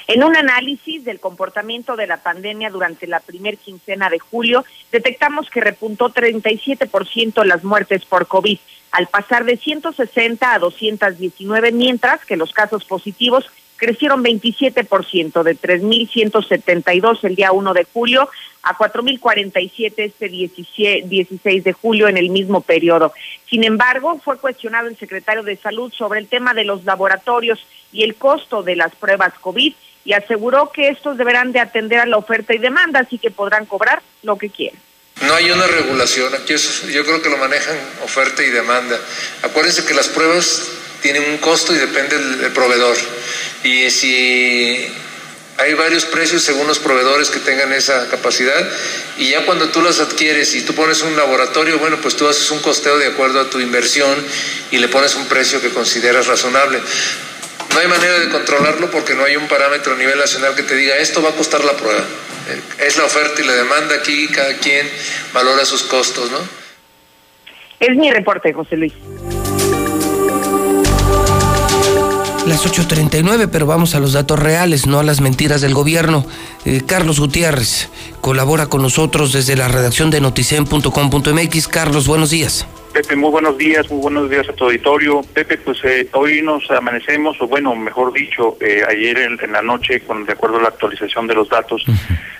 En 0.09 0.23
un 0.23 0.37
análisis 0.37 1.05
del 1.05 1.19
comportamiento 1.19 1.97
de 1.97 2.07
la 2.07 2.19
pandemia 2.19 2.71
durante 2.71 3.09
la 3.09 3.19
primer 3.19 3.59
quincena 3.59 4.09
de 4.09 4.21
julio, 4.21 4.65
detectamos 4.93 5.51
que 5.51 5.61
repuntó 5.61 6.11
37% 6.11 7.45
las 7.45 7.65
muertes 7.65 8.05
por 8.05 8.29
COVID, 8.29 8.59
al 8.93 9.09
pasar 9.09 9.45
de 9.45 9.57
160 9.57 10.55
a 10.55 10.59
219, 10.61 11.73
mientras 11.73 12.25
que 12.25 12.37
los 12.37 12.53
casos 12.53 12.85
positivos 12.85 13.51
crecieron 13.77 14.25
27%, 14.25 15.43
de 15.43 15.57
3.172 15.57 17.25
el 17.25 17.37
día 17.37 17.53
1 17.53 17.75
de 17.75 17.85
julio 17.85 18.29
a 18.63 18.77
4.047 18.77 19.93
este 19.97 20.29
17 20.29 21.07
16 21.07 21.65
de 21.65 21.73
julio 21.73 22.09
en 22.09 22.17
el 22.17 22.31
mismo 22.31 22.61
periodo. 22.61 23.13
Sin 23.49 23.65
embargo, 23.65 24.21
fue 24.25 24.39
cuestionado 24.39 24.89
el 24.89 24.97
secretario 24.97 25.43
de 25.43 25.57
Salud 25.57 25.93
sobre 25.93 26.21
el 26.21 26.27
tema 26.27 26.53
de 26.53 26.65
los 26.65 26.85
laboratorios 26.85 27.65
y 27.93 28.03
el 28.03 28.17
costo 28.17 28.63
de 28.63 28.77
las 28.77 28.95
pruebas 28.95 29.35
COVID 29.41 29.73
y 30.05 30.13
aseguró 30.13 30.71
que 30.73 30.89
estos 30.89 31.19
deberán 31.19 31.53
de 31.53 31.61
atender 31.61 32.01
a 32.01 32.07
la 32.07 32.17
oferta 32.17 32.55
y 32.55 32.59
demanda, 32.59 33.01
así 33.01 33.19
que 33.19 33.31
podrán 33.31 33.67
cobrar 33.67 34.03
lo 34.23 34.37
que 34.37 34.51
quieran. 34.51 34.81
No 35.23 35.35
hay 35.35 35.51
una 35.51 35.67
regulación, 35.67 36.33
aquí 36.35 36.55
yo 36.93 37.05
creo 37.05 37.23
que 37.23 37.31
lo 37.31 37.39
manejan 37.39 37.77
oferta 38.05 38.43
y 38.43 38.51
demanda. 38.51 38.99
Acuérdense 39.43 39.85
que 39.85 39.95
las 39.95 40.09
pruebas 40.09 40.71
tienen 41.03 41.31
un 41.31 41.39
costo 41.39 41.75
y 41.75 41.79
depende 41.79 42.19
del, 42.19 42.53
proveedor. 42.53 42.97
Y 43.65 43.91
si 43.91 44.89
hay 45.59 45.75
varios 45.75 46.05
precios 46.05 46.43
según 46.43 46.67
los 46.67 46.79
proveedores 46.79 47.31
que 47.31 47.39
tengan 47.41 47.73
esa 47.73 48.09
capacidad 48.09 48.69
y 49.19 49.31
ya 49.31 49.47
cuando 49.47 49.71
tú 49.71 49.81
las 49.81 50.01
adquieres 50.01 50.55
y 50.55 50.63
tú 50.63 50.75
pones 50.75 51.03
un 51.03 51.17
laboratorio, 51.17 51.79
bueno, 51.79 51.99
pues 52.01 52.17
tú 52.17 52.29
haces 52.29 52.51
un 52.51 52.61
costeo 52.61 52.99
de 52.99 53.07
acuerdo 53.07 53.41
a 53.41 53.51
tu 53.51 53.61
inversión 53.61 54.15
y 54.71 54.79
le 54.79 54.89
pones 54.89 55.15
un 55.15 55.27
precio 55.27 55.61
que 55.61 55.71
consideras 55.71 56.27
razonable. 56.27 56.81
No 57.73 57.79
hay 57.81 57.89
manera 57.89 58.19
de 58.19 58.29
controlarlo 58.31 58.91
porque 58.91 59.15
no 59.15 59.25
hay 59.25 59.37
un 59.37 59.49
parámetro 59.49 59.95
a 59.95 59.97
nivel 59.97 60.19
nacional 60.19 60.55
que 60.55 60.63
te 60.63 60.75
diga 60.75 60.97
esto 60.97 61.23
va 61.23 61.31
a 61.31 61.35
costar 61.35 61.65
la 61.65 61.73
prueba. 61.77 62.05
Es 62.79 62.97
la 62.97 63.05
oferta 63.05 63.43
y 63.43 63.45
la 63.45 63.55
demanda 63.55 63.97
aquí, 63.97 64.29
cada 64.29 64.57
quien 64.59 64.89
valora 65.33 65.65
sus 65.65 65.83
costos, 65.83 66.31
¿no? 66.31 66.39
Es 67.81 67.97
mi 67.97 68.11
reporte, 68.11 68.53
José 68.53 68.77
Luis. 68.77 68.93
Las 72.47 72.65
8.39, 72.65 73.49
pero 73.51 73.67
vamos 73.67 73.97
a 73.97 73.99
los 73.99 74.13
datos 74.13 74.39
reales, 74.39 74.87
no 74.87 75.01
a 75.01 75.03
las 75.03 75.21
mentiras 75.21 75.61
del 75.61 75.75
gobierno. 75.75 76.25
Eh, 76.65 76.81
Carlos 76.87 77.19
Gutiérrez 77.19 77.91
colabora 78.21 78.69
con 78.69 78.83
nosotros 78.83 79.33
desde 79.33 79.57
la 79.57 79.67
redacción 79.67 80.13
de 80.13 80.21
noticen.com.mx. 80.21 81.69
Carlos, 81.69 82.07
buenos 82.07 82.31
días. 82.31 82.65
Pepe, 82.93 83.17
muy 83.17 83.31
buenos 83.31 83.59
días, 83.59 83.91
muy 83.91 84.01
buenos 84.01 84.31
días 84.31 84.49
a 84.49 84.53
tu 84.53 84.67
auditorio. 84.67 85.23
Pepe, 85.35 85.59
pues 85.59 85.79
eh, 85.83 86.09
hoy 86.13 86.41
nos 86.41 86.71
amanecemos, 86.71 87.37
o 87.41 87.49
bueno, 87.49 87.75
mejor 87.75 88.13
dicho, 88.13 88.57
eh, 88.61 88.81
ayer 88.89 89.19
en, 89.19 89.39
en 89.43 89.51
la 89.51 89.63
noche, 89.63 90.01
con 90.03 90.25
de 90.25 90.33
acuerdo 90.33 90.59
a 90.59 90.63
la 90.63 90.69
actualización 90.69 91.27
de 91.27 91.35
los 91.35 91.49
datos 91.49 91.85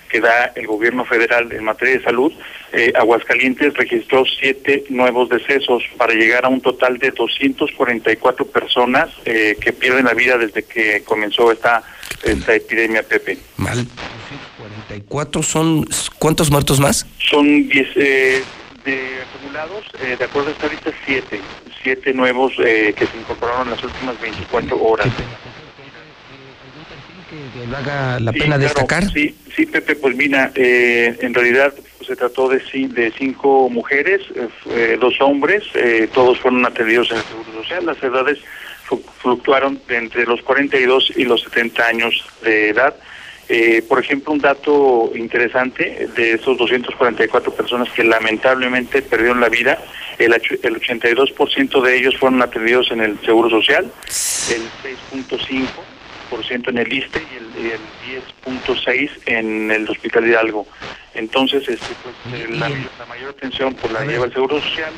que 0.07 0.19
da 0.19 0.51
el 0.55 0.67
gobierno 0.67 1.05
federal 1.05 1.51
en 1.51 1.63
materia 1.63 1.97
de 1.97 2.03
salud, 2.03 2.33
eh, 2.73 2.91
Aguascalientes 2.95 3.73
registró 3.75 4.23
siete 4.25 4.83
nuevos 4.89 5.29
decesos 5.29 5.83
para 5.97 6.13
llegar 6.13 6.45
a 6.45 6.49
un 6.49 6.61
total 6.61 6.97
de 6.97 7.11
244 7.11 8.47
personas 8.47 9.09
eh, 9.25 9.57
que 9.59 9.73
pierden 9.73 10.05
la 10.05 10.13
vida 10.13 10.37
desde 10.37 10.63
que 10.63 11.03
comenzó 11.03 11.51
esta, 11.51 11.83
esta 12.23 12.55
epidemia, 12.55 13.03
Pepe. 13.03 13.37
Mal. 13.57 13.85
244 13.85 15.43
son. 15.43 15.85
¿Cuántos 16.19 16.51
muertos 16.51 16.79
más? 16.79 17.05
Son 17.19 17.67
10 17.67 17.87
eh, 17.95 18.43
de 18.87 19.21
acumulados, 19.21 19.85
eh, 20.01 20.15
de 20.17 20.25
acuerdo 20.25 20.49
a 20.49 20.51
esta 20.53 20.67
lista, 20.67 20.91
siete. 21.05 21.41
Siete 21.83 22.13
nuevos 22.13 22.53
eh, 22.59 22.93
que 22.97 23.05
se 23.05 23.17
incorporaron 23.17 23.67
en 23.67 23.75
las 23.75 23.83
últimas 23.83 24.19
24 24.19 24.81
horas. 24.81 25.07
Que 27.53 27.65
valga 27.71 28.19
la 28.19 28.31
Sí, 28.31 28.39
pena 28.39 28.55
claro, 28.57 28.61
destacar. 28.73 29.11
Sí, 29.11 29.35
sí, 29.55 29.65
Pepe, 29.65 29.95
pues 29.95 30.15
mira, 30.15 30.51
eh, 30.55 31.17
en 31.21 31.33
realidad 31.33 31.73
pues, 31.97 32.07
se 32.07 32.15
trató 32.15 32.47
de, 32.49 32.57
de 32.59 33.13
cinco 33.17 33.69
mujeres, 33.69 34.21
eh, 34.35 34.47
eh, 34.69 34.97
dos 34.99 35.15
hombres, 35.21 35.63
eh, 35.75 36.09
todos 36.13 36.39
fueron 36.39 36.65
atendidos 36.65 37.11
en 37.11 37.17
el 37.17 37.23
Seguro 37.23 37.51
Social. 37.61 37.85
Las 37.85 38.01
edades 38.01 38.39
flu- 38.89 39.01
fluctuaron 39.21 39.79
de 39.87 39.97
entre 39.97 40.25
los 40.25 40.41
42 40.41 41.13
y 41.15 41.25
los 41.25 41.41
70 41.43 41.85
años 41.87 42.25
de 42.43 42.69
edad. 42.69 42.95
Eh, 43.49 43.81
por 43.87 43.99
ejemplo, 43.99 44.33
un 44.33 44.39
dato 44.39 45.11
interesante 45.15 46.09
de 46.17 46.33
esos 46.33 46.57
244 46.57 47.53
personas 47.53 47.89
que 47.91 48.03
lamentablemente 48.03 49.01
perdieron 49.01 49.39
la 49.39 49.47
vida, 49.47 49.77
el, 50.17 50.33
el 50.33 50.81
82% 50.81 51.81
de 51.81 51.97
ellos 51.97 52.17
fueron 52.17 52.41
atendidos 52.41 52.91
en 52.91 52.99
el 53.01 53.17
Seguro 53.21 53.49
Social, 53.49 53.89
el 54.53 54.61
6.5% 55.29 55.67
en 56.31 56.77
el 56.77 56.93
ISTE 56.93 57.21
y 57.33 57.65
el, 57.65 57.71
el 57.71 57.81
10.6% 58.55 59.09
en 59.25 59.71
el 59.71 59.89
Hospital 59.89 60.27
Hidalgo. 60.27 60.65
Entonces, 61.13 61.67
este, 61.67 61.95
pues, 62.03 62.41
eh, 62.41 62.47
la, 62.51 62.69
la 62.69 63.05
mayor 63.07 63.29
atención 63.31 63.73
por 63.73 63.91
la 63.91 64.05
lleva 64.05 64.25
el 64.25 64.33
Seguro 64.33 64.61
Social. 64.61 64.93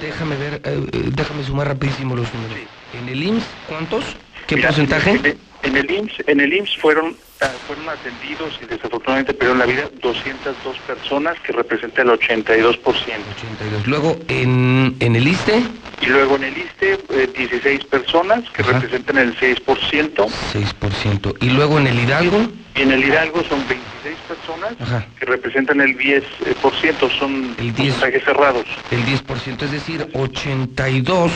Déjame 0.00 0.36
ver, 0.36 0.54
eh, 0.54 0.60
eh, 0.64 1.02
déjame 1.14 1.44
sumar 1.44 1.68
rapidísimo 1.68 2.14
los 2.16 2.32
números. 2.34 2.58
En 2.92 3.08
el 3.08 3.22
IMSS, 3.22 3.46
¿cuántos? 3.68 4.04
¿Qué 4.46 4.56
Mira, 4.56 4.68
porcentaje? 4.68 5.10
En 5.10 5.26
el, 5.26 5.38
en 5.62 5.76
el 5.76 5.90
IMSS, 5.90 6.24
en 6.26 6.40
el 6.40 6.52
IMSS 6.54 6.76
fueron, 6.78 7.16
ah, 7.40 7.50
fueron 7.66 7.88
atendidos 7.88 8.58
y 8.62 8.66
desafortunadamente 8.66 9.34
perdieron 9.34 9.58
la 9.58 9.66
vida 9.66 9.90
202 10.02 10.78
personas, 10.86 11.38
que 11.40 11.52
representa 11.52 12.02
el 12.02 12.08
82%. 12.08 12.78
82. 12.84 13.86
Luego, 13.86 14.18
en, 14.28 14.96
en 15.00 15.16
el 15.16 15.26
ISTE, 15.28 15.62
Y 16.02 16.06
luego 16.06 16.36
en 16.36 16.44
el 16.44 16.56
ISTE, 16.58 16.98
eh, 17.10 17.30
16 17.36 17.84
personas, 17.84 18.48
que 18.50 18.62
representan 18.62 19.18
el 19.18 19.36
6%. 19.38 20.26
6%. 20.52 21.36
Y 21.40 21.50
luego 21.50 21.78
en 21.78 21.86
el 21.88 21.98
Hidalgo, 21.98 22.40
Y 22.76 22.82
en 22.82 22.92
el 22.92 23.04
Hidalgo 23.04 23.42
son 23.44 23.58
26 23.68 24.16
personas, 24.28 24.72
Ajá. 24.80 25.06
que 25.18 25.26
representan 25.26 25.80
el 25.82 25.96
10%. 25.98 27.10
Son 27.18 27.54
porcentajes 27.56 28.24
cerrados. 28.24 28.64
el 28.90 29.04
10%, 29.04 29.62
es 29.62 29.70
decir, 29.72 30.08
82. 30.14 31.30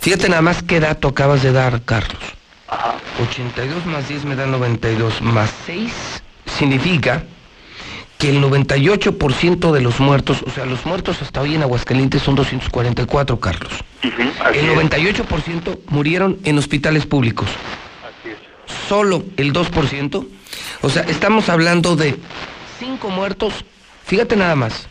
Fíjate 0.00 0.28
nada 0.28 0.42
más 0.42 0.62
qué 0.62 0.80
dato 0.80 1.08
acabas 1.08 1.42
de 1.42 1.52
dar, 1.52 1.82
Carlos. 1.84 2.22
82 3.22 3.86
más 3.86 4.08
10 4.08 4.24
me 4.24 4.36
da 4.36 4.46
92, 4.46 5.22
más 5.22 5.52
6 5.66 6.22
significa 6.46 7.24
que 8.18 8.30
el 8.30 8.40
98% 8.40 9.72
de 9.72 9.80
los 9.80 9.98
muertos, 9.98 10.42
o 10.46 10.50
sea, 10.50 10.64
los 10.64 10.86
muertos 10.86 11.20
hasta 11.22 11.40
hoy 11.40 11.56
en 11.56 11.62
Aguascalientes 11.62 12.22
son 12.22 12.36
244, 12.36 13.40
Carlos. 13.40 13.72
El 14.02 14.70
98% 14.70 15.80
murieron 15.88 16.38
en 16.44 16.56
hospitales 16.56 17.04
públicos. 17.04 17.48
Solo 18.88 19.24
el 19.36 19.52
2%. 19.52 20.26
O 20.82 20.88
sea, 20.88 21.02
estamos 21.02 21.48
hablando 21.48 21.96
de 21.96 22.16
5 22.78 23.10
muertos. 23.10 23.64
Fíjate 24.04 24.36
nada 24.36 24.54
más. 24.54 24.86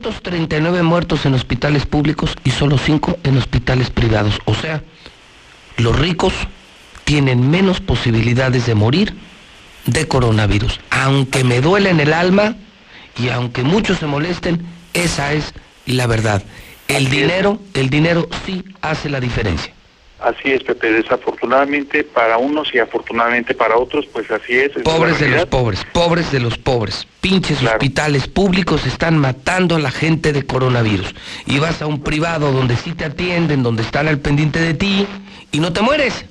239 0.00 0.82
muertos 0.82 1.26
en 1.26 1.34
hospitales 1.34 1.84
públicos 1.84 2.34
y 2.44 2.50
solo 2.50 2.78
5 2.78 3.18
en 3.24 3.36
hospitales 3.36 3.90
privados. 3.90 4.40
O 4.46 4.54
sea, 4.54 4.82
los 5.76 5.98
ricos 5.98 6.32
tienen 7.04 7.50
menos 7.50 7.80
posibilidades 7.80 8.66
de 8.66 8.74
morir 8.74 9.14
de 9.86 10.08
coronavirus. 10.08 10.80
Aunque 10.90 11.44
me 11.44 11.60
duele 11.60 11.90
en 11.90 12.00
el 12.00 12.12
alma 12.12 12.56
y 13.18 13.28
aunque 13.28 13.62
muchos 13.62 13.98
se 13.98 14.06
molesten, 14.06 14.64
esa 14.92 15.32
es 15.32 15.52
la 15.86 16.06
verdad. 16.06 16.42
El 16.88 17.10
dinero, 17.10 17.60
el 17.74 17.90
dinero 17.90 18.28
sí 18.44 18.64
hace 18.80 19.08
la 19.08 19.20
diferencia. 19.20 19.72
Así 20.20 20.52
es, 20.52 20.62
Pepe. 20.62 20.90
Desafortunadamente 20.90 22.02
para 22.02 22.38
unos 22.38 22.72
y 22.72 22.78
afortunadamente 22.78 23.54
para 23.54 23.76
otros, 23.76 24.06
pues 24.06 24.30
así 24.30 24.54
es. 24.54 24.70
Pobres 24.82 25.20
de 25.20 25.28
los 25.28 25.44
pobres, 25.46 25.84
pobres 25.92 26.32
de 26.32 26.40
los 26.40 26.56
pobres. 26.56 27.06
Pinches 27.20 27.62
hospitales 27.62 28.26
públicos 28.26 28.86
están 28.86 29.18
matando 29.18 29.76
a 29.76 29.78
la 29.78 29.90
gente 29.90 30.32
de 30.32 30.46
coronavirus. 30.46 31.14
Y 31.46 31.58
vas 31.58 31.82
a 31.82 31.86
un 31.86 32.02
privado 32.02 32.52
donde 32.52 32.76
sí 32.76 32.92
te 32.92 33.04
atienden, 33.04 33.62
donde 33.62 33.82
están 33.82 34.08
al 34.08 34.18
pendiente 34.18 34.60
de 34.60 34.72
ti 34.72 35.06
y 35.54 35.60
no 35.60 35.72
te 35.72 35.80
mueres. 35.82 36.26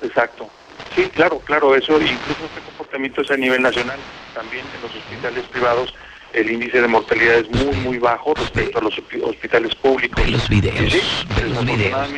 Exacto. 0.00 0.50
Sí, 0.94 1.02
claro, 1.10 1.40
claro, 1.40 1.76
eso, 1.76 2.00
incluso 2.00 2.46
este 2.46 2.62
comportamiento 2.62 3.20
es 3.20 3.30
a 3.30 3.36
nivel 3.36 3.60
nacional. 3.62 4.02
También 4.32 4.72
en 4.74 4.80
los 4.80 4.94
hospitales 4.94 5.46
privados 5.48 5.92
el 6.32 6.50
índice 6.50 6.80
de 6.80 6.88
mortalidad 6.88 7.34
es 7.36 7.50
muy, 7.50 7.74
muy 7.76 7.98
bajo 7.98 8.32
respecto 8.34 8.78
a 8.78 8.82
los 8.82 8.94
hospi- 8.96 9.22
hospitales 9.22 9.74
públicos. 9.76 10.26
los 10.28 10.48
videos, 10.48 10.92
Sí, 10.92 11.26
ve 11.36 11.48
los 11.48 11.64
videos. 11.66 12.10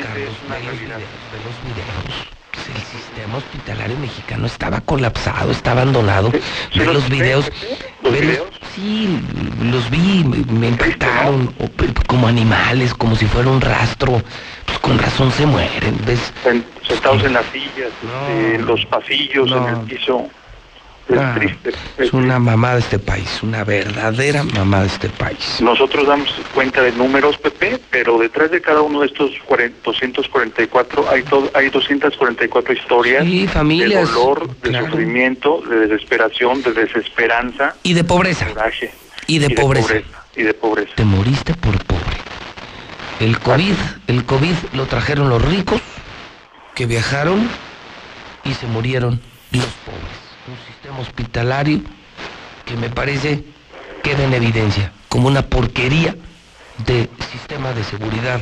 Pues 2.73 2.85
el 2.95 3.01
sistema 3.01 3.37
hospitalario 3.37 3.99
mexicano 3.99 4.47
estaba 4.47 4.81
colapsado, 4.81 5.51
está 5.51 5.73
abandonado. 5.73 6.31
Ve 6.31 6.41
los 6.87 7.09
videos. 7.09 7.51
ve 8.03 8.23
los- 8.23 8.61
sí, 8.75 9.21
los 9.71 9.91
vi, 9.91 10.25
me, 10.25 10.39
me 10.59 10.69
impactaron 10.69 11.49
pe- 11.77 11.93
como 12.07 12.29
animales, 12.29 12.95
como 12.95 13.15
si 13.17 13.27
fuera 13.27 13.51
un 13.51 13.61
rastro. 13.61 14.23
Pues 14.67 14.79
con 14.79 14.99
razón 14.99 15.31
se 15.33 15.45
mueren, 15.47 15.99
¿ves? 16.07 16.33
Sen- 16.45 16.65
Sentados 16.87 17.23
en 17.25 17.35
las 17.35 17.45
sillas, 17.53 17.93
este, 18.03 18.55
en 18.55 18.67
los 18.67 18.85
pasillos, 18.87 19.51
en 19.53 19.65
el 19.69 19.77
piso. 19.81 20.29
Es 21.09 21.19
Ah, 21.19 21.35
triste. 21.37 21.73
es 21.99 22.13
una 22.13 22.39
mamada 22.39 22.79
este 22.79 22.99
país, 22.99 23.43
una 23.43 23.65
verdadera 23.65 24.45
mamada 24.45 24.87
este 24.87 25.09
país. 25.09 25.59
Nosotros 25.61 26.07
damos 26.07 26.33
cuenta 26.55 26.81
de 26.81 26.93
números, 26.93 27.37
Pepe, 27.39 27.79
pero 27.91 28.19
detrás 28.19 28.51
de 28.51 28.61
cada 28.61 28.81
uno 28.83 29.01
de 29.01 29.07
estos 29.09 29.31
40 29.45 29.79
244 29.85 31.11
hay, 31.11 31.23
to- 31.25 31.51
hay 31.55 31.69
244 31.71 32.73
historias 32.73 33.25
Sí, 33.25 33.47
familias, 33.49 34.09
de 34.09 34.15
dolor, 34.15 34.49
de 34.63 34.69
claro. 34.71 34.87
sufrimiento, 34.87 35.61
de 35.69 35.87
desesperación, 35.89 36.63
de 36.63 36.73
desesperanza. 36.73 37.75
Y 37.83 37.93
de 37.95 38.05
pobreza. 38.05 38.47
coraje, 38.47 38.93
Y 39.27 39.39
de 39.39 39.51
pobreza. 39.51 39.95
Y 40.37 40.43
de 40.45 40.55
pobreza. 40.55 40.93
Te 40.95 41.05
moriste 41.05 41.55
por 41.55 41.77
pobre. 41.85 42.03
El 43.21 43.39
COVID, 43.39 43.75
el 44.07 44.25
COVID 44.25 44.55
lo 44.75 44.87
trajeron 44.87 45.29
los 45.29 45.43
ricos 45.45 45.81
que 46.75 46.87
viajaron 46.87 47.49
y 48.45 48.55
se 48.55 48.67
murieron 48.67 49.21
los 49.51 49.65
pobres. 49.85 50.22
Hospitalario 50.99 51.81
que 52.65 52.77
me 52.77 52.91
parece 52.91 53.45
queda 54.03 54.25
en 54.25 54.35
evidencia 54.35 54.93
como 55.09 55.29
una 55.29 55.43
porquería 55.43 56.17
de 56.87 57.09
sistema 57.31 57.73
de 57.73 57.85
seguridad 57.85 58.41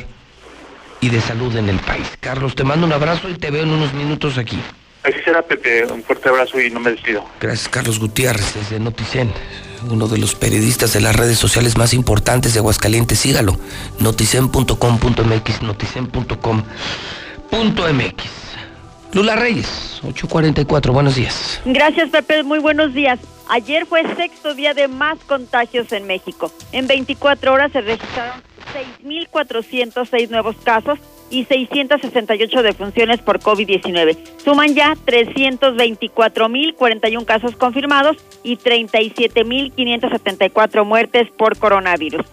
y 1.01 1.09
de 1.09 1.19
salud 1.19 1.55
en 1.57 1.69
el 1.69 1.79
país. 1.79 2.07
Carlos, 2.19 2.55
te 2.55 2.63
mando 2.63 2.85
un 2.85 2.93
abrazo 2.93 3.29
y 3.29 3.35
te 3.35 3.51
veo 3.51 3.63
en 3.63 3.71
unos 3.71 3.93
minutos 3.93 4.37
aquí. 4.37 4.59
Así 5.03 5.17
será, 5.25 5.41
Pepe. 5.41 5.85
Un 5.91 6.03
fuerte 6.03 6.29
abrazo 6.29 6.61
y 6.61 6.69
no 6.69 6.79
me 6.79 6.91
despido. 6.91 7.25
Gracias, 7.39 7.67
Carlos 7.69 7.99
Gutiérrez, 7.99 8.53
desde 8.53 8.79
Noticen, 8.79 9.33
uno 9.89 10.07
de 10.07 10.19
los 10.19 10.35
periodistas 10.35 10.93
de 10.93 11.01
las 11.01 11.15
redes 11.15 11.39
sociales 11.39 11.75
más 11.75 11.93
importantes 11.93 12.53
de 12.53 12.59
Aguascalientes. 12.59 13.17
Sígalo, 13.19 13.57
noticen.com.mx, 13.99 15.61
noticen.com.mx. 15.63 18.50
Lula 19.13 19.35
Reyes, 19.35 19.99
844, 20.05 20.93
buenos 20.93 21.15
días. 21.15 21.59
Gracias, 21.65 22.11
Pepe. 22.11 22.43
Muy 22.43 22.59
buenos 22.59 22.93
días. 22.93 23.19
Ayer 23.49 23.85
fue 23.85 24.03
sexto 24.15 24.53
día 24.53 24.73
de 24.73 24.87
más 24.87 25.19
contagios 25.25 25.91
en 25.91 26.07
México. 26.07 26.49
En 26.71 26.87
24 26.87 27.51
horas 27.51 27.73
se 27.73 27.81
registraron 27.81 28.41
6.406 29.03 30.29
nuevos 30.29 30.55
casos 30.63 30.97
y 31.29 31.43
668 31.43 32.63
defunciones 32.63 33.19
por 33.19 33.41
COVID-19. 33.41 34.17
Suman 34.45 34.75
ya 34.75 34.95
324.041 35.05 37.25
casos 37.25 37.57
confirmados 37.57 38.15
y 38.43 38.55
37.574 38.55 40.85
muertes 40.85 41.29
por 41.31 41.57
coronavirus. 41.57 42.25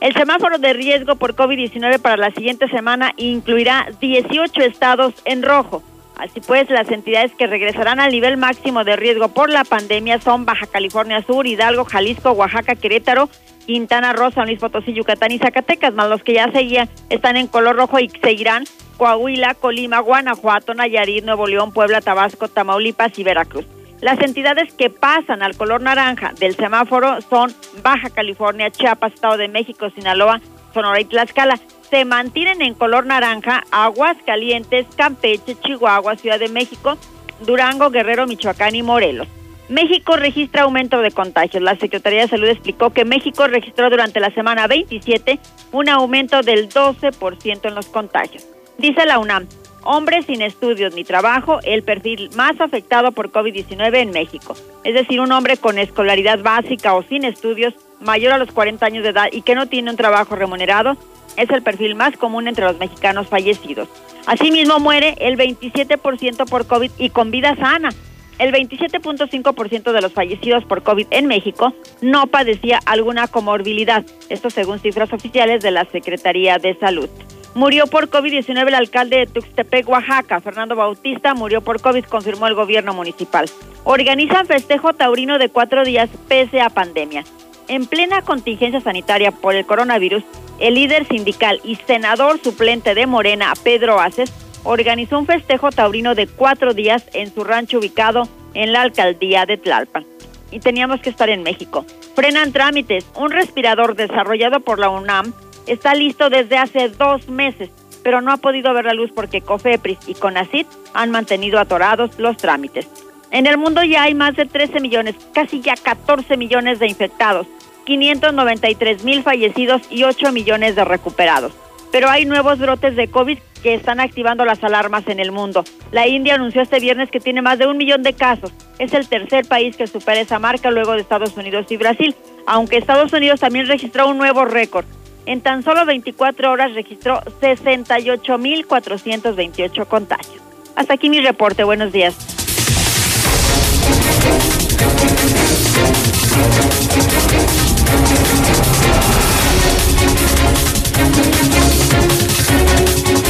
El 0.00 0.12
semáforo 0.12 0.58
de 0.58 0.74
riesgo 0.74 1.16
por 1.16 1.34
COVID-19 1.34 2.00
para 2.00 2.18
la 2.18 2.30
siguiente 2.32 2.68
semana 2.68 3.14
incluirá 3.16 3.88
18 3.98 4.60
estados 4.60 5.14
en 5.24 5.42
rojo. 5.42 5.82
Así 6.18 6.40
pues, 6.40 6.68
las 6.68 6.90
entidades 6.90 7.32
que 7.38 7.46
regresarán 7.46 8.00
al 8.00 8.10
nivel 8.10 8.36
máximo 8.36 8.82
de 8.82 8.96
riesgo 8.96 9.28
por 9.28 9.50
la 9.50 9.64
pandemia 9.64 10.20
son 10.20 10.44
Baja 10.44 10.66
California 10.66 11.22
Sur, 11.22 11.46
Hidalgo, 11.46 11.84
Jalisco, 11.84 12.32
Oaxaca, 12.32 12.74
Querétaro, 12.74 13.30
Quintana 13.66 14.12
Roo, 14.12 14.32
San 14.32 14.46
Luis 14.46 14.58
Potosí, 14.58 14.92
Yucatán 14.92 15.30
y 15.30 15.38
Zacatecas, 15.38 15.94
más 15.94 16.08
los 16.08 16.22
que 16.22 16.34
ya 16.34 16.50
seguían 16.50 16.88
están 17.08 17.36
en 17.36 17.46
color 17.46 17.76
rojo 17.76 18.00
y 18.00 18.08
seguirán 18.08 18.64
Coahuila, 18.96 19.54
Colima, 19.54 20.00
Guanajuato, 20.00 20.74
Nayarit, 20.74 21.24
Nuevo 21.24 21.46
León, 21.46 21.72
Puebla, 21.72 22.00
Tabasco, 22.00 22.48
Tamaulipas 22.48 23.16
y 23.18 23.22
Veracruz. 23.22 23.66
Las 24.00 24.20
entidades 24.20 24.72
que 24.74 24.90
pasan 24.90 25.42
al 25.42 25.56
color 25.56 25.82
naranja 25.82 26.32
del 26.38 26.56
semáforo 26.56 27.20
son 27.22 27.52
Baja 27.82 28.10
California, 28.10 28.70
Chiapas, 28.70 29.12
Estado 29.12 29.36
de 29.36 29.48
México, 29.48 29.90
Sinaloa, 29.90 30.40
Sonora 30.74 31.00
y 31.00 31.04
Tlaxcala. 31.04 31.60
Se 31.90 32.04
mantienen 32.04 32.60
en 32.60 32.74
color 32.74 33.06
naranja 33.06 33.64
Aguas 33.70 34.16
Calientes, 34.26 34.86
Campeche, 34.96 35.56
Chihuahua, 35.60 36.16
Ciudad 36.16 36.38
de 36.38 36.48
México, 36.48 36.98
Durango, 37.46 37.90
Guerrero, 37.90 38.26
Michoacán 38.26 38.74
y 38.74 38.82
Morelos. 38.82 39.26
México 39.68 40.16
registra 40.16 40.62
aumento 40.62 41.00
de 41.00 41.10
contagios. 41.10 41.62
La 41.62 41.76
Secretaría 41.76 42.22
de 42.22 42.28
Salud 42.28 42.48
explicó 42.48 42.90
que 42.90 43.04
México 43.04 43.46
registró 43.46 43.90
durante 43.90 44.20
la 44.20 44.30
semana 44.30 44.66
27 44.66 45.38
un 45.72 45.88
aumento 45.88 46.42
del 46.42 46.68
12% 46.68 47.68
en 47.68 47.74
los 47.74 47.86
contagios. 47.86 48.46
Dice 48.78 49.04
la 49.06 49.18
UNAM, 49.18 49.46
hombres 49.82 50.26
sin 50.26 50.42
estudios 50.42 50.94
ni 50.94 51.04
trabajo, 51.04 51.58
el 51.64 51.82
perfil 51.82 52.30
más 52.36 52.60
afectado 52.60 53.12
por 53.12 53.30
COVID-19 53.30 53.96
en 53.96 54.10
México. 54.10 54.54
Es 54.84 54.94
decir, 54.94 55.20
un 55.20 55.32
hombre 55.32 55.56
con 55.56 55.78
escolaridad 55.78 56.42
básica 56.42 56.94
o 56.94 57.02
sin 57.02 57.24
estudios 57.24 57.74
mayor 58.00 58.32
a 58.32 58.38
los 58.38 58.52
40 58.52 58.84
años 58.84 59.02
de 59.02 59.10
edad 59.10 59.28
y 59.32 59.42
que 59.42 59.54
no 59.54 59.68
tiene 59.68 59.90
un 59.90 59.96
trabajo 59.96 60.36
remunerado 60.36 60.96
es 61.38 61.48
el 61.50 61.62
perfil 61.62 61.94
más 61.94 62.16
común 62.16 62.48
entre 62.48 62.64
los 62.64 62.78
mexicanos 62.78 63.28
fallecidos. 63.28 63.88
Asimismo, 64.26 64.78
muere 64.78 65.14
el 65.20 65.38
27% 65.38 66.48
por 66.48 66.66
COVID 66.66 66.90
y 66.98 67.10
con 67.10 67.30
vida 67.30 67.56
sana. 67.56 67.90
El 68.38 68.52
27.5% 68.52 69.92
de 69.92 70.00
los 70.00 70.12
fallecidos 70.12 70.64
por 70.64 70.82
COVID 70.82 71.06
en 71.10 71.26
México 71.26 71.72
no 72.00 72.26
padecía 72.26 72.78
alguna 72.86 73.26
comorbilidad, 73.26 74.04
esto 74.28 74.48
según 74.50 74.78
cifras 74.78 75.12
oficiales 75.12 75.62
de 75.62 75.72
la 75.72 75.84
Secretaría 75.86 76.58
de 76.58 76.78
Salud. 76.78 77.08
Murió 77.54 77.88
por 77.88 78.08
COVID-19 78.08 78.68
el 78.68 78.74
alcalde 78.74 79.16
de 79.16 79.26
Tuxtepec, 79.26 79.88
Oaxaca. 79.88 80.40
Fernando 80.40 80.76
Bautista 80.76 81.34
murió 81.34 81.60
por 81.60 81.80
COVID, 81.80 82.04
confirmó 82.04 82.46
el 82.46 82.54
gobierno 82.54 82.94
municipal. 82.94 83.50
Organizan 83.82 84.46
festejo 84.46 84.92
taurino 84.92 85.38
de 85.38 85.48
cuatro 85.48 85.82
días 85.82 86.08
pese 86.28 86.60
a 86.60 86.70
pandemia. 86.70 87.24
En 87.68 87.86
plena 87.86 88.22
contingencia 88.22 88.80
sanitaria 88.80 89.30
por 89.30 89.54
el 89.54 89.66
coronavirus, 89.66 90.24
el 90.58 90.74
líder 90.74 91.06
sindical 91.06 91.60
y 91.62 91.76
senador 91.76 92.40
suplente 92.42 92.94
de 92.94 93.06
Morena, 93.06 93.52
Pedro 93.62 94.00
Aces, 94.00 94.32
organizó 94.64 95.18
un 95.18 95.26
festejo 95.26 95.70
taurino 95.70 96.14
de 96.14 96.26
cuatro 96.26 96.72
días 96.72 97.04
en 97.12 97.32
su 97.32 97.44
rancho 97.44 97.78
ubicado 97.78 98.26
en 98.54 98.72
la 98.72 98.80
alcaldía 98.80 99.44
de 99.44 99.58
Tlalpan. 99.58 100.06
Y 100.50 100.60
teníamos 100.60 101.00
que 101.00 101.10
estar 101.10 101.28
en 101.28 101.42
México. 101.42 101.84
Frenan 102.14 102.52
trámites. 102.52 103.06
Un 103.14 103.30
respirador 103.30 103.94
desarrollado 103.96 104.60
por 104.60 104.78
la 104.78 104.88
UNAM 104.88 105.34
está 105.66 105.94
listo 105.94 106.30
desde 106.30 106.56
hace 106.56 106.88
dos 106.88 107.28
meses, 107.28 107.68
pero 108.02 108.22
no 108.22 108.32
ha 108.32 108.38
podido 108.38 108.72
ver 108.72 108.86
la 108.86 108.94
luz 108.94 109.10
porque 109.14 109.42
COFEPRIS 109.42 109.98
y 110.06 110.14
CONACIT 110.14 110.66
han 110.94 111.10
mantenido 111.10 111.58
atorados 111.58 112.18
los 112.18 112.38
trámites. 112.38 112.88
En 113.30 113.46
el 113.46 113.58
mundo 113.58 113.84
ya 113.84 114.04
hay 114.04 114.14
más 114.14 114.36
de 114.36 114.46
13 114.46 114.80
millones, 114.80 115.14
casi 115.34 115.60
ya 115.60 115.74
14 115.76 116.36
millones 116.36 116.78
de 116.78 116.88
infectados, 116.88 117.46
593 117.84 119.04
mil 119.04 119.22
fallecidos 119.22 119.82
y 119.90 120.04
8 120.04 120.32
millones 120.32 120.76
de 120.76 120.84
recuperados. 120.84 121.52
Pero 121.90 122.10
hay 122.10 122.24
nuevos 122.24 122.58
brotes 122.58 122.96
de 122.96 123.08
COVID 123.08 123.38
que 123.62 123.74
están 123.74 124.00
activando 124.00 124.44
las 124.44 124.62
alarmas 124.62 125.08
en 125.08 125.20
el 125.20 125.32
mundo. 125.32 125.64
La 125.90 126.06
India 126.06 126.34
anunció 126.34 126.62
este 126.62 126.80
viernes 126.80 127.10
que 127.10 127.20
tiene 127.20 127.42
más 127.42 127.58
de 127.58 127.66
un 127.66 127.76
millón 127.76 128.02
de 128.02 128.12
casos. 128.12 128.52
Es 128.78 128.94
el 128.94 129.08
tercer 129.08 129.46
país 129.46 129.76
que 129.76 129.86
supera 129.86 130.20
esa 130.20 130.38
marca 130.38 130.70
luego 130.70 130.92
de 130.92 131.00
Estados 131.00 131.36
Unidos 131.36 131.66
y 131.70 131.76
Brasil, 131.76 132.14
aunque 132.46 132.78
Estados 132.78 133.12
Unidos 133.12 133.40
también 133.40 133.66
registró 133.66 134.08
un 134.08 134.18
nuevo 134.18 134.44
récord. 134.44 134.86
En 135.26 135.40
tan 135.42 135.62
solo 135.62 135.84
24 135.84 136.50
horas 136.50 136.74
registró 136.74 137.20
68.428 137.40 139.86
contagios. 139.86 140.42
Hasta 140.74 140.94
aquí 140.94 141.10
mi 141.10 141.20
reporte. 141.20 141.64
Buenos 141.64 141.92
días. 141.92 142.47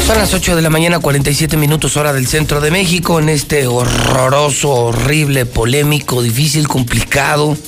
Son 0.08 0.16
las 0.16 0.32
8 0.32 0.56
de 0.56 0.62
la 0.62 0.70
mañana, 0.70 1.00
47 1.00 1.58
minutos 1.58 1.98
hora 1.98 2.14
del 2.14 2.26
centro 2.26 2.62
de 2.62 2.70
México, 2.70 3.18
en 3.20 3.28
este 3.28 3.66
horroroso, 3.66 4.70
horrible, 4.70 5.44
polémico, 5.44 6.22
difícil, 6.22 6.66
complicado. 6.66 7.58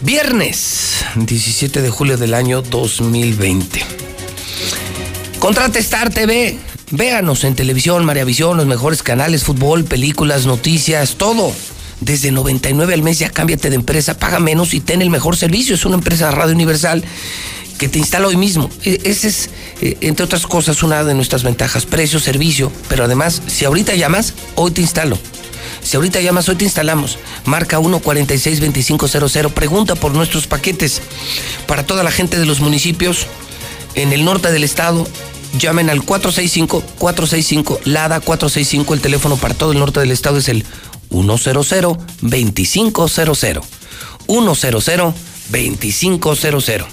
Viernes 0.00 1.04
17 1.16 1.82
de 1.82 1.90
julio 1.90 2.16
del 2.16 2.32
año 2.32 2.62
2020. 2.62 3.82
Contrate 5.38 5.78
Star 5.80 6.08
TV. 6.08 6.58
Véanos 6.90 7.44
en 7.44 7.54
televisión, 7.54 8.06
María 8.06 8.24
Visión, 8.24 8.56
los 8.56 8.64
mejores 8.66 9.02
canales, 9.02 9.44
fútbol, 9.44 9.84
películas, 9.84 10.46
noticias, 10.46 11.16
todo. 11.16 11.52
Desde 12.00 12.30
99 12.30 12.94
al 12.94 13.02
mes 13.02 13.18
ya 13.18 13.30
cámbiate 13.30 13.70
de 13.70 13.76
empresa, 13.76 14.18
paga 14.18 14.40
menos 14.40 14.74
y 14.74 14.80
ten 14.80 15.02
el 15.02 15.10
mejor 15.10 15.36
servicio. 15.36 15.74
Es 15.74 15.84
una 15.84 15.96
empresa 15.96 16.26
de 16.26 16.32
Radio 16.32 16.54
Universal 16.54 17.04
que 17.78 17.88
te 17.88 17.98
instala 17.98 18.28
hoy 18.28 18.36
mismo. 18.36 18.70
E, 18.84 19.00
ese 19.04 19.28
es, 19.28 19.50
eh, 19.80 19.96
entre 20.00 20.24
otras 20.24 20.46
cosas, 20.46 20.82
una 20.82 21.04
de 21.04 21.14
nuestras 21.14 21.42
ventajas. 21.42 21.86
Precio, 21.86 22.20
servicio, 22.20 22.70
pero 22.88 23.04
además, 23.04 23.42
si 23.46 23.64
ahorita 23.64 23.94
llamas, 23.94 24.34
hoy 24.54 24.70
te 24.72 24.80
instalo. 24.80 25.18
Si 25.82 25.96
ahorita 25.96 26.20
llamas, 26.20 26.48
hoy 26.48 26.56
te 26.56 26.64
instalamos. 26.64 27.18
Marca 27.44 27.78
146-2500. 27.78 29.52
Pregunta 29.52 29.94
por 29.94 30.14
nuestros 30.14 30.46
paquetes. 30.46 31.02
Para 31.66 31.84
toda 31.86 32.02
la 32.02 32.10
gente 32.10 32.38
de 32.38 32.46
los 32.46 32.60
municipios 32.60 33.26
en 33.94 34.12
el 34.12 34.24
norte 34.24 34.50
del 34.50 34.64
estado, 34.64 35.06
llamen 35.58 35.90
al 35.90 36.00
465-465, 36.00 37.80
LADA 37.84 38.20
465. 38.20 38.94
El 38.94 39.00
teléfono 39.00 39.36
para 39.36 39.54
todo 39.54 39.72
el 39.72 39.78
norte 39.78 40.00
del 40.00 40.10
estado 40.10 40.38
es 40.38 40.48
el 40.48 40.64
100-2500. 41.22 43.62
100-2500. 44.26 46.86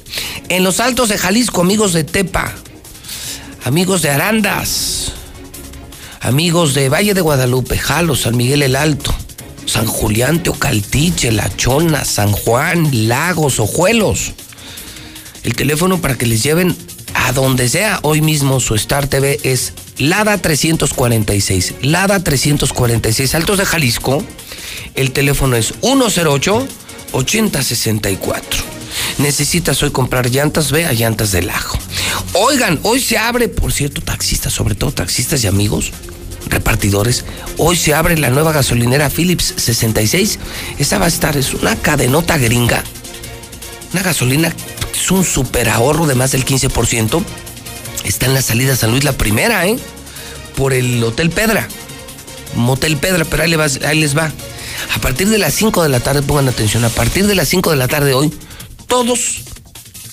En 0.49 0.63
los 0.63 0.79
altos 0.79 1.09
de 1.09 1.17
Jalisco, 1.17 1.61
amigos 1.61 1.93
de 1.93 2.03
Tepa, 2.03 2.53
amigos 3.63 4.01
de 4.01 4.09
Arandas, 4.09 5.11
amigos 6.19 6.73
de 6.73 6.89
Valle 6.89 7.13
de 7.13 7.21
Guadalupe, 7.21 7.77
Jalo, 7.77 8.15
San 8.15 8.35
Miguel 8.37 8.63
el 8.63 8.75
Alto, 8.75 9.13
San 9.65 9.85
Julián, 9.87 10.43
Teocaltiche, 10.43 11.31
La 11.31 11.55
Chona, 11.55 12.03
San 12.05 12.31
Juan, 12.31 13.07
Lagos, 13.07 13.59
Ojuelos. 13.59 14.33
El 15.43 15.55
teléfono 15.55 16.01
para 16.01 16.17
que 16.17 16.27
les 16.27 16.43
lleven 16.43 16.75
a 17.13 17.31
donde 17.31 17.69
sea 17.69 17.99
hoy 18.03 18.21
mismo 18.21 18.59
su 18.59 18.75
Star 18.75 19.07
TV 19.07 19.39
es 19.43 19.73
Lada 19.97 20.37
346. 20.37 21.75
Lada 21.81 22.23
346, 22.23 23.35
Altos 23.35 23.57
de 23.57 23.65
Jalisco. 23.65 24.23
El 24.95 25.11
teléfono 25.11 25.55
es 25.55 25.73
108 25.81 26.67
8064. 27.11 28.63
Necesitas 29.17 29.81
hoy 29.83 29.91
comprar 29.91 30.29
llantas, 30.29 30.71
ve 30.71 30.85
a 30.85 30.93
Llantas 30.93 31.31
del 31.31 31.49
Ajo. 31.49 31.77
Oigan, 32.33 32.79
hoy 32.83 33.01
se 33.01 33.17
abre, 33.17 33.49
por 33.49 33.71
cierto, 33.71 34.01
taxistas, 34.01 34.53
sobre 34.53 34.75
todo 34.75 34.91
taxistas 34.91 35.43
y 35.43 35.47
amigos, 35.47 35.91
repartidores. 36.47 37.25
Hoy 37.57 37.75
se 37.75 37.93
abre 37.93 38.17
la 38.17 38.29
nueva 38.29 38.51
gasolinera 38.51 39.09
Philips 39.09 39.53
66. 39.57 40.39
Esa 40.79 40.97
va 40.97 41.05
a 41.05 41.09
estar, 41.09 41.37
es 41.37 41.53
una 41.53 41.75
cadenota 41.75 42.37
gringa. 42.37 42.83
Una 43.93 44.03
gasolina, 44.03 44.53
es 44.93 45.11
un 45.11 45.23
super 45.25 45.69
ahorro 45.69 46.05
de 46.05 46.15
más 46.15 46.31
del 46.31 46.45
15%. 46.45 47.23
Está 48.03 48.25
en 48.25 48.33
la 48.33 48.41
salida 48.41 48.75
San 48.75 48.91
Luis, 48.91 49.03
la 49.03 49.13
primera, 49.13 49.65
¿eh? 49.67 49.77
Por 50.55 50.73
el 50.73 51.03
Hotel 51.03 51.29
Pedra. 51.29 51.67
Motel 52.55 52.97
Pedra, 52.97 53.25
pero 53.25 53.43
ahí 53.43 53.49
les 53.49 53.59
va. 53.59 53.87
Ahí 53.87 53.99
les 53.99 54.17
va. 54.17 54.31
A 54.95 54.99
partir 54.99 55.29
de 55.29 55.37
las 55.37 55.53
5 55.53 55.83
de 55.83 55.89
la 55.89 55.99
tarde, 55.99 56.21
pongan 56.21 56.49
atención, 56.49 56.83
a 56.83 56.89
partir 56.89 57.27
de 57.27 57.35
las 57.35 57.47
5 57.49 57.71
de 57.71 57.77
la 57.77 57.87
tarde 57.87 58.13
hoy, 58.13 58.33
todos 58.87 59.41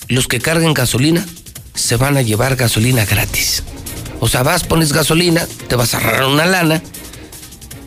los 0.07 0.27
que 0.27 0.39
carguen 0.39 0.73
gasolina 0.73 1.25
se 1.73 1.95
van 1.95 2.17
a 2.17 2.21
llevar 2.21 2.55
gasolina 2.55 3.05
gratis. 3.05 3.63
O 4.19 4.27
sea, 4.27 4.43
vas, 4.43 4.63
pones 4.63 4.93
gasolina, 4.93 5.47
te 5.67 5.75
vas 5.75 5.93
a 5.93 5.97
agarrar 5.97 6.25
una 6.25 6.45
lana 6.45 6.81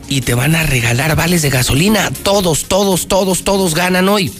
y 0.09 0.23
te 0.23 0.35
van 0.35 0.55
a 0.55 0.63
regalar 0.63 1.15
vales 1.17 1.43
de 1.43 1.51
gasolina. 1.51 2.11
Todos, 2.23 2.65
todos, 2.65 3.07
todos, 3.09 3.45
todos 3.45 3.75
ganan 3.75 4.09
hoy. 4.09 4.33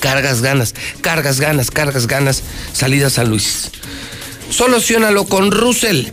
Cargas 0.00 0.42
ganas, 0.42 0.74
cargas 1.00 1.40
ganas, 1.40 1.70
cargas 1.70 2.06
ganas, 2.06 2.42
salida 2.72 3.08
a 3.08 3.10
San 3.10 3.30
Luis. 3.30 3.70
Solucionalo 4.50 5.24
con 5.24 5.50
Russell. 5.50 6.06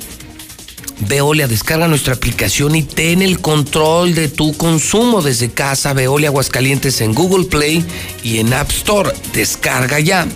Veolia, 1.00 1.48
descarga 1.48 1.88
nuestra 1.88 2.14
aplicación 2.14 2.76
y 2.76 2.84
ten 2.84 3.22
el 3.22 3.40
control 3.40 4.16
de 4.16 4.30
tu 4.30 4.56
consumo 4.56 5.22
desde 5.22 5.52
casa. 5.52 5.94
Veolia 5.94 6.30
Aguascalientes 6.30 7.02
en 7.02 7.14
Google 7.14 7.46
Play 7.46 7.86
y 8.24 8.40
en 8.40 8.54
App 8.54 8.72
Store. 8.72 9.12
Descarga 9.34 10.00
ya. 10.00 10.28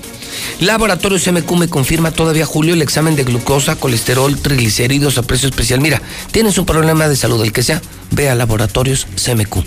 Laboratorios 0.59 1.27
MQ 1.31 1.51
me 1.53 1.69
confirma 1.69 2.11
todavía 2.11 2.45
Julio 2.45 2.73
el 2.73 2.81
examen 2.81 3.15
de 3.15 3.23
glucosa, 3.23 3.76
colesterol, 3.77 4.38
triglicéridos 4.38 5.17
a 5.17 5.23
precio 5.23 5.49
especial. 5.49 5.80
Mira, 5.80 6.01
tienes 6.31 6.57
un 6.57 6.65
problema 6.65 7.07
de 7.07 7.15
salud, 7.15 7.41
el 7.43 7.53
que 7.53 7.63
sea, 7.63 7.81
ve 8.11 8.30
a 8.30 8.35
Laboratorios 8.35 9.07
CMQ. 9.15 9.63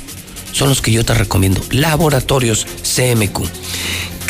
Son 0.52 0.68
los 0.68 0.82
que 0.82 0.92
yo 0.92 1.04
te 1.04 1.14
recomiendo. 1.14 1.62
Laboratorios 1.70 2.66
CMQ. 2.82 3.40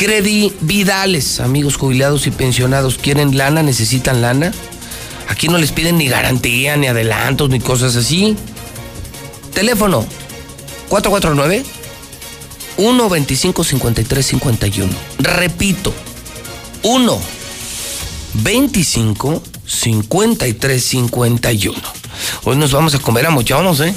Credividales, 0.03 1.39
amigos 1.39 1.77
jubilados 1.77 2.27
y 2.27 2.33
pensionados, 2.33 2.99
¿quieren 2.99 3.39
lana? 3.39 3.63
¿Necesitan 3.63 4.21
lana? 4.21 4.51
Aquí 5.29 5.47
no 5.47 5.59
les 5.59 5.71
piden 5.71 5.97
ni 5.97 6.09
garantía, 6.09 6.77
ni 6.77 6.89
adelantos, 6.89 7.51
ni 7.51 7.61
cosas 7.61 7.95
así. 7.95 8.37
Teléfono 9.55 10.05
449 10.89 11.65
125 12.75 13.63
53 13.63 14.27
51. 14.27 14.93
Repito, 15.21 15.95
1 16.83 17.21
25 18.35 19.41
53 19.65 20.85
51. 20.85 21.79
Hoy 22.43 22.57
nos 22.57 22.73
vamos 22.73 22.97
a 22.97 22.99
comer 22.99 23.27
a 23.27 23.31
mochonos, 23.31 23.79
¿eh? 23.79 23.95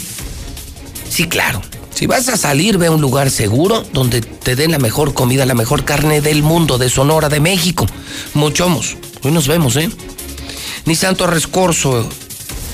Sí, 1.10 1.28
claro. 1.28 1.64
Si 1.96 2.08
vas 2.08 2.28
a 2.28 2.36
salir, 2.36 2.78
ve 2.78 2.88
a 2.88 2.92
un 2.92 3.00
lugar 3.00 3.32
seguro 3.32 3.82
donde 3.94 4.20
te 4.20 4.58
den 4.58 4.72
la 4.72 4.80
mejor 4.80 5.14
comida, 5.14 5.46
la 5.46 5.54
mejor 5.54 5.86
carne 5.86 6.20
del 6.20 6.44
mundo, 6.44 6.78
de 6.78 6.90
Sonora, 6.90 7.30
de 7.30 7.40
México. 7.40 7.86
Mochomos. 8.34 8.98
Hoy 9.24 9.32
nos 9.32 9.48
vemos, 9.48 9.78
¿eh? 9.78 9.90
Nissan 10.84 11.16
Torres 11.16 11.48
Corso 11.48 12.08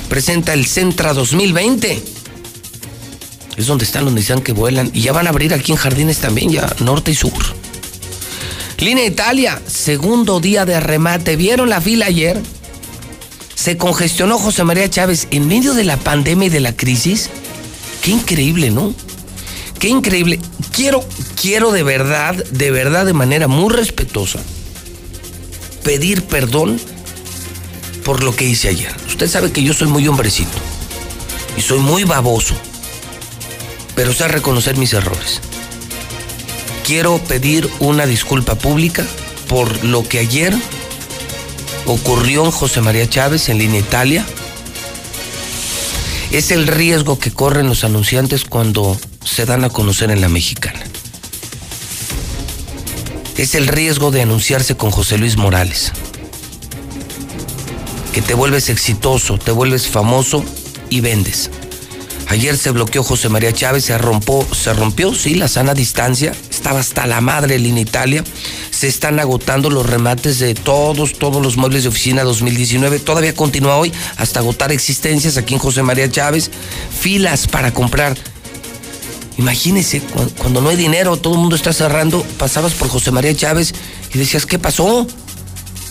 presenta 0.09 0.53
el 0.53 0.65
Centra 0.65 1.13
2020. 1.13 2.01
Es 3.57 3.67
donde 3.67 3.85
están 3.85 4.05
los 4.05 4.13
Nissan 4.15 4.41
que 4.41 4.53
vuelan. 4.53 4.89
Y 4.91 5.01
ya 5.01 5.13
van 5.13 5.27
a 5.27 5.29
abrir 5.29 5.53
aquí 5.53 5.71
en 5.71 5.77
Jardines 5.77 6.17
también, 6.17 6.49
ya 6.49 6.75
norte 6.79 7.11
y 7.11 7.15
sur. 7.15 7.31
Línea 8.79 9.05
Italia, 9.05 9.61
segundo 9.67 10.39
día 10.39 10.65
de 10.65 10.79
remate. 10.79 11.35
¿Vieron 11.35 11.69
la 11.69 11.79
fila 11.79 12.07
ayer? 12.07 12.41
Se 13.53 13.77
congestionó 13.77 14.39
José 14.39 14.63
María 14.63 14.89
Chávez 14.89 15.27
en 15.29 15.47
medio 15.47 15.75
de 15.75 15.83
la 15.83 15.97
pandemia 15.97 16.47
y 16.47 16.49
de 16.49 16.59
la 16.59 16.75
crisis. 16.75 17.29
Qué 18.01 18.09
increíble, 18.09 18.71
¿no? 18.71 18.95
Qué 19.81 19.89
increíble. 19.89 20.39
Quiero, 20.71 21.03
quiero 21.41 21.71
de 21.71 21.81
verdad, 21.81 22.35
de 22.35 22.69
verdad, 22.69 23.03
de 23.03 23.13
manera 23.13 23.47
muy 23.47 23.73
respetuosa, 23.73 24.39
pedir 25.83 26.23
perdón 26.23 26.79
por 28.05 28.23
lo 28.23 28.35
que 28.35 28.45
hice 28.45 28.69
ayer. 28.69 28.95
Usted 29.07 29.27
sabe 29.27 29.51
que 29.51 29.63
yo 29.63 29.73
soy 29.73 29.87
muy 29.87 30.07
hombrecito 30.07 30.55
y 31.57 31.61
soy 31.61 31.79
muy 31.79 32.03
baboso, 32.03 32.53
pero 33.95 34.13
sé 34.13 34.27
reconocer 34.27 34.77
mis 34.77 34.93
errores. 34.93 35.41
Quiero 36.85 37.17
pedir 37.17 37.67
una 37.79 38.05
disculpa 38.05 38.53
pública 38.53 39.03
por 39.47 39.83
lo 39.83 40.07
que 40.07 40.19
ayer 40.19 40.55
ocurrió 41.87 42.45
en 42.45 42.51
José 42.51 42.81
María 42.81 43.09
Chávez 43.09 43.49
en 43.49 43.57
línea 43.57 43.79
Italia. 43.79 44.27
Es 46.29 46.51
el 46.51 46.67
riesgo 46.67 47.17
que 47.17 47.31
corren 47.31 47.67
los 47.67 47.83
anunciantes 47.83 48.45
cuando 48.45 48.95
se 49.23 49.45
dan 49.45 49.63
a 49.63 49.69
conocer 49.69 50.11
en 50.11 50.21
la 50.21 50.29
mexicana. 50.29 50.81
Es 53.37 53.55
el 53.55 53.67
riesgo 53.67 54.11
de 54.11 54.21
anunciarse 54.21 54.75
con 54.75 54.91
José 54.91 55.17
Luis 55.17 55.37
Morales. 55.37 55.91
Que 58.13 58.21
te 58.21 58.33
vuelves 58.33 58.69
exitoso, 58.69 59.37
te 59.37 59.51
vuelves 59.51 59.87
famoso 59.87 60.43
y 60.89 61.01
vendes. 61.01 61.49
Ayer 62.27 62.57
se 62.57 62.71
bloqueó 62.71 63.03
José 63.03 63.27
María 63.27 63.51
Chávez, 63.51 63.85
se 63.85 63.97
rompió, 63.97 64.45
se 64.53 64.73
rompió, 64.73 65.13
sí, 65.13 65.35
la 65.35 65.47
sana 65.47 65.73
distancia. 65.73 66.33
Estaba 66.49 66.79
hasta 66.79 67.05
la 67.07 67.19
madre 67.19 67.55
en 67.55 67.77
Italia. 67.77 68.23
Se 68.69 68.87
están 68.87 69.19
agotando 69.19 69.69
los 69.69 69.85
remates 69.85 70.39
de 70.39 70.53
todos, 70.53 71.13
todos 71.13 71.41
los 71.41 71.57
muebles 71.57 71.83
de 71.83 71.89
oficina 71.89 72.23
2019. 72.23 72.99
Todavía 72.99 73.35
continúa 73.35 73.75
hoy 73.75 73.91
hasta 74.15 74.39
agotar 74.39 74.71
existencias 74.71 75.35
aquí 75.35 75.55
en 75.55 75.59
José 75.59 75.83
María 75.83 76.09
Chávez. 76.09 76.51
Filas 77.01 77.47
para 77.47 77.73
comprar. 77.73 78.15
Imagínese, 79.41 80.03
cuando 80.37 80.61
no 80.61 80.69
hay 80.69 80.75
dinero, 80.75 81.17
todo 81.17 81.33
el 81.33 81.39
mundo 81.39 81.55
está 81.55 81.73
cerrando, 81.73 82.23
pasabas 82.37 82.75
por 82.75 82.89
José 82.89 83.09
María 83.09 83.35
Chávez 83.35 83.73
y 84.13 84.19
decías, 84.19 84.45
¿qué 84.45 84.59
pasó? 84.59 85.07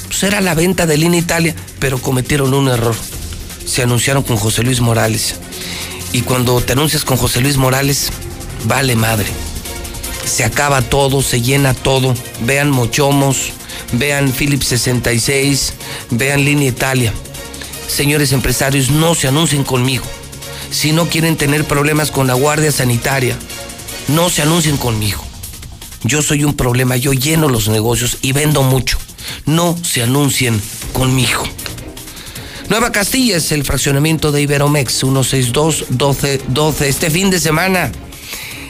Pues 0.07 0.23
era 0.23 0.41
la 0.41 0.55
venta 0.55 0.87
de 0.87 0.97
Línea 0.97 1.19
Italia, 1.19 1.57
pero 1.81 1.99
cometieron 1.99 2.55
un 2.55 2.69
error. 2.69 2.95
Se 3.67 3.83
anunciaron 3.83 4.23
con 4.23 4.37
José 4.37 4.63
Luis 4.63 4.81
Morales. 4.81 5.35
Y 6.13 6.21
cuando 6.21 6.61
te 6.61 6.75
anuncias 6.75 7.05
con 7.05 7.17
José 7.17 7.41
Luis 7.41 7.57
Morales, 7.57 8.11
vale 8.67 8.95
madre. 8.95 9.27
Se 10.25 10.45
acaba 10.45 10.81
todo, 10.81 11.21
se 11.21 11.43
llena 11.43 11.75
todo. 11.75 12.15
Vean 12.43 12.71
Mochomos, 12.71 13.51
vean 13.95 14.31
Philips 14.31 14.69
66, 14.69 15.73
vean 16.11 16.45
Línea 16.45 16.69
Italia. 16.69 17.13
Señores 17.89 18.31
empresarios, 18.31 18.91
no 18.91 19.17
se 19.17 19.27
anuncien 19.27 19.65
conmigo. 19.65 20.05
Si 20.71 20.93
no 20.93 21.09
quieren 21.09 21.37
tener 21.37 21.65
problemas 21.65 22.11
con 22.11 22.27
la 22.27 22.35
Guardia 22.35 22.71
Sanitaria, 22.71 23.37
no 24.09 24.31
se 24.31 24.43
anuncien 24.43 24.77
conmigo. 24.77 25.25
Yo 26.05 26.23
soy 26.23 26.45
un 26.45 26.55
problema, 26.55 26.97
yo 26.97 27.13
lleno 27.13 27.49
los 27.49 27.69
negocios 27.69 28.19
y 28.23 28.33
vendo 28.33 28.63
mucho. 28.63 28.99
No 29.47 29.77
se 29.83 30.03
anuncien 30.03 30.61
conmigo. 30.93 31.43
Nueva 32.69 32.93
Castilla 32.93 33.37
es 33.37 33.51
el 33.53 33.65
fraccionamiento 33.65 34.31
de 34.33 34.43
Iberomex 34.43 35.03
162-1212. 35.03 36.83
Este 36.83 37.11
fin 37.11 37.31
de 37.31 37.41
semana, 37.41 37.91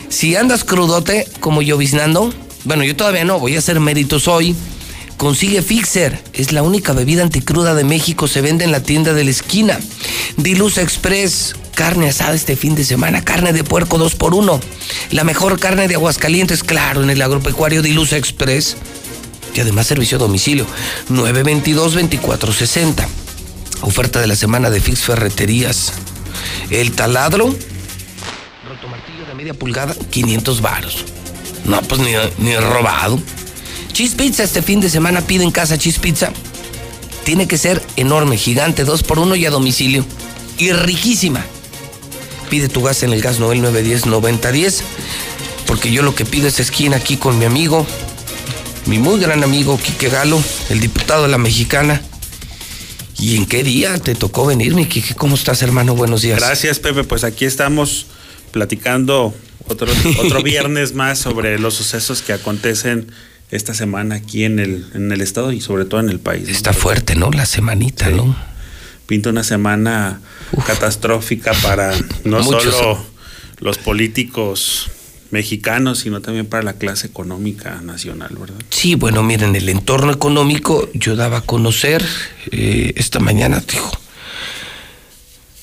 si 0.09 0.37
andas 0.37 0.65
crudote 0.65 1.29
como 1.41 1.61
lloviznando, 1.61 2.33
bueno, 2.65 2.83
yo 2.83 2.97
todavía 2.97 3.25
no, 3.25 3.39
voy 3.39 3.57
a 3.57 3.59
hacer 3.59 3.79
méritos 3.79 4.27
hoy. 4.27 4.57
Consigue 5.21 5.61
Fixer, 5.61 6.19
es 6.33 6.51
la 6.53 6.63
única 6.63 6.95
bebida 6.95 7.23
anticruda 7.23 7.75
de 7.75 7.85
México, 7.85 8.27
se 8.27 8.41
vende 8.41 8.65
en 8.65 8.73
la 8.73 8.83
tienda 8.83 9.13
de 9.13 9.23
la 9.23 9.31
esquina. 9.31 9.79
Diluz 10.39 10.79
Express, 10.79 11.57
carne 11.75 12.09
asada 12.09 12.33
este 12.33 12.57
fin 12.57 12.75
de 12.75 12.85
semana, 12.85 13.23
carne 13.23 13.53
de 13.53 13.63
puerco 13.63 13.99
2 13.99 14.15
por 14.15 14.35
1 14.35 14.59
La 15.11 15.25
mejor 15.25 15.61
carne 15.61 15.89
de 15.89 15.97
Aguascalientes, 15.97 16.65
claro, 16.65 17.03
en 17.03 17.11
el 17.11 17.21
agropecuario 17.21 17.83
Diluz 17.83 18.15
Express. 18.15 18.79
Y 19.55 19.61
además 19.61 19.89
servicio 19.89 20.17
a 20.17 20.21
domicilio, 20.21 20.67
922-2460. 21.11 23.07
Oferta 23.83 24.23
de 24.23 24.27
la 24.27 24.37
semana 24.37 24.71
de 24.71 24.81
Fix 24.81 25.01
Ferreterías. 25.01 25.93
El 26.71 26.93
taladro, 26.93 27.55
rotomartillo 28.67 29.27
de 29.27 29.35
media 29.35 29.53
pulgada, 29.53 29.95
500 30.09 30.63
varos. 30.63 31.05
No, 31.67 31.79
pues 31.83 32.01
ni, 32.01 32.13
ni 32.39 32.57
robado. 32.57 33.21
Cheese 33.93 34.15
Pizza 34.17 34.45
este 34.45 34.63
fin 34.63 34.81
de 34.81 34.89
semana 34.89 35.21
pide 35.21 35.45
en 35.45 35.51
casa 35.51 35.79
Cheese 35.79 35.99
Pizza. 35.99 36.33
Tiene 37.25 37.47
que 37.47 37.59
ser 37.59 37.83
enorme, 37.97 38.37
gigante, 38.37 38.85
dos 38.85 39.03
por 39.03 39.19
uno 39.19 39.37
y 39.37 39.47
a 39.47 39.51
domicilio. 39.51 40.05
Y 40.59 40.73
riquísima. 40.73 41.45
Pide 42.49 42.69
tu 42.69 42.83
gas 42.83 43.03
en 43.03 43.13
el 43.13 43.21
gas 43.21 43.39
Noel 43.39 43.63
910-9010. 43.63 44.83
Porque 45.67 45.93
yo 45.93 46.03
lo 46.03 46.15
que 46.15 46.25
pido 46.25 46.49
es 46.49 46.59
esquina 46.59 46.97
aquí 46.97 47.17
con 47.17 47.39
mi 47.39 47.45
amigo, 47.45 47.87
mi 48.87 48.99
muy 48.99 49.21
gran 49.21 49.45
amigo 49.45 49.79
Quique 49.79 50.09
Galo, 50.09 50.43
el 50.69 50.81
diputado 50.81 51.23
de 51.23 51.29
la 51.29 51.39
Mexicana. 51.39 52.03
¿Y 53.19 53.37
en 53.37 53.47
qué 53.47 53.63
día 53.63 53.99
te 53.99 54.15
tocó 54.15 54.47
venir, 54.47 54.75
mi 54.75 54.87
Quique? 54.87 55.15
¿Cómo 55.15 55.37
estás, 55.37 55.63
hermano? 55.63 55.95
Buenos 55.95 56.23
días. 56.23 56.41
Gracias, 56.41 56.81
Pepe. 56.81 57.05
Pues 57.05 57.23
aquí 57.23 57.45
estamos 57.45 58.07
platicando 58.51 59.33
otro, 59.69 59.93
otro 60.25 60.43
viernes 60.43 60.95
más 60.95 61.19
sobre 61.21 61.59
los 61.59 61.75
sucesos 61.75 62.23
que 62.23 62.33
acontecen 62.33 63.13
esta 63.51 63.75
semana 63.75 64.17
aquí 64.17 64.45
en 64.45 64.59
el, 64.59 64.87
en 64.95 65.11
el 65.11 65.21
estado 65.21 65.53
y 65.53 65.61
sobre 65.61 65.85
todo 65.85 66.01
en 66.01 66.09
el 66.09 66.21
país. 66.21 66.49
Está 66.49 66.73
fuerte, 66.73 67.17
¿no? 67.17 67.31
La 67.31 67.47
semanita, 67.47 68.07
sí. 68.07 68.15
¿no? 68.15 68.37
Pinta 69.07 69.31
una 69.31 69.43
semana 69.43 70.21
Uf. 70.53 70.65
catastrófica 70.65 71.53
para 71.55 71.93
no 72.25 72.43
solo 72.45 73.05
los 73.59 73.79
políticos 73.79 74.91
mexicanos, 75.31 76.01
sino 76.01 76.21
también 76.21 76.47
para 76.47 76.63
la 76.63 76.73
clase 76.75 77.07
económica 77.07 77.81
nacional, 77.83 78.37
¿verdad? 78.39 78.57
Sí, 78.71 78.95
bueno, 78.95 79.23
miren, 79.23 79.55
el 79.57 79.69
entorno 79.69 80.13
económico 80.13 80.89
yo 80.95 81.17
daba 81.17 81.39
a 81.39 81.41
conocer 81.43 82.05
eh, 82.51 82.93
esta 82.97 83.21
mañana, 83.21 83.63
dijo, 83.71 83.91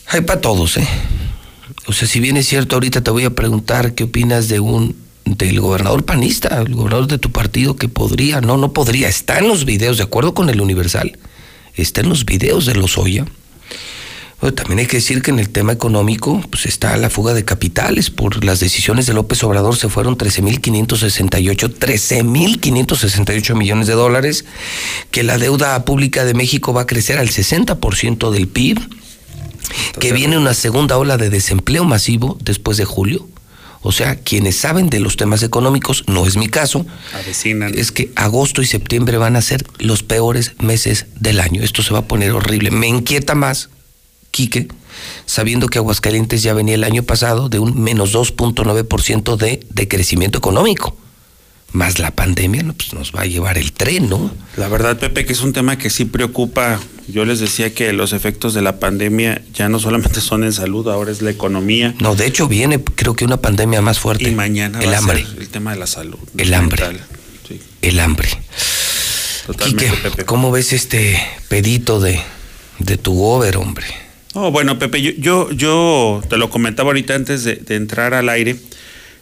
hay 0.08 0.22
para 0.22 0.42
todos, 0.42 0.78
¿eh? 0.78 0.88
O 1.86 1.94
sea, 1.94 2.08
si 2.08 2.20
bien 2.20 2.38
es 2.38 2.48
cierto, 2.48 2.76
ahorita 2.76 3.02
te 3.02 3.12
voy 3.12 3.26
a 3.26 3.30
preguntar 3.30 3.94
qué 3.94 4.06
opinas 4.06 4.48
de 4.48 4.60
un 4.60 4.96
del 5.36 5.60
gobernador 5.60 6.06
panista, 6.06 6.62
el 6.62 6.76
gobernador 6.76 7.08
de 7.08 7.18
tu 7.18 7.32
partido 7.32 7.76
que 7.76 7.90
podría, 7.90 8.42
no, 8.42 8.58
no 8.58 8.74
podría, 8.74 9.10
está 9.10 9.40
en 9.40 9.48
los 9.48 9.66
videos, 9.66 9.98
de 9.98 10.04
acuerdo 10.04 10.34
con 10.34 10.50
el 10.50 10.62
Universal, 10.62 11.18
está 11.76 12.02
en 12.02 12.10
los 12.10 12.26
videos 12.26 12.66
de 12.66 12.76
los 12.76 12.98
Oya. 12.98 13.26
Bueno, 14.40 14.54
también 14.54 14.80
hay 14.80 14.86
que 14.86 14.98
decir 14.98 15.24
que 15.24 15.32
en 15.32 15.40
el 15.40 15.50
tema 15.50 15.74
económico 15.74 16.44
pues 16.52 16.68
está 16.68 16.96
la 16.98 17.10
fuga 17.10 17.34
de 17.34 17.44
capitales 17.44 18.12
por 18.12 18.44
las 18.46 18.60
decisiones 18.60 19.08
de 19.08 19.14
López 19.14 19.44
Obrador 19.44 19.76
se 19.76 19.90
fueron 19.90 20.16
13.568 20.16 21.74
13.568 21.80 23.56
millones 23.56 23.88
de 23.88 23.94
dólares 23.94 24.46
que 25.10 25.24
la 25.24 25.40
deuda 25.40 25.84
pública 25.86 26.24
de 26.24 26.36
México 26.36 26.72
va 26.72 26.82
a 26.82 26.86
crecer 26.86 27.18
al 27.18 27.30
60% 27.30 28.30
del 28.30 28.48
PIB 28.48 28.80
que 30.00 30.14
viene 30.14 30.38
una 30.38 30.54
segunda 30.54 31.00
ola 31.00 31.18
de 31.18 31.32
desempleo 31.32 31.84
masivo 31.84 32.38
después 32.40 32.78
de 32.78 32.86
julio 32.86 33.28
O 33.88 33.94
sea, 33.94 34.18
quienes 34.18 34.58
saben 34.58 34.90
de 34.90 35.00
los 35.00 35.16
temas 35.16 35.44
económicos, 35.44 36.04
no 36.08 36.26
es 36.28 36.36
mi 36.36 36.48
caso, 36.48 36.86
Avecinan. 37.14 37.74
es 37.74 37.94
que 37.94 38.12
agosto 38.18 38.62
y 38.62 38.66
septiembre 38.66 39.18
van 39.18 39.38
a 39.38 39.42
ser 39.42 39.66
los 39.80 40.04
peores 40.04 40.56
meses 40.60 41.06
del 41.16 41.40
año. 41.40 41.64
Esto 41.64 41.84
se 41.84 41.94
va 41.94 42.00
a 42.00 42.06
poner 42.06 42.34
horrible. 42.34 42.70
Me 42.70 42.88
inquieta 42.88 43.34
más, 43.34 43.70
Quique, 44.30 44.68
sabiendo 45.26 45.70
que 45.70 45.78
Aguascalientes 45.78 46.44
ya 46.44 46.54
venía 46.54 46.76
el 46.76 46.84
año 46.84 47.04
pasado 47.04 47.48
de 47.48 47.60
un 47.60 47.82
menos 47.82 48.14
2.9% 48.14 49.38
de, 49.38 49.62
de 49.70 49.88
crecimiento 49.88 50.38
económico. 50.38 50.98
Más 51.74 52.00
la 52.00 52.12
pandemia, 52.12 52.64
no, 52.64 52.74
pues 52.74 52.94
nos 52.94 53.12
va 53.12 53.22
a 53.22 53.26
llevar 53.26 53.58
el 53.58 53.74
tren, 53.74 54.10
¿no? 54.10 54.32
La 54.56 54.68
verdad, 54.70 54.98
Pepe, 54.98 55.26
que 55.26 55.34
es 55.34 55.42
un 55.42 55.52
tema 55.54 55.78
que 55.78 55.90
sí 55.90 56.06
preocupa. 56.06 56.80
Yo 57.10 57.24
les 57.26 57.40
decía 57.40 57.74
que 57.74 57.92
los 57.94 58.14
efectos 58.14 58.54
de 58.54 58.62
la 58.62 58.80
pandemia 58.80 59.42
ya 59.54 59.68
no 59.70 59.78
solamente 59.80 60.22
son 60.22 60.44
en 60.44 60.54
salud, 60.54 60.88
ahora 60.90 61.12
es 61.12 61.22
la 61.22 61.30
economía. 61.30 61.94
No, 62.00 62.16
de 62.16 62.26
hecho 62.26 62.48
viene, 62.48 62.82
creo 62.84 63.16
que 63.16 63.26
una 63.26 63.38
pandemia 63.38 63.82
más 63.82 64.00
fuerte. 64.00 64.30
Y 64.30 64.32
mañana 64.36 64.80
el 64.80 64.92
va 64.92 64.98
hambre. 64.98 65.22
a 65.24 65.28
ser 65.28 65.40
el 65.40 65.50
tema 65.50 65.74
de 65.74 65.80
la 65.80 65.88
salud. 65.88 66.18
El 66.38 66.54
hambre. 66.54 66.84
Sí, 67.48 67.62
El 67.82 68.00
hambre. 68.00 68.30
totalmente, 69.46 69.86
Quique, 69.90 69.98
Pepe. 70.10 70.26
¿cómo 70.26 70.52
ves 70.52 70.74
este 70.74 71.20
pedito 71.50 72.00
de, 72.00 72.20
de 72.80 72.98
tu 72.98 73.14
gober, 73.14 73.58
hombre? 73.58 73.86
Oh, 74.34 74.52
bueno, 74.52 74.78
Pepe, 74.80 75.02
yo, 75.02 75.12
yo, 75.18 75.52
yo 75.52 76.22
te 76.30 76.38
lo 76.38 76.50
comentaba 76.50 76.90
ahorita 76.90 77.16
antes 77.16 77.44
de, 77.44 77.56
de 77.56 77.76
entrar 77.76 78.14
al 78.14 78.30
aire. 78.30 78.56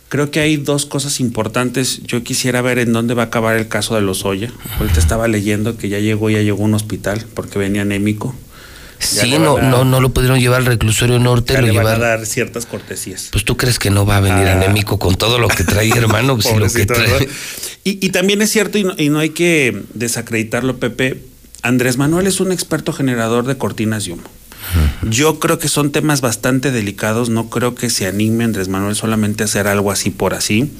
Creo 0.09 0.31
que 0.31 0.39
hay 0.39 0.57
dos 0.57 0.85
cosas 0.85 1.19
importantes. 1.19 2.01
Yo 2.03 2.23
quisiera 2.23 2.61
ver 2.61 2.79
en 2.79 2.93
dónde 2.93 3.13
va 3.15 3.23
a 3.23 3.25
acabar 3.25 3.55
el 3.57 3.67
caso 3.67 3.95
de 3.95 4.01
Lozoya. 4.01 4.51
Ahorita 4.79 4.99
estaba 4.99 5.27
leyendo 5.27 5.77
que 5.77 5.89
ya 5.89 5.99
llegó, 5.99 6.29
ya 6.29 6.41
llegó 6.41 6.61
a 6.61 6.65
un 6.65 6.73
hospital 6.75 7.25
porque 7.33 7.59
venía 7.59 7.81
anémico. 7.81 8.35
Ya 9.13 9.23
Sí, 9.23 9.37
no, 9.39 9.57
a- 9.57 9.61
no, 9.61 9.83
no 9.83 9.99
lo 9.99 10.09
pudieron 10.13 10.39
llevar 10.39 10.59
al 10.61 10.65
reclusorio 10.67 11.19
norte, 11.19 11.53
ya 11.53 11.61
lo 11.61 11.67
le 11.67 11.73
van 11.73 11.87
a 11.87 11.89
llevaron. 11.95 12.17
dar 12.19 12.25
ciertas 12.25 12.65
cortesías. 12.65 13.27
Pues 13.31 13.43
tú 13.43 13.57
crees 13.57 13.77
que 13.77 13.89
no 13.89 14.05
va 14.05 14.17
a 14.17 14.21
venir 14.21 14.47
Ah. 14.47 14.53
anémico 14.53 14.97
con 14.99 15.15
todo 15.15 15.37
lo 15.37 15.47
que 15.49 15.63
trae, 15.63 15.89
hermano. 15.97 16.39
Si 16.41 16.49
lo 16.49 16.53
que 16.53 16.85
Pobrecito, 16.85 16.93
trae- 16.93 17.09
¿verdad? 17.11 17.27
Y, 17.83 18.05
y 18.05 18.09
también 18.09 18.41
es 18.41 18.51
cierto, 18.51 18.77
y 18.77 18.83
no, 18.85 18.93
y 18.97 19.09
no 19.09 19.19
hay 19.19 19.29
que 19.31 19.83
desacreditarlo, 19.95 20.77
Pepe, 20.77 21.19
Andrés 21.61 21.97
Manuel 21.97 22.25
es 22.27 22.39
un 22.39 22.51
experto 22.51 22.93
generador 22.93 23.45
de 23.45 23.57
cortinas 23.57 24.05
de 24.05 24.13
humo. 24.13 24.23
Yo 25.03 25.39
creo 25.39 25.59
que 25.59 25.69
son 25.69 25.91
temas 25.91 26.21
bastante 26.21 26.71
delicados, 26.71 27.29
no 27.29 27.49
creo 27.49 27.75
que 27.75 27.89
se 27.89 28.07
anime 28.07 28.43
Andrés 28.43 28.67
Manuel 28.67 28.95
solamente 28.95 29.43
a 29.43 29.45
hacer 29.45 29.67
algo 29.67 29.91
así 29.91 30.09
por 30.09 30.33
así. 30.33 30.71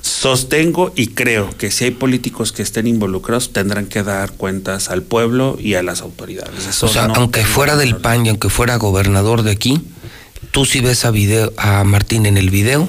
Sostengo 0.00 0.92
y 0.94 1.08
creo 1.08 1.50
que 1.56 1.70
si 1.70 1.84
hay 1.84 1.90
políticos 1.90 2.52
que 2.52 2.62
estén 2.62 2.86
involucrados 2.86 3.52
tendrán 3.52 3.86
que 3.86 4.02
dar 4.02 4.32
cuentas 4.32 4.90
al 4.90 5.02
pueblo 5.02 5.56
y 5.58 5.74
a 5.74 5.82
las 5.82 6.02
autoridades. 6.02 6.66
Eso 6.66 6.86
O 6.86 6.88
sea, 6.90 7.08
no 7.08 7.14
aunque 7.14 7.44
fuera 7.44 7.76
del 7.76 7.96
PAN 7.96 8.26
y 8.26 8.28
aunque 8.28 8.50
fuera 8.50 8.76
gobernador 8.76 9.42
de 9.42 9.52
aquí, 9.52 9.80
tú 10.50 10.66
si 10.66 10.80
ves 10.80 11.04
a, 11.06 11.10
video, 11.10 11.52
a 11.56 11.84
Martín 11.84 12.26
en 12.26 12.36
el 12.36 12.50
video, 12.50 12.88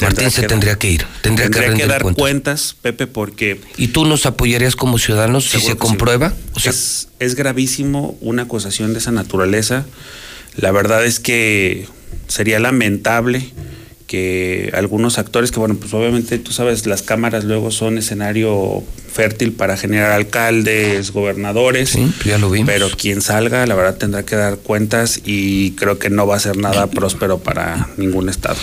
Martín 0.00 0.30
se 0.30 0.42
que 0.42 0.48
tendría 0.48 0.76
que 0.76 0.90
ir, 0.90 1.06
tendría, 1.22 1.48
que 1.50 1.60
rendir 1.60 1.86
dar 1.86 2.02
cuentas. 2.02 2.20
cuentas, 2.20 2.76
Pepe, 2.82 3.06
porque 3.06 3.60
¿Y 3.76 3.88
tú 3.88 4.04
nos 4.04 4.26
apoyarías 4.26 4.76
como 4.76 4.98
ciudadanos 4.98 5.44
si 5.44 5.60
se 5.60 5.66
que 5.66 5.72
sí. 5.72 5.78
comprueba? 5.78 6.32
O 6.54 6.60
sea, 6.60 6.70
es, 6.70 7.08
es 7.20 7.34
gravísimo 7.36 8.18
una 8.20 8.42
acusación 8.42 8.92
de 8.92 8.98
esa 8.98 9.12
naturaleza. 9.12 9.86
La 10.56 10.72
verdad 10.72 11.04
es 11.04 11.20
que 11.20 11.86
sería 12.26 12.58
lamentable 12.58 13.52
que 14.06 14.70
algunos 14.74 15.18
actores, 15.18 15.50
que 15.50 15.58
bueno, 15.58 15.76
pues 15.76 15.94
obviamente 15.94 16.38
tú 16.38 16.52
sabes, 16.52 16.86
las 16.86 17.02
cámaras 17.02 17.44
luego 17.44 17.70
son 17.70 17.98
escenario 17.98 18.82
fértil 19.12 19.52
para 19.52 19.76
generar 19.76 20.12
alcaldes, 20.12 21.10
gobernadores. 21.12 21.90
Sí, 21.90 22.12
pues 22.16 22.26
ya 22.26 22.38
lo 22.38 22.50
vimos. 22.50 22.68
Pero 22.68 22.90
quien 22.90 23.22
salga, 23.22 23.66
la 23.66 23.74
verdad, 23.74 23.96
tendrá 23.96 24.24
que 24.24 24.36
dar 24.36 24.58
cuentas 24.58 25.20
y 25.24 25.72
creo 25.72 25.98
que 25.98 26.10
no 26.10 26.26
va 26.26 26.36
a 26.36 26.40
ser 26.40 26.56
nada 26.56 26.88
próspero 26.88 27.38
para 27.38 27.88
ningún 27.96 28.28
estado. 28.28 28.56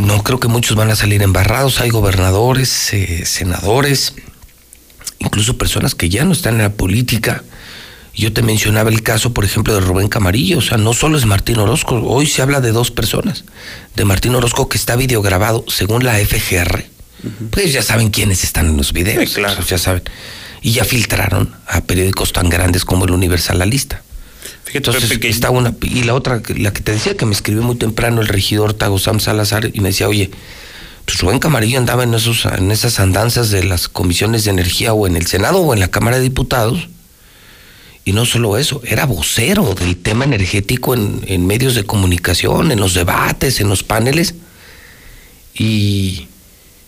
No 0.00 0.22
creo 0.22 0.40
que 0.40 0.48
muchos 0.48 0.76
van 0.76 0.90
a 0.90 0.96
salir 0.96 1.22
embarrados. 1.22 1.80
Hay 1.80 1.90
gobernadores, 1.90 2.92
eh, 2.92 3.24
senadores, 3.26 4.14
incluso 5.18 5.58
personas 5.58 5.94
que 5.94 6.08
ya 6.08 6.24
no 6.24 6.32
están 6.32 6.54
en 6.54 6.62
la 6.62 6.72
política. 6.72 7.44
Yo 8.14 8.32
te 8.32 8.42
mencionaba 8.42 8.90
el 8.90 9.02
caso, 9.02 9.32
por 9.32 9.44
ejemplo, 9.44 9.74
de 9.74 9.80
Rubén 9.80 10.08
Camarillo. 10.08 10.58
O 10.58 10.62
sea, 10.62 10.78
no 10.78 10.92
solo 10.92 11.16
es 11.16 11.26
Martín 11.26 11.58
Orozco. 11.58 12.02
Hoy 12.02 12.26
se 12.26 12.42
habla 12.42 12.60
de 12.60 12.72
dos 12.72 12.90
personas. 12.90 13.44
De 13.94 14.04
Martín 14.04 14.34
Orozco 14.34 14.68
que 14.68 14.76
está 14.76 14.96
videograbado 14.96 15.64
según 15.68 16.04
la 16.04 16.14
FGR. 16.18 16.84
Pues 17.50 17.72
ya 17.72 17.82
saben 17.82 18.10
quiénes 18.10 18.44
están 18.44 18.66
en 18.66 18.76
los 18.76 18.92
videos. 18.92 19.30
Sí, 19.30 19.36
claro. 19.36 19.60
o 19.60 19.62
sea, 19.62 19.76
ya 19.76 19.82
saben. 19.82 20.02
Y 20.62 20.72
ya 20.72 20.84
filtraron 20.84 21.54
a 21.66 21.82
periódicos 21.82 22.32
tan 22.32 22.48
grandes 22.48 22.84
como 22.84 23.04
el 23.04 23.12
Universal 23.12 23.58
la 23.58 23.66
lista. 23.66 24.02
Fíjate, 24.64 24.78
Entonces 24.78 25.04
Pepe, 25.08 25.20
que- 25.20 25.28
está 25.28 25.50
una 25.50 25.74
y 25.82 26.04
la 26.04 26.14
otra, 26.14 26.42
la 26.56 26.72
que 26.72 26.80
te 26.80 26.92
decía 26.92 27.16
que 27.16 27.26
me 27.26 27.32
escribió 27.34 27.62
muy 27.62 27.76
temprano 27.76 28.20
el 28.20 28.28
regidor 28.28 28.72
Tagosam 28.74 29.20
Salazar 29.20 29.70
y 29.72 29.80
me 29.80 29.88
decía, 29.88 30.08
oye, 30.08 30.30
pues 31.04 31.18
Rubén 31.18 31.38
Camarillo 31.40 31.78
andaba 31.78 32.04
en 32.04 32.14
esos, 32.14 32.44
en 32.44 32.70
esas 32.70 33.00
andanzas 33.00 33.50
de 33.50 33.64
las 33.64 33.88
comisiones 33.88 34.44
de 34.44 34.50
energía 34.50 34.92
o 34.92 35.06
en 35.06 35.16
el 35.16 35.26
Senado 35.26 35.58
o 35.58 35.74
en 35.74 35.80
la 35.80 35.88
Cámara 35.88 36.16
de 36.18 36.22
Diputados. 36.22 36.88
Y 38.04 38.12
no 38.12 38.24
solo 38.26 38.56
eso, 38.56 38.80
era 38.84 39.04
vocero 39.06 39.74
del 39.74 39.96
tema 39.96 40.24
energético 40.24 40.94
en, 40.94 41.20
en 41.26 41.46
medios 41.46 41.74
de 41.74 41.84
comunicación, 41.84 42.70
en 42.72 42.80
los 42.80 42.94
debates, 42.94 43.60
en 43.60 43.68
los 43.68 43.82
paneles. 43.82 44.34
Y, 45.54 46.28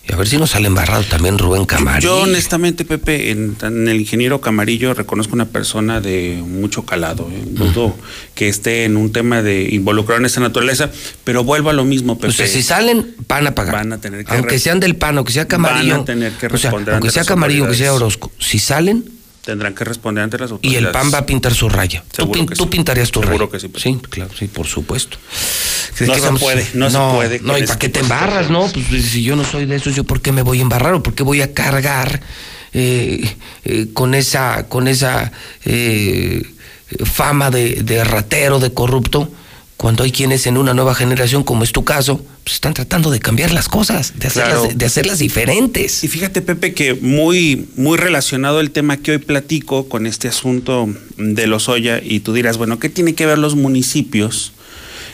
y 0.08 0.12
a 0.12 0.16
ver 0.16 0.26
si 0.26 0.36
nos 0.36 0.50
sale 0.50 0.66
embarrado 0.66 1.04
también 1.04 1.38
Rubén 1.38 1.64
Camarillo. 1.64 2.16
Yo 2.16 2.22
honestamente, 2.22 2.84
Pepe, 2.84 3.30
en, 3.30 3.56
en 3.62 3.86
el 3.86 4.00
ingeniero 4.00 4.40
Camarillo 4.40 4.94
reconozco 4.94 5.34
una 5.34 5.44
persona 5.44 6.00
de 6.00 6.42
mucho 6.44 6.84
calado. 6.84 7.30
¿eh? 7.30 7.44
Dudo 7.46 7.94
que 8.34 8.48
esté 8.48 8.84
en 8.84 8.96
un 8.96 9.12
tema 9.12 9.42
de 9.42 9.68
involucrado 9.70 10.18
en 10.18 10.26
esa 10.26 10.40
naturaleza, 10.40 10.90
pero 11.22 11.44
vuelvo 11.44 11.70
a 11.70 11.72
lo 11.72 11.84
mismo, 11.84 12.16
Pepe. 12.16 12.28
O 12.28 12.32
sea, 12.32 12.48
si 12.48 12.62
salen, 12.62 13.14
van 13.28 13.46
a 13.46 13.54
pagar. 13.54 13.74
Van 13.74 13.92
a 13.92 14.00
tener 14.00 14.24
que 14.24 14.34
aunque 14.34 14.58
sean 14.58 14.80
del 14.80 14.96
PAN, 14.96 15.18
aunque 15.18 15.32
sea 15.32 15.46
Camarillo. 15.46 15.92
Van 15.92 16.00
a 16.00 16.04
tener 16.04 16.32
que 16.32 16.46
o 16.46 16.58
sea, 16.58 16.70
responder 16.70 16.94
aunque 16.94 17.10
sea 17.10 17.24
Camarillo, 17.24 17.64
aunque 17.64 17.78
sea. 17.78 17.94
Orozco. 17.94 18.32
Si 18.40 18.58
salen 18.58 19.04
Tendrán 19.44 19.74
que 19.74 19.82
responder 19.85 20.23
ante 20.23 20.39
las 20.39 20.51
y 20.51 20.52
autoridades. 20.52 20.86
el 20.86 20.93
PAN 20.93 21.10
va 21.12 21.19
a 21.19 21.27
pintar 21.27 21.52
su 21.52 21.69
raya. 21.69 22.05
Tú, 22.12 22.16
Seguro 22.23 22.40
pin- 22.40 22.48
que 22.48 22.55
tú 22.55 22.62
sí. 22.64 22.69
pintarías 22.70 23.10
tu 23.10 23.20
Seguro 23.20 23.39
raya. 23.47 23.51
que 23.51 23.59
sí, 23.60 23.69
Pepe. 23.69 23.81
Sí, 23.81 23.98
claro, 24.09 24.31
sí, 24.39 24.47
por 24.47 24.66
supuesto. 24.69 25.16
¿De 25.98 26.06
No 26.06 26.14
se 26.14 26.32
puede, 26.39 26.66
no 26.74 26.90
se 26.90 26.98
puede 26.98 27.40
No, 27.40 27.52
¿y 27.59 27.62
este 27.62 27.66
para 27.66 27.78
qué 27.81 27.89
te 27.89 28.01
embarras, 28.01 28.51
no? 28.51 28.69
Pues 28.89 29.05
si 29.06 29.24
yo 29.24 29.35
no 29.35 29.44
soy 29.44 29.66
de 29.66 29.74
esos, 29.77 29.97
¿yo 29.97 30.05
por 30.05 30.20
qué 30.23 30.31
me 30.31 30.43
voy 30.43 30.60
a 30.60 30.62
embarrar 30.62 30.94
o 30.94 31.02
por 31.02 31.14
qué 31.14 31.24
voy 31.24 31.40
a 31.43 31.52
cargar 31.52 32.20
eh, 32.73 33.35
eh, 33.64 33.89
con 33.93 34.14
esa, 34.14 34.69
con 34.69 34.86
esa 34.86 35.32
eh, 35.64 36.43
fama 37.05 37.51
de, 37.51 37.82
de 37.82 38.05
ratero, 38.05 38.60
de 38.60 38.73
corrupto? 38.73 39.28
Cuando 39.82 40.04
hay 40.04 40.12
quienes 40.12 40.46
en 40.46 40.59
una 40.59 40.74
nueva 40.74 40.94
generación, 40.94 41.42
como 41.42 41.64
es 41.64 41.72
tu 41.72 41.82
caso, 41.82 42.24
pues 42.44 42.54
están 42.54 42.72
tratando 42.72 43.10
de 43.10 43.18
cambiar 43.18 43.50
las 43.50 43.68
cosas, 43.68 44.12
de 44.16 44.28
hacerlas, 44.28 44.60
Claro. 44.60 44.74
de 44.76 44.86
hacerlas 44.86 45.18
diferentes. 45.18 46.04
Y 46.04 46.09
fíjate, 46.09 46.40
Pepe, 46.40 46.72
que 46.72 46.94
muy, 46.94 47.66
muy 47.74 47.98
relacionado 47.98 48.60
el 48.60 48.70
tema 48.70 48.98
que 48.98 49.10
hoy 49.10 49.18
platico 49.18 49.88
con 49.88 50.06
este 50.06 50.28
asunto 50.28 50.88
de 51.18 51.46
Lozoya, 51.48 52.00
y 52.00 52.20
tú 52.20 52.32
dirás, 52.32 52.59
bueno, 52.59 52.78
¿qué 52.78 52.90
tiene 52.90 53.14
que 53.16 53.26
ver 53.26 53.38
los 53.38 53.56
municipios 53.56 54.52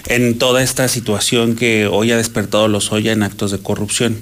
en 0.09 0.39
toda 0.39 0.63
esta 0.63 0.89
situación 0.89 1.55
que 1.55 1.87
hoy 1.87 2.11
ha 2.11 2.17
despertado 2.17 2.67
Lozoya 2.67 3.13
en 3.13 3.23
actos 3.23 3.51
de 3.51 3.59
corrupción? 3.59 4.17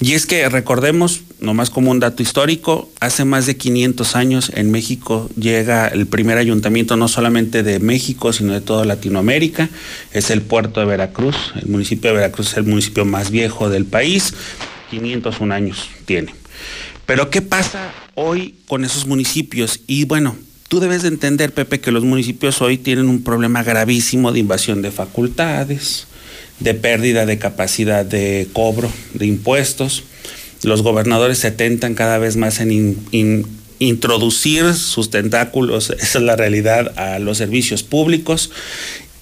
Y 0.00 0.12
es 0.12 0.26
que 0.26 0.48
recordemos, 0.48 1.22
nomás 1.40 1.70
como 1.70 1.90
un 1.90 2.00
dato 2.00 2.22
histórico, 2.22 2.90
hace 3.00 3.24
más 3.24 3.46
de 3.46 3.56
500 3.56 4.16
años 4.16 4.52
en 4.54 4.70
México 4.70 5.30
llega 5.36 5.88
el 5.88 6.06
primer 6.06 6.38
ayuntamiento 6.38 6.96
no 6.96 7.08
solamente 7.08 7.62
de 7.62 7.80
México, 7.80 8.32
sino 8.32 8.52
de 8.52 8.60
toda 8.60 8.84
Latinoamérica, 8.84 9.68
es 10.12 10.30
el 10.30 10.42
puerto 10.42 10.80
de 10.80 10.86
Veracruz, 10.86 11.36
el 11.60 11.68
municipio 11.68 12.10
de 12.10 12.16
Veracruz 12.16 12.52
es 12.52 12.56
el 12.58 12.64
municipio 12.64 13.04
más 13.04 13.30
viejo 13.30 13.70
del 13.70 13.86
país, 13.86 14.34
501 14.90 15.54
años 15.54 15.88
tiene. 16.04 16.34
Pero 17.06 17.30
¿qué 17.30 17.42
pasa 17.42 17.92
hoy 18.14 18.56
con 18.66 18.84
esos 18.84 19.06
municipios? 19.06 19.80
Y 19.86 20.04
bueno, 20.04 20.36
tú 20.68 20.80
debes 20.80 21.02
de 21.02 21.08
entender, 21.08 21.52
Pepe, 21.52 21.80
que 21.80 21.90
los 21.92 22.04
municipios 22.04 22.60
hoy 22.62 22.78
tienen 22.78 23.08
un 23.08 23.22
problema 23.22 23.62
gravísimo 23.62 24.32
de 24.32 24.40
invasión 24.40 24.82
de 24.82 24.90
facultades, 24.90 26.06
de 26.60 26.74
pérdida 26.74 27.26
de 27.26 27.38
capacidad 27.38 28.04
de 28.04 28.48
cobro 28.52 28.90
de 29.14 29.26
impuestos. 29.26 30.04
Los 30.62 30.82
gobernadores 30.82 31.38
se 31.38 31.50
tentan 31.50 31.94
cada 31.94 32.18
vez 32.18 32.36
más 32.36 32.60
en 32.60 32.70
in- 32.72 32.98
in- 33.12 33.46
introducir 33.78 34.72
sus 34.74 35.10
tentáculos, 35.10 35.90
esa 36.00 36.18
es 36.18 36.24
la 36.24 36.36
realidad, 36.36 36.92
a 36.98 37.18
los 37.18 37.38
servicios 37.38 37.82
públicos. 37.82 38.50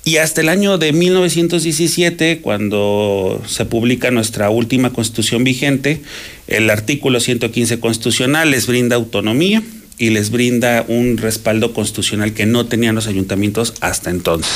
Y 0.05 0.17
hasta 0.17 0.41
el 0.41 0.49
año 0.49 0.79
de 0.79 0.93
1917, 0.93 2.41
cuando 2.41 3.41
se 3.47 3.65
publica 3.65 4.11
nuestra 4.11 4.51
última 4.51 4.93
constitución 4.93 5.45
vigente, 5.45 6.03
el 6.49 6.71
artículo 6.71 7.21
115 7.21 7.79
constitucional 7.79 8.51
les 8.51 8.67
brinda 8.67 8.97
autonomía 8.97 9.63
y 10.03 10.11
les 10.11 10.31
brinda 10.33 10.85
un 10.89 11.17
respaldo 11.17 11.73
constitucional 11.73 12.35
que 12.35 12.45
no 12.45 12.67
tenían 12.67 12.97
los 12.97 13.07
ayuntamientos 13.07 13.75
hasta 13.81 14.11
entonces. 14.11 14.51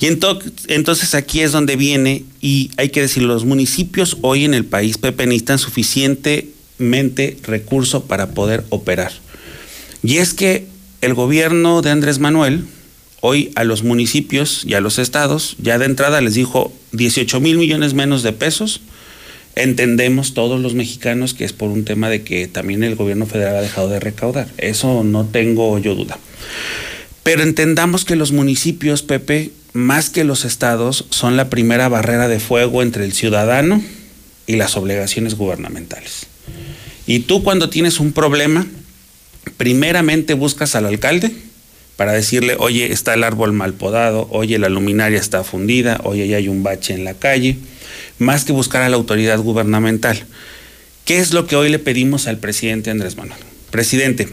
Y 0.00 0.06
ento- 0.06 0.40
entonces 0.68 1.14
aquí 1.14 1.40
es 1.40 1.52
donde 1.52 1.76
viene, 1.76 2.24
y 2.40 2.70
hay 2.78 2.88
que 2.88 3.02
decir, 3.02 3.24
los 3.24 3.44
municipios 3.44 4.16
hoy 4.22 4.46
en 4.46 4.54
el 4.54 4.64
país, 4.64 4.96
Pepe, 4.96 5.26
necesitan 5.26 5.58
suficientemente 5.58 7.36
recurso 7.42 8.04
para 8.06 8.30
poder 8.30 8.64
operar. 8.70 9.12
Y 10.02 10.16
es 10.16 10.32
que 10.32 10.66
el 11.02 11.12
gobierno 11.12 11.82
de 11.82 11.90
Andrés 11.90 12.18
Manuel, 12.18 12.64
Hoy 13.26 13.52
a 13.54 13.64
los 13.64 13.82
municipios 13.84 14.64
y 14.66 14.74
a 14.74 14.82
los 14.82 14.98
estados, 14.98 15.56
ya 15.58 15.78
de 15.78 15.86
entrada 15.86 16.20
les 16.20 16.34
dijo 16.34 16.74
18 16.92 17.40
mil 17.40 17.56
millones 17.56 17.94
menos 17.94 18.22
de 18.22 18.32
pesos. 18.34 18.82
Entendemos 19.56 20.34
todos 20.34 20.60
los 20.60 20.74
mexicanos 20.74 21.34
que 21.34 21.44
es 21.44 21.52
por 21.52 21.70
un 21.70 21.84
tema 21.84 22.08
de 22.08 22.22
que 22.22 22.48
también 22.48 22.82
el 22.82 22.96
gobierno 22.96 23.26
federal 23.26 23.56
ha 23.56 23.60
dejado 23.62 23.88
de 23.88 24.00
recaudar. 24.00 24.48
Eso 24.58 25.04
no 25.04 25.26
tengo 25.26 25.78
yo 25.78 25.94
duda. 25.94 26.18
Pero 27.22 27.42
entendamos 27.42 28.04
que 28.04 28.16
los 28.16 28.32
municipios, 28.32 29.02
Pepe, 29.02 29.50
más 29.72 30.10
que 30.10 30.24
los 30.24 30.44
estados, 30.44 31.06
son 31.10 31.36
la 31.36 31.50
primera 31.50 31.88
barrera 31.88 32.28
de 32.28 32.40
fuego 32.40 32.82
entre 32.82 33.04
el 33.04 33.12
ciudadano 33.12 33.82
y 34.46 34.56
las 34.56 34.76
obligaciones 34.76 35.36
gubernamentales. 35.36 36.26
Y 37.06 37.20
tú 37.20 37.42
cuando 37.42 37.70
tienes 37.70 38.00
un 38.00 38.12
problema, 38.12 38.66
primeramente 39.56 40.34
buscas 40.34 40.74
al 40.74 40.86
alcalde 40.86 41.32
para 41.96 42.12
decirle, 42.12 42.56
oye, 42.58 42.92
está 42.92 43.14
el 43.14 43.24
árbol 43.24 43.52
mal 43.52 43.74
podado, 43.74 44.26
oye, 44.30 44.58
la 44.58 44.68
luminaria 44.68 45.18
está 45.18 45.44
fundida, 45.44 46.00
oye, 46.04 46.26
ya 46.26 46.38
hay 46.38 46.48
un 46.48 46.62
bache 46.62 46.94
en 46.94 47.04
la 47.04 47.14
calle, 47.14 47.56
más 48.18 48.44
que 48.44 48.52
buscar 48.52 48.82
a 48.82 48.88
la 48.88 48.96
autoridad 48.96 49.38
gubernamental. 49.38 50.24
¿Qué 51.04 51.18
es 51.18 51.32
lo 51.32 51.46
que 51.46 51.56
hoy 51.56 51.68
le 51.68 51.78
pedimos 51.78 52.26
al 52.26 52.38
presidente 52.38 52.90
Andrés 52.90 53.16
Manuel? 53.16 53.38
Presidente, 53.70 54.28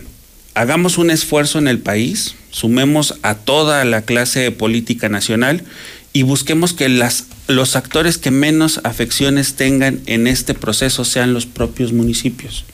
hagamos 0.55 0.97
un 0.97 1.11
esfuerzo 1.11 1.59
en 1.59 1.67
el 1.67 1.79
país, 1.79 2.35
sumemos 2.49 3.15
a 3.21 3.35
toda 3.35 3.83
la 3.85 4.03
clase 4.03 4.51
política 4.51 5.09
nacional 5.09 5.63
y 6.13 6.23
busquemos 6.23 6.73
que 6.73 6.89
los 6.89 7.75
actores 7.75 8.17
que 8.17 8.31
menos 8.31 8.81
afecciones 8.83 9.55
tengan 9.55 10.01
en 10.07 10.27
este 10.27 10.53
proceso 10.53 11.05
sean 11.05 11.33
los 11.33 11.45
propios 11.45 11.93
municipios. 11.93 12.65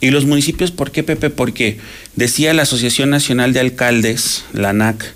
¿Y 0.00 0.10
los 0.10 0.24
municipios 0.24 0.70
por 0.70 0.90
qué, 0.90 1.02
Pepe? 1.02 1.30
Porque 1.30 1.78
decía 2.16 2.54
la 2.54 2.62
Asociación 2.62 3.10
Nacional 3.10 3.52
de 3.52 3.60
Alcaldes, 3.60 4.44
la 4.52 4.70
ANAC, 4.70 5.14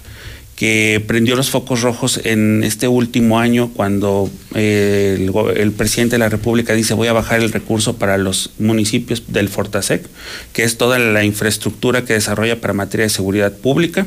que 0.57 1.03
prendió 1.07 1.35
los 1.37 1.51
focos 1.51 1.83
rojos 1.83 2.21
en 2.25 2.63
este 2.63 2.87
último 2.87 3.41
año 3.41 3.71
cuando 3.75 4.31
eh, 4.55 5.17
el, 5.19 5.33
el, 5.57 5.73
presidente 5.73 6.15
de 6.15 6.21
la 6.21 6.29
República 6.29 6.75
dice 6.75 6.95
voy 6.95 7.09
a 7.09 7.13
bajar 7.13 7.41
el 7.41 7.51
recurso 7.51 7.97
para 7.97 8.19
los 8.19 8.51
municipios 8.59 9.25
del 9.29 9.49
Fortasec, 9.49 10.07
que 10.53 10.63
es 10.63 10.77
toda 10.77 10.99
la 10.99 11.25
infraestructura 11.25 12.05
que 12.05 12.13
desarrolla 12.13 12.61
para 12.61 12.73
materia 12.73 13.05
de 13.05 13.11
seguridad 13.11 13.53
pública. 13.53 14.07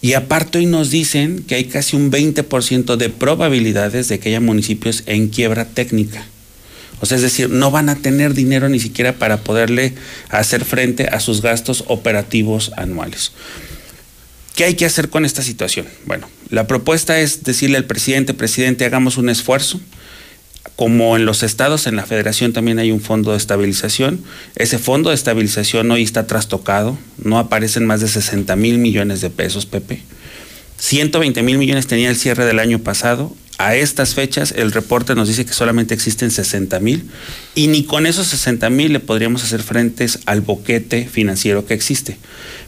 Y 0.00 0.12
aparte 0.12 0.58
hoy 0.58 0.66
nos 0.66 0.90
dicen 0.90 1.42
que 1.46 1.56
hay 1.56 1.64
casi 1.64 1.96
un 1.96 2.10
20% 2.10 2.96
de 2.96 3.10
probabilidades 3.10 4.08
de 4.08 4.18
que 4.18 4.28
haya 4.30 4.40
municipios 4.40 5.02
en 5.06 5.28
quiebra 5.28 5.66
técnica. 5.66 6.26
O 7.00 7.06
sea, 7.06 7.16
es 7.16 7.22
decir, 7.22 7.50
no 7.50 7.70
van 7.70 7.88
a 7.88 7.96
tener 7.96 8.34
dinero 8.34 8.68
ni 8.68 8.80
siquiera 8.80 9.14
para 9.14 9.38
poderle 9.38 9.94
hacer 10.30 10.64
frente 10.64 11.08
a 11.08 11.20
sus 11.20 11.42
gastos 11.42 11.84
operativos 11.88 12.72
anuales. 12.76 13.32
¿Qué 14.54 14.64
hay 14.64 14.74
que 14.74 14.86
hacer 14.86 15.10
con 15.10 15.26
esta 15.26 15.42
situación? 15.42 15.86
Bueno, 16.06 16.30
la 16.48 16.66
propuesta 16.66 17.20
es 17.20 17.44
decirle 17.44 17.76
al 17.76 17.84
presidente, 17.84 18.32
presidente, 18.32 18.86
hagamos 18.86 19.18
un 19.18 19.28
esfuerzo. 19.28 19.80
Como 20.76 21.16
en 21.16 21.24
los 21.24 21.42
estados, 21.42 21.86
en 21.86 21.96
la 21.96 22.04
federación 22.04 22.52
también 22.52 22.78
hay 22.78 22.90
un 22.90 23.00
fondo 23.00 23.32
de 23.32 23.38
estabilización. 23.38 24.22
Ese 24.54 24.78
fondo 24.78 25.10
de 25.10 25.14
estabilización 25.14 25.90
hoy 25.90 26.02
está 26.02 26.26
trastocado, 26.26 26.98
no 27.18 27.38
aparecen 27.38 27.86
más 27.86 28.00
de 28.00 28.08
60 28.08 28.56
mil 28.56 28.78
millones 28.78 29.20
de 29.20 29.30
pesos, 29.30 29.66
Pepe. 29.66 30.02
120 30.78 31.42
mil 31.42 31.58
millones 31.58 31.86
tenía 31.86 32.10
el 32.10 32.16
cierre 32.16 32.44
del 32.44 32.58
año 32.58 32.78
pasado. 32.78 33.34
A 33.58 33.74
estas 33.74 34.14
fechas 34.14 34.52
el 34.56 34.70
reporte 34.70 35.14
nos 35.14 35.28
dice 35.28 35.46
que 35.46 35.54
solamente 35.54 35.94
existen 35.94 36.30
60 36.30 36.78
mil 36.80 37.04
y 37.54 37.68
ni 37.68 37.84
con 37.84 38.06
esos 38.06 38.26
60 38.26 38.68
mil 38.68 38.92
le 38.92 39.00
podríamos 39.00 39.42
hacer 39.44 39.62
frentes 39.62 40.18
al 40.26 40.42
boquete 40.42 41.08
financiero 41.10 41.64
que 41.64 41.72
existe. 41.72 42.18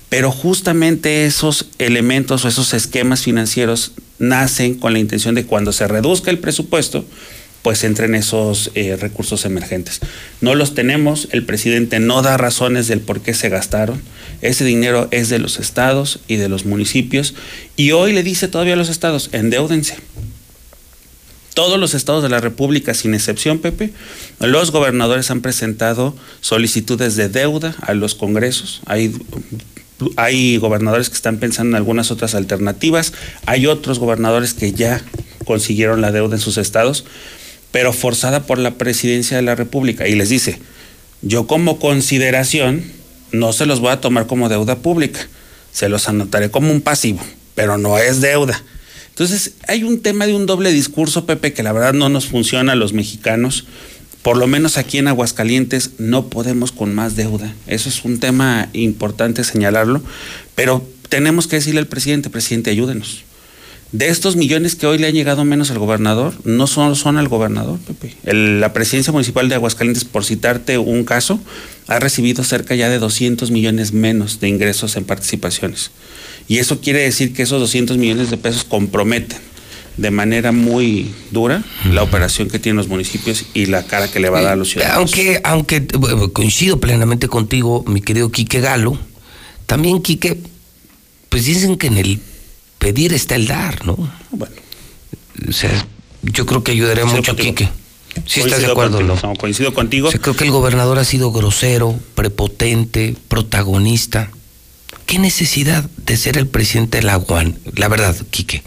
Pero 0.09 0.33
justamente 0.33 1.27
esos 1.27 1.69
elementos 1.79 2.45
o 2.45 2.49
esos 2.49 2.73
esquemas 2.73 3.23
financieros 3.23 3.93
nacen 4.19 4.77
con 4.77 4.95
la 4.95 4.99
intención 4.99 5.35
de 5.35 5.45
cuando 5.45 5.73
se 5.73 5.87
reduzca 5.87 6.31
el 6.31 6.39
presupuesto, 6.39 7.05
pues 7.61 7.85
entren 7.85 8.15
esos 8.15 8.71
eh, 8.75 8.97
recursos 8.97 9.45
emergentes. 9.45 10.01
No 10.41 10.55
los 10.55 10.75
tenemos, 10.75 11.29
el 11.33 11.45
presidente 11.45 12.01
no 12.01 12.23
da 12.23 12.39
razones 12.39 12.89
del 12.89 13.01
por 13.01 13.21
qué 13.21 13.35
se 13.35 13.51
gastaron. 13.51 14.01
Ese 14.41 14.65
dinero 14.65 15.09
es 15.11 15.29
de 15.29 15.39
los 15.39 15.59
estados 15.59 16.21
y 16.29 16.37
de 16.37 16.49
los 16.49 16.65
municipios 16.65 17.35
y 17.77 17.91
hoy 17.91 18.15
le 18.15 18.23
dice 18.23 18.49
todavía 18.49 18.75
a 18.75 18.79
los 18.79 18.89
estados, 18.89 19.29
endeúdense. 19.33 19.97
Todos 21.59 21.81
los 21.81 21.95
estados 21.95 22.23
de 22.23 22.29
la 22.29 22.41
República, 22.41 22.95
sin 22.95 23.15
excepción, 23.15 23.59
Pepe, 23.59 23.91
los 24.39 24.71
gobernadores 24.71 25.33
han 25.33 25.41
presentado 25.41 26.15
solicitudes 26.41 27.17
de 27.17 27.29
deuda 27.29 27.75
a 27.81 27.95
los 27.95 28.15
congresos. 28.15 28.81
Hay 28.87 29.13
hay 30.15 30.57
gobernadores 30.59 31.09
que 31.09 31.17
están 31.17 31.39
pensando 31.39 31.71
en 31.71 31.75
algunas 31.75 32.13
otras 32.13 32.37
alternativas, 32.37 33.13
hay 33.45 33.67
otros 33.67 33.99
gobernadores 33.99 34.55
que 34.55 34.71
ya 34.71 35.03
consiguieron 35.47 36.01
la 36.01 36.13
deuda 36.13 36.37
en 36.37 36.41
sus 36.41 36.59
estados, 36.59 37.05
pero 37.73 37.93
forzada 37.93 38.47
por 38.47 38.61
la 38.61 38.75
presidencia 38.75 39.37
de 39.37 39.43
la 39.43 39.57
República. 39.57 40.07
Y 40.07 40.15
les 40.15 40.29
dice, 40.29 40.61
yo 41.23 41.49
como 41.49 41.81
consideración 41.81 42.85
no 43.33 43.53
se 43.53 43.67
los 43.67 43.81
voy 43.81 43.91
a 43.91 44.01
tomar 44.01 44.29
como 44.29 44.49
deuda 44.49 44.77
pública, 44.77 45.27
se 45.73 45.89
los 45.89 46.09
anotaré 46.09 46.53
como 46.53 46.71
un 46.71 46.83
pasivo, 46.83 47.19
pero 47.57 47.79
no 47.79 47.99
es 47.99 48.21
deuda. 48.21 48.63
Entonces 49.19 49.55
hay 49.67 49.83
un 49.83 49.99
tema 49.99 50.29
de 50.29 50.35
un 50.35 50.47
doble 50.47 50.71
discurso, 50.71 51.27
Pepe, 51.27 51.53
que 51.53 51.65
la 51.65 51.73
verdad 51.73 51.93
no 51.93 52.09
nos 52.09 52.27
funciona 52.27 52.73
a 52.73 52.77
los 52.77 52.93
mexicanos 52.93 53.65
por 54.23 54.37
lo 54.37 54.47
menos 54.47 54.79
aquí 54.79 54.99
en 54.99 55.09
Aguascalientes 55.09 55.93
no 55.99 56.27
podemos 56.29 56.71
con 56.71 56.95
más 56.95 57.17
deuda. 57.17 57.55
Eso 57.67 57.89
es 57.89 58.05
un 58.05 58.21
tema 58.21 58.69
importante 58.75 59.43
señalarlo, 59.43 60.03
pero 60.55 60.87
tenemos 61.09 61.47
que 61.47 61.57
decirle 61.57 61.81
al 61.81 61.87
presidente, 61.87 62.29
presidente, 62.29 62.71
ayúdenos. 62.71 63.25
De 63.93 64.09
estos 64.09 64.37
millones 64.37 64.75
que 64.75 64.87
hoy 64.87 64.99
le 64.99 65.07
han 65.07 65.15
llegado 65.15 65.45
menos 65.45 65.71
al 65.71 65.79
gobernador, 65.79 66.35
no 66.45 66.67
solo 66.67 66.95
son 66.95 67.17
al 67.17 67.29
gobernador, 67.29 67.79
Pepe. 67.79 68.15
El, 68.25 68.61
la 68.61 68.73
presidencia 68.73 69.13
municipal 69.13 69.49
de 69.49 69.55
Aguascalientes, 69.55 70.05
por 70.05 70.25
citarte 70.25 70.77
un 70.79 71.05
caso, 71.05 71.41
ha 71.87 71.99
recibido 71.99 72.45
cerca 72.45 72.75
ya 72.75 72.91
de 72.91 72.99
200 72.99 73.51
millones 73.51 73.93
menos 73.93 74.41
de 74.41 74.49
ingresos 74.49 74.97
en 74.97 75.05
participaciones. 75.05 75.91
Y 76.49 76.59
eso 76.59 76.81
quiere 76.81 77.01
decir 77.01 77.35
que 77.35 77.43
esos 77.43 77.61
200 77.61 77.99
millones 77.99 78.31
de 78.31 78.39
pesos 78.39 78.65
comprometen 78.65 79.39
de 79.99 80.11
manera 80.11 80.53
muy 80.53 81.13
dura 81.33 81.63
la 81.93 82.03
operación 82.03 82.49
que 82.49 82.59
tienen 82.59 82.77
los 82.77 82.89
municipios 82.89 83.45
y 83.53 83.67
la 83.67 83.85
cara 83.85 84.09
que 84.09 84.21
le 84.21 84.31
va 84.31 84.39
a 84.39 84.43
dar 84.43 84.53
a 84.53 84.57
los 84.57 84.71
ciudadanos. 84.71 84.97
Aunque, 84.97 85.41
aunque 85.45 85.87
coincido 86.33 86.81
plenamente 86.81 87.29
contigo, 87.29 87.85
mi 87.87 88.01
querido 88.01 88.31
Quique 88.31 88.61
Galo, 88.61 88.97
también 89.67 90.01
Quique, 90.01 90.39
pues 91.29 91.45
dicen 91.45 91.77
que 91.77 91.89
en 91.89 91.99
el 91.99 92.21
pedir 92.79 93.13
está 93.13 93.35
el 93.35 93.49
dar, 93.49 93.85
¿no? 93.85 93.97
Bueno. 94.31 94.55
O 95.49 95.53
sea, 95.53 95.87
yo 96.23 96.47
creo 96.47 96.63
que 96.63 96.73
ayudaría 96.73 97.05
mucho 97.05 97.33
a 97.33 97.37
Quique. 97.37 97.69
Sí, 98.25 98.41
estás 98.41 98.61
de 98.61 98.67
acuerdo, 98.67 98.99
contigo, 98.99 99.19
¿no? 99.23 99.35
Coincido 99.35 99.75
contigo. 99.75 100.09
O 100.09 100.11
sea, 100.11 100.21
creo 100.21 100.35
que 100.35 100.45
el 100.45 100.51
gobernador 100.51 100.99
ha 100.99 101.05
sido 101.05 101.31
grosero, 101.33 101.99
prepotente, 102.15 103.17
protagonista. 103.29 104.31
¿Qué 105.09 105.19
necesidad 105.19 105.89
de 105.97 106.19
ser 106.19 106.37
el 106.37 106.47
presidente 106.47 106.99
de 106.99 107.05
la 107.05 107.17
UAN? 107.17 107.59
La 107.77 107.89
verdad, 107.89 108.15
Quique. 108.29 108.63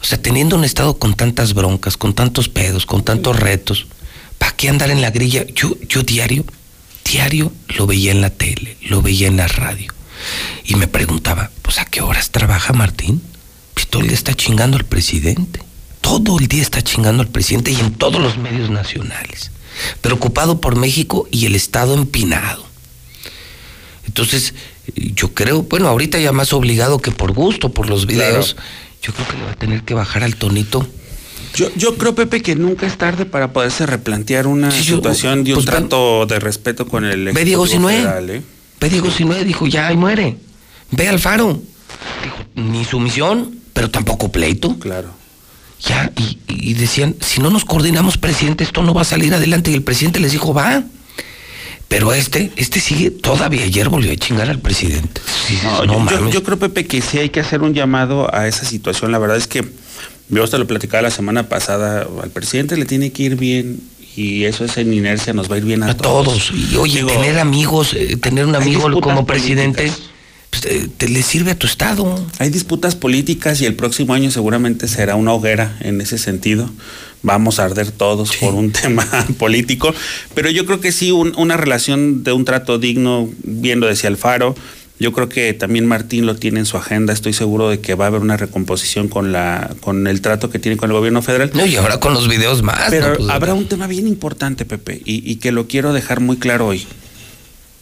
O 0.00 0.04
sea, 0.04 0.16
teniendo 0.16 0.56
un 0.56 0.64
estado 0.64 0.98
con 0.98 1.12
tantas 1.12 1.52
broncas, 1.52 1.98
con 1.98 2.14
tantos 2.14 2.48
pedos, 2.48 2.86
con 2.86 3.04
tantos 3.04 3.38
retos, 3.38 3.86
¿para 4.38 4.56
qué 4.56 4.70
andar 4.70 4.90
en 4.90 5.02
la 5.02 5.10
grilla? 5.10 5.44
Yo, 5.54 5.76
yo 5.86 6.02
diario, 6.02 6.46
diario 7.04 7.52
lo 7.76 7.86
veía 7.86 8.10
en 8.10 8.22
la 8.22 8.30
tele, 8.30 8.78
lo 8.88 9.02
veía 9.02 9.28
en 9.28 9.36
la 9.36 9.48
radio. 9.48 9.92
Y 10.64 10.76
me 10.76 10.88
preguntaba, 10.88 11.50
pues 11.60 11.78
¿a 11.78 11.84
qué 11.84 12.00
horas 12.00 12.30
trabaja 12.30 12.72
Martín? 12.72 13.20
Pues 13.74 13.86
todo 13.86 14.00
el 14.00 14.08
día 14.08 14.16
está 14.16 14.32
chingando 14.32 14.78
al 14.78 14.86
presidente. 14.86 15.60
Todo 16.00 16.38
el 16.38 16.48
día 16.48 16.62
está 16.62 16.80
chingando 16.80 17.22
al 17.22 17.28
presidente 17.28 17.70
y 17.70 17.80
en 17.80 17.92
todos 17.92 18.18
los 18.18 18.38
medios 18.38 18.70
nacionales. 18.70 19.50
Preocupado 20.00 20.58
por 20.58 20.76
México 20.76 21.28
y 21.30 21.44
el 21.44 21.54
Estado 21.54 21.92
empinado. 21.92 22.64
Entonces, 24.06 24.54
yo 24.94 25.34
creo, 25.34 25.62
bueno, 25.62 25.88
ahorita 25.88 26.18
ya 26.18 26.32
más 26.32 26.52
obligado 26.52 26.98
que 26.98 27.10
por 27.10 27.32
gusto, 27.32 27.70
por 27.70 27.88
los 27.88 28.06
videos. 28.06 28.54
Claro 28.54 28.68
yo 29.02 29.12
creo 29.14 29.26
que 29.26 29.36
le 29.36 29.44
va 29.44 29.52
a 29.52 29.56
tener 29.56 29.82
que 29.82 29.94
bajar 29.94 30.22
al 30.22 30.36
tonito. 30.36 30.86
Yo, 31.54 31.68
yo 31.74 31.96
creo, 31.96 32.14
Pepe, 32.14 32.42
que 32.42 32.54
nunca 32.54 32.86
es 32.86 32.96
tarde 32.96 33.24
para 33.24 33.52
poderse 33.52 33.86
replantear 33.86 34.46
una 34.46 34.70
sí, 34.70 34.84
situación 34.84 35.42
de 35.42 35.52
un 35.52 35.56
pues, 35.56 35.66
trato 35.66 36.26
de 36.26 36.38
respeto 36.38 36.86
con 36.86 37.04
el 37.04 37.32
Ve 37.32 37.44
Diego 37.44 37.66
Sinue. 37.66 38.02
¿eh? 38.02 38.42
Ve 38.80 38.88
Diego 38.88 39.10
Sinue, 39.10 39.44
dijo, 39.44 39.66
ya, 39.66 39.88
ahí 39.88 39.96
muere. 39.96 40.36
Ve 40.90 41.08
Alfaro. 41.08 41.60
Dijo, 42.22 42.36
ni 42.54 42.84
sumisión, 42.84 43.56
pero 43.72 43.90
tampoco 43.90 44.30
pleito. 44.30 44.78
Claro. 44.78 45.10
Ya, 45.80 46.12
y, 46.16 46.38
y 46.46 46.74
decían, 46.74 47.16
si 47.20 47.40
no 47.40 47.50
nos 47.50 47.64
coordinamos, 47.64 48.18
presidente, 48.18 48.62
esto 48.62 48.82
no 48.82 48.94
va 48.94 49.00
a 49.00 49.04
salir 49.04 49.34
adelante. 49.34 49.70
Y 49.70 49.74
el 49.74 49.82
presidente 49.82 50.20
les 50.20 50.32
dijo, 50.32 50.54
va. 50.54 50.84
Pero 51.90 52.12
este, 52.12 52.52
este 52.54 52.78
sigue, 52.78 53.10
todavía 53.10 53.64
ayer 53.64 53.88
volvió 53.88 54.12
a 54.12 54.16
chingar 54.16 54.48
al 54.48 54.60
presidente. 54.60 55.20
Sí, 55.48 55.58
no, 55.64 55.84
no 55.86 56.08
yo, 56.08 56.30
yo, 56.30 56.44
creo, 56.44 56.56
Pepe, 56.56 56.86
que 56.86 57.02
sí 57.02 57.18
hay 57.18 57.30
que 57.30 57.40
hacer 57.40 57.62
un 57.62 57.74
llamado 57.74 58.32
a 58.32 58.46
esa 58.46 58.64
situación. 58.64 59.10
La 59.10 59.18
verdad 59.18 59.36
es 59.36 59.48
que 59.48 59.64
yo 60.28 60.44
hasta 60.44 60.56
lo 60.56 60.68
platicaba 60.68 61.02
la 61.02 61.10
semana 61.10 61.48
pasada, 61.48 62.06
al 62.22 62.30
presidente 62.30 62.76
le 62.76 62.84
tiene 62.84 63.10
que 63.10 63.24
ir 63.24 63.34
bien 63.34 63.80
y 64.14 64.44
eso 64.44 64.64
es 64.64 64.76
en 64.76 64.94
inercia, 64.94 65.32
nos 65.32 65.50
va 65.50 65.56
a 65.56 65.58
ir 65.58 65.64
bien 65.64 65.82
a, 65.82 65.90
a 65.90 65.96
todos. 65.96 66.26
todos. 66.26 66.52
Y 66.52 66.76
oye, 66.76 66.98
Digo, 66.98 67.08
tener 67.08 67.40
amigos, 67.40 67.92
eh, 67.94 68.16
tener 68.16 68.46
un 68.46 68.54
amigo 68.54 68.88
como 69.00 69.26
presidente, 69.26 69.90
pues 70.50 70.64
eh, 70.66 70.88
te 70.96 71.08
le 71.08 71.24
sirve 71.24 71.50
a 71.50 71.58
tu 71.58 71.66
estado. 71.66 72.24
Hay 72.38 72.50
disputas 72.50 72.94
políticas 72.94 73.60
y 73.62 73.66
el 73.66 73.74
próximo 73.74 74.14
año 74.14 74.30
seguramente 74.30 74.86
será 74.86 75.16
una 75.16 75.32
hoguera 75.32 75.76
en 75.80 76.00
ese 76.00 76.18
sentido. 76.18 76.70
Vamos 77.22 77.58
a 77.58 77.64
arder 77.66 77.90
todos 77.90 78.34
por 78.36 78.54
un 78.54 78.72
tema 78.72 79.06
político, 79.38 79.92
pero 80.34 80.50
yo 80.50 80.64
creo 80.66 80.80
que 80.80 80.90
sí, 80.92 81.10
un- 81.12 81.34
una 81.36 81.56
relación 81.56 82.24
de 82.24 82.32
un 82.32 82.44
trato 82.44 82.78
digno, 82.78 83.28
viendo 83.42 83.86
decía 83.86 84.08
Alfaro. 84.08 84.54
Yo 84.98 85.12
creo 85.12 85.30
que 85.30 85.54
también 85.54 85.86
Martín 85.86 86.26
lo 86.26 86.36
tiene 86.36 86.60
en 86.60 86.66
su 86.66 86.76
agenda. 86.76 87.14
Estoy 87.14 87.32
seguro 87.32 87.70
de 87.70 87.80
que 87.80 87.94
va 87.94 88.04
a 88.04 88.08
haber 88.08 88.20
una 88.20 88.36
recomposición 88.36 89.08
con 89.08 89.32
la 89.32 89.74
con 89.80 90.06
el 90.06 90.20
trato 90.20 90.50
que 90.50 90.58
tiene 90.58 90.76
con 90.76 90.90
el 90.90 90.96
gobierno 90.96 91.22
federal. 91.22 91.50
No, 91.54 91.64
y 91.64 91.74
ahora 91.76 91.98
con 92.00 92.12
los 92.12 92.28
videos 92.28 92.62
más. 92.62 92.90
Pero 92.90 93.08
¿no? 93.12 93.16
Pues, 93.16 93.28
habrá 93.30 93.54
un 93.54 93.66
tema 93.66 93.86
bien 93.86 94.06
importante, 94.06 94.66
Pepe, 94.66 95.00
y, 95.06 95.22
y 95.30 95.36
que 95.36 95.52
lo 95.52 95.66
quiero 95.68 95.94
dejar 95.94 96.20
muy 96.20 96.36
claro 96.36 96.66
hoy. 96.66 96.86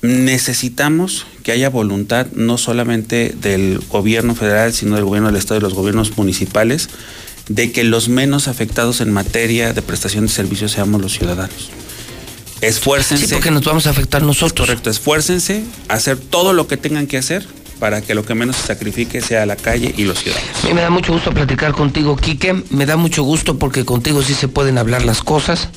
Necesitamos 0.00 1.26
que 1.42 1.50
haya 1.50 1.70
voluntad 1.70 2.28
no 2.34 2.56
solamente 2.56 3.34
del 3.40 3.80
gobierno 3.90 4.36
federal, 4.36 4.72
sino 4.72 4.94
del 4.94 5.04
gobierno 5.04 5.28
del 5.28 5.36
Estado 5.38 5.58
y 5.58 5.62
los 5.62 5.74
gobiernos 5.74 6.16
municipales, 6.16 6.88
de 7.48 7.72
que 7.72 7.84
los 7.84 8.08
menos 8.08 8.48
afectados 8.48 9.00
en 9.00 9.12
materia 9.12 9.72
de 9.72 9.82
prestación 9.82 10.26
de 10.26 10.32
servicios 10.32 10.72
seamos 10.72 11.00
los 11.00 11.12
ciudadanos. 11.12 11.70
Esfuércense. 12.60 13.26
Sí, 13.26 13.32
porque 13.32 13.50
nos 13.50 13.64
vamos 13.64 13.86
a 13.86 13.90
afectar 13.90 14.22
nosotros. 14.22 14.66
Correcto, 14.66 14.90
esfuércense 14.90 15.62
a 15.88 15.94
hacer 15.94 16.18
todo 16.18 16.52
lo 16.52 16.66
que 16.66 16.76
tengan 16.76 17.06
que 17.06 17.16
hacer 17.16 17.46
para 17.78 18.00
que 18.00 18.14
lo 18.14 18.24
que 18.24 18.34
menos 18.34 18.56
se 18.56 18.66
sacrifique 18.66 19.20
sea 19.20 19.46
la 19.46 19.56
calle 19.56 19.94
y 19.96 20.04
los 20.04 20.18
ciudadanos. 20.18 20.64
A 20.64 20.66
mí 20.66 20.74
me 20.74 20.80
da 20.80 20.90
mucho 20.90 21.12
gusto 21.12 21.32
platicar 21.32 21.72
contigo, 21.72 22.16
Quique. 22.16 22.64
Me 22.70 22.86
da 22.86 22.96
mucho 22.96 23.22
gusto 23.22 23.58
porque 23.58 23.84
contigo 23.84 24.22
sí 24.22 24.34
se 24.34 24.48
pueden 24.48 24.78
hablar 24.78 25.04
las 25.04 25.22
cosas. 25.22 25.68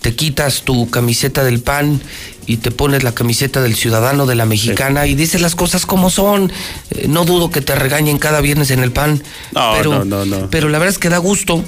Te 0.00 0.14
quitas 0.14 0.62
tu 0.62 0.88
camiseta 0.90 1.44
del 1.44 1.60
PAN 1.60 2.00
y 2.46 2.58
te 2.58 2.70
pones 2.70 3.02
la 3.02 3.12
camiseta 3.12 3.60
del 3.60 3.74
ciudadano 3.74 4.26
de 4.26 4.34
la 4.34 4.46
mexicana 4.46 5.06
y 5.06 5.14
dices 5.14 5.40
las 5.40 5.54
cosas 5.54 5.86
como 5.86 6.10
son. 6.10 6.52
Eh, 6.90 7.06
no 7.08 7.24
dudo 7.24 7.50
que 7.50 7.60
te 7.60 7.74
regañen 7.74 8.18
cada 8.18 8.40
viernes 8.40 8.70
en 8.70 8.80
el 8.80 8.92
PAN. 8.92 9.22
No, 9.52 9.72
pero, 9.76 10.04
no, 10.04 10.04
no, 10.04 10.24
no. 10.24 10.50
Pero 10.50 10.68
la 10.68 10.78
verdad 10.78 10.92
es 10.92 10.98
que 10.98 11.08
da 11.08 11.18
gusto 11.18 11.64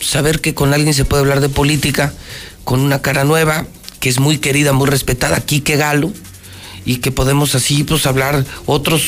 saber 0.00 0.40
que 0.40 0.54
con 0.54 0.72
alguien 0.74 0.94
se 0.94 1.04
puede 1.04 1.22
hablar 1.22 1.40
de 1.40 1.48
política, 1.48 2.12
con 2.64 2.80
una 2.80 3.02
cara 3.02 3.24
nueva, 3.24 3.66
que 4.00 4.08
es 4.08 4.18
muy 4.18 4.38
querida, 4.38 4.72
muy 4.72 4.88
respetada, 4.88 5.40
Quique 5.40 5.76
Galo 5.76 6.12
y 6.86 6.96
que 6.96 7.10
podemos 7.10 7.54
así 7.54 7.84
pues 7.84 8.06
hablar, 8.06 8.44
otros 8.66 9.02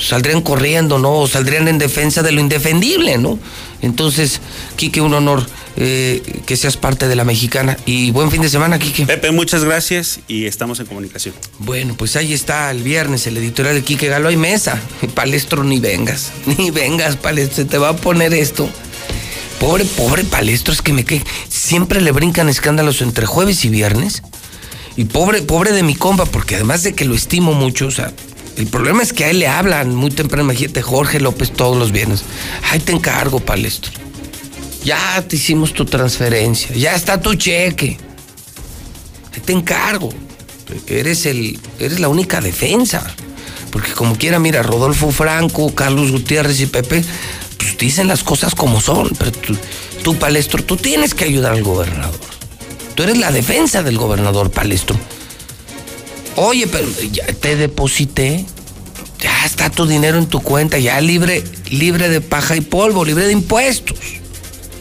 saldrían 0.00 0.42
corriendo, 0.42 0.98
¿no? 0.98 1.20
O 1.20 1.26
saldrían 1.26 1.68
en 1.68 1.78
defensa 1.78 2.22
de 2.22 2.32
lo 2.32 2.40
indefendible, 2.40 3.18
¿no? 3.18 3.38
Entonces, 3.80 4.40
Quique, 4.76 5.00
un 5.00 5.14
honor 5.14 5.44
eh, 5.76 6.22
que 6.46 6.56
seas 6.56 6.76
parte 6.76 7.08
de 7.08 7.16
la 7.16 7.24
mexicana 7.24 7.76
y 7.86 8.10
buen 8.10 8.30
fin 8.30 8.42
de 8.42 8.48
semana, 8.48 8.78
Quique. 8.78 9.06
Pepe, 9.06 9.30
muchas 9.32 9.64
gracias 9.64 10.20
y 10.28 10.46
estamos 10.46 10.78
en 10.80 10.86
comunicación. 10.86 11.34
Bueno, 11.58 11.94
pues 11.96 12.16
ahí 12.16 12.32
está 12.32 12.70
el 12.70 12.82
viernes 12.82 13.26
el 13.26 13.36
editorial 13.36 13.74
de 13.74 13.82
Quique 13.82 14.08
Galo, 14.08 14.28
hay 14.28 14.36
mesa. 14.36 14.80
Palestro, 15.14 15.64
ni 15.64 15.80
vengas, 15.80 16.32
ni 16.58 16.70
vengas, 16.70 17.16
Palestro, 17.16 17.56
se 17.56 17.64
te 17.64 17.78
va 17.78 17.90
a 17.90 17.96
poner 17.96 18.34
esto. 18.34 18.68
Pobre, 19.58 19.84
pobre 19.84 20.24
Palestro, 20.24 20.72
es 20.72 20.82
que 20.82 20.92
me 20.92 21.04
que 21.04 21.22
siempre 21.48 22.00
le 22.00 22.10
brincan 22.10 22.48
escándalos 22.48 23.00
entre 23.00 23.26
jueves 23.26 23.64
y 23.64 23.68
viernes. 23.68 24.22
Y 24.96 25.04
pobre, 25.04 25.42
pobre 25.42 25.72
de 25.72 25.82
mi 25.82 25.94
compa, 25.94 26.26
porque 26.26 26.56
además 26.56 26.82
de 26.82 26.94
que 26.94 27.04
lo 27.04 27.14
estimo 27.14 27.54
mucho, 27.54 27.86
o 27.86 27.90
sea, 27.90 28.12
el 28.56 28.66
problema 28.66 29.02
es 29.02 29.12
que 29.12 29.24
a 29.24 29.30
él 29.30 29.38
le 29.38 29.48
hablan 29.48 29.94
muy 29.94 30.10
temprano, 30.10 30.44
imagínate, 30.44 30.82
Jorge 30.82 31.20
López 31.20 31.52
todos 31.52 31.76
los 31.76 31.92
viernes. 31.92 32.24
Ay, 32.70 32.80
te 32.80 32.92
encargo, 32.92 33.40
Palestro. 33.40 33.92
Ya 34.84 35.24
te 35.26 35.36
hicimos 35.36 35.72
tu 35.72 35.84
transferencia, 35.84 36.74
ya 36.76 36.94
está 36.94 37.20
tu 37.20 37.34
cheque. 37.34 37.96
Ahí 39.32 39.40
te 39.40 39.52
encargo. 39.52 40.10
Eres 40.86 41.26
el, 41.26 41.58
eres 41.78 42.00
la 42.00 42.08
única 42.08 42.40
defensa. 42.40 43.14
Porque 43.70 43.92
como 43.92 44.16
quiera, 44.16 44.38
mira, 44.38 44.62
Rodolfo 44.62 45.10
Franco, 45.10 45.74
Carlos 45.74 46.10
Gutiérrez 46.10 46.60
y 46.60 46.66
Pepe, 46.66 47.02
pues 47.56 47.78
dicen 47.78 48.08
las 48.08 48.22
cosas 48.22 48.54
como 48.54 48.80
son. 48.80 49.08
Pero 49.18 49.32
tú, 49.32 49.56
tú, 50.02 50.18
Palestro, 50.18 50.62
tú 50.62 50.76
tienes 50.76 51.14
que 51.14 51.24
ayudar 51.24 51.52
al 51.52 51.62
gobernador. 51.62 52.31
Tú 52.94 53.02
eres 53.02 53.18
la 53.18 53.32
defensa 53.32 53.82
del 53.82 53.98
gobernador 53.98 54.50
Palestro. 54.50 54.96
Oye, 56.36 56.66
pero 56.66 56.86
ya 57.10 57.26
te 57.26 57.56
deposité. 57.56 58.44
Ya 59.20 59.46
está 59.46 59.70
tu 59.70 59.86
dinero 59.86 60.18
en 60.18 60.26
tu 60.26 60.40
cuenta, 60.40 60.78
ya 60.78 61.00
libre, 61.00 61.44
libre 61.70 62.08
de 62.08 62.20
paja 62.20 62.56
y 62.56 62.60
polvo, 62.60 63.04
libre 63.04 63.26
de 63.26 63.32
impuestos. 63.32 63.96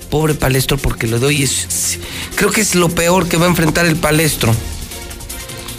Pobre 0.09 0.33
Palestro, 0.33 0.77
porque 0.77 1.07
le 1.07 1.19
doy. 1.19 1.43
Es, 1.43 1.99
creo 2.35 2.51
que 2.51 2.61
es 2.61 2.75
lo 2.75 2.89
peor 2.89 3.29
que 3.29 3.37
va 3.37 3.45
a 3.45 3.49
enfrentar 3.49 3.85
el 3.85 3.95
Palestro. 3.95 4.53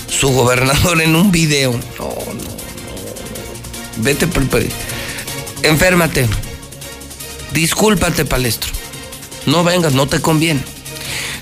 Su 0.09 0.29
gobernador 0.29 1.03
en 1.03 1.17
un 1.17 1.33
video. 1.33 1.73
No, 1.99 2.09
no, 2.09 2.33
no. 2.35 2.53
Vete, 3.99 4.29
enférmate. 5.63 6.29
Discúlpate, 7.53 8.25
Palestro. 8.25 8.71
No 9.47 9.65
vengas, 9.65 9.93
no 9.93 10.07
te 10.07 10.21
conviene. 10.21 10.63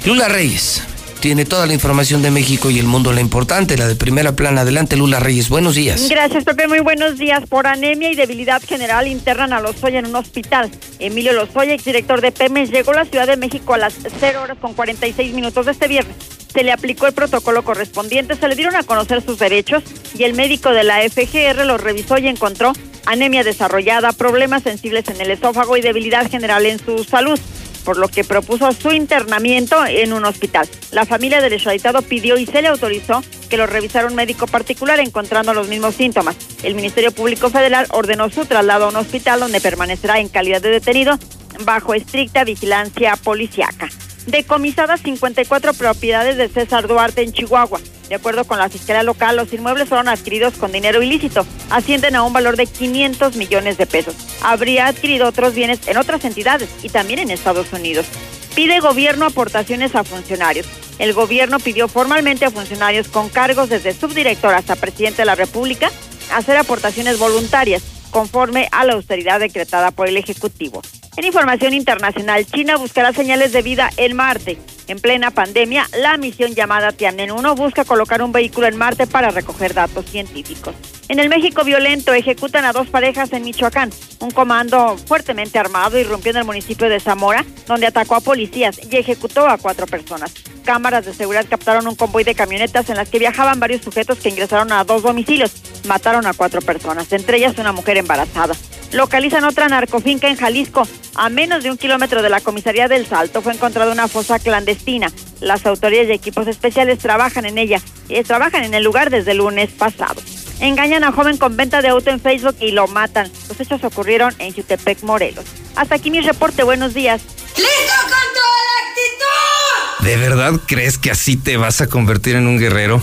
Lula 0.05 0.29
Reyes 0.29 0.83
tiene 1.21 1.45
toda 1.45 1.67
la 1.67 1.75
información 1.75 2.23
de 2.23 2.31
México 2.31 2.71
y 2.71 2.79
el 2.79 2.87
mundo, 2.87 3.13
la 3.13 3.21
importante, 3.21 3.77
la 3.77 3.87
de 3.87 3.95
primera 3.95 4.33
plana. 4.33 4.63
Adelante, 4.63 4.97
Lula 4.97 5.21
Reyes. 5.21 5.51
Buenos 5.51 5.75
días. 5.75 6.09
Gracias, 6.09 6.45
Pepe. 6.45 6.67
Muy 6.67 6.81
buenos 6.81 7.19
días. 7.19 7.47
Por 7.47 7.67
anemia 7.67 8.11
y 8.11 8.15
debilidad 8.15 8.63
general 8.63 9.07
internan 9.07 9.53
a 9.53 9.61
Lozoya 9.61 9.99
en 9.99 10.07
un 10.07 10.17
hospital. 10.17 10.71
Emilio 10.99 11.35
Lozoya, 11.35 11.75
exdirector 11.75 12.23
de 12.23 12.33
Pemex, 12.33 12.71
llegó 12.71 12.93
a 12.93 12.97
la 12.97 13.05
Ciudad 13.05 13.27
de 13.27 13.37
México 13.37 13.75
a 13.75 13.79
las 13.79 13.95
0 14.19 14.43
horas 14.43 14.57
con 14.59 14.73
46 14.73 15.35
minutos 15.35 15.67
de 15.67 15.73
este 15.73 15.89
viernes. 15.89 16.17
Se 16.53 16.65
le 16.65 16.73
aplicó 16.73 17.07
el 17.07 17.13
protocolo 17.13 17.63
correspondiente, 17.65 18.35
se 18.35 18.49
le 18.49 18.57
dieron 18.57 18.75
a 18.75 18.83
conocer 18.83 19.23
sus 19.23 19.39
derechos 19.39 19.85
y 20.19 20.25
el 20.25 20.35
médico 20.35 20.71
de 20.71 20.85
la 20.85 21.01
FGR 21.03 21.65
lo 21.65 21.77
revisó 21.77 22.19
y 22.19 22.27
encontró 22.29 22.73
anemia 23.07 23.45
desarrollada, 23.45 24.13
problemas 24.13 24.63
sensibles 24.63 25.07
en 25.09 25.21
el 25.21 25.31
esófago 25.31 25.77
y 25.77 25.81
debilidad 25.81 26.29
general 26.29 26.67
en 26.67 26.79
su 26.85 27.05
salud 27.05 27.39
por 27.85 27.99
lo 27.99 28.09
que 28.09 28.25
propuso 28.25 28.71
su 28.73 28.93
internamiento 28.93 29.85
en 29.87 30.13
un 30.13 30.25
hospital. 30.25 30.69
La 30.93 31.07
familia 31.07 31.41
del 31.41 31.53
extraditado 31.53 32.03
pidió 32.03 32.39
y 32.39 32.47
se 32.47 32.63
le 32.63 32.69
autorizó 32.69 33.23
que 33.49 33.57
lo 33.57 33.67
revisara 33.67 34.07
un 34.07 34.15
médico 34.15 34.47
particular 34.47 35.01
encontrando 35.01 35.55
los 35.55 35.69
mismos 35.69 35.95
síntomas. 35.95 36.37
El 36.63 36.75
Ministerio 36.75 37.13
Público 37.13 37.51
Federal 37.51 37.87
ordenó 37.91 38.31
su 38.31 38.47
traslado 38.47 38.87
a 38.87 38.89
un 38.89 38.97
hospital 38.97 39.41
donde 39.41 39.61
permanecerá 39.61 40.21
en 40.21 40.29
calidad 40.29 40.61
de 40.63 40.71
detenido 40.71 41.19
bajo 41.65 41.95
estricta 41.95 42.45
vigilancia 42.45 43.17
policiaca. 43.17 43.89
Decomisadas 44.27 45.01
54 45.01 45.75
propiedades 45.75 46.37
de 46.37 46.49
César 46.49 46.87
Duarte 46.87 47.23
en 47.23 47.33
Chihuahua. 47.33 47.81
De 48.09 48.17
acuerdo 48.17 48.45
con 48.45 48.59
la 48.59 48.69
Fiscalía 48.69 49.03
Local, 49.03 49.37
los 49.37 49.53
inmuebles 49.53 49.89
fueron 49.89 50.09
adquiridos 50.09 50.55
con 50.55 50.73
dinero 50.73 51.03
ilícito. 51.03 51.47
Ascienden 51.71 52.17
a 52.17 52.23
un 52.23 52.33
valor 52.33 52.57
de 52.57 52.67
500 52.67 53.37
millones 53.37 53.79
de 53.79 53.87
pesos. 53.87 54.15
Habría 54.43 54.87
adquirido 54.87 55.29
otros 55.29 55.55
bienes 55.55 55.87
en 55.87 55.97
otras 55.97 56.25
entidades 56.25 56.69
y 56.83 56.89
también 56.89 57.21
en 57.21 57.31
Estados 57.31 57.73
Unidos. 57.73 58.07
Pide 58.55 58.81
gobierno 58.81 59.27
aportaciones 59.27 59.95
a 59.95 60.05
funcionarios. 60.05 60.67
El 60.99 61.13
gobierno 61.13 61.59
pidió 61.59 61.89
formalmente 61.89 62.45
a 62.45 62.51
funcionarios 62.51 63.09
con 63.09 63.29
cargos 63.29 63.69
desde 63.69 63.95
subdirector 63.95 64.55
hasta 64.55 64.77
presidente 64.77 65.23
de 65.23 65.27
la 65.27 65.35
República 65.35 65.91
hacer 66.33 66.57
aportaciones 66.57 67.19
voluntarias 67.19 67.83
conforme 68.11 68.69
a 68.73 68.85
la 68.85 68.95
austeridad 68.95 69.41
decretada 69.41 69.93
por 69.93 70.09
el 70.09 70.17
Ejecutivo. 70.17 70.83
En 71.17 71.25
información 71.25 71.75
internacional, 71.75 72.47
China 72.47 72.77
buscará 72.77 73.13
señales 73.13 73.53
de 73.53 73.63
vida 73.63 73.91
en 73.97 74.15
Marte. 74.15 74.59
En 74.87 75.01
plena 75.01 75.33
pandemia, 75.33 75.89
la 75.99 76.17
misión 76.17 76.55
llamada 76.55 76.93
Tianmen-1 76.93 77.57
busca 77.57 77.85
colocar 77.85 78.23
un 78.23 78.31
vehículo 78.31 78.69
en 78.69 78.77
Marte 78.77 79.09
para 79.09 79.31
recoger 79.31 79.75
datos 79.75 80.07
científicos. 80.07 80.75
En 81.09 81.19
el 81.19 81.29
México 81.29 81.65
violento 81.65 82.13
ejecutan 82.15 82.65
a 82.65 82.73
dos 82.73 82.89
parejas 82.89 83.33
en 83.33 83.43
Michoacán. 83.43 83.91
Un 84.21 84.31
comando 84.31 84.97
fuertemente 84.97 85.59
armado 85.59 85.99
irrumpió 85.99 86.31
en 86.31 86.39
el 86.39 86.45
municipio 86.45 86.89
de 86.89 87.01
Zamora, 87.01 87.45
donde 87.67 87.89
atacó 87.89 88.15
a 88.15 88.21
policías 88.21 88.81
y 88.91 88.97
ejecutó 88.97 89.49
a 89.49 89.59
cuatro 89.59 89.89
personas. 89.89 90.33
Cámaras 90.65 91.07
de 91.07 91.15
seguridad 91.15 91.47
captaron 91.51 91.89
un 91.89 91.97
convoy 91.97 92.23
de 92.23 92.37
camionetas 92.37 92.89
en 92.89 92.97
las 92.97 93.09
que 93.09 93.19
viajaban 93.19 93.59
varios 93.59 93.83
sujetos 93.83 94.19
que 94.19 94.29
ingresaron 94.29 94.71
a 94.71 94.85
dos 94.85 95.03
domicilios. 95.03 95.51
Mataron 95.89 96.27
a 96.27 96.35
cuatro 96.35 96.61
personas, 96.61 97.13
entre 97.13 97.39
ellas 97.39 97.59
una 97.59 97.73
mujer 97.73 97.97
embarazada. 97.97 98.55
Localizan 98.93 99.45
otra 99.45 99.69
narcofinca 99.69 100.29
en 100.29 100.37
Jalisco. 100.37 100.87
A 101.15 101.29
menos 101.29 101.63
de 101.63 101.71
un 101.71 101.77
kilómetro 101.77 102.23
de 102.23 102.31
la 102.31 102.41
comisaría 102.41 102.89
del 102.89 103.07
Salto 103.07 103.43
fue 103.43 103.53
encontrada 103.53 103.93
una 103.93 104.09
fosa 104.09 104.39
clandestina. 104.39 105.13
Las 105.41 105.67
autoridades 105.67 106.09
y 106.09 106.13
equipos 106.13 106.47
especiales 106.47 106.99
trabajan 106.99 107.47
en 107.47 107.59
ella. 107.59 107.81
Eh, 108.09 108.23
trabajan 108.25 108.65
en 108.65 108.75
el 108.75 108.85
lugar 108.85 109.11
desde 109.11 109.33
el 109.33 109.39
lunes 109.39 109.71
pasado. 109.71 110.21
Engañan 110.61 111.05
a 111.05 111.13
joven 111.13 111.39
con 111.39 111.57
venta 111.57 111.83
de 111.83 111.89
auto 111.89 112.11
en 112.11 112.21
Facebook 112.21 112.57
y 112.61 112.73
lo 112.73 112.87
matan. 112.87 113.31
Los 113.49 113.59
hechos 113.61 113.83
ocurrieron 113.83 114.35
en 114.39 114.53
Jutepec, 114.55 115.03
Morelos. 115.03 115.45
Hasta 115.75 115.95
aquí 115.95 116.11
mi 116.11 116.21
reporte. 116.21 116.63
Buenos 116.63 116.95
días. 116.95 117.23
¡Listo 117.57 117.95
con 118.03 118.11
toda 118.11 118.61
la 118.67 118.81
actitud! 118.89 120.05
¿De 120.07 120.17
verdad 120.17 120.61
crees 120.67 120.99
que 120.99 121.11
así 121.11 121.37
te 121.37 121.57
vas 121.57 121.81
a 121.81 121.89
convertir 121.89 122.37
en 122.37 122.47
un 122.47 122.59
guerrero? 122.59 123.03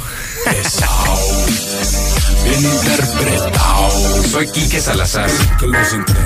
Bien 2.43 2.63
interpretado. 2.63 3.66
Soy 4.31 4.47
Quique 4.47 4.79
Salazar, 4.79 5.29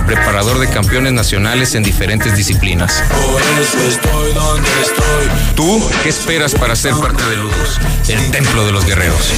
preparador 0.05 0.59
de 0.59 0.69
campeones 0.69 1.13
nacionales 1.13 1.75
en 1.75 1.83
diferentes 1.83 2.35
disciplinas. 2.35 3.03
Por 3.09 3.41
eso 3.41 3.77
estoy 3.87 4.33
donde 4.33 4.69
estoy. 4.81 5.55
¿Tú 5.55 5.89
qué 6.03 6.09
esperas 6.09 6.53
para 6.55 6.75
ser 6.75 6.93
parte 6.95 7.23
de 7.23 7.37
Ludus, 7.37 7.79
el 8.07 8.31
templo 8.31 8.65
de 8.65 8.71
los 8.71 8.85
guerreros? 8.85 9.31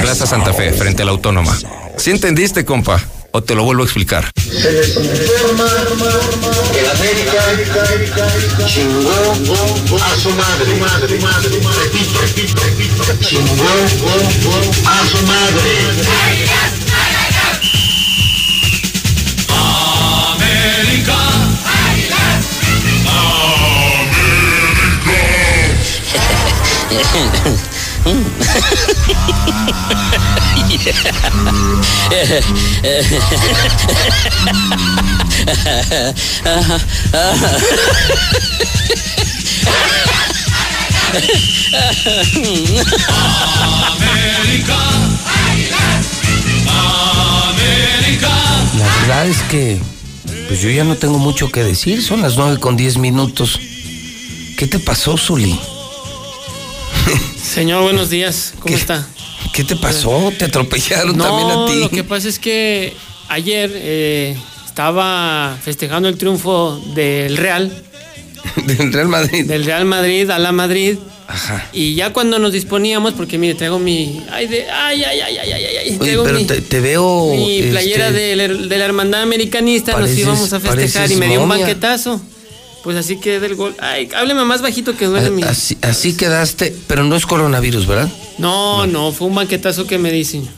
Plaza 0.00 0.26
Santa 0.26 0.52
Fe, 0.52 0.72
frente 0.72 1.02
a 1.02 1.04
la 1.04 1.12
Autónoma. 1.12 1.56
¿Sí 1.96 2.10
entendiste, 2.10 2.64
compa? 2.64 3.00
o 3.32 3.42
te 3.42 3.54
lo 3.54 3.64
vuelvo 3.64 3.82
a 3.82 3.86
explicar. 3.86 4.30
Se 4.36 4.72
les 4.72 4.94
informa 4.94 5.64
que 6.72 6.80
el 6.80 6.90
América 6.90 7.42
chingó 8.66 9.10
a 9.96 10.16
su 10.16 10.30
madre. 10.30 10.76
madre, 10.76 11.18
madre, 11.20 11.48
repito, 11.48 12.20
repito, 12.20 12.62
repito, 12.62 13.04
chingó 13.26 13.72
a 14.84 15.06
su 15.06 15.26
madre. 15.26 16.91
La 48.78 48.86
verdad 49.00 49.26
es 49.26 49.42
que 49.42 49.78
pues 50.48 50.60
yo 50.60 50.70
ya 50.70 50.84
no 50.84 50.96
tengo 50.96 51.18
mucho 51.18 51.50
que 51.50 51.62
decir. 51.62 52.02
Son 52.02 52.22
las 52.22 52.36
nueve 52.36 52.58
con 52.58 52.76
10 52.76 52.98
minutos. 52.98 53.58
¿Qué 54.56 54.66
te 54.66 54.78
pasó, 54.78 55.16
Zuli? 55.16 55.58
Señor, 57.42 57.82
buenos 57.82 58.10
días. 58.10 58.54
¿Cómo 58.60 58.74
está? 58.74 59.06
¿Qué 59.52 59.64
te 59.64 59.76
pasó? 59.76 60.32
¿Te 60.38 60.46
atropellaron 60.46 61.16
también 61.18 61.50
a 61.50 61.66
ti? 61.66 61.80
Lo 61.80 61.90
que 61.90 62.04
pasa 62.04 62.28
es 62.28 62.38
que 62.38 62.94
ayer 63.28 63.70
eh, 63.74 64.36
estaba 64.66 65.56
festejando 65.62 66.08
el 66.08 66.16
triunfo 66.16 66.80
del 66.94 67.36
Real. 67.36 67.70
Del 68.66 68.92
Real 68.92 69.08
Madrid. 69.08 69.46
Del 69.46 69.64
Real 69.64 69.84
Madrid 69.84 70.28
a 70.30 70.38
la 70.38 70.50
Madrid. 70.52 70.96
Ajá. 71.28 71.68
Y 71.72 71.94
ya 71.94 72.12
cuando 72.12 72.38
nos 72.38 72.52
disponíamos, 72.52 73.14
porque 73.14 73.38
mire, 73.38 73.54
traigo 73.54 73.78
mi. 73.78 74.20
Ay, 74.30 74.48
de, 74.48 74.68
ay, 74.70 75.02
ay, 75.04 75.20
ay, 75.20 75.38
ay, 75.38 75.52
ay, 75.52 75.64
ay. 75.76 75.98
Oye, 76.00 76.18
pero 76.22 76.38
mi, 76.38 76.44
te, 76.44 76.60
te 76.60 76.80
veo. 76.80 77.32
mi 77.34 77.62
playera 77.70 78.08
este, 78.08 78.20
de, 78.20 78.36
la- 78.36 78.48
de 78.48 78.78
la 78.78 78.84
hermandad 78.84 79.22
americanista, 79.22 79.96
nos 79.98 80.10
íbamos 80.10 80.52
a 80.52 80.60
festejar 80.60 81.10
y 81.10 81.16
me 81.16 81.28
dio 81.28 81.42
un 81.42 81.48
banquetazo. 81.48 82.20
Pues 82.82 82.96
así 82.96 83.16
que 83.16 83.38
del 83.38 83.54
gol. 83.54 83.74
Ay, 83.80 84.08
hábleme 84.16 84.44
más 84.44 84.60
bajito 84.60 84.96
que 84.96 85.06
duele 85.06 85.30
mi. 85.30 85.42
Así, 85.44 85.76
así 85.82 86.16
quedaste, 86.16 86.74
pero 86.88 87.04
no 87.04 87.14
es 87.16 87.26
coronavirus, 87.26 87.86
¿verdad? 87.86 88.08
No, 88.38 88.86
no, 88.88 89.12
fue 89.12 89.28
un 89.28 89.36
banquetazo 89.36 89.86
que 89.86 89.98
me 89.98 90.10
dicen. 90.10 90.48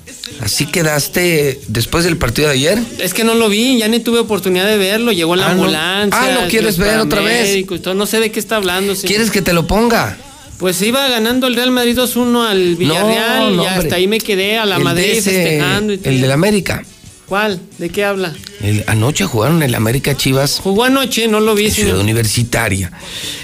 Así 0.41 0.65
quedaste 0.67 1.61
después 1.69 2.05
del 2.05 2.17
partido 2.17 2.49
de 2.49 2.55
ayer. 2.55 2.79
Es 2.99 3.13
que 3.13 3.25
no 3.25 3.35
lo 3.35 3.49
vi, 3.51 3.79
ya 3.79 3.89
ni 3.89 4.01
tuve 4.01 4.21
oportunidad 4.21 4.67
de 4.67 4.79
verlo. 4.79 5.13
Llegó 5.13 5.37
la 5.37 5.47
Ah, 5.51 5.55
no. 5.55 5.63
ambulancia. 5.65 6.19
Ah, 6.39 6.41
¿lo 6.43 6.49
quieres 6.49 6.79
ver 6.79 6.99
otra 6.99 7.21
vez? 7.21 7.65
todo. 7.83 7.95
No 7.95 8.07
sé 8.07 8.21
de 8.21 8.31
qué 8.33 8.41
está 8.41 8.57
hablando. 8.57 8.95
señor. 8.95 9.09
¿Quieres 9.09 9.31
que 9.31 9.43
te 9.43 9.53
lo 9.53 9.67
ponga? 9.67 10.17
Pues 10.59 10.81
iba 10.83 11.07
ganando 11.09 11.47
el 11.47 11.57
Real 11.57 11.73
Madrid 11.73 11.99
2-1 11.99 12.47
al 12.49 12.77
Villarreal 12.77 13.55
no, 13.57 13.65
y 13.65 13.67
hombre. 13.67 13.83
hasta 13.85 13.97
ahí 13.97 14.07
me 14.07 14.19
quedé 14.19 14.57
a 14.57 14.65
la 14.65 14.77
El 14.77 14.85
Madrid 14.85 15.05
ese- 15.11 15.31
festejando. 15.31 15.93
Y 15.93 15.99
todo. 15.99 16.09
el 16.11 16.21
del 16.23 16.31
América. 16.33 16.85
¿Cuál? 17.27 17.61
¿De 17.79 17.89
qué 17.89 18.05
habla? 18.05 18.35
El- 18.61 18.85
anoche 18.87 19.25
jugaron 19.25 19.63
el 19.63 19.75
América 19.75 20.17
Chivas. 20.17 20.61
Jugó 20.63 20.85
anoche, 20.85 21.27
no 21.29 21.41
lo 21.41 21.55
vi. 21.55 21.67
en 21.67 21.73
Ciudad. 21.73 21.99
Universitaria. 21.99 22.91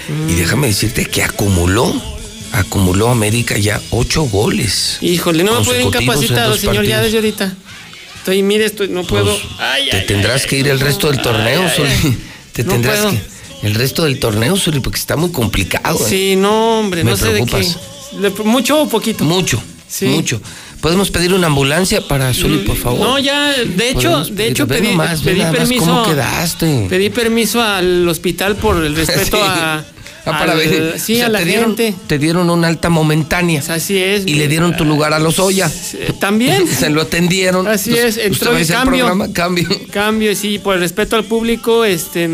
Mm. 0.07 0.29
Y 0.29 0.33
déjame 0.35 0.67
decirte 0.67 1.05
que 1.05 1.23
acumuló, 1.23 1.91
acumuló 2.51 3.09
América 3.09 3.57
ya 3.57 3.81
ocho 3.89 4.23
goles. 4.23 4.97
Híjole, 5.01 5.43
no 5.43 5.59
me 5.59 5.65
puedo 5.65 5.79
dos 5.89 6.59
señor, 6.59 6.85
ya 6.85 7.01
desde 7.01 7.17
ahorita. 7.17 7.55
Estoy, 8.17 8.43
mire, 8.43 8.65
estoy, 8.65 8.87
no 8.89 9.03
puedo. 9.03 9.35
Ay, 9.57 9.89
Te 9.89 9.97
ay, 9.97 10.05
tendrás 10.05 10.43
ay, 10.43 10.49
que 10.49 10.57
ir 10.59 10.67
el 10.67 10.79
resto 10.79 11.07
del 11.11 11.19
torneo, 11.21 11.63
ay. 11.63 12.17
Te 12.53 12.63
No 12.63 12.73
tendrás 12.73 12.99
puedo. 12.99 13.11
que. 13.11 13.31
El 13.67 13.75
resto 13.75 14.03
del 14.03 14.19
torneo, 14.19 14.57
Zuli, 14.57 14.79
porque 14.79 14.99
está 14.99 15.15
muy 15.17 15.31
complicado. 15.31 15.97
¿eh? 16.05 16.09
Sí, 16.09 16.35
no, 16.35 16.79
hombre, 16.79 17.03
Me 17.03 17.11
no 17.11 17.17
sé 17.17 17.29
preocupas. 17.31 17.59
de 18.13 18.21
qué. 18.29 18.37
Le- 18.39 18.43
¿Mucho 18.43 18.81
o 18.83 18.89
poquito? 18.89 19.23
Mucho, 19.23 19.61
Sí. 19.87 20.05
mucho. 20.05 20.39
¿Podemos 20.81 21.11
pedir 21.11 21.33
una 21.33 21.47
ambulancia 21.47 22.01
para 22.07 22.33
Zuli, 22.33 22.59
por 22.59 22.75
favor? 22.75 22.99
No, 22.99 23.19
ya, 23.19 23.53
de 23.53 23.89
hecho, 23.89 24.23
de 24.25 24.47
hecho 24.47 24.67
pedí, 24.67 24.87
nomás, 24.89 25.21
pedí 25.21 25.41
permiso. 25.41 25.85
¿Cómo 25.85 26.03
quedaste? 26.05 26.87
Pedí 26.89 27.09
permiso 27.11 27.61
al 27.61 28.07
hospital 28.09 28.55
por 28.55 28.83
el 28.83 28.95
respeto 28.95 29.37
Sí. 29.37 29.43
a. 29.43 29.85
Ah, 30.23 30.37
para 30.37 30.51
al- 30.51 30.59
venir. 30.59 30.93
Sí, 30.97 31.13
O 31.13 31.17
sea, 31.17 31.25
a 31.25 31.29
la 31.29 31.39
te 31.39 31.45
dieron, 31.45 31.75
gente. 31.77 31.95
Te 32.05 32.19
dieron 32.19 32.49
una 32.51 32.67
alta 32.67 32.89
momentánea. 32.89 33.63
Así 33.69 33.97
es. 33.97 34.23
Y 34.27 34.35
le 34.35 34.47
dieron 34.47 34.75
tu 34.77 34.85
lugar 34.85 35.13
a 35.13 35.19
los 35.19 35.39
Oya. 35.39 35.71
También. 36.19 36.67
Se 36.79 36.89
lo 36.91 37.01
atendieron. 37.01 37.67
Así 37.67 37.95
es, 37.97 38.17
entró 38.17 38.51
a 38.51 38.55
hacer 38.57 38.75
cambio. 38.75 39.05
programa, 39.07 39.33
cambio. 39.33 39.67
Cambio, 39.91 40.35
sí, 40.35 40.59
por 40.59 40.75
el 40.75 40.81
respeto 40.81 41.15
al 41.15 41.23
público, 41.25 41.85
este 41.85 42.29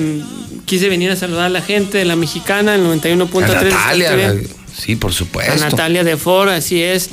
quise 0.66 0.90
venir 0.90 1.12
a 1.12 1.16
saludar 1.16 1.46
a 1.46 1.50
la 1.50 1.62
gente 1.62 1.98
de 1.98 2.04
la 2.06 2.18
mexicana, 2.18 2.76
el 2.76 2.82
91.3. 2.84 3.44
A 3.44 3.64
de 3.64 3.70
Natalia. 3.70 4.36
Sí, 4.78 4.98
por 4.98 5.12
A 5.12 5.14
supuesto. 5.14 5.56
Natalia 5.58 6.04
de 6.04 6.18
Ford, 6.18 6.50
así 6.50 6.82
es. 6.82 7.10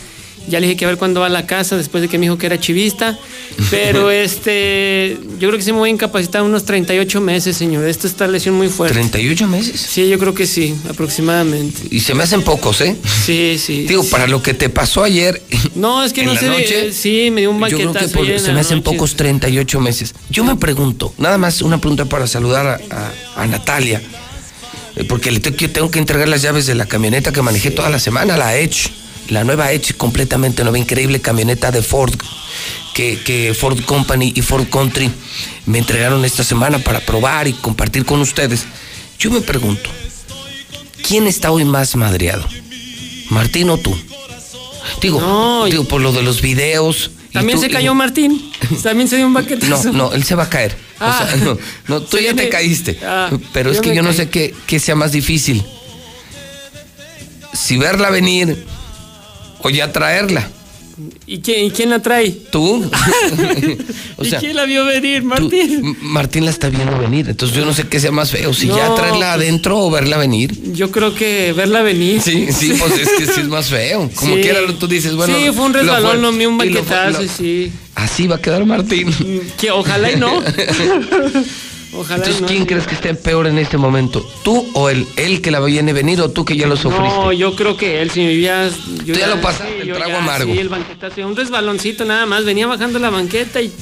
Ya 0.49 0.61
le 0.61 0.67
dije 0.67 0.77
que 0.77 0.85
a 0.85 0.89
ver 0.89 0.99
cuándo 0.99 1.21
va 1.21 1.27
a 1.27 1.31
la 1.31 1.47
casa 1.47 1.77
después 1.77 2.03
de 2.03 2.09
que 2.09 2.19
me 2.19 2.27
dijo 2.27 2.37
que 2.39 2.47
era 2.47 2.59
chivista. 2.61 3.19
Pero 3.71 4.11
este, 4.11 5.17
yo 5.39 5.49
creo 5.49 5.57
que 5.59 5.63
sí 5.65 5.73
me 5.73 5.79
voy 5.79 5.89
a 5.91 5.93
incapacitar 5.93 6.43
unos 6.43 6.65
38 6.65 7.21
meses, 7.21 7.57
señor. 7.57 7.85
Esta 7.87 8.07
esta 8.07 8.27
lesión 8.27 8.55
muy 8.55 8.69
fuerte. 8.69 9.01
¿38 9.01 9.47
meses? 9.47 9.81
Sí, 9.81 10.09
yo 10.09 10.19
creo 10.19 10.35
que 10.35 10.47
sí, 10.47 10.75
aproximadamente. 10.89 11.83
Y 11.91 12.01
se 12.01 12.15
me 12.15 12.25
hacen 12.25 12.43
pocos, 12.43 12.81
¿eh? 12.81 12.97
Sí, 13.25 13.57
sí. 13.59 13.87
Digo, 13.87 14.05
para 14.05 14.27
lo 14.27 14.43
que 14.43 14.55
te 14.55 14.69
pasó 14.69 15.03
ayer. 15.03 15.41
No, 15.75 16.05
es 16.05 16.13
que 16.13 16.21
en 16.21 16.27
no 16.29 16.35
la 16.35 16.41
sé. 16.41 16.47
noche, 16.49 16.93
sí, 16.93 17.31
me 17.33 17.41
dio 17.41 17.51
un 17.51 17.59
Yo 17.69 17.77
creo 17.77 17.93
que 17.93 18.07
por- 18.09 18.27
se 18.39 18.53
me 18.53 18.61
hacen 18.61 18.79
noche. 18.79 18.91
pocos 18.93 19.17
38 19.17 19.81
meses. 19.81 20.15
Yo 20.31 20.45
me 20.45 20.55
pregunto, 20.57 21.13
nada 21.19 21.37
más 21.37 21.63
una 21.63 21.79
pregunta 21.79 22.05
para 22.05 22.27
saludar 22.27 22.67
a, 22.67 22.81
a- 22.95 23.43
a 23.43 23.47
Natalia, 23.47 24.01
eh, 24.97 25.05
porque 25.05 25.31
le 25.33 25.41
tengo 25.41 25.57
que, 25.57 25.69
tengo 25.69 25.91
que 25.91 25.99
entregar 25.99 26.29
las 26.29 26.43
llaves 26.43 26.67
de 26.67 26.75
la 26.77 26.87
camioneta 26.87 27.33
que 27.33 27.43
manejé 27.43 27.71
toda 27.73 27.91
la 27.91 27.99
semana, 27.99 28.37
la 28.37 28.57
Edge, 28.57 28.89
la 29.29 29.45
nueva 29.45 29.73
Edge, 29.73 29.95
completamente 29.95 30.63
nueva, 30.63 30.79
increíble 30.79 31.21
camioneta 31.21 31.71
de 31.71 31.83
Ford, 31.83 32.15
que, 32.95 33.21
que 33.25 33.55
Ford 33.55 33.81
Company 33.85 34.33
y 34.35 34.43
Ford 34.43 34.67
Country 34.71 35.11
me 35.67 35.79
entregaron 35.79 36.25
esta 36.25 36.45
semana 36.45 36.79
para 36.79 37.01
probar 37.01 37.49
y 37.49 37.53
compartir 37.55 38.05
con 38.05 38.21
ustedes. 38.21 38.65
Yo 39.19 39.31
me 39.31 39.41
pregunto, 39.41 39.91
¿quién 41.07 41.27
está 41.27 41.51
hoy 41.51 41.65
más 41.65 41.97
madreado? 41.97 42.47
¿Martín 43.31 43.71
o 43.71 43.79
tú? 43.79 43.97
Digo, 45.01 45.65
digo 45.71 45.85
por 45.85 46.01
lo 46.03 46.13
de 46.13 46.23
los 46.23 46.41
videos. 46.43 47.11
También 47.33 47.57
tú- 47.59 47.63
se 47.65 47.71
y- 47.71 47.73
cayó 47.73 47.95
Martín. 47.95 48.53
También 48.83 49.09
se 49.09 49.17
dio 49.17 49.27
un 49.27 49.33
no, 49.35 49.41
banquetazo. 49.41 49.93
no, 49.93 50.13
él 50.13 50.23
se 50.25 50.35
va 50.35 50.45
a 50.45 50.51
caer. 50.51 50.77
Ah. 51.01 51.23
o 51.25 51.27
sea, 51.27 51.37
no, 51.45 51.59
no, 51.89 52.03
tú 52.03 52.19
ya 52.19 52.35
te 52.35 52.49
caíste. 52.49 52.99
Ah, 53.03 53.31
pero 53.53 53.73
es 53.73 53.81
que 53.81 53.95
yo 53.95 54.03
no 54.03 54.13
sé 54.13 54.29
qué, 54.29 54.55
qué 54.67 54.79
sea 54.79 54.95
más 54.95 55.11
difícil. 55.13 55.65
Si 57.53 57.77
verla 57.77 58.11
venir 58.11 58.65
o 59.65 59.71
ya 59.71 59.91
traerla. 59.91 60.49
¿Y 61.27 61.41
quién, 61.41 61.65
y 61.65 61.71
quién 61.73 61.91
la 61.91 62.01
trae? 62.01 62.31
Tú. 62.31 62.85
o 64.17 64.25
¿Y 64.25 64.31
quién 64.31 64.55
la 64.55 64.65
vio 64.65 64.85
venir, 64.85 65.25
Martín? 65.25 65.97
Martín 66.03 66.45
la 66.45 66.53
está 66.53 66.69
viendo 66.69 66.97
venir. 66.99 67.29
Entonces 67.29 67.57
yo 67.57 67.65
no 67.65 67.75
sé 67.75 67.89
qué 67.89 67.99
sea 67.99 68.13
más 68.13 68.31
feo. 68.31 68.55
Si 68.55 68.69
ya 68.69 68.95
traerla 68.95 69.19
pues- 69.19 69.43
adentro 69.43 69.79
o 69.81 69.91
verla 69.91 70.19
venir. 70.19 70.53
Yo 70.73 70.93
creo 70.93 71.13
que 71.15 71.53
verla 71.53 71.83
venir. 71.83 72.21
Sí, 72.23 72.47
sí, 72.53 72.75
pues 72.79 72.93
es 72.99 73.09
que 73.19 73.27
sí 73.27 73.41
es 73.41 73.49
más 73.49 73.67
feo. 73.71 74.09
Como 74.15 74.37
Sí. 74.37 74.43
quiera 74.43 74.61
tú 74.79 74.87
dices, 74.87 75.17
bueno. 75.17 75.37
Sí, 75.37 75.47
fue 75.53 75.65
un 75.67 75.75
resbalón, 75.75 76.23
no 76.23 76.31
me 76.31 76.47
un 76.47 76.63
y 76.65 76.69
lo 76.69 76.85
banquetazo, 76.85 77.23
lo- 77.23 77.29
sí. 77.29 77.73
Así 77.97 78.29
va 78.29 78.37
a 78.37 78.41
quedar 78.41 78.65
Martín. 78.65 79.13
Que 79.59 79.71
ojalá 79.73 80.13
y 80.13 80.17
no. 80.17 80.43
ojalá 81.97 82.17
Entonces, 82.17 82.39
y 82.39 82.43
no. 82.43 82.49
¿quién 82.49 82.67
crees 82.67 82.87
que 82.87 82.95
esté 82.95 83.15
peor 83.15 83.47
en 83.47 83.59
este 83.59 83.77
momento? 83.77 84.27
¿Tú 84.43 84.67
o 84.75 84.89
él? 84.89 85.07
¿Él 85.17 85.41
que 85.41 85.51
la 85.51 85.61
viene 85.61 85.93
venir 85.93 86.21
o 86.21 86.31
tú 86.31 86.45
que 86.45 86.57
ya 86.57 86.67
lo 86.67 86.77
sufriste? 86.77 87.09
No, 87.09 87.33
yo 87.33 87.55
creo 87.57 87.77
que 87.77 88.03
él, 88.03 88.11
si 88.11 88.21
me 88.21 88.29
vivías. 88.29 88.73
Tú 89.07 89.13
ya 89.13 89.27
lo 89.27 89.41
pasaste, 89.41 89.83
el 89.83 89.89
yo 89.89 89.95
trago 89.97 90.13
ya, 90.13 90.19
amargo. 90.19 90.53
Sí, 90.53 90.59
el 90.59 90.69
banquetazo. 90.69 91.27
Un 91.27 91.37
resbaloncito 91.37 92.05
nada 92.05 92.27
más. 92.27 92.45
Venía 92.45 92.67
bajando 92.67 92.99
la 92.99 93.11
banqueta 93.11 93.61
y. 93.63 93.73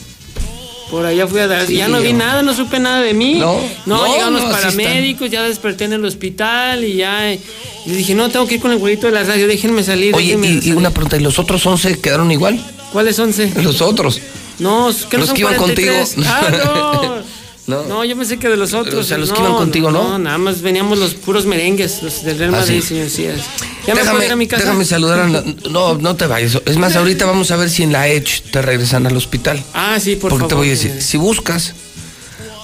Por 0.90 1.06
allá 1.06 1.26
fui 1.26 1.40
a 1.40 1.46
dar. 1.46 1.66
Sí, 1.66 1.76
ya 1.76 1.88
no 1.88 2.00
vi 2.00 2.12
nada, 2.12 2.42
no 2.42 2.52
supe 2.52 2.78
nada 2.78 3.00
de 3.00 3.14
mí. 3.14 3.36
No, 3.36 3.54
no, 3.86 3.96
no, 3.96 4.12
llegaron 4.12 4.34
los 4.34 4.44
paramédicos, 4.44 5.30
ya 5.30 5.42
desperté 5.42 5.84
en 5.84 5.94
el 5.94 6.04
hospital 6.04 6.84
y 6.84 6.96
ya. 6.96 7.32
Y 7.32 7.40
dije, 7.86 8.14
no, 8.14 8.28
tengo 8.28 8.46
que 8.46 8.56
ir 8.56 8.60
con 8.60 8.72
el 8.72 8.78
güerito 8.78 9.06
de 9.06 9.14
la 9.14 9.24
radio, 9.24 9.48
déjenme 9.48 9.82
salir. 9.82 10.14
Oye, 10.14 10.36
déjenme 10.36 10.48
y, 10.48 10.50
y 10.50 10.60
salir". 10.60 10.76
una 10.76 10.90
pregunta, 10.90 11.16
¿y 11.16 11.20
los 11.20 11.38
otros 11.38 11.64
11 11.64 11.98
quedaron 11.98 12.30
igual? 12.30 12.62
¿Cuáles 12.92 13.18
11? 13.18 13.54
Los 13.62 13.80
otros. 13.80 14.20
No, 14.58 14.90
que 15.08 15.16
no 15.16 15.20
Los 15.22 15.28
son 15.28 15.34
que 15.36 15.40
iban 15.40 15.56
43. 15.56 16.14
contigo. 16.14 16.30
Ah, 16.30 16.50
no. 16.62 17.32
No. 17.66 17.84
No, 17.84 18.04
yo 18.04 18.16
pensé 18.16 18.38
que 18.38 18.48
de 18.48 18.56
los 18.56 18.74
otros. 18.74 18.94
O 18.94 19.04
sea, 19.04 19.18
los 19.18 19.32
que 19.32 19.38
iban 19.40 19.54
contigo, 19.54 19.90
¿no? 19.92 20.02
No, 20.02 20.18
nada 20.18 20.36
más 20.38 20.62
veníamos 20.62 20.98
los 20.98 21.14
puros 21.14 21.46
merengues, 21.46 22.02
los 22.02 22.24
del 22.24 22.38
Real 22.38 22.54
Ah, 22.54 22.58
Madrid, 22.58 22.80
sí. 22.82 22.88
señor 22.88 23.08
Cías. 23.08 23.40
¿Ya 23.86 23.94
me 23.94 24.00
déjame, 24.00 24.26
ir 24.26 24.32
a 24.32 24.36
mi 24.36 24.46
casa? 24.48 24.64
déjame 24.64 24.84
saludar 24.84 25.20
a... 25.20 25.28
la- 25.28 25.44
no, 25.70 25.94
no 25.94 26.16
te 26.16 26.26
vayas. 26.26 26.58
Es 26.66 26.76
más, 26.76 26.96
ahorita 26.96 27.24
vamos 27.24 27.50
a 27.52 27.56
ver 27.56 27.70
si 27.70 27.84
en 27.84 27.92
la 27.92 28.08
Edge 28.08 28.42
te 28.50 28.62
regresan 28.62 29.06
al 29.06 29.16
hospital. 29.16 29.62
Ah, 29.74 29.98
sí, 30.00 30.16
por 30.16 30.30
Porque 30.30 30.34
favor. 30.42 30.48
te 30.48 30.54
voy 30.56 30.66
a 30.68 30.70
decir, 30.70 30.90
señor. 30.90 31.02
si 31.04 31.16
buscas 31.18 31.74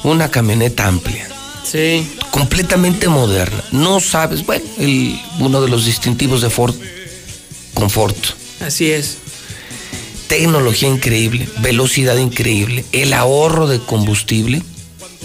una 0.02 0.30
camioneta 0.32 0.86
amplia, 0.88 1.28
Sí. 1.64 2.04
completamente 2.32 3.08
moderna, 3.08 3.62
no 3.72 4.00
sabes, 4.00 4.44
bueno, 4.46 4.64
el, 4.78 5.16
uno 5.38 5.60
de 5.60 5.68
los 5.68 5.84
distintivos 5.86 6.40
de 6.42 6.50
Ford, 6.50 6.74
Confort. 7.74 8.16
Así 8.60 8.90
es. 8.90 9.16
tecnología 10.26 10.88
increíble, 10.88 11.48
velocidad 11.60 12.16
increíble, 12.16 12.84
el 12.92 13.12
ahorro 13.12 13.66
de 13.68 13.78
combustible. 13.80 14.62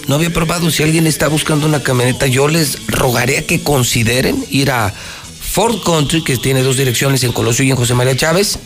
No 0.07 0.15
había 0.15 0.31
probado, 0.31 0.69
si 0.69 0.83
alguien 0.83 1.07
está 1.07 1.27
buscando 1.27 1.65
una 1.65 1.81
camioneta, 1.81 2.27
yo 2.27 2.47
les 2.47 2.87
rogaría 2.87 3.45
que 3.47 3.63
consideren 3.63 4.43
ir 4.49 4.71
a 4.71 4.93
Ford 4.93 5.81
Country, 5.83 6.23
que 6.23 6.37
tiene 6.37 6.61
dos 6.61 6.77
direcciones 6.77 7.23
en 7.23 7.31
Colosio 7.31 7.63
y 7.63 7.71
en 7.71 7.77
José 7.77 7.93
María 7.93 8.15
Chávez. 8.15 8.59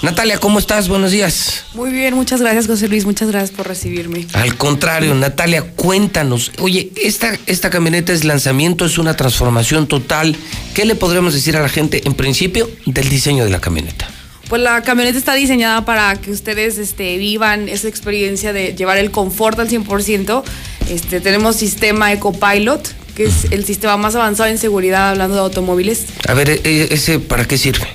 Natalia, 0.00 0.38
¿cómo 0.38 0.60
estás? 0.60 0.88
Buenos 0.88 1.10
días. 1.10 1.64
Muy 1.74 1.90
bien, 1.90 2.14
muchas 2.14 2.40
gracias 2.40 2.68
José 2.68 2.86
Luis, 2.86 3.04
muchas 3.04 3.28
gracias 3.28 3.50
por 3.50 3.66
recibirme. 3.66 4.26
Al 4.32 4.56
contrario, 4.56 5.12
Natalia, 5.16 5.62
cuéntanos. 5.62 6.52
Oye, 6.60 6.92
esta, 6.94 7.36
esta 7.46 7.70
camioneta 7.70 8.12
es 8.12 8.24
lanzamiento, 8.24 8.84
es 8.84 8.98
una 8.98 9.16
transformación 9.16 9.88
total. 9.88 10.36
¿Qué 10.74 10.84
le 10.84 10.94
podríamos 10.94 11.34
decir 11.34 11.56
a 11.56 11.60
la 11.60 11.68
gente, 11.68 12.02
en 12.04 12.14
principio, 12.14 12.70
del 12.86 13.08
diseño 13.08 13.44
de 13.44 13.50
la 13.50 13.60
camioneta? 13.60 14.08
Pues 14.48 14.62
la 14.62 14.82
camioneta 14.82 15.18
está 15.18 15.34
diseñada 15.34 15.84
para 15.84 16.16
que 16.16 16.30
ustedes 16.30 16.78
este, 16.78 17.18
vivan 17.18 17.68
esa 17.68 17.86
experiencia 17.86 18.52
de 18.54 18.74
llevar 18.74 18.96
el 18.96 19.10
confort 19.10 19.58
al 19.58 19.68
100%. 19.68 20.42
Este, 20.88 21.20
tenemos 21.20 21.56
sistema 21.56 22.12
EcoPilot, 22.14 22.94
que 23.14 23.24
es 23.24 23.44
el 23.50 23.66
sistema 23.66 23.98
más 23.98 24.14
avanzado 24.14 24.48
en 24.48 24.56
seguridad 24.56 25.10
hablando 25.10 25.34
de 25.34 25.42
automóviles. 25.42 26.06
A 26.26 26.32
ver, 26.32 26.48
eh, 26.48 26.88
¿ese 26.90 27.18
para 27.18 27.44
qué 27.44 27.58
sirve? 27.58 27.88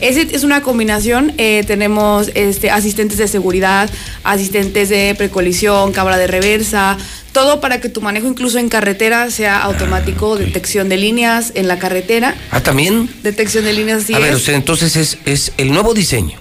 Ese 0.00 0.28
es 0.32 0.44
una 0.44 0.62
combinación. 0.62 1.32
eh, 1.38 1.64
tenemos 1.66 2.30
este, 2.34 2.70
asistentes 2.70 3.18
de 3.18 3.26
seguridad, 3.28 3.90
asistentes 4.24 4.88
de 4.88 5.14
precolisión, 5.16 5.92
cámara 5.92 6.16
de 6.18 6.26
reversa, 6.26 6.96
todo 7.32 7.60
para 7.60 7.80
que 7.80 7.88
tu 7.88 8.00
manejo 8.00 8.26
incluso 8.26 8.58
en 8.58 8.68
carretera 8.68 9.30
sea 9.30 9.60
automático, 9.62 10.36
detección 10.36 10.88
de 10.88 10.96
líneas 10.96 11.52
en 11.54 11.68
la 11.68 11.78
carretera, 11.78 12.34
Ah, 12.50 12.60
también. 12.60 13.08
detección 13.22 13.64
de 13.64 13.72
líneas 13.72 14.02
así 14.04 14.14
a 14.14 14.18
ver, 14.18 14.30
es. 14.30 14.36
o 14.36 14.38
sea, 14.40 14.54
entonces 14.56 14.96
es, 14.96 15.18
es 15.24 15.52
el 15.56 15.72
nuevo 15.72 15.94
diseño. 15.94 16.38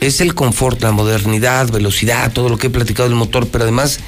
Es 0.00 0.20
el 0.20 0.34
confort, 0.34 0.82
la 0.82 0.92
modernidad, 0.92 1.70
velocidad, 1.70 2.30
todo 2.32 2.48
lo 2.50 2.58
que 2.58 2.66
he 2.66 2.70
platicado 2.70 3.08
del 3.08 3.16
motor, 3.16 3.48
pero 3.48 3.64
además 3.64 4.00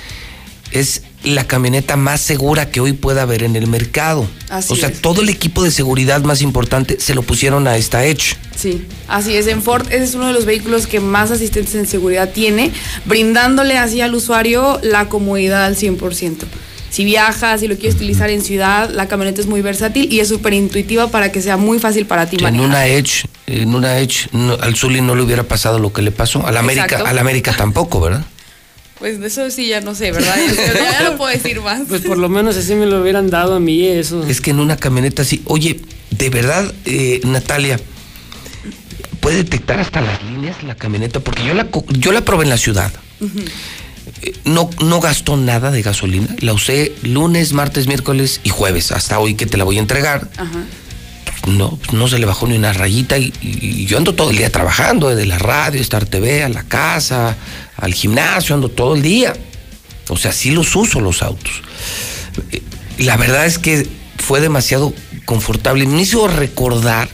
es 0.71 1.03
la 1.27 1.45
camioneta 1.47 1.97
más 1.97 2.21
segura 2.21 2.71
que 2.71 2.81
hoy 2.81 2.93
pueda 2.93 3.23
haber 3.23 3.43
en 3.43 3.57
el 3.57 3.67
mercado. 3.67 4.27
Así 4.49 4.73
o 4.73 4.77
sea, 4.77 4.89
es. 4.89 5.01
todo 5.03 5.23
el 5.23 5.29
equipo 5.29 5.63
de 5.63 5.71
seguridad 5.71 6.23
más 6.23 6.41
importante 6.43 6.99
se 7.01 7.15
lo 7.15 7.23
pusieron 7.23 7.67
a 7.69 7.77
esta 7.77 8.05
Edge. 8.05 8.37
Sí, 8.57 8.87
así 9.09 9.37
es. 9.37 9.47
En 9.49 9.61
Ford 9.63 9.87
ese 9.91 10.05
es 10.05 10.15
uno 10.15 10.29
de 10.29 10.33
los 10.33 10.45
vehículos 10.47 10.87
que 10.87 11.01
más 11.01 11.31
asistentes 11.31 11.75
en 11.75 11.87
seguridad 11.87 12.31
tiene, 12.33 12.71
brindándole 13.05 13.77
así 13.79 14.01
al 14.01 14.15
usuario 14.15 14.79
la 14.83 15.09
comodidad 15.09 15.65
al 15.65 15.77
100%. 15.77 16.45
Si 16.91 17.05
viajas, 17.05 17.61
si 17.61 17.69
lo 17.69 17.75
quieres 17.75 17.97
utilizar 17.97 18.31
en 18.31 18.41
ciudad, 18.43 18.89
la 18.91 19.07
camioneta 19.09 19.41
es 19.41 19.47
muy 19.47 19.61
versátil 19.61 20.11
y 20.11 20.21
es 20.21 20.29
súper 20.29 20.55
intuitiva 20.55 21.09
para 21.09 21.31
que 21.33 21.43
sea 21.43 21.57
muy 21.57 21.79
fácil 21.79 22.07
para 22.07 22.27
ti 22.27 22.37
en 22.37 22.45
manejar. 22.45 22.67
una 22.67 22.87
Edge, 22.87 23.27
en 23.47 23.75
una 23.75 23.99
Edge, 23.99 24.29
no- 24.33 24.55
al 24.55 24.75
Zully 24.77 25.01
no 25.03 25.15
le 25.15 25.23
hubiera 25.23 25.43
pasado 25.43 25.79
lo 25.79 25.93
que 25.93 26.01
le 26.01 26.11
pasó. 26.13 26.47
A 26.47 26.53
la 26.53 26.61
América, 26.61 26.85
Exacto. 26.87 27.07
a 27.07 27.13
la 27.13 27.21
América 27.21 27.55
tampoco, 27.55 28.01
¿verdad? 28.01 28.25
Pues 28.99 29.21
de 29.21 29.27
eso 29.27 29.51
sí 29.51 29.69
ya 29.69 29.81
no 29.81 29.95
sé, 29.95 30.11
¿verdad? 30.13 30.35
ya, 30.75 30.93
ya 31.01 31.11
no 31.11 31.17
puedo 31.17 31.31
decir 31.31 31.61
más. 31.61 31.83
Pues 31.89 32.01
por 32.03 32.17
lo 32.19 32.29
menos 32.29 32.57
así 32.57 32.75
me 32.75 32.87
lo 32.87 33.01
hubieran 33.03 33.29
dado 33.31 33.55
a 33.57 33.61
mí 33.61 33.85
eso. 33.87 34.25
Es 34.27 34.41
que 34.41 34.51
en 34.53 34.61
una 34.61 34.77
camioneta 34.77 35.23
así, 35.23 35.43
oye, 35.47 35.81
de 36.11 36.31
verdad, 36.31 36.73
eh, 36.87 37.21
Natalia, 37.25 37.79
puede 39.21 39.39
detectar 39.39 39.81
hasta 39.81 40.01
las 40.01 40.23
líneas 40.25 40.63
la 40.63 40.75
camioneta, 40.77 41.21
porque 41.21 41.45
yo 41.45 41.53
la, 41.55 41.69
yo 41.89 42.13
la 42.13 42.23
probé 42.25 42.45
en 42.45 42.51
la 42.51 42.57
ciudad. 42.59 42.91
Eh, 44.23 44.33
No, 44.45 44.71
no 44.83 45.01
gastó 45.01 45.37
nada 45.37 45.71
de 45.71 45.83
gasolina. 45.83 46.29
La 46.41 46.53
usé 46.55 46.93
lunes, 47.03 47.53
martes, 47.53 47.87
miércoles 47.89 48.41
y 48.45 48.51
jueves, 48.51 48.93
hasta 48.93 49.19
hoy 49.19 49.35
que 49.35 49.45
te 49.47 49.57
la 49.59 49.65
voy 49.65 49.77
a 49.77 49.81
entregar. 49.81 50.29
Ajá. 50.37 50.65
No, 51.49 51.79
no 51.93 52.09
se 52.09 52.19
le 52.19 52.27
bajó 52.27 52.47
ni 52.49 52.57
una 52.57 52.73
rayita 52.73 53.19
y, 53.19 53.33
y 53.41 53.87
yo 53.87 53.99
ando 53.99 54.15
todo 54.15 54.31
el 54.31 54.37
día 54.39 54.51
trabajando, 54.51 55.11
desde 55.11 55.27
la 55.27 55.39
radio, 55.39 55.81
Star 55.81 56.05
TV, 56.07 56.43
a 56.43 56.49
la 56.49 56.65
casa, 56.65 57.37
al 57.77 57.95
gimnasio, 57.95 58.55
ando 58.55 58.69
todo 58.69 58.95
el 58.95 59.03
día. 59.03 59.35
O 60.09 60.17
sea, 60.17 60.33
sí 60.33 60.51
los 60.51 60.75
uso 60.77 61.01
los 61.01 61.23
autos. 61.23 61.53
Eh, 62.53 62.63
La 62.99 63.17
verdad 63.17 63.47
es 63.47 63.59
que 63.59 63.87
fue 64.19 64.41
demasiado 64.41 64.93
confortable. 65.25 65.87
Me 65.87 66.01
hizo 66.03 66.27
recordar 66.29 67.09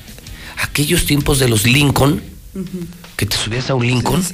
aquellos 0.62 1.06
tiempos 1.06 1.38
de 1.38 1.48
los 1.48 1.64
Lincoln, 1.64 2.22
que 3.16 3.26
te 3.26 3.36
subías 3.36 3.70
a 3.70 3.74
un 3.74 3.86
Lincoln 3.86 4.24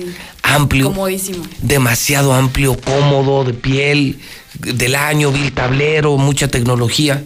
amplio, 0.43 0.87
Comodísimo. 0.89 1.45
demasiado 1.63 2.33
amplio, 2.33 2.79
cómodo, 2.81 3.45
de 3.45 3.53
piel, 3.55 4.19
del 4.59 4.95
año, 4.95 5.31
vi 5.31 5.43
el 5.45 5.53
tablero, 5.53 6.17
mucha 6.17 6.49
tecnología. 6.49 7.23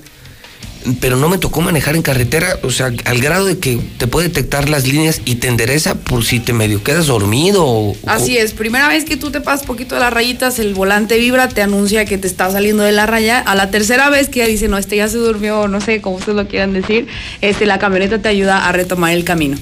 Pero 1.01 1.17
no 1.17 1.29
me 1.29 1.39
tocó 1.39 1.61
manejar 1.61 1.95
en 1.97 2.03
carretera, 2.03 2.59
o 2.63 2.71
sea, 2.71 2.87
al 3.05 3.21
grado 3.21 3.47
de 3.47 3.59
que 3.59 3.79
te 3.99 4.07
puede 4.07 4.29
detectar 4.29 4.69
las 4.69 4.87
líneas 4.87 5.21
y 5.25 5.37
te 5.37 5.49
endereza 5.49 5.95
por 5.95 6.25
si 6.25 6.41
te 6.41 6.53
medio 6.53 6.83
quedas 6.83 7.07
dormido. 7.07 7.65
o- 7.65 7.97
Así 8.07 8.37
es, 8.37 8.53
primera 8.53 8.89
vez 8.89 9.05
que 9.05 9.17
tú 9.17 9.31
te 9.31 9.41
pasas 9.41 9.67
poquito 9.67 9.95
de 9.95 10.01
las 10.01 10.13
rayitas, 10.13 10.59
el 10.59 10.75
volante 10.75 11.19
vibra, 11.19 11.49
te 11.49 11.63
anuncia 11.63 12.05
que 12.05 12.19
te 12.19 12.27
está 12.27 12.51
saliendo 12.51 12.83
de 12.83 12.93
la 12.93 13.07
raya. 13.07 13.39
A 13.41 13.55
la 13.55 13.71
tercera 13.71 14.11
vez 14.11 14.29
que 14.29 14.41
ya 14.41 14.47
dice, 14.47 14.69
no, 14.69 14.79
este 14.79 14.97
ya 14.97 15.09
se 15.09 15.19
durmió, 15.19 15.69
no 15.69 15.81
sé 15.81 16.01
cómo 16.01 16.17
ustedes 16.17 16.37
lo 16.37 16.49
quieran 16.49 16.73
decir, 16.73 17.07
este, 17.41 17.67
la 17.67 17.79
camioneta 17.79 18.21
te 18.21 18.29
ayuda 18.29 18.67
a 18.69 18.73
retomar 18.73 19.13
el 19.13 19.25
camino. 19.25 19.57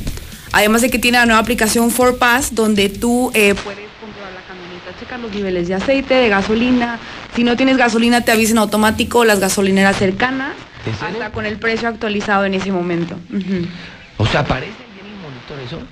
Además 0.53 0.83
de 0.83 0.91
que 0.91 0.99
tiene 0.99 1.19
la 1.19 1.27
nueva 1.27 1.41
aplicación 1.41 1.91
4Pass, 1.93 2.51
donde 2.53 2.89
tú 2.89 3.31
eh, 3.35 3.55
puedes 3.55 3.79
controlar 4.01 4.33
la 4.33 4.43
camioneta, 4.49 4.99
checar 4.99 5.21
los 5.21 5.31
niveles 5.33 5.69
de 5.69 5.75
aceite, 5.75 6.15
de 6.15 6.29
gasolina. 6.29 6.99
Si 7.37 7.45
no 7.45 7.57
tienes 7.57 7.77
gasolina, 7.77 8.25
te 8.25 8.33
avisen 8.33 8.59
automático 8.59 9.25
las 9.25 9.39
gasolineras 9.39 9.97
cercanas, 9.97 10.55
hasta 11.03 11.31
con 11.33 11.47
el 11.47 11.59
precio 11.59 11.89
actualizado 11.89 12.45
en 12.45 12.55
ese 12.55 12.73
momento. 12.73 13.17
O 14.17 14.27
sea, 14.27 14.41
aparece 14.41 14.73
ahí 14.73 15.01
en 15.01 15.07
el 15.07 15.17
monitor 15.21 15.59
eso. 15.67 15.83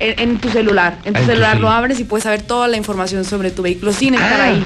En, 0.00 0.30
en 0.30 0.38
tu 0.38 0.48
celular. 0.50 0.98
En 1.04 1.12
tu 1.14 1.18
Ah, 1.18 1.20
en 1.20 1.26
tu 1.26 1.30
celular 1.32 1.50
lo 1.54 1.56
celular. 1.60 1.78
abres 1.78 2.00
y 2.00 2.04
puedes 2.04 2.24
saber 2.24 2.42
toda 2.42 2.68
la 2.68 2.76
información 2.76 3.24
sobre 3.24 3.50
tu 3.50 3.62
vehículo 3.62 3.92
sin 3.92 4.14
estar 4.14 4.40
Ah. 4.40 4.44
ahí. 4.44 4.64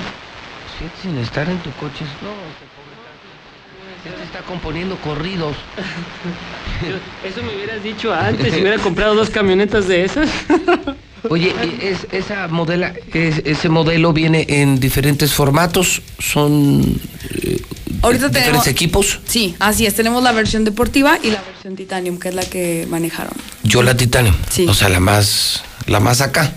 Sí, 0.78 0.84
sin 1.02 1.18
estar 1.18 1.48
en 1.48 1.58
tu 1.58 1.70
coche. 1.72 2.04
No, 2.22 2.30
este 2.30 2.66
pobre 2.74 4.10
Ya 4.10 4.16
te 4.16 4.22
está 4.24 4.40
componiendo 4.40 4.96
corridos. 4.96 5.56
Eso 7.24 7.42
me 7.42 7.54
hubieras 7.54 7.82
dicho 7.82 8.12
antes, 8.12 8.52
si 8.52 8.60
hubiera 8.60 8.78
comprado 8.78 9.14
dos 9.14 9.30
camionetas 9.30 9.86
de 9.88 10.04
esas. 10.04 10.28
Oye, 11.28 11.52
es, 11.82 11.98
esa 12.12 12.48
modela, 12.48 12.92
es- 13.14 13.42
ese 13.44 13.68
modelo 13.68 14.12
viene 14.12 14.44
en 14.48 14.80
diferentes 14.80 15.32
formatos, 15.32 16.02
son 16.18 17.00
eh, 17.42 17.60
Ahorita 18.02 18.28
diferentes 18.28 18.42
tenemos- 18.44 18.66
equipos. 18.66 19.20
Sí, 19.26 19.54
así 19.60 19.86
es. 19.86 19.94
Tenemos 19.94 20.22
la 20.22 20.32
versión 20.32 20.64
deportiva 20.64 21.18
y 21.22 21.30
la 21.30 21.40
versión 21.42 21.76
Titanium, 21.76 22.18
que 22.18 22.30
es 22.30 22.34
la 22.34 22.42
que 22.44 22.86
manejaron. 22.90 23.32
Yo 23.62 23.82
la 23.82 23.96
Titanium, 23.96 24.34
Sí. 24.50 24.66
o 24.68 24.74
sea, 24.74 24.88
la 24.88 24.98
más, 25.00 25.62
la 25.86 26.00
más 26.00 26.20
acá. 26.20 26.54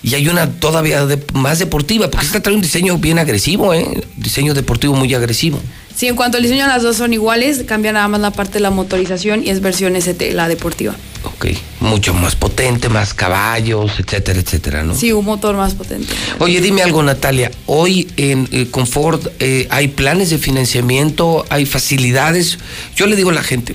Y 0.00 0.14
hay 0.14 0.28
una 0.28 0.48
todavía 0.48 1.04
de- 1.06 1.20
más 1.34 1.58
deportiva, 1.58 2.08
porque 2.08 2.24
esta 2.26 2.40
trae 2.40 2.54
un 2.54 2.62
diseño 2.62 2.98
bien 2.98 3.18
agresivo, 3.18 3.74
¿eh? 3.74 4.04
Diseño 4.16 4.54
deportivo 4.54 4.94
muy 4.94 5.12
agresivo. 5.12 5.60
Sí, 5.98 6.06
en 6.06 6.14
cuanto 6.14 6.36
al 6.36 6.44
diseño, 6.44 6.64
las 6.68 6.84
dos 6.84 6.96
son 6.96 7.12
iguales. 7.12 7.64
Cambia 7.66 7.92
nada 7.92 8.06
más 8.06 8.20
la 8.20 8.30
parte 8.30 8.54
de 8.54 8.60
la 8.60 8.70
motorización 8.70 9.44
y 9.44 9.50
es 9.50 9.60
versión 9.60 9.96
ST, 9.96 10.32
la 10.32 10.46
deportiva. 10.46 10.94
Ok, 11.24 11.46
mucho 11.80 12.14
más 12.14 12.36
potente, 12.36 12.88
más 12.88 13.14
caballos, 13.14 13.98
etcétera, 13.98 14.38
etcétera, 14.38 14.84
¿no? 14.84 14.94
Sí, 14.94 15.12
un 15.12 15.24
motor 15.24 15.56
más 15.56 15.74
potente. 15.74 16.14
Oye, 16.38 16.60
dime 16.60 16.82
algo, 16.82 17.02
Natalia. 17.02 17.50
Hoy 17.66 18.06
en 18.16 18.48
eh, 18.52 18.68
Confort 18.70 19.26
eh, 19.40 19.66
hay 19.70 19.88
planes 19.88 20.30
de 20.30 20.38
financiamiento, 20.38 21.44
hay 21.48 21.66
facilidades. 21.66 22.58
Yo 22.94 23.08
le 23.08 23.16
digo 23.16 23.30
a 23.30 23.34
la 23.34 23.42
gente, 23.42 23.74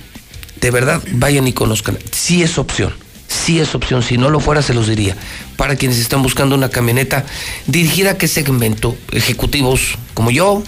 de 0.61 0.71
verdad, 0.71 1.03
vayan 1.15 1.45
y 1.45 1.51
conozcan. 1.51 1.99
Sí 2.11 2.41
es 2.41 2.57
opción, 2.57 2.93
sí 3.27 3.59
es 3.59 3.75
opción. 3.75 4.01
Si 4.01 4.17
no 4.17 4.29
lo 4.29 4.39
fuera, 4.39 4.61
se 4.61 4.73
los 4.73 4.87
diría. 4.87 5.17
Para 5.57 5.75
quienes 5.75 5.97
están 5.97 6.23
buscando 6.23 6.55
una 6.55 6.69
camioneta 6.69 7.25
dirigida 7.67 8.11
a 8.11 8.17
qué 8.17 8.29
segmento, 8.29 8.95
ejecutivos 9.11 9.97
como 10.13 10.31
yo, 10.31 10.63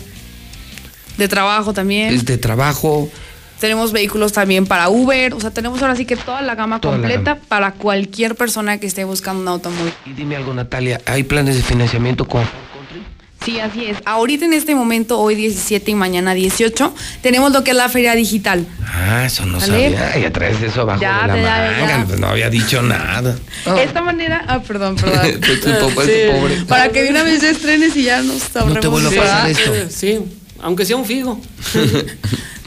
De 1.18 1.27
trabajo 1.27 1.74
también. 1.74 2.14
es 2.14 2.26
de 2.26 2.38
trabajo. 2.38 3.10
Tenemos 3.60 3.94
vehículos 3.94 4.34
también 4.34 4.66
para 4.68 4.90
Uber. 4.90 5.34
O 5.34 5.40
sea, 5.40 5.50
tenemos 5.52 5.82
ahora 5.82 5.95
sí 5.95 6.06
que 6.06 6.16
toda 6.18 6.42
la 6.42 6.56
gama 6.56 6.82
Toda 6.82 6.98
la 6.98 7.02
completa 7.08 7.38
para 7.48 7.72
cualquier 7.72 8.35
persona 8.35 8.77
que 8.80 8.88
esté 8.88 9.03
buscando 9.06 9.42
un 9.42 9.48
automóvil. 9.48 9.94
Y 10.06 10.11
dime 10.11 10.35
algo, 10.35 10.53
Natalia, 10.53 11.00
¿hay 11.06 11.24
planes 11.24 11.56
de 11.56 11.64
financiamiento 11.64 12.27
con 12.27 12.44
Sí, 13.45 13.60
así 13.60 13.85
es. 13.85 13.98
Ahorita 14.06 14.44
en 14.45 14.53
este 14.53 14.74
momento, 14.74 15.19
hoy 15.19 15.35
17 15.35 15.92
y 15.92 15.94
mañana 15.95 16.34
18, 16.34 16.95
tenemos 17.22 17.52
lo 17.53 17.64
que 17.64 17.72
es 17.72 17.77
la 17.77 17.90
feria 17.90 18.16
digital. 18.16 18.66
Ah, 18.84 19.24
eso 19.27 19.45
no 19.45 19.60
sabía. 19.61 20.18
Ya 20.18 20.34
traes 20.34 20.60
eso 20.64 20.82
abajo 20.82 21.00
Ya, 21.00 21.22
de 21.27 21.42
la 21.44 21.72
ya, 21.72 21.77
manga. 21.80 21.98
ya. 22.00 22.06
Pues 22.08 22.19
no 22.19 22.27
había 22.27 22.50
dicho 22.50 22.82
nada. 22.82 23.35
Esta 23.84 24.02
manera, 24.02 24.44
ah, 24.48 24.61
perdón, 24.64 24.95
perdón. 25.02 25.40
Tu- 25.42 25.60
tu 25.60 25.69
papá 25.88 26.03
es 26.06 26.32
pobre. 26.32 26.56
Para 26.68 26.90
que 26.90 27.03
de 27.03 27.10
una 27.11 27.22
vez 27.22 27.42
ya 27.44 27.52
estrenes 27.52 27.95
y 27.95 28.03
ya 28.03 28.24
nos 28.24 28.42
sabremos. 28.42 28.80
te 28.82 28.88
vuelva 28.88 29.10
a 29.11 29.14
pasar 29.14 29.50
esto. 29.52 29.72
Sí, 29.90 30.19
aunque 30.61 30.85
sea 30.85 30.95
un 30.98 31.06
figo. 31.06 31.40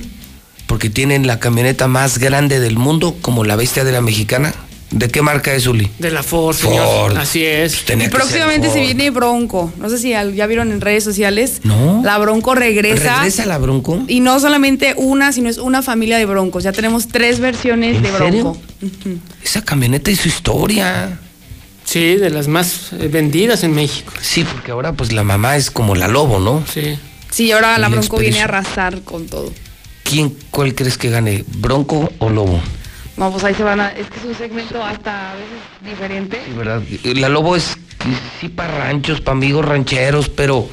porque 0.67 0.91
tienen 0.91 1.25
la 1.25 1.39
camioneta 1.39 1.87
más 1.87 2.19
grande 2.19 2.59
del 2.59 2.77
mundo, 2.77 3.15
como 3.21 3.43
la 3.45 3.55
bestia 3.55 3.83
de 3.83 3.91
la 3.91 4.01
mexicana. 4.01 4.53
¿De 4.95 5.09
qué 5.09 5.21
marca 5.21 5.53
es, 5.53 5.67
Uli? 5.67 5.91
De 5.99 6.09
la 6.09 6.23
Ford, 6.23 6.55
señor. 6.55 6.85
Ford. 6.85 7.17
Así 7.17 7.43
es. 7.43 7.83
Tenía 7.83 8.07
Y 8.07 8.09
próximamente 8.09 8.69
se 8.69 8.79
viene 8.79 9.09
Bronco. 9.09 9.69
No 9.77 9.89
sé 9.89 9.97
si 9.97 10.11
ya 10.11 10.47
vieron 10.47 10.71
en 10.71 10.79
redes 10.79 11.03
sociales. 11.03 11.59
No. 11.63 12.01
La 12.01 12.17
Bronco 12.17 12.55
regresa. 12.55 13.17
¿Regresa 13.17 13.45
la 13.45 13.57
Bronco? 13.57 14.01
Y 14.07 14.21
no 14.21 14.39
solamente 14.39 14.93
una, 14.95 15.33
sino 15.33 15.49
es 15.49 15.57
una 15.57 15.81
familia 15.81 16.17
de 16.17 16.25
Broncos. 16.25 16.63
Ya 16.63 16.71
tenemos 16.71 17.09
tres 17.09 17.41
versiones 17.41 17.97
¿En 17.97 18.03
de 18.03 18.11
serio? 18.13 18.43
Bronco. 18.43 18.57
Esa 19.43 19.61
camioneta 19.63 20.11
y 20.11 20.15
su 20.15 20.29
historia. 20.29 21.19
Sí, 21.83 22.15
de 22.15 22.29
las 22.29 22.47
más 22.47 22.93
eh, 22.93 23.09
vendidas 23.09 23.65
en 23.65 23.75
México. 23.75 24.13
Sí, 24.21 24.45
porque 24.45 24.71
ahora 24.71 24.93
pues 24.93 25.11
la 25.11 25.25
mamá 25.25 25.57
es 25.57 25.71
como 25.71 25.93
la 25.95 26.07
lobo, 26.07 26.39
¿no? 26.39 26.63
Sí. 26.73 26.97
Sí, 27.31 27.51
ahora 27.51 27.73
la 27.73 27.79
la 27.79 27.89
Bronco 27.89 28.17
viene 28.17 28.39
a 28.39 28.45
arrasar 28.45 29.01
con 29.01 29.27
todo. 29.27 29.51
¿Quién, 30.03 30.33
cuál 30.51 30.73
crees 30.73 30.97
que 30.97 31.09
gane? 31.09 31.43
¿Bronco 31.57 32.13
o 32.19 32.29
lobo? 32.29 32.61
No, 33.17 33.31
pues 33.31 33.43
ahí 33.43 33.53
se 33.53 33.63
van 33.63 33.79
a. 33.79 33.89
Es 33.89 34.09
que 34.09 34.19
es 34.19 34.25
un 34.25 34.35
segmento 34.35 34.83
hasta 34.83 35.31
a 35.31 35.35
veces 35.35 35.59
diferente. 35.81 36.41
Sí, 36.45 36.51
¿verdad? 36.53 36.81
La 37.03 37.29
lobo 37.29 37.55
es 37.55 37.77
sí 38.39 38.49
para 38.49 38.77
ranchos, 38.77 39.21
para 39.21 39.37
amigos 39.37 39.65
rancheros, 39.65 40.29
pero 40.29 40.67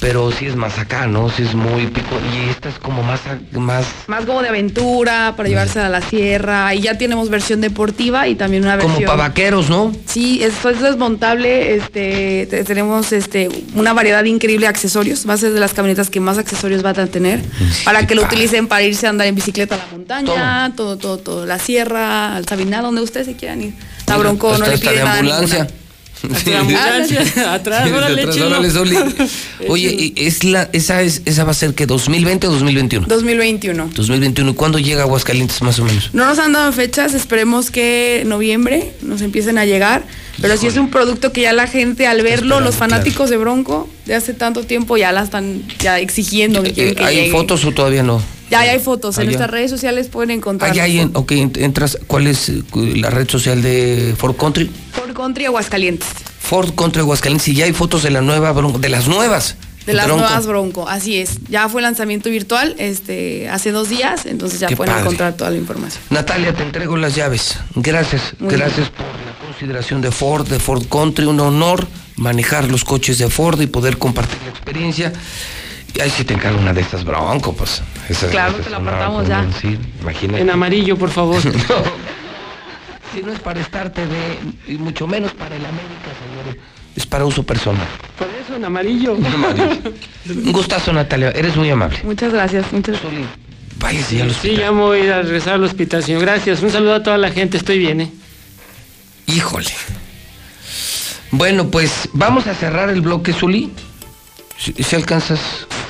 pero 0.00 0.30
sí 0.30 0.46
es 0.46 0.54
más 0.54 0.78
acá, 0.78 1.06
¿no? 1.06 1.28
Sí 1.28 1.42
es 1.42 1.54
muy 1.54 1.86
pico. 1.88 2.16
Y 2.32 2.50
esta 2.50 2.68
es 2.68 2.76
como 2.78 3.02
más, 3.02 3.20
más 3.52 3.84
Más 4.06 4.24
como 4.24 4.42
de 4.42 4.48
aventura, 4.48 5.34
para 5.36 5.48
llevarse 5.48 5.80
a 5.80 5.88
la 5.88 6.00
sierra. 6.00 6.72
Y 6.74 6.82
ya 6.82 6.96
tenemos 6.98 7.28
versión 7.30 7.60
deportiva 7.60 8.28
y 8.28 8.34
también 8.36 8.62
una 8.62 8.76
versión. 8.76 8.94
como 8.94 9.06
para 9.06 9.28
vaqueros, 9.28 9.68
¿no? 9.68 9.92
Sí, 10.06 10.40
esto 10.42 10.70
es 10.70 10.80
desmontable. 10.80 11.74
Este, 11.74 12.46
te- 12.48 12.62
tenemos 12.64 13.12
este, 13.12 13.48
una 13.74 13.92
variedad 13.92 14.22
increíble 14.24 14.66
de 14.66 14.70
accesorios. 14.70 15.28
Va 15.28 15.34
a 15.34 15.36
ser 15.38 15.52
de 15.52 15.60
las 15.60 15.72
camionetas 15.74 16.10
que 16.10 16.20
más 16.20 16.38
accesorios 16.38 16.82
van 16.82 16.98
a 17.00 17.06
tener. 17.08 17.40
Para 17.84 18.06
que 18.06 18.14
lo 18.14 18.22
utilicen 18.22 18.68
para 18.68 18.82
irse 18.82 19.06
a 19.06 19.10
andar 19.10 19.26
en 19.26 19.34
bicicleta 19.34 19.74
a 19.74 19.78
la 19.78 19.86
montaña, 19.90 20.72
todo, 20.76 20.96
todo, 20.96 21.18
todo. 21.18 21.44
La 21.46 21.58
sierra, 21.58 22.36
al 22.36 22.46
Sabinar, 22.46 22.82
donde 22.82 23.00
ustedes 23.02 23.26
se 23.26 23.34
quieran 23.36 23.62
ir. 23.62 23.74
La 24.06 24.16
Bronco 24.16 24.56
no 24.56 24.64
le 24.66 24.74
esta 24.74 24.90
pide 24.90 24.98
de 25.00 25.04
nada. 25.04 25.18
ambulancia. 25.18 25.58
ninguna. 25.64 25.78
Ambulancia. 26.58 27.24
Atrás, 27.54 27.84
Sí, 27.86 27.92
órale. 27.92 28.26
Oye, 29.68 29.94
¿y 29.98 30.12
es 30.16 30.44
la, 30.44 30.68
esa, 30.72 31.02
es, 31.02 31.22
¿esa 31.24 31.44
va 31.44 31.52
a 31.52 31.54
ser 31.54 31.74
que 31.74 31.86
2020 31.86 32.46
o 32.46 32.50
2021? 32.50 33.06
2021. 33.06 33.90
2021. 33.94 34.50
¿Y 34.50 34.54
cuándo 34.54 34.78
llega 34.78 35.02
Aguascalientes 35.02 35.62
más 35.62 35.78
o 35.78 35.84
menos? 35.84 36.10
No 36.12 36.26
nos 36.26 36.38
han 36.38 36.52
dado 36.52 36.72
fechas, 36.72 37.14
esperemos 37.14 37.70
que 37.70 38.22
noviembre 38.26 38.92
nos 39.02 39.22
empiecen 39.22 39.58
a 39.58 39.64
llegar. 39.64 40.04
Pero 40.40 40.56
si 40.56 40.68
es 40.68 40.76
un 40.76 40.90
producto 40.90 41.32
que 41.32 41.42
ya 41.42 41.52
la 41.52 41.66
gente 41.66 42.06
al 42.06 42.22
verlo, 42.22 42.60
los 42.60 42.76
fanáticos 42.76 43.28
de 43.28 43.36
Bronco 43.36 43.88
de 44.06 44.14
hace 44.14 44.34
tanto 44.34 44.62
tiempo 44.62 44.96
ya 44.96 45.10
la 45.12 45.22
están 45.22 45.62
ya 45.80 45.98
exigiendo 45.98 46.62
que 46.62 46.70
Eh, 46.90 46.94
que 46.94 47.04
¿Hay 47.04 47.16
llegue. 47.16 47.32
fotos 47.32 47.64
o 47.64 47.72
todavía 47.72 48.02
no? 48.02 48.22
Ya, 48.50 48.60
hay 48.60 48.78
fotos, 48.78 49.18
Ah, 49.18 49.22
en 49.22 49.26
ya. 49.26 49.30
nuestras 49.32 49.50
redes 49.50 49.70
sociales 49.70 50.08
pueden 50.08 50.30
encontrar. 50.30 50.70
Ah, 50.78 50.82
hay, 50.82 51.00
en- 51.00 51.10
ok, 51.14 51.32
ent- 51.32 51.58
entras, 51.62 51.98
¿cuál 52.06 52.26
es 52.26 52.50
la 52.74 53.10
red 53.10 53.28
social 53.28 53.62
de 53.62 54.14
Ford 54.16 54.36
Country? 54.36 54.70
Ford 54.92 55.12
Country 55.14 55.44
Aguascalientes. 55.46 56.08
Ford 56.40 56.70
Country 56.74 57.00
Aguascalientes 57.00 57.46
y 57.48 57.54
ya 57.54 57.66
hay 57.66 57.72
fotos 57.72 58.02
de 58.02 58.10
la 58.10 58.20
nueva 58.22 58.52
Bronco, 58.52 58.78
de 58.78 58.88
las 58.88 59.06
nuevas. 59.06 59.56
De 59.84 59.94
las 59.94 60.06
Bronco. 60.06 60.22
nuevas 60.24 60.46
Bronco, 60.46 60.88
así 60.88 61.16
es. 61.16 61.38
Ya 61.48 61.66
fue 61.68 61.80
lanzamiento 61.80 62.28
virtual 62.28 62.74
este 62.78 63.48
hace 63.48 63.70
dos 63.72 63.88
días, 63.88 64.26
entonces 64.26 64.60
ya 64.60 64.66
Qué 64.68 64.76
pueden 64.76 64.92
padre. 64.92 65.04
encontrar 65.06 65.32
toda 65.34 65.50
la 65.50 65.56
información. 65.56 66.02
Natalia, 66.10 66.52
te 66.54 66.62
entrego 66.62 66.96
las 66.98 67.14
llaves. 67.14 67.58
Gracias, 67.74 68.34
Muy 68.38 68.50
gracias 68.54 68.90
por 68.90 69.06
la 69.06 69.46
consideración 69.46 70.00
de 70.02 70.10
Ford, 70.10 70.46
de 70.46 70.58
Ford 70.58 70.84
Country. 70.90 71.24
Un 71.24 71.40
honor 71.40 71.86
manejar 72.16 72.64
los 72.70 72.84
coches 72.84 73.16
de 73.18 73.30
Ford 73.30 73.60
y 73.62 73.66
poder 73.66 73.96
compartir 73.96 74.36
la 74.44 74.50
experiencia. 74.50 75.12
Y 75.94 76.00
ahí 76.00 76.10
sí 76.10 76.24
te 76.24 76.34
encargo 76.34 76.58
una 76.60 76.72
de 76.72 76.80
estas 76.82 77.04
Bronco, 77.04 77.54
pues. 77.54 77.82
Esa- 78.08 78.28
Claro, 78.28 78.54
esa 78.54 78.64
te 78.64 78.70
la 78.70 78.76
apartamos 78.76 79.26
ya. 79.28 79.46
Sí, 79.60 79.78
imagínate. 80.00 80.40
En 80.42 80.50
amarillo, 80.50 80.96
por 80.96 81.10
favor. 81.10 81.40
Si 83.14 83.22
no 83.22 83.32
es 83.32 83.40
para 83.40 83.58
estarte 83.60 84.02
de, 84.06 84.38
y 84.72 84.76
mucho 84.76 85.06
menos 85.06 85.32
para 85.32 85.56
el 85.56 85.64
América, 85.64 86.10
señores. 86.22 86.62
Es 86.94 87.06
para 87.06 87.24
uso 87.24 87.42
personal. 87.42 87.86
Por 88.18 88.28
eso, 88.28 88.56
en 88.56 88.64
amarillo. 88.66 89.14
Un 90.28 90.52
gustazo, 90.52 90.92
Natalia. 90.92 91.30
Eres 91.30 91.56
muy 91.56 91.70
amable. 91.70 92.00
Muchas 92.04 92.32
gracias. 92.34 92.70
Muchas 92.70 92.98
Váyase 93.78 94.16
ya 94.16 94.24
al 94.24 94.34
Sí, 94.34 94.56
ya 94.56 94.72
me 94.72 94.82
voy 94.82 95.00
a 95.00 95.04
ir 95.04 95.12
a 95.12 95.22
regresar 95.22 95.54
al 95.54 95.64
hospital, 95.64 96.04
señor. 96.04 96.20
Gracias. 96.20 96.60
Un 96.62 96.70
saludo 96.70 96.96
a 96.96 97.02
toda 97.02 97.16
la 97.16 97.30
gente. 97.30 97.56
Estoy 97.56 97.78
bien, 97.78 98.02
¿eh? 98.02 98.12
Híjole. 99.26 99.70
Bueno, 101.30 101.68
pues 101.70 102.08
vamos 102.12 102.46
a 102.46 102.54
cerrar 102.54 102.90
el 102.90 103.00
bloque, 103.00 103.32
Zuli. 103.32 103.72
Si, 104.58 104.72
si 104.74 104.96
alcanzas. 104.96 105.40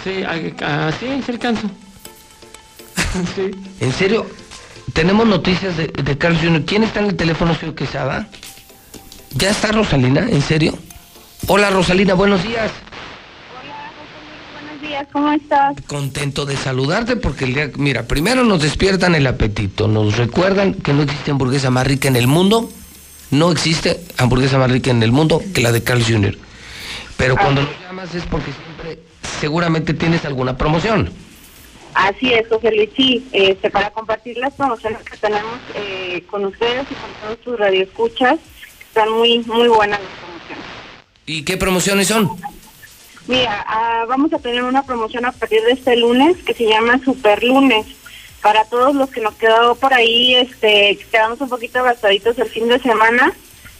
Sí, 0.09 0.25
ah, 0.63 0.91
sí, 0.99 1.23
se 1.23 1.33
alcanzo. 1.33 1.69
sí. 3.35 3.51
¿En 3.81 3.93
serio? 3.93 4.25
Tenemos 4.95 5.27
noticias 5.27 5.77
de, 5.77 5.89
de 5.89 6.17
Carlos 6.17 6.41
Jr. 6.41 6.65
¿Quién 6.65 6.83
está 6.83 7.01
en 7.01 7.07
el 7.07 7.17
teléfono, 7.17 7.55
señor 7.55 7.75
Quesada? 7.75 8.27
¿Ya 9.35 9.51
está 9.51 9.71
Rosalina? 9.71 10.23
¿En 10.23 10.41
serio? 10.41 10.79
Hola, 11.47 11.69
Rosalina, 11.69 12.15
buenos 12.15 12.43
días. 12.43 12.73
Buenos 14.55 14.81
días, 14.81 15.07
¿cómo 15.13 15.31
estás? 15.31 15.77
Contento 15.87 16.47
de 16.47 16.57
saludarte 16.57 17.17
porque 17.17 17.45
el 17.45 17.53
día... 17.53 17.71
Mira, 17.77 18.05
primero 18.05 18.45
nos 18.45 18.63
despiertan 18.63 19.15
el 19.15 19.27
apetito, 19.27 19.89
nos 19.89 20.17
recuerdan 20.17 20.73
que 20.73 20.95
no 20.95 21.03
existe 21.03 21.33
hamburguesa 21.33 21.69
más 21.69 21.87
rica 21.87 22.09
en 22.09 22.17
el 22.17 22.29
mundo. 22.29 22.71
No 23.31 23.53
existe 23.53 24.01
hamburguesa 24.17 24.57
más 24.57 24.71
rica 24.71 24.91
en 24.91 25.03
el 25.03 25.13
mundo 25.13 25.43
que 25.53 25.61
la 25.61 25.71
de 25.71 25.83
Carl 25.83 26.03
Jr. 26.03 26.39
Pero 27.19 27.37
cuando 27.37 27.61
nos 27.61 27.71
llamas 27.83 28.15
es 28.15 28.25
porque 28.25 28.53
seguramente 29.39 29.95
tienes 29.95 30.25
alguna 30.25 30.57
promoción. 30.57 31.11
Así 31.95 32.33
es, 32.33 32.47
José 32.49 32.71
Luis, 32.73 32.91
sí, 32.97 33.27
este, 33.33 33.71
para 33.71 33.91
compartir 33.91 34.37
las 34.39 34.55
promociones 34.55 35.03
que 35.03 35.17
tenemos 35.17 35.59
eh, 35.75 36.23
con 36.31 36.45
ustedes 36.45 36.87
y 36.91 36.95
con 36.95 37.11
todos 37.23 37.41
tus 37.41 37.59
radioescuchas, 37.59 38.39
están 38.87 39.11
muy, 39.11 39.41
muy 39.41 39.69
buenas 39.69 39.99
las 40.01 40.11
promociones. 40.21 40.65
¿Y 41.27 41.45
qué 41.45 41.57
promociones 41.57 42.09
son? 42.09 42.31
Mira, 43.27 43.65
ah, 43.67 44.05
vamos 44.09 44.33
a 44.33 44.39
tener 44.39 44.63
una 44.63 44.85
promoción 44.85 45.25
a 45.27 45.33
partir 45.33 45.61
de 45.63 45.73
este 45.73 45.97
lunes 45.97 46.37
que 46.45 46.55
se 46.55 46.67
llama 46.67 47.01
Super 47.05 47.43
Lunes. 47.43 47.87
Para 48.43 48.65
todos 48.65 48.95
los 48.95 49.11
que 49.11 49.21
nos 49.21 49.35
quedó 49.35 49.75
por 49.75 49.93
ahí, 49.93 50.37
este, 50.37 50.99
quedamos 51.11 51.41
un 51.41 51.49
poquito 51.49 51.83
gastaditos 51.83 52.39
el 52.39 52.49
fin 52.49 52.69
de 52.69 52.79
semana, 52.79 53.33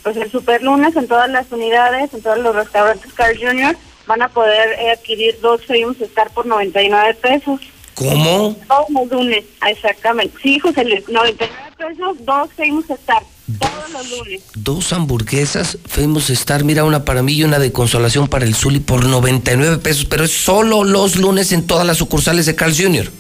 pues 0.03 0.17
el 0.17 0.31
Super 0.31 0.63
Lunes 0.63 0.97
en 0.97 1.07
todas 1.07 1.31
las 1.31 1.51
unidades, 1.53 2.13
en 2.13 2.23
todos 2.23 2.39
los 2.39 2.55
restaurantes 2.55 3.13
Carl 3.15 3.39
Jr. 3.39 3.77
van 4.09 4.23
a 4.23 4.29
poder 4.29 4.73
eh, 4.81 4.91
adquirir 4.91 5.39
dos 5.41 5.65
Famous 5.67 6.01
Star 6.01 6.31
por 6.31 6.47
99 6.47 7.15
pesos. 7.15 7.61
¿Cómo? 7.95 8.57
Todos 8.67 8.91
los 8.91 9.11
lunes, 9.11 9.45
exactamente. 9.69 10.37
Sí, 10.43 10.59
José 10.59 10.85
Luis, 10.85 11.09
99 11.09 11.53
pesos, 11.77 12.17
dos 12.25 12.49
Famous 12.57 12.89
Star. 12.91 13.23
Todos 13.59 13.91
los 13.93 14.11
lunes. 14.11 14.43
Dos 14.55 14.93
hamburguesas, 14.93 15.79
Famous 15.87 16.31
Star, 16.31 16.65
mira, 16.65 16.85
una 16.85 17.05
para 17.05 17.23
mí 17.23 17.35
y 17.35 17.45
una 17.45 17.59
de 17.59 17.71
consolación 17.71 18.29
para 18.29 18.45
el 18.45 18.55
Zuli 18.55 18.81
por 18.81 19.05
99 19.05 19.79
pesos, 19.79 20.07
pero 20.07 20.25
es 20.25 20.33
solo 20.33 20.85
los 20.85 21.17
lunes 21.17 21.53
en 21.53 21.67
todas 21.67 21.87
las 21.87 21.99
sucursales 21.99 22.47
de 22.47 22.57
Carl 22.57 22.75
Jr. 22.75 23.11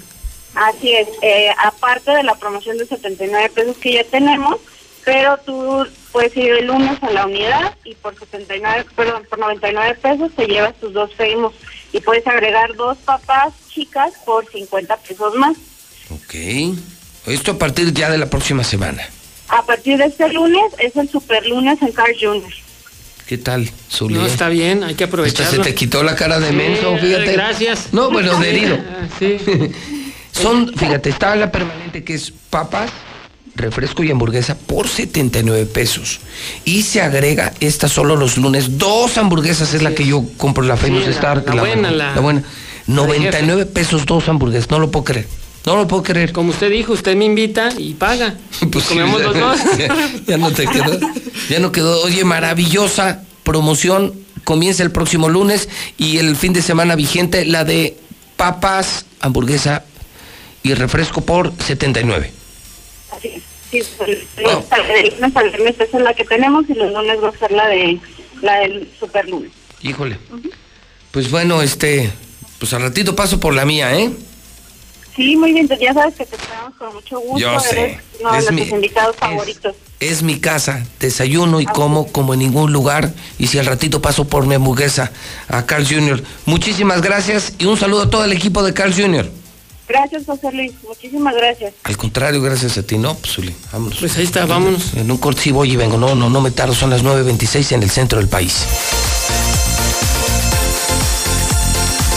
Así 0.55 0.92
es, 0.92 1.08
eh, 1.23 1.50
aparte 1.62 2.10
de 2.12 2.23
la 2.23 2.34
promoción 2.34 2.78
de 2.78 2.86
79 2.86 3.50
pesos 3.55 3.76
que 3.76 3.92
ya 3.92 4.05
tenemos, 4.05 4.57
pero 5.09 5.39
tú 5.39 5.87
puedes 6.12 6.37
ir 6.37 6.51
el 6.51 6.67
lunes 6.67 7.03
a 7.03 7.11
la 7.11 7.25
unidad 7.25 7.75
y 7.83 7.95
por 7.95 8.15
79, 8.15 8.85
perdón, 8.95 9.23
por 9.31 9.39
99 9.39 9.95
pesos 10.03 10.31
te 10.37 10.47
llevas 10.47 10.75
tus 10.75 10.93
dos 10.93 11.15
Famous 11.15 11.55
y 11.95 12.01
puedes 12.01 12.27
agregar 12.27 12.75
dos 12.77 12.99
papas 12.99 13.55
chicas 13.70 14.12
por 14.27 14.47
50 14.47 14.95
pesos 14.99 15.35
más. 15.37 15.57
Ok. 16.11 16.35
Esto 17.27 17.53
a 17.53 17.59
partir 17.59 17.95
ya 17.95 18.11
de 18.11 18.19
la 18.19 18.28
próxima 18.28 18.62
semana. 18.62 19.03
A 19.49 19.65
partir 19.65 19.97
de 19.97 20.05
este 20.05 20.31
lunes 20.31 20.75
es 20.77 20.95
el 20.95 21.09
super 21.09 21.47
lunes 21.47 21.81
en 21.81 21.93
Carl 21.93 22.15
Jr. 22.20 22.53
¿Qué 23.27 23.39
tal, 23.39 23.70
Zuli? 23.91 24.15
No, 24.15 24.27
está 24.27 24.51
bien, 24.51 24.85
hay 24.85 24.95
que 24.95 25.05
aprovecharlo. 25.05 25.65
se 25.65 25.70
te 25.70 25.75
quitó 25.75 26.03
la 26.03 26.17
cara 26.17 26.39
de 26.39 26.51
Sí, 26.51 26.55
menso, 26.55 26.99
fíjate. 26.99 27.33
gracias. 27.33 27.95
No, 27.95 28.11
bueno, 28.11 28.39
de 28.39 28.51
herido. 28.51 28.78
Sí. 29.19 29.39
Son, 30.33 30.73
fíjate, 30.77 31.09
está 31.09 31.35
la 31.35 31.51
permanente 31.51 32.05
que 32.05 32.15
es 32.15 32.31
papas, 32.51 32.91
refresco 33.59 34.03
y 34.03 34.11
hamburguesa 34.11 34.57
por 34.57 34.89
79 34.89 35.67
pesos. 35.67 36.20
Y 36.65 36.83
se 36.83 37.01
agrega 37.03 37.53
esta 37.61 37.89
solo 37.89 38.17
los 38.17 38.37
lunes. 38.39 38.78
Dos 38.78 39.19
hamburguesas 39.19 39.75
es 39.75 39.83
la 39.83 39.95
que 39.95 40.07
yo 40.07 40.25
compro, 40.37 40.62
la 40.65 40.77
Famous 40.77 41.05
la- 41.05 41.11
Star. 41.11 41.45
la 41.55 41.61
buena, 41.62 41.91
la- 41.91 42.15
buena. 42.20 42.41
de 42.41 42.47
99 42.95 43.67
pesos 43.67 44.07
dos 44.07 44.28
hamburguesas, 44.28 44.70
no 44.70 44.78
lo 44.78 44.91
puedo 44.91 45.05
creer. 45.05 45.28
No 45.67 45.77
lo 45.77 45.87
puedo 45.87 46.03
creer. 46.03 46.33
Como 46.33 46.51
usted 46.51 46.70
dijo, 46.70 46.95
usted 46.95 47.15
me 47.17 47.27
invita 47.27 47.69
y 47.77 47.93
paga. 47.95 48.35
Pues 48.73 48.87
comemos 48.87 49.20
los 49.20 49.35
dos. 49.39 49.59
ya, 49.78 50.11
ya 50.27 50.39
no 50.39 50.51
te 50.51 50.67
quedó. 50.67 50.99
Ya 51.51 51.59
no 51.59 51.70
quedó. 51.73 52.01
Oye, 52.03 52.25
maravillosa 52.25 53.23
promoción. 53.43 54.15
Comienza 54.45 54.83
el 54.83 54.91
próximo 54.91 55.28
lunes 55.28 55.69
y 55.99 56.17
el 56.17 56.35
fin 56.37 56.55
de 56.55 56.62
semana 56.62 56.95
vigente 56.97 57.45
la 57.45 57.65
de 57.65 57.99
papas, 58.39 59.05
hamburguesa 59.20 59.85
y 60.62 60.73
refresco 60.73 61.20
por 61.20 61.53
79. 61.67 62.33
Así 63.15 63.28
es. 63.28 63.43
Sí, 63.71 63.83
al- 64.71 64.91
el 64.91 65.15
lunes 65.17 65.37
al 65.37 65.51
viernes 65.51 65.75
esa 65.79 65.97
es 65.99 66.03
la 66.03 66.15
que 66.15 66.25
tenemos 66.25 66.65
y 66.69 66.75
los 66.75 66.91
lunes 66.93 67.23
va 67.23 67.29
a 67.29 67.39
ser 67.39 67.51
la 67.53 67.67
de 67.69 67.99
la 68.43 68.61
del 68.61 68.91
super 68.99 69.29
lunes. 69.29 69.51
Híjole. 69.83 70.19
Pues 71.11 71.31
bueno, 71.31 71.61
este, 71.63 72.11
pues 72.59 72.73
al 72.73 72.83
ratito 72.83 73.15
paso 73.17 73.39
por 73.41 73.55
la 73.55 73.65
mía, 73.65 73.95
¿eh? 73.99 74.11
Sí, 75.17 75.37
muy 75.37 75.53
bien, 75.53 75.67
pues 75.67 75.81
ya 75.81 75.93
sabes 75.93 76.15
que 76.15 76.25
te 76.25 76.37
esperamos 76.37 76.75
con 76.77 76.95
mucho 76.95 77.19
gusto. 77.19 77.39
Yo 77.39 77.59
sé. 77.59 77.81
Eres 77.81 77.99
uno 78.21 78.33
de 78.33 78.39
Es 78.39 78.45
nuestros 78.45 78.69
mi- 78.69 78.75
invitados 78.77 79.17
favoritos. 79.17 79.75
Es 79.99 80.23
mi 80.23 80.39
casa, 80.39 80.87
desayuno 81.01 81.61
y 81.61 81.67
como 81.67 82.07
como 82.13 82.35
en 82.35 82.39
ningún 82.41 82.73
lugar. 82.73 83.13
Y 83.39 83.49
si 83.49 83.59
al 83.59 83.67
ratito 83.67 84.01
paso 84.01 84.27
por 84.29 84.47
mi 84.47 84.55
hamburguesa 84.55 85.11
a 85.49 85.67
Carl 85.67 85.85
Jr. 85.89 86.23
Muchísimas 86.47 87.03
gracias 87.03 87.53
y 87.59 87.65
un 87.65 87.77
saludo 87.77 88.03
a 88.05 88.11
todo 88.11 88.25
el 88.25 88.33
equipo 88.33 88.63
de 88.63 88.73
Carl 88.75 88.95
Jr. 88.95 89.29
Gracias, 89.89 90.26
José 90.26 90.52
Luis. 90.52 90.73
Muchísimas 90.86 91.34
gracias. 91.34 91.75
Al 91.84 91.97
contrario, 91.97 92.42
gracias 92.42 92.76
a 92.76 92.83
ti. 92.83 92.99
No, 92.99 93.15
pues 93.15 93.33
Zuli, 93.33 93.55
vámonos. 93.73 93.99
Pues 93.99 94.17
ahí 94.18 94.25
está, 94.25 94.44
vámonos. 94.44 94.94
En 94.94 95.10
un 95.10 95.17
corte 95.18 95.41
sí 95.42 95.50
voy 95.50 95.73
y 95.73 95.76
vengo. 95.76 95.97
No, 95.97 96.15
no, 96.15 96.28
no 96.28 96.41
me 96.41 96.50
tardo. 96.50 96.75
Son 96.75 96.91
las 96.91 97.02
9.26 97.02 97.73
en 97.73 97.83
el 97.83 97.91
centro 97.91 98.18
del 98.18 98.28
país. 98.28 98.67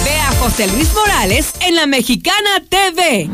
Ve 0.03 0.16
a 0.19 0.32
José 0.40 0.67
Luis 0.67 0.93
Morales 0.93 1.53
en 1.61 1.75
la 1.75 1.88
Mexicana 1.88 2.64
TV. 2.67 3.30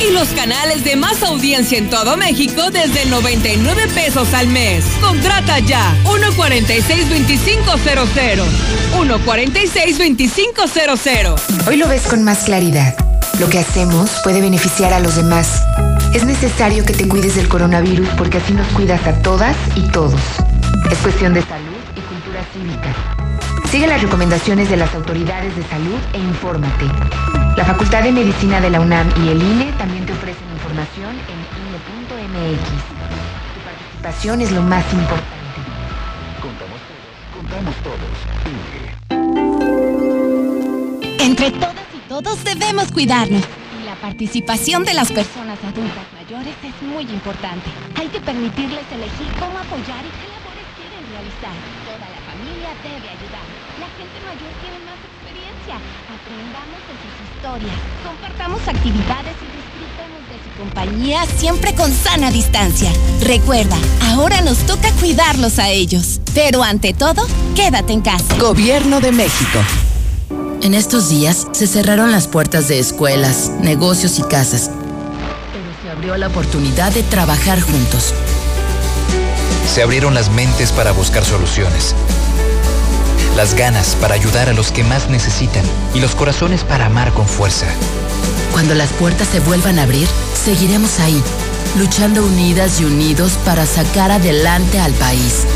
Y 0.00 0.12
los 0.12 0.28
canales 0.28 0.84
de 0.84 0.94
más 0.94 1.24
audiencia 1.24 1.76
en 1.76 1.90
todo 1.90 2.16
México 2.16 2.70
desde 2.70 3.04
99 3.06 3.88
pesos 3.94 4.32
al 4.32 4.46
mes. 4.46 4.84
Contrata 5.00 5.58
ya 5.58 5.92
146-2500. 6.04 8.44
146-2500. 8.94 11.66
Hoy 11.66 11.78
lo 11.78 11.88
ves 11.88 12.02
con 12.02 12.22
más 12.22 12.44
claridad. 12.44 12.94
Lo 13.40 13.48
que 13.48 13.58
hacemos 13.58 14.10
puede 14.22 14.40
beneficiar 14.40 14.92
a 14.92 15.00
los 15.00 15.16
demás. 15.16 15.64
Es 16.14 16.24
necesario 16.24 16.84
que 16.84 16.92
te 16.92 17.08
cuides 17.08 17.34
del 17.34 17.48
coronavirus 17.48 18.08
porque 18.16 18.38
así 18.38 18.52
nos 18.52 18.68
cuidas 18.68 19.04
a 19.06 19.14
todas 19.14 19.56
y 19.74 19.80
todos. 19.88 20.20
Es 20.90 20.98
cuestión 20.98 21.34
de 21.34 21.42
salud 21.42 21.74
y 21.96 22.00
cultura 22.00 22.44
cívica. 22.52 22.94
Sigue 23.70 23.86
las 23.86 24.00
recomendaciones 24.00 24.70
de 24.70 24.76
las 24.76 24.94
autoridades 24.94 25.54
de 25.56 25.62
salud 25.64 25.98
e 26.12 26.18
infórmate. 26.18 26.86
La 27.56 27.64
Facultad 27.64 28.02
de 28.02 28.12
Medicina 28.12 28.60
de 28.60 28.70
la 28.70 28.80
UNAM 28.80 29.08
y 29.22 29.28
el 29.28 29.42
INE 29.42 29.67
Tu 32.56 33.60
participación 33.60 34.40
es 34.40 34.50
lo 34.52 34.62
más 34.62 34.84
importante. 34.92 35.36
Contamos 37.34 37.74
todos, 37.82 37.98
Entre 41.20 41.50
todas 41.50 41.74
y 41.94 42.08
todos 42.08 42.44
debemos 42.44 42.90
cuidarnos. 42.90 43.42
Y 43.80 43.84
la 43.84 43.94
participación 43.96 44.84
de 44.84 44.94
las 44.94 45.12
personas 45.12 45.58
adultas 45.62 46.06
mayores 46.14 46.54
es 46.64 46.82
muy 46.88 47.02
importante. 47.02 47.68
Hay 47.96 48.08
que 48.08 48.20
permitirles 48.20 48.84
elegir 48.92 49.28
cómo 49.38 49.58
apoyar 49.58 50.04
y 50.04 50.12
qué 50.16 50.26
labores 50.32 50.68
quieren 50.76 51.04
realizar. 51.12 51.52
Toda 51.84 52.08
la 52.08 52.20
familia 52.32 52.70
debe 52.82 53.08
ayudar. 53.12 53.44
La 53.76 53.88
gente 53.92 54.16
mayor 54.24 54.52
tiene 54.60 54.78
más 54.88 55.17
experiencia. 55.68 55.76
Aprendamos 56.08 56.80
de 56.88 56.94
sus 57.02 57.14
historias. 57.36 57.76
Compartamos 58.04 58.60
actividades 58.66 59.36
y 59.42 59.48
disfrutemos 59.56 60.20
de 60.28 60.36
su 60.42 60.58
compañía 60.58 61.26
siempre 61.38 61.74
con 61.74 61.92
sana 61.92 62.30
distancia. 62.30 62.90
Recuerda, 63.22 63.76
ahora 64.10 64.40
nos 64.40 64.58
toca 64.58 64.90
cuidarlos 64.92 65.58
a 65.58 65.68
ellos. 65.68 66.20
Pero 66.34 66.62
ante 66.62 66.92
todo, 66.94 67.26
quédate 67.54 67.92
en 67.92 68.00
casa. 68.00 68.36
Gobierno 68.38 69.00
de 69.00 69.12
México. 69.12 69.58
En 70.62 70.74
estos 70.74 71.08
días 71.08 71.46
se 71.52 71.66
cerraron 71.66 72.10
las 72.10 72.26
puertas 72.26 72.68
de 72.68 72.78
escuelas, 72.78 73.50
negocios 73.60 74.18
y 74.18 74.22
casas. 74.22 74.70
Pero 75.52 75.82
se 75.82 75.90
abrió 75.90 76.16
la 76.16 76.28
oportunidad 76.28 76.92
de 76.92 77.02
trabajar 77.04 77.60
juntos. 77.60 78.12
Se 79.72 79.82
abrieron 79.82 80.14
las 80.14 80.30
mentes 80.30 80.72
para 80.72 80.92
buscar 80.92 81.24
soluciones. 81.24 81.94
Las 83.38 83.54
ganas 83.54 83.94
para 84.00 84.16
ayudar 84.16 84.48
a 84.48 84.52
los 84.52 84.72
que 84.72 84.82
más 84.82 85.08
necesitan 85.10 85.62
y 85.94 86.00
los 86.00 86.16
corazones 86.16 86.64
para 86.64 86.86
amar 86.86 87.12
con 87.12 87.24
fuerza. 87.24 87.68
Cuando 88.50 88.74
las 88.74 88.92
puertas 88.94 89.28
se 89.28 89.38
vuelvan 89.38 89.78
a 89.78 89.84
abrir, 89.84 90.08
seguiremos 90.34 90.98
ahí, 90.98 91.22
luchando 91.78 92.26
unidas 92.26 92.80
y 92.80 92.84
unidos 92.84 93.38
para 93.44 93.64
sacar 93.64 94.10
adelante 94.10 94.80
al 94.80 94.92
país. 94.94 95.46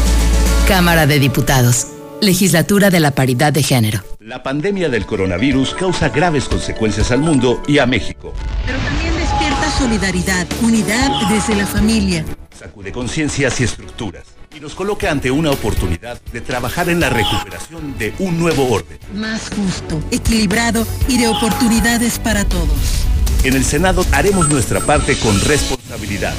Cámara 0.69 1.09
de 1.09 1.19
Diputados. 1.19 1.89
Legislatura 2.21 2.89
de 2.89 3.01
la 3.01 3.11
Paridad 3.11 3.53
de 3.53 3.65
Género. 3.65 4.05
La 4.21 4.45
pandemia 4.45 4.89
del 4.89 5.05
coronavirus 5.05 5.75
causa 5.75 6.11
graves 6.11 6.45
consecuencias 6.45 7.11
al 7.11 7.19
mundo 7.19 7.65
y 7.67 7.79
a 7.79 7.87
México. 7.87 8.33
Pero 8.65 8.79
también 8.79 9.13
despierta 9.17 9.69
solidaridad, 9.77 10.47
unidad 10.63 11.11
desde 11.29 11.57
la 11.57 11.67
familia. 11.67 12.25
Sacude 12.57 12.93
conciencias 12.93 13.61
y 13.61 13.65
estructuras 13.65 14.42
y 14.55 14.61
nos 14.61 14.75
coloca 14.75 15.11
ante 15.11 15.31
una 15.31 15.51
oportunidad 15.51 16.21
de 16.33 16.41
trabajar 16.41 16.89
en 16.89 17.01
la 17.01 17.09
recuperación 17.09 17.97
de 17.99 18.15
un 18.19 18.39
nuevo 18.39 18.69
orden. 18.71 18.99
Más 19.15 19.51
justo, 19.51 20.03
equilibrado 20.11 20.87
y 21.09 21.19
de 21.19 21.29
oportunidades 21.29 22.19
para 22.19 22.45
todos. 22.45 23.07
En 23.45 23.55
el 23.55 23.65
Senado 23.65 24.05
haremos 24.13 24.49
nuestra 24.49 24.81
parte 24.81 25.19
con 25.19 25.35
responsabilidad. 25.41 25.82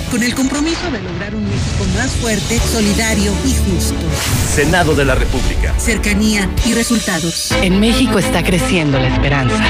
Con 0.09 0.23
el 0.23 0.33
compromiso 0.33 0.89
de 0.89 0.99
lograr 0.99 1.35
un 1.35 1.43
México 1.43 1.85
más 1.95 2.09
fuerte, 2.13 2.57
solidario 2.57 3.31
y 3.45 3.53
justo. 3.53 3.95
Senado 4.51 4.95
de 4.95 5.05
la 5.05 5.13
República. 5.13 5.75
Cercanía 5.77 6.49
y 6.65 6.73
resultados. 6.73 7.51
En 7.61 7.79
México 7.79 8.17
está 8.17 8.43
creciendo 8.43 8.97
la 8.97 9.09
esperanza, 9.09 9.63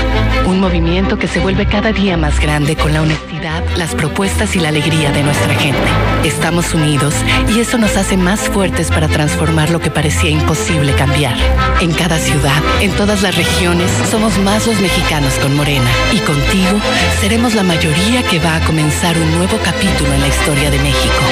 un 0.45 0.61
movimiento 0.61 1.19
que 1.19 1.27
se 1.27 1.41
vuelve 1.41 1.65
cada 1.65 1.91
día 1.91 2.15
más 2.15 2.39
grande 2.39 2.77
con 2.77 2.93
la 2.93 3.01
honestidad, 3.01 3.61
las 3.75 3.93
propuestas 3.93 4.55
y 4.55 4.59
la 4.59 4.69
alegría 4.69 5.11
de 5.11 5.21
nuestra 5.21 5.53
gente. 5.55 5.89
Estamos 6.23 6.73
unidos 6.73 7.13
y 7.53 7.59
eso 7.59 7.77
nos 7.77 7.97
hace 7.97 8.15
más 8.15 8.39
fuertes 8.39 8.87
para 8.87 9.09
transformar 9.09 9.69
lo 9.69 9.81
que 9.81 9.91
parecía 9.91 10.29
imposible 10.29 10.93
cambiar. 10.93 11.35
En 11.81 11.91
cada 11.91 12.17
ciudad, 12.19 12.61
en 12.79 12.91
todas 12.91 13.21
las 13.21 13.35
regiones, 13.35 13.91
somos 14.09 14.37
más 14.39 14.65
los 14.65 14.79
mexicanos 14.79 15.33
con 15.39 15.57
Morena 15.57 15.89
y 16.13 16.19
contigo 16.19 16.79
seremos 17.19 17.53
la 17.53 17.63
mayoría 17.63 18.23
que 18.23 18.39
va 18.39 18.55
a 18.55 18.65
comenzar 18.65 19.17
un 19.17 19.29
nuevo 19.35 19.57
capítulo 19.73 20.13
en 20.13 20.21
la 20.21 20.27
historia 20.27 20.69
de 20.69 20.77
México. 20.79 21.23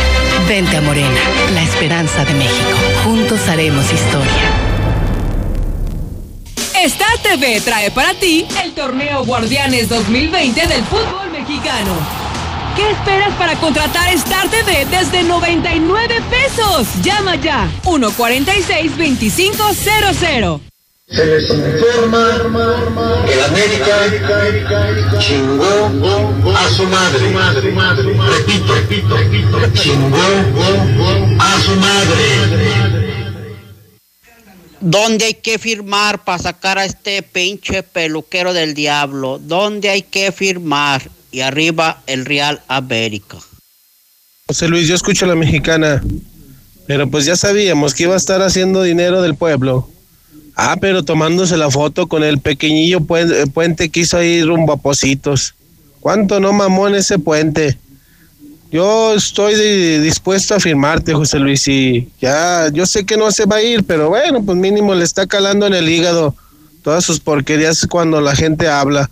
Vente 0.47 0.77
a 0.77 0.81
Morena, 0.81 1.19
la 1.53 1.61
esperanza 1.63 2.23
de 2.25 2.33
México. 2.33 2.71
Juntos 3.03 3.47
haremos 3.47 3.85
historia. 3.91 4.31
Star 6.83 7.19
TV 7.19 7.61
trae 7.61 7.91
para 7.91 8.15
ti 8.15 8.47
el 8.63 8.71
torneo 8.73 9.23
Guardianes 9.25 9.87
2020 9.89 10.67
del 10.67 10.83
fútbol 10.85 11.29
mexicano. 11.31 11.93
¿Qué 12.75 12.89
esperas 12.89 13.35
para 13.35 13.55
contratar 13.55 14.11
Star 14.13 14.49
TV 14.49 14.87
desde 14.89 15.21
99 15.23 16.21
pesos? 16.29 16.87
Llama 17.03 17.35
ya 17.35 17.69
146-2500. 17.83 20.70
Se 21.13 21.25
les 21.25 21.49
informa 21.49 22.39
que 23.25 23.35
la 23.35 23.45
América 23.47 25.19
chingó 25.19 26.55
a 26.55 26.69
su 26.69 26.83
madre. 26.85 27.33
Repito, 28.37 28.75
repito, 28.75 29.17
repito, 29.17 29.59
chingó 29.73 30.21
a 31.37 31.61
su 31.61 31.75
madre. 31.75 33.11
¿Dónde 34.79 35.25
hay 35.25 35.33
que 35.33 35.59
firmar 35.59 36.23
para 36.23 36.39
sacar 36.39 36.79
a 36.79 36.85
este 36.85 37.21
pinche 37.23 37.83
peluquero 37.83 38.53
del 38.53 38.73
diablo? 38.73 39.37
¿Dónde 39.37 39.89
hay 39.89 40.03
que 40.03 40.31
firmar? 40.31 41.01
Y 41.29 41.41
arriba 41.41 42.01
el 42.07 42.25
Real 42.25 42.61
América. 42.69 43.37
José 44.47 44.69
Luis, 44.69 44.87
yo 44.87 44.95
escucho 44.95 45.25
a 45.25 45.27
la 45.27 45.35
mexicana, 45.35 46.01
pero 46.87 47.09
pues 47.09 47.25
ya 47.25 47.35
sabíamos 47.35 47.93
que 47.93 48.03
iba 48.03 48.13
a 48.13 48.17
estar 48.17 48.41
haciendo 48.41 48.81
dinero 48.81 49.21
del 49.21 49.35
pueblo. 49.35 49.89
Ah, 50.55 50.77
pero 50.79 51.03
tomándose 51.03 51.57
la 51.57 51.71
foto 51.71 52.07
con 52.07 52.23
el 52.23 52.39
pequeñillo 52.39 52.99
puen- 53.01 53.31
eh, 53.31 53.47
puente 53.47 53.89
que 53.89 54.05
ahí 54.13 54.43
rumbo 54.43 54.73
a 54.73 54.77
Positos. 54.77 55.53
¿Cuánto 55.99 56.39
no 56.39 56.51
mamó 56.51 56.87
en 56.87 56.95
ese 56.95 57.19
puente? 57.19 57.77
Yo 58.71 59.13
estoy 59.13 59.55
di- 59.55 59.99
dispuesto 59.99 60.55
a 60.55 60.59
firmarte, 60.59 61.13
José 61.13 61.39
Luis, 61.39 61.67
y 61.67 62.07
ya, 62.21 62.69
yo 62.71 62.85
sé 62.85 63.05
que 63.05 63.17
no 63.17 63.31
se 63.31 63.45
va 63.45 63.57
a 63.57 63.61
ir, 63.63 63.83
pero 63.83 64.09
bueno, 64.09 64.43
pues 64.43 64.57
mínimo 64.57 64.95
le 64.95 65.03
está 65.03 65.27
calando 65.27 65.67
en 65.67 65.73
el 65.73 65.89
hígado 65.89 66.35
todas 66.81 67.03
sus 67.03 67.19
porquerías 67.19 67.85
cuando 67.87 68.21
la 68.21 68.35
gente 68.35 68.67
habla. 68.69 69.09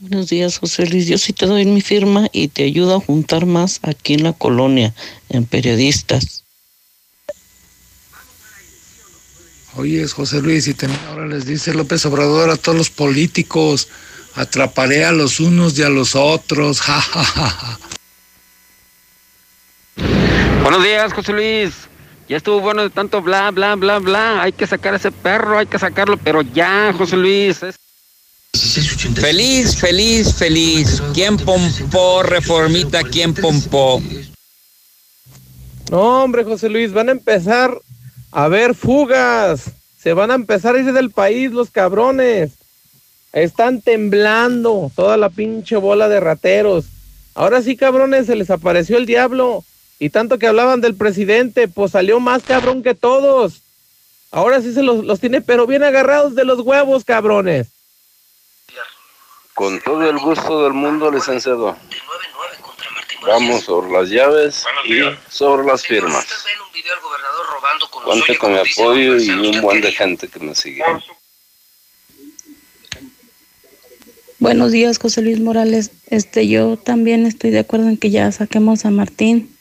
Buenos 0.00 0.28
días, 0.28 0.58
José 0.58 0.86
Luis. 0.86 1.06
Yo 1.06 1.18
sí 1.18 1.32
te 1.32 1.46
doy 1.46 1.64
mi 1.66 1.80
firma 1.80 2.28
y 2.32 2.48
te 2.48 2.64
ayudo 2.64 2.96
a 2.96 3.00
juntar 3.00 3.46
más 3.46 3.78
aquí 3.82 4.14
en 4.14 4.24
la 4.24 4.32
colonia, 4.32 4.94
en 5.28 5.44
periodistas. 5.44 6.43
Oye, 9.76 10.06
José 10.06 10.40
Luis, 10.40 10.68
y 10.68 10.74
también 10.74 11.00
ahora 11.08 11.26
les 11.26 11.46
dice 11.46 11.74
López 11.74 12.04
Obrador 12.06 12.50
a 12.50 12.56
todos 12.56 12.78
los 12.78 12.90
políticos, 12.90 13.88
atraparé 14.34 15.04
a 15.04 15.12
los 15.12 15.40
unos 15.40 15.76
y 15.78 15.82
a 15.82 15.88
los 15.88 16.14
otros, 16.14 16.80
ja, 16.82 17.00
ja, 17.00 17.24
ja, 17.24 17.50
ja. 17.50 17.78
Buenos 20.62 20.82
días, 20.82 21.12
José 21.12 21.32
Luis. 21.32 21.72
Ya 22.28 22.38
estuvo 22.38 22.60
bueno 22.60 22.82
de 22.82 22.90
tanto 22.90 23.20
bla, 23.20 23.50
bla, 23.50 23.74
bla, 23.74 23.98
bla. 23.98 24.42
Hay 24.42 24.52
que 24.52 24.66
sacar 24.66 24.94
a 24.94 24.96
ese 24.96 25.12
perro, 25.12 25.58
hay 25.58 25.66
que 25.66 25.78
sacarlo, 25.78 26.16
pero 26.16 26.40
ya, 26.40 26.94
José 26.96 27.16
Luis. 27.16 27.62
es- 27.62 27.76
Feliz, 29.16 29.76
feliz, 29.76 30.32
feliz. 30.34 31.02
¿Quién 31.12 31.36
pompó, 31.36 32.22
reformita? 32.22 33.02
¿Quién 33.02 33.34
pompó? 33.34 34.00
No, 35.90 36.22
hombre, 36.24 36.44
José 36.44 36.68
Luis, 36.70 36.92
van 36.92 37.08
a 37.08 37.12
empezar 37.12 37.76
a 38.34 38.48
ver 38.48 38.74
fugas. 38.74 39.70
Se 39.96 40.12
van 40.12 40.30
a 40.30 40.34
empezar 40.34 40.74
a 40.74 40.80
ir 40.80 40.92
del 40.92 41.10
país 41.10 41.52
los 41.52 41.70
cabrones. 41.70 42.52
Están 43.32 43.80
temblando 43.80 44.90
toda 44.94 45.16
la 45.16 45.30
pinche 45.30 45.76
bola 45.76 46.08
de 46.08 46.20
rateros. 46.20 46.86
Ahora 47.34 47.62
sí, 47.62 47.76
cabrones, 47.76 48.26
se 48.26 48.36
les 48.36 48.50
apareció 48.50 48.98
el 48.98 49.06
diablo. 49.06 49.64
Y 50.00 50.10
tanto 50.10 50.38
que 50.38 50.48
hablaban 50.48 50.80
del 50.80 50.96
presidente, 50.96 51.68
pues 51.68 51.92
salió 51.92 52.18
más 52.18 52.42
cabrón 52.42 52.82
que 52.82 52.94
todos. 52.94 53.62
Ahora 54.32 54.60
sí 54.60 54.74
se 54.74 54.82
los, 54.82 55.04
los 55.04 55.20
tiene, 55.20 55.40
pero 55.40 55.66
bien 55.68 55.84
agarrados 55.84 56.34
de 56.34 56.44
los 56.44 56.60
huevos, 56.60 57.04
cabrones. 57.04 57.68
Con 59.54 59.80
todo 59.80 60.10
el 60.10 60.18
gusto 60.18 60.64
del 60.64 60.72
mundo, 60.72 61.08
licenciado. 61.12 61.76
Vamos 63.26 63.64
sobre 63.64 63.90
las 63.90 64.08
llaves 64.08 64.64
y 64.84 65.00
sobre 65.30 65.66
las 65.66 65.82
firmas. 65.82 66.26
Cuente 68.04 68.36
con 68.36 68.52
mi 68.52 68.58
apoyo 68.58 69.16
y 69.18 69.30
un 69.30 69.60
buen 69.60 69.80
de 69.80 69.92
gente 69.92 70.28
que 70.28 70.40
me 70.40 70.54
sigue. 70.54 70.82
Buenos 74.38 74.72
días, 74.72 74.98
José 74.98 75.22
Luis 75.22 75.40
Morales. 75.40 75.90
Este, 76.10 76.46
yo 76.48 76.76
también 76.76 77.24
estoy 77.24 77.50
de 77.50 77.60
acuerdo 77.60 77.88
en 77.88 77.96
que 77.96 78.10
ya 78.10 78.30
saquemos 78.30 78.84
a 78.84 78.90
Martín. 78.90 79.56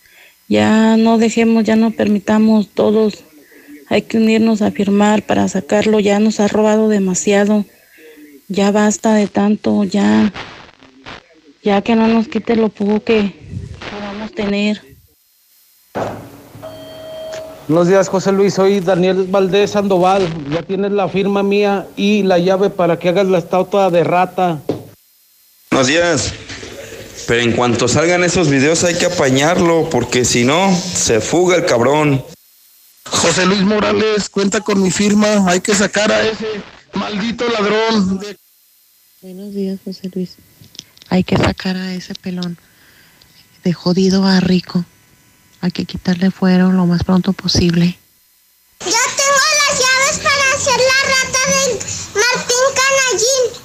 Ya 0.49 0.97
no 0.97 1.17
dejemos, 1.17 1.63
ya 1.63 1.75
no 1.75 1.91
permitamos 1.91 2.67
todos. 2.67 3.23
Hay 3.87 4.01
que 4.01 4.17
unirnos 4.17 4.61
a 4.61 4.71
firmar 4.71 5.23
para 5.23 5.47
sacarlo. 5.47 5.99
Ya 5.99 6.19
nos 6.19 6.39
ha 6.39 6.47
robado 6.47 6.89
demasiado. 6.89 7.65
Ya 8.49 8.71
basta 8.71 9.13
de 9.13 9.27
tanto, 9.27 9.85
ya. 9.85 10.33
Ya 11.63 11.81
que 11.81 11.95
no 11.95 12.07
nos 12.07 12.27
quite 12.27 12.57
lo 12.57 12.67
poco 12.67 13.01
que 13.03 13.42
podamos 14.23 14.31
tener. 14.35 14.81
Buenos 17.67 17.87
días, 17.87 18.09
José 18.09 18.31
Luis. 18.31 18.53
Soy 18.53 18.79
Daniel 18.79 19.25
Valdés 19.29 19.71
Sandoval. 19.71 20.27
Ya 20.49 20.61
tienes 20.63 20.91
la 20.91 21.07
firma 21.07 21.43
mía 21.43 21.87
y 21.95 22.23
la 22.23 22.37
llave 22.37 22.69
para 22.69 22.99
que 22.99 23.09
hagas 23.09 23.27
la 23.27 23.37
estatua 23.39 23.89
de 23.89 24.03
rata. 24.03 24.61
Buenos 25.71 25.87
días. 25.87 26.33
Pero 27.27 27.41
en 27.41 27.53
cuanto 27.53 27.87
salgan 27.87 28.23
esos 28.23 28.49
videos 28.49 28.83
hay 28.83 28.95
que 28.95 29.05
apañarlo, 29.05 29.89
porque 29.89 30.25
si 30.25 30.43
no, 30.43 30.75
se 30.75 31.21
fuga 31.21 31.55
el 31.55 31.65
cabrón. 31.65 32.23
José 33.05 33.45
Luis 33.45 33.61
Morales, 33.61 34.27
cuenta 34.29 34.59
con 34.59 34.81
mi 34.81 34.91
firma. 34.91 35.49
Hay 35.49 35.61
que 35.61 35.73
sacar 35.73 36.11
a 36.11 36.21
ese 36.27 36.45
maldito 36.93 37.47
ladrón. 37.47 38.19
de- 38.19 38.37
Buenos 39.21 39.53
días, 39.53 39.79
José 39.85 40.09
Luis. 40.13 40.35
Hay 41.09 41.23
que 41.23 41.37
sacar 41.37 41.77
a 41.77 41.93
ese 41.93 42.13
pelón 42.15 42.57
de 43.63 43.73
jodido 43.73 44.25
a 44.25 44.39
rico. 44.39 44.85
Hay 45.61 45.71
que 45.71 45.85
quitarle 45.85 46.31
fuero 46.31 46.71
lo 46.71 46.85
más 46.85 47.03
pronto 47.03 47.33
posible. 47.33 47.97
Yo 48.81 48.87
tengo 48.87 49.43
las 49.61 49.79
llaves 49.79 50.17
para 50.17 50.53
hacer 50.53 50.79
la 50.79 50.99
rata 51.09 51.39
de 51.47 51.79
Martín 52.19 52.65
Canallín. 52.75 53.63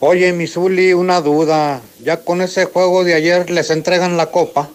Oye, 0.00 0.32
Misuli, 0.32 0.92
una 0.92 1.20
duda. 1.20 1.80
Ya 2.00 2.24
con 2.24 2.42
ese 2.42 2.66
juego 2.66 3.04
de 3.04 3.14
ayer 3.14 3.48
les 3.50 3.70
entregan 3.70 4.16
la 4.16 4.26
copa. 4.26 4.68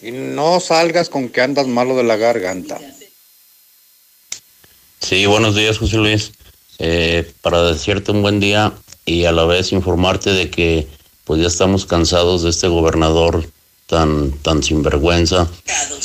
Y 0.00 0.12
no 0.12 0.60
salgas 0.60 1.08
con 1.08 1.28
que 1.28 1.40
andas 1.40 1.66
malo 1.66 1.96
de 1.96 2.04
la 2.04 2.16
garganta. 2.16 2.78
Sí, 5.00 5.26
buenos 5.26 5.56
días, 5.56 5.78
José 5.78 5.96
Luis. 5.96 6.32
Eh, 6.78 7.32
para 7.40 7.64
decirte 7.64 8.12
un 8.12 8.22
buen 8.22 8.38
día 8.38 8.72
y 9.04 9.24
a 9.24 9.32
la 9.32 9.44
vez 9.44 9.72
informarte 9.72 10.30
de 10.30 10.50
que 10.50 10.86
pues 11.28 11.42
ya 11.42 11.46
estamos 11.46 11.84
cansados 11.84 12.42
de 12.42 12.48
este 12.48 12.68
gobernador 12.68 13.44
tan, 13.86 14.32
tan 14.40 14.62
sinvergüenza. 14.62 15.46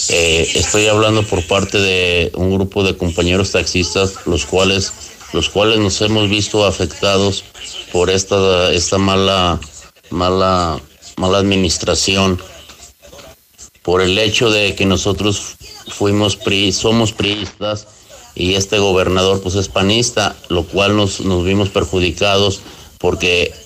Eh, 0.09 0.51
estoy 0.53 0.87
hablando 0.87 1.23
por 1.23 1.47
parte 1.47 1.79
de 1.79 2.29
un 2.35 2.53
grupo 2.53 2.83
de 2.83 2.97
compañeros 2.97 3.51
taxistas, 3.51 4.15
los 4.25 4.45
cuales, 4.45 4.91
los 5.31 5.47
cuales 5.47 5.79
nos 5.79 6.01
hemos 6.01 6.29
visto 6.29 6.65
afectados 6.65 7.45
por 7.93 8.09
esta, 8.09 8.73
esta 8.73 8.97
mala, 8.97 9.61
mala, 10.09 10.81
mala 11.15 11.37
administración 11.37 12.37
por 13.81 14.01
el 14.01 14.19
hecho 14.19 14.51
de 14.51 14.75
que 14.75 14.85
nosotros 14.85 15.55
fuimos 15.87 16.35
PRI, 16.35 16.73
somos 16.73 17.13
priistas 17.13 17.87
y 18.35 18.55
este 18.55 18.77
gobernador 18.77 19.41
pues 19.41 19.55
es 19.55 19.69
panista, 19.69 20.35
lo 20.49 20.65
cual 20.65 20.97
nos, 20.97 21.21
nos 21.21 21.45
vimos 21.45 21.69
perjudicados 21.69 22.59
porque 22.97 23.62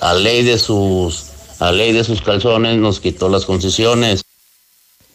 a 0.00 0.14
ley 0.14 0.42
de 0.42 0.58
sus 0.58 1.26
a 1.60 1.72
ley 1.72 1.92
de 1.92 2.04
sus 2.04 2.22
calzones 2.22 2.78
nos 2.78 3.00
quitó 3.00 3.28
las 3.28 3.44
concesiones. 3.44 4.24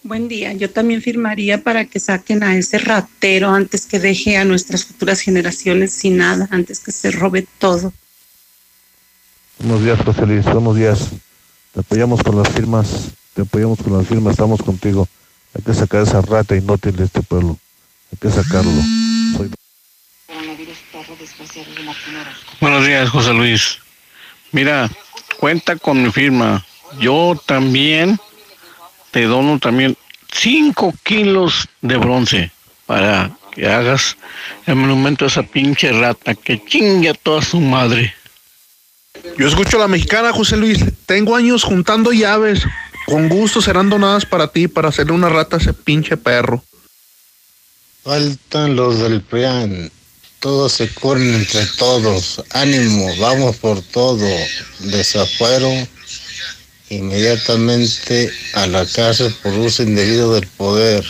Buen 0.03 0.27
día, 0.27 0.53
yo 0.53 0.69
también 0.69 1.01
firmaría 1.01 1.63
para 1.63 1.85
que 1.85 1.99
saquen 1.99 2.43
a 2.43 2.55
ese 2.55 2.77
ratero 2.77 3.49
antes 3.49 3.87
que 3.87 3.99
deje 3.99 4.37
a 4.37 4.45
nuestras 4.45 4.85
futuras 4.85 5.19
generaciones 5.21 5.91
sin 5.93 6.17
nada, 6.17 6.47
antes 6.51 6.79
que 6.79 6.91
se 6.91 7.09
robe 7.09 7.47
todo. 7.57 7.91
Buenos 9.57 9.83
días, 9.83 9.99
José 10.05 10.27
Luis. 10.27 10.45
Buenos 10.45 10.75
días. 10.75 11.09
Te 11.73 11.79
apoyamos 11.79 12.21
con 12.21 12.37
las 12.37 12.49
firmas. 12.49 13.09
Te 13.33 13.41
apoyamos 13.41 13.81
con 13.81 13.97
las 13.97 14.05
firmas. 14.05 14.33
Estamos 14.33 14.61
contigo. 14.61 15.07
Hay 15.55 15.63
que 15.63 15.73
sacar 15.73 16.03
esa 16.03 16.21
rata 16.21 16.55
inútil 16.55 16.95
de 16.95 17.05
este 17.05 17.23
pueblo. 17.23 17.57
Hay 18.11 18.17
que 18.19 18.29
sacarlo. 18.29 18.71
Soy... 19.35 19.49
Buenos 22.61 22.85
días, 22.85 23.09
José 23.09 23.33
Luis. 23.33 23.79
Mira, 24.55 24.89
cuenta 25.37 25.75
con 25.75 26.01
mi 26.01 26.09
firma. 26.13 26.65
Yo 26.97 27.37
también 27.45 28.17
te 29.11 29.23
dono 29.23 29.59
también 29.59 29.97
5 30.31 30.93
kilos 31.03 31.67
de 31.81 31.97
bronce 31.97 32.51
para 32.85 33.31
que 33.51 33.67
hagas 33.67 34.15
el 34.65 34.77
monumento 34.77 35.25
a 35.25 35.27
esa 35.27 35.43
pinche 35.43 35.91
rata 35.91 36.35
que 36.35 36.63
chingue 36.63 37.09
a 37.09 37.13
toda 37.13 37.41
su 37.41 37.59
madre. 37.59 38.15
Yo 39.37 39.45
escucho 39.45 39.75
a 39.75 39.81
la 39.81 39.87
mexicana, 39.89 40.31
José 40.31 40.55
Luis. 40.55 40.79
Tengo 41.05 41.35
años 41.35 41.65
juntando 41.65 42.13
llaves. 42.13 42.63
Con 43.07 43.27
gusto 43.27 43.61
serán 43.61 43.89
donadas 43.89 44.25
para 44.25 44.47
ti, 44.47 44.69
para 44.69 44.87
hacerle 44.87 45.11
una 45.11 45.27
rata 45.27 45.57
a 45.57 45.59
ese 45.59 45.73
pinche 45.73 46.15
perro. 46.15 46.63
Faltan 48.05 48.77
los 48.77 48.99
del 48.99 49.19
PRIAN. 49.19 49.91
Todos 50.45 50.73
se 50.73 50.87
corren 50.93 51.33
entre 51.33 51.65
todos. 51.79 52.43
Ánimo, 52.51 53.07
vamos 53.19 53.55
por 53.55 53.81
todo. 53.81 54.27
Desafuero 54.77 55.67
inmediatamente 56.89 58.29
a 58.53 58.67
la 58.67 58.85
cárcel 58.85 59.33
por 59.41 59.53
uso 59.53 59.81
indebido 59.81 60.35
del 60.35 60.45
poder. 60.45 61.03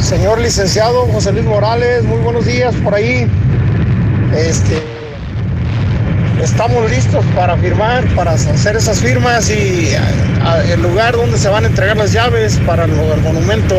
señor 0.00 0.40
licenciado 0.40 1.06
José 1.06 1.30
Luis 1.30 1.44
Morales, 1.44 2.02
muy 2.02 2.18
buenos 2.18 2.44
días 2.46 2.74
por 2.82 2.96
ahí. 2.96 3.30
Este, 4.36 4.82
estamos 6.42 6.90
listos 6.90 7.24
para 7.36 7.56
firmar, 7.58 8.12
para 8.16 8.32
hacer 8.32 8.74
esas 8.74 8.98
firmas 8.98 9.48
y 9.50 9.94
a- 9.94 10.52
a- 10.52 10.64
el 10.64 10.82
lugar 10.82 11.14
donde 11.14 11.38
se 11.38 11.48
van 11.48 11.62
a 11.62 11.68
entregar 11.68 11.96
las 11.96 12.12
llaves 12.12 12.58
para 12.66 12.86
el, 12.86 12.90
el 12.90 13.20
monumento. 13.20 13.76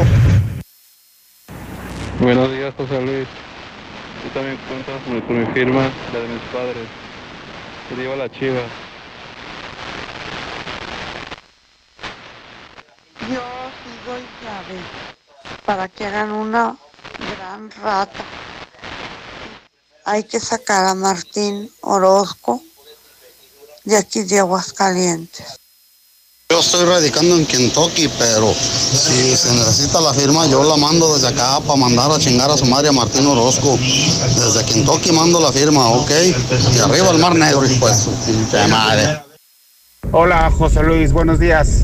Buenos 2.22 2.50
días, 2.50 2.74
José 2.78 3.02
Luis. 3.02 3.28
Tú 4.28 4.34
también 4.34 4.58
cuentas 4.68 5.02
con, 5.04 5.40
mi 5.40 5.46
firma, 5.54 5.90
la 6.12 6.20
de 6.20 6.28
mis 6.28 6.42
padres. 6.52 6.86
Te 7.88 7.96
digo 7.96 8.14
la 8.18 8.30
chiva. 8.30 8.60
Yo 13.22 13.42
pido 13.84 14.18
llave 14.44 14.82
para 15.66 15.88
que 15.88 16.06
hagan 16.08 16.34
una 16.34 16.76
gran 17.38 17.72
rata. 17.82 18.26
Hay 20.04 20.26
que 20.26 20.42
sacar 20.42 20.84
a 20.84 20.94
Martín 20.94 21.72
Orozco 21.80 22.62
de 23.86 23.96
aquí 23.96 24.24
de 24.24 24.40
Aguascalientes. 24.40 25.58
Yo 26.50 26.62
estoy 26.62 26.86
radicando 26.86 27.36
en 27.36 27.46
Kentucky, 27.46 28.08
pero 28.18 28.54
si 28.54 29.36
se 29.36 29.54
necesita 29.54 30.00
la 30.00 30.14
firma, 30.14 30.48
yo 30.48 30.64
la 30.64 30.78
mando 30.78 31.14
desde 31.14 31.28
acá 31.28 31.60
para 31.60 31.76
mandar 31.76 32.10
a 32.10 32.18
chingar 32.18 32.50
a 32.50 32.56
su 32.56 32.66
madre 32.66 32.88
a 32.88 32.94
Martín 32.94 33.26
Orozco. 33.26 33.78
Desde 33.78 34.64
Kentucky 34.64 35.12
mando 35.12 35.42
la 35.42 35.52
firma, 35.52 35.90
¿ok? 35.90 36.10
Y 36.74 36.80
arriba 36.80 37.10
el 37.10 37.18
Mar 37.18 37.36
Negro, 37.36 37.66
hijo 37.66 37.86
de 37.90 37.94
su 37.94 38.12
pinche 38.26 38.66
madre. 38.70 39.22
Hola 40.14 40.50
José 40.50 40.84
Luis, 40.84 41.12
buenos 41.12 41.38
días. 41.38 41.84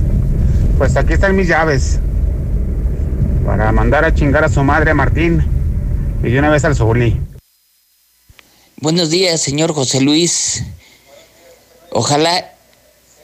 Pues 0.78 0.96
aquí 0.96 1.12
están 1.12 1.36
mis 1.36 1.50
llaves. 1.50 2.00
Para 3.46 3.70
mandar 3.74 4.06
a 4.06 4.16
chingar 4.16 4.46
a 4.46 4.50
su 4.50 4.64
madre 4.64 4.92
a 4.92 4.94
Martín. 4.94 5.46
Y 6.24 6.32
de 6.32 6.40
una 6.40 6.50
vez 6.50 6.64
al 6.64 6.74
Zuli. 6.74 7.20
Buenos 8.78 9.10
días, 9.10 9.42
señor 9.42 9.74
José 9.74 10.00
Luis. 10.00 10.64
Ojalá 11.92 12.53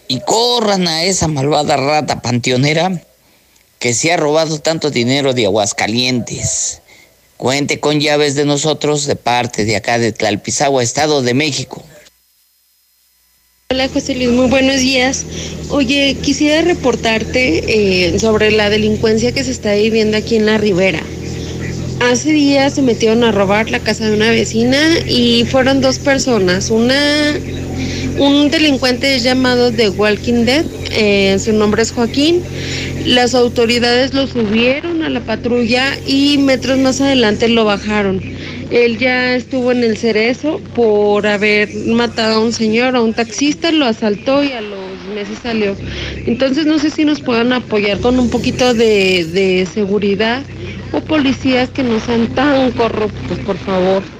y 0.09 0.19
corran 0.21 0.87
a 0.87 1.03
esa 1.03 1.27
malvada 1.27 1.77
rata 1.77 2.21
panteonera 2.21 3.01
que 3.77 3.93
se 3.93 4.11
ha 4.11 4.17
robado 4.17 4.59
tanto 4.59 4.89
dinero 4.89 5.33
de 5.33 5.45
Aguascalientes. 5.45 6.81
Cuente 7.37 7.79
con 7.79 8.01
llaves 8.01 8.35
de 8.35 8.43
nosotros 8.43 9.05
de 9.05 9.15
parte 9.15 9.63
de 9.63 9.77
acá 9.77 9.99
de 9.99 10.11
Tlalpizagua, 10.11 10.83
Estado 10.83 11.21
de 11.21 11.33
México. 11.35 11.85
Hola 13.69 13.87
José 13.87 14.15
Luis, 14.15 14.31
muy 14.31 14.47
buenos 14.47 14.77
días. 14.77 15.25
Oye, 15.69 16.17
quisiera 16.23 16.63
reportarte 16.63 18.13
eh, 18.13 18.19
sobre 18.19 18.51
la 18.51 18.71
delincuencia 18.71 19.31
que 19.31 19.43
se 19.43 19.51
está 19.51 19.75
viviendo 19.75 20.17
aquí 20.17 20.37
en 20.37 20.47
la 20.47 20.57
Ribera. 20.57 21.03
Hace 22.01 22.31
días 22.31 22.73
se 22.73 22.81
metieron 22.81 23.23
a 23.23 23.31
robar 23.31 23.69
la 23.69 23.79
casa 23.79 24.07
de 24.07 24.15
una 24.15 24.31
vecina 24.31 24.97
y 25.07 25.45
fueron 25.45 25.81
dos 25.81 25.99
personas. 25.99 26.71
Una, 26.71 27.39
un 28.19 28.51
delincuente 28.51 29.17
llamado 29.19 29.71
The 29.71 29.89
Walking 29.89 30.43
Dead, 30.45 30.65
eh, 30.91 31.37
su 31.39 31.53
nombre 31.53 31.81
es 31.81 31.91
Joaquín. 31.91 32.43
Las 33.05 33.33
autoridades 33.33 34.13
lo 34.13 34.27
subieron 34.27 35.03
a 35.03 35.09
la 35.09 35.21
patrulla 35.21 35.97
y 36.05 36.37
metros 36.37 36.77
más 36.79 36.99
adelante 36.99 37.47
lo 37.47 37.63
bajaron. 37.63 38.21
Él 38.71 38.97
ya 38.99 39.35
estuvo 39.35 39.71
en 39.71 39.83
el 39.83 39.97
cerezo 39.97 40.59
por 40.75 41.25
haber 41.25 41.73
matado 41.87 42.35
a 42.35 42.43
un 42.43 42.51
señor, 42.51 42.95
a 42.95 43.01
un 43.01 43.13
taxista, 43.13 43.71
lo 43.71 43.85
asaltó 43.85 44.43
y 44.43 44.51
a 44.51 44.61
los 44.61 44.79
meses 45.15 45.39
salió. 45.41 45.75
Entonces 46.25 46.65
no 46.65 46.77
sé 46.77 46.89
si 46.89 47.05
nos 47.05 47.21
puedan 47.21 47.53
apoyar 47.53 47.99
con 47.99 48.19
un 48.19 48.29
poquito 48.29 48.73
de, 48.73 49.25
de 49.25 49.65
seguridad 49.73 50.43
o 50.91 50.99
policías 50.99 51.69
que 51.69 51.83
no 51.83 51.99
sean 52.01 52.27
tan 52.35 52.71
corruptos, 52.71 53.39
por 53.39 53.57
favor. 53.57 54.18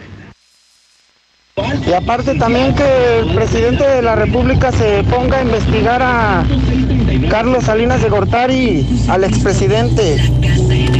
Y 1.88 1.94
aparte 1.94 2.36
también 2.36 2.76
que 2.76 3.20
el 3.20 3.34
presidente 3.34 3.86
de 3.88 4.02
la 4.02 4.16
República 4.16 4.72
se 4.72 5.04
ponga 5.04 5.40
a 5.40 5.42
investigar 5.42 6.02
a 6.02 6.46
Carlos 7.30 7.66
Salinas 7.66 8.02
de 8.02 8.10
Gortari, 8.10 9.06
al 9.08 9.24
expresidente. 9.24 10.18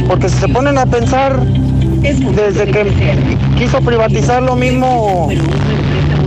Porque 0.08 0.28
si 0.28 0.36
se 0.38 0.48
ponen 0.48 0.78
a 0.78 0.86
pensar, 0.86 1.38
desde 1.40 2.70
que 2.70 3.36
quiso 3.58 3.80
privatizar 3.80 4.42
lo 4.42 4.56
mismo 4.56 5.28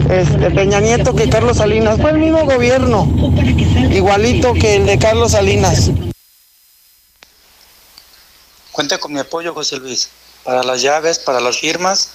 este, 0.10 0.52
Peña 0.52 0.80
Nieto 0.80 1.16
que 1.16 1.30
Carlos 1.30 1.58
Salinas, 1.58 2.00
fue 2.00 2.12
el 2.12 2.20
mismo 2.20 2.45
gobierno, 2.45 3.08
igualito 3.92 4.53
que 4.53 4.78
el 4.78 4.86
de 4.86 5.00
Carlos 5.00 5.32
Salinas. 5.32 5.92
Cuenta 8.72 8.98
con 8.98 9.14
mi 9.14 9.20
apoyo, 9.20 9.53
José 9.53 9.78
Luis, 9.78 10.10
para 10.44 10.64
las 10.64 10.82
llaves, 10.82 11.20
para 11.20 11.40
las 11.40 11.60
firmas 11.60 12.10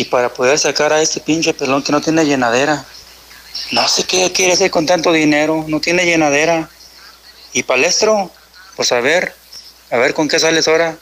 y 0.00 0.04
para 0.06 0.32
poder 0.32 0.58
sacar 0.58 0.94
a 0.94 1.02
este 1.02 1.20
pinche 1.20 1.52
pelón 1.52 1.82
que 1.82 1.92
no 1.92 2.00
tiene 2.00 2.24
llenadera. 2.24 2.86
No 3.72 3.86
sé 3.86 4.04
qué 4.04 4.32
quiere 4.32 4.54
hacer 4.54 4.70
con 4.70 4.86
tanto 4.86 5.12
dinero, 5.12 5.66
no 5.68 5.78
tiene 5.78 6.06
llenadera. 6.06 6.70
Y 7.52 7.64
palestro, 7.64 8.30
pues 8.76 8.92
a 8.92 9.00
ver, 9.00 9.34
a 9.90 9.98
ver 9.98 10.14
con 10.14 10.26
qué 10.26 10.38
sales 10.38 10.66
ahora. 10.68 10.96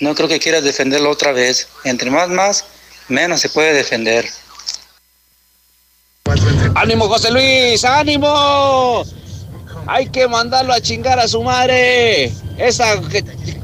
No 0.00 0.16
creo 0.16 0.26
que 0.26 0.40
quieras 0.40 0.64
defenderlo 0.64 1.10
otra 1.10 1.30
vez. 1.30 1.68
Entre 1.84 2.10
más, 2.10 2.28
más, 2.28 2.64
menos 3.06 3.40
se 3.40 3.50
puede 3.50 3.72
defender. 3.72 4.28
¡Ánimo, 6.74 7.06
José 7.06 7.30
Luis! 7.30 7.84
¡Ánimo! 7.84 9.04
Hay 9.86 10.06
que 10.08 10.28
mandarlo 10.28 10.72
a 10.72 10.80
chingar 10.80 11.18
a 11.18 11.28
su 11.28 11.42
madre. 11.42 12.32
Esa 12.58 13.00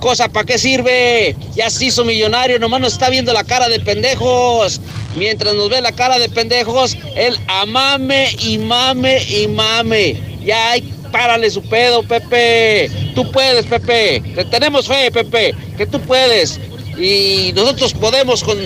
cosa, 0.00 0.28
¿para 0.28 0.46
qué 0.46 0.58
sirve? 0.58 1.36
Ya 1.54 1.70
se 1.70 1.86
hizo 1.86 2.04
millonario, 2.04 2.58
nomás 2.58 2.80
nos 2.80 2.92
está 2.94 3.10
viendo 3.10 3.32
la 3.32 3.44
cara 3.44 3.68
de 3.68 3.80
pendejos. 3.80 4.80
Mientras 5.16 5.54
nos 5.54 5.68
ve 5.68 5.80
la 5.80 5.92
cara 5.92 6.18
de 6.18 6.28
pendejos, 6.28 6.96
él 7.14 7.38
amame 7.46 8.30
y 8.40 8.58
mame 8.58 9.22
y 9.24 9.46
mame. 9.48 10.20
Ya 10.44 10.72
hay, 10.72 10.82
párale 11.12 11.50
su 11.50 11.62
pedo, 11.62 12.02
Pepe. 12.02 12.90
Tú 13.14 13.30
puedes, 13.30 13.66
Pepe. 13.66 14.22
Te 14.34 14.44
tenemos 14.44 14.86
fe, 14.86 15.10
Pepe, 15.10 15.54
que 15.76 15.86
tú 15.86 16.00
puedes. 16.00 16.58
Y 16.98 17.52
nosotros 17.54 17.94
podemos, 17.94 18.42
con, 18.42 18.58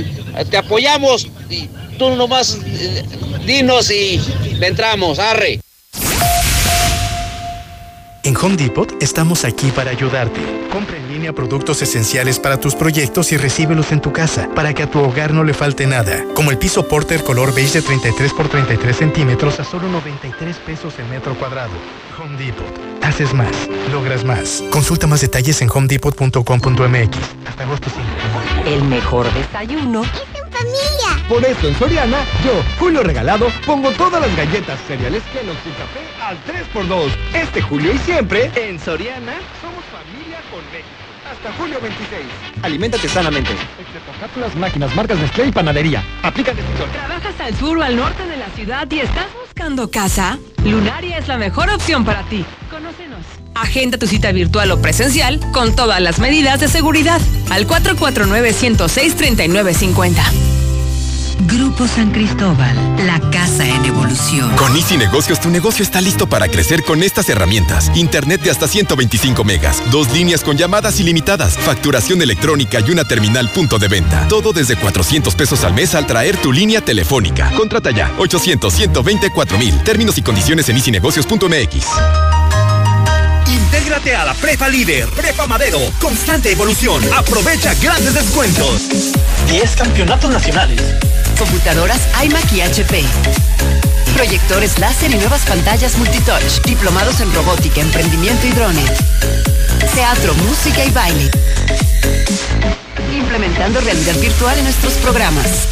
te 0.51 0.57
apoyamos. 0.57 1.27
Y 1.51 1.69
tú 1.99 2.11
nomás 2.11 2.59
eh, 2.65 3.05
dinos 3.45 3.91
y 3.91 4.21
le 4.59 4.69
entramos, 4.69 5.19
arre. 5.19 5.61
En 8.25 8.37
Home 8.37 8.57
Depot 8.57 9.03
estamos 9.03 9.45
aquí 9.45 9.73
para 9.73 9.91
ayudarte. 9.91 10.41
Compra 10.71 10.97
en 10.97 11.09
línea 11.09 11.33
productos 11.33 11.83
esenciales 11.83 12.39
para 12.39 12.61
tus 12.61 12.77
proyectos 12.77 13.33
y 13.33 13.37
recíbelos 13.37 13.91
en 13.91 14.01
tu 14.01 14.13
casa 14.13 14.49
para 14.55 14.73
que 14.73 14.85
a 14.85 14.91
tu 14.91 15.01
hogar 15.01 15.35
no 15.35 15.43
le 15.43 15.53
falte 15.53 15.87
nada. 15.89 16.25
Como 16.35 16.53
el 16.53 16.59
piso 16.59 16.87
Porter 16.87 17.25
color 17.25 17.53
beige 17.53 17.81
de 17.81 17.83
33 17.83 18.33
por 18.33 18.49
33 18.49 18.97
centímetros 18.97 19.59
a 19.59 19.65
solo 19.65 19.89
93 19.89 20.57
pesos 20.59 20.95
el 21.01 21.07
metro 21.07 21.35
cuadrado. 21.35 21.73
Home 22.23 22.37
Depot. 22.37 22.65
Haces 23.03 23.35
más, 23.35 23.69
logras 23.91 24.25
más. 24.25 24.63
Consulta 24.71 25.09
más 25.09 25.21
detalles 25.21 25.61
en 25.61 25.69
homedepot.com.mx. 25.69 27.19
Hasta 27.49 27.65
agosto 27.65 27.91
5. 27.91 28.69
El 28.69 28.85
mejor 28.85 29.27
desayuno. 29.35 30.05
Familia. 30.63 31.27
Por 31.29 31.45
eso 31.45 31.69
en 31.69 31.79
Soriana, 31.79 32.25
yo, 32.45 32.63
Julio 32.79 33.03
Regalado, 33.03 33.49
pongo 33.67 33.91
todas 33.93 34.21
las 34.21 34.37
galletas 34.37 34.79
cereales 34.87 35.23
Kellogg's 35.33 35.67
y 35.67 35.71
café 35.71 36.01
al 36.23 36.37
3x2. 36.45 37.11
Este 37.35 37.63
julio 37.63 37.95
y 37.95 37.99
siempre, 37.99 38.51
en 38.55 38.79
Soriana, 38.79 39.33
somos 39.61 39.83
familia 39.87 40.41
con 40.51 40.61
México. 40.73 40.89
Hasta 41.31 41.53
julio 41.55 41.81
26. 41.81 42.21
Aliméntate 42.63 43.09
sanamente. 43.09 43.51
Excepto 43.53 44.13
cápsulas, 44.21 44.55
máquinas, 44.55 44.95
marcas 44.95 45.19
Nestlé 45.19 45.47
y 45.47 45.53
panadería. 45.53 46.05
Aplica 46.23 46.53
restricción. 46.53 46.91
¿Trabajas 46.91 47.41
al 47.41 47.57
sur 47.57 47.79
o 47.79 47.83
al 47.83 47.97
norte 47.97 48.27
de 48.27 48.37
la 48.37 48.51
ciudad 48.51 48.87
y 48.91 49.01
estás 49.01 49.29
buscando 49.41 49.91
casa? 49.91 50.39
Lunaria 50.65 51.17
es 51.19 51.29
la 51.29 51.39
mejor 51.39 51.71
opción 51.71 52.05
para 52.05 52.23
ti. 52.25 52.45
Conócenos. 52.71 53.25
Agenda 53.55 53.97
tu 53.99 54.07
cita 54.07 54.33
virtual 54.33 54.71
o 54.73 54.83
presencial 54.83 55.41
con 55.53 55.75
todas 55.75 55.99
las 56.01 56.19
medidas 56.19 56.61
de 56.61 56.69
seguridad 56.69 57.21
al 57.51 57.67
449-106-3950. 57.67 60.52
Grupo 61.47 61.89
San 61.89 62.13
Cristóbal, 62.13 62.77
la 63.05 63.19
casa 63.31 63.67
en 63.67 63.85
evolución. 63.85 64.55
Con 64.57 64.77
Easy 64.77 64.97
Negocios, 64.97 65.41
tu 65.41 65.51
negocio 65.51 65.83
está 65.83 66.01
listo 66.01 66.29
para 66.29 66.47
crecer 66.47 66.85
con 66.85 67.03
estas 67.03 67.29
herramientas. 67.29 67.91
Internet 67.97 68.43
de 68.43 68.51
hasta 68.51 68.69
125 68.69 69.43
megas, 69.43 69.83
dos 69.91 70.13
líneas 70.13 70.43
con 70.43 70.57
llamadas 70.57 71.01
ilimitadas, 71.01 71.59
facturación 71.59 72.23
electrónica 72.23 72.79
y 72.81 72.91
una 72.91 73.05
terminal 73.05 73.51
punto 73.51 73.79
de 73.79 73.89
venta. 73.89 74.29
Todo 74.29 74.53
desde 74.53 74.77
400 74.77 75.35
pesos 75.35 75.65
al 75.65 75.75
mes 75.75 75.95
al 75.95 76.07
traer 76.07 76.37
tu 76.37 76.53
línea 76.53 76.81
telefónica. 76.81 77.51
Contrata 77.57 77.91
ya, 77.91 78.11
800-124 78.19 79.59
mil. 79.59 79.83
Términos 79.83 80.19
y 80.19 80.23
condiciones 80.23 80.69
en 80.69 80.77
easynegocios.mx. 80.77 81.87
Intégrate 83.49 84.15
a 84.15 84.25
la 84.27 84.35
Prepa 84.35 84.69
Líder, 84.69 85.09
Prepa 85.09 85.47
Madero, 85.47 85.81
constante 86.01 86.53
evolución. 86.53 87.03
Aprovecha 87.17 87.75
grandes 87.83 88.15
descuentos. 88.15 88.89
10 89.49 89.77
campeonatos 89.77 90.31
nacionales. 90.31 90.81
Computadoras 91.43 91.99
iMac 92.25 92.53
y 92.53 92.61
HP. 92.61 93.03
Proyectores 94.15 94.79
láser 94.79 95.11
y 95.11 95.17
nuevas 95.17 95.45
pantallas 95.45 95.99
multitouch. 95.99 96.63
Diplomados 96.65 97.19
en 97.21 97.35
robótica, 97.35 97.81
emprendimiento 97.81 98.47
y 98.47 98.53
drones. 98.53 98.93
teatro, 99.93 100.35
música 100.35 100.85
y 100.85 100.91
baile. 100.91 101.31
Implementando 103.13 103.81
realidad 103.81 104.19
virtual 104.21 104.59
en 104.59 104.65
nuestros 104.65 104.95
programas. 104.95 105.69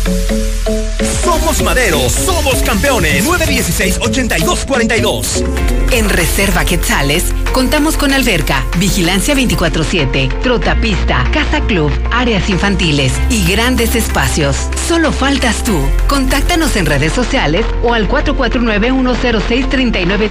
Somos 1.25 1.61
Madero, 1.63 2.09
somos 2.09 2.63
campeones. 2.63 3.27
916-8242. 3.27 5.45
En 5.93 6.09
Reserva 6.09 6.65
Quetzales, 6.65 7.35
contamos 7.53 7.97
con 7.97 8.13
alberca, 8.13 8.65
vigilancia 8.79 9.35
24-7, 9.35 10.41
trotapista, 10.41 11.25
casa 11.33 11.61
club, 11.63 11.91
áreas 12.11 12.49
infantiles 12.51 13.13
y 13.31 13.45
grandes 13.51 13.95
espacios. 13.95 14.69
Solo 14.87 15.13
faltas 15.13 15.65
tú. 15.65 15.79
Contáctanos 16.09 16.77
en 16.77 16.85
redes 16.87 17.13
sociales 17.13 17.65
o 17.83 17.95
al 17.95 18.09
449-106-3950 18.09 20.31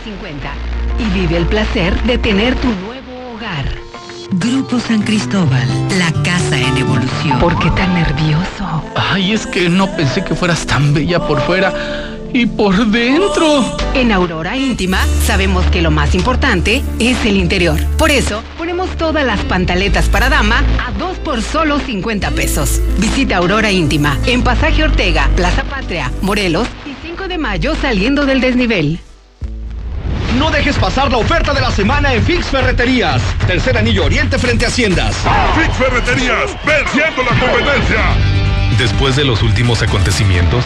y 0.99 1.05
vive 1.13 1.37
el 1.37 1.47
placer 1.47 2.01
de 2.03 2.17
tener 2.17 2.55
tu 2.55 2.67
nuevo 2.67 3.33
hogar. 3.33 3.88
Grupo 4.31 4.79
San 4.79 5.01
Cristóbal, 5.01 5.67
la 5.97 6.11
casa 6.23 6.59
en 6.59 6.77
evolución. 6.77 7.39
¿Por 7.39 7.57
qué 7.57 7.71
tan 7.71 7.95
nervioso? 7.95 8.83
Ay, 8.95 9.33
es 9.33 9.47
que 9.47 9.69
no 9.69 9.87
pensé 9.95 10.23
que 10.23 10.35
fueras 10.35 10.67
tan 10.67 10.93
bella 10.93 11.19
por 11.19 11.41
fuera 11.41 11.73
y 12.31 12.45
por 12.45 12.85
dentro. 12.91 13.65
En 13.95 14.11
Aurora 14.11 14.55
Íntima 14.55 14.99
sabemos 15.25 15.65
que 15.67 15.81
lo 15.81 15.89
más 15.89 16.13
importante 16.13 16.83
es 16.99 17.25
el 17.25 17.37
interior. 17.37 17.79
Por 17.97 18.11
eso, 18.11 18.43
ponemos 18.55 18.95
todas 18.97 19.25
las 19.25 19.39
pantaletas 19.45 20.07
para 20.09 20.29
dama 20.29 20.63
a 20.85 20.91
dos 20.91 21.17
por 21.17 21.41
solo 21.41 21.79
50 21.79 22.29
pesos. 22.31 22.81
Visita 22.99 23.37
Aurora 23.37 23.71
Íntima 23.71 24.15
en 24.27 24.43
Pasaje 24.43 24.83
Ortega, 24.83 25.27
Plaza 25.35 25.63
Patria, 25.63 26.11
Morelos 26.21 26.67
y 26.85 26.93
5 27.07 27.27
de 27.27 27.39
mayo 27.39 27.73
saliendo 27.81 28.27
del 28.27 28.41
desnivel. 28.41 28.99
No 30.37 30.51
dejes 30.51 30.77
pasar 30.77 31.11
la 31.11 31.17
oferta 31.17 31.53
de 31.53 31.61
la 31.61 31.71
semana 31.71 32.13
en 32.13 32.23
Fix 32.23 32.45
Ferreterías. 32.47 33.21
Tercer 33.47 33.77
anillo 33.77 34.05
oriente 34.05 34.37
frente 34.37 34.65
a 34.65 34.67
Haciendas. 34.67 35.15
Fix 35.55 35.75
Ferreterías, 35.75 36.55
venciendo 36.65 37.23
la 37.23 37.39
competencia. 37.39 37.99
Después 38.77 39.15
de 39.15 39.25
los 39.25 39.41
últimos 39.41 39.81
acontecimientos, 39.81 40.65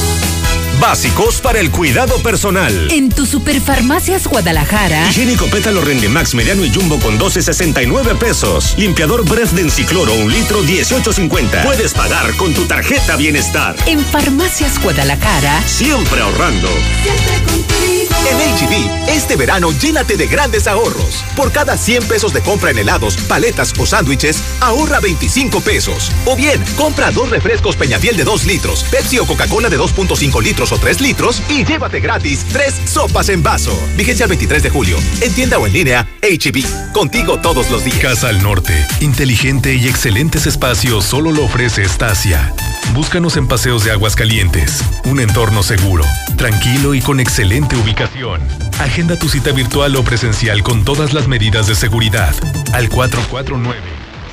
Básicos 0.81 1.41
para 1.41 1.59
el 1.59 1.69
cuidado 1.69 2.17
personal. 2.23 2.91
En 2.91 3.09
tu 3.09 3.27
Superfarmacias 3.27 4.25
Guadalajara. 4.25 5.07
Higiénico 5.11 5.45
pétalo 5.45 5.81
Rendemax 5.81 6.33
mediano 6.33 6.65
y 6.65 6.73
jumbo 6.73 6.99
con 6.99 7.19
12.69 7.19 8.17
pesos. 8.17 8.73
Limpiador 8.79 9.23
Bref 9.23 9.51
de 9.51 9.61
Encicloro 9.61 10.11
un 10.15 10.33
litro 10.33 10.63
18.50. 10.63 11.63
Puedes 11.63 11.93
pagar 11.93 12.35
con 12.35 12.55
tu 12.55 12.65
tarjeta 12.65 13.15
Bienestar. 13.15 13.75
En 13.85 14.03
Farmacias 14.03 14.81
Guadalajara. 14.81 15.61
Siempre 15.67 16.19
ahorrando. 16.19 16.67
Siempre 17.03 17.43
contigo. 17.43 18.01
En 18.29 18.37
HB, 18.37 19.09
este 19.09 19.35
verano 19.35 19.71
llénate 19.71 20.15
de 20.15 20.27
grandes 20.27 20.67
ahorros. 20.67 21.23
Por 21.35 21.51
cada 21.51 21.77
100 21.77 22.07
pesos 22.07 22.33
de 22.33 22.41
compra 22.41 22.71
en 22.71 22.77
helados, 22.77 23.17
paletas 23.27 23.73
o 23.79 23.85
sándwiches, 23.85 24.43
ahorra 24.59 24.99
25 24.99 25.61
pesos. 25.61 26.11
O 26.25 26.35
bien, 26.35 26.63
compra 26.77 27.11
dos 27.11 27.29
refrescos 27.29 27.75
Peñafiel 27.75 28.17
de 28.17 28.23
2 28.23 28.45
litros, 28.45 28.83
Pepsi 28.91 29.19
o 29.19 29.25
Coca-Cola 29.25 29.69
de 29.69 29.79
2.5 29.79 30.41
litros 30.41 30.70
o 30.71 30.77
3 30.77 31.01
litros 31.01 31.41
y 31.49 31.65
llévate 31.65 31.99
gratis 31.99 32.45
3 32.51 32.81
sopas 32.85 33.29
en 33.29 33.43
vaso. 33.43 33.77
Vigencia 33.97 34.23
el 34.25 34.29
23 34.29 34.63
de 34.63 34.69
julio. 34.69 34.97
En 35.21 35.33
tienda 35.33 35.57
o 35.57 35.67
en 35.67 35.73
línea, 35.73 36.07
HB. 36.21 36.93
Contigo 36.93 37.39
todos 37.39 37.69
los 37.69 37.83
días. 37.83 37.99
Casa 37.99 38.29
al 38.29 38.41
Norte. 38.41 38.73
Inteligente 38.99 39.75
y 39.75 39.87
excelentes 39.87 40.47
espacios 40.47 41.05
solo 41.05 41.31
lo 41.31 41.43
ofrece 41.43 41.83
Estacia. 41.83 42.53
Búscanos 42.93 43.37
en 43.37 43.47
Paseos 43.47 43.83
de 43.83 43.91
Aguas 43.91 44.15
Calientes. 44.15 44.83
Un 45.05 45.19
entorno 45.19 45.63
seguro, 45.63 46.03
tranquilo 46.37 46.93
y 46.93 47.01
con 47.01 47.19
excelente 47.19 47.75
ubicación. 47.75 48.41
Agenda 48.79 49.17
tu 49.17 49.29
cita 49.29 49.51
virtual 49.51 49.95
o 49.95 50.03
presencial 50.03 50.63
con 50.63 50.83
todas 50.83 51.13
las 51.13 51.27
medidas 51.27 51.67
de 51.67 51.75
seguridad 51.75 52.33
al 52.73 52.89
449 52.89 53.79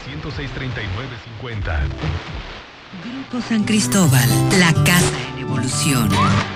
106 0.06 0.50
3950. 0.54 1.80
Grupo 3.04 3.46
San 3.46 3.64
Cristóbal, 3.64 4.28
la 4.58 4.72
casa 4.84 5.27
evolución. 5.38 6.08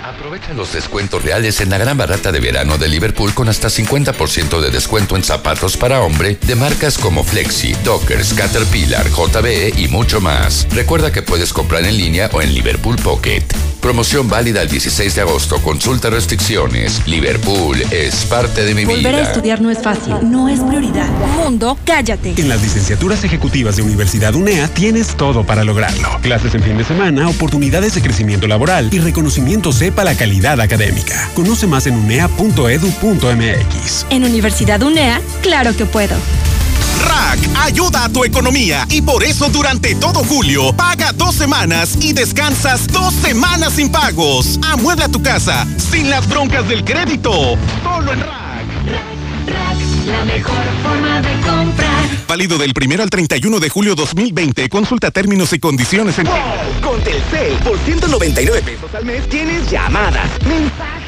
Aprovecha 0.05 0.53
los 0.55 0.73
descuentos 0.73 1.23
reales 1.23 1.61
en 1.61 1.71
la 1.71 1.79
gran 1.79 1.97
barata 1.97 2.33
de 2.33 2.41
verano 2.41 2.79
de 2.79 2.89
Liverpool 2.89 3.35
con 3.35 3.49
hasta 3.49 3.69
50% 3.69 4.61
de 4.61 4.71
descuento 4.71 5.17
en 5.17 5.25
zapatos 5.25 5.77
para 5.77 6.01
hombre 6.01 6.39
de 6.47 6.55
marcas 6.55 6.99
como 6.99 7.25
Flexi, 7.25 7.75
Dockers, 7.85 8.35
Caterpillar, 8.35 9.09
JBE 9.09 9.75
y 9.77 9.89
mucho 9.89 10.21
más. 10.21 10.67
Recuerda 10.71 11.13
que 11.13 11.23
puedes 11.23 11.53
comprar 11.53 11.85
en 11.85 11.97
línea 11.97 12.31
o 12.33 12.43
en 12.43 12.55
Liverpool 12.55 12.97
Pocket. 12.97 13.45
Promoción 13.83 14.29
válida 14.29 14.63
el 14.63 14.69
16 14.69 15.15
de 15.17 15.21
agosto. 15.23 15.61
Consulta 15.61 16.09
restricciones. 16.09 17.05
Liverpool 17.09 17.83
es 17.91 18.25
parte 18.27 18.65
de 18.65 18.75
mi 18.77 18.85
Volver 18.85 19.13
vida. 19.13 19.19
a 19.19 19.23
estudiar 19.23 19.61
no 19.61 19.73
es 19.73 19.79
fácil, 19.83 20.15
no 20.23 20.49
es 20.49 20.61
prioridad. 20.61 21.11
Mundo, 21.37 21.77
cállate. 21.85 22.35
En 22.37 22.49
las 22.49 22.63
licenciaturas 22.63 23.25
ejecutivas 23.25 23.75
de 23.75 23.83
Universidad 23.83 24.37
UNEA 24.37 24.69
tienes 24.69 25.09
todo 25.17 25.45
para 25.45 25.65
lograrlo. 25.65 26.09
Clases 26.23 26.55
en 26.55 26.63
fin 26.63 26.79
de 26.79 26.85
semana, 26.85 27.29
oportunidades 27.29 27.97
de 27.97 28.03
crecimiento 28.03 28.47
laboral 28.47 28.89
y 28.93 29.01
reconocimiento 29.01 29.73
sepa 29.73 30.05
la 30.05 30.15
calidad 30.15 30.61
académica. 30.61 31.29
Conoce 31.35 31.67
más 31.67 31.89
en 31.89 31.97
unea.edu.mx. 31.97 32.47
En 34.11 34.23
Universidad 34.25 34.81
UNEA, 34.81 35.21
claro 35.43 35.77
que 35.77 35.87
puedo. 35.87 36.15
Rack 37.03 37.39
ayuda 37.57 38.05
a 38.05 38.09
tu 38.09 38.25
economía 38.25 38.87
y 38.89 39.03
por 39.03 39.23
eso 39.25 39.49
durante 39.49 39.95
todo 39.95 40.25
julio 40.25 40.73
paga 40.75 41.13
dos 41.13 41.35
semanas 41.35 41.97
y 42.01 42.13
descansas 42.13 42.87
dos 42.89 43.13
semanas 43.15 43.75
sin 43.75 43.91
pagos. 43.91 44.59
Amuebla 44.63 45.09
tu 45.09 45.23
casa 45.23 45.67
sin 45.77 46.11
las 46.11 46.29
broncas 46.29 46.69
del 46.69 46.85
crédito. 46.85 47.57
Solo 47.83 48.13
en 48.13 48.21
Rack. 48.21 48.43
La 50.07 50.25
mejor 50.25 50.65
forma 50.83 51.21
de 51.21 51.33
comprar. 51.41 52.27
Válido 52.27 52.59
del 52.59 52.73
1 52.75 53.03
al 53.03 53.11
31 53.11 53.61
de 53.61 53.69
julio 53.69 53.95
2020. 53.95 54.69
Consulta 54.69 55.11
términos 55.11 55.53
y 55.53 55.61
condiciones 55.61 56.19
en. 56.19 56.27
Con 56.27 57.01
Telcel, 57.03 57.53
por 57.65 57.79
199 57.79 58.63
pesos 58.63 58.95
al 58.95 59.05
mes 59.05 59.29
tienes 59.29 59.71
llamadas, 59.71 60.29
mensajes, 60.45 61.02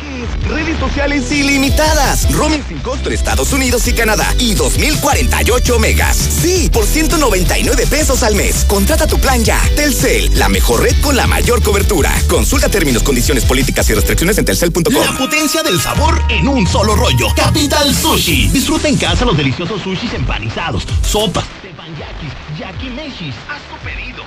redes 0.48 0.78
sociales 0.78 1.30
ilimitadas, 1.30 2.30
roaming 2.32 2.62
sin 2.66 2.78
costo 2.78 3.10
Estados 3.10 3.52
Unidos 3.52 3.86
y 3.88 3.92
Canadá 3.92 4.26
y 4.38 4.54
2048 4.54 5.78
megas. 5.78 6.16
Sí, 6.16 6.70
por 6.72 6.86
199 6.86 7.86
pesos 7.86 8.22
al 8.22 8.34
mes. 8.34 8.64
Contrata 8.64 9.06
tu 9.06 9.18
plan 9.18 9.42
ya. 9.44 9.60
Telcel, 9.76 10.38
la 10.38 10.48
mejor 10.48 10.82
red 10.82 11.00
con 11.00 11.16
la 11.16 11.26
mayor 11.26 11.62
cobertura. 11.62 12.12
Consulta 12.28 12.68
términos, 12.68 13.02
condiciones, 13.02 13.44
políticas 13.44 13.88
y 13.90 13.94
restricciones 13.94 14.38
en 14.38 14.44
telcel.com. 14.44 14.94
La 14.94 15.16
potencia 15.16 15.62
del 15.62 15.80
sabor 15.80 16.20
en 16.28 16.48
un 16.48 16.66
solo 16.66 16.96
rollo. 16.96 17.28
Capital 17.34 17.94
Sushi. 17.94 18.48
Disfruta 18.48 18.88
en 18.88 18.96
casa 18.96 19.24
los 19.24 19.36
deliciosos 19.36 19.80
sushis 19.82 20.12
empanizados, 20.14 20.86
sopas, 21.02 21.44
tepanyakis, 21.62 22.32
yakimeshis. 22.58 23.34
Haz 23.48 23.62
tu 23.68 23.76
pedido, 23.84 24.24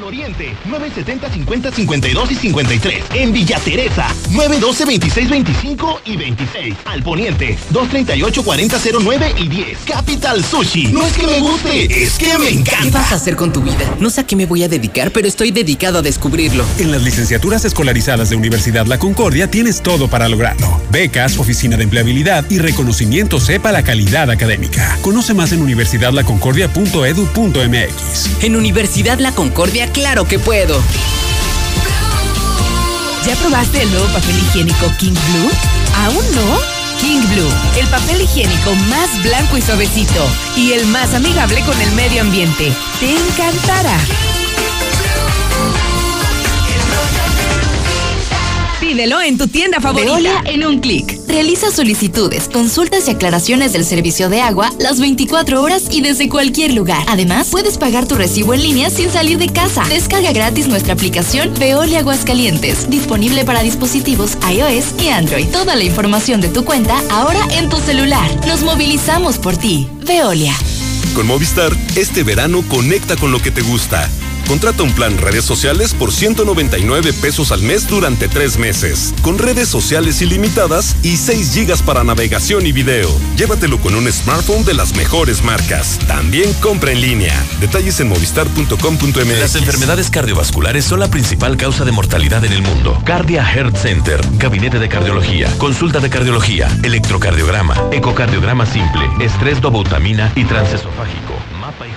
Al 0.00 0.06
Oriente, 0.06 0.56
970 0.64 1.30
50 1.30 1.72
52 1.72 2.30
y 2.30 2.34
53. 2.34 3.04
En 3.16 3.34
Villa 3.34 3.60
Teresa, 3.62 4.06
912 4.30 4.86
26 4.86 5.28
25 5.28 6.00
y 6.06 6.16
26. 6.16 6.74
Al 6.86 7.02
Poniente, 7.02 7.58
238 7.68 8.42
40 8.42 8.78
09 8.98 9.34
y 9.36 9.48
10. 9.48 9.78
Capital 9.84 10.42
Sushi. 10.42 10.86
No 10.86 11.06
es 11.06 11.12
que 11.12 11.26
me 11.26 11.38
guste, 11.40 12.02
es 12.02 12.16
que 12.16 12.38
me 12.38 12.46
¿Qué 12.46 12.54
encanta. 12.60 12.98
vas 13.00 13.12
a 13.12 13.16
hacer 13.16 13.36
con 13.36 13.52
tu 13.52 13.60
vida? 13.60 13.76
No 13.98 14.08
sé 14.08 14.22
a 14.22 14.26
qué 14.26 14.36
me 14.36 14.46
voy 14.46 14.62
a 14.62 14.70
dedicar, 14.70 15.10
pero 15.10 15.28
estoy 15.28 15.50
dedicado 15.50 15.98
a 15.98 16.02
descubrirlo. 16.02 16.64
En 16.78 16.92
las 16.92 17.02
licenciaturas 17.02 17.66
escolarizadas 17.66 18.30
de 18.30 18.36
Universidad 18.36 18.86
La 18.86 18.98
Concordia 18.98 19.50
tienes 19.50 19.82
todo 19.82 20.08
para 20.08 20.30
lograrlo. 20.30 20.80
Becas, 20.90 21.36
oficina 21.36 21.76
de 21.76 21.84
empleabilidad 21.84 22.50
y 22.50 22.58
reconocimiento 22.58 23.38
sepa 23.38 23.70
la 23.70 23.82
calidad 23.82 24.30
académica. 24.30 24.96
Conoce 25.02 25.34
más 25.34 25.52
en 25.52 25.60
universidadlaconcordia.edu.mx. 25.60 28.44
En 28.44 28.56
Universidad 28.56 29.18
La 29.18 29.32
Concordia, 29.32 29.89
claro 29.92 30.26
que 30.26 30.38
puedo. 30.38 30.80
¿Ya 33.26 33.34
probaste 33.36 33.82
el 33.82 33.90
nuevo 33.90 34.06
papel 34.06 34.36
higiénico 34.38 34.90
King 34.98 35.12
Blue? 35.12 35.50
¿Aún 35.96 36.24
no? 36.34 36.80
King 37.00 37.22
Blue, 37.32 37.52
el 37.78 37.86
papel 37.88 38.22
higiénico 38.22 38.74
más 38.88 39.22
blanco 39.22 39.56
y 39.56 39.62
suavecito 39.62 40.26
y 40.56 40.72
el 40.72 40.86
más 40.86 41.14
amigable 41.14 41.62
con 41.62 41.80
el 41.80 41.90
medio 41.92 42.22
ambiente. 42.22 42.72
Te 43.00 43.10
encantará. 43.10 43.98
Pídelo 48.90 49.20
en 49.22 49.38
tu 49.38 49.46
tienda 49.46 49.80
favorita. 49.80 50.14
Veolia 50.14 50.42
en 50.46 50.66
un 50.66 50.80
clic. 50.80 51.16
Realiza 51.28 51.70
solicitudes, 51.70 52.48
consultas 52.48 53.06
y 53.06 53.12
aclaraciones 53.12 53.72
del 53.72 53.84
servicio 53.84 54.28
de 54.28 54.40
agua 54.40 54.72
las 54.80 54.98
24 54.98 55.62
horas 55.62 55.84
y 55.92 56.00
desde 56.00 56.28
cualquier 56.28 56.74
lugar. 56.74 57.00
Además, 57.06 57.50
puedes 57.52 57.78
pagar 57.78 58.08
tu 58.08 58.16
recibo 58.16 58.52
en 58.52 58.62
línea 58.62 58.90
sin 58.90 59.08
salir 59.08 59.38
de 59.38 59.48
casa. 59.48 59.84
Descarga 59.88 60.32
gratis 60.32 60.66
nuestra 60.66 60.94
aplicación 60.94 61.54
Veolia 61.56 62.00
Aguascalientes, 62.00 62.90
disponible 62.90 63.44
para 63.44 63.62
dispositivos 63.62 64.36
iOS 64.52 65.00
y 65.00 65.10
Android. 65.10 65.46
Toda 65.52 65.76
la 65.76 65.84
información 65.84 66.40
de 66.40 66.48
tu 66.48 66.64
cuenta 66.64 67.00
ahora 67.10 67.46
en 67.52 67.68
tu 67.68 67.78
celular. 67.78 68.28
Nos 68.48 68.64
movilizamos 68.64 69.38
por 69.38 69.56
ti. 69.56 69.86
Veolia. 70.04 70.56
Con 71.14 71.28
Movistar, 71.28 71.70
este 71.94 72.24
verano 72.24 72.64
conecta 72.66 73.14
con 73.14 73.30
lo 73.30 73.40
que 73.40 73.52
te 73.52 73.62
gusta. 73.62 74.10
Contrata 74.50 74.82
un 74.82 74.92
plan 74.92 75.16
redes 75.16 75.44
sociales 75.44 75.94
por 75.94 76.10
199 76.10 77.12
pesos 77.12 77.52
al 77.52 77.62
mes 77.62 77.86
durante 77.86 78.26
tres 78.26 78.58
meses, 78.58 79.14
con 79.22 79.38
redes 79.38 79.68
sociales 79.68 80.20
ilimitadas 80.22 80.96
y 81.04 81.18
6 81.18 81.54
gigas 81.54 81.82
para 81.82 82.02
navegación 82.02 82.66
y 82.66 82.72
video. 82.72 83.08
Llévatelo 83.36 83.78
con 83.80 83.94
un 83.94 84.10
smartphone 84.10 84.64
de 84.64 84.74
las 84.74 84.96
mejores 84.96 85.44
marcas. 85.44 86.00
También 86.08 86.52
compra 86.54 86.90
en 86.90 87.00
línea. 87.00 87.40
Detalles 87.60 88.00
en 88.00 88.08
movistar.com.mx. 88.08 89.38
Las 89.38 89.54
enfermedades 89.54 90.10
cardiovasculares 90.10 90.84
son 90.84 90.98
la 90.98 91.06
principal 91.06 91.56
causa 91.56 91.84
de 91.84 91.92
mortalidad 91.92 92.44
en 92.44 92.52
el 92.52 92.62
mundo. 92.62 93.00
Cardia 93.04 93.44
Heart 93.44 93.76
Center, 93.76 94.20
gabinete 94.32 94.80
de 94.80 94.88
cardiología, 94.88 95.48
consulta 95.58 96.00
de 96.00 96.10
cardiología, 96.10 96.68
electrocardiograma, 96.82 97.76
ecocardiograma 97.92 98.66
simple, 98.66 99.08
estrés 99.20 99.60
dobutamina 99.60 100.32
y 100.34 100.44
transesofágico. 100.44 101.29
Mapa 101.70 101.86
y 101.86 101.92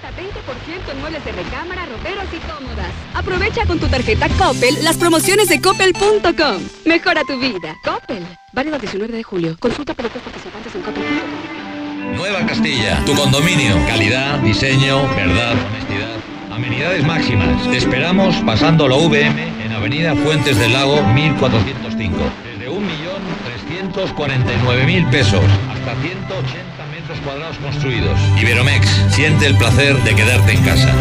Y 0.10 0.12
hasta 0.12 0.22
20% 0.22 0.92
en 0.92 1.00
muebles 1.02 1.24
de 1.26 1.32
recámara, 1.32 1.86
roperos 1.86 2.26
y 2.34 2.38
cómodas. 2.40 2.92
Aprovecha 3.14 3.66
con 3.66 3.80
tu 3.80 3.88
tarjeta 3.88 4.28
Coppel 4.30 4.84
las 4.84 4.98
promociones 4.98 5.48
de 5.50 5.62
coppel.com. 5.62 6.64
Mejora 6.86 7.24
tu 7.24 7.40
vida. 7.40 7.76
Coppel. 7.84 8.26
Válido 8.54 8.76
el 8.76 8.82
19 8.82 9.18
de 9.18 9.24
julio. 9.24 9.56
Consulta 9.60 9.94
productos 9.94 10.22
participantes 10.22 10.74
en 10.76 10.82
coppel.com. 10.82 12.16
Nueva 12.16 12.46
Castilla, 12.46 13.04
tu 13.06 13.14
condominio. 13.14 13.76
Calidad, 13.88 14.40
diseño, 14.40 15.08
verdad, 15.16 15.56
honestidad. 15.68 16.18
Amenidades 16.52 17.06
máximas. 17.06 17.70
Te 17.70 17.78
esperamos 17.78 18.36
pasando 18.38 18.88
la 18.88 18.96
VM 18.96 19.64
en 19.64 19.72
Avenida 19.72 20.16
Fuentes 20.16 20.58
del 20.58 20.74
Lago 20.74 21.04
1405. 21.04 22.18
Desde 22.44 22.68
1.349.000 22.70 25.10
pesos 25.12 25.44
hasta 25.70 25.94
180 26.02 26.69
metros 27.10 27.26
cuadrados 27.26 27.58
construidos. 27.58 28.20
Iberomex, 28.40 28.88
siente 29.12 29.48
el 29.48 29.58
placer 29.58 29.96
de 30.04 30.16
quedarte 30.16 30.52
en 30.54 30.64
casa. 30.64 30.94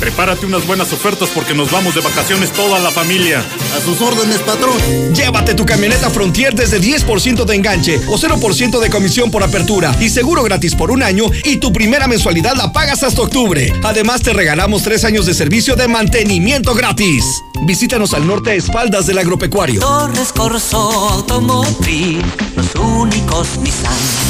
Prepárate 0.00 0.46
unas 0.46 0.66
buenas 0.66 0.92
ofertas 0.94 1.28
porque 1.34 1.54
nos 1.54 1.70
vamos 1.70 1.94
de 1.94 2.00
vacaciones 2.00 2.50
toda 2.52 2.78
la 2.78 2.90
familia. 2.90 3.44
A 3.76 3.80
sus 3.84 4.00
órdenes, 4.00 4.38
patrón. 4.38 4.78
Llévate 5.14 5.54
tu 5.54 5.66
camioneta 5.66 6.08
Frontier 6.08 6.54
desde 6.54 6.80
10% 6.80 7.44
de 7.44 7.54
enganche 7.54 8.00
o 8.08 8.16
0% 8.16 8.78
de 8.80 8.90
comisión 8.90 9.30
por 9.30 9.42
apertura 9.42 9.94
y 10.00 10.08
seguro 10.08 10.42
gratis 10.42 10.74
por 10.74 10.90
un 10.90 11.02
año 11.02 11.26
y 11.44 11.58
tu 11.58 11.70
primera 11.70 12.06
mensualidad 12.06 12.56
la 12.56 12.72
pagas 12.72 13.02
hasta 13.02 13.20
octubre. 13.20 13.72
Además 13.84 14.22
te 14.22 14.32
regalamos 14.32 14.82
tres 14.82 15.04
años 15.04 15.26
de 15.26 15.34
servicio 15.34 15.76
de 15.76 15.86
mantenimiento 15.86 16.74
gratis. 16.74 17.22
Visítanos 17.66 18.14
al 18.14 18.26
norte 18.26 18.52
a 18.52 18.54
espaldas 18.54 19.06
del 19.06 19.18
agropecuario. 19.18 19.80
Torres 19.80 20.32
Corso 20.32 20.78
Automotriz, 21.10 22.24
los 22.56 22.74
únicos 22.74 23.58
Nissan 23.58 24.29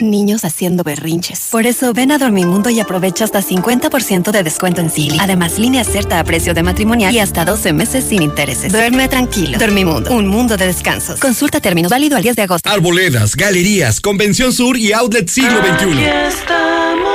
Niños 0.00 0.44
haciendo 0.44 0.82
berrinches. 0.82 1.48
Por 1.50 1.66
eso 1.66 1.92
ven 1.92 2.12
a 2.12 2.18
Dormimundo 2.18 2.70
y 2.70 2.80
aprovecha 2.80 3.24
hasta 3.24 3.42
50% 3.42 4.30
de 4.30 4.42
descuento 4.42 4.80
en 4.80 4.90
Silly. 4.90 5.18
Además, 5.20 5.58
línea 5.58 5.84
cierta 5.84 6.18
a 6.18 6.24
precio 6.24 6.54
de 6.54 6.62
matrimonial 6.62 7.14
y 7.14 7.18
hasta 7.18 7.44
12 7.44 7.72
meses 7.72 8.04
sin 8.04 8.22
intereses. 8.22 8.72
Duerme 8.72 9.08
tranquilo. 9.08 9.58
Dormimundo, 9.58 10.12
un 10.12 10.26
mundo 10.26 10.56
de 10.56 10.66
descansos. 10.66 11.20
Consulta 11.20 11.60
términos 11.60 11.90
válido 11.90 12.16
al 12.16 12.22
10 12.22 12.36
de 12.36 12.42
agosto. 12.42 12.70
Arboledas, 12.70 13.36
galerías, 13.36 14.00
Convención 14.00 14.52
Sur 14.52 14.76
y 14.76 14.92
Outlet 14.92 15.28
Siglo 15.28 15.60
XXI. 15.60 15.86
Aquí 15.86 16.04
estamos. 16.28 17.10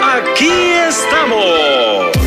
Aquí 0.00 0.50
estamos. 0.88 2.21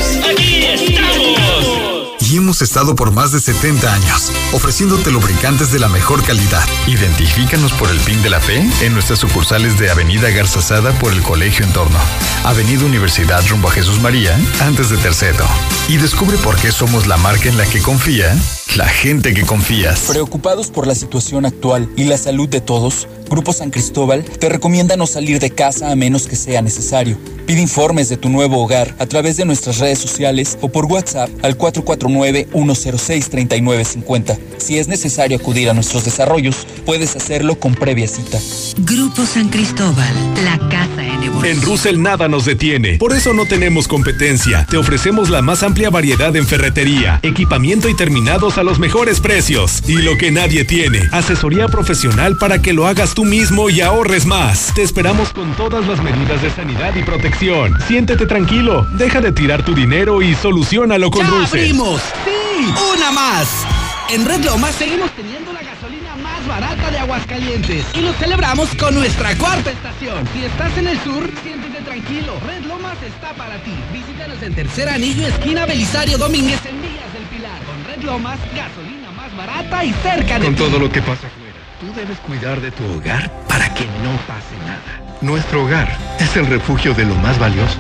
Hemos 2.56 2.61
estado 2.61 2.95
por 2.95 3.11
más 3.11 3.34
de 3.34 3.42
70 3.42 3.93
años, 3.93 4.32
ofreciéndote 4.53 5.11
lubricantes 5.11 5.74
de 5.74 5.80
la 5.80 5.90
mejor 5.90 6.24
calidad. 6.24 6.64
Identifícanos 6.88 7.74
por 7.74 7.90
el 7.90 8.00
PIN 8.00 8.24
de 8.24 8.30
la 8.30 8.40
fe 8.40 8.66
en 8.80 8.93
nuestras 8.93 9.19
sucursales 9.19 9.77
de 9.77 9.90
Avenida 9.90 10.30
Garzazada 10.30 10.98
por 11.00 11.11
el 11.11 11.22
Colegio 11.22 11.66
Entorno, 11.66 12.00
Avenida 12.45 12.85
Universidad 12.85 13.45
rumbo 13.50 13.67
a 13.67 13.72
Jesús 13.72 14.00
María, 14.00 14.40
antes 14.61 14.90
de 14.90 14.95
Terceto. 14.95 15.43
Y 15.90 15.98
descubre 15.98 16.38
por 16.38 16.56
qué 16.56 16.72
somos 16.72 17.08
la 17.08 17.17
marca 17.17 17.50
en 17.50 17.58
la 17.58 17.66
que 17.66 17.82
confía 17.82 18.34
la 18.77 18.88
gente 18.88 19.34
que 19.34 19.45
confías. 19.45 20.06
Preocupados 20.08 20.67
por 20.67 20.88
la 20.88 20.95
situación 20.95 21.45
actual 21.45 21.90
y 21.98 22.06
la 22.06 22.17
salud 22.17 22.48
de 22.48 22.61
todos, 22.61 23.09
Grupo 23.30 23.51
San 23.51 23.69
Cristóbal 23.69 24.24
te 24.24 24.48
recomienda 24.48 24.95
no 24.95 25.08
salir 25.08 25.40
de 25.40 25.50
casa 25.50 25.92
a 25.92 25.95
menos 25.98 26.25
que 26.25 26.38
sea 26.38 26.61
necesario. 26.61 27.17
Pide 27.45 27.61
informes 27.61 28.09
de 28.09 28.17
tu 28.17 28.30
nuevo 28.30 28.64
hogar 28.64 28.95
a 28.98 29.06
través 29.06 29.38
de 29.38 29.45
nuestras 29.45 29.77
redes 29.77 29.99
sociales 29.99 30.57
o 30.61 30.69
por 30.69 30.85
WhatsApp 30.85 31.30
al 31.43 31.56
449-106-3950. 31.59 34.40
Si 34.57 34.80
es 34.80 34.88
necesario 34.88 35.38
acudir 35.38 35.69
a 35.69 35.75
nuestros 35.75 36.06
desarrollos, 36.06 36.65
puedes 36.88 37.15
hacerlo 37.15 37.59
con 37.59 37.75
previa 37.75 38.07
cita. 38.07 38.40
Grupo 38.80 39.27
San 39.27 39.49
Cristóbal, 39.49 40.33
la 40.43 40.57
casa 40.69 41.06
en 41.06 41.22
evolución. 41.22 41.45
En 41.45 41.61
Russell 41.61 42.01
nada 42.01 42.27
nos 42.27 42.45
detiene, 42.45 42.98
por 42.98 43.14
eso 43.14 43.35
no 43.35 43.45
tenemos 43.45 43.88
competencia. 43.88 44.65
Te 44.67 44.77
ofrecemos 44.77 45.30
la 45.30 45.43
más 45.43 45.61
amplia 45.61 45.91
variedad 45.91 46.35
en 46.35 46.48
ferretería, 46.48 47.19
equipamiento 47.22 47.90
y 47.90 47.95
terminados 47.95 48.57
a 48.57 48.64
los 48.64 48.80
mejores 48.80 49.19
precios. 49.19 49.83
Y 49.88 49.98
lo 49.98 50.17
que 50.17 50.32
nadie 50.32 50.65
tiene, 50.65 51.01
asesoría 51.11 51.67
profesional 51.67 52.38
para 52.40 52.64
que 52.64 52.74
lo 52.74 52.88
hagas 52.88 53.14
tú 53.14 53.24
mismo 53.24 53.69
y 53.69 53.82
ahorres 53.82 54.25
más. 54.25 54.74
Te 54.74 54.82
esperamos 54.82 55.32
con 55.32 55.56
todas 55.56 55.85
las 55.85 56.01
medidas 56.01 56.41
de 56.41 56.49
sanidad 56.49 56.95
y 56.95 57.03
protección. 57.03 57.34
Siéntete 57.39 58.25
tranquilo, 58.25 58.88
deja 58.93 59.19
de 59.19 59.31
tirar 59.31 59.61
tu 59.64 59.75
dinero 59.75 60.22
y 60.22 60.33
solucionalo 60.35 61.11
con 61.11 61.27
¡Ya 61.27 61.45
abrimos! 61.45 62.01
¡Sí! 62.23 62.73
¡Una 62.95 63.11
más! 63.11 63.65
En 64.09 64.25
Red 64.25 64.45
Lomas 64.45 64.73
seguimos 64.75 65.11
teniendo 65.11 65.51
la 65.51 65.61
gasolina 65.61 66.15
más 66.23 66.47
barata 66.47 66.91
de 66.91 66.99
Aguascalientes 66.99 67.85
y 67.93 68.01
lo 68.01 68.14
celebramos 68.14 68.73
con 68.75 68.95
nuestra 68.95 69.35
cuarta 69.35 69.69
estación. 69.69 70.25
Si 70.33 70.45
estás 70.45 70.77
en 70.77 70.88
el 70.88 70.99
sur, 71.01 71.30
siéntete 71.43 71.81
tranquilo. 71.83 72.39
Red 72.47 72.65
Lomas 72.67 72.95
está 73.05 73.33
para 73.33 73.57
ti. 73.64 73.73
Visítanos 73.91 74.41
en 74.41 74.55
Tercer 74.55 74.88
Anillo, 74.88 75.27
esquina 75.27 75.65
Belisario 75.65 76.17
Domínguez 76.17 76.65
en 76.65 76.81
Villas 76.81 77.14
del 77.14 77.23
Pilar. 77.23 77.59
Con 77.65 77.83
Red 77.93 78.03
Lomas, 78.03 78.39
gasolina 78.55 79.11
más 79.11 79.35
barata 79.35 79.83
y 79.83 79.91
cerca 79.91 80.39
de 80.39 80.45
Con 80.45 80.55
ti. 80.55 80.64
todo 80.64 80.80
lo 80.80 80.89
que 80.89 81.01
pasa 81.01 81.27
afuera, 81.27 81.53
tú 81.81 81.93
debes 81.99 82.17
cuidar 82.19 82.61
de 82.61 82.72
tu 82.72 82.85
hogar 82.93 83.30
para 83.49 83.73
que 83.73 83.83
no 83.83 84.11
pase 84.25 84.55
nada. 84.65 85.05
Nuestro 85.22 85.64
hogar 85.64 85.98
es 86.19 86.35
el 86.35 86.45
refugio 86.48 86.94
de 86.94 87.06
lo 87.06 87.16
más 87.16 87.40
valioso, 87.40 87.77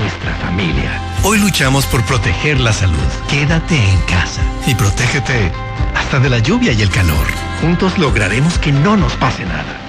nuestra 0.00 0.34
familia. 0.36 1.00
Hoy 1.24 1.38
luchamos 1.38 1.84
por 1.86 2.04
proteger 2.04 2.60
la 2.60 2.72
salud. 2.72 2.96
Quédate 3.28 3.76
en 3.76 4.00
casa 4.02 4.42
y 4.66 4.74
protégete 4.74 5.50
hasta 5.94 6.20
de 6.20 6.30
la 6.30 6.38
lluvia 6.38 6.72
y 6.72 6.82
el 6.82 6.90
calor. 6.90 7.26
Juntos 7.60 7.98
lograremos 7.98 8.58
que 8.58 8.70
no 8.70 8.96
nos 8.96 9.14
pase 9.16 9.44
nada. 9.44 9.85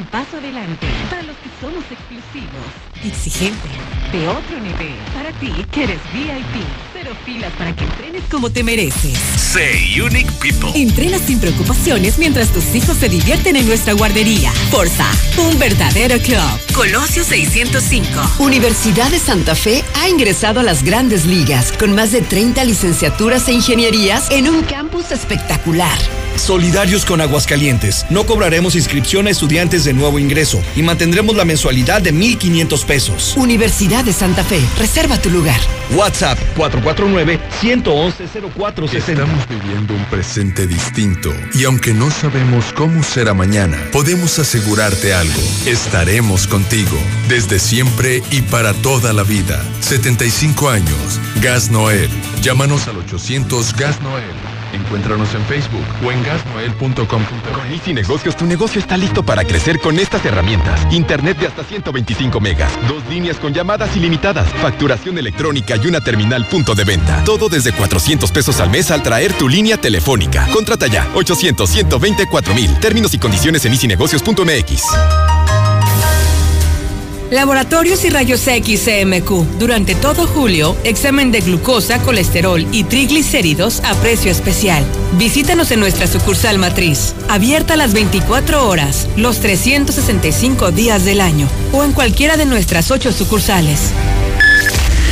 Un 0.00 0.06
paso 0.06 0.38
adelante, 0.38 0.86
para 1.10 1.22
los 1.22 1.36
que 1.36 1.50
somos 1.60 1.84
exclusivos, 1.90 2.66
exigentes, 3.04 3.70
de 4.12 4.28
otro 4.28 4.58
nivel, 4.58 4.96
para 5.12 5.30
ti 5.38 5.52
que 5.70 5.84
eres 5.84 6.00
VIP, 6.14 6.64
cero 6.94 7.10
filas 7.26 7.52
para 7.58 7.76
que 7.76 7.84
entrenes 7.84 8.22
como 8.30 8.50
te 8.50 8.62
mereces. 8.62 9.18
Say 9.36 10.00
Unique 10.00 10.30
People. 10.40 10.70
Entrena 10.74 11.18
sin 11.18 11.38
preocupaciones 11.38 12.18
mientras 12.18 12.48
tus 12.48 12.74
hijos 12.74 12.96
se 12.96 13.10
divierten 13.10 13.56
en 13.56 13.66
nuestra 13.66 13.92
guardería. 13.92 14.50
Forza, 14.70 15.06
un 15.36 15.58
verdadero 15.58 16.18
club. 16.18 16.74
Colosio 16.74 17.22
605. 17.22 18.08
Universidad 18.38 19.10
de 19.10 19.18
Santa 19.18 19.54
Fe 19.54 19.84
ha 20.00 20.08
ingresado 20.08 20.60
a 20.60 20.62
las 20.62 20.82
grandes 20.82 21.26
ligas 21.26 21.72
con 21.72 21.94
más 21.94 22.10
de 22.12 22.22
30 22.22 22.64
licenciaturas 22.64 23.48
e 23.48 23.52
ingenierías 23.52 24.30
en 24.30 24.48
un 24.48 24.62
campus 24.62 25.10
espectacular. 25.12 25.98
Solidarios 26.36 27.04
con 27.04 27.20
Aguascalientes. 27.20 28.06
No 28.10 28.26
cobraremos 28.26 28.76
inscripción 28.76 29.26
a 29.26 29.30
estudiantes 29.30 29.84
de 29.84 29.92
nuevo 29.92 30.18
ingreso 30.18 30.62
y 30.76 30.82
mantendremos 30.82 31.36
la 31.36 31.44
mensualidad 31.44 32.02
de 32.02 32.12
1,500 32.12 32.84
pesos. 32.84 33.34
Universidad 33.36 34.04
de 34.04 34.12
Santa 34.12 34.44
Fe, 34.44 34.60
reserva 34.78 35.20
tu 35.20 35.30
lugar. 35.30 35.60
WhatsApp 35.94 36.38
449-111-0460. 36.56 38.94
Estamos 38.94 39.48
viviendo 39.48 39.94
un 39.94 40.04
presente 40.06 40.66
distinto 40.66 41.32
y 41.54 41.64
aunque 41.64 41.92
no 41.92 42.10
sabemos 42.10 42.72
cómo 42.74 43.02
será 43.02 43.34
mañana, 43.34 43.78
podemos 43.92 44.38
asegurarte 44.38 45.14
algo. 45.14 45.40
Estaremos 45.66 46.46
contigo 46.46 46.96
desde 47.28 47.58
siempre 47.58 48.22
y 48.30 48.42
para 48.42 48.72
toda 48.74 49.12
la 49.12 49.22
vida. 49.22 49.62
75 49.80 50.70
años. 50.70 51.20
Gas 51.40 51.70
Noel. 51.70 52.10
Llámanos 52.42 52.86
al 52.88 52.98
800 52.98 53.74
Gas 53.74 54.00
Noel. 54.02 54.49
Encuéntranos 54.72 55.34
en 55.34 55.42
Facebook 55.46 55.84
o 56.04 56.12
en 56.12 56.22
gasnoel.com. 56.22 57.22
Con 57.52 57.72
Easy 57.72 57.92
Negocios, 57.92 58.36
tu 58.36 58.46
negocio 58.46 58.80
está 58.80 58.96
listo 58.96 59.22
para 59.22 59.44
crecer 59.44 59.80
con 59.80 59.98
estas 59.98 60.24
herramientas. 60.24 60.80
Internet 60.92 61.38
de 61.38 61.46
hasta 61.46 61.64
125 61.64 62.40
megas, 62.40 62.72
dos 62.88 63.04
líneas 63.08 63.38
con 63.38 63.52
llamadas 63.52 63.96
ilimitadas, 63.96 64.48
facturación 64.60 65.18
electrónica 65.18 65.76
y 65.76 65.86
una 65.86 66.00
terminal 66.00 66.46
punto 66.46 66.74
de 66.74 66.84
venta. 66.84 67.22
Todo 67.24 67.48
desde 67.48 67.72
400 67.72 68.30
pesos 68.30 68.60
al 68.60 68.70
mes 68.70 68.90
al 68.90 69.02
traer 69.02 69.32
tu 69.32 69.48
línea 69.48 69.76
telefónica. 69.76 70.46
Contrata 70.52 70.86
ya, 70.86 71.08
800 71.14 71.70
124 71.70 72.54
mil. 72.54 72.78
Términos 72.80 73.14
y 73.14 73.18
condiciones 73.18 73.64
en 73.64 73.72
easynegocios.mx. 73.72 75.59
Laboratorios 77.30 78.04
y 78.04 78.10
Rayos 78.10 78.46
X 78.46 78.84
CMQ. 78.84 79.58
Durante 79.58 79.94
todo 79.94 80.26
julio, 80.26 80.76
examen 80.82 81.30
de 81.30 81.40
glucosa, 81.40 82.00
colesterol 82.00 82.66
y 82.72 82.84
triglicéridos 82.84 83.80
a 83.84 83.94
precio 83.94 84.32
especial. 84.32 84.84
Visítanos 85.16 85.70
en 85.70 85.78
nuestra 85.78 86.08
sucursal 86.08 86.58
matriz, 86.58 87.14
abierta 87.28 87.76
las 87.76 87.92
24 87.92 88.68
horas, 88.68 89.08
los 89.16 89.38
365 89.38 90.72
días 90.72 91.04
del 91.04 91.20
año, 91.20 91.48
o 91.72 91.84
en 91.84 91.92
cualquiera 91.92 92.36
de 92.36 92.46
nuestras 92.46 92.90
ocho 92.90 93.12
sucursales. 93.12 93.92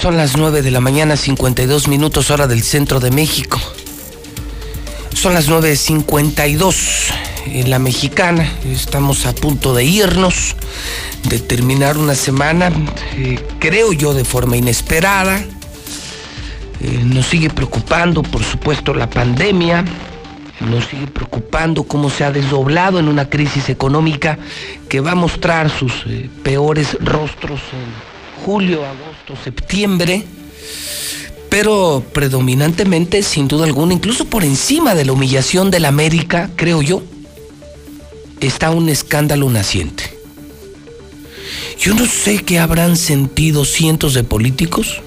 Son 0.00 0.16
las 0.16 0.36
9 0.36 0.62
de 0.62 0.70
la 0.70 0.78
mañana, 0.78 1.16
52 1.16 1.88
minutos 1.88 2.30
hora 2.30 2.46
del 2.46 2.62
centro 2.62 3.00
de 3.00 3.10
México. 3.10 3.58
Son 5.12 5.34
las 5.34 5.50
9.52 5.50 7.12
en 7.46 7.68
la 7.68 7.80
mexicana. 7.80 8.48
Estamos 8.64 9.26
a 9.26 9.34
punto 9.34 9.74
de 9.74 9.82
irnos, 9.82 10.54
de 11.24 11.40
terminar 11.40 11.98
una 11.98 12.14
semana, 12.14 12.70
eh, 13.16 13.44
creo 13.58 13.92
yo, 13.92 14.14
de 14.14 14.24
forma 14.24 14.56
inesperada. 14.56 15.38
Eh, 16.80 17.00
nos 17.04 17.26
sigue 17.26 17.50
preocupando, 17.50 18.22
por 18.22 18.44
supuesto, 18.44 18.94
la 18.94 19.10
pandemia. 19.10 19.84
Nos 20.60 20.84
sigue 20.86 21.08
preocupando 21.08 21.82
cómo 21.82 22.08
se 22.08 22.22
ha 22.22 22.30
desdoblado 22.30 23.00
en 23.00 23.08
una 23.08 23.28
crisis 23.28 23.68
económica 23.68 24.38
que 24.88 25.00
va 25.00 25.10
a 25.10 25.16
mostrar 25.16 25.68
sus 25.70 26.04
eh, 26.06 26.30
peores 26.44 26.96
rostros 27.00 27.60
en 27.72 28.18
julio, 28.44 28.84
agosto, 28.86 29.17
septiembre, 29.36 30.24
pero 31.50 32.04
predominantemente, 32.12 33.22
sin 33.22 33.48
duda 33.48 33.64
alguna, 33.64 33.94
incluso 33.94 34.26
por 34.26 34.44
encima 34.44 34.94
de 34.94 35.04
la 35.04 35.12
humillación 35.12 35.70
de 35.70 35.80
la 35.80 35.88
América, 35.88 36.50
creo 36.56 36.82
yo, 36.82 37.02
está 38.40 38.70
un 38.70 38.88
escándalo 38.88 39.48
naciente. 39.50 40.04
Yo 41.78 41.94
no 41.94 42.06
sé 42.06 42.38
qué 42.44 42.58
habrán 42.58 42.96
sentido 42.96 43.64
cientos 43.64 44.14
de 44.14 44.24
políticos 44.24 45.00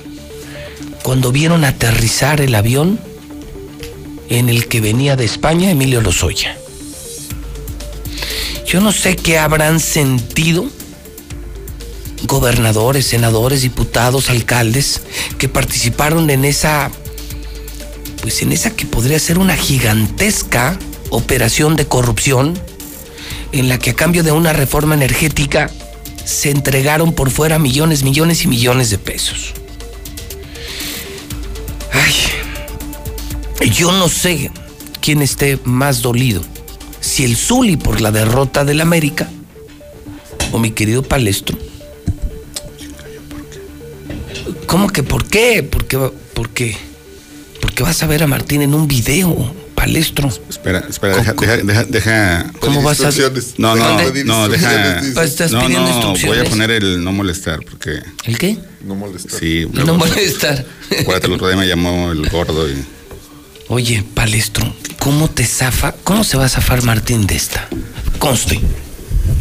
cuando 1.03 1.32
vieron 1.32 1.64
aterrizar 1.66 2.41
el 2.41 2.56
avión 2.56 3.00
en 4.30 4.50
el 4.50 4.67
que 4.67 4.80
venía 4.80 5.16
de 5.16 5.25
España 5.25 5.69
Emilio 5.69 6.01
Lozoya. 6.01 6.58
Yo 8.66 8.80
no 8.80 8.93
sé 8.93 9.17
qué 9.17 9.38
habrán 9.38 9.82
sentido 9.82 10.66
gobernadores, 12.24 13.06
senadores, 13.06 13.61
diputados, 13.61 14.30
alcaldes 14.30 15.01
que 15.38 15.50
participaron 15.50 16.30
en 16.30 16.45
esa, 16.45 16.91
pues 18.22 18.41
en 18.41 18.51
esa 18.51 18.72
que 18.72 18.85
podría 18.85 19.19
ser 19.19 19.38
una 19.38 19.56
gigantesca 19.56 20.77
operación 21.09 21.75
de 21.75 21.85
corrupción 21.85 22.58
en 23.51 23.69
la 23.69 23.77
que 23.80 23.91
a 23.91 23.95
cambio 23.95 24.24
de 24.24 24.32
una 24.32 24.53
reforma 24.53 24.95
energética 24.95 25.69
se 26.24 26.51
entregaron 26.51 27.14
por 27.14 27.32
fuera 27.32 27.59
millones, 27.59 28.03
millones 28.03 28.43
y 28.43 28.48
millones 28.48 28.90
de 28.90 28.98
pesos. 28.98 29.53
Ay, 31.91 33.69
yo 33.72 33.91
no 33.91 34.08
sé 34.08 34.51
quién 35.01 35.22
esté 35.22 35.59
más 35.66 36.01
dolido, 36.01 36.41
si 37.01 37.25
el 37.25 37.35
Zuli 37.35 37.75
por 37.75 38.00
la 38.00 38.11
derrota 38.11 38.64
del 38.64 38.82
América 38.82 39.30
o 40.51 40.59
mi 40.59 40.72
querido 40.72 41.03
Palestro. 41.03 41.70
¿Cómo 44.72 44.88
que 44.90 45.03
por 45.03 45.25
qué? 45.25 45.67
Porque, 45.69 45.98
porque, 46.33 46.77
porque 47.59 47.83
vas 47.83 48.01
a 48.03 48.08
ver 48.08 48.24
a 48.24 48.27
Martín 48.27 48.61
en 48.61 48.74
un 48.74 48.88
video, 48.88 49.53
Palestro. 49.75 50.30
Espera, 50.50 50.85
espera, 50.90 51.17
deja, 51.17 51.33
deja, 51.33 51.83
deja, 51.83 52.53
¿Cómo 52.61 52.82
vas 52.82 53.01
a 53.01 53.09
No, 53.58 53.75
no, 53.75 53.98
no, 54.24 54.48
deja. 54.48 55.01
Estás 55.25 55.51
no, 55.51 55.59
pidiendo 55.59 55.90
no, 55.90 56.14
voy 56.25 56.40
a 56.40 56.45
poner 56.45 56.72
el 56.72 57.03
no 57.03 57.11
molestar 57.11 57.59
porque. 57.69 58.01
¿El 58.24 58.38
qué? 58.38 58.59
No 58.85 58.95
molestar. 58.95 59.38
Sí, 59.38 59.67
No 59.74 59.95
molestar. 59.95 60.66
Acuérdate, 61.01 61.27
el 61.27 61.33
otro 61.33 61.50
día 61.50 61.58
me 61.58 61.67
llamó 61.67 62.14
el 62.14 62.30
gordo 62.30 62.69
y. 62.69 62.82
Oye, 63.67 64.06
Palestro, 64.14 64.74
¿cómo 65.00 65.30
te 65.30 65.43
zafa? 65.43 65.95
¿Cómo 66.06 66.24
se 66.24 66.38
va 66.38 66.45
a 66.45 66.50
zafar 66.50 66.82
Martín 66.83 67.27
de 67.27 67.35
esta? 67.35 67.67
Conste. 68.19 68.61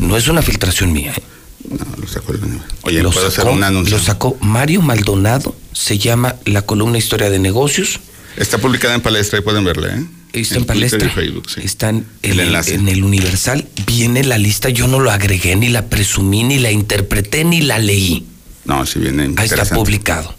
No 0.01 0.17
es 0.17 0.27
una 0.27 0.43
filtración 0.43 0.93
mía. 0.93 1.15
¿eh? 1.17 1.23
No, 1.69 1.85
lo 1.97 2.09
sacó 2.09 2.33
el. 2.33 2.41
Oye, 2.83 3.03
lo 3.03 3.11
¿puedo 3.11 3.31
sacó, 3.31 3.43
hacer 3.49 3.57
un 3.57 3.65
anuncio? 3.65 3.97
Lo 3.97 4.03
sacó 4.03 4.37
Mario 4.41 4.83
Maldonado. 4.83 5.55
Se 5.73 5.99
llama 5.99 6.37
La 6.45 6.63
columna 6.63 6.99
Historia 6.99 7.31
de 7.31 7.39
Negocios. 7.39 8.01
Está 8.37 8.59
publicada 8.59 8.95
en 8.95 9.01
palestra 9.03 9.39
y 9.39 9.43
pueden 9.43 9.65
verla, 9.65 9.89
¿eh? 9.97 10.05
Está 10.33 10.57
en, 10.57 10.65
palestra. 10.65 11.05
y 11.05 11.11
Facebook, 11.11 11.51
sí. 11.51 11.61
Está 11.65 11.89
en 11.91 12.07
El 12.23 12.33
en 12.33 12.41
el, 12.41 12.47
enlace. 12.47 12.75
en 12.75 12.89
el 12.89 13.05
Universal. 13.05 13.67
Viene 13.87 14.25
la 14.25 14.39
lista. 14.39 14.69
Yo 14.71 14.87
no 14.87 15.01
lo 15.01 15.11
agregué, 15.11 15.57
ni 15.57 15.69
la 15.69 15.87
presumí, 15.87 16.45
ni 16.45 16.59
la 16.59 16.71
interpreté, 16.71 17.45
ni 17.45 17.61
la 17.63 17.79
leí. 17.79 18.27
No, 18.65 18.87
si 18.87 19.01
viene. 19.01 19.35
Ahí 19.37 19.47
está 19.47 19.65
publicado. 19.67 20.35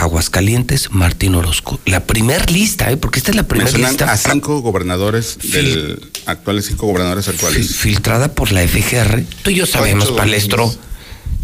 Aguascalientes, 0.00 0.90
Martín 0.92 1.34
Orozco. 1.34 1.80
La 1.86 2.00
primer 2.04 2.50
lista, 2.50 2.90
¿eh? 2.90 2.96
Porque 2.96 3.18
esta 3.18 3.30
es 3.30 3.36
la 3.36 3.44
primera 3.44 3.70
lista 3.70 4.10
a 4.12 4.16
cinco 4.16 4.60
gobernadores 4.60 5.38
del 5.52 6.10
actuales 6.26 6.66
cinco 6.66 6.86
gobernadores 6.86 7.26
fil- 7.26 7.34
actuales. 7.34 7.76
filtrada 7.76 8.34
por 8.34 8.52
la 8.52 8.62
FGR. 8.66 9.24
Tú 9.42 9.50
y 9.50 9.54
yo 9.56 9.66
sabemos, 9.66 10.10
Palestro. 10.12 10.74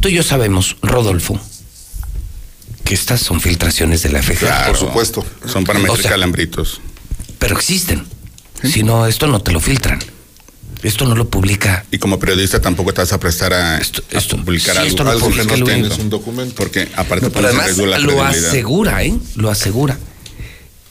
Tú 0.01 0.09
y 0.09 0.13
yo 0.15 0.23
sabemos, 0.23 0.77
Rodolfo, 0.83 1.41
que 2.85 2.95
estas 2.95 3.21
son 3.21 3.41
filtraciones 3.41 4.03
de 4.03 4.11
la 4.11 4.23
FGR. 4.23 4.39
Claro, 4.39 4.67
por 4.73 4.77
supuesto. 4.77 5.27
Son 5.47 5.65
para 5.65 5.79
meter 5.79 5.99
O 5.99 6.01
sea, 6.01 6.11
calambritos. 6.11 6.81
Pero 7.39 7.57
existen. 7.57 8.05
Si 8.63 8.83
no, 8.83 9.07
esto 9.07 9.27
no 9.27 9.41
te 9.41 9.53
lo 9.53 9.61
filtran. 9.61 9.99
Esto 10.87 11.05
no 11.05 11.17
lo 11.17 11.29
publica. 11.29 11.85
Y 11.91 11.99
como 11.99 12.21
periodista 12.21 12.61
tampoco 12.61 12.95
te 12.95 13.01
vas 13.01 13.13
a 13.13 13.19
prestar 13.19 13.53
a, 13.53 13.77
a 13.79 13.81
publicar 14.45 14.77
sí, 14.77 14.79
algo, 14.79 14.89
esto 14.89 15.03
lo 15.03 15.11
algo 15.11 15.31
que 15.31 15.45
no 15.45 15.55
el 15.55 15.65
tienes 15.65 15.99
un 15.99 16.11
documento. 16.11 16.55
Porque 16.55 16.89
aparte 16.95 17.27
No, 17.27 17.33
pero 17.33 17.49
además 17.49 17.77
la 17.77 17.99
lo 17.99 18.23
asegura, 18.23 19.03
¿eh? 19.03 19.13
Lo 19.35 19.51
asegura. 19.51 19.99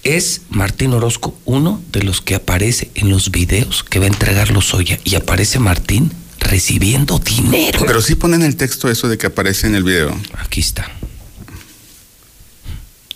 Es 0.04 0.42
Martín 0.50 0.92
Orozco 0.92 1.34
uno 1.46 1.82
de 1.94 2.04
los 2.04 2.20
que 2.20 2.36
aparece 2.36 2.92
en 2.96 3.10
los 3.10 3.32
videos 3.32 3.86
que 3.86 4.00
va 4.00 4.06
a 4.06 4.10
entregar 4.10 4.52
Lozoya. 4.52 5.00
Y 5.06 5.16
aparece 5.16 5.60
Martín 5.60 6.12
recibiendo 6.40 7.18
dinero. 7.20 7.80
Pero 7.88 8.02
sí 8.02 8.16
ponen 8.16 8.42
el 8.42 8.58
texto 8.58 8.90
eso 8.90 9.08
de 9.08 9.18
que 9.18 9.28
aparece 9.28 9.68
en 9.68 9.76
el 9.76 9.86
video. 9.86 10.14
Aquí 10.40 10.60
está. 10.60 10.92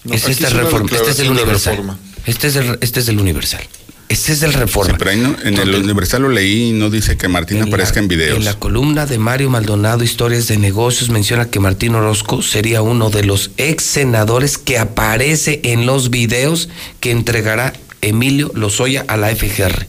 No, 0.06 0.14
este, 0.14 0.32
aquí 0.32 0.32
es 0.32 0.38
es 0.38 0.48
del 0.48 0.54
una 0.54 0.64
Reforma. 0.64 0.90
Este 0.96 1.12
es 1.12 1.18
de 1.18 1.30
Universal. 1.30 1.76
Reforma. 1.76 2.00
Este 2.26 2.48
es 2.48 2.56
este 2.80 3.00
es 3.02 3.06
del 3.06 3.20
Universal. 3.20 3.68
Este 4.10 4.32
es 4.34 4.40
del 4.40 4.54
Reforma. 4.54 4.94
Sí, 4.94 4.96
pero 4.98 5.12
ahí 5.12 5.18
no- 5.20 5.36
en 5.44 5.56
el 5.56 5.76
Universal 5.76 6.24
lo 6.24 6.30
leí 6.30 6.70
y 6.70 6.72
no 6.74 6.90
dice 6.90 7.16
que 7.16 7.28
Martín 7.28 7.62
aparezca 7.62 7.96
la- 7.96 8.02
en 8.02 8.08
videos. 8.08 8.38
En 8.40 8.46
la 8.46 8.56
columna 8.56 9.06
de 9.06 9.20
Mario 9.20 9.50
Maldonado, 9.52 10.04
Historias 10.04 10.48
de 10.48 10.58
Negocios, 10.58 11.10
menciona 11.12 11.46
que 11.50 11.60
Martín 11.60 11.94
Orozco 11.94 12.42
sería 12.42 12.82
uno 12.82 13.12
de 13.12 13.24
los 13.24 13.52
ex 13.58 13.84
senadores 13.84 14.58
que 14.58 14.80
aparece 14.80 15.62
en 15.64 15.86
los 15.86 16.10
videos 16.10 16.70
que 17.00 17.12
entregará 17.12 17.74
Emilio 18.02 18.52
Lozoya 18.56 19.06
a 19.08 19.16
la 19.16 19.30
FGR. 19.30 19.88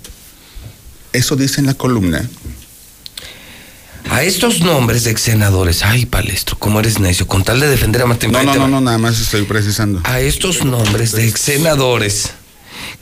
Eso 1.15 1.35
dice 1.37 1.61
en 1.61 1.67
la 1.67 1.75
columna. 1.75 2.29
A 4.11 4.23
estos 4.25 4.61
nombres 4.61 5.05
de 5.05 5.13
ex 5.13 5.21
senadores, 5.23 5.83
ay 5.83 6.05
Palestro, 6.05 6.59
cómo 6.59 6.81
eres 6.81 6.99
necio, 6.99 7.27
con 7.27 7.45
tal 7.45 7.61
de 7.61 7.69
defender 7.69 8.03
a 8.03 8.07
Martín 8.07 8.33
No, 8.33 8.43
no, 8.43 8.55
no, 8.55 8.69
no, 8.69 8.81
nada 8.81 8.99
más 8.99 9.21
estoy 9.21 9.45
precisando. 9.45 10.01
a 10.05 10.21
estos 10.21 10.65
nombres 10.65 11.13
de 11.13 11.29
ex 11.29 11.41
senadores 11.41 12.31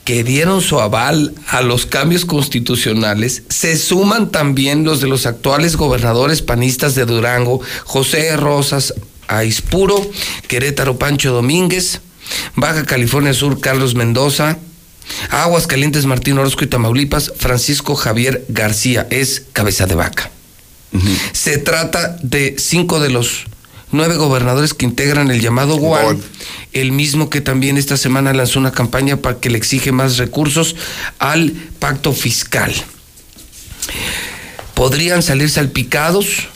que 0.03 0.23
dieron 0.23 0.61
su 0.61 0.79
aval 0.79 1.33
a 1.47 1.61
los 1.61 1.85
cambios 1.85 2.25
constitucionales, 2.25 3.43
se 3.49 3.77
suman 3.77 4.31
también 4.31 4.83
los 4.83 5.01
de 5.01 5.07
los 5.07 5.25
actuales 5.25 5.75
gobernadores 5.75 6.41
panistas 6.41 6.95
de 6.95 7.05
Durango, 7.05 7.61
José 7.85 8.35
Rosas 8.35 8.93
Aispuro, 9.27 10.09
Querétaro 10.47 10.97
Pancho 10.97 11.31
Domínguez, 11.31 12.01
Baja 12.55 12.85
California 12.85 13.33
Sur 13.33 13.59
Carlos 13.59 13.95
Mendoza, 13.95 14.57
Aguas 15.29 15.67
Calientes 15.67 16.05
Martín 16.05 16.37
Orozco 16.37 16.63
y 16.63 16.67
Tamaulipas, 16.67 17.33
Francisco 17.37 17.95
Javier 17.95 18.45
García, 18.49 19.07
es 19.09 19.43
cabeza 19.53 19.85
de 19.85 19.95
vaca. 19.95 20.31
Se 21.33 21.59
trata 21.59 22.17
de 22.23 22.55
cinco 22.57 22.99
de 22.99 23.09
los 23.09 23.45
nueve 23.91 24.15
gobernadores 24.15 24.73
que 24.73 24.85
integran 24.85 25.31
el 25.31 25.41
llamado 25.41 25.77
GUAN, 25.77 26.19
el 26.73 26.91
mismo 26.91 27.29
que 27.29 27.41
también 27.41 27.77
esta 27.77 27.97
semana 27.97 28.33
lanzó 28.33 28.59
una 28.59 28.71
campaña 28.71 29.17
para 29.17 29.39
que 29.39 29.49
le 29.49 29.57
exige 29.57 29.91
más 29.91 30.17
recursos 30.17 30.75
al 31.17 31.51
pacto 31.79 32.13
fiscal. 32.13 32.73
Podrían 34.73 35.23
salir 35.23 35.49
salpicados, 35.49 36.47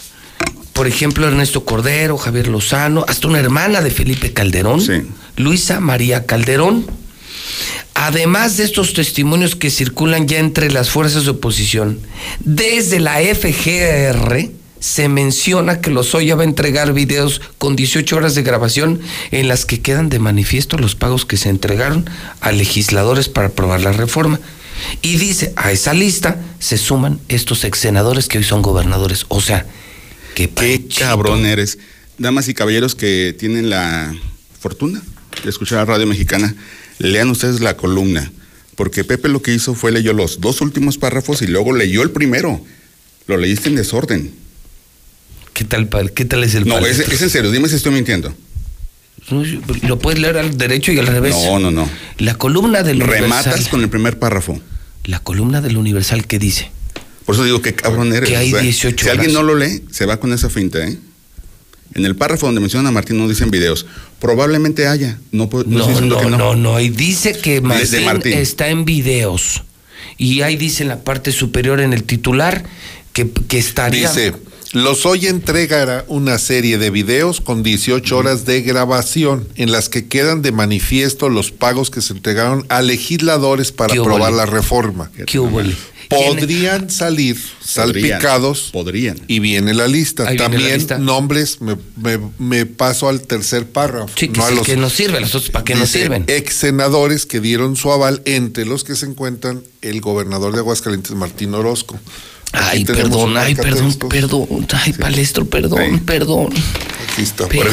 por 0.73 0.87
ejemplo, 0.87 1.27
Ernesto 1.27 1.65
Cordero, 1.65 2.17
Javier 2.17 2.47
Lozano, 2.47 3.05
hasta 3.07 3.27
una 3.27 3.39
hermana 3.39 3.81
de 3.81 3.91
Felipe 3.91 4.33
Calderón, 4.33 4.81
Luisa 5.35 5.79
María 5.79 6.25
Calderón. 6.25 6.85
Además 7.95 8.57
de 8.57 8.63
estos 8.63 8.93
testimonios 8.93 9.55
que 9.55 9.69
circulan 9.69 10.27
ya 10.27 10.39
entre 10.39 10.71
las 10.71 10.89
fuerzas 10.89 11.25
de 11.25 11.31
oposición, 11.31 11.99
desde 12.39 12.99
la 12.99 13.19
FGR 13.19 14.49
se 14.83 15.07
menciona 15.07 15.79
que 15.79 15.91
Lozoya 15.91 16.35
va 16.35 16.41
a 16.41 16.45
entregar 16.45 16.91
videos 16.91 17.39
con 17.57 17.77
18 17.77 18.17
horas 18.17 18.35
de 18.35 18.43
grabación 18.43 18.99
en 19.31 19.47
las 19.47 19.65
que 19.65 19.79
quedan 19.79 20.09
de 20.09 20.19
manifiesto 20.19 20.77
los 20.77 20.93
pagos 20.93 21.25
que 21.25 21.37
se 21.37 21.47
entregaron 21.47 22.09
a 22.41 22.51
legisladores 22.51 23.29
para 23.29 23.47
aprobar 23.47 23.79
la 23.79 23.93
reforma. 23.93 24.41
Y 25.01 25.15
dice, 25.15 25.53
a 25.55 25.71
esa 25.71 25.93
lista 25.93 26.37
se 26.59 26.77
suman 26.77 27.21
estos 27.29 27.63
ex 27.63 27.79
senadores 27.79 28.27
que 28.27 28.39
hoy 28.39 28.43
son 28.43 28.61
gobernadores. 28.61 29.25
O 29.29 29.39
sea, 29.39 29.65
que 30.35 30.49
Qué 30.49 30.85
cabrón 30.99 31.45
eres. 31.45 31.77
Damas 32.17 32.49
y 32.49 32.53
caballeros 32.53 32.93
que 32.93 33.33
tienen 33.39 33.69
la 33.69 34.13
fortuna 34.59 35.01
de 35.45 35.49
escuchar 35.49 35.79
a 35.79 35.85
Radio 35.85 36.07
Mexicana, 36.07 36.53
lean 36.99 37.29
ustedes 37.29 37.61
la 37.61 37.77
columna. 37.77 38.33
Porque 38.75 39.05
Pepe 39.05 39.29
lo 39.29 39.41
que 39.41 39.53
hizo 39.53 39.75
fue 39.75 39.93
leyó 39.93 40.11
los 40.11 40.41
dos 40.41 40.59
últimos 40.59 40.97
párrafos 40.97 41.41
y 41.41 41.47
luego 41.47 41.71
leyó 41.71 42.03
el 42.03 42.11
primero. 42.11 42.59
Lo 43.27 43.37
leíste 43.37 43.69
en 43.69 43.75
desorden. 43.75 44.42
¿Qué 45.53 45.63
tal, 45.63 45.87
qué 46.13 46.25
tal 46.25 46.43
es 46.43 46.55
el 46.55 46.67
No, 46.67 46.79
es, 46.79 46.99
en 47.21 47.29
serio, 47.29 47.51
dime 47.51 47.69
si 47.69 47.75
estoy 47.75 47.91
mintiendo. 47.91 48.33
Lo 49.83 49.99
puedes 49.99 50.19
leer 50.19 50.37
al 50.37 50.57
derecho 50.57 50.91
y 50.91 50.99
al 50.99 51.07
revés. 51.07 51.35
No, 51.35 51.59
no, 51.59 51.71
no. 51.71 51.87
La 52.17 52.35
columna 52.35 52.83
del 52.83 52.99
Rematas 52.99 53.45
Universal. 53.45 53.69
con 53.71 53.81
el 53.81 53.89
primer 53.89 54.19
párrafo. 54.19 54.59
La 55.05 55.19
columna 55.19 55.61
del 55.61 55.77
Universal 55.77 56.27
que 56.27 56.39
dice. 56.39 56.71
Por 57.25 57.35
eso 57.35 57.45
digo 57.45 57.61
que 57.61 57.73
cabrón 57.73 58.13
eres. 58.13 58.29
Que 58.29 58.35
hay 58.35 58.49
O 58.51 58.55
sea, 58.55 58.61
18 58.61 59.03
Si 59.05 59.09
alguien 59.09 59.33
no 59.33 59.43
lo 59.43 59.55
lee, 59.55 59.83
se 59.91 60.05
va 60.05 60.19
con 60.19 60.33
esa 60.33 60.49
finta, 60.49 60.85
¿eh? 60.85 60.97
En 61.93 62.05
el 62.05 62.15
párrafo 62.15 62.47
donde 62.47 62.59
mencionan 62.59 62.87
a 62.87 62.91
Martín 62.91 63.17
no 63.17 63.29
dicen 63.29 63.51
videos. 63.51 63.85
Probablemente 64.19 64.87
haya. 64.87 65.19
No, 65.31 65.49
no 65.51 65.63
No, 65.65 66.01
no, 66.01 66.17
que 66.19 66.25
no. 66.25 66.37
no, 66.37 66.55
no. 66.55 66.79
Y 66.79 66.89
dice 66.89 67.33
que 67.33 67.61
Martín. 67.61 68.33
está 68.33 68.69
en 68.69 68.83
videos. 68.83 69.63
Y 70.17 70.41
ahí 70.41 70.57
dice 70.57 70.83
en 70.83 70.89
la 70.89 71.03
parte 71.03 71.31
superior 71.31 71.79
en 71.79 71.93
el 71.93 72.03
titular 72.03 72.63
que, 73.13 73.29
que 73.29 73.59
estaría. 73.59 74.09
Dice, 74.09 74.33
Lozoya 74.73 75.29
entregará 75.29 76.03
una 76.07 76.39
serie 76.39 76.79
de 76.79 76.89
videos 76.89 77.41
con 77.41 77.61
18 77.61 78.17
horas 78.17 78.45
de 78.45 78.61
grabación 78.63 79.47
en 79.55 79.71
las 79.71 79.87
que 79.87 80.07
quedan 80.07 80.41
de 80.41 80.51
manifiesto 80.51 81.29
los 81.29 81.51
pagos 81.51 81.91
que 81.91 82.01
se 82.01 82.13
entregaron 82.13 82.65
a 82.69 82.81
legisladores 82.81 83.71
para 83.71 83.93
¿Qué 83.93 83.99
aprobar 83.99 84.33
la 84.33 84.47
reforma. 84.47 85.11
¿Qué 85.27 85.37
hubo? 85.39 85.61
Podrían 86.09 86.89
salir 86.89 87.37
salpicados 87.63 88.69
Podrían. 88.73 89.19
y 89.27 89.39
viene 89.39 89.73
la 89.75 89.87
lista. 89.87 90.23
Ahí 90.27 90.37
viene 90.37 90.43
la 90.53 90.57
También 90.59 90.77
lista. 90.77 90.97
nombres, 90.97 91.61
me, 91.61 91.77
me- 91.95 92.19
me 92.39 92.65
paso 92.65 93.07
al 93.09 93.21
tercer 93.21 93.67
párrafo. 93.67 94.09
Sí, 94.15 94.27
que, 94.27 94.37
no 94.39 94.45
a 94.45 94.51
los- 94.51 94.65
que 94.65 94.75
nos 94.75 94.93
sirve, 94.93 95.19
los 95.21 95.33
otros 95.35 95.49
para 95.51 95.65
qué 95.65 95.75
nos 95.75 95.89
sirven. 95.89 96.25
Ex 96.27 96.53
senadores 96.55 97.25
que 97.25 97.39
dieron 97.39 97.75
su 97.75 97.91
aval, 97.91 98.21
entre 98.25 98.65
los 98.65 98.83
que 98.83 98.95
se 98.95 99.05
encuentran 99.05 99.63
el 99.81 100.01
gobernador 100.01 100.53
de 100.53 100.59
Aguascalientes, 100.59 101.11
Martín 101.15 101.53
Orozco. 101.53 101.99
Ay, 102.53 102.85
perdón, 102.85 103.35
ay, 103.35 103.55
perdón, 103.55 103.93
perdón, 104.09 104.67
ay, 104.73 104.93
palestro, 104.93 105.45
perdón, 105.45 105.99
perdón. 106.01 106.49
Aquí 107.11 107.23
está. 107.23 107.47
Pero 107.49 107.71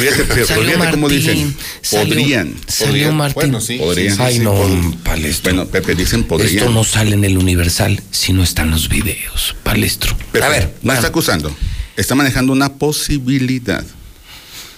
cómo 0.91 1.07
dicen. 1.07 1.55
salió- 1.81 2.15
Podrían. 2.15 2.55
Salió 2.67 2.87
Podrían. 2.87 3.15
Martín. 3.17 3.35
Bueno, 3.35 3.61
sí, 3.61 3.77
Podrían. 3.77 4.19
Ay, 4.19 4.39
no, 4.39 4.97
palestro. 5.03 5.53
Bueno, 5.53 5.69
Pepe, 5.69 5.93
dicen 5.95 6.23
podrían. 6.23 6.57
Esto 6.57 6.71
no 6.71 6.83
sale 6.83 7.13
en 7.13 7.23
el 7.23 7.37
Universal 7.37 8.01
si 8.09 8.33
no 8.33 8.43
están 8.43 8.71
los 8.71 8.89
videos, 8.89 9.55
palestro. 9.63 10.17
Pepe, 10.31 10.45
A 10.45 10.49
ver, 10.49 10.73
no 10.81 10.93
está 10.93 11.07
acusando. 11.07 11.55
Está 11.95 12.15
manejando 12.15 12.51
una 12.51 12.73
posibilidad. 12.73 13.85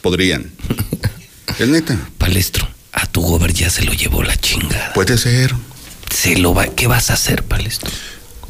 Podrían. 0.01 0.51
es 1.59 1.67
neta. 1.69 1.97
palestro, 2.17 2.67
a 2.91 3.05
tu 3.07 3.21
gober 3.21 3.53
ya 3.53 3.69
se 3.69 3.83
lo 3.83 3.93
llevó 3.93 4.21
la 4.23 4.35
chingada. 4.35 4.91
Puede 4.93 5.17
ser. 5.17 5.53
Se 6.13 6.37
lo 6.37 6.53
va, 6.53 6.67
¿Qué 6.67 6.87
vas 6.87 7.09
a 7.09 7.13
hacer, 7.13 7.43
palestro? 7.43 7.89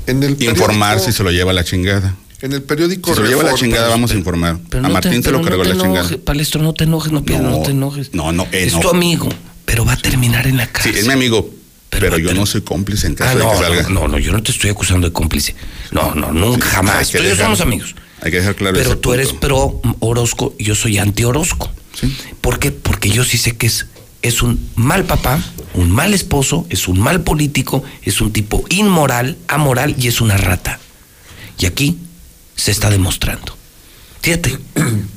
En 0.08 0.22
el 0.24 0.42
Informar 0.42 1.00
si 1.00 1.12
se 1.12 1.24
lo 1.24 1.32
lleva 1.32 1.54
la 1.54 1.64
chingada. 1.64 2.16
En 2.42 2.52
el 2.52 2.62
periódico 2.62 3.10
Si 3.12 3.16
se 3.16 3.22
lo 3.22 3.28
lleva 3.30 3.44
la 3.44 3.54
chingada, 3.56 3.88
vamos 3.88 4.12
a 4.12 4.16
informar. 4.16 4.60
Pero 4.70 4.84
a 4.86 4.88
no 4.90 4.94
Martín 4.94 5.14
te, 5.22 5.24
se 5.24 5.32
lo 5.32 5.42
pero 5.42 5.58
cargó 5.58 5.64
no 5.64 5.70
la 5.78 5.82
chingada. 5.84 6.18
Palestro, 6.26 6.62
no 6.62 6.74
te 6.74 6.84
enojes, 6.84 7.12
no 7.12 7.24
pierdas, 7.24 7.52
no, 7.52 7.62
te 7.62 7.72
enojes. 7.72 8.14
No, 8.14 8.32
no, 8.34 8.44
eh, 8.52 8.66
es 8.66 8.74
no. 8.74 8.80
tu 8.82 8.90
amigo, 8.90 9.30
pero 9.66 9.86
va 9.86 9.94
a 9.94 9.98
terminar 9.98 10.46
en 10.48 10.58
la 10.58 10.66
Sí, 10.66 10.72
cárcel. 10.74 10.96
es 10.98 11.08
mi 11.08 11.14
amigo, 11.14 11.50
pero, 11.90 12.18
yo 12.18 12.34
no 12.34 12.46
soy 12.46 12.62
cómplice 12.62 13.08
en 13.08 13.16
caso 13.16 13.32
Ah, 13.32 13.36
de 13.36 13.58
que 13.58 13.64
salga. 13.64 13.84
no, 13.90 14.02
no, 14.02 14.08
no, 14.10 14.18
yo 14.20 14.34
no 14.34 14.44
te 14.44 14.52
estoy 14.52 14.70
acusando 14.72 15.08
de 15.08 15.14
cómplice. 15.14 15.56
No, 15.92 16.14
no, 16.16 16.34
nunca, 16.34 16.68
jamás. 16.68 16.96
Hay 16.98 17.06
que 17.06 17.18
Tú 17.20 17.24
y 17.24 17.30
yo 17.30 17.36
somos 17.38 17.62
amigos. 17.62 17.96
Hay 18.22 18.32
que 18.32 18.38
dejar 18.38 18.56
claro 18.56 18.76
Pero 18.78 18.92
ese 18.92 19.00
tú 19.00 19.14
eres 19.14 19.34
pro 19.34 19.82
Orozco 20.00 20.54
y 20.58 20.66
yo 20.66 20.76
soy 20.76 20.98
anti 20.98 21.24
Orozco. 21.24 21.72
¿Por 22.42 22.60
qué? 22.60 22.72
Porque 22.72 23.10
yo 23.10 23.24
sí 23.24 23.38
sé 23.38 23.56
que 23.56 23.68
es, 23.68 23.86
es 24.24 24.42
un 24.42 24.70
mal 24.76 25.04
papá, 25.04 25.40
un 25.76 25.92
mal 25.92 26.14
esposo, 26.14 26.66
es 26.70 26.88
un 26.88 27.00
mal 27.00 27.22
político, 27.22 27.84
es 28.02 28.22
un 28.22 28.32
tipo 28.32 28.64
inmoral, 28.70 29.38
amoral 29.48 29.96
y 30.00 30.08
es 30.08 30.22
una 30.22 30.38
rata. 30.38 30.80
Y 31.60 31.68
aquí 31.68 31.98
se 32.56 32.72
está 32.72 32.90
demostrando. 32.90 33.56
Fíjate, 34.24 34.58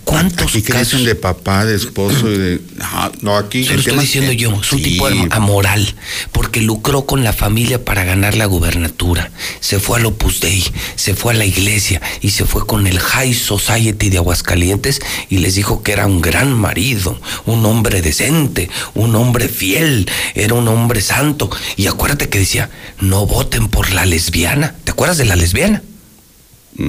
¿cuántos 0.05 0.49
Aquí 0.51 0.63
casos? 0.63 0.91
dicen 0.91 1.05
de 1.07 1.15
papá, 1.15 1.65
de 1.65 1.77
esposo 1.77 2.29
y 2.29 2.39
de. 2.39 2.61
No, 2.77 3.13
no 3.21 3.37
aquí. 3.37 3.65
Se 3.65 3.75
lo 3.75 3.79
estoy 3.79 3.99
diciendo 4.01 4.33
yo, 4.33 4.51
es 4.61 4.73
un 4.73 4.79
Sí. 4.81 4.85
tipo 4.85 5.07
am- 5.07 5.29
amoral, 5.31 5.95
porque 6.33 6.61
lucró 6.61 7.07
con 7.07 7.23
la 7.23 7.33
familia 7.33 7.85
para 7.85 8.03
ganar 8.03 8.35
la 8.35 8.47
gubernatura. 8.47 9.31
Se 9.61 9.79
fue 9.79 10.01
al 10.01 10.07
Opus 10.07 10.41
Dei, 10.41 10.65
se 10.97 11.15
fue 11.15 11.35
a 11.35 11.37
la 11.37 11.45
iglesia 11.45 12.03
y 12.21 12.31
se 12.31 12.47
fue 12.47 12.67
con 12.67 12.89
el 12.89 12.99
High 12.99 13.33
Society 13.33 14.11
de 14.11 14.17
Aguascalientes 14.17 15.01
y 15.31 15.39
les 15.39 15.55
dijo 15.55 15.85
que 15.85 15.93
era 15.93 16.07
un 16.09 16.21
gran 16.21 16.53
marido, 16.53 17.21
un 17.45 17.65
hombre 17.65 18.03
decente, 18.03 18.69
un 18.95 19.15
hombre 19.15 19.49
fiel, 19.49 20.11
era 20.35 20.55
un 20.55 20.67
hombre 20.67 21.01
santo. 21.01 21.49
Y 21.77 21.87
acuérdate 21.87 22.29
que 22.29 22.41
decía, 22.41 22.71
no 23.01 23.25
voten 23.25 23.69
por 23.69 23.93
la 23.93 24.05
lesbiana. 24.05 24.75
¿Te 24.83 24.91
acuerdas 24.91 25.17
de 25.19 25.27
la 25.27 25.37
lesbiana? 25.37 25.81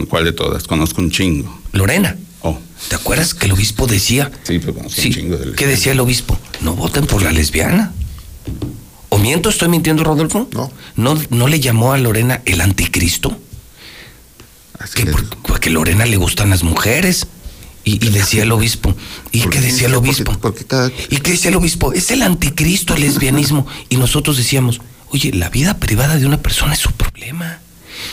¿Cuál 0.09 0.25
de 0.25 0.33
todas? 0.33 0.63
Conozco 0.65 0.99
un 1.01 1.11
chingo. 1.11 1.61
Lorena. 1.77 2.15
Oh. 2.41 2.57
¿Te 2.89 2.95
acuerdas 2.95 3.33
que 3.33 3.45
el 3.45 3.53
obispo 3.53 3.87
decía? 3.87 4.31
Sí, 4.43 4.59
pero 4.59 4.73
conozco 4.75 5.01
Sí, 5.01 5.07
un 5.09 5.13
chingo 5.13 5.37
de 5.37 5.53
¿Qué 5.55 5.65
decía 5.67 5.91
el 5.93 5.99
obispo? 5.99 6.37
No 6.61 6.73
voten 6.75 7.05
por 7.07 7.21
la 7.23 7.31
lesbiana. 7.31 7.93
¿O 9.09 9.17
miento? 9.17 9.49
¿Estoy 9.49 9.69
mintiendo, 9.69 10.03
Rodolfo? 10.03 10.47
No. 10.53 10.71
¿No, 10.95 11.17
no 11.29 11.47
le 11.47 11.59
llamó 11.59 11.93
a 11.93 11.97
Lorena 11.97 12.41
el 12.45 12.61
anticristo? 12.61 13.39
Que 14.93 15.05
por- 15.07 15.25
porque 15.41 15.69
Lorena 15.69 16.05
le 16.05 16.17
gustan 16.17 16.49
las 16.49 16.63
mujeres. 16.63 17.27
Y, 17.83 18.05
y 18.05 18.09
decía 18.09 18.43
el 18.43 18.51
obispo. 18.51 18.93
¿Y 19.31 19.41
qué 19.47 19.61
decía 19.61 19.87
el 19.87 19.95
obispo? 19.95 20.33
¿Y 21.09 21.17
qué 21.17 21.31
decía 21.31 21.49
el 21.49 21.55
obispo? 21.55 21.93
Es 21.93 22.11
el 22.11 22.21
anticristo, 22.21 22.93
el 22.95 23.01
lesbianismo. 23.01 23.65
Y 23.87 23.95
nosotros 23.95 24.35
decíamos, 24.35 24.81
oye, 25.09 25.31
la 25.33 25.49
vida 25.49 25.77
privada 25.77 26.17
de 26.17 26.25
una 26.25 26.41
persona 26.41 26.73
es 26.73 26.79
su 26.79 26.91
problema. 26.91 27.59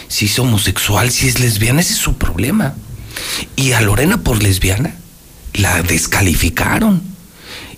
Si 0.06 0.26
es 0.26 0.38
homosexual, 0.38 1.10
si 1.10 1.26
es 1.26 1.40
lesbiana, 1.40 1.80
ese 1.80 1.94
es 1.94 1.98
su 1.98 2.14
problema. 2.14 2.74
Y 3.56 3.72
a 3.72 3.80
Lorena 3.80 4.22
por 4.22 4.42
lesbiana 4.42 4.96
la 5.54 5.82
descalificaron. 5.82 7.02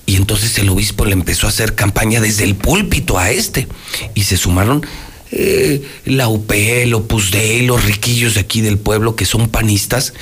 Y 0.07 0.17
entonces 0.17 0.57
el 0.59 0.69
obispo 0.69 1.05
le 1.05 1.13
empezó 1.13 1.47
a 1.47 1.51
hacer 1.51 1.75
campaña 1.75 2.21
desde 2.21 2.45
el 2.45 2.55
púlpito 2.55 3.19
a 3.19 3.31
este. 3.31 3.67
Y 4.15 4.23
se 4.25 4.37
sumaron 4.37 4.87
eh, 5.33 5.87
la 6.05 6.29
UP, 6.29 6.51
el 6.53 6.95
Opus 6.95 7.31
Dei, 7.31 7.67
los 7.67 7.85
riquillos 7.85 8.35
de 8.35 8.41
aquí 8.41 8.61
del 8.61 8.79
pueblo 8.79 9.17
que 9.17 9.27
son 9.27 9.49
panistas, 9.49 10.13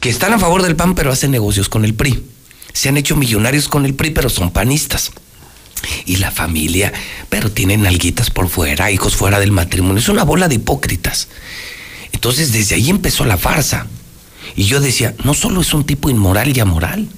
que 0.00 0.08
están 0.08 0.32
a 0.32 0.38
favor 0.38 0.62
del 0.62 0.76
PAN 0.76 0.94
pero 0.94 1.12
hacen 1.12 1.30
negocios 1.30 1.68
con 1.68 1.84
el 1.84 1.94
PRI. 1.94 2.24
Se 2.72 2.88
han 2.88 2.96
hecho 2.96 3.16
millonarios 3.16 3.68
con 3.68 3.84
el 3.84 3.94
PRI 3.94 4.10
pero 4.10 4.30
son 4.30 4.50
panistas. 4.50 5.12
Y 6.06 6.16
la 6.16 6.30
familia, 6.30 6.94
pero 7.28 7.50
tienen 7.52 7.86
alguitas 7.86 8.30
por 8.30 8.48
fuera, 8.48 8.90
hijos 8.90 9.14
fuera 9.16 9.38
del 9.38 9.52
matrimonio. 9.52 9.98
Es 9.98 10.08
una 10.08 10.24
bola 10.24 10.48
de 10.48 10.54
hipócritas. 10.54 11.28
Entonces 12.12 12.52
desde 12.52 12.76
ahí 12.76 12.88
empezó 12.88 13.26
la 13.26 13.36
farsa. 13.36 13.86
Y 14.56 14.64
yo 14.64 14.80
decía, 14.80 15.14
no 15.24 15.34
solo 15.34 15.60
es 15.62 15.74
un 15.74 15.84
tipo 15.84 16.10
inmoral 16.10 16.56
y 16.56 16.60
amoral, 16.60 17.08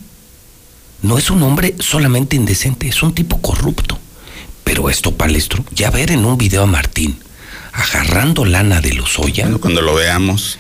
no 1.03 1.19
es 1.19 1.31
un 1.31 1.43
hombre 1.43 1.75
solamente 1.79 2.37
indecente, 2.37 2.89
es 2.89 3.03
un 3.03 3.15
tipo 3.15 3.41
corrupto. 3.41 3.99
Pero 4.65 4.89
esto, 4.91 5.13
palestro, 5.17 5.65
ya 5.75 5.91
ver 5.91 6.11
en 6.11 6.25
un 6.25 6.39
video 6.39 6.63
a 6.63 6.67
Martín 6.67 7.19
agarrando 7.73 8.45
lana 8.45 8.81
de 8.81 8.95
los 8.95 9.19
Oya. 9.19 9.49
cuando 9.61 9.83
lo 9.83 9.95
veamos. 9.95 10.59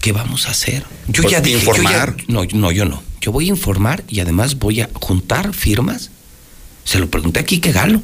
¿Qué 0.00 0.12
vamos 0.12 0.46
a 0.46 0.50
hacer? 0.50 0.84
Yo 1.08 1.22
Pues, 1.22 1.32
ya 1.32 1.40
dije. 1.40 1.58
yo 1.58 1.72
ya- 1.72 1.80
informar. 1.80 2.16
no, 2.28 2.44
no, 2.52 2.70
yo 2.70 2.84
no. 2.84 3.02
Yo 3.20 3.32
voy 3.32 3.46
a 3.46 3.48
informar 3.48 4.04
y 4.08 4.20
además 4.20 4.58
voy 4.58 4.80
a 4.82 4.88
juntar 4.94 5.52
firmas. 5.54 6.10
Se 6.84 6.98
lo 6.98 7.10
pregunté 7.10 7.40
a 7.40 7.44
Quique 7.44 7.72
Galo. 7.72 8.02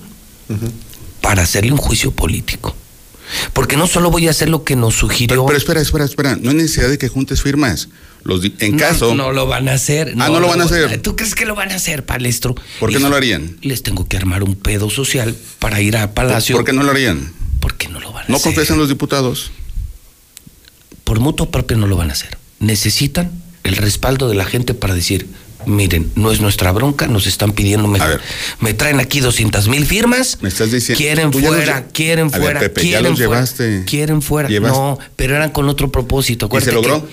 Para 1.21 1.43
hacerle 1.43 1.73
un 1.73 1.79
juicio 1.79 2.11
político. 2.13 2.75
Porque 3.53 3.77
no 3.77 3.87
solo 3.87 4.11
voy 4.11 4.29
a 4.29 4.31
hacer 4.31 4.49
lo 4.49 4.63
que 4.63 4.77
nos 4.77 4.95
sugirió. 4.95 5.29
Pero, 5.29 5.47
pero 5.47 5.59
espera, 5.59 5.81
espera, 5.81 6.05
espera. 6.05 6.37
No 6.41 6.51
hay 6.51 6.57
necesidad 6.57 6.89
de 6.89 6.99
que 6.99 7.09
juntes 7.09 7.43
firmas. 7.43 7.89
Los 8.27 8.43
en 8.45 8.73
No, 8.73 8.77
caso. 8.79 9.15
No 9.15 9.31
lo 9.31 9.47
van 9.47 9.69
a 9.69 9.75
hacer. 9.75 10.15
Ah, 10.19 10.29
no 10.29 10.41
lo 10.41 10.49
van 10.49 10.61
a 10.61 10.65
hacer. 10.65 11.01
¿Tú 11.01 11.15
crees 11.15 11.37
que 11.37 11.47
lo 11.47 11.55
van 11.55 11.71
a 11.71 11.77
hacer, 11.77 12.05
palestro? 12.05 12.57
¿Por 12.81 12.91
qué 12.91 12.99
no 12.99 13.09
lo 13.09 13.15
harían? 13.15 13.57
Les 13.63 13.85
tengo 13.85 14.09
que 14.09 14.17
armar 14.17 14.43
un 14.43 14.57
pedo 14.57 14.91
social 14.91 15.37
para 15.61 15.81
ir 15.81 15.97
a 15.97 16.13
Palacio. 16.13 16.57
¿Por 16.57 16.65
qué 16.65 16.73
no 16.73 16.83
lo 16.83 16.91
harían? 16.91 17.33
¿Por 17.61 17.77
qué 17.77 17.89
no 17.89 18.01
lo 18.01 18.13
van 18.13 18.25
a 18.25 18.29
¿No 18.29 18.37
hacer? 18.37 18.45
confiesan 18.53 18.79
los 18.79 18.89
diputados? 18.89 19.53
Por 21.05 21.21
mutuo 21.21 21.51
propio 21.53 21.77
no 21.77 21.87
lo 21.87 21.97
van 21.97 22.11
a 22.11 22.15
hacer. 22.15 22.37
Necesitan 22.59 23.31
el 23.63 23.77
respaldo 23.77 24.29
de 24.29 24.35
la 24.35 24.45
gente 24.45 24.75
para 24.75 24.95
decir, 24.95 25.29
miren, 25.67 26.11
no 26.15 26.31
es 26.33 26.41
nuestra 26.41 26.73
bronca, 26.73 27.07
nos 27.07 27.27
están 27.27 27.53
pidiendo, 27.53 27.89
me, 27.89 27.99
me 28.61 28.75
traen 28.75 29.01
aquí 29.01 29.21
200 29.21 29.69
mil 29.69 29.85
firmas, 29.87 30.39
Me 30.41 30.49
estás 30.49 30.71
diciendo. 30.71 30.99
quieren 30.99 31.31
los 31.31 31.43
fuera, 31.43 31.87
quieren 31.89 32.27
A 32.33 32.39
ver, 32.39 32.41
fuera, 32.41 32.61
ya 32.63 32.73
quieren 32.73 33.03
los 33.05 33.19
fuera, 33.19 33.31
llevaste. 33.35 33.85
quieren 33.87 34.23
fuera. 34.23 34.49
No, 34.61 34.99
pero 35.17 35.37
eran 35.37 35.51
con 35.51 35.69
otro 35.69 35.91
propósito. 35.93 36.47
¿Y 36.47 36.49
se 36.61 36.71
Acuérdate 36.71 36.75
logró? 36.75 37.07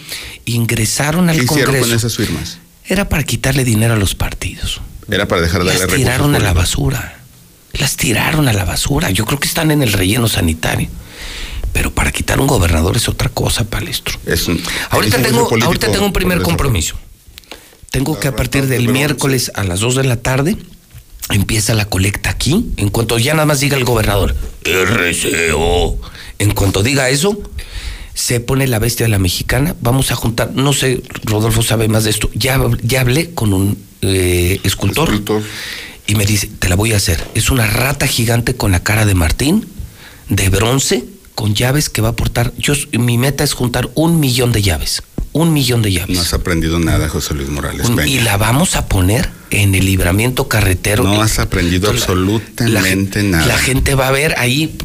que 0.45 0.51
Ingresaron 0.51 1.29
al 1.29 1.35
¿Qué 1.37 1.43
hicieron 1.43 1.65
Congreso. 1.65 1.87
con 1.87 1.95
esas 1.97 2.15
firmas? 2.15 2.57
Era 2.85 3.07
para 3.09 3.23
quitarle 3.23 3.63
dinero 3.63 3.93
a 3.93 3.97
los 3.97 4.13
partidos. 4.15 4.81
Era 5.09 5.27
para 5.27 5.41
dejar 5.41 5.63
de 5.63 5.73
Las 5.73 5.87
tiraron 5.87 6.35
a 6.35 6.39
la 6.39 6.53
basura. 6.53 7.19
Las 7.73 7.95
tiraron 7.97 8.47
a 8.47 8.53
la 8.53 8.65
basura. 8.65 9.09
Yo 9.09 9.25
creo 9.25 9.39
que 9.39 9.47
están 9.47 9.71
en 9.71 9.81
el 9.81 9.93
relleno 9.93 10.27
sanitario. 10.27 10.89
Pero 11.71 11.91
para 11.91 12.11
quitar 12.11 12.39
un 12.39 12.45
gobernador 12.47 12.95
es 12.97 13.09
otra 13.09 13.29
cosa, 13.29 13.63
palestro. 13.63 14.19
Es 14.25 14.47
un, 14.47 14.61
Ahorita 14.91 15.17
tengo, 15.21 15.49
ahorita 15.61 15.91
tengo 15.91 16.05
un 16.05 16.13
primer 16.13 16.41
compromiso. 16.41 16.95
Tengo 17.93 18.19
que 18.19 18.27
a 18.27 18.35
partir 18.35 18.65
del 18.65 18.89
miércoles 18.89 19.51
a 19.53 19.63
las 19.63 19.79
2 19.79 19.97
de 19.97 20.03
la 20.05 20.15
tarde 20.15 20.57
empieza 21.29 21.75
la 21.75 21.85
colecta 21.85 22.31
aquí. 22.31 22.71
En 22.77 22.89
cuanto 22.89 23.19
ya 23.19 23.35
nada 23.35 23.45
más 23.45 23.59
diga 23.59 23.77
el 23.77 23.83
gobernador, 23.83 24.35
RCO. 24.63 25.99
En 26.39 26.55
cuanto 26.55 26.81
diga 26.81 27.11
eso, 27.11 27.39
se 28.15 28.39
pone 28.39 28.65
la 28.65 28.79
bestia 28.79 29.05
de 29.05 29.11
la 29.11 29.19
mexicana. 29.19 29.75
Vamos 29.79 30.09
a 30.09 30.15
juntar, 30.15 30.53
no 30.55 30.73
sé, 30.73 31.03
Rodolfo 31.23 31.61
sabe 31.61 31.87
más 31.87 32.05
de 32.05 32.09
esto. 32.09 32.31
Ya, 32.33 32.59
ya 32.81 33.01
hablé 33.01 33.35
con 33.35 33.53
un 33.53 33.77
eh, 34.01 34.59
escultor, 34.63 35.11
y 36.07 36.15
me 36.15 36.25
dice, 36.25 36.49
te 36.57 36.69
la 36.69 36.75
voy 36.75 36.93
a 36.93 36.97
hacer. 36.97 37.23
Es 37.35 37.51
una 37.51 37.67
rata 37.67 38.07
gigante 38.07 38.55
con 38.55 38.71
la 38.71 38.81
cara 38.81 39.05
de 39.05 39.13
Martín, 39.13 39.67
de 40.29 40.49
bronce, 40.49 41.05
con 41.35 41.53
llaves 41.53 41.91
que 41.91 42.01
va 42.01 42.07
a 42.07 42.11
aportar. 42.13 42.53
Yo, 42.57 42.73
mi 42.93 43.19
meta 43.19 43.43
es 43.43 43.53
juntar 43.53 43.91
un 43.93 44.19
millón 44.19 44.51
de 44.51 44.63
llaves. 44.63 45.03
Un 45.33 45.51
millón 45.51 45.81
de 45.81 45.91
llaves. 45.91 46.15
No 46.15 46.21
has 46.21 46.33
aprendido 46.33 46.79
nada, 46.79 47.09
José 47.09 47.33
Luis 47.33 47.49
Morales. 47.49 47.87
Un- 47.89 48.07
y 48.07 48.19
la 48.19 48.37
vamos 48.37 48.75
a 48.75 48.87
poner 48.87 49.29
en 49.49 49.73
el 49.75 49.85
libramiento 49.85 50.47
carretero. 50.47 51.03
No 51.03 51.21
has 51.21 51.39
aprendido 51.39 51.89
absolutamente 51.89 53.23
la, 53.23 53.29
nada. 53.29 53.47
La 53.47 53.57
gente 53.57 53.95
va 53.95 54.07
a 54.07 54.11
ver 54.11 54.35
ahí. 54.37 54.75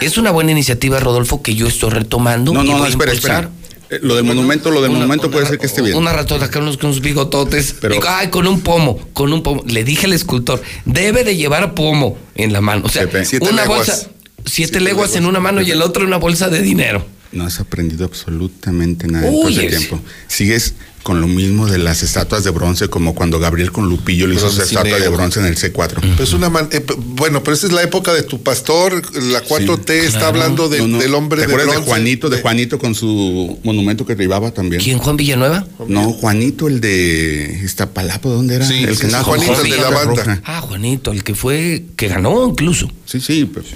Es 0.00 0.18
una 0.18 0.30
buena 0.32 0.50
iniciativa, 0.50 0.98
Rodolfo, 1.00 1.42
que 1.42 1.54
yo 1.54 1.66
estoy 1.68 1.90
retomando. 1.90 2.52
No, 2.52 2.64
y 2.64 2.68
no, 2.70 2.78
no, 2.78 2.86
espera, 2.86 3.12
espera. 3.12 3.50
Eh, 3.90 4.00
Lo 4.02 4.16
del 4.16 4.24
monumento, 4.24 4.70
lo 4.70 4.80
del 4.82 4.90
Una- 4.90 5.00
monumento 5.00 5.28
una 5.28 5.34
puede 5.34 5.46
ser 5.46 5.58
que 5.58 5.66
esté 5.66 5.82
bien. 5.82 5.96
Una 5.96 6.12
ratota 6.12 6.46
acá, 6.46 6.58
unos, 6.58 6.76
con 6.78 6.90
unos 6.90 7.00
bigototes. 7.00 7.76
Pero- 7.80 7.94
Digo, 7.94 8.06
ay, 8.08 8.28
con 8.28 8.46
un 8.48 8.62
pomo, 8.62 8.98
con 9.12 9.32
un 9.32 9.42
pomo. 9.42 9.62
Le 9.66 9.84
dije 9.84 10.06
al 10.06 10.12
escultor, 10.12 10.60
debe 10.86 11.22
de 11.22 11.36
llevar 11.36 11.74
pomo 11.74 12.18
en 12.34 12.52
la 12.52 12.60
mano. 12.60 12.82
O 12.86 12.88
sea, 12.88 13.06
una 13.40 13.64
bolsa, 13.66 14.08
siete, 14.44 14.80
leguas 14.80 15.14
en 15.14 15.26
una 15.26 15.38
mano 15.38 15.60
y 15.62 15.70
el 15.70 15.82
otro 15.82 16.04
una 16.04 16.16
bolsa 16.16 16.48
de 16.48 16.62
dinero. 16.62 17.06
No 17.34 17.44
has 17.44 17.60
aprendido 17.60 18.04
absolutamente 18.04 19.06
nada 19.08 19.26
en 19.26 19.32
todo 19.34 19.48
ese 19.48 19.66
es- 19.66 19.76
tiempo. 19.78 20.00
Sigues 20.28 20.74
con 21.02 21.20
lo 21.20 21.26
mismo 21.26 21.66
de 21.66 21.76
las 21.76 22.02
estatuas 22.02 22.44
de 22.44 22.50
bronce, 22.50 22.88
como 22.88 23.14
cuando 23.14 23.38
Gabriel 23.38 23.72
con 23.72 23.90
Lupillo 23.90 24.26
le 24.26 24.36
hizo 24.36 24.50
su 24.50 24.62
estatua 24.62 24.98
de 24.98 25.08
bronce 25.10 25.38
en 25.40 25.44
el 25.46 25.56
C4. 25.56 26.00
Pues 26.16 26.32
una 26.32 26.48
man- 26.48 26.68
eh, 26.72 26.82
bueno, 26.98 27.42
pero 27.42 27.54
esa 27.54 27.66
es 27.66 27.74
la 27.74 27.82
época 27.82 28.14
de 28.14 28.22
tu 28.22 28.42
pastor, 28.42 29.02
la 29.22 29.42
4T 29.42 29.98
está 29.98 30.10
Claro. 30.20 30.26
hablando 30.28 30.68
de- 30.70 30.78
No, 30.78 30.88
no. 30.88 30.98
del 30.98 31.12
hombre 31.14 31.44
¿Te 31.44 31.48
de 31.54 31.66
de. 31.66 31.76
Juanito, 31.82 32.30
de 32.30 32.40
Juanito 32.40 32.78
con 32.78 32.94
su 32.94 33.58
monumento 33.64 34.06
que 34.06 34.14
derribaba 34.14 34.52
también? 34.52 34.80
¿Quién, 34.82 34.96
Juan 34.98 35.18
Villanueva? 35.18 35.66
No, 35.88 36.10
Juanito, 36.12 36.68
el 36.68 36.80
de 36.80 37.60
Iztapalapa, 37.62 38.28
¿dónde 38.30 38.54
era? 38.54 38.66
Sí, 38.66 38.84
el 38.84 38.94
sí, 38.94 39.00
que 39.02 39.06
sí, 39.08 39.12
nada, 39.12 39.24
Juanito, 39.24 39.60
el 39.60 39.70
de 39.70 39.76
la 39.76 39.90
roja. 39.90 40.04
banda. 40.06 40.40
Ah, 40.44 40.60
Juanito, 40.62 41.12
el 41.12 41.22
que 41.22 41.34
fue, 41.34 41.84
que 41.96 42.08
ganó 42.08 42.48
incluso. 42.48 42.90
Sí, 43.04 43.20
sí, 43.20 43.44
pero 43.52 43.66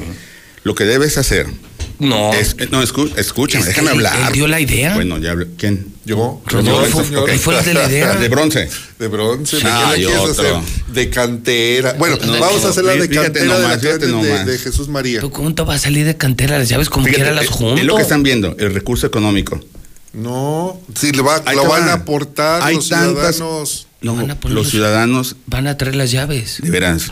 lo 0.62 0.74
que 0.74 0.84
debes 0.84 1.18
hacer. 1.18 1.46
No. 2.00 2.32
Es, 2.32 2.54
eh, 2.58 2.68
no, 2.70 2.82
escu- 2.82 3.10
escúchame, 3.16 3.62
Es 3.62 3.66
que 3.74 3.80
déjame 3.80 3.90
él- 3.98 4.06
hablar. 4.06 4.28
él 4.28 4.32
dio 4.32 4.46
la 4.46 4.60
idea. 4.60 4.94
Bueno, 4.94 5.18
ya 5.18 5.32
hablé. 5.32 5.48
¿Quién? 5.56 5.86
Yo, 6.04 6.40
Rodolfo, 6.46 7.00
él 7.26 7.38
fue 7.38 7.58
el 7.58 7.64
de 7.64 7.74
la 7.74 7.88
idea. 7.88 8.14
De 8.16 8.28
bronce. 8.28 8.68
De 8.98 9.08
bronce, 9.08 9.56
¿de 9.56 9.62
Ah, 9.66 9.90
qué 9.94 10.00
le 10.00 10.06
quieres 10.06 10.22
otro. 10.30 10.56
hacer? 10.58 10.72
De 10.94 11.10
cantera. 11.10 11.92
Bueno, 11.98 12.16
No, 12.24 12.38
vamos 12.38 12.64
a 12.64 12.68
hacer 12.68 12.84
la 12.84 12.92
de 12.94 13.08
cantera 13.08 13.44
nomás, 13.46 13.82
de, 13.82 13.88
la 13.90 13.98
de- 13.98 14.06
de, 14.06 14.44
de 14.52 14.58
Jesús 14.58 14.88
María. 14.88 15.20
¿Tú 15.20 15.30
cómo 15.30 15.54
te 15.54 15.62
va 15.62 15.74
a 15.74 15.78
salir 15.78 16.06
de 16.06 16.16
cantera? 16.16 16.58
Las 16.58 16.68
llaves 16.68 16.88
como 16.88 17.04
Fíjate, 17.06 17.22
quiera 17.24 17.34
las 17.36 17.46
eh, 17.46 17.48
junto. 17.50 17.80
es 17.80 17.84
lo 17.86 17.96
que 17.96 18.02
están 18.02 18.22
viendo, 18.22 18.56
el 18.58 18.72
recurso 18.74 19.06
económico. 19.06 19.60
No, 20.12 20.80
si 20.98 21.12
le 21.12 21.20
va, 21.22 21.42
lo 21.54 21.64
van 21.68 21.86
va. 21.86 21.90
a 21.90 21.94
aportar 21.94 22.62
Hay 22.62 22.76
los 22.76 22.88
tantas- 22.88 23.36
ciudadanos. 23.36 23.86
No, 24.00 24.14
Van 24.14 24.30
a 24.30 24.38
poner 24.40 24.54
los 24.54 24.64
los- 24.64 24.70
ciudadanos, 24.70 25.36
Van 25.46 25.66
a 25.66 25.76
traer 25.76 25.96
las 25.96 26.10
llaves. 26.12 26.58
de 26.62 26.70
veras, 26.70 27.10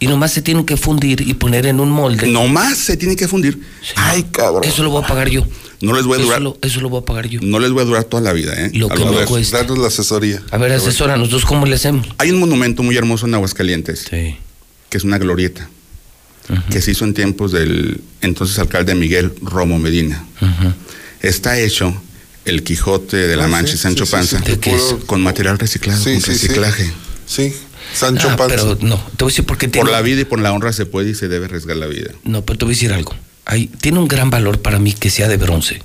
Y 0.00 0.06
nomás 0.06 0.32
se 0.32 0.42
tienen 0.42 0.64
que 0.64 0.76
fundir 0.76 1.20
y 1.22 1.34
poner 1.34 1.66
en 1.66 1.80
un 1.80 1.90
molde. 1.90 2.28
nomás 2.28 2.78
se 2.78 2.96
tiene 2.96 3.16
que 3.16 3.26
fundir. 3.26 3.60
Ay, 3.96 4.24
cabrón. 4.30 4.62
Eso 4.64 4.82
lo 4.84 4.90
voy 4.90 5.02
a 5.02 5.06
pagar 5.06 5.28
yo. 5.28 5.44
No 5.80 5.92
les 5.94 6.04
voy 6.04 6.14
a 6.14 6.16
Eso 6.18 6.26
durar, 6.26 6.42
lo, 6.42 6.58
eso 6.62 6.80
lo 6.80 6.88
voy 6.88 7.00
a 7.02 7.04
pagar 7.04 7.28
yo. 7.28 7.40
no 7.42 7.58
les 7.60 7.70
voy 7.70 7.82
a 7.82 7.84
durar 7.84 8.04
toda 8.04 8.22
la 8.22 8.32
vida, 8.32 8.52
¿eh? 8.56 8.70
Lo 8.74 8.90
A 8.90 8.94
que 8.94 9.04
ver, 9.04 9.12
me 9.20 9.24
cuesta. 9.26 9.58
Danos 9.58 9.78
la 9.78 9.88
asesoría. 9.88 10.42
A 10.50 10.56
ver, 10.56 10.72
asesora, 10.72 11.16
nosotros 11.16 11.44
cómo 11.44 11.66
le 11.66 11.74
hacemos. 11.76 12.06
Hay 12.18 12.30
un 12.30 12.38
monumento 12.40 12.82
muy 12.82 12.96
hermoso 12.96 13.26
en 13.26 13.34
Aguascalientes, 13.34 14.06
Sí. 14.10 14.36
que 14.88 14.98
es 14.98 15.04
una 15.04 15.18
glorieta, 15.18 15.68
que 16.70 16.80
se 16.80 16.92
hizo 16.92 17.04
en 17.04 17.14
tiempos 17.14 17.52
del 17.52 18.00
entonces 18.22 18.58
alcalde 18.58 18.94
Miguel 18.94 19.32
Romo 19.42 19.78
Medina. 19.78 20.24
Está 21.20 21.58
hecho 21.58 21.94
el 22.44 22.62
Quijote 22.62 23.16
de 23.16 23.36
la 23.36 23.44
Ah, 23.44 23.48
Mancha 23.48 23.72
sí, 23.72 23.76
y 23.76 23.78
Sancho 23.78 24.04
sí, 24.06 24.10
sí, 24.10 24.16
Panza 24.16 24.38
sí, 24.38 24.50
¿De 24.52 24.58
qué 24.58 24.74
es? 24.74 24.96
con 25.06 25.20
material 25.22 25.58
reciclado, 25.58 26.02
Sí, 26.02 26.12
con 26.14 26.22
sí, 26.22 26.26
sí. 26.38 26.46
reciclaje. 26.46 26.90
Sí, 27.26 27.52
Sancho 27.94 28.28
Ah, 28.30 28.36
Panza. 28.36 28.56
pero 28.56 28.78
no, 28.82 28.96
te 29.16 29.24
voy 29.24 29.30
a 29.30 29.32
decir 29.32 29.44
por 29.46 29.58
qué 29.58 29.68
tiene. 29.68 29.84
Por 29.84 29.92
la 29.92 30.02
vida 30.02 30.20
y 30.20 30.24
por 30.24 30.40
la 30.40 30.52
honra 30.52 30.72
se 30.72 30.86
puede 30.86 31.10
y 31.10 31.14
se 31.14 31.28
debe 31.28 31.46
arriesgar 31.46 31.76
la 31.76 31.86
vida. 31.86 32.10
No, 32.24 32.42
pero 32.44 32.58
te 32.58 32.64
voy 32.64 32.72
a 32.72 32.76
decir 32.76 32.92
algo. 32.92 33.14
Hay, 33.46 33.66
tiene 33.68 33.98
un 33.98 34.08
gran 34.08 34.30
valor 34.30 34.60
para 34.60 34.78
mí 34.78 34.92
que 34.92 35.10
sea 35.10 35.28
de 35.28 35.36
bronce. 35.36 35.82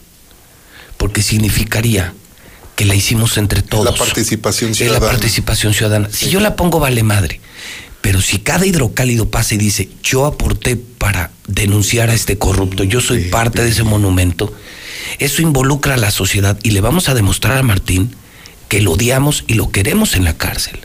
Porque 0.98 1.22
significaría 1.22 2.14
que 2.76 2.86
la 2.86 2.96
hicimos 2.96 3.38
entre 3.38 3.62
todos. 3.62 3.86
La 3.86 3.94
participación 3.96 4.72
Es 4.72 4.80
la 4.80 4.86
ciudadana. 4.88 5.12
participación 5.12 5.74
ciudadana. 5.74 6.10
Si 6.12 6.30
yo 6.30 6.40
la 6.40 6.56
pongo, 6.56 6.80
vale 6.80 7.04
madre. 7.04 7.40
Pero 8.02 8.22
si 8.22 8.40
cada 8.40 8.66
hidrocálido 8.66 9.30
pasa 9.30 9.56
y 9.56 9.58
dice, 9.58 9.90
yo 10.04 10.26
aporté 10.26 10.76
para 10.76 11.32
denunciar 11.48 12.10
a 12.10 12.14
este 12.14 12.38
corrupto, 12.38 12.84
yo 12.84 13.00
soy 13.00 13.26
parte 13.30 13.64
de 13.64 13.70
ese 13.70 13.84
monumento, 13.84 14.54
eso 15.20 15.42
involucra 15.42 15.94
a 15.94 15.98
la 15.98 16.12
sociedad 16.12 16.60
y 16.64 16.72
le 16.72 16.82
vamos 16.82 17.08
a 17.08 17.14
demostrar 17.14 17.58
a 17.58 17.64
Martín 17.64 18.14
que 18.68 18.82
lo 18.82 18.92
odiamos 18.92 19.46
y 19.48 19.54
lo 19.54 19.72
queremos 19.72 20.16
en 20.16 20.26
la 20.26 20.38
cárcel. 20.38 20.80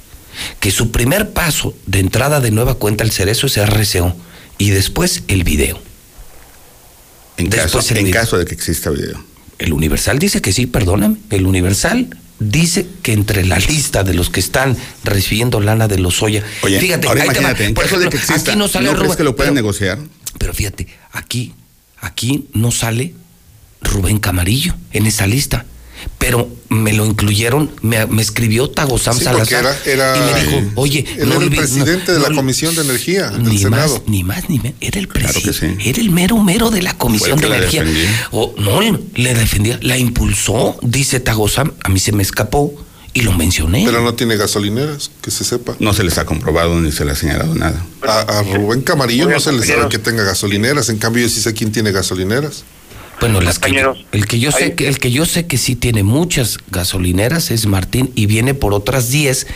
Que 0.61 0.71
su 0.71 0.91
primer 0.91 1.31
paso 1.33 1.75
de 1.87 2.01
entrada 2.01 2.41
de 2.41 2.51
nueva 2.51 2.75
cuenta 2.75 3.05
al 3.05 3.11
cerezo 3.11 3.47
es 3.47 3.57
RCO 3.57 4.15
y 4.59 4.71
después 4.71 5.23
el 5.29 5.45
video. 5.45 5.81
En, 7.37 7.49
caso, 7.49 7.63
Después 7.65 7.91
el 7.93 7.99
en 7.99 8.05
video. 8.07 8.21
caso 8.21 8.39
de 8.39 8.45
que 8.45 8.55
exista 8.55 8.91
video. 8.91 9.23
El 9.59 9.73
Universal 9.73 10.19
dice 10.19 10.41
que 10.41 10.53
sí, 10.53 10.67
perdóname. 10.67 11.17
El 11.31 11.47
Universal 11.47 12.17
dice 12.41 12.87
que 13.03 13.13
entre 13.13 13.45
la 13.45 13.59
lista 13.59 14.05
de 14.05 14.15
los 14.15 14.31
que 14.31 14.41
están 14.41 14.77
recibiendo 15.05 15.61
lana 15.61 15.89
de 15.89 15.99
los 15.99 16.23
Oya. 16.23 16.43
Oye, 16.63 16.79
fíjate, 16.81 17.09
ahora 17.09 17.25
imagínate, 17.25 17.65
en 17.65 17.75
Por 17.75 17.85
caso 17.85 17.99
de 17.99 18.09
que 18.09 18.17
exista, 18.17 18.53
aquí 18.53 18.59
no 18.59 18.69
sale 18.69 18.87
¿no 18.87 18.93
crees 18.93 19.05
Rubén, 19.07 19.17
que 19.17 19.25
lo 19.25 19.37
pueden 19.37 19.55
pero- 19.55 19.63
negociar? 19.65 19.99
Pero 20.39 20.55
fíjate, 20.55 20.87
aquí, 21.13 21.55
aquí 22.01 22.47
no 22.55 22.71
sale 22.71 23.15
Rubén 23.83 24.19
Camarillo 24.19 24.75
en 24.93 25.07
esa 25.07 25.27
lista. 25.27 25.65
Pero 26.19 26.49
me 26.69 26.93
lo 26.93 27.07
incluyeron, 27.07 27.71
me, 27.83 28.07
me 28.07 28.21
escribió 28.23 28.67
Sí, 28.67 28.73
porque 28.77 29.55
Salazar 29.55 29.79
era- 29.87 30.13
era- 30.15 30.17
y 30.17 30.33
me 30.35 30.41
dijo, 30.45 30.73
oye, 30.77 31.05
Él 31.19 31.29
no 31.29 31.37
era 31.37 31.45
el 31.45 31.51
presidente 31.51 32.13
de 32.13 32.19
la 32.21 32.29
no- 32.29 32.37
Comisión 32.37 32.75
de 32.75 32.83
Energía 32.83 33.31
del 33.31 33.45
ni 33.45 33.59
Senado. 33.59 33.95
más, 33.95 34.03
ni 34.09 34.25
más, 34.25 34.49
ni 34.51 34.59
menos. 34.59 34.77
Era 34.81 35.01
el 35.01 35.09
Claro 35.09 35.41
presidente. 35.41 35.83
sí. 35.83 35.89
Era 35.89 36.01
el 36.01 36.11
mero 36.11 36.39
mero 36.43 36.71
de 36.71 36.83
la 36.83 36.97
Comisión 36.99 37.39
de 37.41 37.47
Energía. 37.47 37.85
O, 38.33 38.55
no, 38.59 38.81
le 39.15 39.35
defendía, 39.35 39.79
la 39.83 39.97
impulsó, 39.97 40.77
dice 40.83 41.21
Tagosam, 41.21 41.73
a 41.85 41.89
mí 41.89 41.99
se 42.01 42.13
me 42.13 42.23
escapó 42.23 42.75
y 43.15 43.23
lo 43.23 43.33
mencioné. 43.33 43.85
Pero 43.87 44.03
no 44.03 44.15
tiene 44.15 44.37
gasolineras, 44.37 45.11
que 45.23 45.31
se 45.31 45.45
sepa. 45.45 45.75
No 45.81 45.93
se 45.95 46.05
les 46.05 46.19
ha 46.19 46.27
comprobado 46.27 46.81
ni 46.81 46.93
se 46.93 47.05
les 47.05 47.17
ha 47.17 47.21
señalado 47.21 47.55
nada. 47.55 47.85
A, 48.07 48.21
a 48.21 48.43
Rubén 48.43 48.83
Camarillo 48.83 49.29
no 49.29 49.41
se 49.41 49.53
le 49.53 49.65
sabe 49.67 49.89
que 49.89 49.99
tenga 49.99 50.23
gasolineras. 50.25 50.89
En 50.91 50.99
cambio, 50.99 51.23
yo 51.23 51.29
sí 51.29 51.41
sé 51.41 51.55
quién 51.55 51.73
tiene 51.73 51.91
gasolineras. 51.93 52.65
Bueno, 53.21 53.41
las 53.41 53.59
que, 53.59 53.69
Compañeros, 53.69 54.05
el 54.13 54.27
que 54.27 54.39
yo 54.39 54.53
sé 54.53 54.75
que 54.75 54.89
el 54.89 54.99
que 54.99 55.11
yo 55.11 55.27
sé 55.27 55.47
que 55.47 55.59
sí 55.59 55.75
tiene 55.75 56.03
muchas 56.03 56.59
gasolineras 56.71 57.51
es 57.51 57.67
Martín 57.67 58.13
y 58.15 58.27
viene 58.27 58.55
por 58.55 58.73
otras 58.75 59.11
10 59.11 59.47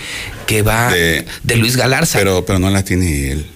que 0.47 0.63
va 0.63 0.93
de, 0.93 1.27
De- 1.45 1.57
Luis 1.57 1.77
Galarza. 1.77 2.19
Pero, 2.19 2.45
pero 2.45 2.59
no 2.59 2.71
la 2.71 2.85
tiene 2.85 3.31
él. 3.31 3.47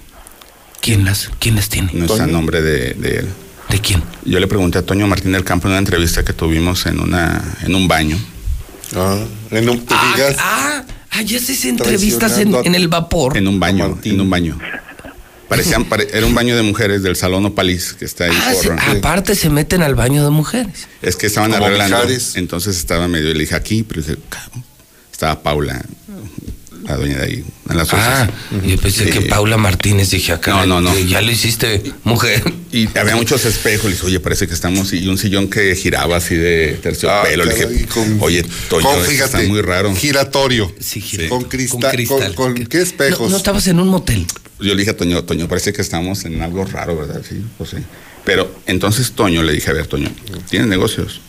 ¿Quién 0.81 1.05
las 1.05 1.31
quién 1.41 1.57
las 1.57 1.69
tiene? 1.69 1.91
No 1.93 2.05
está 2.05 2.25
a 2.25 2.27
nombre 2.29 2.63
de, 2.63 2.95
de 2.95 3.19
él. 3.19 3.29
¿De 3.69 3.81
quién? 3.81 4.03
Yo 4.25 4.39
le 4.39 4.47
pregunté 4.47 4.79
a 4.79 4.83
Toño 4.83 5.09
Martín 5.09 5.33
del 5.33 5.43
Campo 5.43 5.67
en 5.67 5.73
una 5.73 5.79
entrevista 5.81 6.25
que 6.25 6.33
tuvimos 6.33 6.87
en 6.87 7.01
una 7.01 7.43
en 7.63 7.75
un 7.75 7.89
baño. 7.89 8.17
Ah, 8.95 9.19
en 9.51 9.69
un, 9.69 9.85
Ah, 9.91 10.15
ah, 10.39 10.85
ah, 11.11 11.23
ya 11.23 11.41
se 11.41 11.69
entrevistas 11.69 12.39
en, 12.39 12.75
el 12.75 12.87
vapor. 12.87 13.37
En 13.37 13.49
un 13.49 13.59
baño, 13.59 13.99
en 14.05 14.21
un 14.21 14.31
baño. 14.31 14.59
Parecían, 15.49 15.85
pare- 15.85 16.09
era 16.13 16.27
un 16.27 16.35
baño 16.35 16.57
de 16.57 16.63
mujeres 16.63 17.03
del 17.03 17.15
Salón 17.17 17.47
Opalís 17.47 17.93
que 17.93 18.05
está 18.05 18.25
ahí 18.25 18.33
Ah, 18.35 18.53
por. 18.53 18.63
se- 18.63 18.99
aparte 18.99 19.35
se 19.37 19.49
meten 19.49 19.83
al 19.83 19.95
baño 19.95 20.25
de 20.25 20.31
mujeres. 20.31 20.89
Es 21.03 21.17
que 21.17 21.27
estaban 21.29 21.53
Como 21.53 21.67
arreglando. 21.67 21.97
Mijares. 21.97 22.35
Entonces 22.37 22.77
estaba 22.77 23.07
medio, 23.09 23.33
le 23.33 23.41
dije 23.41 23.55
aquí, 23.55 23.83
pero 23.85 24.01
dije, 24.03 24.17
cabrón. 24.29 24.65
estaba 25.13 25.43
Paula, 25.43 25.83
la 26.87 26.97
dueña 26.97 27.19
de 27.19 27.25
ahí, 27.25 27.45
en 27.69 27.77
las 27.77 27.93
Ah, 27.93 28.29
yo 28.65 28.77
pensé 28.79 29.07
que 29.11 29.23
Paula 29.23 29.57
Martínez 29.57 30.11
dije 30.11 30.33
acá. 30.33 30.53
No, 30.53 30.67
no, 30.67 30.81
no. 30.81 30.99
Ya 31.01 31.21
lo 31.21 31.31
hiciste, 31.31 31.83
mujer. 32.05 32.43
Y 32.73 32.89
había 32.99 33.17
muchos 33.17 33.45
espejos. 33.45 33.87
Le 33.87 33.93
dije, 33.93 34.07
oye, 34.07 34.21
parece 34.21 34.47
que 34.47 34.55
estamos. 34.55 34.93
Y 34.93 35.07
un 35.09 35.19
sillón 35.19 35.49
que 35.49 35.75
giraba 35.75 36.17
así 36.17 36.35
de 36.37 36.79
terciopelo. 36.83 37.43
Ah, 37.43 37.47
le 37.47 37.55
dije, 37.67 37.87
con- 37.87 38.19
oye, 38.21 38.45
Toño, 38.69 38.85
con, 38.85 38.97
esto 38.97 39.11
fíjate, 39.11 39.37
está 39.39 39.49
muy 39.49 39.61
raro. 39.63 39.95
Giratorio. 39.97 40.73
Sí, 40.79 41.01
gira- 41.01 41.29
Con, 41.29 41.45
crista- 41.45 41.91
cristal. 41.91 42.35
con- 42.35 42.55
con- 42.55 42.67
¿Qué 42.67 42.81
espejos? 42.83 43.21
No, 43.27 43.29
no 43.31 43.37
estabas 43.37 43.67
en 43.67 43.81
un 43.81 43.89
motel. 43.89 44.27
Yo 44.61 44.75
le 44.75 44.77
dije 44.77 44.91
a 44.91 44.97
Toño, 44.97 45.23
Toño, 45.25 45.49
parece 45.49 45.73
que 45.73 45.83
estamos 45.83 46.25
en 46.25 46.41
algo 46.43 46.65
raro, 46.65 46.97
¿verdad? 46.97 47.23
Sí, 47.29 47.43
pues 47.59 47.71
sí. 47.71 47.77
Pero 48.25 48.55
entonces 48.67 49.13
Toño 49.13 49.43
le 49.43 49.53
dije, 49.53 49.71
a 49.71 49.75
ver, 49.75 49.87
Toño, 49.87 50.11
¿tienes 50.51 50.69
negocios? 50.69 51.21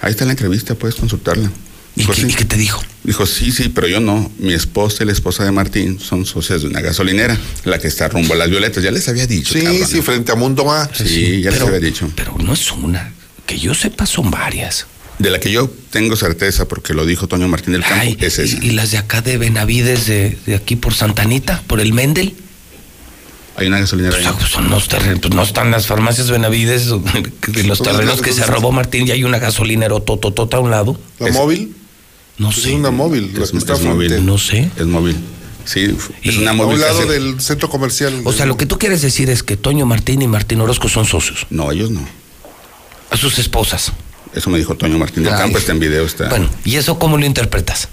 Ahí 0.00 0.10
está 0.10 0.24
la 0.24 0.32
entrevista, 0.32 0.74
puedes 0.74 0.94
consultarla. 0.96 1.50
¿Y 1.98 2.02
Dijo, 2.02 2.12
qué, 2.12 2.20
sí. 2.20 2.26
y 2.30 2.34
qué 2.34 2.44
te 2.44 2.56
dijo? 2.56 2.80
Dijo, 3.02 3.26
sí, 3.26 3.50
sí, 3.50 3.68
pero 3.70 3.88
yo 3.88 3.98
no. 4.00 4.30
Mi 4.38 4.52
esposa 4.52 5.02
y 5.02 5.06
la 5.06 5.12
esposa 5.12 5.44
de 5.44 5.50
Martín 5.50 5.98
son 5.98 6.24
socias 6.26 6.62
de 6.62 6.68
una 6.68 6.80
gasolinera, 6.80 7.36
la 7.64 7.78
que 7.80 7.88
está 7.88 8.06
rumbo 8.08 8.34
a 8.34 8.36
las 8.36 8.48
violetas. 8.48 8.82
Ya 8.84 8.90
les 8.92 9.08
había 9.08 9.26
dicho. 9.26 9.52
Sí, 9.54 9.62
cabrón. 9.62 9.88
sí, 9.88 10.00
frente 10.02 10.30
a 10.30 10.36
Mundo 10.36 10.70
A. 10.70 10.88
Sí, 10.94 11.40
ya 11.42 11.50
les 11.50 11.58
Pero- 11.58 11.66
había 11.74 11.80
dicho. 11.80 12.08
Pero 12.14 12.36
no 12.38 12.52
es 12.52 12.70
una. 12.70 13.12
Que 13.46 13.58
yo 13.58 13.74
sepa, 13.74 14.06
son 14.06 14.30
varias. 14.30 14.86
De 15.18 15.30
la 15.30 15.40
que 15.40 15.50
yo 15.50 15.68
tengo 15.90 16.14
certeza, 16.14 16.68
porque 16.68 16.94
lo 16.94 17.04
dijo 17.04 17.26
Toño 17.26 17.48
Martín 17.48 17.72
del 17.72 17.82
Campo, 17.82 17.96
Ay, 18.02 18.16
es 18.20 18.38
esa. 18.38 18.64
y, 18.64 18.68
y 18.68 18.70
las 18.72 18.92
de 18.92 18.98
acá 18.98 19.20
de 19.20 19.36
Benavides, 19.38 20.06
de, 20.06 20.38
de 20.46 20.54
aquí 20.54 20.76
por 20.76 20.94
Santanita, 20.94 21.62
por 21.66 21.80
el 21.80 21.92
Mendel. 21.92 22.36
Hay 23.56 23.66
una 23.66 23.80
gasolinera 23.80 24.14
Pues, 24.14 24.26
ahí. 24.28 24.34
ah, 24.38 24.46
son 24.46 24.70
los 24.70 24.86
terrenos, 24.86 25.18
pues 25.20 25.34
no 25.34 25.42
están 25.42 25.72
las 25.72 25.86
farmacias 25.88 26.30
Benavides, 26.30 26.86
de 27.48 27.64
los 27.64 27.78
¿Dónde 27.78 27.92
terrenos 27.92 28.20
que 28.22 28.32
se 28.32 28.42
¿Dónde 28.42 28.54
robó 28.54 28.70
Martín 28.70 29.08
y 29.08 29.10
hay 29.10 29.24
una 29.24 29.40
gasolinera 29.40 29.98
tototota 29.98 30.58
a 30.58 30.60
un 30.60 30.70
lado. 30.70 31.00
¿La 31.18 31.28
Es- 31.30 31.34
móvil? 31.34 31.74
No 32.38 32.46
Pues 32.50 32.62
sé. 32.62 32.70
es 32.70 32.74
una 32.76 32.90
móvil, 32.90 33.32
la 33.36 33.44
Es- 33.44 33.50
que 33.50 33.58
está 33.58 33.74
es 33.74 33.82
móvil. 33.82 34.24
No 34.24 34.38
sé. 34.38 34.70
Es 34.76 34.86
móvil. 34.86 35.16
Sí, 35.64 35.80
es 36.22 36.34
Y 36.34 36.38
una 36.38 36.52
A 36.52 36.54
móvil. 36.54 36.76
un 36.76 36.80
lado 36.80 37.04
del 37.06 37.40
centro 37.40 37.68
comercial. 37.68 38.22
O 38.24 38.32
sea, 38.32 38.46
lo 38.46 38.56
que 38.56 38.64
tú 38.64 38.78
quieres 38.78 39.02
decir 39.02 39.28
es 39.28 39.42
que 39.42 39.56
Toño 39.56 39.84
Martín 39.86 40.22
y 40.22 40.26
Martín 40.28 40.60
Orozco 40.60 40.88
son 40.88 41.04
socios. 41.04 41.46
No, 41.50 41.70
ellos 41.72 41.90
no. 41.90 42.00
A 43.10 43.16
sus 43.16 43.38
esposas. 43.38 43.92
Eso 44.34 44.50
me 44.50 44.58
dijo 44.58 44.74
Toño 44.76 44.98
Martín 44.98 45.24
del. 45.24 45.32
Campo, 45.34 45.58
está 45.58 45.72
en 45.72 45.80
video, 45.80 46.04
está. 46.04 46.28
Bueno, 46.28 46.48
¿y 46.64 46.76
eso 46.76 46.98
cómo 46.98 47.18
lo 47.18 47.26
interpretas? 47.26 47.88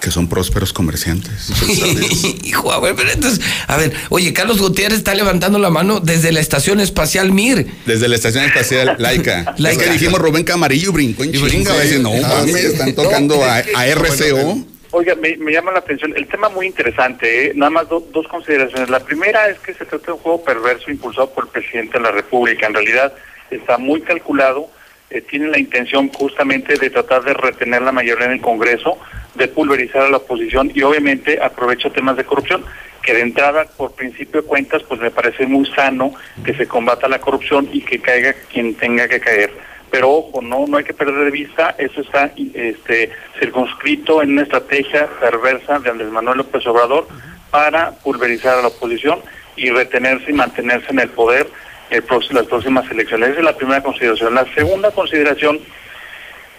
Que 0.00 0.10
son 0.10 0.28
prósperos 0.28 0.72
comerciantes. 0.72 1.50
Hijo, 2.44 2.72
a 2.72 2.80
ver, 2.80 2.94
pero 2.96 3.10
entonces, 3.10 3.40
a 3.66 3.76
ver, 3.76 3.92
oye, 4.08 4.32
Carlos 4.32 4.58
Gutiérrez 4.58 4.98
está 4.98 5.14
levantando 5.14 5.58
la 5.58 5.68
mano 5.70 6.00
desde 6.00 6.32
la 6.32 6.40
Estación 6.40 6.80
Espacial 6.80 7.32
Mir. 7.32 7.66
Desde 7.84 8.08
la 8.08 8.14
estación 8.16 8.44
espacial 8.44 8.96
Laica. 8.98 9.54
Laica. 9.58 9.70
Es 9.70 9.78
que 9.88 9.92
dijimos 9.92 10.18
Rubén 10.20 10.44
Camarillo 10.44 10.92
brincó 10.92 11.22
en 11.24 11.32
chinga. 11.32 11.72
No, 12.00 12.12
Ah, 12.24 12.42
sí. 12.46 12.52
están 12.52 12.94
tocando 12.94 13.44
a, 13.44 13.56
a 13.56 13.86
RCO. 13.94 14.64
Oiga, 14.92 15.14
me, 15.14 15.36
me 15.36 15.52
llama 15.52 15.70
la 15.70 15.78
atención. 15.80 16.12
El 16.16 16.26
tema 16.26 16.48
muy 16.48 16.66
interesante, 16.66 17.46
¿eh? 17.48 17.52
nada 17.54 17.70
más 17.70 17.88
do- 17.88 18.04
dos 18.12 18.26
consideraciones. 18.26 18.88
La 18.90 19.00
primera 19.00 19.48
es 19.48 19.58
que 19.60 19.72
se 19.74 19.84
trata 19.84 20.06
de 20.06 20.12
un 20.12 20.18
juego 20.18 20.42
perverso 20.42 20.90
impulsado 20.90 21.30
por 21.30 21.44
el 21.44 21.50
presidente 21.50 21.98
de 21.98 22.04
la 22.04 22.10
República. 22.10 22.66
En 22.66 22.74
realidad 22.74 23.12
está 23.50 23.78
muy 23.78 24.00
calculado, 24.00 24.68
eh, 25.10 25.22
tiene 25.22 25.48
la 25.48 25.58
intención 25.58 26.08
justamente 26.08 26.76
de 26.76 26.90
tratar 26.90 27.22
de 27.24 27.34
retener 27.34 27.82
la 27.82 27.92
mayoría 27.92 28.26
en 28.26 28.32
el 28.32 28.40
Congreso, 28.40 28.98
de 29.34 29.48
pulverizar 29.48 30.02
a 30.02 30.08
la 30.08 30.18
oposición 30.18 30.70
y 30.74 30.82
obviamente 30.82 31.40
aprovecha 31.42 31.90
temas 31.90 32.16
de 32.16 32.24
corrupción 32.24 32.64
que 33.02 33.14
de 33.14 33.22
entrada, 33.22 33.64
por 33.76 33.92
principio 33.92 34.42
de 34.42 34.46
cuentas, 34.46 34.82
pues 34.82 35.00
me 35.00 35.10
parece 35.10 35.46
muy 35.46 35.66
sano 35.66 36.12
que 36.44 36.54
se 36.54 36.68
combata 36.68 37.08
la 37.08 37.18
corrupción 37.18 37.68
y 37.72 37.80
que 37.80 37.98
caiga 37.98 38.34
quien 38.52 38.74
tenga 38.74 39.08
que 39.08 39.20
caer. 39.20 39.52
Pero 39.90 40.10
ojo, 40.10 40.40
no 40.42 40.66
no 40.68 40.76
hay 40.76 40.84
que 40.84 40.94
perder 40.94 41.24
de 41.24 41.30
vista, 41.30 41.74
eso 41.78 42.02
está 42.02 42.32
este 42.36 43.10
circunscrito 43.38 44.22
en 44.22 44.32
una 44.32 44.42
estrategia 44.42 45.08
perversa 45.18 45.80
de 45.80 45.90
Andrés 45.90 46.10
Manuel 46.10 46.38
López 46.38 46.64
Obrador 46.66 47.08
para 47.50 47.92
pulverizar 47.92 48.58
a 48.58 48.62
la 48.62 48.68
oposición 48.68 49.20
y 49.56 49.70
retenerse 49.70 50.30
y 50.30 50.34
mantenerse 50.34 50.92
en 50.92 51.00
el 51.00 51.08
poder 51.08 51.48
el 51.90 52.04
las 52.30 52.46
próximas 52.46 52.90
elecciones. 52.90 53.30
Esa 53.30 53.38
es 53.38 53.44
la 53.44 53.56
primera 53.56 53.82
consideración. 53.82 54.34
La 54.34 54.46
segunda 54.54 54.90
consideración 54.90 55.60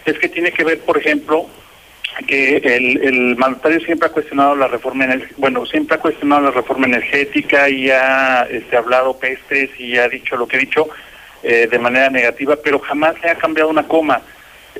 es 0.04 0.18
que 0.18 0.28
tiene 0.28 0.52
que 0.52 0.64
ver, 0.64 0.80
por 0.80 0.98
ejemplo, 0.98 1.46
que 2.26 2.56
el, 2.56 3.02
el 3.02 3.36
mandatario 3.36 3.80
siempre 3.80 4.08
ha 4.08 4.12
cuestionado 4.12 4.54
la 4.54 4.68
reforma 4.68 5.06
bueno, 5.38 5.64
siempre 5.64 5.96
ha 5.96 6.00
cuestionado 6.00 6.42
la 6.42 6.50
reforma 6.50 6.86
energética 6.86 7.68
y 7.68 7.90
ha 7.90 8.42
este, 8.42 8.76
hablado 8.76 9.18
pestes 9.18 9.70
y 9.78 9.96
ha 9.96 10.08
dicho 10.08 10.36
lo 10.36 10.46
que 10.46 10.56
ha 10.56 10.60
dicho 10.60 10.88
eh, 11.42 11.66
de 11.70 11.78
manera 11.78 12.10
negativa, 12.10 12.56
pero 12.62 12.78
jamás 12.78 13.14
le 13.22 13.30
ha 13.30 13.34
cambiado 13.36 13.70
una 13.70 13.88
coma. 13.88 14.22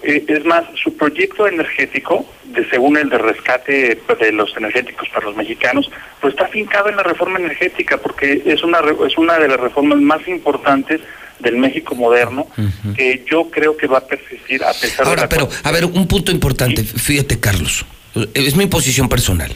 Eh, 0.02 0.24
es 0.26 0.44
más, 0.44 0.64
su 0.82 0.96
proyecto 0.96 1.46
energético, 1.46 2.26
de 2.44 2.68
según 2.70 2.96
el 2.96 3.08
de 3.08 3.18
rescate 3.18 4.00
de 4.18 4.32
los 4.32 4.56
energéticos 4.56 5.08
para 5.10 5.26
los 5.26 5.36
mexicanos, 5.36 5.90
pues 6.20 6.34
está 6.34 6.48
fincado 6.48 6.88
en 6.88 6.96
la 6.96 7.02
reforma 7.02 7.38
energética, 7.38 7.98
porque 7.98 8.42
es 8.44 8.62
una 8.62 8.80
es 9.06 9.18
una 9.18 9.38
de 9.38 9.48
las 9.48 9.60
reformas 9.60 10.00
más 10.00 10.26
importantes 10.26 11.00
del 11.38 11.56
México 11.56 11.94
moderno, 11.94 12.46
que 12.94 13.24
yo 13.28 13.50
creo 13.50 13.76
que 13.76 13.86
va 13.86 13.98
a 13.98 14.06
persistir 14.06 14.62
a 14.64 14.72
pesar 14.72 15.06
Ahora, 15.06 15.22
de 15.22 15.22
la 15.22 15.28
pero, 15.28 15.48
a 15.64 15.70
ver, 15.72 15.84
un 15.84 16.06
punto 16.06 16.30
importante, 16.30 16.84
fíjate, 16.84 17.40
Carlos, 17.40 17.84
es 18.32 18.56
mi 18.56 18.66
posición 18.66 19.08
personal. 19.08 19.52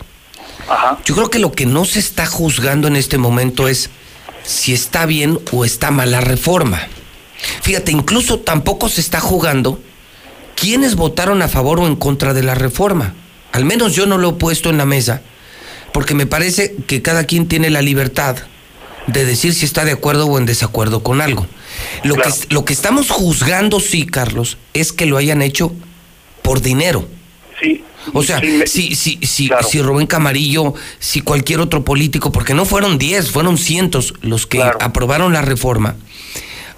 Ajá. 0.68 0.98
Yo 1.04 1.14
creo 1.14 1.30
que 1.30 1.38
lo 1.38 1.52
que 1.52 1.64
no 1.64 1.84
se 1.84 2.00
está 2.00 2.26
juzgando 2.26 2.88
en 2.88 2.96
este 2.96 3.18
momento 3.18 3.68
es 3.68 3.90
si 4.42 4.72
está 4.72 5.06
bien 5.06 5.38
o 5.52 5.64
está 5.64 5.90
mal 5.90 6.10
la 6.10 6.20
reforma. 6.20 6.80
Fíjate, 7.62 7.92
incluso 7.92 8.40
tampoco 8.40 8.88
se 8.88 9.00
está 9.00 9.20
jugando 9.20 9.80
quiénes 10.56 10.96
votaron 10.96 11.42
a 11.42 11.48
favor 11.48 11.78
o 11.78 11.86
en 11.86 11.94
contra 11.94 12.34
de 12.34 12.42
la 12.42 12.56
reforma. 12.56 13.14
Al 13.52 13.64
menos 13.64 13.94
yo 13.94 14.06
no 14.06 14.18
lo 14.18 14.30
he 14.30 14.32
puesto 14.34 14.70
en 14.70 14.78
la 14.78 14.86
mesa, 14.86 15.22
porque 15.92 16.14
me 16.14 16.26
parece 16.26 16.74
que 16.86 17.02
cada 17.02 17.24
quien 17.24 17.46
tiene 17.46 17.70
la 17.70 17.82
libertad 17.82 18.36
de 19.06 19.24
decir 19.24 19.54
si 19.54 19.64
está 19.64 19.84
de 19.84 19.92
acuerdo 19.92 20.26
o 20.26 20.38
en 20.38 20.46
desacuerdo 20.46 21.02
con 21.02 21.20
algo. 21.20 21.46
Lo, 22.02 22.16
que, 22.16 22.30
lo 22.50 22.64
que 22.64 22.72
estamos 22.72 23.10
juzgando, 23.10 23.78
sí, 23.78 24.04
Carlos, 24.04 24.58
es 24.74 24.92
que 24.92 25.06
lo 25.06 25.16
hayan 25.16 25.42
hecho 25.42 25.72
por 26.42 26.60
dinero. 26.60 27.06
Sí. 27.60 27.84
O 28.12 28.22
sea, 28.22 28.40
si, 28.66 28.94
si, 28.94 29.18
si, 29.22 29.50
si 29.68 29.82
Rubén 29.82 30.06
Camarillo, 30.06 30.74
si 30.98 31.20
cualquier 31.20 31.60
otro 31.60 31.84
político, 31.84 32.30
porque 32.30 32.54
no 32.54 32.64
fueron 32.64 32.98
10, 32.98 33.30
fueron 33.30 33.58
cientos 33.58 34.14
los 34.22 34.46
que 34.46 34.62
aprobaron 34.62 35.32
la 35.32 35.42
reforma. 35.42 35.96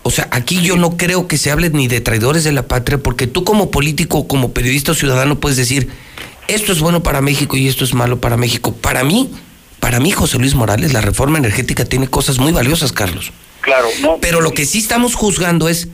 O 0.02 0.10
sea, 0.10 0.28
aquí 0.30 0.60
yo 0.62 0.76
no 0.76 0.96
creo 0.96 1.28
que 1.28 1.38
se 1.38 1.50
hable 1.50 1.70
ni 1.70 1.88
de 1.88 2.00
traidores 2.00 2.44
de 2.44 2.52
la 2.52 2.66
patria, 2.66 2.98
porque 2.98 3.26
tú 3.26 3.44
como 3.44 3.70
político, 3.70 4.26
como 4.26 4.52
periodista 4.52 4.92
o 4.92 4.94
ciudadano 4.94 5.38
puedes 5.38 5.58
decir, 5.58 5.88
esto 6.46 6.72
es 6.72 6.80
bueno 6.80 7.02
para 7.02 7.20
México 7.20 7.56
y 7.56 7.68
esto 7.68 7.84
es 7.84 7.94
malo 7.94 8.20
para 8.20 8.36
México. 8.36 8.72
Para 8.72 9.04
mí, 9.04 9.30
para 9.80 10.00
mí, 10.00 10.10
José 10.10 10.38
Luis 10.38 10.54
Morales, 10.54 10.92
la 10.92 11.00
reforma 11.00 11.38
energética 11.38 11.84
tiene 11.84 12.08
cosas 12.08 12.38
muy 12.38 12.52
valiosas, 12.52 12.92
Carlos. 12.92 13.32
Claro, 13.60 13.88
no. 14.00 14.18
Pero 14.20 14.40
lo 14.40 14.52
que 14.52 14.64
sí 14.64 14.78
estamos 14.78 15.14
juzgando 15.14 15.68
es 15.68 15.88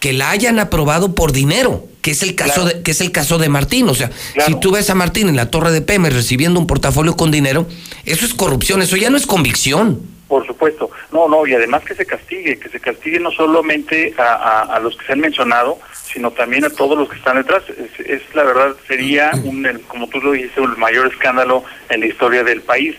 que 0.00 0.12
la 0.12 0.30
hayan 0.30 0.58
aprobado 0.58 1.14
por 1.14 1.32
dinero, 1.32 1.86
que 2.02 2.10
es 2.10 2.22
el 2.22 2.34
caso 2.34 2.66
de 2.66 2.82
que 2.82 2.90
es 2.90 3.00
el 3.00 3.10
caso 3.10 3.38
de 3.38 3.48
Martín, 3.48 3.88
o 3.88 3.94
sea, 3.94 4.10
si 4.44 4.54
tú 4.60 4.70
ves 4.70 4.90
a 4.90 4.94
Martín 4.94 5.30
en 5.30 5.36
la 5.36 5.50
Torre 5.50 5.72
de 5.72 5.80
Pemex 5.80 6.14
recibiendo 6.14 6.60
un 6.60 6.66
portafolio 6.66 7.16
con 7.16 7.30
dinero, 7.30 7.66
eso 8.04 8.26
es 8.26 8.34
corrupción, 8.34 8.82
eso 8.82 8.96
ya 8.96 9.08
no 9.08 9.16
es 9.16 9.26
convicción. 9.26 10.02
Por 10.34 10.44
supuesto, 10.48 10.90
no, 11.12 11.28
no, 11.28 11.46
y 11.46 11.54
además 11.54 11.84
que 11.84 11.94
se 11.94 12.04
castigue, 12.04 12.58
que 12.58 12.68
se 12.68 12.80
castigue 12.80 13.20
no 13.20 13.30
solamente 13.30 14.12
a, 14.18 14.80
los 14.82 14.96
que 14.96 15.06
se 15.06 15.12
han 15.12 15.20
mencionado, 15.20 15.78
sino 15.92 16.32
también 16.32 16.64
a 16.64 16.70
todos 16.70 16.98
los 16.98 17.08
que 17.08 17.14
están 17.14 17.36
detrás. 17.36 17.62
Es, 18.04 18.22
la 18.34 18.42
verdad, 18.42 18.74
sería, 18.88 19.30
un, 19.44 19.62
como 19.86 20.08
tú 20.08 20.20
lo 20.20 20.32
dijiste, 20.32 20.60
el 20.60 20.76
mayor 20.76 21.06
escándalo 21.06 21.62
en 21.88 22.00
la 22.00 22.06
historia 22.06 22.42
del 22.42 22.62
país. 22.62 22.96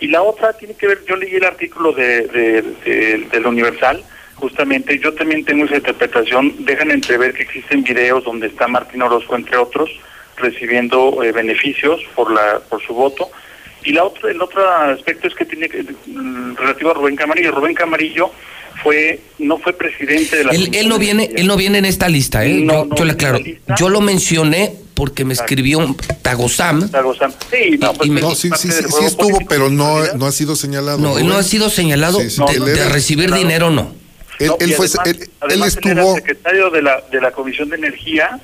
Y 0.00 0.06
la 0.06 0.22
otra 0.22 0.54
tiene 0.54 0.76
que 0.76 0.86
ver, 0.86 1.04
yo 1.06 1.16
leí 1.16 1.34
el 1.34 1.44
artículo 1.44 1.92
de, 1.92 2.22
de, 2.26 3.26
del 3.30 3.46
Universal, 3.46 4.02
justamente 4.36 4.98
yo 4.98 5.12
también 5.12 5.44
tengo 5.44 5.66
esa 5.66 5.76
interpretación, 5.76 6.64
dejan 6.64 6.90
entrever 6.90 7.34
que 7.34 7.42
existen 7.42 7.84
videos 7.84 8.24
donde 8.24 8.46
está 8.46 8.66
Martín 8.66 9.02
Orozco, 9.02 9.36
entre 9.36 9.58
otros, 9.58 9.90
recibiendo 10.38 11.22
eh, 11.22 11.32
beneficios 11.32 12.00
por, 12.14 12.32
la, 12.32 12.60
por 12.66 12.82
su 12.82 12.94
voto. 12.94 13.28
Y 13.88 13.92
la 13.92 14.04
otra, 14.04 14.30
el 14.30 14.42
otro 14.42 14.68
aspecto 14.70 15.28
es 15.28 15.34
que 15.34 15.46
tiene 15.46 15.66
que, 15.66 15.82
mm, 15.82 16.56
relativo 16.56 16.90
a 16.90 16.94
Rubén 16.94 17.16
Camarillo. 17.16 17.52
Rubén 17.52 17.74
Camarillo 17.74 18.30
fue 18.82 19.18
no 19.38 19.56
fue 19.58 19.72
presidente 19.72 20.36
de 20.36 20.44
la 20.44 20.52
él, 20.52 20.68
él 20.74 20.88
no 20.90 20.98
viene 20.98 21.30
él 21.34 21.46
no 21.46 21.56
viene 21.56 21.78
en 21.78 21.84
esta 21.84 22.08
lista 22.08 22.44
¿eh? 22.44 22.64
yo, 22.64 22.88
yo 22.94 23.04
le 23.04 23.12
aclaro 23.14 23.40
yo 23.76 23.88
lo 23.88 24.00
mencioné 24.00 24.72
porque 24.94 25.24
me 25.24 25.34
escribió 25.34 25.78
un 25.78 25.96
Tagosam 26.22 26.88
Tagosam 26.88 27.32
sí 27.50 27.76
no, 27.76 27.92
pues, 27.94 28.08
no 28.08 28.36
sí, 28.36 28.50
sí, 28.56 28.70
sí, 28.70 28.84
sí 28.88 29.04
estuvo 29.04 29.40
pero 29.48 29.68
no 29.68 30.04
no 30.14 30.26
ha 30.26 30.30
sido 30.30 30.54
señalado 30.54 30.98
no 30.98 31.18
él 31.18 31.26
no 31.26 31.36
ha 31.36 31.42
sido 31.42 31.70
señalado 31.70 32.20
de, 32.20 32.60
de 32.60 32.88
recibir 32.88 33.32
dinero 33.32 33.70
no. 33.70 33.96
Él, 34.38 34.52
él 34.60 34.74
fue, 34.74 34.86
él, 35.06 35.62
estuvo... 35.64 35.90
era 35.90 36.14
secretario 36.14 36.70
de 36.70 36.80
la, 36.80 37.02
de 37.10 37.20
la 37.20 37.32
Comisión 37.32 37.70
de 37.70 37.76
Energía 37.76 38.38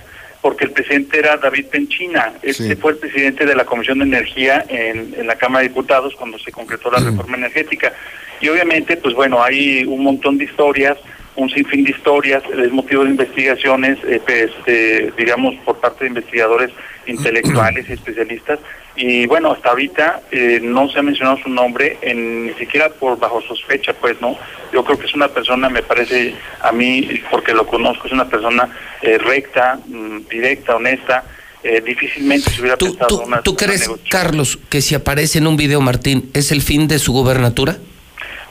porque 0.44 0.66
el 0.66 0.72
presidente 0.72 1.18
era 1.18 1.38
David 1.38 1.68
Penchina. 1.68 2.34
Este 2.42 2.76
fue 2.76 2.92
el 2.92 2.98
presidente 2.98 3.46
de 3.46 3.54
la 3.54 3.64
Comisión 3.64 4.00
de 4.00 4.04
Energía 4.04 4.62
en, 4.68 5.14
en 5.16 5.26
la 5.26 5.36
Cámara 5.36 5.62
de 5.62 5.68
Diputados 5.68 6.14
cuando 6.16 6.38
se 6.38 6.52
concretó 6.52 6.90
la 6.90 6.98
reforma 6.98 7.38
energética. 7.38 7.94
Y 8.42 8.50
obviamente, 8.50 8.98
pues 8.98 9.14
bueno, 9.14 9.42
hay 9.42 9.86
un 9.86 10.04
montón 10.04 10.36
de 10.36 10.44
historias, 10.44 10.98
un 11.36 11.48
sinfín 11.48 11.84
de 11.84 11.92
historias, 11.92 12.42
es 12.62 12.70
motivo 12.72 13.04
de 13.04 13.12
investigaciones, 13.12 13.96
eh, 14.06 14.20
pues, 14.22 14.50
este, 14.58 15.14
digamos, 15.16 15.54
por 15.64 15.80
parte 15.80 16.04
de 16.04 16.08
investigadores 16.08 16.72
intelectuales 17.06 17.88
y 17.88 17.94
especialistas, 17.94 18.58
y 18.96 19.26
bueno, 19.26 19.52
hasta 19.52 19.70
ahorita 19.70 20.22
eh, 20.30 20.60
no 20.62 20.88
se 20.88 21.00
ha 21.00 21.02
mencionado 21.02 21.38
su 21.38 21.48
nombre, 21.48 21.98
en, 22.00 22.46
ni 22.46 22.54
siquiera 22.54 22.88
por 22.90 23.18
bajo 23.18 23.40
sospecha, 23.42 23.92
pues, 23.92 24.20
¿no? 24.20 24.38
Yo 24.72 24.84
creo 24.84 24.98
que 24.98 25.06
es 25.06 25.14
una 25.14 25.28
persona, 25.28 25.68
me 25.68 25.82
parece 25.82 26.34
a 26.60 26.70
mí, 26.70 27.20
porque 27.30 27.52
lo 27.52 27.66
conozco, 27.66 28.06
es 28.06 28.12
una 28.12 28.28
persona 28.28 28.68
eh, 29.02 29.18
recta, 29.18 29.80
mm, 29.86 30.28
directa, 30.30 30.76
honesta. 30.76 31.24
Eh, 31.62 31.80
difícilmente 31.80 32.50
se 32.50 32.60
hubiera 32.60 32.76
¿Tú, 32.76 32.94
tú, 32.94 33.22
¿Tú 33.42 33.56
crees, 33.56 33.90
Carlos, 34.10 34.58
que 34.68 34.82
si 34.82 34.94
aparece 34.94 35.38
en 35.38 35.46
un 35.46 35.56
video 35.56 35.80
Martín, 35.80 36.30
es 36.34 36.52
el 36.52 36.60
fin 36.60 36.86
de 36.86 36.98
su 36.98 37.14
gobernatura? 37.14 37.78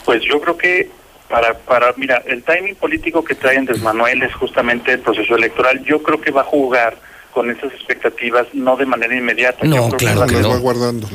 Pues 0.03 0.23
yo 0.23 0.41
creo 0.41 0.57
que 0.57 0.89
para, 1.29 1.53
para, 1.53 1.93
mira, 1.95 2.23
el 2.25 2.43
timing 2.43 2.75
político 2.75 3.23
que 3.23 3.35
trae 3.35 3.57
Andrés 3.57 3.81
Manuel 3.81 4.23
es 4.23 4.33
justamente 4.33 4.93
el 4.93 4.99
proceso 4.99 5.35
electoral. 5.35 5.83
Yo 5.83 6.01
creo 6.01 6.19
que 6.19 6.31
va 6.31 6.41
a 6.41 6.45
jugar 6.45 6.97
con 7.33 7.49
esas 7.49 7.73
expectativas, 7.73 8.47
no 8.53 8.77
de 8.77 8.85
manera 8.85 9.15
inmediata. 9.15 9.65
No, 9.65 9.89
claro 9.89 10.27
que, 10.27 10.35
no. 10.35 10.49
Va 10.49 10.57
guardando, 10.57 11.07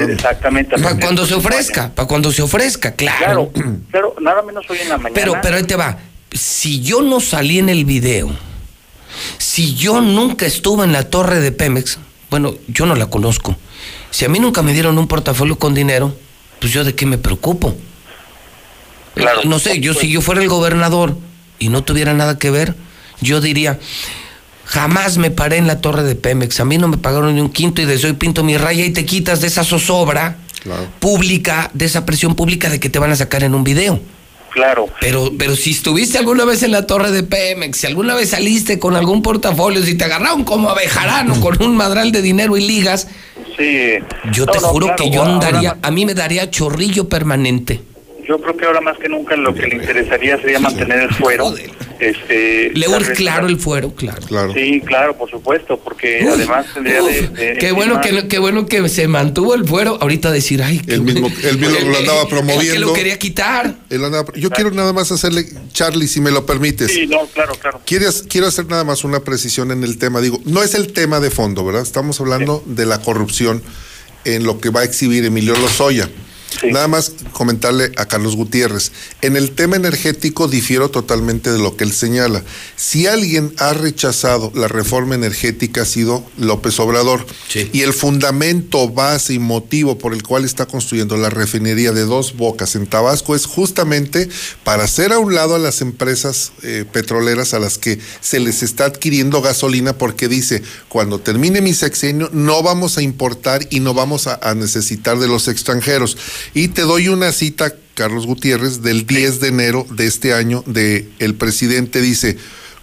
Exactamente. 0.00 0.76
Para 0.78 0.98
cuando 0.98 1.26
se 1.26 1.34
ofrezca, 1.34 1.92
para 1.94 2.06
cuando 2.06 2.30
se 2.30 2.42
ofrezca, 2.42 2.94
claro. 2.94 3.50
Claro, 3.90 4.14
nada 4.20 4.42
menos 4.42 4.68
hoy 4.68 4.78
en 4.82 4.88
la 4.88 4.98
mañana. 4.98 5.14
Pero, 5.14 5.34
pero 5.42 5.56
ahí 5.56 5.64
te 5.64 5.76
va. 5.76 5.98
Si 6.32 6.80
yo 6.80 7.02
no 7.02 7.20
salí 7.20 7.58
en 7.58 7.68
el 7.68 7.84
video, 7.84 8.30
si 9.38 9.74
yo 9.74 10.00
nunca 10.00 10.46
estuve 10.46 10.84
en 10.84 10.92
la 10.92 11.08
torre 11.08 11.40
de 11.40 11.52
Pemex, 11.52 11.98
bueno, 12.30 12.54
yo 12.68 12.86
no 12.86 12.94
la 12.94 13.06
conozco. 13.06 13.56
Si 14.10 14.24
a 14.24 14.28
mí 14.28 14.38
nunca 14.38 14.62
me 14.62 14.72
dieron 14.72 14.98
un 14.98 15.08
portafolio 15.08 15.58
con 15.58 15.74
dinero, 15.74 16.14
pues 16.60 16.72
yo 16.72 16.84
de 16.84 16.94
qué 16.94 17.06
me 17.06 17.18
preocupo. 17.18 17.74
Claro, 19.14 19.40
no 19.44 19.58
sé, 19.58 19.80
yo 19.80 19.94
si 19.94 20.10
yo 20.10 20.22
fuera 20.22 20.40
el 20.40 20.48
gobernador 20.48 21.16
y 21.58 21.68
no 21.68 21.84
tuviera 21.84 22.14
nada 22.14 22.38
que 22.38 22.50
ver, 22.50 22.74
yo 23.20 23.40
diría, 23.40 23.78
Jamás 24.72 25.18
me 25.18 25.30
paré 25.30 25.58
en 25.58 25.66
la 25.66 25.82
torre 25.82 26.02
de 26.02 26.14
Pemex. 26.14 26.58
A 26.60 26.64
mí 26.64 26.78
no 26.78 26.88
me 26.88 26.96
pagaron 26.96 27.34
ni 27.34 27.42
un 27.42 27.50
quinto 27.50 27.82
y 27.82 27.84
desde 27.84 28.08
hoy 28.08 28.14
pinto 28.14 28.42
mi 28.42 28.56
raya 28.56 28.86
y 28.86 28.90
te 28.90 29.04
quitas 29.04 29.42
de 29.42 29.48
esa 29.48 29.64
zozobra 29.64 30.38
pública, 30.98 31.70
de 31.74 31.84
esa 31.84 32.06
presión 32.06 32.34
pública 32.34 32.70
de 32.70 32.80
que 32.80 32.88
te 32.88 32.98
van 32.98 33.10
a 33.10 33.16
sacar 33.16 33.44
en 33.44 33.54
un 33.54 33.64
video. 33.64 34.00
Claro. 34.50 34.86
Pero, 34.98 35.30
pero 35.38 35.56
si 35.56 35.72
estuviste 35.72 36.16
alguna 36.16 36.46
vez 36.46 36.62
en 36.62 36.72
la 36.72 36.86
torre 36.86 37.10
de 37.10 37.22
Pemex, 37.22 37.76
si 37.76 37.86
alguna 37.86 38.14
vez 38.14 38.30
saliste 38.30 38.78
con 38.78 38.96
algún 38.96 39.20
portafolio, 39.20 39.82
si 39.82 39.94
te 39.94 40.04
agarraron 40.04 40.44
como 40.44 40.70
abejarano 40.70 41.38
con 41.42 41.62
un 41.62 41.76
madral 41.76 42.10
de 42.10 42.22
dinero 42.22 42.56
y 42.56 42.66
ligas, 42.66 43.08
sí. 43.58 43.96
yo 44.32 44.46
te 44.46 44.58
juro 44.58 44.96
que 44.96 45.10
yo 45.10 45.22
andaría, 45.22 45.76
a 45.82 45.90
mí 45.90 46.06
me 46.06 46.14
daría 46.14 46.48
chorrillo 46.50 47.10
permanente 47.10 47.91
yo 48.26 48.40
creo 48.40 48.56
que 48.56 48.64
ahora 48.64 48.80
más 48.80 48.98
que 48.98 49.08
nunca 49.08 49.36
lo 49.36 49.54
que 49.54 49.66
le 49.66 49.76
interesaría 49.76 50.38
sería 50.38 50.58
mantener 50.58 51.00
el 51.00 51.14
fuero. 51.14 51.54
Este, 51.98 52.70
le 52.74 52.86
claro 53.14 53.46
el 53.46 53.58
fuero, 53.58 53.94
claro. 53.94 54.52
Sí, 54.52 54.82
claro, 54.84 55.16
por 55.16 55.30
supuesto, 55.30 55.78
porque 55.78 56.26
además 56.28 56.66
tendría 56.74 57.00
de, 57.00 57.56
qué 57.60 57.70
bueno 57.70 58.00
que 58.00 58.26
qué 58.26 58.38
bueno 58.40 58.66
que 58.66 58.88
se 58.88 59.06
mantuvo 59.06 59.54
el 59.54 59.64
fuero. 59.64 59.98
Ahorita 60.00 60.32
decir, 60.32 60.62
ay, 60.62 60.82
el 60.88 61.02
mismo, 61.02 61.30
el 61.44 61.58
mismo 61.58 61.78
lo 61.78 61.98
andaba 61.98 62.26
promoviendo. 62.28 62.72
Que 62.72 62.78
lo 62.80 62.92
quería 62.92 63.18
quitar. 63.18 63.76
yo 64.34 64.50
quiero 64.50 64.72
nada 64.72 64.92
más 64.92 65.12
hacerle, 65.12 65.46
Charlie, 65.72 66.08
si 66.08 66.20
me 66.20 66.32
lo 66.32 66.44
permites. 66.44 66.90
Sí, 66.90 67.06
no, 67.06 67.26
claro, 67.26 67.54
claro. 67.54 67.80
quiero 67.84 68.46
hacer 68.46 68.66
nada 68.66 68.82
más 68.82 69.04
una 69.04 69.20
precisión 69.20 69.70
en 69.70 69.84
el 69.84 69.98
tema. 69.98 70.20
Digo, 70.20 70.40
no 70.44 70.62
es 70.62 70.74
el 70.74 70.92
tema 70.92 71.20
de 71.20 71.30
fondo, 71.30 71.64
¿verdad? 71.64 71.82
Estamos 71.82 72.20
hablando 72.20 72.64
de 72.66 72.86
la 72.86 73.00
corrupción 73.00 73.62
en 74.24 74.44
lo 74.44 74.60
que 74.60 74.70
va 74.70 74.80
a 74.80 74.84
exhibir 74.84 75.24
Emilio 75.24 75.54
Lozoya. 75.56 76.08
Nada 76.70 76.88
más 76.88 77.12
comentarle 77.32 77.92
a 77.96 78.06
Carlos 78.06 78.36
Gutiérrez. 78.36 78.92
En 79.20 79.36
el 79.36 79.52
tema 79.52 79.76
energético 79.76 80.48
difiero 80.48 80.90
totalmente 80.90 81.50
de 81.50 81.58
lo 81.58 81.76
que 81.76 81.84
él 81.84 81.92
señala. 81.92 82.42
Si 82.76 83.06
alguien 83.06 83.52
ha 83.58 83.72
rechazado 83.72 84.52
la 84.54 84.68
reforma 84.68 85.14
energética 85.14 85.82
ha 85.82 85.84
sido 85.84 86.24
López 86.38 86.78
Obrador. 86.80 87.26
Y 87.72 87.82
el 87.82 87.92
fundamento, 87.92 88.88
base 88.88 89.34
y 89.34 89.38
motivo 89.38 89.98
por 89.98 90.12
el 90.14 90.22
cual 90.22 90.44
está 90.44 90.66
construyendo 90.66 91.16
la 91.16 91.30
refinería 91.30 91.92
de 91.92 92.04
dos 92.04 92.36
bocas 92.36 92.74
en 92.76 92.86
Tabasco 92.86 93.34
es 93.34 93.46
justamente 93.46 94.28
para 94.64 94.84
hacer 94.84 95.12
a 95.12 95.18
un 95.18 95.34
lado 95.34 95.54
a 95.54 95.58
las 95.58 95.80
empresas 95.80 96.52
eh, 96.62 96.84
petroleras 96.90 97.54
a 97.54 97.58
las 97.58 97.78
que 97.78 97.98
se 98.20 98.40
les 98.40 98.62
está 98.62 98.86
adquiriendo 98.86 99.42
gasolina 99.42 99.92
porque 99.92 100.28
dice, 100.28 100.62
cuando 100.88 101.18
termine 101.18 101.60
mi 101.60 101.74
sexenio 101.74 102.30
no 102.32 102.62
vamos 102.62 102.98
a 102.98 103.02
importar 103.02 103.66
y 103.70 103.80
no 103.80 103.94
vamos 103.94 104.26
a 104.26 104.54
necesitar 104.54 105.18
de 105.18 105.28
los 105.28 105.48
extranjeros. 105.48 106.16
Y 106.54 106.68
te 106.68 106.82
doy 106.82 107.08
una 107.08 107.32
cita, 107.32 107.74
Carlos 107.94 108.26
Gutiérrez, 108.26 108.82
del 108.82 109.06
10 109.06 109.40
de 109.40 109.48
enero 109.48 109.86
de 109.90 110.06
este 110.06 110.34
año, 110.34 110.62
de 110.66 111.08
el 111.18 111.34
presidente 111.34 112.00
dice, 112.00 112.38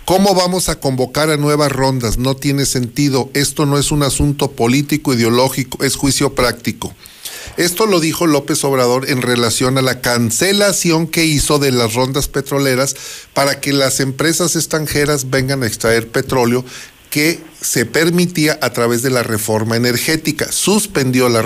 ¿Cómo 0.10 0.34
vamos 0.34 0.70
a 0.70 0.80
convocar 0.80 1.30
a 1.30 1.38
nuevas 1.38 1.72
rondas? 1.72 2.18
No 2.18 2.36
tiene 2.36 2.66
sentido. 2.66 3.30
Esto 3.36 3.68
no 3.68 3.78
es 3.78 3.92
un 3.92 4.02
asunto 4.02 4.50
político, 4.50 5.14
ideológico, 5.14 5.84
es 5.84 5.96
juicio 5.96 6.34
práctico. 6.34 6.96
Esto 7.58 7.86
lo 7.86 8.00
dijo 8.00 8.26
López 8.26 8.64
Obrador 8.64 9.08
en 9.08 9.22
relación 9.22 9.78
a 9.78 9.84
la 9.84 10.02
cancelación 10.02 11.06
que 11.06 11.26
hizo 11.26 11.60
de 11.60 11.72
las 11.72 11.94
rondas 11.94 12.28
petroleras 12.28 12.96
para 13.36 13.60
que 13.60 13.72
las 13.72 14.00
empresas 14.00 14.56
extranjeras 14.56 15.30
vengan 15.30 15.62
a 15.62 15.68
extraer 15.68 16.08
petróleo 16.08 16.66
que 17.10 17.40
se 17.62 17.86
permitía 17.86 18.58
a 18.62 18.72
través 18.72 19.02
de 19.02 19.10
la 19.10 19.24
reforma 19.24 19.76
energética. 19.76 20.52
Suspendió 20.52 21.30
las 21.30 21.46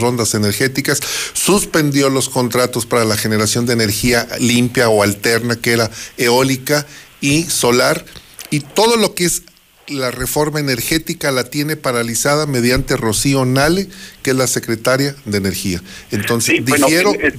rondas 0.00 0.34
energéticas, 0.34 1.00
suspendió 1.32 2.10
los 2.10 2.28
contratos 2.28 2.86
para 2.86 3.04
la 3.04 3.16
generación 3.16 3.66
de 3.66 3.72
energía 3.72 4.26
limpia 4.40 4.88
o 4.88 5.02
alterna, 5.02 5.56
que 5.56 5.72
era 5.72 5.90
eólica 6.18 6.86
y 7.20 7.44
solar, 7.44 8.04
y 8.50 8.60
todo 8.60 8.96
lo 8.96 9.14
que 9.14 9.24
es 9.24 9.42
la 9.88 10.10
reforma 10.10 10.60
energética 10.60 11.30
la 11.30 11.44
tiene 11.44 11.76
paralizada 11.76 12.46
mediante 12.46 12.96
Rocío 12.96 13.44
Nale, 13.44 13.88
que 14.22 14.30
es 14.30 14.36
la 14.36 14.46
secretaria 14.46 15.14
de 15.24 15.38
Energía. 15.38 15.80
Entonces, 16.10 16.56
sí, 16.56 16.74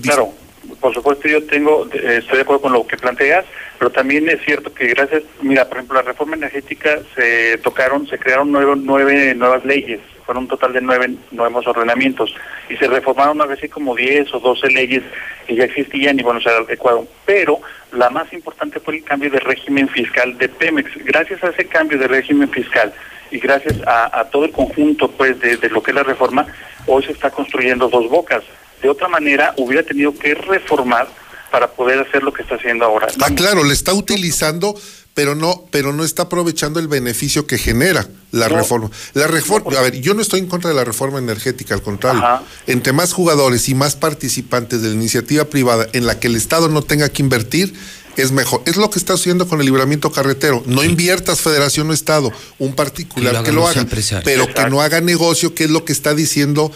claro, 0.02 0.34
por 0.80 0.94
supuesto 0.94 1.28
yo 1.28 1.44
tengo, 1.46 1.88
eh, 1.94 2.20
estoy 2.20 2.38
de 2.38 2.42
acuerdo 2.44 2.62
con 2.62 2.74
lo 2.74 2.86
que 2.86 2.98
planteas, 2.98 3.46
pero 3.86 3.98
también 3.98 4.28
es 4.28 4.42
cierto 4.44 4.74
que 4.74 4.88
gracias, 4.88 5.22
mira, 5.44 5.70
por 5.70 5.78
ejemplo, 5.78 5.98
la 5.98 6.02
reforma 6.02 6.36
energética 6.36 7.02
se 7.14 7.60
tocaron, 7.60 8.08
se 8.08 8.18
crearon 8.18 8.52
nueve, 8.52 8.74
nueve 8.78 9.36
nuevas 9.36 9.64
leyes, 9.64 10.00
fueron 10.26 10.46
un 10.46 10.50
total 10.50 10.74
de 10.74 10.82
nueve 10.82 11.14
nuevos 11.30 11.68
ordenamientos, 11.68 12.34
y 12.68 12.78
se 12.78 12.88
reformaron 12.88 13.40
a 13.42 13.46
veces 13.46 13.70
como 13.70 13.96
diez 13.96 14.34
o 14.34 14.40
doce 14.40 14.70
leyes 14.72 15.04
que 15.46 15.54
ya 15.54 15.66
existían 15.66 16.20
y 16.20 16.24
bueno, 16.24 16.42
se 16.42 16.50
adecuaron, 16.50 17.08
pero 17.28 17.60
la 17.92 18.10
más 18.10 18.34
importante 18.34 18.80
fue 18.80 18.96
el 18.96 19.04
cambio 19.04 19.30
de 19.30 19.40
régimen 19.40 19.88
fiscal 19.88 20.36
de 20.40 20.50
Pemex. 20.50 20.90
Gracias 21.06 21.44
a 21.44 21.50
ese 21.50 21.68
cambio 21.68 22.00
de 22.00 22.08
régimen 22.08 22.50
fiscal 22.50 22.92
y 23.30 23.38
gracias 23.38 23.80
a, 23.86 24.28
todo 24.32 24.46
el 24.46 24.52
conjunto 24.52 25.12
pues 25.12 25.40
de, 25.42 25.70
lo 25.70 25.84
que 25.84 25.92
es 25.92 25.96
la 25.96 26.02
reforma, 26.02 26.48
hoy 26.88 27.04
se 27.04 27.12
está 27.12 27.30
construyendo 27.30 27.88
dos 27.88 28.10
bocas. 28.10 28.44
De 28.82 28.90
otra 28.90 29.08
manera, 29.10 29.54
hubiera 29.58 29.84
tenido 29.84 30.18
que 30.18 30.34
reformar 30.34 31.08
para 31.56 31.72
poder 31.72 32.00
hacer 32.00 32.22
lo 32.22 32.34
que 32.34 32.42
está 32.42 32.56
haciendo 32.56 32.84
ahora. 32.84 33.08
Ah, 33.22 33.30
claro, 33.34 33.64
le 33.64 33.74
está 33.74 33.94
utilizando, 33.94 34.78
pero 35.14 35.36
no, 35.36 35.64
pero 35.72 35.94
no 35.94 36.04
está 36.04 36.24
aprovechando 36.24 36.82
el 36.82 36.90
beneficio 36.90 37.48
que 37.48 37.58
genera 37.58 38.06
la 38.34 38.50
reforma. 38.50 38.92
La 39.14 39.28
reforma, 39.28 39.80
a 39.80 39.82
ver, 39.82 40.02
yo 40.02 40.14
no 40.14 40.22
estoy 40.22 40.42
en 40.42 40.48
contra 40.48 40.70
de 40.70 40.76
la 40.76 40.84
reforma 40.84 41.18
energética, 41.18 41.74
al 41.74 41.82
contrario. 41.82 42.22
Entre 42.68 42.92
más 42.92 43.14
jugadores 43.14 43.70
y 43.70 43.74
más 43.74 43.96
participantes 43.96 44.82
de 44.82 44.90
la 44.90 44.96
iniciativa 44.96 45.46
privada 45.46 45.88
en 45.94 46.06
la 46.06 46.20
que 46.20 46.28
el 46.28 46.36
Estado 46.36 46.68
no 46.68 46.82
tenga 46.82 47.08
que 47.08 47.24
invertir, 47.24 47.74
es 48.18 48.32
mejor. 48.32 48.62
Es 48.66 48.78
lo 48.78 48.90
que 48.90 49.00
está 49.00 49.14
haciendo 49.14 49.48
con 49.48 49.60
el 49.60 49.66
libramiento 49.66 50.12
carretero. 50.12 50.64
No 50.66 50.84
inviertas 50.84 51.42
federación 51.42 51.90
o 51.90 51.94
Estado, 51.94 52.32
un 52.60 52.74
particular 52.74 53.44
que 53.44 53.52
lo 53.52 53.68
haga, 53.68 53.86
pero 54.24 54.54
que 54.54 54.70
no 54.70 54.82
haga 54.82 55.02
negocio, 55.02 55.54
que 55.54 55.66
es 55.66 55.70
lo 55.70 55.86
que 55.86 55.94
está 55.94 56.14
diciendo 56.14 56.72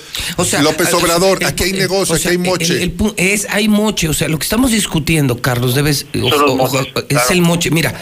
López 0.61 0.93
Obrador. 0.93 1.43
aquí 1.45 1.65
hay 1.65 1.73
negocio, 1.73 2.15
aquí 2.15 2.29
hay 2.29 2.37
moche. 2.37 2.93
es, 3.17 3.47
hay 3.49 3.67
moche, 3.67 4.09
o 4.09 4.13
sea, 4.13 4.27
lo 4.27 4.37
que 4.37 4.43
estamos 4.43 4.71
discutiendo, 4.71 5.41
Carlos, 5.41 5.75
debes, 5.75 6.05
es 6.13 7.31
el 7.31 7.41
moche. 7.41 7.71
Mira, 7.71 7.93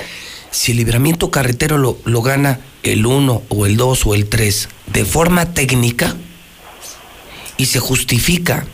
si 0.51 0.71
el 0.71 0.77
libramiento 0.77 1.31
carretero 1.31 1.77
lo, 1.77 1.97
lo 2.05 2.21
gana 2.21 2.59
el 2.83 3.05
1 3.05 3.43
o 3.49 3.65
el 3.65 3.77
2 3.77 4.05
o 4.05 4.15
el 4.15 4.27
3 4.27 4.69
de 4.93 5.05
forma 5.05 5.53
técnica 5.53 6.15
y 7.57 7.65
se 7.65 7.79
justifica 7.79 8.65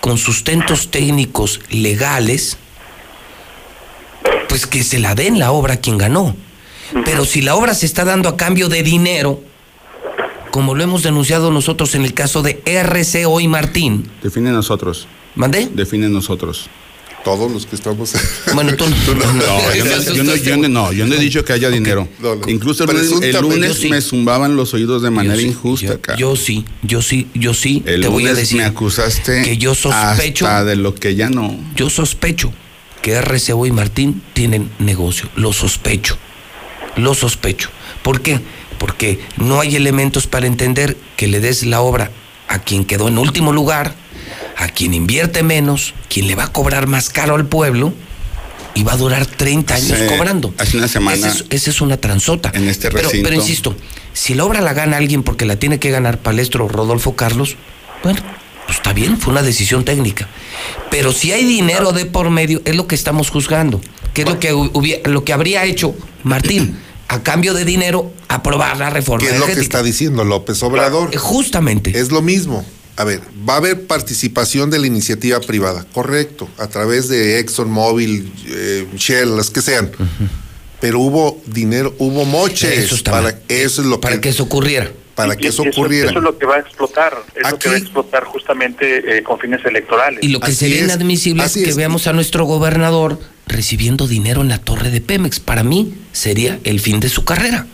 con 0.00 0.18
sustentos 0.18 0.90
técnicos 0.90 1.60
legales, 1.70 2.56
pues 4.48 4.66
que 4.66 4.82
se 4.82 4.98
la 4.98 5.14
den 5.14 5.38
la 5.38 5.52
obra 5.52 5.74
a 5.74 5.76
quien 5.78 5.98
ganó. 5.98 6.36
Pero 7.04 7.24
si 7.24 7.40
la 7.40 7.54
obra 7.54 7.74
se 7.74 7.86
está 7.86 8.04
dando 8.04 8.28
a 8.28 8.36
cambio 8.36 8.68
de 8.68 8.82
dinero, 8.82 9.42
como 10.50 10.74
lo 10.74 10.84
hemos 10.84 11.02
denunciado 11.02 11.50
nosotros 11.50 11.94
en 11.94 12.04
el 12.04 12.12
caso 12.12 12.42
de 12.42 12.60
RCO 12.66 13.40
y 13.40 13.48
Martín. 13.48 14.10
Define 14.22 14.50
nosotros. 14.50 15.08
¿Mandé? 15.34 15.70
Define 15.72 16.10
nosotros. 16.10 16.68
Todos 17.24 17.50
los 17.50 17.66
que 17.66 17.76
estamos. 17.76 18.12
Bueno, 18.52 18.74
tú, 18.76 18.84
no. 18.88 20.92
yo 20.92 21.06
no, 21.06 21.14
he 21.14 21.18
dicho 21.18 21.44
que 21.44 21.52
haya 21.52 21.70
dinero. 21.70 22.08
Incluso 22.48 22.84
el 22.84 23.40
lunes, 23.40 23.88
me 23.88 24.00
zumbaban 24.00 24.56
los 24.56 24.74
oídos 24.74 25.02
de 25.02 25.10
manera 25.10 25.40
injusta. 25.40 25.98
Yo, 26.18 26.36
sí, 26.36 26.64
yo 26.82 27.00
sí, 27.00 27.28
yo 27.32 27.54
sí. 27.54 27.80
te 27.80 28.08
voy 28.08 28.26
a 28.26 28.34
decir. 28.34 28.58
Me 28.58 28.64
acusaste 28.64 29.42
que 29.42 29.56
yo 29.56 29.74
sospecho. 29.74 30.46
Hasta 30.46 30.64
de 30.64 30.76
lo 30.76 30.94
que 30.94 31.14
ya 31.14 31.30
no. 31.30 31.56
Yo 31.76 31.88
sospecho 31.88 32.52
que 33.02 33.20
RCO 33.20 33.66
y 33.66 33.72
Martín 33.72 34.22
tienen 34.32 34.70
negocio. 34.78 35.28
Lo 35.36 35.52
sospecho. 35.52 36.16
Lo 36.96 37.14
sospecho. 37.14 37.70
¿Por 38.02 38.22
qué? 38.22 38.40
Porque 38.78 39.20
no 39.36 39.60
hay 39.60 39.76
elementos 39.76 40.26
para 40.26 40.46
entender 40.46 40.96
que 41.16 41.26
le 41.26 41.40
des 41.40 41.64
la 41.64 41.80
obra 41.80 42.10
a 42.48 42.60
quien 42.60 42.84
quedó 42.84 43.08
en 43.08 43.18
último 43.18 43.52
lugar 43.52 43.94
a 44.56 44.68
quien 44.68 44.94
invierte 44.94 45.42
menos, 45.42 45.94
quien 46.08 46.26
le 46.26 46.34
va 46.34 46.44
a 46.44 46.52
cobrar 46.52 46.86
más 46.86 47.08
caro 47.08 47.34
al 47.34 47.46
pueblo 47.46 47.92
y 48.74 48.84
va 48.84 48.92
a 48.92 48.96
durar 48.96 49.26
30 49.26 49.74
años 49.74 49.98
cobrando. 50.08 50.54
Hace 50.58 50.78
una 50.78 50.88
semana. 50.88 51.32
Esa 51.50 51.70
es, 51.70 51.80
una 51.80 51.96
transota. 51.96 52.50
En 52.54 52.68
este 52.68 52.88
recinto. 52.90 53.28
Pero, 53.28 53.34
insisto, 53.34 53.76
si 54.12 54.34
la 54.34 54.44
obra 54.44 54.60
la 54.60 54.72
gana 54.72 54.96
alguien 54.96 55.22
porque 55.22 55.44
la 55.44 55.56
tiene 55.56 55.78
que 55.78 55.90
ganar 55.90 56.18
Palestro 56.18 56.68
Rodolfo 56.68 57.16
Carlos, 57.16 57.56
bueno, 58.02 58.20
pues 58.66 58.78
está 58.78 58.92
bien, 58.92 59.18
fue 59.18 59.32
una 59.32 59.42
decisión 59.42 59.84
técnica. 59.84 60.28
Pero 60.90 61.12
si 61.12 61.32
hay 61.32 61.44
dinero 61.44 61.92
de 61.92 62.06
por 62.06 62.30
medio, 62.30 62.62
es 62.64 62.76
lo 62.76 62.86
que 62.86 62.94
estamos 62.94 63.30
juzgando. 63.30 63.80
¿Qué 64.14 64.22
es 64.22 64.28
lo 64.28 64.38
que, 64.38 65.00
lo 65.04 65.24
que 65.24 65.32
habría 65.32 65.64
hecho 65.64 65.94
Martín? 66.22 66.78
a 67.08 67.22
cambio 67.22 67.52
de 67.52 67.66
dinero, 67.66 68.10
aprobar 68.28 68.78
la 68.78 68.88
reforma. 68.88 69.28
¿Qué 69.28 69.34
es 69.34 69.38
lo 69.38 69.44
que 69.44 69.60
está 69.60 69.82
diciendo 69.82 70.24
López 70.24 70.62
Obrador? 70.62 71.14
Justamente. 71.14 71.98
Es 71.98 72.10
lo 72.10 72.22
mismo 72.22 72.64
a 72.96 73.04
ver, 73.04 73.20
va 73.48 73.54
a 73.54 73.56
haber 73.56 73.86
participación 73.86 74.70
de 74.70 74.78
la 74.78 74.86
iniciativa 74.86 75.40
privada, 75.40 75.86
correcto, 75.92 76.48
a 76.58 76.68
través 76.68 77.08
de 77.08 77.38
ExxonMobil, 77.38 78.32
eh, 78.46 78.86
Shell, 78.96 79.36
las 79.36 79.50
que 79.50 79.62
sean. 79.62 79.90
Pero 80.80 81.00
hubo 81.00 81.40
dinero, 81.46 81.94
hubo 81.98 82.24
moches 82.24 83.02
para 83.02 83.40
eso 83.48 83.82
es 83.82 83.86
lo 83.86 84.00
para 84.00 84.20
que, 84.20 84.28
eso 84.28 84.42
ocurriera. 84.42 84.92
Para 85.14 85.36
que 85.36 85.48
eso, 85.48 85.62
ocurriera. 85.62 86.08
Eso 86.08 86.18
es 86.18 86.24
lo 86.24 86.38
que 86.38 86.46
va 86.46 86.56
a 86.56 86.60
explotar, 86.60 87.18
es 87.34 87.50
lo 87.50 87.58
que 87.58 87.68
va 87.68 87.74
a 87.74 87.78
explotar 87.78 88.24
justamente 88.24 89.18
eh, 89.18 89.22
con 89.22 89.38
fines 89.38 89.64
electorales. 89.64 90.20
Y 90.22 90.28
lo 90.28 90.40
que 90.40 90.52
sería 90.52 90.84
inadmisible 90.84 91.44
es 91.44 91.54
que 91.54 91.74
veamos 91.74 92.06
a 92.06 92.12
nuestro 92.12 92.44
gobernador 92.44 93.18
recibiendo 93.46 94.06
dinero 94.06 94.40
en 94.40 94.48
la 94.48 94.58
torre 94.58 94.90
de 94.90 95.00
Pemex. 95.00 95.40
Para 95.40 95.62
mí 95.62 95.94
sería 96.12 96.58
el 96.64 96.80
fin 96.80 97.00
de 97.00 97.08
su 97.08 97.24
carrera. 97.24 97.66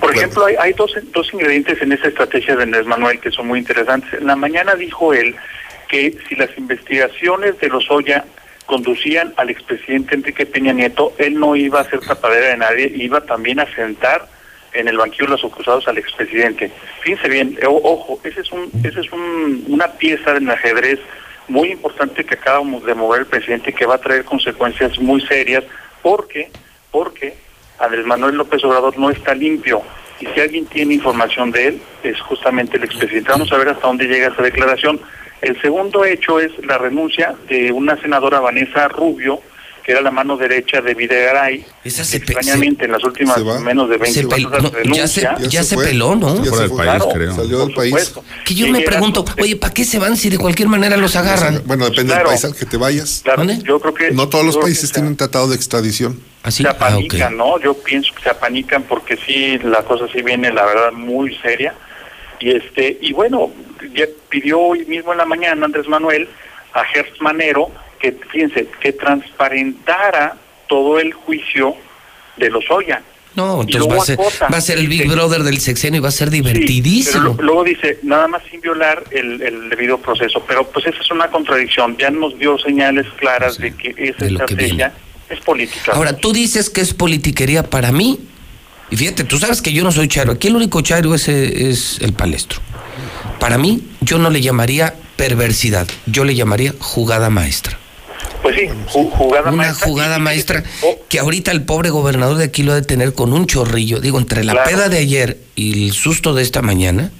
Por 0.00 0.14
ejemplo, 0.14 0.44
hay, 0.44 0.72
dos, 0.74 0.92
dos 1.14 1.32
ingredientes 1.32 1.80
en 1.80 1.92
esa 1.92 2.08
estrategia 2.08 2.56
de 2.56 2.64
Andrés 2.64 2.86
Manuel 2.86 3.18
que 3.20 3.30
son 3.30 3.46
muy 3.46 3.58
interesantes. 3.58 4.12
En 4.12 4.26
la 4.26 4.36
mañana 4.36 4.74
dijo 4.74 5.14
él 5.14 5.34
que 5.88 6.18
si 6.28 6.34
las 6.34 6.50
investigaciones 6.58 7.58
de 7.58 7.68
los 7.68 7.90
Oya 7.90 8.26
conducían 8.66 9.32
al 9.36 9.48
expresidente 9.48 10.14
Enrique 10.14 10.44
Peña 10.44 10.72
Nieto, 10.74 11.14
él 11.18 11.38
no 11.40 11.56
iba 11.56 11.80
a 11.80 11.88
ser 11.88 12.00
tapadera 12.00 12.48
de 12.48 12.56
nadie, 12.58 12.92
iba 12.94 13.22
también 13.22 13.60
a 13.60 13.74
sentar 13.74 14.28
en 14.74 14.88
el 14.88 14.96
banquillo 14.96 15.28
los 15.28 15.44
acusados 15.44 15.86
al 15.88 15.98
expresidente. 15.98 16.70
Fíjense 17.00 17.28
bien, 17.28 17.58
ojo, 17.66 18.18
ese 18.24 18.40
es 18.40 18.52
un, 18.52 18.70
ese 18.82 19.00
es 19.00 19.12
un, 19.12 19.64
una 19.68 19.88
pieza 19.92 20.34
del 20.34 20.48
ajedrez 20.48 20.98
muy 21.48 21.72
importante 21.72 22.24
que 22.24 22.34
acabamos 22.34 22.84
de 22.84 22.94
mover 22.94 23.20
el 23.20 23.26
presidente 23.26 23.72
que 23.72 23.86
va 23.86 23.96
a 23.96 23.98
traer 23.98 24.24
consecuencias 24.24 24.98
muy 24.98 25.20
serias 25.22 25.64
porque 26.02 26.50
porque 26.90 27.34
Andrés 27.78 28.06
Manuel 28.06 28.36
López 28.36 28.62
Obrador 28.64 28.96
no 28.98 29.10
está 29.10 29.34
limpio. 29.34 29.82
Y 30.20 30.26
si 30.26 30.40
alguien 30.40 30.66
tiene 30.66 30.94
información 30.94 31.50
de 31.50 31.68
él, 31.68 31.82
es 32.04 32.20
justamente 32.20 32.76
el 32.76 32.84
expresidente. 32.84 33.32
Vamos 33.32 33.50
a 33.50 33.56
ver 33.56 33.70
hasta 33.70 33.86
dónde 33.86 34.06
llega 34.06 34.28
esa 34.28 34.42
declaración. 34.42 35.00
El 35.40 35.60
segundo 35.60 36.04
hecho 36.04 36.38
es 36.38 36.52
la 36.64 36.78
renuncia 36.78 37.34
de 37.48 37.72
una 37.72 38.00
senadora 38.00 38.38
Vanessa 38.38 38.86
Rubio, 38.86 39.40
que 39.82 39.92
era 39.92 40.00
la 40.00 40.10
mano 40.10 40.36
derecha 40.36 40.80
de 40.80 40.94
Videgaray. 40.94 41.64
Esa 41.84 42.04
se 42.04 42.18
extrañamente 42.18 42.84
en 42.84 42.92
las 42.92 43.02
últimas 43.04 43.38
menos 43.62 43.88
de 43.88 43.96
20 43.98 44.34
años 44.34 45.14
ya 45.48 45.62
se, 45.62 45.76
peló, 45.76 46.14
¿no? 46.14 46.42
Ya 46.42 46.50
del 46.56 46.70
país, 46.70 47.02
creo. 47.12 47.34
Salió 47.34 47.66
del 47.66 47.74
país. 47.74 48.14
Que 48.44 48.54
yo 48.54 48.68
me 48.68 48.80
pregunto, 48.82 49.24
oye, 49.40 49.56
¿para 49.56 49.74
qué 49.74 49.84
se 49.84 49.98
van 49.98 50.16
si 50.16 50.30
de 50.30 50.38
cualquier 50.38 50.68
manera 50.68 50.96
los 50.96 51.16
agarran? 51.16 51.62
Bueno, 51.66 51.88
depende 51.88 52.14
del 52.14 52.24
país 52.24 52.44
al 52.44 52.54
que 52.54 52.66
te 52.66 52.76
vayas. 52.76 53.24
yo 53.62 53.80
creo 53.80 53.94
que 53.94 54.10
no 54.12 54.28
todos 54.28 54.44
los 54.44 54.56
países 54.56 54.92
tienen 54.92 55.16
tratado 55.16 55.48
de 55.48 55.56
extradición. 55.56 56.20
Se 56.48 56.66
ah, 56.66 56.70
apanican, 56.70 57.36
¿no? 57.36 57.60
Yo 57.60 57.74
pienso 57.74 58.12
que 58.14 58.22
se 58.22 58.30
apanican 58.30 58.82
porque 58.82 59.16
sí, 59.16 59.58
la 59.58 59.84
cosa 59.84 60.06
sí 60.12 60.22
viene, 60.22 60.52
la 60.52 60.64
verdad, 60.64 60.92
muy 60.92 61.36
seria. 61.36 61.74
Y 62.40 62.50
este 62.50 62.98
y 63.00 63.12
bueno, 63.12 63.52
ya 63.94 64.06
pidió 64.28 64.60
hoy 64.60 64.84
mismo 64.86 65.12
en 65.12 65.18
la 65.18 65.24
mañana 65.24 65.64
Andrés 65.64 65.86
Manuel 65.86 66.28
a 66.72 66.84
Gertz 66.84 67.20
Manero 67.20 67.70
que, 68.02 68.18
fíjense, 68.30 68.66
que 68.80 68.92
transparentara 68.92 70.36
todo 70.68 70.98
el 70.98 71.12
juicio 71.12 71.76
de 72.36 72.50
los 72.50 72.68
Oya. 72.70 73.00
No, 73.34 73.62
entonces 73.62 73.90
va 73.90 74.02
a, 74.02 74.04
ser, 74.04 74.18
va 74.52 74.58
a 74.58 74.60
ser 74.60 74.78
el 74.78 74.88
Big 74.88 75.08
Brother 75.08 75.42
del 75.42 75.58
sexenio 75.58 75.98
y 75.98 76.02
va 76.02 76.08
a 76.08 76.12
ser 76.12 76.28
divertidísimo. 76.28 77.34
luego 77.40 77.64
dice, 77.64 77.98
nada 78.02 78.28
más 78.28 78.42
sin 78.50 78.60
violar 78.60 79.04
el, 79.10 79.40
el, 79.40 79.70
debido 79.70 79.96
proceso. 79.98 80.44
Pero 80.46 80.68
pues 80.68 80.86
esa 80.86 81.00
es 81.00 81.10
una 81.10 81.30
contradicción. 81.30 81.96
Ya 81.96 82.10
nos 82.10 82.38
dio 82.38 82.58
señales 82.58 83.06
claras 83.18 83.56
de 83.56 83.74
que 83.74 83.94
esa 83.96 84.26
estrategia 84.26 84.92
Es 85.30 85.40
política. 85.40 85.92
Ahora, 85.92 86.14
tú 86.14 86.34
dices 86.34 86.68
que 86.68 86.82
es 86.82 86.92
politiquería 86.92 87.62
para 87.62 87.90
mí. 87.90 88.18
Y 88.90 88.96
fíjate, 88.96 89.24
tú 89.24 89.38
sabes 89.38 89.62
que 89.62 89.72
yo 89.72 89.82
no 89.82 89.92
soy 89.92 90.08
chairo. 90.08 90.32
Aquí 90.32 90.48
el 90.48 90.56
único 90.56 90.82
chairo 90.82 91.14
es, 91.14 91.26
es 91.28 92.00
el 92.02 92.12
palestro. 92.12 92.60
Para 93.40 93.56
mí, 93.56 93.82
yo 94.02 94.18
no 94.18 94.28
le 94.28 94.42
llamaría 94.42 94.94
perversidad. 95.16 95.88
Yo 96.04 96.24
le 96.24 96.34
llamaría 96.34 96.74
jugada 96.78 97.30
maestra. 97.30 97.78
Pues 98.42 98.56
sí, 98.56 98.68
jugada 98.88 99.48
Una 99.50 99.56
maestra. 99.56 99.86
jugada 99.88 100.18
maestra 100.18 100.64
que 101.08 101.18
ahorita 101.20 101.52
el 101.52 101.62
pobre 101.62 101.90
gobernador 101.90 102.36
de 102.38 102.44
aquí 102.44 102.62
lo 102.64 102.72
ha 102.72 102.74
de 102.76 102.82
tener 102.82 103.14
con 103.14 103.32
un 103.32 103.46
chorrillo. 103.46 104.00
Digo, 104.00 104.18
entre 104.18 104.42
la 104.44 104.52
Claro. 104.52 104.70
peda 104.70 104.88
de 104.88 104.98
ayer 104.98 105.38
y 105.54 105.86
el 105.86 105.92
susto 105.92 106.34
de 106.34 106.42
esta 106.42 106.60
mañana. 106.62 107.10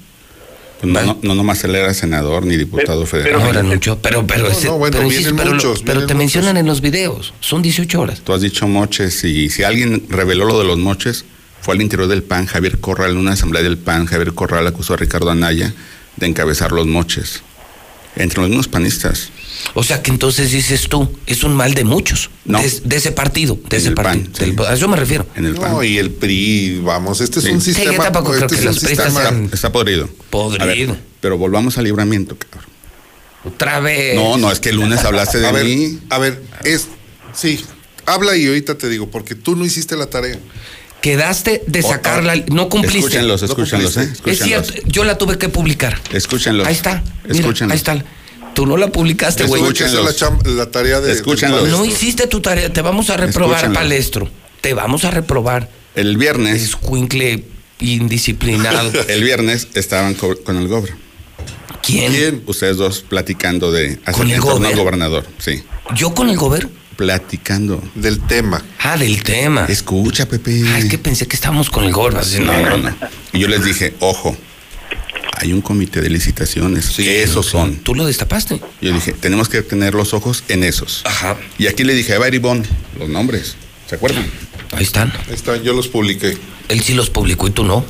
Pues 0.81 0.91
no, 0.91 1.01
no, 1.01 1.17
no 1.21 1.35
nomás 1.35 1.63
él 1.63 1.75
era 1.75 1.93
senador 1.93 2.45
ni 2.45 2.57
diputado 2.57 3.05
federal. 3.05 3.39
No, 3.41 3.49
eran 3.49 3.67
mucho, 3.67 3.99
pero, 4.01 4.27
pero, 4.27 4.43
No, 4.43 4.49
ese- 4.49 4.67
no, 4.67 4.77
bueno, 4.77 4.97
pero, 4.97 5.07
pero 5.37 5.53
lo- 5.53 5.73
pero 5.85 5.99
te 6.01 6.13
muchos. 6.13 6.17
mencionan 6.17 6.57
en 6.57 6.65
los 6.65 6.81
videos. 6.81 7.33
Son 7.39 7.61
18 7.61 8.01
horas. 8.01 8.19
Tú 8.21 8.33
has 8.33 8.41
dicho 8.41 8.67
moches 8.67 9.23
y 9.23 9.49
si 9.49 9.63
alguien 9.63 10.05
reveló 10.09 10.43
lo 10.43 10.59
de 10.59 10.65
los 10.65 10.77
moches, 10.77 11.23
fue 11.61 11.75
al 11.75 11.81
interior 11.81 12.09
del 12.09 12.21
PAN, 12.23 12.47
Javier 12.47 12.79
Corral, 12.81 13.11
en 13.11 13.17
una 13.17 13.31
asamblea 13.31 13.63
del 13.63 13.77
PAN, 13.77 14.07
Javier 14.07 14.33
Corral 14.33 14.67
acusó 14.67 14.95
a 14.95 14.97
Ricardo 14.97 15.31
Anaya 15.31 15.73
de 16.17 16.27
encabezar 16.27 16.73
los 16.73 16.85
moches. 16.85 17.43
Entre 18.17 18.41
los 18.41 18.49
mismos 18.49 18.67
panistas. 18.67 19.29
O 19.75 19.83
sea 19.83 20.01
que 20.01 20.11
entonces 20.11 20.51
dices 20.51 20.87
tú, 20.89 21.11
es 21.25 21.43
un 21.43 21.55
mal 21.55 21.73
de 21.73 21.83
muchos. 21.83 22.29
No. 22.45 22.61
De, 22.61 22.69
de 22.83 22.95
ese 22.95 23.11
partido, 23.11 23.57
de 23.69 23.77
ese 23.77 23.91
partido. 23.91 24.25
PAN, 24.25 24.55
Del- 24.55 24.65
a 24.67 24.73
eso 24.73 24.87
me 24.87 24.97
refiero. 24.97 25.25
En 25.35 25.45
el 25.45 25.53
No, 25.55 25.83
y 25.83 25.97
el 25.97 26.11
PRI, 26.11 26.79
vamos, 26.83 27.21
este 27.21 27.39
es 27.39 27.45
Sí. 27.45 27.51
un 27.51 27.61
Sí, 27.61 27.71
yo 27.71 27.77
sistema. 27.79 28.03
tampoco 28.05 28.31
creo 28.33 28.45
este 28.45 28.55
que 28.55 28.61
es 28.61 28.67
un 28.67 28.73
los 28.73 28.83
priistas 28.83 29.05
sistema- 29.07 29.29
sean- 29.29 29.49
Está 29.53 29.71
podrido. 29.71 30.09
Podrido. 30.29 30.93
Ver, 30.93 31.01
pero 31.21 31.37
volvamos 31.37 31.77
al 31.77 31.85
libramiento, 31.85 32.37
cabrón. 32.37 32.69
Otra 33.45 33.79
vez. 33.79 34.15
No, 34.15 34.37
no, 34.37 34.51
es 34.51 34.59
que 34.59 34.69
el 34.69 34.77
lunes 34.77 35.03
hablaste 35.03 35.39
de 35.39 35.47
a 35.47 35.51
ver, 35.51 35.65
mí. 35.65 35.99
A 36.09 36.17
ver, 36.17 36.41
es. 36.63 36.87
Sí, 37.33 37.63
habla 38.05 38.35
y 38.37 38.47
ahorita 38.47 38.77
te 38.77 38.87
digo, 38.89 39.09
porque 39.09 39.35
tú 39.35 39.55
no 39.55 39.65
hiciste 39.65 39.95
la 39.97 40.05
tarea. 40.07 40.37
Quedaste 41.01 41.63
de 41.67 41.81
sacar 41.81 42.23
la. 42.23 42.35
No 42.47 42.69
cumpliste. 42.69 42.99
Escúchenlos, 42.99 43.43
escúchenlos. 43.43 43.97
¿eh? 43.97 44.13
Es 44.25 44.39
cierto, 44.39 44.73
yo 44.85 45.03
la 45.03 45.17
tuve 45.17 45.37
que 45.37 45.49
publicar. 45.49 45.99
Escúchenlos. 46.13 46.65
Ahí 46.65 46.73
está. 46.75 47.03
Mira, 47.25 47.39
Escúchenlos. 47.39 47.71
ahí 47.73 47.77
está. 47.77 48.05
Tú 48.53 48.65
no 48.65 48.77
la 48.77 48.87
publicaste, 48.87 49.45
güey. 49.45 49.61
La, 49.63 50.51
la 50.53 50.71
tarea 50.71 50.99
de. 51.01 51.11
Escúchenlos. 51.11 51.69
No 51.69 51.85
hiciste 51.85 52.27
tu 52.27 52.41
tarea. 52.41 52.71
Te 52.71 52.81
vamos 52.81 53.09
a 53.09 53.17
reprobar, 53.17 53.71
palestro. 53.73 54.29
Te 54.61 54.73
vamos 54.73 55.03
a 55.05 55.11
reprobar. 55.11 55.69
El 55.95 56.17
viernes. 56.17 56.61
Escuincle 56.61 57.43
indisciplinado. 57.79 58.91
El 59.07 59.23
viernes 59.23 59.67
estaban 59.73 60.13
co- 60.15 60.37
con 60.43 60.57
el 60.57 60.67
gober. 60.67 60.93
¿Quién? 61.81 62.43
Ustedes 62.47 62.77
dos 62.77 63.01
platicando 63.01 63.71
de 63.71 63.97
¿Con 64.13 64.29
el 64.31 64.39
gober? 64.39 64.75
gobernador, 64.75 65.25
sí. 65.37 65.63
¿Yo 65.95 66.13
con 66.13 66.29
el 66.29 66.37
gober? 66.37 66.69
Platicando. 66.95 67.83
Del 67.95 68.21
tema. 68.25 68.63
Ah, 68.79 68.97
del 68.97 69.21
tema. 69.23 69.65
Escucha, 69.67 70.25
Pepe. 70.27 70.63
Ah, 70.67 70.79
es 70.79 70.85
que 70.85 70.97
pensé 70.97 71.27
que 71.27 71.35
estábamos 71.35 71.69
con 71.69 71.83
el 71.83 71.91
gober. 71.91 72.17
así, 72.19 72.39
No, 72.39 72.53
no, 72.61 72.77
no. 72.77 72.95
Y 73.33 73.39
yo 73.39 73.47
les 73.49 73.65
dije, 73.65 73.95
ojo, 73.99 74.37
hay 75.37 75.53
un 75.53 75.61
comité 75.61 76.01
de 76.01 76.09
licitaciones. 76.09 76.97
esos 76.99 77.45
son. 77.45 77.75
Tú 77.77 77.95
lo 77.95 78.05
destapaste. 78.05 78.59
Yo 78.81 78.93
dije, 78.93 79.13
tenemos 79.13 79.49
que 79.49 79.61
tener 79.61 79.93
los 79.93 80.13
ojos 80.13 80.43
en 80.47 80.63
esos. 80.63 81.01
Ajá. 81.05 81.37
Y 81.57 81.67
aquí 81.67 81.83
le 81.83 81.93
dije 81.93 82.13
a 82.15 82.27
Ivonne 82.35 82.63
los 82.99 83.09
nombres. 83.09 83.55
¿Se 83.89 83.95
acuerdan? 83.95 84.25
Ahí 84.71 84.83
están. 84.83 85.11
Ahí 85.27 85.33
están, 85.35 85.61
yo 85.63 85.73
los 85.73 85.87
publiqué. 85.87 86.37
Él 86.69 86.81
sí 86.81 86.93
los 86.93 87.09
publicó 87.09 87.47
y 87.47 87.51
tú 87.51 87.63
no. 87.63 87.85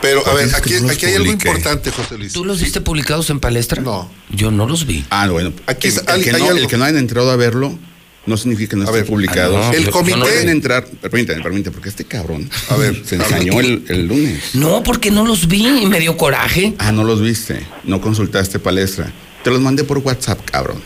Pero, 0.00 0.20
a 0.20 0.24
¿Por 0.24 0.38
qué 0.38 0.44
ver, 0.46 0.54
aquí, 0.90 1.06
hay 1.06 1.14
algo 1.14 1.32
importante, 1.32 1.90
José 1.90 2.18
Luis. 2.18 2.32
¿Tú 2.34 2.44
los 2.44 2.60
viste 2.60 2.80
publicados 2.82 3.30
en 3.30 3.40
palestra? 3.40 3.80
No. 3.80 4.10
Yo 4.30 4.50
no 4.50 4.66
los 4.66 4.86
vi. 4.86 5.04
Ah, 5.08 5.26
bueno. 5.28 5.52
Aquí 5.66 5.88
el, 5.88 5.94
es- 5.94 6.02
el 6.02 6.08
hay- 6.08 6.20
que 6.22 6.30
hay 6.30 6.40
no, 6.42 6.48
algo. 6.48 6.58
el 6.58 6.66
que 6.66 6.76
no 6.76 6.84
hayan 6.84 6.98
entrado 6.98 7.30
a 7.30 7.36
verlo 7.36 7.78
no 8.26 8.36
significa 8.36 8.70
que 8.70 8.76
no 8.76 8.84
esté 8.84 8.96
ver, 8.98 9.06
publicado. 9.06 9.58
ah, 9.58 9.70
no, 9.70 9.76
El 9.76 9.90
comité- 9.90 10.16
no 10.16 10.24
Pueden 10.24 10.48
entrar, 10.48 10.86
permítame, 10.86 11.42
permítame, 11.42 11.74
porque 11.74 11.88
este 11.90 12.04
cabrón 12.04 12.48
A 12.70 12.76
ver, 12.76 13.02
se 13.04 13.16
ensañó 13.16 13.60
el, 13.60 13.84
el 13.88 14.06
lunes. 14.06 14.54
No, 14.54 14.82
porque 14.82 15.10
no 15.10 15.26
los 15.26 15.46
vi 15.48 15.66
y 15.66 15.86
me 15.86 16.00
dio 16.00 16.16
coraje. 16.16 16.74
Ah, 16.78 16.90
no 16.92 17.04
los 17.04 17.20
viste, 17.20 17.60
no 17.84 18.00
consultaste 18.00 18.58
palestra. 18.58 19.12
Te 19.42 19.50
los 19.50 19.60
mandé 19.60 19.84
por 19.84 19.98
WhatsApp, 19.98 20.40
cabrón. 20.50 20.80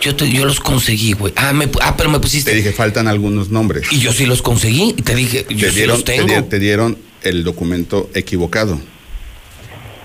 Yo, 0.00 0.14
te- 0.16 0.30
yo 0.30 0.44
los 0.44 0.60
conseguí, 0.60 1.12
güey. 1.12 1.32
Ah, 1.36 1.52
me- 1.52 1.68
ah, 1.80 1.96
pero 1.96 2.10
me 2.10 2.18
Te 2.18 2.22
pusiste. 2.22 2.54
dije, 2.54 2.72
faltan 2.72 3.08
algunos 3.08 3.50
nombres. 3.50 3.86
Y 3.90 4.00
yo 4.00 4.12
sí 4.12 4.26
los 4.26 4.42
conseguí. 4.42 4.94
Y 4.98 5.02
te 5.02 5.14
dije, 5.14 5.46
yo 5.48 5.56
te 5.66 5.70
sí 5.70 5.76
dieron, 5.76 5.96
los 5.96 6.04
te, 6.04 6.16
tengo. 6.18 6.44
te 6.44 6.58
dieron 6.58 6.98
el 7.22 7.42
documento 7.44 8.10
equivocado. 8.14 8.78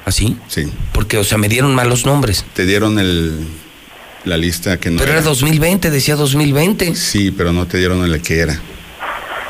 ¿Así? 0.06 0.38
Sí. 0.48 0.64
Porque, 0.94 1.18
o 1.18 1.24
sea, 1.24 1.38
me 1.38 1.50
dieron 1.50 1.76
malos 1.76 2.06
nombres. 2.06 2.46
Te 2.54 2.66
dieron 2.66 2.98
el, 2.98 3.46
la 4.26 4.38
lista 4.38 4.80
que 4.80 4.90
no 4.92 5.00
Pero 5.00 5.12
era 5.14 5.22
2020, 5.22 5.90
decía 5.92 6.16
2020. 6.16 6.96
Sí, 6.96 7.32
pero 7.32 7.52
no 7.54 7.66
te 7.68 7.78
dieron 7.78 8.04
el 8.04 8.22
que 8.22 8.40
era. 8.40 8.60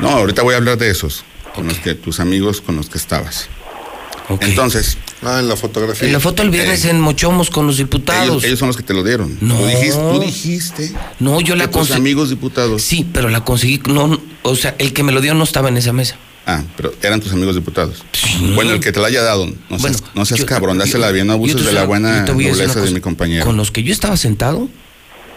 No, 0.00 0.08
ahorita 0.10 0.42
voy 0.42 0.54
a 0.54 0.58
hablar 0.58 0.78
de 0.78 0.90
esos. 0.90 1.24
Con 1.54 1.66
los 1.66 1.78
que 1.78 1.94
tus 1.94 2.20
amigos 2.20 2.60
con 2.60 2.76
los 2.76 2.88
que 2.88 2.98
estabas. 2.98 3.48
Ok. 4.28 4.42
Entonces, 4.44 4.96
Ah, 5.22 5.38
en 5.40 5.48
la 5.48 5.56
fotografía. 5.56 6.06
En 6.06 6.14
la 6.14 6.20
foto 6.20 6.42
el 6.42 6.48
viernes 6.48 6.86
en 6.86 6.98
Mochomos 6.98 7.50
con 7.50 7.66
los 7.66 7.76
diputados. 7.76 8.28
ellos, 8.30 8.44
ellos 8.44 8.58
son 8.58 8.68
los 8.68 8.76
que 8.78 8.82
te 8.82 8.94
lo 8.94 9.04
dieron. 9.04 9.36
No. 9.42 9.58
Tú 9.58 9.66
dijiste, 9.66 10.00
tú 10.00 10.20
dijiste 10.20 10.92
no, 11.18 11.40
yo 11.42 11.56
la 11.56 11.66
tus 11.66 11.74
conseguí. 11.76 11.98
amigos 12.00 12.30
diputados. 12.30 12.80
Sí, 12.80 13.06
pero 13.12 13.28
la 13.28 13.44
conseguí. 13.44 13.82
No, 13.86 14.18
o 14.42 14.56
sea, 14.56 14.74
el 14.78 14.94
que 14.94 15.02
me 15.02 15.12
lo 15.12 15.20
dio 15.20 15.34
no 15.34 15.44
estaba 15.44 15.68
en 15.68 15.76
esa 15.76 15.92
mesa. 15.92 16.16
Ah, 16.46 16.62
pero 16.76 16.92
eran 17.02 17.20
tus 17.20 17.32
amigos 17.32 17.54
diputados. 17.54 18.02
Sí. 18.12 18.52
Bueno, 18.54 18.72
el 18.72 18.80
que 18.80 18.92
te 18.92 18.98
lo 18.98 19.06
haya 19.06 19.22
dado, 19.22 19.46
no 19.46 19.78
seas, 19.78 19.80
Bueno, 19.80 19.98
no 20.14 20.24
seas 20.24 20.40
yo- 20.40 20.46
cabrón, 20.46 20.78
dásela 20.78 21.10
bien, 21.10 21.26
no 21.26 21.34
abuses 21.34 21.64
de 21.64 21.72
la 21.72 21.84
buena 21.84 22.22
nobleza 22.24 22.80
de 22.80 22.90
mi 22.90 23.00
compañero. 23.00 23.44
Con 23.44 23.56
los 23.56 23.70
que 23.70 23.82
yo 23.82 23.92
estaba 23.92 24.16
sentado, 24.16 24.68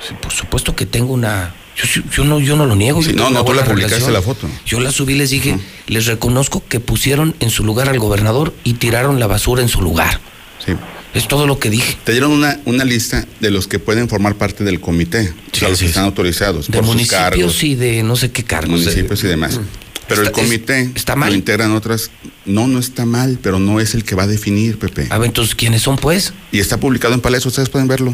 sí, 0.08 0.16
por 0.22 0.32
supuesto 0.32 0.76
que 0.76 0.86
tengo 0.86 1.14
una. 1.14 1.54
Yo, 1.76 1.86
sí- 1.86 2.04
yo 2.16 2.24
no, 2.24 2.40
yo 2.40 2.56
no 2.56 2.66
lo 2.66 2.76
niego. 2.76 3.02
Sí, 3.04 3.14
no, 3.14 3.30
no, 3.32 3.44
tú 3.44 3.54
la 3.54 3.64
publicaste 3.64 4.06
relación. 4.06 4.14
la 4.14 4.22
foto. 4.22 4.48
Yo 4.66 4.80
la 4.80 4.92
subí 4.92 5.14
y 5.14 5.18
les 5.18 5.30
dije, 5.32 5.58
les 5.88 6.06
reconozco 6.06 6.64
que 6.68 6.80
pusieron 6.80 7.36
en 7.40 7.50
su 7.50 7.64
lugar 7.64 7.90
al 7.90 8.00
gobernador 8.00 8.54
y 8.64 8.74
tiraron 8.74 9.20
la 9.20 9.28
basura 9.28 9.62
en 9.62 9.70
su 9.70 9.82
lugar. 9.82 10.20
Sí. 10.66 10.74
Es 11.14 11.28
todo 11.28 11.46
lo 11.46 11.60
que 11.60 11.70
dije. 11.70 11.96
Te 12.04 12.12
dieron 12.12 12.32
una, 12.32 12.60
una 12.66 12.86
lista 12.86 13.28
de 13.40 13.52
los 13.52 13.68
que 13.68 13.78
pueden 13.78 14.08
formar 14.10 14.36
parte 14.36 14.64
del 14.64 14.80
comité, 14.80 15.32
o 15.52 15.56
sea, 15.56 15.70
los 15.70 15.78
sí, 15.78 15.86
que 15.86 15.90
están 15.90 16.04
sí. 16.04 16.08
autorizados 16.08 16.68
De 16.68 16.74
por 16.78 16.86
sus 16.86 16.94
municipios 16.96 17.22
cargos, 17.22 17.64
y 17.64 17.76
de 17.76 18.02
no 18.04 18.16
sé 18.16 18.32
qué 18.32 18.44
cargos. 18.44 18.80
de- 18.80 18.86
municipios 18.92 19.24
y 19.24 19.28
demás. 19.28 19.60
Pero 20.08 20.22
el 20.22 20.28
es- 20.28 20.34
comité 20.34 20.92
está 20.96 21.16
mal. 21.16 21.30
lo 21.30 21.36
integran 21.36 21.72
otras. 21.72 22.12
No, 22.46 22.68
no 22.68 22.80
está 22.80 23.06
mal, 23.06 23.40
pero 23.42 23.60
no 23.60 23.80
es 23.80 23.94
el 23.96 24.04
que 24.04 24.16
va 24.16 24.24
a 24.24 24.28
definir, 24.28 24.78
Pepe. 24.78 25.08
A 25.10 25.18
ver, 25.18 25.28
entonces, 25.28 25.56
¿quiénes 25.56 25.82
son, 25.82 25.96
pues? 25.98 26.34
Y 26.52 26.60
está 26.60 26.78
publicado 26.78 27.14
en 27.14 27.22
Palacio, 27.22 27.48
ustedes 27.50 27.70
pueden 27.70 27.88
verlo. 27.88 28.14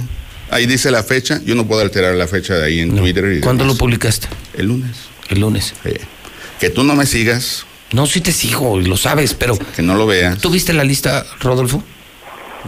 Ahí 0.51 0.66
dice 0.66 0.90
la 0.92 1.03
fecha, 1.03 1.42
yo 1.45 1.56
no 1.56 1.68
puedo 1.68 1.82
alterar 1.82 2.16
la 2.16 2.27
fecha 2.27 2.56
de 2.56 2.66
ahí 2.66 2.80
en 2.80 2.95
Twitter. 2.95 3.38
Y 3.38 3.42
¿Cuándo 3.42 3.66
lo 3.66 3.76
publicaste? 3.76 4.27
El 4.56 4.68
lunes. 4.68 4.92
El 5.30 5.40
lunes. 5.42 5.74
Sí. 5.84 5.92
Que 6.59 6.69
tú 6.69 6.84
no 6.84 6.95
me 6.95 7.06
sigas, 7.06 7.66
No, 7.92 8.06
sí 8.06 8.22
te 8.22 8.32
sigo, 8.32 8.80
y 8.80 8.85
lo 8.85 8.98
sabes, 8.98 9.34
pero 9.34 9.58
que 9.58 9.82
no 9.82 9.95
lo 9.95 10.06
veas. 10.06 10.38
¿tú 10.40 10.50
viste 10.51 10.74
la 10.74 10.84
lista, 10.84 11.26
Rodolfo? 11.40 11.84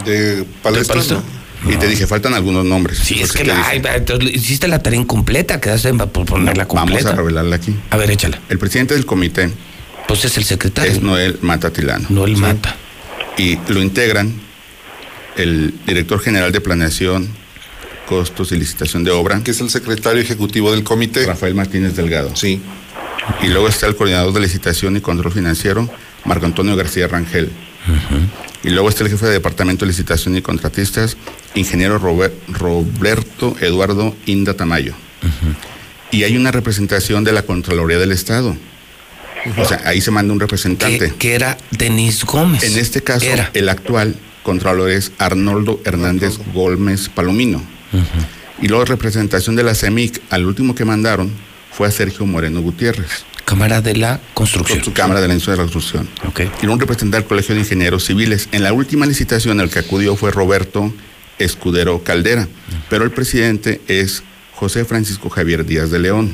De 0.04 0.44
palestra. 0.62 0.94
palestra? 0.94 1.16
¿no? 1.18 1.41
Y 1.68 1.76
te 1.76 1.86
dije, 1.86 2.06
faltan 2.06 2.34
algunos 2.34 2.64
nombres. 2.64 2.98
Sí, 2.98 3.20
es 3.20 3.32
que 3.32 3.44
la, 3.44 3.66
ay, 3.68 3.80
entonces, 3.94 4.34
hiciste 4.34 4.66
la 4.68 4.82
tarea 4.82 4.98
incompleta, 5.00 5.60
quedaste 5.60 5.92
por 5.94 6.26
ponerla 6.26 6.64
Vamos 6.64 6.90
completa. 6.90 7.10
a 7.10 7.14
revelarla 7.16 7.56
aquí. 7.56 7.74
A 7.90 7.96
ver, 7.96 8.10
échala. 8.10 8.40
El 8.48 8.58
presidente 8.58 8.94
del 8.94 9.06
comité 9.06 9.50
Pues 10.08 10.24
es 10.24 10.36
el 10.38 10.44
secretario. 10.44 10.90
es 10.92 11.02
Noel 11.02 11.38
Mata 11.42 11.70
Tilano. 11.72 12.06
Noel 12.10 12.36
Mata. 12.36 12.74
Y 13.38 13.58
lo 13.68 13.80
integran 13.82 14.32
el 15.36 15.72
director 15.86 16.20
general 16.20 16.52
de 16.52 16.60
planeación, 16.60 17.28
costos 18.06 18.52
y 18.52 18.56
licitación 18.56 19.04
de 19.04 19.10
obra, 19.12 19.42
Que 19.42 19.52
es 19.52 19.60
el 19.60 19.70
secretario 19.70 20.20
ejecutivo 20.20 20.72
del 20.72 20.82
comité. 20.84 21.24
Rafael 21.26 21.54
Martínez 21.54 21.94
Delgado. 21.96 22.34
Sí. 22.36 22.60
Y 23.42 23.46
luego 23.46 23.68
está 23.68 23.86
el 23.86 23.94
coordinador 23.94 24.32
de 24.32 24.40
licitación 24.40 24.96
y 24.96 25.00
control 25.00 25.32
financiero, 25.32 25.88
Marco 26.24 26.44
Antonio 26.44 26.74
García 26.76 27.06
Rangel. 27.06 27.50
Y 28.64 28.70
luego 28.70 28.88
está 28.88 29.02
el 29.04 29.10
jefe 29.10 29.26
de 29.26 29.32
departamento 29.32 29.84
de 29.84 29.90
licitación 29.90 30.36
y 30.36 30.42
contratistas, 30.42 31.16
ingeniero 31.54 31.98
Robert- 31.98 32.34
Roberto 32.48 33.56
Eduardo 33.60 34.14
Inda 34.26 34.54
Tamayo. 34.54 34.94
Y 36.10 36.24
hay 36.24 36.36
una 36.36 36.50
representación 36.52 37.24
de 37.24 37.32
la 37.32 37.42
Contraloría 37.42 37.98
del 37.98 38.12
Estado. 38.12 38.56
O 39.56 39.64
sea, 39.64 39.80
ahí 39.86 40.00
se 40.00 40.10
manda 40.12 40.32
un 40.32 40.38
representante. 40.40 41.10
Que, 41.10 41.14
que 41.16 41.34
era 41.34 41.58
Denis 41.72 42.24
Gómez. 42.24 42.62
En 42.62 42.78
este 42.78 43.02
caso, 43.02 43.26
Era. 43.26 43.50
el 43.54 43.68
actual 43.68 44.14
Contralor 44.44 44.90
es 44.90 45.10
Arnoldo 45.18 45.80
Hernández 45.84 46.34
Gómez 46.54 47.08
Palomino. 47.08 47.62
Y 48.60 48.68
luego 48.68 48.84
representación 48.84 49.56
de 49.56 49.64
la 49.64 49.74
CEMIC, 49.74 50.20
al 50.30 50.44
último 50.46 50.74
que 50.74 50.84
mandaron 50.84 51.32
fue 51.72 51.88
a 51.88 51.90
Sergio 51.90 52.24
Moreno 52.26 52.60
Gutiérrez, 52.60 53.24
Cámara 53.44 53.80
de 53.80 53.96
la 53.96 54.20
Construcción. 54.34 54.78
con 54.78 54.84
su 54.84 54.92
Cámara 54.92 55.20
de 55.20 55.28
la 55.28 55.34
Industria 55.34 55.56
de 55.56 55.58
la 55.58 55.70
Construcción. 55.70 56.08
Ok. 56.26 56.40
Y 56.62 56.66
un 56.66 56.78
representante 56.80 57.16
del 57.18 57.26
Colegio 57.26 57.54
de 57.54 57.60
Ingenieros 57.62 58.04
Civiles. 58.04 58.48
En 58.52 58.62
la 58.62 58.72
última 58.72 59.06
licitación, 59.06 59.60
el 59.60 59.70
que 59.70 59.80
acudió 59.80 60.16
fue 60.16 60.30
Roberto 60.30 60.92
Escudero 61.38 62.02
Caldera, 62.04 62.48
pero 62.88 63.04
el 63.04 63.10
presidente 63.10 63.80
es 63.88 64.22
José 64.54 64.84
Francisco 64.84 65.28
Javier 65.28 65.64
Díaz 65.66 65.90
de 65.90 65.98
León. 65.98 66.32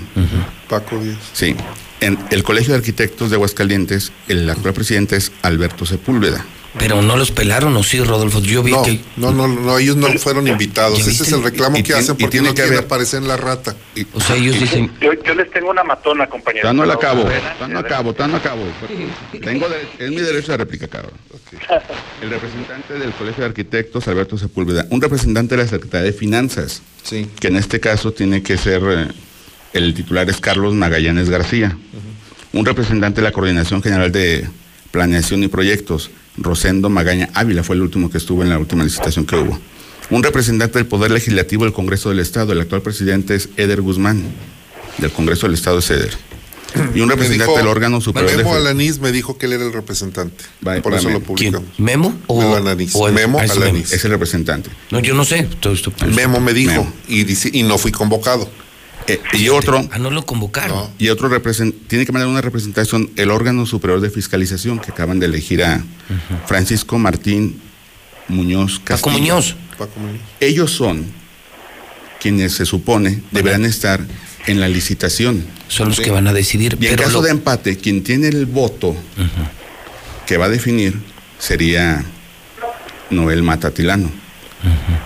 Paco 0.68 0.98
Díaz. 0.98 1.16
Sí. 1.32 1.56
En 2.00 2.18
el 2.30 2.42
Colegio 2.42 2.72
de 2.72 2.78
Arquitectos 2.78 3.30
de 3.30 3.36
Aguascalientes, 3.36 4.12
el 4.28 4.48
actual 4.48 4.74
presidente 4.74 5.16
es 5.16 5.32
Alberto 5.42 5.86
Sepúlveda. 5.86 6.44
Pero 6.78 7.02
no 7.02 7.16
los 7.16 7.31
pelaron, 7.31 7.76
¿o 7.76 7.82
sí, 7.82 8.00
Rodolfo? 8.00 8.40
Yo 8.40 8.62
vi 8.62 8.73
no, 8.73 8.82
que... 8.82 9.00
No, 9.16 9.32
no, 9.32 9.48
no, 9.48 9.78
ellos 9.78 9.97
no 9.97 10.08
fueron 10.18 10.47
invitados. 10.48 11.07
Ese 11.07 11.23
es 11.23 11.32
el 11.32 11.42
reclamo 11.42 11.82
que 11.82 11.94
hacen 11.94 12.16
porque 12.16 12.40
no 12.40 12.55
quieren 12.55 12.78
aparecer 12.78 13.23
en 13.23 13.28
la 13.28 13.36
rata. 13.36 13.74
O 14.12 14.20
sea, 14.20 14.36
ellos 14.36 14.58
dicen... 14.58 14.90
Yo, 15.00 15.12
yo 15.23 15.34
les 15.34 15.50
tengo 15.50 15.70
una 15.70 15.84
matona, 15.84 16.26
compañero. 16.26 16.68
Tan 16.68 16.76
no 16.76 16.86
la 16.86 16.94
acabo, 16.94 17.24
tan 17.58 17.73
no 17.73 17.78
acabo, 17.78 18.15
tan 18.15 18.31
no 18.31 18.36
acabo. 18.36 18.62
Tengo 19.42 19.68
de, 19.68 19.76
es 19.98 20.10
mi 20.10 20.20
derecho 20.20 20.52
de 20.52 20.58
réplica, 20.58 20.89
cabrón. 20.89 21.12
El 22.23 22.31
representante 22.31 22.94
del 22.94 23.12
Colegio 23.12 23.42
de 23.42 23.48
Arquitectos, 23.48 24.07
Alberto 24.08 24.39
Sepúlveda, 24.39 24.86
un 24.90 25.00
representante 25.00 25.57
de 25.57 25.62
la 25.62 25.68
Secretaría 25.68 26.07
de 26.07 26.12
Finanzas, 26.12 26.82
sí. 27.02 27.28
que 27.40 27.48
en 27.48 27.57
este 27.57 27.81
caso 27.81 28.12
tiene 28.12 28.42
que 28.42 28.57
ser, 28.57 28.82
eh, 28.86 29.08
el 29.73 29.94
titular 29.94 30.28
es 30.28 30.40
Carlos 30.40 30.74
Magallanes 30.74 31.31
García, 31.31 31.76
un 32.52 32.65
representante 32.65 33.20
de 33.20 33.26
la 33.26 33.32
Coordinación 33.32 33.82
General 33.82 34.10
de 34.10 34.48
Planeación 34.90 35.42
y 35.42 35.48
Proyectos, 35.48 36.10
Rosendo 36.39 36.89
Magaña 36.89 37.31
Ávila, 37.34 37.62
fue 37.62 37.76
el 37.76 37.83
último 37.83 38.10
que 38.10 38.18
estuvo 38.18 38.42
en 38.42 38.49
la 38.50 38.58
última 38.58 38.84
licitación 38.84 39.26
que 39.26 39.36
hubo. 39.36 39.58
Un 40.10 40.23
representante 40.23 40.78
del 40.78 40.86
Poder 40.86 41.10
Legislativo 41.10 41.65
del 41.65 41.73
Congreso 41.73 42.08
del 42.08 42.20
Estado, 42.20 42.52
el 42.52 42.60
actual 42.60 42.83
presidente 42.83 43.34
es 43.34 43.50
Eder 43.57 43.83
Guzmán, 43.83 44.23
del 44.99 45.10
Congreso 45.10 45.47
del 45.47 45.55
Estado 45.55 45.78
es 45.78 45.91
Eder. 45.91 46.17
Y 46.94 47.00
un 47.00 47.08
representante 47.08 47.57
del 47.58 47.67
órgano 47.67 48.00
superior 48.00 48.36
Memo 48.36 48.52
de... 48.52 48.60
Alanís 48.60 48.99
me 49.00 49.12
dijo 49.12 49.39
que 49.39 49.47
él 49.47 49.55
era 49.55 49.65
el 49.65 49.73
representante. 49.73 50.44
Vale, 50.60 50.83
por 50.83 50.94
eso 50.94 51.08
Memo. 51.08 51.20
lo 51.20 51.25
publicamos. 51.25 51.68
¿Quién? 51.75 51.84
¿Memo? 51.84 52.15
O, 52.26 52.41
Memo 52.41 52.57
Alanís. 52.57 52.94
o 52.94 53.08
el- 53.08 53.15
Memo 53.15 53.39
ah, 53.41 53.44
es 53.44 53.50
Alanís. 53.52 53.92
Es 53.92 54.05
el 54.05 54.10
representante. 54.10 54.70
No, 54.91 55.00
yo 55.00 55.15
no 55.15 55.25
sé. 55.25 55.49
Todo 55.60 55.73
esto, 55.73 55.91
pues, 55.91 56.15
Memo 56.15 56.41
me 56.41 56.52
dijo 56.52 56.73
Memo. 56.73 56.92
Y, 57.08 57.25
dice, 57.25 57.50
y 57.52 57.62
no 57.62 57.78
fui 57.78 57.91
convocado. 57.91 58.49
Eh, 59.08 59.20
y 59.32 59.48
otro, 59.48 59.88
Ah, 59.90 59.98
no 59.98 60.10
lo 60.10 60.24
convocaron. 60.26 60.90
y 60.98 61.08
otro 61.08 61.28
represent- 61.30 61.74
tiene 61.88 62.04
que 62.06 62.12
mandar 62.12 62.28
una 62.28 62.40
representación 62.42 63.10
el 63.16 63.30
órgano 63.30 63.64
superior 63.66 64.00
de 64.00 64.10
fiscalización 64.10 64.78
que 64.78 64.90
acaban 64.90 65.18
de 65.18 65.26
elegir 65.26 65.62
a 65.64 65.82
Francisco 66.46 66.98
Martín 66.98 67.60
Muñoz 68.28 68.78
Castillo. 68.84 69.06
Paco 69.06 69.10
Muñoz. 69.18 69.56
Paco 69.78 69.98
Muñoz. 70.00 70.20
Ellos 70.40 70.70
son 70.72 71.06
quienes 72.20 72.52
se 72.52 72.66
supone 72.66 73.22
deberán 73.30 73.64
estar 73.64 74.04
en 74.46 74.60
la 74.60 74.68
licitación. 74.68 75.44
Son 75.68 75.88
los 75.88 76.00
que 76.00 76.10
van 76.10 76.26
a 76.26 76.32
decidir. 76.32 76.76
Y 76.80 76.86
en 76.86 76.92
pero 76.92 77.04
caso 77.04 77.18
lo- 77.18 77.22
de 77.22 77.30
empate, 77.30 77.76
quien 77.78 78.02
tiene 78.02 78.28
el 78.28 78.44
voto 78.46 78.94
que 80.26 80.36
va 80.36 80.46
a 80.46 80.48
definir 80.50 80.94
sería 81.38 82.04
Noel 83.10 83.42
Matatilano. 83.42 84.10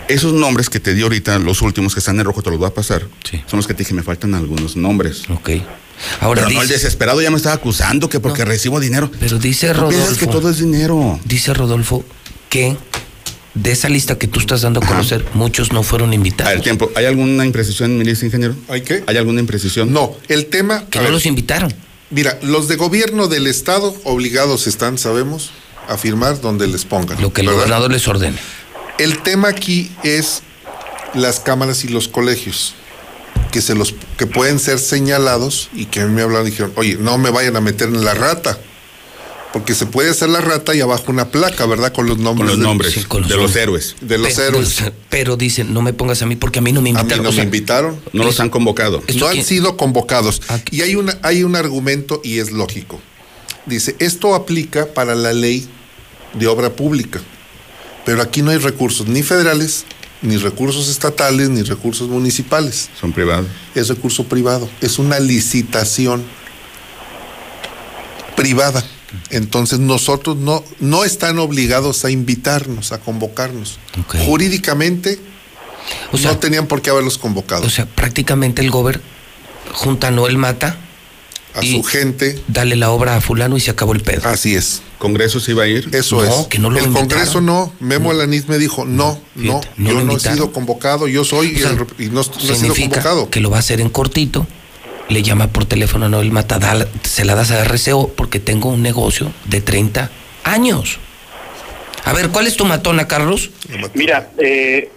Esos 0.09 0.33
nombres 0.33 0.69
que 0.69 0.81
te 0.81 0.95
di 0.95 1.03
ahorita, 1.03 1.39
los 1.39 1.63
últimos 1.63 1.95
que 1.95 2.01
están 2.01 2.19
en 2.19 2.25
rojo, 2.25 2.43
te 2.43 2.51
los 2.51 2.59
voy 2.59 2.69
a 2.69 2.75
pasar. 2.75 3.03
Son 3.47 3.59
los 3.59 3.67
que 3.67 3.75
te 3.75 3.79
dije, 3.81 3.95
me 3.95 4.03
faltan 4.03 4.35
algunos 4.35 4.77
nombres. 4.77 5.23
Ok. 5.31 5.51
Ahora 6.21 6.43
Pero 6.43 6.55
no, 6.57 6.63
el 6.63 6.69
desesperado 6.69 7.23
ya 7.23 7.31
me 7.31 7.37
estaba 7.37 7.55
acusando 7.55 8.09
que 8.09 8.19
porque 8.19 8.45
recibo 8.45 8.81
dinero. 8.81 9.11
Pero 9.21 9.39
dice 9.39 9.73
¿Tú 9.73 9.89
piensas 9.89 10.01
Rodolfo. 10.01 10.21
que 10.21 10.27
todo 10.27 10.51
es 10.51 10.59
dinero. 10.59 11.21
Dice 11.25 11.55
Rodolfo 11.55 12.05
que 12.49 12.77
de 13.55 13.71
esa 13.73 13.89
lista 13.89 14.19
que 14.19 14.27
tú 14.27 14.41
estás 14.41 14.63
dando 14.63 14.81
a 14.81 14.87
conocer, 14.87 15.25
muchos 15.35 15.73
no 15.73 15.83
fueron 15.83 16.13
invitados. 16.13 16.51
A 16.51 16.55
ver, 16.55 16.63
tiempo. 16.63 16.91
¿Hay 16.97 17.05
alguna 17.05 17.45
imprecisión 17.45 17.93
en 17.93 17.99
mi 17.99 18.05
lista, 18.05 18.25
ingeniero? 18.27 18.57
¿Hay 18.69 18.81
qué? 18.81 19.05
¿Hay 19.07 19.17
alguna 19.17 19.41
imprecisión? 19.41 19.93
No, 19.93 20.17
el 20.29 20.47
tema. 20.47 20.87
Que 20.91 20.99
no 20.99 21.05
ver, 21.05 21.13
los 21.13 21.27
invitaron. 21.27 21.73
Mira, 22.11 22.39
los 22.43 22.69
de 22.69 22.77
gobierno 22.77 23.29
del 23.29 23.47
Estado 23.47 23.95
obligados 24.05 24.67
están, 24.67 24.99
sabemos, 24.99 25.51
a 25.89 25.97
firmar 25.97 26.41
donde 26.41 26.67
les 26.67 26.85
pongan. 26.85 27.21
Lo 27.23 27.33
que 27.33 27.43
el 27.43 27.47
¿verdad? 27.47 27.61
gobernador 27.61 27.91
les 27.93 28.09
ordene. 28.09 28.39
El 29.03 29.23
tema 29.23 29.49
aquí 29.49 29.91
es 30.03 30.43
las 31.15 31.41
cámaras 31.41 31.85
y 31.85 31.89
los 31.89 32.09
colegios 32.09 32.75
que 33.51 33.61
se 33.61 33.75
los 33.75 33.95
que 34.17 34.27
pueden 34.27 34.59
ser 34.59 34.79
señalados 34.79 35.69
y 35.75 35.87
que 35.87 36.01
a 36.01 36.07
mí 36.07 36.15
me 36.15 36.23
hablaron 36.23 36.47
y 36.47 36.51
dijeron, 36.51 36.73
oye, 36.77 36.97
no 36.99 37.19
me 37.19 37.31
vayan 37.31 37.57
a 37.57 37.61
meter 37.61 37.89
en 37.89 38.05
la 38.05 38.15
rata. 38.15 38.59
Porque 39.53 39.75
se 39.75 39.85
puede 39.85 40.09
hacer 40.09 40.31
la 40.31 40.41
rata 40.41 40.75
y 40.75 40.81
abajo 40.81 41.05
una 41.09 41.29
placa, 41.31 41.67
¿verdad? 41.67 41.93
Con 41.93 42.07
los 42.07 42.17
nombres. 42.17 42.39
Con 42.39 42.47
los 42.49 42.59
de- 42.59 42.63
nombres 42.65 42.93
Sí, 42.95 43.05
con 43.05 43.21
los 43.21 43.29
de 43.29 43.37
los 43.37 43.43
nombres. 43.55 43.63
héroes. 43.63 43.97
De 44.01 44.17
los 44.17 44.33
pero, 44.33 44.49
héroes. 44.49 44.83
Pero 45.11 45.37
dicen, 45.37 45.75
no 45.75 45.83
me 45.83 45.93
pongas 45.93 46.23
a 46.23 46.27
mí 46.27 46.37
porque 46.37 46.61
a 46.61 46.63
mí 46.63 46.73
no 46.73 46.81
me 46.81 46.89
A 46.91 46.93
mí 46.95 46.99
invitaron. 47.01 47.25
no 47.25 47.29
O 47.29 47.33
sea, 47.33 47.43
me 47.43 47.45
invitaron. 47.49 48.01
No 48.15 48.25
los 48.25 48.41
han 48.41 48.49
convocado. 48.49 49.03
¿Esto 49.07 49.21
No 49.21 49.27
han 49.27 49.35
quién? 49.35 49.45
sido 49.45 49.77
convocados. 49.77 50.41
Aquí. 50.49 50.77
Y 50.77 50.81
hay, 50.83 50.95
una, 50.95 51.19
hay 51.23 51.45
un 51.45 51.55
argumento 51.57 52.23
y 52.25 52.39
es 52.39 52.51
lógico. 52.53 52.99
Dice, 53.67 53.95
esto 53.99 54.35
aplica 54.35 54.87
para 54.95 55.15
la 55.15 55.35
ley 55.35 55.69
de 56.33 56.47
obra 56.47 56.71
pública, 56.71 57.21
pero 58.05 58.23
aquí 58.23 58.43
no 58.43 58.51
hay 58.51 58.59
recursos 58.59 59.07
ni 59.07 59.23
federales, 59.23 59.85
ni 60.23 60.37
recursos 60.37 60.89
estatales, 60.89 61.49
ni 61.51 61.63
recursos 61.63 62.09
municipales. 62.09 62.91
Son 63.01 63.13
privados. 63.13 63.47
Es 63.75 63.89
recurso 63.89 64.25
privado, 64.25 64.69
es 64.81 64.99
una 64.99 65.19
licitación 65.21 66.23
privada. 68.37 68.83
Entonces 69.31 69.79
nosotros 69.79 70.37
no, 70.37 70.65
no 70.81 71.05
están 71.05 71.39
obligados 71.39 72.05
a 72.05 72.11
invitarnos, 72.11 72.93
a 72.93 72.99
convocarnos. 73.01 73.79
Jurídicamente 74.25 75.19
O 76.13 76.19
sea, 76.19 76.33
no 76.33 76.39
tenían 76.39 76.67
por 76.67 76.81
qué 76.81 76.91
haberlos 76.91 77.19
convocado. 77.19 77.67
o 77.67 77.71
sea, 77.71 77.87
prácticamente 77.87 78.63
el 78.63 78.71
gober 78.71 79.01
junta 79.73 80.09
a 80.09 80.11
Noel 80.11 80.39
Mata, 80.39 80.77
a 81.55 81.65
y- 81.65 81.73
su 81.73 81.83
gente, 81.83 82.39
dale 82.49 82.77
la 82.77 82.91
obra 82.91 83.17
a 83.17 83.21
fulano 83.21 83.57
y 83.57 83.61
se 83.61 83.71
acabó 83.71 83.93
el 83.93 84.01
pedo. 84.01 84.29
así 84.29 84.55
es. 84.55 84.83
¿Congreso 84.99 85.41
se 85.41 85.51
iba 85.53 85.65
a 85.65 85.67
ir? 85.67 85.89
Eso 85.93 86.23
No, 86.25 86.41
es. 86.43 86.47
que 86.47 86.59
no 86.59 86.71
lo 86.71 86.79
el 86.79 86.85
invitaron. 86.87 87.09
Congreso 87.09 87.41
no. 87.41 87.73
Memo 87.81 88.11
Alanís 88.13 88.49
me 88.49 88.59
dijo, 88.59 88.85
no, 88.85 89.21
no, 89.35 89.61
Fíjate, 89.61 89.69
no 89.83 89.91
yo 89.91 90.05
no 90.05 90.17
he 90.17 90.21
sido 90.21 90.53
convocado, 90.53 91.09
yo 91.09 91.25
soy 91.25 91.55
O 91.57 91.59
sea, 91.59 91.71
el 91.71 91.87
y 91.99 92.07
no, 92.09 92.15
no 92.15 92.21
he 92.21 92.25
sido 92.41 92.55
significa 92.55 92.89
convocado. 93.03 93.31
que 93.31 93.41
lo 93.41 93.51
va 93.51 93.57
a 93.57 93.61
hacer 93.61 93.81
en 93.81 93.89
cortito. 93.89 94.47
Le 95.09 95.23
llama 95.23 95.49
por 95.49 95.65
teléfono 95.65 96.07
a 96.07 96.09
Noel 96.09 96.31
Mata, 96.31 96.59
"Dala- 96.59 96.87
se 97.03 97.25
la 97.25 97.35
das 97.35 97.51
a 97.51 97.61
RCO 97.65 98.09
porque 98.15 98.39
tengo 98.39 98.69
un 98.71 98.83
negocio 98.83 99.33
de 99.47 99.61
30 99.61 100.11
años. 100.45 100.99
A 102.05 102.13
ver, 102.13 102.29
¿cuál 102.31 102.47
es 102.47 102.57
tu 102.57 102.65
matona, 102.65 103.07
Carlos? 103.09 103.51
Mira, 103.95 104.31
eh, 104.39 104.91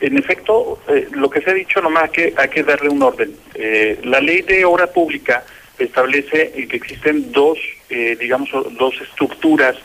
en 0.00 0.16
efecto, 0.18 0.78
eh, 0.88 1.08
lo 1.12 1.28
que 1.30 1.40
se 1.40 1.50
ha 1.50 1.54
dicho 1.54 1.80
nomás 1.80 2.10
que 2.10 2.34
hay 2.36 2.48
que 2.50 2.62
darle 2.62 2.88
un 2.90 3.02
orden. 3.02 3.32
Eh, 3.54 3.98
la 4.04 4.20
ley 4.20 4.42
de 4.42 4.64
obra 4.64 4.86
pública 4.86 5.44
establece 5.78 6.52
eh, 6.54 6.66
que 6.68 6.76
existen 6.76 7.32
dos, 7.32 7.58
eh, 7.90 8.16
digamos, 8.18 8.50
dos 8.78 8.94
estructuras 9.00 9.76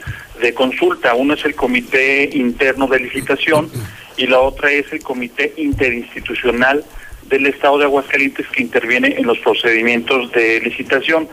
de 0.41 0.53
consulta. 0.53 1.15
Uno 1.15 1.33
es 1.33 1.45
el 1.45 1.55
comité 1.55 2.29
interno 2.33 2.87
de 2.87 2.99
licitación 2.99 3.69
y 4.17 4.27
la 4.27 4.39
otra 4.39 4.71
es 4.71 4.91
el 4.91 5.01
comité 5.01 5.53
interinstitucional 5.57 6.83
del 7.27 7.45
Estado 7.47 7.77
de 7.79 7.85
Aguascalientes 7.85 8.47
que 8.47 8.61
interviene 8.61 9.15
en 9.17 9.25
los 9.25 9.39
procedimientos 9.39 10.31
de 10.31 10.59
licitación. 10.61 11.27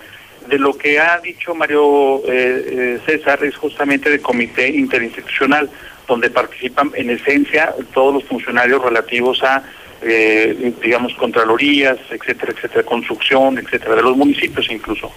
De 0.48 0.58
lo 0.58 0.76
que 0.76 0.98
ha 0.98 1.18
dicho 1.18 1.54
Mario 1.54 2.22
eh, 2.26 2.26
eh, 2.26 3.00
César 3.06 3.44
es 3.44 3.56
justamente 3.56 4.10
del 4.10 4.20
comité 4.20 4.68
interinstitucional, 4.68 5.70
donde 6.08 6.30
participan 6.30 6.90
en 6.94 7.10
esencia 7.10 7.74
todos 7.92 8.14
los 8.14 8.24
funcionarios 8.24 8.82
relativos 8.82 9.42
a, 9.44 9.62
eh, 10.02 10.72
digamos, 10.82 11.14
contralorías, 11.14 11.98
etcétera, 12.10 12.52
etcétera, 12.52 12.82
construcción, 12.84 13.58
etcétera, 13.58 13.96
de 13.96 14.02
los 14.02 14.16
municipios 14.16 14.70
incluso. 14.70 15.12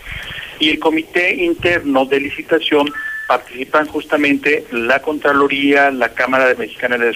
Y 0.60 0.70
el 0.70 0.80
comité 0.80 1.36
interno 1.36 2.06
de 2.06 2.20
licitación 2.20 2.92
participan 3.28 3.88
justamente 3.88 4.66
la 4.72 5.02
Contraloría, 5.02 5.92
la 5.92 6.10
Cámara 6.10 6.48
de 6.48 6.56
Mexicana 6.56 6.98
de 6.98 7.16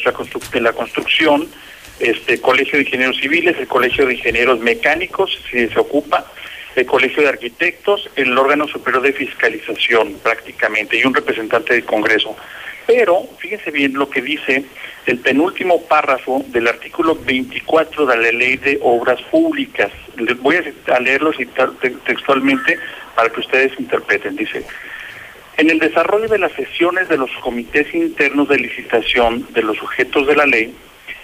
la, 0.61 0.73
Construcción, 0.73 1.47
este 1.99 2.39
Colegio 2.39 2.77
de 2.77 2.85
Ingenieros 2.85 3.17
Civiles, 3.17 3.55
el 3.59 3.67
Colegio 3.67 4.05
de 4.05 4.15
Ingenieros 4.15 4.59
Mecánicos, 4.59 5.39
si 5.51 5.67
se 5.67 5.79
ocupa, 5.79 6.25
el 6.75 6.85
Colegio 6.85 7.23
de 7.23 7.29
Arquitectos, 7.29 8.09
el 8.15 8.37
órgano 8.37 8.67
superior 8.67 9.03
de 9.03 9.13
fiscalización 9.13 10.13
prácticamente 10.23 10.97
y 10.97 11.05
un 11.05 11.13
representante 11.13 11.73
del 11.73 11.85
Congreso. 11.85 12.35
Pero 12.87 13.27
fíjense 13.37 13.69
bien 13.69 13.93
lo 13.93 14.09
que 14.09 14.21
dice 14.21 14.63
el 15.05 15.19
penúltimo 15.19 15.83
párrafo 15.83 16.43
del 16.47 16.67
artículo 16.67 17.15
24 17.15 18.05
de 18.05 18.17
la 18.17 18.31
Ley 18.31 18.55
de 18.55 18.79
Obras 18.81 19.21
Públicas. 19.23 19.91
Les 20.15 20.39
voy 20.39 20.55
a, 20.55 20.99
leerlo 21.01 21.31
textualmente 22.05 22.79
para 23.13 23.29
que 23.29 23.41
ustedes 23.41 23.77
interpreten. 23.77 24.37
Dice, 24.37 24.63
en 25.57 25.69
el 25.69 25.79
desarrollo 25.79 26.29
de 26.29 26.39
las 26.39 26.53
sesiones 26.53 27.09
de 27.09 27.17
los 27.17 27.31
comités 27.41 27.93
internos 27.93 28.47
de 28.47 28.57
licitación 28.57 29.45
de 29.53 29.63
los 29.63 29.77
sujetos 29.77 30.25
de 30.25 30.35
la 30.37 30.45
ley, 30.45 30.73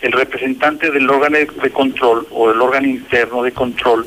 el 0.01 0.11
representante 0.11 0.91
del 0.91 1.09
órgano 1.09 1.37
de 1.37 1.69
control 1.69 2.27
o 2.31 2.49
del 2.49 2.61
órgano 2.61 2.87
interno 2.87 3.41
de 3.41 3.53
control 3.53 4.05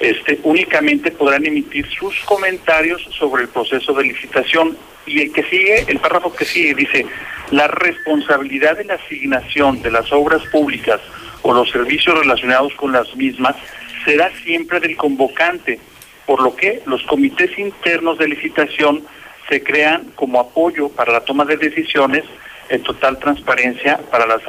este, 0.00 0.40
únicamente 0.42 1.10
podrán 1.10 1.46
emitir 1.46 1.86
sus 1.90 2.18
comentarios 2.24 3.02
sobre 3.18 3.42
el 3.42 3.48
proceso 3.48 3.92
de 3.92 4.04
licitación. 4.04 4.76
Y 5.06 5.20
el 5.20 5.32
que 5.32 5.42
sigue, 5.44 5.84
el 5.88 5.98
párrafo 5.98 6.34
que 6.34 6.44
sigue, 6.44 6.74
dice, 6.74 7.06
la 7.50 7.68
responsabilidad 7.68 8.76
de 8.76 8.84
la 8.84 8.94
asignación 8.94 9.82
de 9.82 9.90
las 9.90 10.10
obras 10.12 10.42
públicas 10.46 11.00
o 11.42 11.52
los 11.52 11.70
servicios 11.70 12.18
relacionados 12.18 12.74
con 12.74 12.92
las 12.92 13.14
mismas 13.16 13.56
será 14.04 14.30
siempre 14.44 14.80
del 14.80 14.96
convocante, 14.96 15.78
por 16.26 16.42
lo 16.42 16.54
que 16.56 16.82
los 16.86 17.02
comités 17.04 17.58
internos 17.58 18.18
de 18.18 18.28
licitación 18.28 19.02
se 19.48 19.62
crean 19.62 20.12
como 20.14 20.40
apoyo 20.40 20.88
para 20.90 21.12
la 21.12 21.20
toma 21.20 21.44
de 21.44 21.56
decisiones 21.56 22.24
en 22.68 22.82
total 22.82 23.18
transparencia 23.18 23.98
para 24.10 24.26
las 24.26 24.40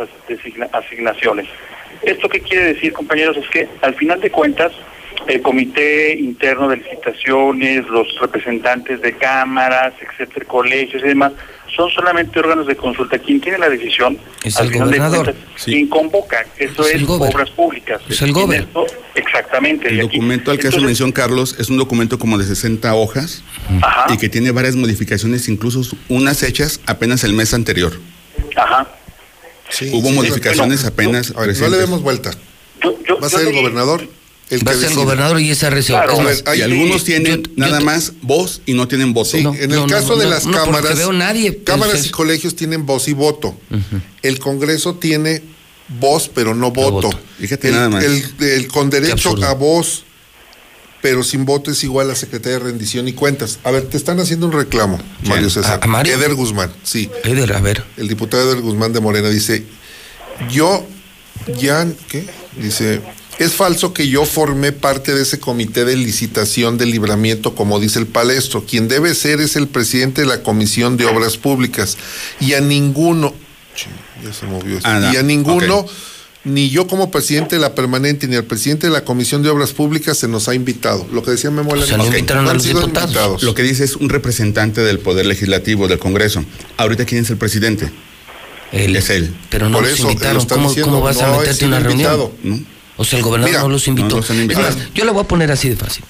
asignaciones. 0.72 1.48
¿Esto 2.04 2.30
qué 2.30 2.40
quiere 2.40 2.74
decir, 2.74 2.94
compañeros? 2.94 3.36
Es 3.38 3.50
que 3.50 3.68
al 3.82 3.96
final 3.96 4.22
de 4.22 4.30
cuentas, 4.30 4.72
el 5.28 5.42
comité 5.42 6.14
interno 6.18 6.68
de 6.68 6.78
licitaciones, 6.78 7.88
los 7.88 8.08
representantes 8.20 9.02
de 9.02 9.14
cámaras, 9.18 9.94
etcétera, 10.02 10.46
colegios 10.46 11.04
y 11.04 11.08
demás, 11.08 11.34
son 11.76 11.90
solamente 11.90 12.38
órganos 12.40 12.68
de 12.68 12.76
consulta. 12.76 13.18
Quien 13.18 13.40
tiene 13.40 13.58
la 13.58 13.70
decisión 13.70 14.18
es 14.44 14.60
el 14.60 14.72
gobernador. 14.72 15.34
quien 15.64 15.88
convoca, 15.88 16.46
eso 16.58 16.86
es, 16.86 17.08
obras 17.08 17.50
públicas. 17.52 18.02
Es 18.10 18.22
el 18.22 18.34
gobernador. 18.34 18.88
Exactamente. 19.16 19.90
El 19.90 20.00
documento 20.00 20.52
al 20.52 20.60
que 20.60 20.68
hace 20.68 20.80
mención 20.80 21.12
Carlos 21.12 21.56
es 21.60 21.70
un 21.70 21.78
documento 21.78 22.20
como 22.20 22.38
de 22.38 22.46
60 22.46 22.94
hojas 22.96 23.44
y 24.10 24.18
que 24.18 24.30
tiene 24.30 24.52
varias 24.52 24.76
modificaciones, 24.76 25.48
incluso 25.48 25.82
unas 26.10 26.44
hechas 26.44 26.82
apenas 26.88 27.24
el 27.24 27.34
mes 27.34 27.54
anterior. 27.54 27.94
Ajá. 28.56 28.88
Hubo 29.94 30.12
modificaciones 30.12 30.84
apenas. 30.84 31.34
A 31.36 31.42
ver, 31.42 31.58
no 31.58 31.70
le 31.70 31.78
demos 31.78 32.02
vuelta. 32.02 32.32
Va 32.84 33.28
a 33.28 33.30
ser 33.30 33.48
el 33.48 33.54
gobernador 33.54 34.21
el 34.52 34.68
Va 34.68 34.74
a 34.74 34.76
ser 34.76 34.90
el 34.90 34.96
gobernador 34.96 35.40
y 35.40 35.50
ese 35.50 35.70
RCO. 35.70 35.96
y 36.56 36.62
algunos 36.62 37.06
tienen 37.06 37.42
nada 37.56 37.80
más 37.80 38.14
voz 38.22 38.62
y 38.66 38.74
no 38.74 38.88
tienen 38.88 39.14
voto. 39.14 39.30
Sí, 39.30 39.40
en 39.40 39.72
el 39.72 39.86
caso 39.88 40.18
de 40.18 40.28
las 40.28 40.46
cámaras, 40.46 40.98
veo 40.98 41.14
nadie, 41.14 41.64
cámaras 41.64 42.06
y 42.06 42.10
colegios 42.10 42.56
tienen 42.56 42.86
voz 42.86 43.08
y 43.08 43.14
voto. 43.14 43.56
El 44.22 44.40
Congreso 44.40 44.96
tiene 44.96 45.42
voz, 46.00 46.30
pero 46.34 46.54
no 46.54 46.72
voto. 46.72 47.10
Fíjate 47.40 47.70
el, 47.70 47.74
nada 47.76 47.90
más. 47.90 48.04
El, 48.04 48.68
con 48.68 48.90
derecho 48.90 49.36
a 49.42 49.54
voz, 49.54 50.04
pero 51.02 51.24
sin 51.24 51.46
voto 51.46 51.72
es 51.72 51.82
igual 51.86 52.12
a 52.12 52.16
Secretaría 52.16 52.60
de 52.60 52.66
Rendición 52.66 53.08
y 53.08 53.14
Cuentas. 53.14 53.60
A 53.64 53.72
ver, 53.72 53.84
te 53.84 53.96
están 53.96 54.20
haciendo 54.20 54.48
un 54.48 54.52
reclamo, 54.52 55.00
Mario 55.24 55.50
César. 55.50 55.80
¿A, 55.82 55.88
Mario? 55.88 56.16
Eder 56.16 56.36
Guzmán, 56.36 56.74
sí. 56.84 57.10
Eder, 57.24 57.54
a 57.54 57.62
ver. 57.62 57.86
El 57.96 58.10
diputado 58.10 58.52
Eder 58.52 58.62
Guzmán 58.62 58.92
de 58.92 59.00
Morena 59.00 59.30
dice, 59.30 59.64
yo, 60.50 60.86
ya, 61.58 61.88
¿qué? 62.10 62.26
Dice, 62.58 63.02
es 63.42 63.54
falso 63.54 63.94
que 63.94 64.08
yo 64.08 64.26
formé 64.26 64.72
parte 64.72 65.14
de 65.14 65.24
ese 65.24 65.40
comité 65.40 65.86
de 65.86 65.96
licitación 65.96 66.78
de 66.78 66.86
libramiento, 66.86 67.56
como 67.56 67.80
dice 67.80 68.00
el 68.00 68.08
palestro. 68.08 68.66
Quien 68.66 68.88
debe 68.88 69.16
ser 69.16 69.42
es 69.42 69.56
el 69.56 69.68
presidente 69.68 70.22
de 70.22 70.28
la 70.28 70.44
Comisión 70.44 70.98
de 70.98 71.06
Obras 71.06 71.38
Públicas. 71.38 71.98
Y 72.40 72.54
a 72.54 72.62
ninguno, 72.62 73.34
ya 74.24 74.34
se 74.34 74.46
movió 74.46 74.80
Ah, 74.84 75.12
y 75.14 75.18
a 75.18 75.24
ninguno, 75.24 75.86
ni 76.44 76.70
yo 76.70 76.88
como 76.88 77.12
presidente 77.12 77.56
de 77.56 77.62
la 77.62 77.76
permanente, 77.76 78.28
ni 78.28 78.36
al 78.36 78.46
presidente 78.46 78.88
de 78.88 78.94
la 78.94 79.04
Comisión 79.04 79.44
de 79.44 79.50
Obras 79.50 79.72
Públicas 79.72 80.18
se 80.18 80.28
nos 80.28 80.48
ha 80.48 80.56
invitado. 80.56 81.08
Lo 81.12 81.24
que 81.24 81.32
decía 81.32 81.52
Memo 81.52 81.76
Se 81.82 81.98
no 81.98 82.06
invitaron 82.06 82.48
a 82.48 82.54
los 82.54 82.64
diputados. 82.64 83.44
Lo 83.44 83.54
que 83.56 83.64
dice 83.64 83.84
es 83.84 83.96
un 83.96 84.10
representante 84.10 84.82
del 84.82 85.00
Poder 85.00 85.26
Legislativo, 85.26 85.88
del 85.88 86.00
Congreso. 86.00 86.44
Ahorita, 86.78 87.06
¿quién 87.06 87.24
es 87.24 87.30
el 87.30 87.38
presidente? 87.38 87.92
Él. 88.72 88.96
Es 88.96 89.10
él. 89.10 89.34
Pero 89.50 89.70
no 89.70 89.80
Por 89.80 89.88
eso, 89.88 90.04
invitaron. 90.04 90.36
lo 90.36 90.42
están 90.42 90.58
¿Cómo, 90.60 90.70
diciendo, 90.70 90.92
cómo 90.94 91.04
vas 91.04 91.20
a 91.22 91.28
no 91.28 91.40
meterte 91.40 91.66
una 91.66 91.80
reunión? 91.80 92.32
O 92.98 93.04
sea, 93.06 93.18
el 93.20 93.24
gobernador 93.26 93.52
Mira, 93.52 93.62
no 93.64 93.70
los 93.70 93.88
invitó. 93.88 94.10
no 94.10 94.16
los 94.18 94.30
han 94.30 94.36
Es 94.38 94.42
invitado. 94.44 94.68
más, 94.76 94.78
yo 94.94 95.06
le 95.06 95.12
voy 95.12 95.24
a 95.24 95.28
poner 95.28 95.52
así 95.52 95.70
de 95.70 95.76
fácil. 95.76 96.04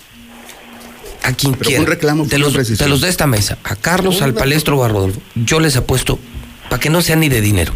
A 1.24 1.34
quien 1.34 1.54
Pero 1.54 1.68
quiera. 1.68 1.82
un 1.82 1.88
reclamo, 1.88 2.26
de 2.26 2.40
los, 2.40 2.54
de 2.78 2.88
los 2.90 3.02
de 3.02 3.10
esta 3.10 3.28
mesa, 3.28 3.58
a 3.64 3.76
Carlos, 3.76 4.22
al 4.24 4.34
palestro 4.34 4.78
o 4.78 4.84
a 4.84 4.88
Rodolfo, 4.88 5.22
yo 5.36 5.60
les 5.60 5.76
apuesto, 5.78 6.18
para 6.70 6.80
que 6.80 6.90
no 6.90 7.02
sea 7.02 7.16
ni 7.16 7.30
de 7.30 7.42
dinero, 7.42 7.74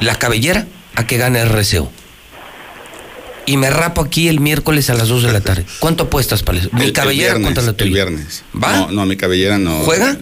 la 0.00 0.16
cabellera 0.16 0.66
a 0.96 1.06
que 1.06 1.16
gane 1.18 1.40
el 1.40 1.48
RCO. 1.48 1.90
Y 3.46 3.56
me 3.56 3.70
rapo 3.70 4.02
aquí 4.02 4.28
el 4.28 4.40
miércoles 4.40 4.90
a 4.90 4.94
las 4.94 5.08
2 5.08 5.22
de 5.22 5.32
la 5.32 5.40
tarde. 5.40 5.64
¿Cuánto 5.78 6.04
apuestas, 6.04 6.42
palestro? 6.42 6.70
Mi 6.74 6.80
El- 6.82 6.86
el 6.88 6.92
cabellera 6.92 7.34
viernes, 7.34 7.46
contra 7.46 7.62
la 7.62 7.72
tuya. 7.72 7.86
El 7.88 7.94
viernes. 7.94 8.44
¿Va? 8.62 8.72
No, 8.76 8.90
no, 8.90 9.06
mi 9.06 9.16
cabellera 9.16 9.56
no. 9.56 9.78
¿Juega? 9.84 10.18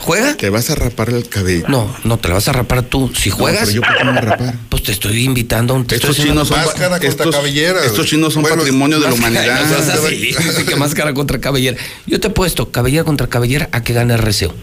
¿Juega? 0.00 0.34
Te 0.34 0.48
vas 0.48 0.70
a 0.70 0.74
rapar 0.74 1.10
el 1.10 1.28
cabello. 1.28 1.66
No, 1.68 1.94
no 2.04 2.18
te 2.18 2.28
la 2.28 2.34
vas 2.34 2.48
a 2.48 2.52
rapar 2.52 2.82
tú. 2.82 3.12
Si 3.14 3.28
juegas, 3.30 3.68
No, 3.68 3.74
pero 3.74 3.76
yo 3.76 3.82
por 3.82 3.96
qué 3.98 4.04
me 4.04 4.10
voy 4.12 4.18
a 4.18 4.22
rapar. 4.22 4.54
pues 4.70 4.82
te 4.82 4.92
estoy 4.92 5.24
invitando 5.24 5.74
a 5.74 5.76
un 5.76 5.86
Estos 5.90 6.16
chinos 6.16 6.48
son, 6.48 6.58
Máscara 6.58 6.98
contra 6.98 7.30
cabellera, 7.30 7.84
estos 7.84 8.06
chinos 8.06 8.32
son 8.32 8.42
Bueno, 8.42 8.56
patrimonio 8.58 8.98
de 8.98 9.08
la 9.08 9.14
humanidad. 9.14 9.60
no 9.60 9.68
seas 9.68 9.88
así. 9.98 10.16
Dice 10.16 10.64
que 10.64 10.76
máscara 10.76 11.12
contra 11.12 11.38
cabellera. 11.40 11.76
Yo 12.06 12.18
te 12.18 12.28
he 12.28 12.30
puesto 12.30 12.70
cabellera 12.72 13.04
contra 13.04 13.26
cabellera 13.28 13.68
a 13.72 13.82
que 13.82 13.92
gane 13.92 14.16
RCO. 14.16 14.54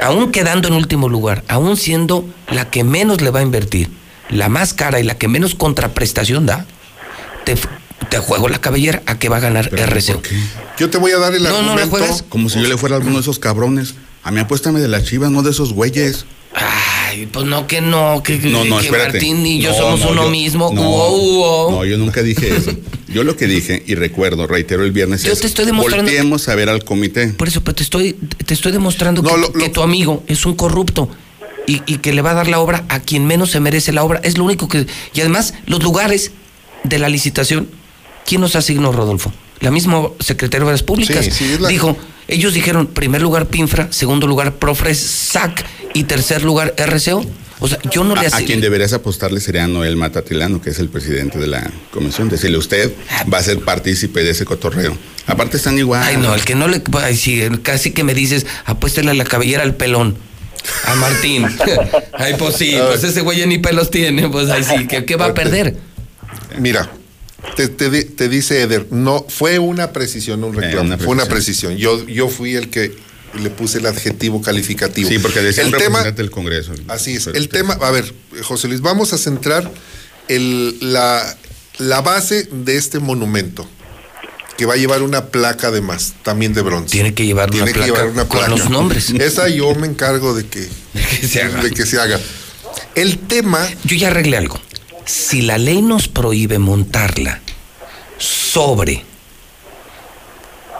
Aún 0.00 0.32
quedando 0.32 0.68
en 0.68 0.74
último 0.74 1.08
lugar, 1.08 1.44
aún 1.48 1.76
siendo 1.76 2.24
la 2.50 2.70
que 2.70 2.82
menos 2.84 3.20
le 3.20 3.30
va 3.30 3.40
a 3.40 3.42
invertir, 3.42 3.90
la 4.30 4.48
más 4.48 4.72
cara 4.72 5.00
y 5.00 5.02
la 5.04 5.16
que 5.16 5.28
menos 5.28 5.54
contraprestación 5.54 6.46
da, 6.46 6.66
te, 7.44 7.56
te 8.08 8.18
juego 8.18 8.48
la 8.48 8.60
cabellera 8.60 9.02
a 9.06 9.18
que 9.18 9.28
va 9.28 9.36
a 9.36 9.40
ganar 9.40 9.70
RCO. 9.70 10.22
Yo 10.78 10.90
te 10.90 10.98
voy 10.98 11.12
a 11.12 11.18
dar 11.18 11.34
el 11.34 11.42
No, 11.42 11.62
no, 11.62 11.76
¿la 11.76 11.82
argumento. 11.82 12.24
Como 12.28 12.48
si 12.48 12.60
yo 12.60 12.68
le 12.68 12.76
fuera 12.76 12.96
a 12.96 12.98
alguno 12.98 13.16
de 13.16 13.22
esos 13.22 13.38
cabrones. 13.38 13.94
A 14.24 14.30
mí 14.30 14.40
apuéstame 14.40 14.80
de 14.80 14.88
las 14.88 15.04
chivas, 15.04 15.30
no 15.30 15.42
de 15.42 15.50
esos 15.50 15.72
güeyes. 15.72 16.24
Ay, 16.54 17.26
pues 17.26 17.46
no, 17.46 17.66
que 17.66 17.80
no, 17.80 18.22
que, 18.22 18.38
No, 18.38 18.64
no, 18.64 18.78
que. 18.80 18.90
Martín 18.90 19.44
y 19.46 19.60
yo 19.60 19.70
No, 19.70 19.76
somos 19.76 20.00
no, 20.00 20.10
uno 20.10 20.24
yo- 20.24 20.30
mismo. 20.30 20.70
Uo, 20.70 21.16
uo. 21.16 21.70
no, 21.72 21.84
yo 21.84 21.96
nunca 21.98 22.22
dije 22.22 22.54
eso. 22.56 22.70
Yo 23.08 23.24
lo 23.24 23.36
que 23.36 23.46
dije, 23.46 23.82
y 23.86 23.94
recuerdo, 23.94 24.46
reitero 24.46 24.84
el 24.84 24.92
viernes, 24.92 25.22
Yo 25.22 25.32
es, 25.32 25.40
te 25.40 25.46
estoy 25.46 25.64
demostrando- 25.66 26.04
volteemos 26.04 26.48
a 26.48 26.54
ver 26.54 26.68
al 26.68 26.84
comité. 26.84 27.28
Por 27.28 27.48
eso, 27.48 27.62
pero 27.62 27.74
te 27.74 27.82
estoy, 27.82 28.14
te 28.46 28.54
estoy 28.54 28.72
demostrando 28.72 29.22
que, 29.22 29.58
que 29.58 29.68
tu 29.70 29.82
amigo 29.82 30.22
es 30.28 30.46
un 30.46 30.54
corrupto 30.54 31.08
y, 31.66 31.82
y 31.86 31.98
que 31.98 32.12
le 32.12 32.22
va 32.22 32.30
a 32.30 32.34
dar 32.34 32.48
la 32.48 32.58
obra 32.60 32.84
a 32.88 33.00
quien 33.00 33.26
menos 33.26 33.50
se 33.50 33.60
merece 33.60 33.92
la 33.92 34.02
obra. 34.04 34.20
Es 34.24 34.38
lo 34.38 34.44
único 34.44 34.68
que. 34.68 34.86
Y 35.14 35.20
además, 35.20 35.54
los 35.66 35.82
lugares 35.82 36.30
de 36.84 36.98
la 36.98 37.08
licitación, 37.08 37.68
¿quién 38.26 38.40
nos 38.40 38.56
asignó, 38.56 38.92
Rodolfo? 38.92 39.32
La 39.60 39.70
misma 39.70 40.02
Secretaría 40.20 40.60
de 40.60 40.66
Obras 40.70 40.82
Públicas 40.82 41.24
Sí, 41.24 41.30
sí, 41.30 41.44
es 41.52 41.60
la- 41.60 41.68
dijo, 41.68 41.96
ellos 42.28 42.54
dijeron, 42.54 42.86
primer 42.86 43.22
lugar 43.22 43.46
PINFRA, 43.46 43.92
segundo 43.92 44.26
lugar 44.26 44.54
Profres, 44.54 44.98
SAC 44.98 45.64
y 45.94 46.04
tercer 46.04 46.42
lugar 46.42 46.74
RCO. 46.76 47.24
O 47.58 47.68
sea, 47.68 47.78
yo 47.92 48.02
no 48.02 48.16
le 48.16 48.26
A, 48.26 48.36
a 48.36 48.42
quien 48.42 48.60
deberías 48.60 48.92
apostarle 48.92 49.38
sería 49.38 49.68
Noel 49.68 49.94
Matatilano, 49.94 50.60
que 50.60 50.70
es 50.70 50.80
el 50.80 50.88
presidente 50.88 51.38
de 51.38 51.46
la 51.46 51.70
comisión. 51.92 52.28
Decirle, 52.28 52.58
usted 52.58 52.92
va 53.32 53.38
a 53.38 53.42
ser 53.42 53.60
partícipe 53.60 54.24
de 54.24 54.30
ese 54.30 54.44
cotorreo. 54.44 54.96
Aparte 55.28 55.58
están 55.58 55.78
igual. 55.78 56.02
Ay, 56.02 56.16
no, 56.16 56.34
el 56.34 56.44
que 56.44 56.56
no 56.56 56.66
le. 56.66 56.82
Ay, 57.00 57.16
sí, 57.16 57.40
casi 57.62 57.92
que 57.92 58.02
me 58.02 58.14
dices, 58.14 58.46
apuéstale 58.64 59.12
a 59.12 59.14
la 59.14 59.24
cabellera 59.24 59.62
al 59.62 59.76
pelón. 59.76 60.16
A 60.86 60.94
Martín. 60.96 61.46
Ay, 62.12 62.34
pues 62.36 62.56
sí, 62.56 62.76
pues 62.84 63.04
ese 63.04 63.20
güey 63.20 63.38
ya 63.38 63.46
ni 63.46 63.58
pelos 63.58 63.90
tiene. 63.90 64.28
Pues 64.28 64.50
ahí 64.50 64.64
sí, 64.64 64.86
¿qué, 64.88 65.04
qué 65.04 65.14
va 65.14 65.26
a 65.26 65.34
perder? 65.34 65.76
Mira, 66.58 66.90
te, 67.56 67.68
te 67.68 67.90
di- 67.90 68.04
te 68.04 68.28
dice 68.28 68.62
Eder, 68.62 68.86
no, 68.90 69.24
fue 69.28 69.58
una 69.58 69.92
precisión, 69.92 70.40
no 70.40 70.48
un 70.48 70.54
reclamo, 70.54 70.86
una 70.86 70.98
fue 70.98 71.08
una 71.08 71.26
precisión. 71.26 71.76
Yo, 71.76 72.06
yo 72.06 72.28
fui 72.28 72.54
el 72.56 72.70
que 72.70 72.94
le 73.40 73.50
puse 73.50 73.78
el 73.78 73.86
adjetivo 73.86 74.42
calificativo. 74.42 75.08
Sí, 75.08 75.18
porque 75.18 75.40
decía 75.40 75.62
el 75.64 75.68
un 75.68 75.78
tema, 75.78 75.98
representante 75.98 76.22
del 76.22 76.30
Congreso. 76.30 76.72
Así 76.88 77.14
es. 77.16 77.24
Pero 77.24 77.36
El 77.36 77.44
usted- 77.44 77.58
tema, 77.58 77.74
a 77.74 77.90
ver, 77.90 78.12
José 78.42 78.68
Luis, 78.68 78.80
vamos 78.80 79.12
a 79.12 79.18
centrar 79.18 79.70
el, 80.28 80.76
la, 80.80 81.36
la 81.78 82.00
base 82.02 82.48
de 82.52 82.76
este 82.76 82.98
monumento, 82.98 83.66
que 84.56 84.66
va 84.66 84.74
a 84.74 84.76
llevar 84.76 85.02
una 85.02 85.26
placa 85.26 85.68
además, 85.68 86.12
también 86.22 86.52
de 86.54 86.60
bronce. 86.62 86.92
Tiene 86.92 87.14
que 87.14 87.24
llevar 87.26 87.50
Tiene 87.50 87.64
una 87.64 87.72
que 87.72 87.78
placa 87.78 87.92
llevar 87.92 88.12
una 88.12 88.28
con 88.28 88.38
placa. 88.38 88.48
los 88.56 88.70
nombres. 88.70 89.10
Esa 89.18 89.48
yo 89.48 89.74
me 89.74 89.86
encargo 89.86 90.34
de 90.34 90.46
que, 90.46 90.68
que 91.20 91.26
se 91.26 91.42
haga. 91.42 91.62
de 91.62 91.70
que 91.70 91.86
se 91.86 91.98
haga. 91.98 92.20
El 92.94 93.18
tema, 93.18 93.66
Yo 93.84 93.96
ya 93.96 94.08
arreglé 94.08 94.36
algo. 94.36 94.60
Si 95.04 95.42
la 95.42 95.58
ley 95.58 95.82
nos 95.82 96.08
prohíbe 96.08 96.58
montarla 96.58 97.40
sobre 98.18 99.04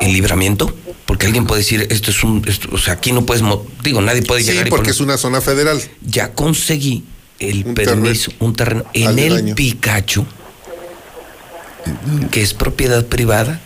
el 0.01 0.13
libramiento, 0.13 0.75
porque 1.07 1.27
alguien 1.27 1.47
puede 1.47 1.61
decir, 1.63 1.87
esto 1.91 2.11
es 2.11 2.23
un, 2.25 2.43
esto- 2.47 2.69
o 2.73 2.79
sea, 2.79 2.95
aquí 2.95 3.13
no 3.13 3.25
puedes, 3.27 3.43
digo, 3.83 4.01
nadie 4.01 4.23
puede 4.23 4.43
sí, 4.43 4.51
llegar 4.51 4.67
y 4.67 4.71
porque 4.71 4.85
poner- 4.91 4.95
es 4.95 5.01
una 5.01 5.17
zona 5.19 5.41
federal. 5.41 5.81
ya 6.03 6.33
conseguí 6.33 7.05
el 7.39 7.65
Un 7.67 7.75
permiso, 7.75 8.33
un 8.41 8.55
terreno 8.55 8.85
en 8.95 9.03
el 9.03 9.09
aledaño. 9.09 9.55
Picacho, 9.55 10.27
que 12.31 12.43
es 12.43 12.55
propiedad 12.55 13.05
privada, 13.07 13.61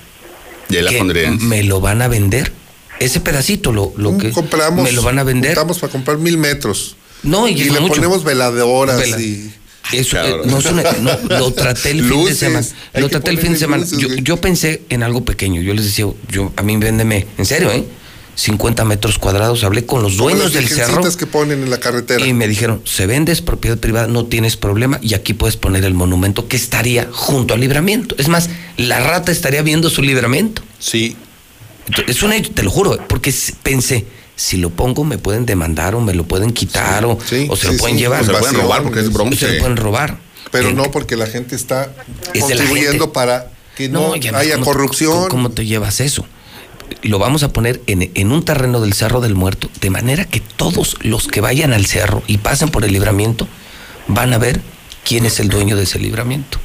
Y 0.68 0.76
ahí 0.76 0.82
la 0.82 0.90
que 0.90 0.98
pondrías. 0.98 1.40
me 1.40 1.62
lo 1.62 1.80
van 1.80 2.02
a 2.02 2.08
vender. 2.08 2.52
Ese 2.98 3.20
pedacito 3.20 3.72
lo, 3.72 3.92
lo 3.98 4.16
que 4.16 4.28
Mm, 4.28 4.32
compramos, 4.32 4.84
me 4.84 4.92
lo 4.92 5.02
van 5.02 5.18
a 5.18 5.22
vender. 5.22 5.50
Estamos 5.50 5.78
para 5.78 5.92
comprar 5.92 6.16
mil 6.18 6.38
metros. 6.38 6.96
No, 7.22 7.46
y, 7.46 7.54
le 7.54 7.80
mucho. 7.80 7.94
ponemos 7.94 8.24
veladoras 8.24 8.98
Vela. 8.98 9.20
y. 9.20 9.52
Eso, 9.92 10.16
eh, 10.18 10.40
no 10.46 10.58
es 10.58 10.66
una- 10.66 10.82
no, 11.00 11.18
lo 11.38 11.52
traté 11.54 11.90
el 11.90 12.04
fin 12.08 12.24
de 12.24 12.34
semana. 12.34 12.66
Lo 12.94 13.08
traté 13.08 13.30
el 13.30 13.38
fin 13.38 13.52
de 13.52 13.58
semana. 13.58 13.82
luces, 13.84 13.98
yo, 13.98 14.08
yo 14.16 14.36
pensé 14.38 14.82
en 14.88 15.02
algo 15.02 15.24
pequeño. 15.24 15.60
Yo 15.62 15.74
les 15.74 15.84
decía, 15.84 16.06
yo 16.30 16.52
a 16.56 16.62
mí 16.62 16.76
véndeme, 16.76 17.26
en 17.38 17.44
serio, 17.46 17.70
¿eh? 17.72 17.84
50 18.34 18.84
metros 18.84 19.18
cuadrados. 19.18 19.64
Hablé 19.64 19.86
con 19.86 20.02
los 20.02 20.18
dueños 20.18 20.52
del 20.52 20.68
cerro 20.68 21.02
que 21.16 21.26
ponen 21.26 21.62
en 21.62 21.70
la 21.70 21.80
carretera. 21.80 22.26
y 22.26 22.34
me 22.34 22.46
dijeron, 22.46 22.82
se 22.84 23.06
vende, 23.06 23.32
es 23.32 23.40
propiedad 23.40 23.78
privada, 23.78 24.08
no 24.08 24.26
tienes 24.26 24.56
problema 24.58 24.98
y 25.02 25.14
aquí 25.14 25.32
puedes 25.32 25.56
poner 25.56 25.84
el 25.86 25.94
monumento 25.94 26.46
que 26.46 26.56
estaría 26.56 27.08
junto 27.10 27.54
al 27.54 27.60
libramiento. 27.60 28.14
Es 28.18 28.28
más, 28.28 28.50
la 28.76 29.00
rata 29.00 29.32
estaría 29.32 29.62
viendo 29.62 29.88
su 29.88 30.02
libramiento. 30.02 30.60
Sí. 30.78 31.16
Es 32.08 32.22
un 32.22 32.32
hecho, 32.34 32.50
te 32.52 32.62
lo 32.62 32.70
juro, 32.70 32.98
porque 33.08 33.32
pensé, 33.62 34.04
si 34.36 34.58
lo 34.58 34.70
pongo 34.70 35.02
me 35.04 35.18
pueden 35.18 35.46
demandar 35.46 35.94
o 35.94 36.00
me 36.00 36.14
lo 36.14 36.24
pueden 36.24 36.52
quitar 36.52 37.04
o, 37.04 37.18
sí, 37.24 37.46
o 37.50 37.56
se 37.56 37.66
sí, 37.68 37.72
lo 37.72 37.78
pueden 37.78 37.98
llevar. 37.98 38.20
O 38.22 38.24
se 38.26 38.32
lo 38.32 38.38
pueden 38.38 38.56
robar 38.60 38.82
porque 38.82 39.00
es 39.00 39.06
Se 39.06 39.10
lo 39.12 39.18
bronce. 39.18 39.46
pueden 39.54 39.76
robar. 39.76 40.18
Pero 40.52 40.68
Eh, 40.68 40.74
no 40.74 40.90
porque 40.90 41.16
la 41.16 41.26
gente 41.26 41.56
está 41.56 41.92
Es 42.32 42.42
contribuyendo 42.44 42.90
gente. 43.06 43.08
para 43.08 43.50
que 43.76 43.88
no, 43.88 44.12
haya 44.14 44.54
¿cómo- 44.54 44.64
corrupción. 44.64 45.12
¿cómo, 45.14 45.28
cómo 45.28 45.50
te 45.50 45.66
llevas 45.66 46.00
eso? 46.00 46.24
Lo 47.02 47.18
vamos 47.18 47.42
a 47.42 47.52
poner 47.52 47.82
en, 47.88 48.10
en 48.14 48.30
un 48.32 48.44
terreno 48.44 48.80
del 48.80 48.92
Cerro 48.92 49.20
del 49.20 49.34
Muerto, 49.34 49.68
de 49.80 49.90
manera 49.90 50.24
que 50.24 50.40
todos 50.40 50.96
los 51.00 51.26
que 51.26 51.40
vayan 51.40 51.72
al 51.72 51.84
cerro 51.86 52.22
y 52.28 52.38
pasen 52.38 52.68
por 52.68 52.84
el 52.84 52.92
libramiento 52.92 53.48
van 54.06 54.32
a 54.32 54.38
ver 54.38 54.60
quién 55.04 55.26
es 55.26 55.40
el 55.40 55.48
dueño 55.48 55.76
de 55.76 55.82
ese 55.82 55.98
libramiento. 55.98 56.58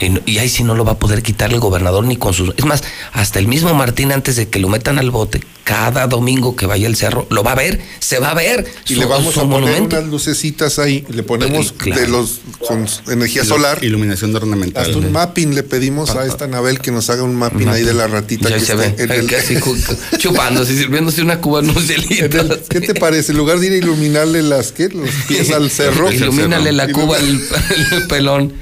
Y, 0.00 0.38
ahí 0.38 0.48
sí 0.48 0.64
no 0.64 0.74
lo 0.74 0.84
va 0.84 0.92
a 0.92 0.98
poder 0.98 1.22
quitar 1.22 1.52
el 1.52 1.60
gobernador 1.60 2.04
ni 2.04 2.16
con 2.16 2.32
sus... 2.32 2.54
Es 2.56 2.64
más, 2.64 2.82
hasta 3.12 3.38
el 3.38 3.48
mismo 3.48 3.74
Martín 3.74 4.12
antes 4.12 4.36
de 4.36 4.48
que 4.48 4.58
lo 4.58 4.68
metan 4.68 4.98
al 4.98 5.10
bote, 5.10 5.40
cada 5.64 6.06
domingo 6.06 6.56
que 6.56 6.66
vaya 6.66 6.88
al 6.88 6.96
cerro, 6.96 7.26
lo 7.30 7.42
va 7.42 7.52
a 7.52 7.54
ver, 7.54 7.80
se 7.98 8.18
va 8.18 8.30
a 8.30 8.34
ver. 8.34 8.66
Y 8.88 8.94
le 8.94 9.04
vamos 9.04 9.36
a 9.36 9.42
poner 9.46 9.82
unas 9.82 10.06
lucecitas 10.06 10.78
ahí, 10.78 11.04
le 11.10 11.22
ponemos 11.22 11.74
de 11.76 12.08
los 12.08 12.40
con 12.66 12.86
energía 13.08 13.44
solar. 13.44 13.84
Iluminación 13.84 14.34
ornamental. 14.34 14.82
Hasta 14.82 14.96
un 14.96 15.12
mapping 15.12 15.54
le 15.54 15.62
pedimos 15.62 16.10
a 16.10 16.24
esta 16.24 16.46
Nabel 16.46 16.80
que 16.80 16.90
nos 16.90 17.10
haga 17.10 17.22
un 17.22 17.34
mapping, 17.34 17.68
ahí 17.68 17.82
de 17.82 17.92
la 17.92 18.06
ratita. 18.06 18.48
Ya 18.48 18.60
se 18.60 18.74
ve, 18.76 18.96
chupándose, 20.18 20.74
sirviéndose 20.74 21.20
una 21.20 21.40
cuba 21.40 21.60
no 21.60 21.74
¿Qué 21.74 22.80
te 22.80 22.94
parece? 22.94 23.32
En 23.32 23.38
lugar 23.38 23.58
de 23.58 23.66
ir 23.66 23.72
a 23.72 23.76
iluminarle 23.76 24.42
las, 24.42 24.72
¿qué? 24.72 24.88
los 24.88 25.10
pies 25.26 25.50
al 25.50 25.70
cerro. 25.70 26.10
Ilumínale 26.10 26.72
la 26.72 26.90
cuba 26.90 27.18
al 27.18 28.06
pelón. 28.08 28.54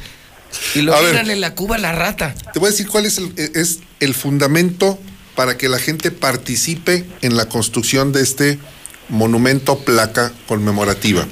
Y 0.74 0.82
lo 0.82 0.96
en 0.98 1.40
la 1.40 1.54
Cuba 1.54 1.78
la 1.78 1.92
rata. 1.92 2.34
Te 2.52 2.58
voy 2.58 2.68
a 2.68 2.70
decir 2.70 2.86
cuál 2.86 3.06
es 3.06 3.18
el, 3.18 3.32
es 3.36 3.80
el 4.00 4.14
fundamento 4.14 4.98
para 5.34 5.56
que 5.56 5.68
la 5.68 5.78
gente 5.78 6.10
participe 6.10 7.04
en 7.22 7.36
la 7.36 7.48
construcción 7.48 8.12
de 8.12 8.22
este 8.22 8.58
monumento 9.08 9.78
placa 9.78 10.32
conmemorativa. 10.46 11.26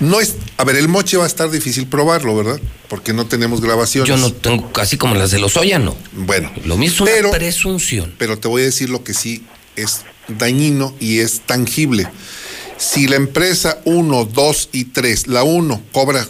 No 0.00 0.18
es, 0.18 0.36
a 0.56 0.64
ver, 0.64 0.76
el 0.76 0.88
moche 0.88 1.18
va 1.18 1.24
a 1.24 1.26
estar 1.26 1.50
difícil 1.50 1.86
probarlo, 1.86 2.34
¿verdad? 2.34 2.58
Porque 2.88 3.12
no 3.12 3.26
tenemos 3.26 3.60
grabaciones. 3.60 4.08
Yo 4.08 4.16
no 4.16 4.32
tengo, 4.32 4.72
casi 4.72 4.96
como 4.96 5.14
las 5.14 5.30
de 5.30 5.38
los 5.38 5.54
no. 5.54 5.96
Bueno. 6.12 6.50
Lo 6.64 6.78
mismo 6.78 7.06
es 7.06 7.20
una 7.20 7.30
presunción. 7.30 8.14
Pero 8.18 8.38
te 8.38 8.48
voy 8.48 8.62
a 8.62 8.64
decir 8.64 8.88
lo 8.88 9.04
que 9.04 9.12
sí 9.12 9.44
es 9.76 10.00
dañino 10.26 10.94
y 11.00 11.18
es 11.18 11.40
tangible. 11.40 12.08
Si 12.78 13.08
la 13.08 13.16
empresa 13.16 13.80
1, 13.84 14.24
2 14.24 14.68
y 14.72 14.84
3, 14.86 15.26
la 15.26 15.42
1 15.42 15.82
cobra 15.92 16.26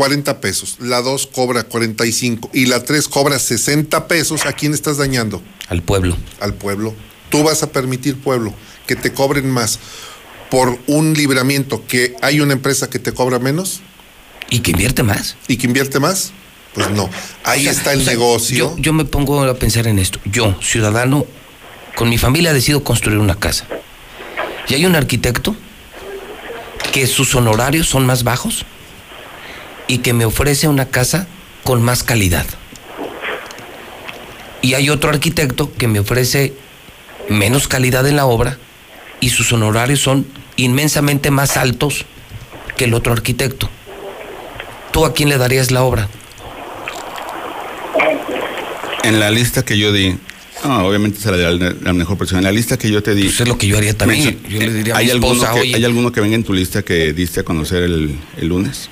40 0.00 0.40
pesos, 0.40 0.78
la 0.80 1.02
2 1.02 1.26
cobra 1.26 1.64
45 1.64 2.52
y 2.54 2.64
la 2.64 2.82
3 2.82 3.06
cobra 3.06 3.38
60 3.38 4.08
pesos, 4.08 4.46
¿a 4.46 4.54
quién 4.54 4.72
estás 4.72 4.96
dañando? 4.96 5.42
Al 5.68 5.82
pueblo. 5.82 6.16
Al 6.40 6.54
pueblo. 6.54 6.94
Tú 7.28 7.42
vas 7.42 7.62
a 7.62 7.70
permitir, 7.70 8.16
pueblo, 8.16 8.54
que 8.86 8.96
te 8.96 9.12
cobren 9.12 9.50
más 9.50 9.78
por 10.50 10.78
un 10.86 11.12
libramiento 11.12 11.84
que 11.86 12.16
hay 12.22 12.40
una 12.40 12.54
empresa 12.54 12.88
que 12.88 12.98
te 12.98 13.12
cobra 13.12 13.38
menos. 13.38 13.82
¿Y 14.48 14.60
que 14.60 14.70
invierte 14.70 15.02
más? 15.02 15.36
¿Y 15.48 15.58
que 15.58 15.66
invierte 15.66 16.00
más? 16.00 16.32
Pues 16.72 16.88
no. 16.92 17.10
Ahí 17.44 17.68
está 17.68 17.92
el 17.92 18.06
negocio. 18.06 18.56
Yo, 18.56 18.76
yo 18.78 18.94
me 18.94 19.04
pongo 19.04 19.42
a 19.42 19.54
pensar 19.56 19.86
en 19.86 19.98
esto. 19.98 20.18
Yo, 20.24 20.56
ciudadano, 20.62 21.26
con 21.94 22.08
mi 22.08 22.16
familia 22.16 22.54
decido 22.54 22.82
construir 22.82 23.18
una 23.18 23.34
casa. 23.34 23.66
Y 24.66 24.72
hay 24.72 24.86
un 24.86 24.96
arquitecto 24.96 25.54
que 26.90 27.06
sus 27.06 27.34
honorarios 27.34 27.86
son 27.86 28.06
más 28.06 28.24
bajos 28.24 28.64
y 29.90 29.98
que 29.98 30.12
me 30.12 30.24
ofrece 30.24 30.68
una 30.68 30.86
casa 30.86 31.26
con 31.64 31.82
más 31.82 32.04
calidad. 32.04 32.46
Y 34.62 34.74
hay 34.74 34.88
otro 34.88 35.10
arquitecto 35.10 35.72
que 35.72 35.88
me 35.88 35.98
ofrece 35.98 36.52
menos 37.28 37.66
calidad 37.66 38.06
en 38.06 38.14
la 38.14 38.24
obra 38.24 38.56
y 39.18 39.30
sus 39.30 39.52
honorarios 39.52 39.98
son 39.98 40.28
inmensamente 40.54 41.32
más 41.32 41.56
altos 41.56 42.04
que 42.76 42.84
el 42.84 42.94
otro 42.94 43.12
arquitecto. 43.12 43.68
¿Tú 44.92 45.04
a 45.04 45.12
quién 45.12 45.28
le 45.28 45.38
darías 45.38 45.72
la 45.72 45.82
obra? 45.82 46.08
En 49.02 49.18
la 49.18 49.32
lista 49.32 49.64
que 49.64 49.76
yo 49.76 49.92
di, 49.92 50.16
obviamente 50.62 51.18
se 51.18 51.32
la 51.32 51.50
la 51.50 51.92
mejor 51.92 52.16
persona. 52.16 52.38
En 52.38 52.44
la 52.44 52.52
lista 52.52 52.78
que 52.78 52.92
yo 52.92 53.02
te 53.02 53.16
di. 53.16 53.24
Pues 53.24 53.40
es 53.40 53.48
lo 53.48 53.58
que 53.58 53.66
yo 53.66 53.76
haría 53.76 53.98
también. 53.98 54.40
yo 54.48 54.60
le 54.60 54.72
diría 54.72 54.94
a 54.94 54.98
¿hay, 54.98 55.10
alguno 55.10 55.42
que, 55.52 55.74
¿Hay 55.74 55.84
alguno 55.84 56.12
que 56.12 56.20
venga 56.20 56.36
en 56.36 56.44
tu 56.44 56.52
lista 56.52 56.82
que 56.82 57.12
diste 57.12 57.40
a 57.40 57.42
conocer 57.42 57.82
el, 57.82 58.14
el 58.36 58.46
lunes? 58.46 58.88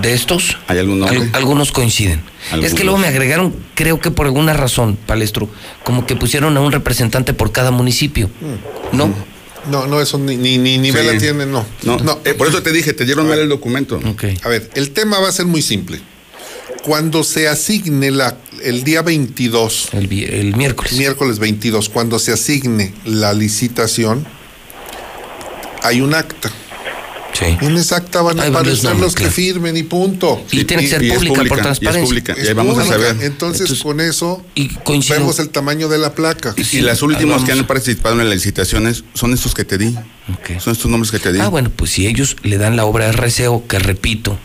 De 0.00 0.14
estos, 0.14 0.56
¿Hay 0.68 0.78
algunos 0.78 1.72
coinciden. 1.72 2.22
Es 2.62 2.74
que 2.74 2.84
luego 2.84 2.98
me 2.98 3.06
agregaron, 3.06 3.54
creo 3.74 4.00
que 4.00 4.10
por 4.10 4.26
alguna 4.26 4.52
razón, 4.52 4.96
Palestro, 5.06 5.48
como 5.84 6.06
que 6.06 6.16
pusieron 6.16 6.56
a 6.56 6.60
un 6.60 6.72
representante 6.72 7.34
por 7.34 7.52
cada 7.52 7.70
municipio. 7.70 8.28
Mm. 8.28 8.96
¿No? 8.96 9.14
No, 9.70 9.86
no, 9.86 10.00
eso 10.00 10.18
ni, 10.18 10.36
ni, 10.36 10.58
ni 10.58 10.78
nivel 10.78 11.06
la 11.06 11.18
tiene, 11.18 11.46
no. 11.46 11.64
No, 11.82 12.20
eh, 12.24 12.34
por 12.34 12.48
eso 12.48 12.62
te 12.62 12.72
dije, 12.72 12.92
te 12.94 13.04
dieron 13.04 13.28
mal 13.28 13.38
el 13.38 13.48
documento. 13.48 14.00
A 14.42 14.48
ver, 14.48 14.70
el 14.74 14.90
tema 14.90 15.20
va 15.20 15.28
a 15.28 15.32
ser 15.32 15.46
muy 15.46 15.62
simple. 15.62 16.00
Cuando 16.82 17.22
se 17.22 17.46
asigne 17.46 18.10
la, 18.10 18.36
el 18.64 18.82
día 18.82 19.02
22. 19.02 19.90
El, 19.92 20.12
el 20.12 20.56
miércoles. 20.56 20.94
Miércoles 20.94 21.38
22, 21.38 21.88
cuando 21.90 22.18
se 22.18 22.32
asigne 22.32 22.92
la 23.04 23.34
licitación, 23.34 24.26
hay 25.82 26.00
un 26.00 26.14
acta 26.14 26.50
Sí. 27.32 27.56
En 27.60 27.76
exacta 27.76 28.20
van 28.20 28.38
a 28.40 28.46
aparecer 28.46 28.96
los 28.96 29.14
que 29.14 29.30
firmen 29.30 29.76
y 29.76 29.82
punto. 29.82 30.44
Y, 30.50 30.64
tiene 30.64 30.82
que 30.82 30.88
ser 30.88 31.08
pública, 31.08 31.42
por 31.48 31.60
transparencia. 31.60 32.36
Y 32.36 32.52
vamos 32.52 32.78
a 32.78 32.84
saber. 32.84 33.16
Entonces, 33.22 33.82
con 33.82 34.00
eso 34.00 34.44
y 34.54 34.70
vemos 35.08 35.38
el 35.38 35.48
tamaño 35.48 35.88
de 35.88 35.98
la 35.98 36.14
placa. 36.14 36.54
Y 36.72 36.80
las 36.80 37.02
últimas 37.02 37.44
que 37.44 37.52
han 37.52 37.66
participado 37.66 38.20
en 38.20 38.28
las 38.28 38.36
licitaciones 38.36 39.04
son 39.14 39.32
estos 39.32 39.54
que 39.54 39.64
te 39.64 39.78
di. 39.78 39.96
Son 40.58 40.72
estos 40.72 40.90
nombres 40.90 41.10
que 41.10 41.18
te 41.18 41.32
di. 41.32 41.40
Ah, 41.40 41.48
bueno, 41.48 41.70
pues 41.74 41.90
si 41.90 42.06
ellos 42.06 42.36
le 42.42 42.58
dan 42.58 42.76
la 42.76 42.84
obra 42.84 43.06
de 43.06 43.12
RCO, 43.12 43.66
que 43.66 43.78
repito, 43.78 44.38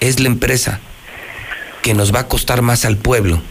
es 0.00 0.20
la 0.20 0.26
empresa 0.26 0.80
que 1.82 1.94
nos 1.94 2.14
va 2.14 2.20
a 2.20 2.28
costar 2.28 2.62
más 2.62 2.84
al 2.84 2.96
pueblo 2.96 3.42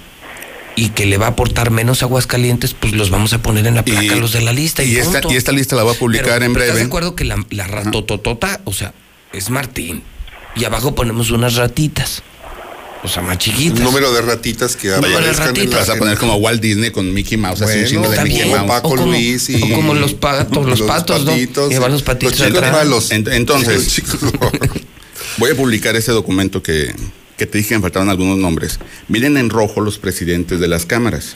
y 0.76 0.90
que 0.90 1.06
le 1.06 1.18
va 1.18 1.28
a 1.28 1.30
aportar 1.30 1.72
menos 1.72 2.04
aguas 2.04 2.28
calientes, 2.28 2.74
pues 2.74 2.94
los 2.94 3.10
vamos 3.10 3.34
a 3.34 3.42
poner 3.42 3.68
en 3.68 3.76
la 3.76 3.86
placa 3.86 4.16
los 4.16 4.34
de 4.34 4.42
la 4.42 4.54
lista. 4.54 4.84
Y, 4.84 4.98
esta, 4.98 5.22
y 5.30 5.36
esta 5.36 5.52
lista 5.52 5.76
la 5.76 5.84
va 5.84 5.92
a 5.92 5.96
publicar 5.96 6.44
en 6.44 6.54
breve. 6.54 6.70
¿Estás 6.70 6.80
de 6.80 6.88
acuerdo 6.88 7.16
que 7.16 7.26
la, 7.26 7.44
la 7.50 7.68
ratototota, 7.68 8.62
o 8.66 8.74
sea, 8.74 8.94
es 9.32 9.50
Martín? 9.50 10.04
Y 10.56 10.66
abajo 10.66 10.96
ponemos 10.96 11.32
unas 11.32 11.56
ratitas. 11.56 12.24
O 13.04 13.08
sea, 13.10 13.22
más 13.22 13.38
chiquitas. 13.38 13.80
Un 13.80 13.84
número 13.84 14.14
de 14.14 14.22
ratitas 14.22 14.78
que 14.78 14.94
aparezcan 14.94 15.56
en 15.58 15.70
Vas 15.70 15.90
a 15.90 15.98
poner 15.98 16.18
como 16.18 16.36
Walt 16.36 16.62
Disney 16.62 16.92
con 16.92 17.14
Mickey 17.14 17.38
Mouse, 17.38 17.62
así 17.62 17.80
un 17.80 17.86
chingo 17.86 18.10
de 18.10 18.24
Mickey 18.24 18.50
Mouse. 18.50 18.68
Paco 18.68 18.96
Luis 18.96 19.50
y... 19.50 19.62
O 19.62 19.76
como 19.76 19.94
los 19.94 20.14
patos, 20.14 20.66
los, 20.66 20.82
patos, 20.82 21.26
patitos, 21.26 21.74
¿no? 21.74 21.90
los 21.90 22.02
patitos 22.02 22.40
los 22.40 22.48
chicos 22.48 22.72
malos. 22.72 23.12
Entonces, 23.12 24.02
voy 25.38 25.52
a 25.52 25.56
publicar 25.56 25.98
ese 25.98 26.14
documento 26.14 26.64
que, 26.64 26.96
que 27.44 27.52
te 27.52 27.58
dije 27.58 27.70
que 27.70 27.76
me 27.76 27.82
faltaban 27.82 28.10
algunos 28.10 28.38
nombres, 28.38 28.80
miren 29.10 29.38
en 29.38 29.50
rojo 29.50 29.82
los 29.82 29.98
presidentes 29.98 30.62
de 30.62 30.68
las 30.70 30.86
cámaras. 30.86 31.36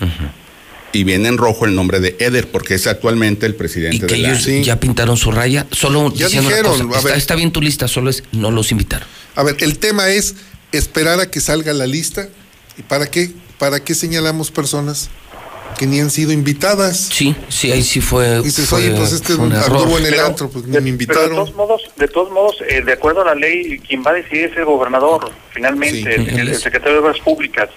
Y 0.93 1.03
viene 1.03 1.27
en 1.27 1.37
rojo 1.37 1.65
el 1.65 1.75
nombre 1.75 1.99
de 1.99 2.15
Eder, 2.19 2.49
porque 2.49 2.75
es 2.75 2.87
actualmente 2.87 3.45
el 3.45 3.55
presidente 3.55 4.05
¿Y 4.05 4.07
que 4.07 4.15
de 4.15 4.19
ellos 4.19 4.65
ya 4.65 4.79
pintaron 4.79 5.17
su 5.17 5.31
raya. 5.31 5.67
Solo 5.71 6.13
ya 6.13 6.29
dijeron, 6.29 6.91
está, 6.95 7.15
está, 7.15 7.35
bien 7.35 7.51
tu 7.51 7.61
lista, 7.61 7.89
solo 7.89 8.09
es 8.09 8.23
no 8.31 8.51
los 8.51 8.71
invitaron. 8.71 9.05
A 9.35 9.43
ver, 9.43 9.57
el 9.59 9.77
tema 9.79 10.09
es 10.09 10.35
esperar 10.71 11.19
a 11.19 11.29
que 11.29 11.41
salga 11.41 11.73
la 11.73 11.87
lista. 11.87 12.29
¿Y 12.77 12.83
para 12.83 13.07
qué? 13.07 13.31
¿Para 13.59 13.83
qué 13.83 13.93
señalamos 13.93 14.49
personas? 14.49 15.09
Que 15.77 15.85
ni 15.85 15.99
han 15.99 16.09
sido 16.09 16.31
invitadas. 16.31 16.97
Sí, 16.97 17.35
sí, 17.49 17.71
ahí 17.71 17.83
sí 17.83 18.01
fue. 18.01 18.41
Dices, 18.41 18.71
oye, 18.73 18.91
pues 18.91 19.13
este 19.13 19.33
anduvo 19.33 19.97
en 19.97 20.05
el 20.05 20.19
antro, 20.19 20.49
pues 20.49 20.65
ni 20.65 20.79
me 20.79 20.89
invitaron. 20.89 21.29
de 21.29 21.35
todos 21.35 21.55
modos, 21.55 21.91
de 21.95 22.07
todos 22.07 22.31
modos 22.31 22.55
eh, 22.67 22.81
de 22.81 22.93
acuerdo 22.93 23.21
a 23.21 23.25
la 23.25 23.35
ley, 23.35 23.79
quien 23.79 24.03
va 24.03 24.11
a 24.11 24.15
decidir 24.15 24.45
es 24.45 24.57
el 24.57 24.65
gobernador, 24.65 25.31
finalmente, 25.51 26.15
el, 26.15 26.55
secretario 26.55 26.93
de 26.93 27.07
Obras 27.07 27.19
Públicas, 27.19 27.69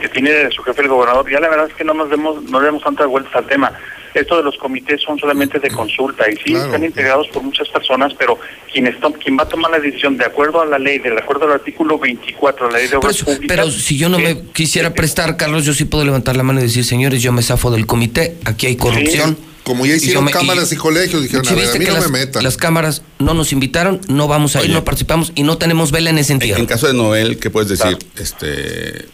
que 0.00 0.08
tiene 0.08 0.50
su 0.50 0.62
jefe 0.62 0.82
el 0.82 0.88
gobernador. 0.88 1.30
Ya 1.30 1.40
la 1.40 1.48
verdad 1.48 1.68
es 1.68 1.74
que 1.74 1.84
no 1.84 1.94
nos 1.94 2.10
demos, 2.10 2.42
no 2.44 2.60
demos 2.60 2.82
tantas 2.82 3.06
vueltas 3.06 3.34
al 3.36 3.46
tema 3.46 3.72
esto 4.14 4.36
de 4.36 4.42
los 4.42 4.56
comités 4.56 5.00
son 5.00 5.18
solamente 5.18 5.58
de 5.58 5.70
consulta 5.70 6.30
y 6.30 6.36
sí 6.36 6.54
están 6.54 6.84
integrados 6.84 7.28
por 7.28 7.42
muchas 7.42 7.68
personas, 7.68 8.12
pero 8.18 8.38
quien, 8.72 8.86
está, 8.86 9.10
quien 9.12 9.38
va 9.38 9.44
a 9.44 9.48
tomar 9.48 9.70
la 9.70 9.78
decisión 9.78 10.16
de 10.16 10.24
acuerdo 10.24 10.60
a 10.60 10.66
la 10.66 10.78
ley, 10.78 10.98
de 10.98 11.10
acuerdo 11.18 11.46
al 11.46 11.52
artículo 11.52 11.98
24 11.98 12.66
de 12.66 12.72
la 12.72 12.78
ley 12.78 12.88
de 12.88 12.96
obras 12.96 13.16
pero, 13.16 13.26
públicas. 13.26 13.56
Pero 13.56 13.70
si 13.70 13.96
yo 13.96 14.08
no 14.08 14.18
me 14.18 14.42
quisiera 14.52 14.92
prestar, 14.92 15.36
Carlos, 15.36 15.64
yo 15.64 15.72
sí 15.72 15.84
puedo 15.84 16.04
levantar 16.04 16.36
la 16.36 16.42
mano 16.42 16.60
y 16.60 16.64
decir, 16.64 16.84
señores, 16.84 17.22
yo 17.22 17.32
me 17.32 17.42
zafo 17.42 17.70
del 17.70 17.86
comité, 17.86 18.36
aquí 18.44 18.66
hay 18.66 18.76
corrupción. 18.76 19.36
Como 19.62 19.86
ya 19.86 19.94
hicieron 19.94 20.26
cámaras 20.26 20.72
y, 20.72 20.76
colegios, 20.76 21.22
dijeron, 21.22 21.46
a, 21.46 21.54
ver, 21.54 21.68
a 21.68 21.78
mí 21.78 21.84
no 21.84 21.92
las, 21.92 22.10
me 22.10 22.18
metan. 22.18 22.42
Las 22.42 22.56
cámaras 22.56 23.02
no 23.20 23.32
nos 23.32 23.52
invitaron, 23.52 24.00
no 24.08 24.26
vamos 24.26 24.56
a 24.56 24.64
ir, 24.64 24.70
no 24.70 24.82
participamos 24.82 25.30
y 25.36 25.44
no 25.44 25.56
tenemos 25.56 25.92
vela 25.92 26.10
en 26.10 26.18
ese 26.18 26.28
sentido. 26.28 26.56
En, 26.56 26.66
caso 26.66 26.88
de 26.88 26.94
Noel, 26.94 27.38
¿qué 27.38 27.48
puedes 27.48 27.68
decir? 27.68 27.96
Este. 28.16 29.06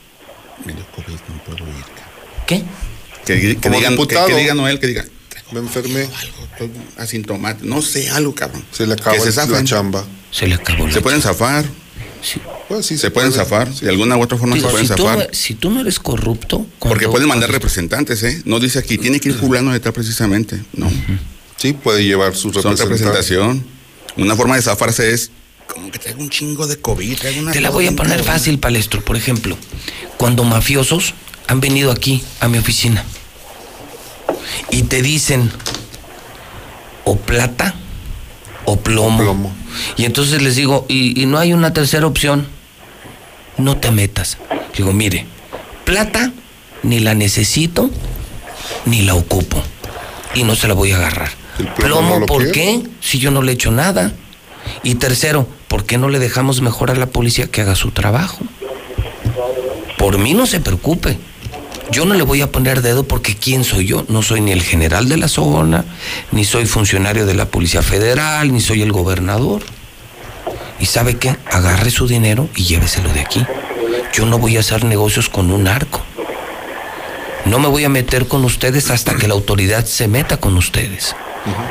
Medio 0.65 0.85
COVID, 0.97 1.18
no 1.28 1.43
puedo 1.44 1.65
ir. 1.68 1.85
¿Qué? 2.47 2.62
Que, 3.28 3.34
digan, 3.34 3.60
que, 3.60 4.07
que, 4.07 4.34
diga 4.34 4.55
Noel, 4.55 4.81
que 4.81 4.86
diga. 4.86 5.05
Me 5.52 5.60
enfermé. 5.60 6.00
Algo, 6.00 6.73
asintomático. 6.97 7.66
No 7.66 7.82
sé, 7.82 8.08
algo, 8.08 8.34
cabrón. 8.34 8.65
Se 8.73 8.86
le 8.86 8.94
acabó 8.94 9.23
la 9.23 9.65
chamba. 9.65 10.02
Se 10.31 10.47
le 10.47 10.55
acabó 10.55 10.90
Se 10.90 11.02
pueden 11.02 11.20
zafar. 11.20 11.66
Sí. 12.23 12.40
Pues 12.68 12.86
sí, 12.86 12.97
se, 12.97 13.10
pueden 13.10 13.31
zafar. 13.31 13.70
De 13.70 13.90
alguna 13.90 14.16
u 14.16 14.23
otra 14.23 14.39
forma 14.39 14.57
se 14.57 14.62
pueden 14.62 14.86
zafar. 14.86 15.28
si 15.32 15.55
tú 15.55 15.70
no 15.70 15.82
eres 15.82 16.00
corrupto. 16.00 16.66
Porque 16.78 17.07
pueden 17.07 17.28
mandar 17.28 17.50
representantes, 17.50 18.23
¿eh? 18.23 18.40
No 18.47 18.60
dice 18.60 18.78
aquí, 18.78 18.97
tiene 18.97 19.20
que 19.20 19.28
ir 19.28 19.34
fulano 19.34 19.74
de 19.74 19.81
tal 19.81 19.92
precisamente. 19.92 20.62
No. 20.73 20.90
Sí, 21.58 21.74
puede 21.74 22.05
llevar 22.05 22.34
su 22.34 22.50
representación. 22.50 23.62
Una 24.16 24.36
forma 24.36 24.57
de 24.57 24.62
zafarse 24.62 25.12
es 25.12 25.31
como 25.66 25.90
que 25.90 25.98
traiga 25.98 26.18
un 26.18 26.31
chingo 26.31 26.66
de 26.66 26.78
COVID. 26.78 27.18
Te 27.52 27.60
la 27.60 27.68
voy 27.68 27.89
a 27.89 27.92
poner 27.92 28.24
fácil, 28.24 28.58
Palestro. 28.58 29.05
Por 29.05 29.16
ejemplo, 29.16 29.58
cuando 30.16 30.44
mafiosos 30.44 31.12
han 31.47 31.60
venido 31.60 31.92
aquí 31.92 32.24
a 32.40 32.48
mi 32.48 32.57
oficina 32.57 33.05
y 34.70 34.83
te 34.85 35.02
dicen 35.02 35.51
o 37.05 37.17
plata 37.17 37.75
o 38.65 38.77
plomo. 38.77 39.52
Y 39.97 40.05
entonces 40.05 40.43
les 40.43 40.57
digo, 40.57 40.85
y, 40.89 41.27
no 41.27 41.39
hay 41.39 41.52
una 41.52 41.73
tercera 41.73 42.07
opción, 42.07 42.47
no 43.57 43.78
te 43.78 43.91
metas. 43.91 44.39
Digo, 44.77 44.93
mire, 44.93 45.27
plata 45.85 46.33
ni 46.83 47.01
la 47.01 47.15
necesito 47.15 47.91
ni 48.85 49.02
la 49.02 49.15
ocupo. 49.15 49.62
Y 50.35 50.44
no 50.44 50.55
se 50.55 50.68
la 50.68 50.75
voy 50.75 50.93
a 50.93 50.97
agarrar. 50.97 51.31
Plomo, 51.77 52.27
¿por 52.27 52.52
qué? 52.52 52.83
Si 53.01 53.18
yo 53.18 53.31
no 53.31 53.43
le 53.43 53.52
he 53.52 53.55
hecho 53.55 53.70
nada. 53.70 54.12
Y 54.83 54.97
tercero, 54.97 55.49
¿por 55.67 55.85
qué 55.85 55.97
no 55.99 56.09
le 56.09 56.18
dejamos 56.18 56.60
mejor 56.60 56.91
a 56.91 56.94
la 56.94 57.07
policía 57.07 57.51
que 57.51 57.62
haga 57.62 57.75
su 57.75 57.91
trabajo? 57.91 58.39
Por 59.97 60.18
mí 60.18 60.35
no 60.35 60.47
se 60.47 60.60
preocupe. 60.60 61.18
Yo 61.91 62.05
no 62.05 62.15
le 62.15 62.23
voy 62.23 62.42
a 62.42 62.52
poner 62.52 62.83
dedo 62.83 63.05
porque 63.05 63.34
¿quién 63.34 63.65
soy 63.65 63.86
yo? 63.86 64.05
No 64.08 64.23
soy 64.23 64.41
ni 64.41 64.52
el 64.52 64.62
general 64.62 65.08
de 65.08 65.17
la 65.17 65.28
zona, 65.28 65.84
ni 66.33 66.44
soy 66.44 66.67
funcionario 66.67 67.25
de 67.25 67.34
la 67.34 67.47
Policía 67.47 67.83
Federal, 67.83 68.52
ni 68.52 68.60
soy 68.60 68.83
el 68.83 68.92
gobernador. 68.92 69.62
¿Y 70.81 70.86
sabe 70.86 71.17
qué? 71.17 71.36
Agarre 71.50 71.91
su 71.91 72.07
dinero 72.07 72.49
y 72.55 72.65
lléveselo 72.65 73.12
de 73.12 73.20
aquí. 73.20 73.44
Yo 74.12 74.26
no 74.26 74.39
voy 74.39 74.57
a 74.57 74.60
hacer 74.60 74.84
negocios 74.84 75.28
con 75.28 75.50
un 75.50 75.67
arco. 75.67 76.02
No 77.47 77.58
me 77.58 77.68
voy 77.68 77.84
a 77.84 77.89
meter 77.89 78.28
con 78.28 78.44
ustedes 78.44 78.91
hasta 78.91 79.17
que 79.17 79.26
la 79.26 79.34
autoridad 79.34 79.86
se 79.86 80.08
meta 80.08 80.36
con 80.36 80.57
ustedes. 80.57 81.17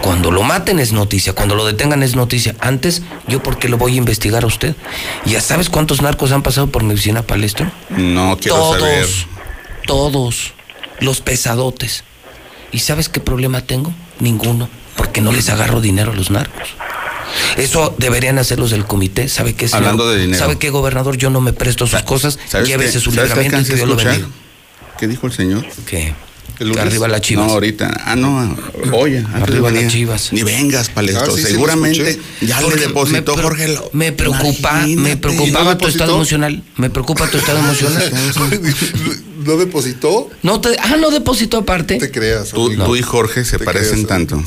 Cuando 0.02 0.32
lo 0.32 0.42
maten 0.42 0.80
es 0.80 0.92
noticia, 0.92 1.34
cuando 1.34 1.54
lo 1.56 1.66
detengan 1.66 2.02
es 2.02 2.16
noticia. 2.16 2.56
Antes, 2.60 3.04
¿yo 3.28 3.44
por 3.44 3.60
qué 3.60 3.70
lo 3.70 3.78
voy 3.78 3.94
a 3.94 3.98
investigar 3.98 4.44
a 4.44 4.48
usted? 4.48 4.76
¿Ya 5.26 5.40
sabes 5.42 5.70
cuántos 5.70 6.02
narcos 6.02 6.32
han 6.32 6.42
pasado 6.42 6.68
por 6.68 6.84
mi 6.84 6.94
oficina, 6.94 7.22
Palestro? 7.22 7.70
No 7.90 8.38
quiero 8.42 8.58
todos, 8.58 8.80
saber. 8.80 9.08
Todos. 9.88 10.54
Los 11.00 11.22
pesadotes. 11.22 12.04
¿Y 12.72 12.80
sabes 12.80 13.10
qué 13.10 13.20
problema 13.20 13.62
tengo? 13.62 13.94
Ninguno. 14.20 14.70
Porque 14.96 15.22
no 15.22 15.32
les 15.32 15.50
agarro 15.50 15.82
dinero 15.82 16.12
a 16.12 16.16
los 16.16 16.30
narcos. 16.30 16.70
Eso 17.58 17.96
deberían 17.98 18.38
hacer 18.40 18.60
los 18.60 18.72
del 18.72 18.86
comité. 18.86 19.28
¿Sabe 19.28 19.54
qué, 19.54 19.68
señor? 19.68 19.84
Hablando 19.84 20.10
de 20.10 20.20
dinero. 20.20 20.40
¿Sabe 20.40 20.58
qué, 20.58 20.70
gobernador? 20.70 21.18
Yo 21.18 21.30
no 21.30 21.42
me 21.42 21.54
presto 21.54 21.88
sus 21.88 22.02
cosas. 22.04 22.40
¿Sabes 22.48 22.68
Llévese 22.68 22.94
qué? 22.94 23.00
su 23.00 23.12
¿Sabes 23.12 23.34
qué 23.34 23.42
libramiento 23.42 23.68
que 23.68 23.74
a 23.74 23.76
Dios 23.76 23.90
lo 23.90 23.96
bendiga. 23.96 24.28
¿Qué 24.98 25.08
dijo 25.08 25.28
el 25.28 25.34
señor? 25.34 25.66
¿Qué? 25.86 26.08
¿El 26.08 26.16
Que 26.16 26.16
arriba 26.80 27.08
las 27.08 27.22
chivas. 27.22 27.48
No, 27.48 27.54
ahorita. 27.54 28.02
Ah, 28.06 28.16
no. 28.16 28.58
Oye, 28.94 29.24
Arriba 29.34 29.72
las 29.72 29.88
chivas. 29.92 30.34
Ni 30.34 30.44
vengas, 30.44 30.90
Palestro. 30.90 31.34
Ah, 31.34 31.36
sí, 31.38 31.44
Seguramente 31.44 32.20
ya 32.42 32.60
le 32.62 32.66
Porque 32.68 32.82
depositó 32.82 33.36
me, 33.36 33.44
Jorge. 33.44 33.68
Lo- 33.70 33.90
me 33.94 34.12
preocupa, 34.12 34.86
me 34.88 35.18
preocupaba 35.18 35.74
¿No 35.74 35.78
tu 35.78 35.88
estado 35.88 36.16
emocional. 36.16 36.64
Me 36.78 36.90
preocupa 36.90 37.28
tu 37.30 37.38
estado 37.38 37.60
emocional. 37.60 38.12
¿No 39.46 39.58
depositó? 39.58 40.30
No 40.44 40.60
te, 40.60 40.76
ah, 40.82 40.96
no 41.00 41.10
depositó 41.10 41.58
aparte. 41.60 41.98
te 41.98 42.12
creas. 42.12 42.50
Tú, 42.50 42.76
tú 42.76 42.96
y 42.96 43.02
Jorge 43.02 43.46
se 43.46 43.60
parecen 43.60 44.06
tanto. 44.06 44.44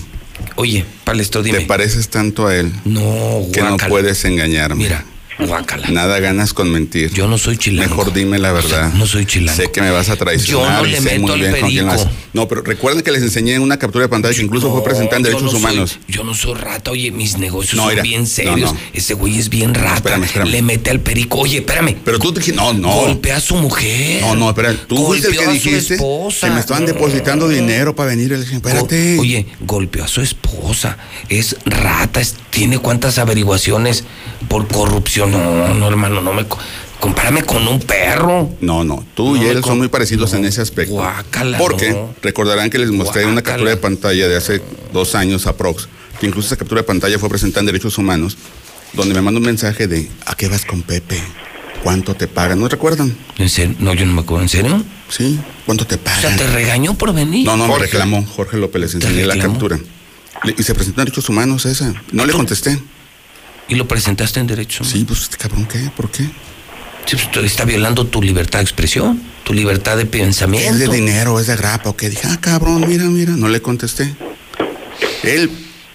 Oye, 0.56 0.84
Palestro, 1.04 1.42
dime. 1.42 1.60
Te 1.60 1.66
pareces 1.66 2.08
tanto 2.08 2.46
a 2.46 2.56
él. 2.56 2.70
No, 2.84 3.46
Que 3.52 3.60
no 3.62 3.68
guácala. 3.70 3.88
puedes 3.88 4.24
engañarme. 4.24 4.84
Mira, 4.84 5.04
guácala. 5.46 5.88
Nada 5.90 6.18
ganas 6.20 6.52
con 6.52 6.70
mentir. 6.70 7.12
Yo 7.12 7.28
no 7.28 7.38
soy 7.38 7.56
chilango. 7.56 7.88
Mejor 7.96 8.12
dime 8.12 8.38
la 8.38 8.52
verdad. 8.52 8.92
No 8.94 9.06
soy 9.06 9.26
chilango. 9.26 9.56
Sé 9.56 9.70
que 9.70 9.80
me 9.80 9.90
vas 9.90 10.08
a 10.08 10.16
traicionar. 10.16 10.70
Yo 10.70 10.76
no 10.82 10.84
le 10.84 10.96
sé 10.96 11.02
meto 11.02 11.20
muy 11.22 11.30
al 11.32 11.38
bien 11.40 11.50
con 11.60 11.70
quién 11.70 11.86
lo 11.86 11.92
perico. 11.92 12.10
No, 12.32 12.46
pero 12.48 12.62
recuerden 12.62 13.02
que 13.02 13.10
les 13.10 13.22
enseñé 13.22 13.54
en 13.54 13.62
una 13.62 13.78
captura 13.78 14.04
de 14.04 14.08
pantalla 14.08 14.34
que 14.34 14.42
incluso 14.42 14.70
fue 14.72 14.84
presentada 14.84 15.16
en 15.16 15.22
Derechos 15.24 15.42
no 15.42 15.50
soy- 15.50 15.58
Humanos. 15.60 15.98
yo 16.08 16.22
no 16.24 16.32
soy 16.34 16.54
rata, 16.54 16.90
oye, 16.92 17.10
mis 17.10 17.38
negocios 17.38 17.74
No, 17.74 17.90
son 17.90 18.02
bien 18.02 18.26
serios. 18.26 18.72
Ese 18.92 19.14
güey 19.14 19.38
es 19.38 19.48
bien 19.48 19.74
rata. 19.74 19.96
Espérame, 19.96 20.24
espérame. 20.24 20.50
Le 20.50 20.62
mete 20.62 20.90
al 20.90 21.00
perico. 21.00 21.38
Oye, 21.38 21.58
espérame. 21.58 21.96
Pero 22.04 22.18
tú 22.18 22.32
dijiste, 22.32 22.56
no, 22.60 22.72
no. 22.72 22.88
Golpea 22.92 23.36
a 23.36 23.40
su 23.40 23.56
mujer. 23.56 24.22
No, 24.22 24.34
no, 24.36 24.48
espera. 24.50 24.74
Tú 24.86 25.06
fuiste 25.06 25.28
el 25.28 25.36
que 25.36 25.46
dijiste 25.48 25.96
que 25.96 26.50
me 26.50 26.60
estaban 26.60 26.86
depositando 26.86 27.48
dinero 27.48 27.96
para 27.96 28.10
venir. 28.10 28.32
Espérate. 28.32 29.16
Go- 29.16 29.22
Oye, 29.22 29.46
golpeó 29.60 30.04
a 30.04 30.08
su 30.08 30.20
esposa. 30.20 30.98
Es 31.28 31.56
rata. 31.64 32.20
es- 32.20 32.34
tiene 32.50 32.78
cuántas 32.78 33.18
averiguaciones 33.18 34.04
por 34.48 34.66
corrupción. 34.68 35.29
No, 35.30 35.74
no, 35.74 35.88
hermano, 35.88 36.20
no 36.20 36.32
me. 36.32 36.46
co- 36.46 36.58
Compárame 36.98 37.42
con 37.44 37.66
un 37.66 37.80
perro. 37.80 38.50
No, 38.60 38.84
no. 38.84 39.04
Tú 39.14 39.34
No 39.36 39.42
y 39.42 39.46
él 39.46 39.64
son 39.64 39.78
muy 39.78 39.88
parecidos 39.88 40.34
en 40.34 40.44
ese 40.44 40.60
aspecto. 40.60 40.92
Guácala, 40.94 41.56
Porque 41.56 41.92
no. 41.92 42.14
recordarán 42.22 42.68
que 42.68 42.78
les 42.78 42.90
mostré 42.90 43.24
una 43.24 43.40
captura 43.42 43.70
de 43.70 43.78
pantalla 43.78 44.28
de 44.28 44.36
hace 44.36 44.60
dos 44.92 45.14
años 45.14 45.46
aprox. 45.46 45.88
Que 46.20 46.26
incluso 46.26 46.48
esa 46.48 46.56
captura 46.56 46.82
de 46.82 46.86
pantalla 46.86 47.18
fue 47.18 47.30
presentada 47.30 47.60
en 47.60 47.66
Derechos 47.66 47.96
Humanos, 47.96 48.36
donde 48.92 49.14
me 49.14 49.22
manda 49.22 49.38
un 49.40 49.46
mensaje 49.46 49.86
de 49.86 50.10
¿a 50.26 50.34
qué 50.34 50.48
vas 50.48 50.66
con 50.66 50.82
Pepe? 50.82 51.18
¿Cuánto 51.82 52.14
te 52.14 52.28
pagan? 52.28 52.60
¿No 52.60 52.68
recuerdan? 52.68 53.16
¿En 53.38 53.48
serio? 53.48 53.74
No, 53.78 53.94
yo 53.94 54.04
no 54.04 54.12
me 54.12 54.20
acuerdo. 54.20 54.42
¿En 54.42 54.50
serio? 54.50 54.84
Sí. 55.08 55.40
¿Cuánto 55.64 55.86
te 55.86 55.94
O 55.94 55.98
pagan? 55.98 56.20
sea, 56.20 56.36
te 56.36 56.46
regañó 56.48 56.92
por 56.98 57.14
venir. 57.14 57.46
No, 57.46 57.56
no, 57.56 57.64
Jorge. 57.64 57.80
me 57.80 57.86
reclamó. 57.86 58.26
Jorge 58.26 58.58
López 58.58 58.78
les 58.82 58.94
enseñé 58.94 59.24
la 59.24 59.38
captura. 59.38 59.78
Le- 60.44 60.54
Y 60.58 60.62
se 60.62 60.74
presentó 60.74 61.00
en 61.00 61.06
Derechos 61.06 61.26
Humanos 61.30 61.64
esa. 61.64 61.94
No 62.12 62.26
le 62.26 62.34
contesté. 62.34 62.78
¿Y 63.70 63.76
lo 63.76 63.88
presentaste 63.88 64.40
en 64.40 64.46
derecho? 64.46 64.84
Sí, 64.84 65.04
pues 65.06 65.22
este 65.22 65.36
cabrón, 65.38 65.66
¿qué? 65.66 65.78
¿Por 65.96 66.10
qué? 66.10 66.24
Sí, 67.06 67.16
pues, 67.32 67.46
está 67.46 67.64
violando 67.64 68.04
tu 68.06 68.20
libertad 68.22 68.58
de 68.58 68.64
expresión, 68.64 69.22
tu 69.44 69.54
libertad 69.54 69.96
de 69.96 70.04
pensamiento. 70.06 70.72
Es 70.74 70.78
de 70.78 70.88
dinero, 70.88 71.40
es 71.40 71.46
de 71.46 71.56
grapa, 71.56 71.88
o 71.90 71.96
qué. 71.96 72.10
Dije, 72.10 72.22
ah, 72.28 72.38
cabrón, 72.40 72.84
mira, 72.86 73.04
mira, 73.04 73.32
no 73.32 73.48
le 73.48 73.62
contesté. 73.62 74.14
Él 75.22 75.50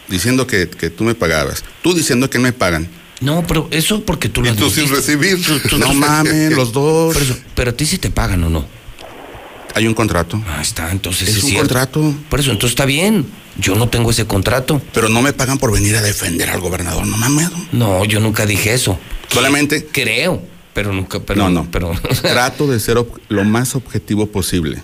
diciendo 0.08 0.48
que, 0.48 0.70
que 0.70 0.90
tú 0.90 1.04
me 1.04 1.16
pagabas, 1.16 1.64
tú 1.84 1.94
diciendo 1.94 2.30
que 2.30 2.40
me 2.40 2.54
pagan. 2.54 2.88
No, 3.22 3.46
pero 3.48 3.68
eso 3.72 4.04
porque 4.04 4.30
tú 4.30 4.42
lo 4.42 4.52
Y 4.52 4.56
tú 4.56 4.70
sin 4.70 4.90
recibir. 4.90 5.42
Tú- 5.44 5.60
tú- 5.70 5.78
No 5.78 5.94
mames, 5.94 6.52
los 6.56 6.74
dos. 6.74 7.16
Eso, 7.16 7.38
pero 7.56 7.72
a 7.72 7.74
ti 7.74 7.86
sí 7.86 7.98
te 7.98 8.10
pagan 8.10 8.44
o 8.44 8.50
no. 8.50 8.68
Hay 9.76 9.86
un 9.88 9.94
contrato. 9.94 10.42
Ah, 10.48 10.62
está, 10.62 10.90
entonces 10.92 11.28
Es 11.30 11.38
es, 11.38 11.44
un 11.44 11.50
cierto. 11.52 11.68
contrato. 11.68 12.14
Por 12.30 12.40
eso, 12.40 12.50
entonces 12.52 12.72
está 12.72 12.86
bien. 12.86 13.26
Yo 13.58 13.76
no 13.76 13.88
tengo 13.90 14.10
ese 14.12 14.26
contrato. 14.26 14.82
Pero 14.94 15.10
no 15.10 15.22
me 15.22 15.34
pagan 15.34 15.58
por 15.58 15.72
venir 15.72 15.96
a 15.98 16.02
defender 16.02 16.50
al 16.50 16.60
gobernador, 16.62 17.06
no 17.06 17.18
mames. 17.18 17.50
No, 17.74 18.04
yo 18.06 18.20
nunca 18.20 18.46
dije 18.46 18.74
eso. 18.74 18.98
Solamente 19.30 19.86
Creo, 19.92 20.42
pero 20.74 20.92
nunca, 20.94 21.20
pero 21.20 21.44
No, 21.44 21.50
no. 21.50 21.68
pero 21.72 21.92
trato 22.22 22.68
de 22.68 22.80
ser 22.80 22.98
lo 23.30 23.44
más 23.44 23.76
objetivo 23.76 24.28
posible. 24.28 24.82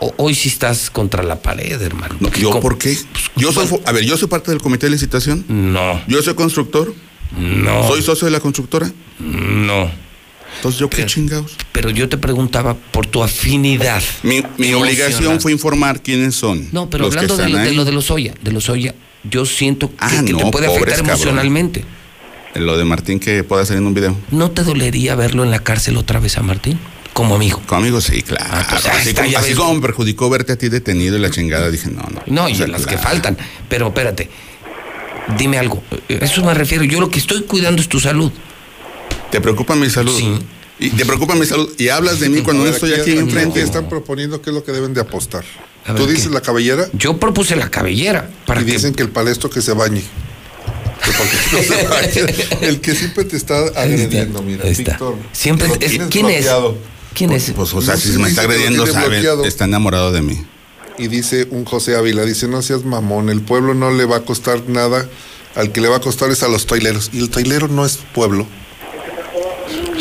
O- 0.00 0.12
hoy 0.16 0.34
sí 0.34 0.48
estás 0.48 0.90
contra 0.90 1.22
la 1.22 1.40
pared, 1.40 1.80
hermano. 1.80 2.16
No, 2.18 2.30
¿Yo 2.32 2.58
por 2.60 2.78
qué? 2.78 2.96
Yo 3.36 3.52
soy, 3.52 3.68
a 3.84 3.92
ver, 3.92 4.04
yo 4.04 4.16
soy 4.16 4.26
parte 4.28 4.50
del 4.50 4.60
comité 4.60 4.86
de 4.86 4.90
licitación. 4.92 5.44
No, 5.48 6.00
Yo 6.08 6.20
soy 6.22 6.34
constructor. 6.34 6.92
no, 7.38 7.86
Soy 7.86 8.02
socio 8.02 8.24
de 8.24 8.32
la 8.32 8.40
constructora. 8.40 8.90
no. 9.20 9.90
Entonces, 10.56 10.78
¿yo 10.80 10.88
qué 10.90 11.06
chingados? 11.06 11.56
Pero 11.72 11.90
yo 11.90 12.08
te 12.08 12.18
preguntaba 12.18 12.74
por 12.74 13.06
tu 13.06 13.22
afinidad. 13.22 14.02
Mi, 14.22 14.42
mi 14.58 14.72
obligación 14.74 15.40
fue 15.40 15.52
informar 15.52 16.02
quiénes 16.02 16.34
son. 16.34 16.68
No, 16.72 16.88
pero 16.88 17.04
los 17.04 17.16
hablando 17.16 17.36
de 17.36 17.48
lo, 17.48 17.58
de 17.58 17.68
ahí. 17.68 17.74
lo 17.74 17.84
de 17.84 17.92
los 17.92 18.10
Oya, 18.10 18.34
de 18.42 18.52
los 18.52 18.68
Oya, 18.68 18.94
yo 19.24 19.44
siento 19.46 19.88
que, 19.90 19.96
Ah, 19.98 20.10
que 20.10 20.22
te 20.22 20.32
no, 20.32 20.50
puede 20.50 20.66
afectar 20.66 20.90
cabrón. 20.90 21.10
emocionalmente. 21.10 21.84
Lo 22.54 22.76
de 22.76 22.84
Martín 22.84 23.18
que 23.18 23.42
pueda 23.44 23.64
salir 23.64 23.80
en 23.80 23.86
un 23.86 23.94
video. 23.94 24.16
¿No 24.30 24.50
te 24.50 24.62
dolería 24.62 25.14
verlo 25.14 25.42
en 25.42 25.50
la 25.50 25.60
cárcel 25.60 25.96
otra 25.96 26.20
vez 26.20 26.36
a 26.38 26.42
Martín? 26.42 26.78
Como 27.14 27.34
amigo. 27.34 27.60
Conmigo 27.66 28.00
sí, 28.00 28.22
claro. 28.22 28.44
Ah, 28.50 28.66
pues 28.70 28.86
así 28.86 29.08
está, 29.10 29.24
como, 29.24 29.36
así 29.38 29.54
como 29.54 29.74
me 29.74 29.80
perjudicó 29.80 30.30
verte 30.30 30.52
a 30.52 30.56
ti 30.56 30.68
detenido 30.68 31.16
y 31.16 31.20
la 31.20 31.30
chingada, 31.30 31.70
dije, 31.70 31.88
no, 31.90 32.02
no. 32.02 32.22
No, 32.26 32.48
y 32.48 32.54
sea, 32.54 32.66
las 32.68 32.86
que 32.86 32.96
faltan. 32.98 33.36
Pero 33.68 33.88
espérate, 33.88 34.28
dime 35.38 35.58
algo. 35.58 35.82
A 36.08 36.24
Eso 36.24 36.44
me 36.44 36.54
refiero. 36.54 36.84
Yo 36.84 37.00
lo 37.00 37.10
que 37.10 37.18
estoy 37.18 37.42
cuidando 37.42 37.82
es 37.82 37.88
tu 37.88 38.00
salud. 38.00 38.30
¿Te 39.32 39.40
preocupa 39.40 39.74
mi 39.74 39.90
salud? 39.90 40.16
Sí. 40.16 40.38
Y 40.78 40.90
te 40.90 41.04
preocupa 41.04 41.34
mi 41.34 41.46
salud. 41.46 41.68
Y 41.78 41.88
hablas 41.88 42.20
de 42.20 42.28
mí 42.28 42.42
cuando 42.42 42.64
no 42.64 42.70
estoy 42.70 42.92
aquí 42.92 43.10
aquí 43.12 43.18
enfrente. 43.18 43.62
están 43.62 43.88
proponiendo 43.88 44.40
qué 44.42 44.50
es 44.50 44.54
lo 44.54 44.62
que 44.62 44.72
deben 44.72 44.94
de 44.94 45.00
apostar. 45.00 45.44
Ver, 45.86 45.96
Tú 45.96 46.06
¿qué? 46.06 46.12
dices 46.12 46.30
la 46.30 46.40
cabellera 46.40 46.86
Yo 46.92 47.18
propuse 47.18 47.56
la 47.56 47.68
cabellera. 47.70 48.30
Para 48.46 48.60
y 48.62 48.64
que- 48.66 48.72
dicen 48.72 48.94
que 48.94 49.02
el 49.02 49.08
palestro 49.08 49.50
que 49.50 49.60
se 49.62 49.72
bañe. 49.72 50.02
Que 51.02 51.56
no 51.56 51.62
se 51.62 51.86
bañe. 51.88 52.34
El 52.68 52.80
que 52.80 52.94
siempre 52.94 53.24
te 53.24 53.36
está 53.36 53.58
agrediendo, 53.74 54.42
mira, 54.42 54.64
está. 54.68 54.92
Víctor. 54.92 55.16
Siempre 55.32 55.66
Lo 55.68 55.74
es- 55.74 56.00
¿quién 56.10 56.26
es? 56.26 56.44
bloqueado. 56.44 56.78
¿Quién 57.14 57.32
es? 57.32 57.50
Pues, 57.56 57.74
o 57.74 57.82
sea, 57.82 57.94
No, 57.94 58.00
si 58.00 58.12
sí, 58.12 58.18
me 58.18 58.28
está 58.28 58.42
agrediendo, 58.42 58.86
sabe, 58.86 59.22
está 59.46 59.64
enamorado 59.64 60.12
de 60.12 60.22
mí. 60.22 60.38
Y 60.98 61.08
dice 61.08 61.46
un 61.50 61.64
José 61.64 61.96
Ávila, 61.96 62.24
dice, 62.24 62.46
no 62.48 62.62
seas 62.62 62.84
mamón, 62.84 63.28
el 63.30 63.40
pueblo 63.40 63.74
no 63.74 63.90
le 63.90 64.04
va 64.04 64.18
a 64.18 64.20
costar 64.20 64.62
nada, 64.68 65.08
al 65.54 65.72
que 65.72 65.80
le 65.80 65.88
va 65.88 65.96
a 65.96 66.00
costar 66.00 66.30
es 66.30 66.42
a 66.42 66.48
los 66.48 66.66
traileros. 66.66 67.10
Y 67.12 67.18
el 67.20 67.30
trailero 67.30 67.66
no 67.68 67.84
es 67.84 67.98
pueblo. 68.14 68.46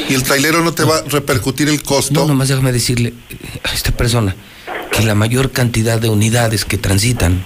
Y 0.09 0.13
el 0.13 0.23
trailero 0.23 0.63
no 0.63 0.73
te 0.73 0.83
va 0.83 0.97
a 0.97 1.01
repercutir 1.03 1.69
el 1.69 1.83
costo. 1.83 2.13
No, 2.13 2.27
nomás 2.27 2.49
déjame 2.49 2.71
decirle 2.71 3.13
a 3.63 3.73
esta 3.73 3.91
persona 3.91 4.35
que 4.91 5.03
la 5.03 5.15
mayor 5.15 5.51
cantidad 5.51 5.99
de 5.99 6.09
unidades 6.09 6.65
que 6.65 6.77
transitan 6.77 7.43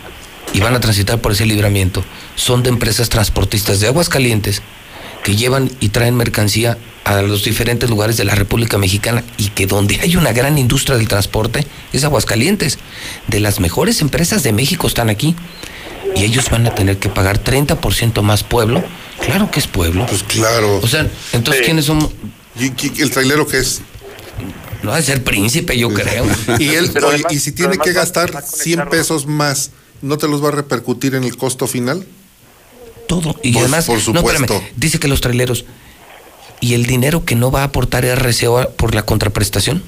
y 0.54 0.60
van 0.60 0.76
a 0.76 0.80
transitar 0.80 1.20
por 1.20 1.32
ese 1.32 1.46
libramiento 1.46 2.04
son 2.36 2.64
de 2.64 2.70
empresas 2.70 3.10
transportistas 3.10 3.80
de 3.80 3.88
aguas 3.88 4.10
calientes 4.10 4.62
que 5.24 5.36
llevan 5.36 5.72
y 5.80 5.90
traen 5.90 6.16
mercancía 6.16 6.78
a 7.04 7.22
los 7.22 7.44
diferentes 7.44 7.90
lugares 7.90 8.18
de 8.18 8.26
la 8.26 8.36
República 8.36 8.78
Mexicana 8.78 9.24
y 9.38 9.50
que 9.50 9.68
donde 9.68 10.00
hay 10.02 10.16
una 10.18 10.34
gran 10.34 10.58
industria 10.58 10.98
del 10.98 11.08
transporte 11.08 11.66
es 11.94 12.04
Aguascalientes. 12.04 12.80
De 13.28 13.40
las 13.40 13.60
mejores 13.60 14.02
empresas 14.02 14.44
de 14.44 14.54
México 14.54 14.88
están 14.88 15.10
aquí 15.10 15.36
y 16.16 16.24
ellos 16.24 16.50
van 16.50 16.68
a 16.68 16.76
tener 16.76 16.98
que 16.98 17.10
pagar 17.10 17.44
30% 17.44 18.22
más 18.22 18.44
pueblo. 18.44 18.84
Claro 19.22 19.50
que 19.52 19.60
es 19.60 19.68
pueblo. 19.68 20.06
Pues 20.08 20.24
claro. 20.24 20.80
O 20.82 20.88
sea, 20.88 21.10
entonces, 21.34 21.62
Sí. 21.62 21.66
¿quiénes 21.66 21.86
son? 21.86 22.00
¿Y, 22.60 22.66
y 22.66 23.02
el 23.02 23.12
trailero 23.12 23.48
qué 23.48 23.60
es? 23.60 23.82
No 24.84 24.92
ha 24.94 24.98
de 24.98 25.04
ser 25.04 25.24
príncipe, 25.24 25.78
yo 25.78 25.90
creo. 25.94 26.26
Y 26.60 26.70
él, 26.70 26.90
Pero 26.94 27.08
oye, 27.08 27.16
además- 27.16 27.34
y 27.34 27.40
si 27.40 27.52
tiene 27.52 27.78
que 27.78 27.92
va- 27.92 28.02
gastar 28.02 28.34
va 28.36 28.40
a 28.40 28.42
conectar 28.42 28.64
100 28.64 28.80
los- 28.80 28.90
pesos 28.90 29.26
más, 29.26 29.72
¿no 30.02 30.18
te 30.18 30.28
los 30.28 30.44
va 30.44 30.50
a 30.50 30.52
repercutir 30.52 31.16
en 31.16 31.24
el 31.24 31.36
costo 31.38 31.66
final? 31.68 32.06
Todo. 33.08 33.36
Y 33.44 33.52
Pues, 33.54 33.64
además, 33.64 33.86
por 33.86 33.96
no, 33.96 34.20
espérame, 34.20 34.42
supuesto. 34.48 34.64
dice 34.76 35.00
que 35.00 35.08
los 35.08 35.22
traileros, 35.22 35.66
¿Y 36.62 36.74
el 36.74 36.86
dinero 36.86 37.26
que 37.26 37.36
no 37.36 37.52
va 37.52 37.62
a 37.62 37.66
aportar 37.66 38.06
RCO 38.06 38.70
por 38.78 38.96
la 38.96 39.04
contraprestación? 39.06 39.84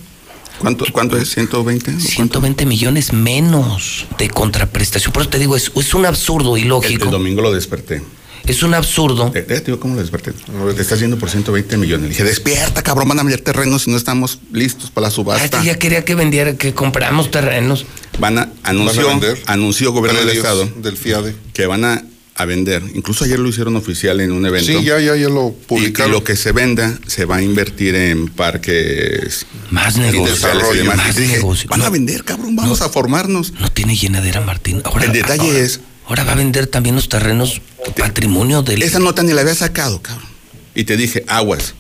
¿Cuánto, 0.60 0.86
cuánto 0.92 1.18
es? 1.18 1.36
¿120? 1.38 1.98
120 1.98 2.66
millones 2.66 3.14
menos 3.14 4.06
de 4.18 4.30
contraprestación. 4.30 5.14
Por 5.14 5.22
eso 5.22 5.30
te 5.30 5.40
digo, 5.40 5.56
es, 5.56 5.72
es 5.76 5.94
un 5.94 6.06
absurdo 6.06 6.58
ilógico. 6.58 7.04
El, 7.04 7.08
el 7.08 7.12
domingo 7.12 7.42
lo 7.42 7.54
desperté. 7.54 8.04
Es 8.48 8.64
un 8.64 8.74
absurdo. 8.74 9.30
Te, 9.32 9.42
te 9.42 9.60
digo 9.60 9.80
cómo 9.80 9.96
lo 9.96 10.02
desperté. 10.02 10.32
Te 10.32 10.82
estás 10.82 11.00
yendo 11.02 11.18
por 11.18 11.30
120 11.30 11.76
millones. 11.78 12.04
Le 12.04 12.10
dije, 12.10 12.24
despierta, 12.24 12.82
cabrón, 12.82 13.10
van 13.10 13.20
a 13.20 13.24
vender 13.24 13.42
terrenos 13.42 13.84
si 13.84 13.92
no 13.92 13.98
estamos 13.98 14.40
listos 14.54 14.90
para 14.90 15.08
la 15.08 15.12
subasta. 15.12 15.62
Ya 15.64 15.78
quería 15.78 16.06
que 16.06 16.16
vendiera, 16.16 16.56
que 16.56 16.74
compramos 16.74 17.30
terrenos. 17.30 17.86
Van 18.20 18.38
a, 18.40 18.50
anunció, 18.64 19.08
Van 19.08 19.18
a 19.18 19.20
vender 19.20 19.44
anunció 19.48 19.92
gobierno 19.92 20.20
del 20.22 20.30
estado 20.30 20.66
del 20.78 20.96
FIADE. 20.98 21.36
que 21.54 21.66
van 21.66 21.84
a, 21.84 22.04
a 22.36 22.46
vender. 22.46 22.84
Incluso 22.96 23.26
ayer 23.26 23.38
lo 23.38 23.50
hicieron 23.50 23.76
oficial 23.76 24.22
en 24.22 24.32
un 24.32 24.46
evento. 24.46 24.66
Sí, 24.80 24.84
ya, 24.86 24.98
ya, 25.00 25.16
ya 25.18 25.28
lo 25.28 25.48
Y, 25.50 25.50
y 25.50 25.66
publicaron. 25.68 26.12
lo 26.14 26.24
que 26.24 26.38
se 26.38 26.54
venda 26.54 26.98
se 27.06 27.26
va 27.26 27.36
a 27.38 27.42
invertir 27.42 27.96
en 27.96 28.28
parques 28.30 29.46
Más 29.72 29.98
negocio. 29.98 30.20
industriales 30.22 30.64
y 30.74 30.78
demás. 30.78 30.96
Más 30.98 31.18
Y 31.18 31.22
dije, 31.22 31.34
negocio. 31.34 31.70
Van 31.70 31.82
a 31.82 31.90
vender, 31.90 32.24
cabrón, 32.24 32.56
vamos 32.56 32.82
a 32.82 32.88
formarnos. 32.88 33.52
No 33.60 33.70
tiene 33.72 33.96
llenadera, 33.98 34.40
Martín. 34.40 34.82
Ahora, 34.86 35.06
El 35.06 35.12
detalle 35.12 35.42
ahora- 35.50 35.60
es- 35.60 35.82
Ahora 36.10 36.24
va 36.24 36.32
a 36.32 36.36
vender 36.36 36.68
también 36.68 36.96
los 36.96 37.10
terrenos 37.10 37.60
patrimonio 37.96 38.62
del. 38.64 38.84
Esa 38.84 39.00
nota 39.00 39.24
ni 39.24 39.34
la 39.34 39.42
había 39.42 39.56
sacado, 39.56 40.02
cabrón. 40.02 40.28
Y 40.76 40.84
te 40.84 40.98
dije, 40.98 41.24
aguas, 41.28 41.74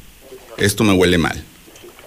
esto 0.57 0.83
me 0.83 0.93
huele 0.93 1.17
mal. 1.17 1.43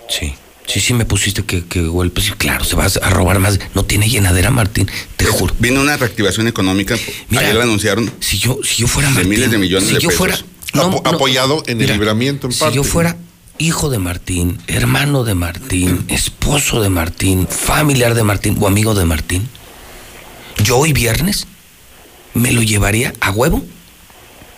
Sí. 0.08 0.34
Sí, 0.66 0.78
sí, 0.80 0.94
me 0.94 1.04
pusiste 1.04 1.42
que, 1.44 1.64
que 1.64 1.82
huele. 1.88 2.10
Pues 2.12 2.30
claro, 2.36 2.64
se 2.64 2.76
va 2.76 2.84
a 2.86 3.10
robar 3.10 3.38
más. 3.40 3.58
No 3.74 3.84
tiene 3.84 4.08
llenadera, 4.08 4.50
Martín. 4.50 4.88
Te 5.16 5.24
juro. 5.26 5.52
Viene 5.58 5.80
una 5.80 5.96
reactivación 5.96 6.46
económica. 6.46 6.96
Mira, 7.28 7.42
ayer 7.42 7.56
la 7.56 7.64
anunciaron. 7.64 8.10
Si 8.20 8.38
yo, 8.38 8.58
si 8.62 8.76
yo 8.82 8.86
fuera 8.86 9.08
de 9.08 9.14
Martín. 9.14 9.30
miles 9.30 9.50
de 9.50 9.58
millones 9.58 9.88
si 9.88 9.94
de 9.94 10.00
yo 10.00 10.08
pesos. 10.10 10.18
fuera. 10.18 10.36
Apo- 10.74 11.02
apoyado 11.04 11.64
en 11.66 11.80
el 11.80 11.88
libramiento 11.88 12.46
en 12.46 12.52
si 12.52 12.60
parte. 12.60 12.76
yo 12.76 12.84
fuera 12.84 13.16
hijo 13.58 13.90
de 13.90 13.98
Martín, 13.98 14.58
hermano 14.68 15.24
de 15.24 15.34
Martín, 15.34 16.04
esposo 16.08 16.80
de 16.80 16.88
Martín, 16.88 17.48
familiar 17.48 18.14
de 18.14 18.22
Martín 18.22 18.56
o 18.60 18.68
amigo 18.68 18.94
de 18.94 19.04
Martín, 19.04 19.48
yo 20.62 20.78
hoy 20.78 20.92
viernes 20.92 21.46
me 22.34 22.52
lo 22.52 22.62
llevaría 22.62 23.12
a 23.20 23.32
huevo 23.32 23.64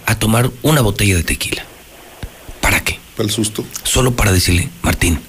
a 0.07 0.15
tomar 0.19 0.51
una 0.63 0.81
botella 0.81 1.17
de 1.17 1.23
tequila. 1.25 1.65
¿Para 2.61 2.83
qué? 2.83 2.99
Para 3.17 3.27
el 3.29 3.33
susto. 3.33 3.65
Solo 3.85 4.13
para 4.13 4.33
decirle, 4.33 4.69
Martín, 4.83 5.21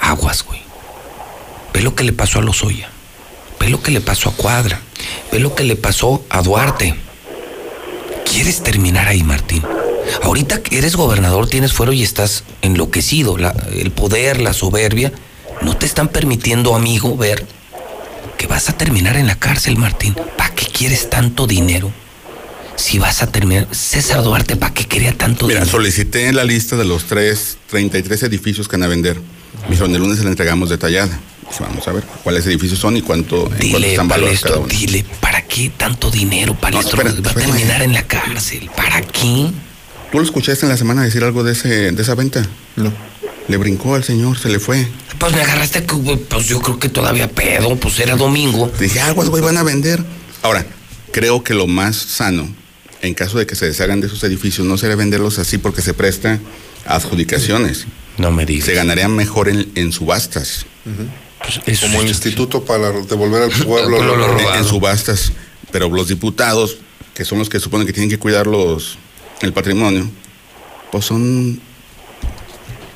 aguas, 0.00 0.42
güey. 0.44 0.60
Ve 1.72 1.80
lo 1.82 1.94
que 1.94 2.04
le 2.04 2.12
pasó 2.12 2.38
a 2.38 2.42
Lozoya. 2.42 2.88
Ve 3.60 3.68
lo 3.68 3.82
que 3.82 3.90
le 3.90 4.00
pasó 4.00 4.28
a 4.30 4.32
Cuadra. 4.32 4.80
Ve 5.30 5.38
lo 5.38 5.54
que 5.54 5.64
le 5.64 5.76
pasó 5.76 6.24
a 6.30 6.42
Duarte. 6.42 6.94
¿Quieres 8.30 8.62
terminar 8.62 9.08
ahí, 9.08 9.22
Martín? 9.22 9.62
Ahorita 10.22 10.62
que 10.62 10.78
eres 10.78 10.96
gobernador, 10.96 11.48
tienes 11.48 11.72
fuero 11.72 11.92
y 11.92 12.02
estás 12.02 12.44
enloquecido. 12.62 13.36
La- 13.38 13.54
el 13.74 13.90
poder, 13.90 14.40
la 14.40 14.52
soberbia, 14.52 15.12
no 15.60 15.76
te 15.76 15.86
están 15.86 16.08
permitiendo, 16.08 16.74
amigo, 16.74 17.16
ver 17.16 17.46
que 18.38 18.46
vas 18.46 18.68
a 18.68 18.72
terminar 18.76 19.16
en 19.16 19.26
la 19.26 19.36
cárcel, 19.36 19.76
Martín. 19.76 20.14
¿Para 20.36 20.54
qué 20.54 20.66
quieres 20.66 21.08
tanto 21.08 21.46
dinero? 21.46 21.92
Si 22.76 22.98
vas 22.98 23.22
a 23.22 23.26
terminar... 23.28 23.68
César 23.70 24.22
Duarte, 24.22 24.56
¿para 24.56 24.74
qué 24.74 24.86
quería 24.86 25.12
tanto 25.16 25.46
Mira, 25.46 25.60
dinero? 25.60 25.78
solicité 25.78 26.32
la 26.32 26.44
lista 26.44 26.76
de 26.76 26.84
los 26.84 27.04
tres, 27.04 27.58
33 27.70 28.22
edificios 28.24 28.68
que 28.68 28.76
van 28.76 28.84
a 28.84 28.88
vender. 28.88 29.18
Me 29.64 29.70
dijeron, 29.70 29.94
el 29.94 30.00
lunes 30.00 30.18
se 30.18 30.24
la 30.24 30.30
entregamos 30.30 30.68
detallada. 30.70 31.18
Vamos 31.60 31.86
a 31.86 31.92
ver 31.92 32.02
cuáles 32.24 32.46
edificios 32.46 32.78
son 32.78 32.96
y 32.96 33.02
cuánto, 33.02 33.42
en 33.42 33.48
cuánto 33.50 33.58
Dile, 33.76 33.90
están 33.90 34.08
valorados 34.08 34.40
cada 34.40 34.56
uno. 34.56 34.68
dile, 34.68 35.04
¿para 35.20 35.42
qué 35.46 35.70
tanto 35.76 36.10
dinero, 36.10 36.54
Palestro? 36.58 36.96
espérate, 36.98 37.20
Va 37.20 37.30
a 37.30 37.34
terminar 37.34 37.82
en 37.82 37.92
la 37.92 38.02
cárcel. 38.04 38.70
¿Para 38.74 39.02
qué? 39.02 39.50
¿Tú 40.10 40.18
lo 40.18 40.22
escuchaste 40.22 40.64
en 40.64 40.70
la 40.70 40.78
semana 40.78 41.02
decir 41.02 41.22
algo 41.24 41.44
de, 41.44 41.52
ese, 41.52 41.92
de 41.92 42.02
esa 42.02 42.14
venta? 42.14 42.42
No. 42.76 42.90
Le 43.48 43.56
brincó 43.58 43.94
al 43.94 44.02
señor, 44.04 44.38
se 44.38 44.48
le 44.48 44.60
fue. 44.60 44.86
Pues 45.18 45.34
me 45.34 45.42
agarraste, 45.42 45.84
que, 45.84 45.94
pues 46.28 46.46
yo 46.46 46.60
creo 46.62 46.78
que 46.78 46.88
todavía 46.88 47.28
pedo, 47.28 47.76
pues 47.76 47.98
era 48.00 48.16
domingo. 48.16 48.70
Dije, 48.80 49.00
aguas, 49.00 49.28
güey, 49.28 49.42
van 49.42 49.58
a 49.58 49.62
vender. 49.62 50.02
Ahora, 50.42 50.64
creo 51.12 51.44
que 51.44 51.52
lo 51.52 51.66
más 51.66 51.96
sano, 51.96 52.48
en 53.02 53.14
caso 53.14 53.38
de 53.38 53.46
que 53.46 53.54
se 53.56 53.66
deshagan 53.66 54.00
de 54.00 54.06
esos 54.06 54.22
edificios, 54.24 54.66
no 54.66 54.78
sería 54.78 54.96
venderlos 54.96 55.38
así 55.38 55.58
porque 55.58 55.82
se 55.82 55.92
presta 55.94 56.38
a 56.86 56.96
adjudicaciones. 56.96 57.86
No 58.18 58.30
me 58.32 58.46
digas. 58.46 58.66
Se 58.66 58.74
ganarían 58.74 59.14
mejor 59.14 59.48
en, 59.48 59.70
en 59.74 59.92
subastas. 59.92 60.66
Pues 61.64 61.80
Como 61.80 62.00
el 62.02 62.08
instituto 62.08 62.64
para 62.64 62.92
devolver 62.92 63.42
al 63.42 63.50
pueblo 63.64 63.98
Lo- 63.98 64.04
lo- 64.04 64.16
lo 64.16 64.26
lo 64.28 64.32
En- 64.34 64.38
robado. 64.38 64.58
en 64.58 64.64
subastas. 64.64 65.32
Pero 65.72 65.88
los 65.88 66.08
diputados, 66.08 66.76
que 67.14 67.24
son 67.24 67.38
los 67.38 67.48
que 67.48 67.58
suponen 67.58 67.86
que 67.86 67.92
tienen 67.92 68.10
que 68.10 68.18
cuidar 68.18 68.46
los, 68.46 68.98
el 69.40 69.52
patrimonio, 69.52 70.08
pues 70.90 71.04
son. 71.06 71.60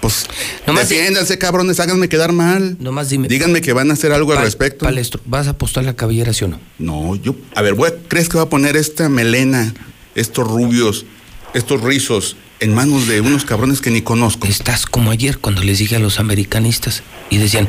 Pues. 0.01 0.27
Nomás 0.67 0.89
di- 0.89 0.97
defiéndanse, 0.97 1.39
cabrones, 1.39 1.81
háganme 1.81 2.09
quedar 2.09 2.33
mal. 2.33 2.77
Nomás 2.79 3.09
dime. 3.09 3.29
Díganme 3.29 3.61
que 3.63 3.73
van 3.73 3.91
a 3.91 3.95
hacer 3.95 4.13
algo 4.13 4.33
al 4.33 4.39
respecto. 4.45 4.85
Palestro, 4.85 5.21
¿vas 5.25 5.47
a 5.47 5.51
apostar 5.51 5.85
la 5.85 5.97
cabellera, 5.97 6.33
sí 6.33 6.45
o 6.45 6.49
no? 6.49 6.61
No, 6.79 7.17
yo. 7.17 7.35
A 7.55 7.63
ver, 7.63 7.75
voy 7.75 7.89
a- 7.89 7.95
¿crees 8.09 8.29
que 8.29 8.37
va 8.37 8.45
a 8.45 8.49
poner 8.49 8.77
esta 8.77 9.09
melena, 9.09 9.73
estos 10.17 10.47
rubios, 10.49 11.05
estos 11.55 11.81
rizos 11.83 12.37
en 12.59 12.75
manos 12.75 13.07
de 13.07 13.21
unos 13.21 13.45
cabrones 13.45 13.81
que 13.81 13.91
ni 13.91 14.03
conozco? 14.03 14.47
Estás 14.49 14.87
como 14.87 15.11
ayer 15.13 15.39
cuando 15.39 15.63
les 15.63 15.79
dije 15.79 15.95
a 15.97 15.99
los 16.01 16.19
americanistas 16.19 17.03
y 17.31 17.37
decían, 17.39 17.69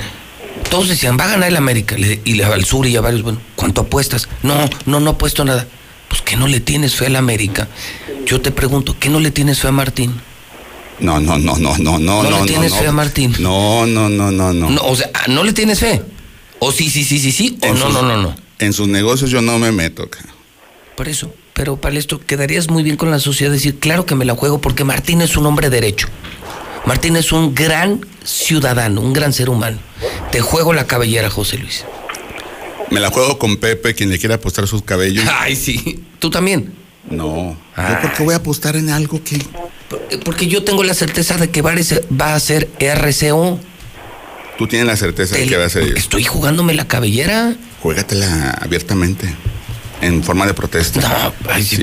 todos 0.71 0.87
decían, 0.87 1.17
va 1.19 1.25
a 1.25 1.29
ganar 1.29 1.49
el 1.49 1.55
América. 1.57 1.95
Y 2.25 2.33
le- 2.33 2.43
al 2.45 2.65
sur 2.65 2.87
y 2.87 2.95
a 2.95 3.01
varios, 3.01 3.21
bueno, 3.21 3.39
¿cuánto 3.55 3.81
apuestas? 3.81 4.27
No, 4.43 4.67
no, 4.85 4.99
no 4.99 5.11
apuesto 5.11 5.45
nada. 5.45 5.67
Pues 6.09 6.21
que 6.21 6.35
no 6.37 6.47
le 6.47 6.59
tienes 6.61 6.95
fe 6.95 7.07
al 7.07 7.17
América. 7.17 7.67
Yo 8.25 8.41
te 8.41 8.51
pregunto, 8.51 8.95
¿qué 8.99 9.09
no 9.09 9.19
le 9.19 9.29
tienes 9.31 9.59
fe 9.59 9.67
a 9.67 9.71
Martín? 9.71 10.13
No, 10.99 11.19
no, 11.19 11.37
no, 11.37 11.57
no, 11.57 11.77
no, 11.77 11.99
no, 11.99 12.23
¿No 12.23 12.23
no. 12.23 12.39
le 12.39 12.47
tienes 12.47 12.71
no. 12.71 12.77
fe 12.79 12.87
a 12.87 12.91
Martín? 12.91 13.35
No, 13.39 13.85
no, 13.85 14.09
no, 14.09 14.31
no, 14.31 14.51
no. 14.53 14.69
No, 14.69 14.81
o 14.83 14.95
sea, 14.95 15.11
¿no 15.27 15.43
le 15.43 15.53
tienes 15.53 15.79
fe? 15.79 16.01
O 16.59 16.71
sí, 16.71 16.89
sí, 16.89 17.03
sí, 17.03 17.19
sí, 17.19 17.31
sí, 17.31 17.57
o 17.61 17.65
En 17.67 17.73
no, 17.77 17.85
sus- 17.85 17.93
no, 17.93 18.01
no, 18.01 18.17
no. 18.21 18.35
En 18.59 18.73
sus 18.73 18.87
negocios 18.87 19.29
yo 19.29 19.41
no 19.41 19.59
me 19.59 19.71
meto. 19.71 20.09
ca- 20.09 20.25
Por 20.95 21.07
eso, 21.07 21.31
pero 21.57 21.75
Palestro, 21.75 22.19
quedarías 22.19 22.69
muy 22.69 22.83
bien 22.83 22.97
con 22.97 23.09
la 23.09 23.17
sociedad 23.19 23.51
decir, 23.51 23.79
claro 23.79 24.05
que 24.05 24.13
me 24.13 24.25
la 24.25 24.35
juego 24.35 24.61
porque 24.61 24.83
Martín 24.83 25.21
es 25.21 25.35
un 25.37 25.45
hombre 25.47 25.71
derecho. 25.71 26.07
Martín 26.85 27.15
es 27.15 27.31
un 27.31 27.55
gran 27.55 28.05
ciudadano, 28.23 29.01
un 29.01 29.11
gran 29.11 29.33
ser 29.33 29.49
humano. 29.49 29.79
Te 30.31 30.39
juego 30.39 30.71
la 30.71 30.85
cabellera, 30.85 31.31
José 31.31 31.57
Luis. 31.57 31.83
Me 32.91 32.99
la 32.99 33.09
juego 33.09 33.39
con 33.39 33.57
Pepe, 33.57 33.95
quien 33.95 34.11
le 34.11 34.19
quiera 34.19 34.35
apostar 34.35 34.67
sus 34.67 34.83
cabellos. 34.83 35.25
Ay, 35.39 35.55
sí. 35.55 36.03
¿Tú 36.19 36.29
también? 36.29 36.73
No. 37.09 37.57
¿Yo 37.75 38.01
por 38.01 38.13
qué 38.13 38.23
voy 38.23 38.33
a 38.35 38.37
apostar 38.37 38.75
en 38.75 38.89
algo 38.91 39.19
que.? 39.23 39.41
Porque 40.23 40.45
yo 40.47 40.63
tengo 40.63 40.83
la 40.83 40.93
certeza 40.93 41.37
de 41.37 41.49
que 41.49 41.63
va 41.63 41.71
a 41.73 41.83
ser- 41.83 42.05
va 42.09 42.35
a 42.35 42.39
ser 42.39 42.69
RCO. 42.79 43.59
Tú 44.59 44.67
tienes 44.67 44.87
la 44.87 44.95
certeza 44.95 45.35
de 45.35 45.47
que 45.47 45.57
va 45.57 45.65
a 45.65 45.69
ser. 45.69 45.97
Estoy 45.97 46.23
jugándome 46.23 46.75
la 46.75 46.87
cabellera. 46.87 47.55
Juégatela 47.81 48.51
abiertamente. 48.61 49.33
En 50.01 50.23
forma 50.23 50.45
de 50.45 50.53
protesta. 50.53 51.01
No, 51.01 51.33
ay, 51.51 51.63
sí, 51.63 51.81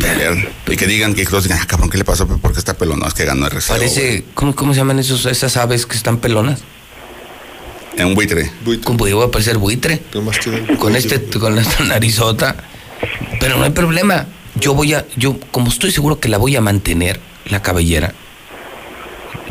Y 0.68 0.76
que 0.76 0.86
digan 0.86 1.14
que 1.14 1.24
todos 1.24 1.44
digan, 1.44 1.58
ah, 1.60 1.66
cabrón, 1.66 1.90
¿qué 1.90 1.98
le 1.98 2.04
pasó? 2.04 2.26
¿Por 2.26 2.52
qué 2.52 2.58
está 2.58 2.74
pelón? 2.74 3.00
No, 3.00 3.08
es 3.08 3.14
que 3.14 3.24
ganó 3.24 3.48
RCO. 3.48 3.68
Parece, 3.68 4.24
¿cómo, 4.34 4.54
cómo 4.54 4.72
se 4.72 4.78
llaman 4.78 5.00
esos, 5.00 5.26
esas 5.26 5.56
aves 5.56 5.84
que 5.86 5.96
están 5.96 6.18
pelonas? 6.18 6.60
En 7.96 8.06
un 8.06 8.14
buitre. 8.14 8.50
Como 8.82 8.98
voy 8.98 9.22
a 9.22 9.30
parecer 9.30 9.58
buitre. 9.58 10.00
Con 10.78 10.96
este, 10.96 11.22
con 11.38 11.58
esta 11.58 11.84
narizota. 11.84 12.56
Pero 13.40 13.56
no 13.56 13.64
hay 13.64 13.70
problema. 13.70 14.26
Yo 14.56 14.74
voy 14.74 14.94
a, 14.94 15.04
yo, 15.16 15.38
como 15.50 15.68
estoy 15.68 15.90
seguro 15.90 16.20
que 16.20 16.28
la 16.28 16.38
voy 16.38 16.54
a 16.56 16.60
mantener, 16.60 17.20
la 17.46 17.60
cabellera, 17.60 18.14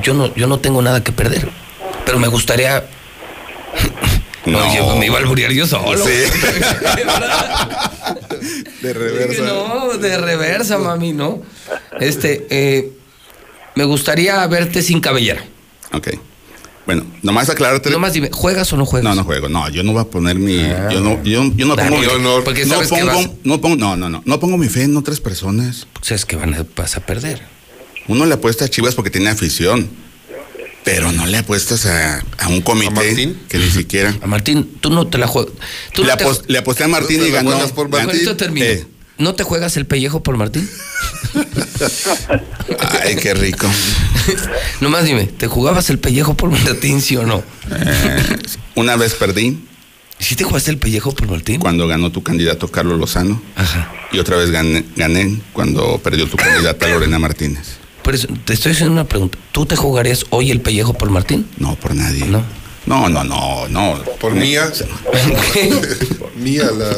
yo 0.02 0.14
no, 0.14 0.34
yo 0.36 0.48
no 0.48 0.60
tengo 0.60 0.82
nada 0.82 1.04
que 1.04 1.12
perder. 1.12 1.50
Pero 2.06 2.20
me 2.20 2.28
gustaría. 2.28 2.86
No. 4.46 4.60
Oye, 4.60 5.00
me 5.00 5.06
iba 5.06 5.16
a 5.18 5.20
alburear 5.22 5.52
yo 5.52 5.66
solo. 5.66 6.04
De 8.82 8.94
reversa. 8.94 9.44
No, 9.44 9.98
de 9.98 10.18
reversa, 10.18 10.78
mami, 10.78 11.14
no. 11.14 11.42
Este, 12.00 12.46
eh, 12.50 12.92
me 13.76 13.86
gustaría 13.86 14.46
verte 14.48 14.82
sin 14.82 15.00
cabellera. 15.00 15.44
Ok. 15.94 16.10
Bueno, 16.86 17.06
nomás 17.22 17.50
aclararte. 17.50 17.90
Nomás 17.90 18.12
dime, 18.12 18.30
¿juegas 18.34 18.74
o 18.74 18.78
no 18.78 18.86
juegas? 18.86 19.10
No, 19.10 19.16
no 19.16 19.24
juego. 19.24 19.48
No, 19.48 19.70
yo 19.70 19.84
no 19.84 19.94
voy 19.94 20.02
a 20.02 20.06
poner 20.06 20.36
mi. 20.36 20.60
Ah. 20.60 20.90
yo 20.92 21.00
no, 21.00 21.24
yo, 21.24 21.44
yo 21.56 21.66
no 21.66 21.78
Dale, 21.78 21.90
pongo. 21.92 22.04
yo 22.04 22.20
no, 22.20 22.44
porque 22.44 22.66
no 22.66 22.74
sabes 22.76 22.90
que 22.90 23.00
pongo, 23.00 23.14
vas- 23.14 23.30
no 23.46 23.62
pongo, 23.62 23.76
no, 23.78 23.96
no, 23.96 24.10
no. 24.10 24.22
No 24.26 24.40
pongo 24.42 24.58
mi 24.58 24.68
fe 24.68 24.84
en 24.84 24.98
otras 24.98 25.22
personas. 25.22 25.88
Pues 25.94 26.12
es 26.12 26.26
que 26.26 26.36
van 26.36 26.54
a, 26.54 26.66
vas 26.76 26.98
a 26.98 27.06
perder. 27.06 27.42
Uno 28.10 28.26
le 28.26 28.34
apuesta 28.34 28.66
a 28.66 28.68
Chivas 28.68 28.96
porque 28.96 29.10
tiene 29.10 29.30
afición. 29.30 29.90
Pero 30.84 31.12
no 31.12 31.26
le 31.26 31.38
apuestas 31.38 31.86
a, 31.86 32.24
a 32.38 32.48
un 32.50 32.62
comité 32.62 33.36
que 33.48 33.58
ni 33.58 33.70
siquiera. 33.70 34.14
A 34.22 34.28
Martín, 34.28 34.70
tú 34.82 34.90
no 34.90 35.08
te 35.08 35.18
la 35.18 35.28
juegas. 35.28 35.54
Le, 35.96 36.12
apos- 36.12 36.44
le 36.48 36.58
aposté 36.58 36.84
a 36.84 36.88
Martín 36.88 37.26
y 37.26 37.30
ganó. 37.32 37.58
Esto 38.12 38.36
termino. 38.36 38.66
Eh, 38.66 38.86
¿No 39.18 39.36
te 39.36 39.44
juegas 39.44 39.78
el 39.78 39.86
pellejo 39.86 40.24
por 40.24 40.36
Martín? 40.38 40.68
Ay, 43.04 43.16
qué 43.16 43.34
rico. 43.34 43.68
Nomás 44.82 45.06
dime, 45.06 45.26
¿te 45.26 45.48
jugabas 45.48 45.90
el 45.90 46.00
pellejo 46.00 46.36
por 46.36 46.50
Martín, 46.50 47.02
sí 47.02 47.16
o 47.18 47.24
no? 47.26 47.44
Eh, 47.72 48.38
una 48.76 48.96
vez 48.96 49.14
perdí. 49.14 49.66
¿Sí 50.20 50.36
te 50.36 50.44
jugaste 50.44 50.72
el 50.72 50.78
pellejo 50.78 51.14
por 51.14 51.28
Martín? 51.30 51.60
Cuando 51.60 51.88
ganó 51.88 52.12
tu 52.12 52.24
candidato 52.24 52.70
Carlos 52.70 52.98
Lozano. 53.00 53.42
Ajá. 53.56 53.92
Y 54.12 54.20
otra 54.20 54.38
vez 54.38 54.52
gané, 54.52 54.86
gané 54.96 55.40
cuando 55.52 55.98
perdió 56.00 56.28
tu 56.28 56.38
candidata 56.38 56.88
Lorena 56.88 57.20
Martínez. 57.20 57.78
Por 58.04 58.16
eso, 58.16 58.28
te 58.46 58.54
estoy 58.54 58.74
haciendo 58.74 58.94
una 58.94 59.06
pregunta. 59.06 59.38
¿Tú 59.52 59.66
te 59.66 59.76
jugarías 59.76 60.26
hoy 60.30 60.52
el 60.52 60.62
pellejo 60.62 60.94
por 60.94 61.10
Martín? 61.10 61.48
No, 61.58 61.76
por 61.76 61.96
nadie. 61.96 62.26
No. 62.26 62.44
No, 62.86 63.08
no, 63.10 63.24
no, 63.24 63.68
no. 63.70 64.02
Por 64.20 64.34
Mía. 64.34 64.70
Mía, 66.36 66.66
la. 66.78 66.90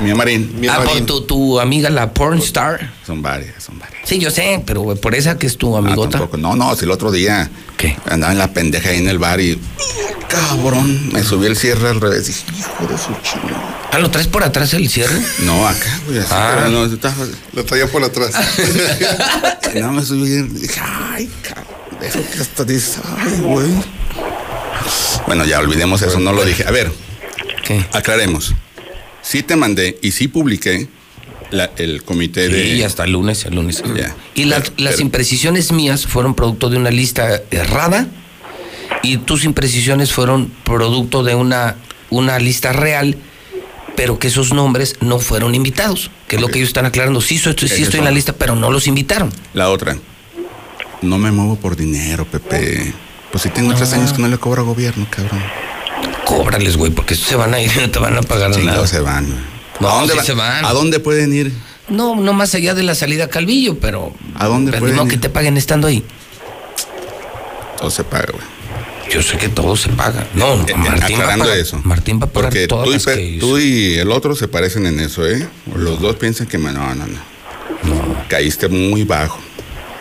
Mía 0.00 0.14
Marín. 0.14 0.60
Mía 0.60 0.74
ah, 0.74 0.78
Marín. 0.84 1.06
por 1.06 1.06
tu, 1.06 1.26
tu 1.26 1.60
amiga, 1.60 1.88
la 1.90 2.12
porn 2.12 2.38
star. 2.38 2.92
Son 3.06 3.22
varias, 3.22 3.62
son 3.62 3.78
varias. 3.78 4.00
Sí, 4.08 4.18
yo 4.18 4.30
sé, 4.30 4.62
pero 4.66 4.80
güey, 4.82 4.98
por 4.98 5.14
esa 5.14 5.38
que 5.38 5.46
es 5.46 5.56
tu 5.56 5.74
Ah, 5.76 5.78
amigota. 5.78 6.18
tampoco. 6.18 6.36
No, 6.36 6.56
no, 6.56 6.74
si 6.76 6.84
el 6.84 6.90
otro 6.90 7.10
día 7.12 7.50
¿Qué? 7.76 7.96
andaba 8.06 8.32
en 8.32 8.38
la 8.38 8.52
pendeja 8.52 8.90
ahí 8.90 8.98
en 8.98 9.08
el 9.08 9.18
bar 9.18 9.40
y. 9.40 9.58
Cabrón, 10.28 11.12
me 11.12 11.22
subí 11.22 11.46
el 11.46 11.56
cierre 11.56 11.90
al 11.90 12.00
revés. 12.00 12.26
Dije, 12.26 12.42
hijo 12.58 12.86
de 12.86 12.96
su 12.98 13.12
chingada. 13.22 13.88
ah, 13.92 13.98
¿lo 13.98 14.10
traes 14.10 14.26
por 14.28 14.42
atrás 14.42 14.72
el 14.74 14.88
cierre? 14.88 15.20
No, 15.40 15.66
acá, 15.68 16.00
güey, 16.06 16.18
así. 16.18 16.28
Ah. 16.30 16.52
pero 16.56 16.70
no, 16.70 16.84
estaba- 16.86 17.14
La 17.52 17.62
traía 17.64 17.86
por 17.86 18.02
atrás. 18.02 18.32
no, 19.74 19.92
me 19.92 20.02
subí 20.04 20.30
y 20.30 20.42
dije, 20.42 20.80
ay, 20.82 21.30
cabrón. 21.42 21.66
Eso 22.02 22.18
que 22.32 22.40
hasta 22.40 22.64
dices, 22.64 22.96
ay, 23.18 23.40
güey. 23.42 23.70
Bueno, 25.26 25.44
ya 25.44 25.58
olvidemos 25.60 26.02
eso, 26.02 26.18
no 26.20 26.32
lo 26.32 26.44
dije. 26.44 26.64
A 26.66 26.70
ver, 26.70 26.90
¿Qué? 27.64 27.84
aclaremos. 27.92 28.54
Sí 29.22 29.42
te 29.42 29.56
mandé 29.56 29.98
y 30.02 30.10
sí 30.12 30.28
publiqué 30.28 30.88
la- 31.50 31.70
el 31.76 32.02
comité 32.02 32.48
de. 32.48 32.62
Sí, 32.64 32.82
hasta 32.82 33.04
el 33.04 33.12
lunes, 33.12 33.44
el 33.44 33.54
lunes. 33.54 33.82
Y 34.34 34.44
las, 34.44 34.62
Pero- 34.62 34.74
las 34.78 34.92
pero- 34.94 35.02
imprecisiones 35.02 35.72
mías 35.72 36.06
fueron 36.06 36.34
producto 36.34 36.70
de 36.70 36.76
una 36.76 36.90
lista 36.90 37.40
errada 37.50 38.08
y 39.02 39.18
tus 39.18 39.44
imprecisiones 39.44 40.12
fueron 40.12 40.52
producto 40.64 41.22
de 41.22 41.34
una, 41.34 41.76
una 42.10 42.38
lista 42.38 42.72
real, 42.72 43.16
pero 43.96 44.18
que 44.18 44.28
esos 44.28 44.52
nombres 44.52 44.96
no 45.00 45.18
fueron 45.20 45.54
invitados, 45.54 46.10
que 46.26 46.36
es 46.36 46.42
lo 46.42 46.48
que 46.48 46.58
ellos 46.58 46.68
están 46.68 46.86
aclarando. 46.86 47.20
Sí, 47.20 47.38
soy- 47.38 47.54
sí 47.58 47.82
estoy 47.82 47.98
en 48.00 48.04
la 48.06 48.10
lista, 48.10 48.32
pero 48.32 48.56
no 48.56 48.70
los 48.70 48.86
invitaron. 48.86 49.30
La 49.54 49.70
otra. 49.70 49.96
No 51.00 51.18
me 51.18 51.30
muevo 51.32 51.56
por 51.56 51.76
dinero, 51.76 52.24
Pepe. 52.26 52.92
Pues 53.32 53.42
si 53.42 53.48
tengo 53.48 53.74
tres 53.74 53.90
No. 53.90 53.96
años 53.96 54.12
que 54.12 54.20
no 54.22 54.28
le 54.28 54.38
cobro 54.38 54.62
a 54.62 54.64
gobierno, 54.64 55.06
cabrón. 55.10 55.42
Cóbrales, 56.24 56.76
güey, 56.76 56.90
porque 56.92 57.14
se 57.16 57.34
van 57.34 57.54
a 57.54 57.60
ir 57.60 57.70
y 57.76 57.80
no 57.80 57.90
te 57.90 57.98
van 57.98 58.16
a 58.16 58.22
pagar 58.22 58.50
nada. 58.50 58.60
Chingados 58.60 58.90
se 58.90 59.00
van. 59.00 59.26
güey. 59.26 59.38
No, 59.80 59.88
¿A 59.88 59.94
dónde 59.96 60.12
sí 60.12 60.18
va- 60.18 60.24
se 60.24 60.32
van. 60.34 60.64
¿A 60.64 60.72
dónde 60.72 61.00
pueden 61.00 61.32
ir? 61.32 61.52
No, 61.88 62.14
no 62.14 62.32
más 62.32 62.54
allá 62.54 62.74
de 62.74 62.82
la 62.84 62.94
salida 62.94 63.24
a 63.24 63.28
Calvillo, 63.28 63.78
pero... 63.80 64.14
¿A 64.38 64.46
dónde 64.46 64.70
pero 64.70 64.80
pueden 64.82 64.96
No, 64.96 65.04
ir? 65.04 65.10
que 65.10 65.16
te 65.18 65.28
paguen 65.28 65.56
estando 65.56 65.88
ahí. 65.88 66.04
Todo 67.78 67.90
se 67.90 68.04
paga, 68.04 68.26
güey. 68.32 68.44
Yo 69.10 69.20
sé 69.22 69.36
que 69.36 69.48
todo 69.48 69.76
se 69.76 69.88
paga. 69.90 70.26
No, 70.34 70.54
Eh, 70.66 70.74
Martín 70.76 71.18
va, 71.20 71.34
a 71.34 71.36
pagar, 71.38 71.56
eso. 71.58 71.80
Martín 71.84 72.20
va 72.20 72.26
a 72.26 72.30
pagar 72.30 72.50
Porque 72.50 72.66
todas 72.68 72.84
tú 72.84 72.90
y, 72.90 72.94
las 72.94 73.04
Pe- 73.04 73.14
que 73.16 73.22
hizo. 73.22 73.46
tú 73.46 73.58
y 73.58 73.94
el 73.98 74.10
otro 74.12 74.36
se 74.36 74.48
parecen 74.48 74.86
en 74.86 75.00
eso, 75.00 75.26
¿eh? 75.26 75.46
Los 75.74 76.00
dos 76.00 76.16
piensan 76.16 76.46
que... 76.46 76.56
me- 76.58 76.72
No, 76.72 76.94
no, 76.94 77.06
no. 77.06 77.18
Caíste 78.28 78.68
muy 78.68 79.04
bajo. 79.04 79.38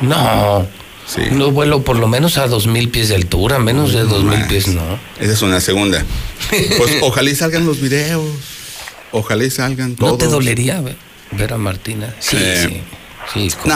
No. 0.02 0.66
Sí. 1.14 1.22
No 1.32 1.52
vuelo 1.52 1.84
por 1.84 1.98
lo 1.98 2.08
menos 2.08 2.38
a 2.38 2.48
dos 2.48 2.68
mil 2.68 2.90
pies 2.90 3.10
de 3.10 3.16
altura, 3.16 3.60
menos 3.60 3.92
de 3.92 4.04
dos 4.04 4.24
mil 4.24 4.42
pies, 4.48 4.68
no. 4.70 4.82
Esa 5.20 5.34
es 5.34 5.42
una 5.42 5.60
segunda. 5.60 6.04
Pues 6.78 6.98
ojalá 7.02 7.30
y 7.30 7.36
salgan 7.36 7.66
los 7.66 7.82
videos. 7.82 8.24
Ojalá 9.12 9.44
y 9.44 9.50
salgan 9.50 9.96
todos. 9.96 10.14
¿No 10.14 10.18
te 10.18 10.28
dolería 10.28 10.82
ver, 11.32 11.54
a 11.54 11.58
Martina? 11.58 12.16
Sí, 12.20 12.38
Eh, 12.40 12.82
sí. 13.34 13.50
No. 13.66 13.76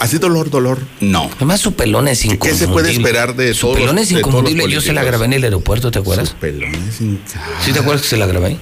Así 0.00 0.18
dolor, 0.18 0.50
dolor, 0.50 0.80
no. 1.00 1.30
Además 1.36 1.60
su 1.60 1.74
pelón 1.74 2.08
es 2.08 2.22
¿Qué 2.22 2.28
inconfundible. 2.28 2.66
se 2.66 2.72
puede 2.72 2.90
esperar 2.90 3.36
de 3.36 3.54
Su 3.54 3.60
todos 3.68 3.76
pelón 3.78 3.98
es 3.98 4.10
inconfundible. 4.10 4.68
Yo 4.68 4.80
se 4.80 4.92
la 4.92 5.04
grabé 5.04 5.26
en 5.26 5.34
el 5.34 5.44
aeropuerto, 5.44 5.92
¿te 5.92 6.00
acuerdas? 6.00 6.30
Su 6.30 6.34
pelón 6.36 6.74
es 6.74 7.00
inca- 7.00 7.40
¿Sí 7.64 7.72
te 7.72 7.78
acuerdas 7.78 8.02
que 8.02 8.08
se 8.08 8.16
la 8.16 8.26
grabé 8.26 8.46
ahí? 8.48 8.58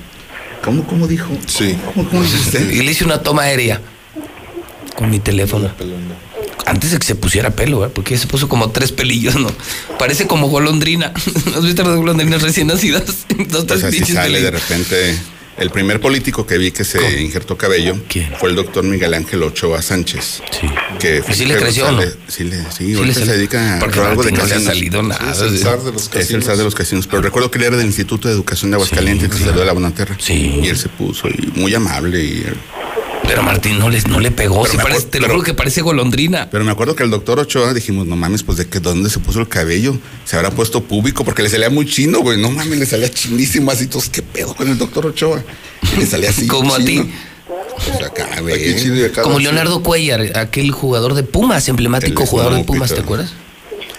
¿Cómo, 0.63 0.87
cómo 0.87 1.07
dijo? 1.07 1.31
Sí. 1.47 1.75
¿Cómo, 1.95 2.07
cómo 2.11 2.21
usted? 2.21 2.71
Y 2.73 2.83
le 2.83 2.93
hice 2.93 3.07
una 3.07 3.23
toma 3.23 3.45
aérea 3.45 3.81
con 4.97 5.09
mi 5.09 5.19
teléfono. 5.19 5.71
Antes 6.67 6.93
de 6.93 6.99
que 6.99 7.07
se 7.07 7.15
pusiera 7.15 7.51
pelo, 7.51 7.85
¿eh? 7.85 7.91
porque 7.93 8.17
se 8.19 8.27
puso 8.27 8.49
como 8.49 8.71
tres 8.71 8.93
pelillos, 8.93 9.37
¿no? 9.37 9.51
Parece 9.99 10.27
como 10.27 10.49
golondrina. 10.49 11.13
¿No 11.51 11.57
has 11.59 11.65
visto 11.65 11.83
las 11.83 11.97
golondrinas 11.97 12.43
recién 12.43 12.67
nacidas? 12.69 13.05
Dos, 13.49 13.65
Pues 13.65 13.81
tres 13.81 13.85
así 13.85 14.13
sale 14.13 14.41
de 14.41 14.51
repente. 14.51 15.19
El 15.59 15.69
primer 15.69 16.01
político 16.01 16.47
que 16.47 16.57
vi 16.57 16.71
que 16.71 16.85
se 16.85 17.21
injertó 17.21 17.59
cabello 17.59 17.95
¿Quién? 18.09 18.33
fue 18.41 18.49
el 18.49 18.57
doctor 18.57 18.83
Miguel 18.83 19.13
Ángel 19.13 19.43
Ochoa 19.43 19.83
Sánchez. 19.83 20.41
Sí. 20.59 20.67
Que 20.99 21.23
¿Y 21.29 21.35
sí 21.35 21.45
le 21.45 21.57
creció 21.57 21.87
o 21.87 21.93
no? 21.93 21.99
sale- 22.01 22.15
Sí, 22.29 22.45
le, 22.45 22.57
sí, 22.57 22.65
Sí 22.79 22.95
ahorita 22.95 23.19
le 23.21 23.27
se 23.27 23.33
dedica 23.37 23.75
a 23.75 23.79
algo 24.09 24.23
de 24.23 24.33
no 24.33 24.39
le 24.39 24.43
ha 24.43 24.47
casinos. 24.47 24.65
salido 24.65 25.03
nada. 25.03 25.31
Es 25.33 25.41
el 25.41 25.59
zar 25.59 25.81
de 25.83 25.93
los 25.93 26.03
Es 26.05 26.09
el 26.15 26.21
casinos. 26.21 26.45
zar 26.47 26.57
de 26.57 26.65
los 26.65 26.75
casinos. 26.75 27.07
Pero 27.07 27.21
recuerdo 27.21 27.51
que 27.51 27.59
él 27.59 27.65
era 27.65 27.77
del 27.77 27.85
Instituto 27.87 28.29
de 28.29 28.33
Educación 28.35 28.71
de 28.71 28.77
Aguascalientes, 28.77 29.29
que 29.29 29.37
salió 29.37 29.61
de 29.61 29.67
la 29.67 29.73
Bonaterra. 29.75 30.17
Sí. 30.19 30.61
Y 30.63 30.69
él 30.69 30.79
se 30.79 30.89
puso 30.89 31.29
y 31.29 31.53
muy 31.57 31.75
amable. 31.75 32.25
Y, 32.25 32.47
Pero 33.31 33.45
Martín 33.45 33.79
no 33.79 33.89
le, 33.89 34.01
no 34.03 34.19
le 34.19 34.33
pegó. 34.33 34.67
Sí 34.67 34.77
parece- 34.77 35.03
te 35.07 35.21
lo 35.21 35.27
pero- 35.27 35.35
juro 35.35 35.45
que 35.47 35.55
parece 35.55 35.83
golondrina. 35.83 36.51
pero 36.51 36.65
me 36.65 36.73
acuerdo 36.73 36.97
que 36.97 37.05
el 37.05 37.11
doctor 37.11 37.39
Ochoa 37.39 37.73
dijimos, 37.73 38.05
no 38.09 38.17
mames, 38.17 38.43
pues 38.43 38.59
de 38.59 38.67
que 38.67 38.81
dónde 38.81 39.09
se 39.09 39.21
puso 39.21 39.39
el 39.39 39.47
cabello. 39.49 39.97
Se 40.25 40.35
habrá 40.35 40.51
puesto 40.51 40.83
público 40.83 41.25
porque 41.25 41.45
le 41.45 41.49
salía 41.49 41.71
muy 41.71 41.87
chino, 41.87 42.19
güey. 42.23 42.39
No 42.41 42.51
mames, 42.51 42.77
le 42.77 42.87
salía 42.87 43.09
chinísimo 43.09 43.71
así. 43.71 43.87
Todos, 43.87 44.09
¿qué 44.09 44.21
pedo 44.23 44.53
con 44.57 44.69
el 44.69 44.77
doctor 44.77 45.07
Ochoa? 45.07 45.45
Le 45.97 46.07
salía 46.07 46.31
así. 46.31 46.47
Como 46.49 46.75
a 46.75 46.79
ti. 46.79 47.09
Pues 47.87 48.03
acá, 48.03 48.41
güey. 48.41 48.77
chino 48.77 48.97
y 48.97 49.05
acá 49.05 49.23
Como. 49.23 49.39
Leonardo 49.39 49.81
Cuellar, 49.85 50.37
aquel 50.37 50.73
jugador 50.73 51.15
de 51.15 51.23
Pumas, 51.23 51.69
emblemático 51.69 52.23
El 52.25 52.29
jugador 52.29 52.55
de 52.57 52.65
Pumas, 52.65 52.93
¿te 52.93 53.01
acuerdas? 53.01 53.33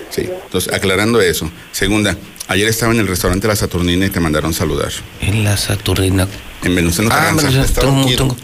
Sí, 0.09 0.23
entonces 0.43 0.73
aclarando 0.73 1.21
eso. 1.21 1.49
Segunda, 1.71 2.17
ayer 2.49 2.67
estaba 2.67 2.91
en 2.93 2.99
el 2.99 3.07
restaurante 3.07 3.47
La 3.47 3.55
Saturnina 3.55 4.05
y 4.07 4.09
te 4.09 4.19
mandaron 4.19 4.53
saludar. 4.53 4.91
En 5.21 5.45
la 5.45 5.55
Saturnina. 5.55 6.27
En 6.63 6.75
Venustiano 6.75 7.09
Ah, 7.13 7.31
Carranza. 7.33 7.61
estaba 7.63 7.87
tengo- 7.87 8.15
tengo- 8.15 8.37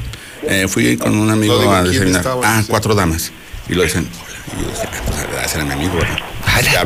Eh, 0.50 0.68
fui 0.68 0.98
con 0.98 1.16
un 1.18 1.30
amigo 1.30 1.54
No 1.56 1.60
digo 1.60 1.74
a 1.74 1.84
desayunar. 1.84 2.26
ah, 2.44 2.62
sí. 2.62 2.68
cuatro 2.70 2.96
damas. 2.96 3.32
Y 3.70 3.74
lo 3.74 3.84
dicen, 3.84 4.08
hola. 4.08 4.38
Y 4.58 4.64
yo 4.64 4.70
dije, 4.70 4.88
ah, 4.88 5.02
pues 5.06 5.46
ese 5.46 5.56
era 5.58 5.66
mi 5.66 5.72
amigo, 5.74 5.94
¿verdad? 5.96 6.18
Te 6.62 6.72
la. 6.72 6.82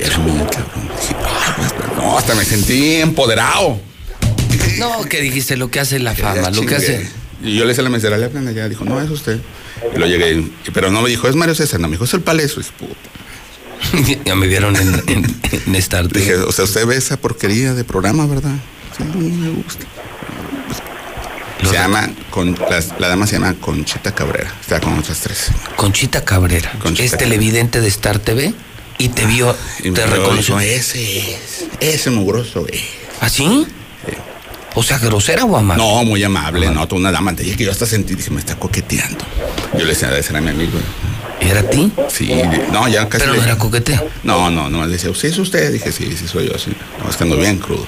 Es 0.00 0.16
un 0.18 0.38
cabrón. 0.46 0.88
Dije, 1.00 1.16
"Ah, 1.24 1.54
pues, 1.56 1.72
no, 1.96 2.18
hasta 2.18 2.34
me 2.34 2.44
sentí 2.44 2.96
empoderado. 2.96 3.80
No, 4.78 5.02
que 5.04 5.20
dijiste 5.22 5.56
lo 5.56 5.70
que 5.70 5.80
hace 5.80 5.98
la 5.98 6.14
fama, 6.14 6.34
Ya 6.42 6.50
lo 6.50 6.66
que 6.66 6.74
hace. 6.76 7.10
Y 7.42 7.56
yo 7.56 7.64
le 7.64 7.72
hice 7.72 7.80
a 7.80 7.84
la 7.84 7.90
mesera, 7.90 8.16
le 8.18 8.26
hablan 8.26 8.46
allá. 8.48 8.68
Dijo, 8.68 8.84
no, 8.84 9.00
es 9.00 9.10
usted. 9.10 9.38
Y 9.94 9.98
lo 9.98 10.06
llegué. 10.06 10.32
y- 10.34 10.52
Pero 10.72 10.90
no 10.90 11.00
me 11.02 11.08
dijo, 11.08 11.28
es 11.28 11.34
Mario 11.36 11.54
César. 11.54 11.80
No, 11.80 11.88
me 11.88 11.92
dijo, 11.92 12.04
es 12.04 12.14
el 12.14 12.20
paleso. 12.20 12.60
Dije, 12.60 12.72
"Puta". 12.78 14.20
ya 14.24 14.34
me 14.34 14.46
vieron 14.46 14.76
en, 14.76 15.02
en, 15.06 15.36
en 15.66 15.74
Star. 15.76 16.08
Dije, 16.08 16.34
o 16.36 16.52
sea, 16.52 16.64
usted 16.64 16.86
ve 16.86 16.96
esa 16.96 17.16
porquería 17.16 17.72
de 17.74 17.84
programa, 17.84 18.26
¿verdad? 18.26 18.54
Sí, 18.96 19.04
no 19.04 19.18
me 19.20 19.50
gusta. 19.50 19.86
Se 21.62 21.72
llama, 21.72 22.08
con, 22.30 22.52
la, 22.54 22.82
la 22.98 23.08
dama 23.08 23.26
se 23.26 23.34
llama 23.34 23.54
Conchita 23.60 24.14
Cabrera. 24.14 24.52
Está 24.60 24.80
con 24.80 24.98
otras 24.98 25.18
tres. 25.20 25.48
Conchita 25.76 26.24
Cabrera. 26.24 26.70
Conchita 26.78 27.04
es 27.04 27.10
Cabrera. 27.12 27.30
televidente 27.30 27.80
de 27.80 27.88
Star 27.88 28.18
TV 28.18 28.52
y 28.98 29.08
te 29.08 29.24
vio, 29.26 29.54
Y 29.82 29.90
te 29.90 30.06
reconoció. 30.06 30.60
ese 30.60 31.32
es, 31.34 31.64
ese 31.80 32.10
mugroso 32.10 32.66
es. 32.68 32.82
¿Así? 33.20 33.66
O 34.74 34.82
sea, 34.82 34.98
grosera 34.98 35.44
o 35.46 35.56
amable. 35.56 35.82
No, 35.82 36.04
muy 36.04 36.22
amable, 36.22 36.68
no, 36.70 36.86
toda 36.86 37.00
una 37.00 37.10
dama. 37.10 37.34
Te 37.34 37.42
dije 37.42 37.56
que 37.56 37.64
yo 37.64 37.70
hasta 37.70 37.86
sentí, 37.86 38.14
dije, 38.14 38.30
me 38.30 38.40
está 38.40 38.56
coqueteando. 38.56 39.24
Yo 39.72 39.80
le 39.80 39.86
decía, 39.86 40.14
ese 40.16 40.30
era 40.32 40.42
mi 40.42 40.50
amigo. 40.50 40.78
¿Era 41.40 41.60
a 41.60 41.62
ti? 41.70 41.90
Sí, 42.10 42.30
no, 42.72 42.86
ya 42.86 43.08
casi. 43.08 43.22
Pero 43.22 43.32
le- 43.32 43.38
no 43.38 43.44
era 43.44 43.56
coqueteo. 43.56 44.06
No, 44.22 44.50
no, 44.50 44.68
no, 44.68 44.84
le 44.86 44.92
decía, 44.92 45.10
¿sí 45.14 45.28
es 45.28 45.38
usted? 45.38 45.72
Dije, 45.72 45.90
sí, 45.92 46.14
sí 46.18 46.28
soy 46.28 46.48
yo, 46.50 46.58
sí. 46.58 46.72
No, 47.02 47.08
es 47.08 47.16
que 47.16 47.24
ando 47.24 47.36
bien 47.38 47.58
crudo. 47.58 47.86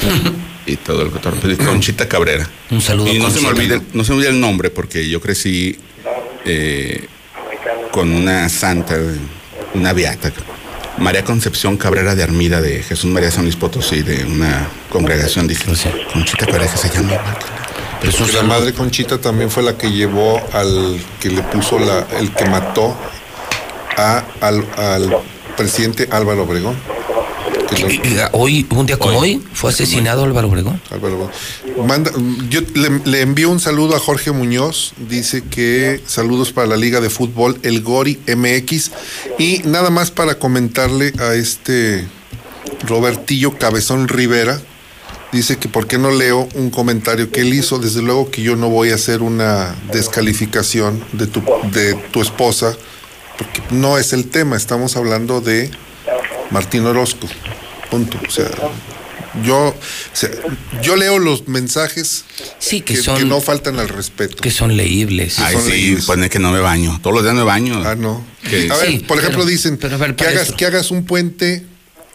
y 0.70 0.76
todo 0.76 1.02
el 1.02 1.10
cotorreo. 1.10 1.40
Pues, 1.40 1.58
Conchita 1.58 2.08
Cabrera. 2.08 2.48
Un 2.70 2.80
saludo 2.80 3.08
Y 3.12 3.18
no 3.18 3.30
se, 3.30 3.40
me 3.40 3.48
olvide, 3.48 3.80
no 3.92 4.04
se 4.04 4.12
me 4.12 4.16
olvide 4.18 4.30
el 4.30 4.40
nombre 4.40 4.70
porque 4.70 5.08
yo 5.08 5.20
crecí 5.20 5.76
eh, 6.44 7.06
con 7.90 8.12
una 8.12 8.48
santa, 8.48 8.96
una 9.74 9.92
beata, 9.92 10.32
María 10.98 11.24
Concepción 11.24 11.76
Cabrera 11.76 12.14
de 12.14 12.22
Armida 12.22 12.60
de 12.60 12.82
Jesús 12.82 13.10
María 13.10 13.30
San 13.30 13.44
Luis 13.44 13.56
Potosí, 13.56 14.02
de 14.02 14.24
una 14.24 14.68
congregación. 14.90 15.46
Dije, 15.48 15.64
Conchita 16.12 16.46
Cabrera 16.46 16.70
que 16.70 16.76
se 16.78 16.88
llama 16.90 17.12
la- 17.12 17.38
Pero 18.00 18.12
Porque 18.18 18.32
la 18.32 18.42
madre 18.42 18.72
Conchita 18.72 19.18
también 19.20 19.50
fue 19.50 19.62
la 19.62 19.76
que 19.78 19.90
llevó 19.90 20.40
al 20.52 21.00
que 21.20 21.30
le 21.30 21.42
puso 21.42 21.78
la, 21.78 22.06
el 22.18 22.30
que 22.32 22.44
mató 22.46 22.96
a, 23.96 24.24
al, 24.40 24.64
al 24.76 25.16
presidente 25.56 26.08
Álvaro 26.10 26.42
Obregón. 26.42 26.76
Hoy, 28.32 28.66
un 28.70 28.86
día 28.86 28.96
como 28.96 29.18
hoy, 29.18 29.42
fue 29.52 29.70
asesinado 29.70 30.24
Álvaro 30.24 30.48
Obregón. 30.48 30.80
Álvaro 30.90 31.14
Obregón. 31.14 31.86
Manda, 31.86 32.10
yo 32.48 32.60
le, 32.74 33.00
le 33.04 33.20
envío 33.20 33.50
un 33.50 33.60
saludo 33.60 33.96
a 33.96 33.98
Jorge 33.98 34.32
Muñoz, 34.32 34.92
dice 35.08 35.42
que 35.42 36.00
saludos 36.06 36.52
para 36.52 36.66
la 36.66 36.76
Liga 36.76 37.00
de 37.00 37.10
Fútbol, 37.10 37.58
el 37.62 37.82
Gori 37.82 38.18
MX, 38.26 38.90
y 39.38 39.62
nada 39.64 39.90
más 39.90 40.10
para 40.10 40.38
comentarle 40.38 41.12
a 41.18 41.34
este 41.34 42.06
Robertillo 42.86 43.56
Cabezón 43.56 44.08
Rivera, 44.08 44.60
dice 45.32 45.58
que 45.58 45.68
por 45.68 45.86
qué 45.86 45.98
no 45.98 46.10
leo 46.10 46.48
un 46.54 46.70
comentario 46.70 47.30
que 47.30 47.42
él 47.42 47.54
hizo, 47.54 47.78
desde 47.78 48.02
luego 48.02 48.30
que 48.30 48.42
yo 48.42 48.56
no 48.56 48.68
voy 48.68 48.90
a 48.90 48.96
hacer 48.96 49.22
una 49.22 49.74
descalificación 49.92 51.02
de 51.12 51.26
tu, 51.26 51.42
de 51.72 51.94
tu 51.94 52.20
esposa, 52.20 52.76
porque 53.38 53.62
no 53.70 53.98
es 53.98 54.12
el 54.12 54.28
tema, 54.28 54.56
estamos 54.56 54.96
hablando 54.96 55.40
de 55.40 55.70
Martín 56.50 56.84
Orozco, 56.86 57.28
punto, 57.90 58.18
o 58.26 58.30
sea, 58.30 58.50
Yo, 59.44 59.74
yo 60.82 60.96
leo 60.96 61.18
los 61.18 61.46
mensajes 61.46 62.24
sí, 62.58 62.80
que, 62.80 62.96
son, 62.96 63.28
no 63.28 63.40
faltan 63.40 63.78
al 63.78 63.88
respeto. 63.88 64.36
Que 64.36 64.50
son 64.50 64.76
leíbles. 64.76 65.38
Ay, 65.38 65.56
sí, 65.64 65.98
pone 66.06 66.28
que 66.28 66.38
no 66.38 66.50
me 66.50 66.60
baño. 66.60 66.98
Todos 67.02 67.14
los 67.14 67.22
días 67.22 67.34
me 67.34 67.44
baño. 67.44 67.82
Ah, 67.84 67.94
no. 67.94 68.24
a 68.70 68.76
ver, 68.76 69.06
por 69.06 69.18
ejemplo, 69.18 69.44
dicen 69.44 69.78
que, 69.78 69.86
hagas, 69.86 70.52
que 70.52 70.66
hagas 70.66 70.90
un 70.90 71.04
puente 71.04 71.64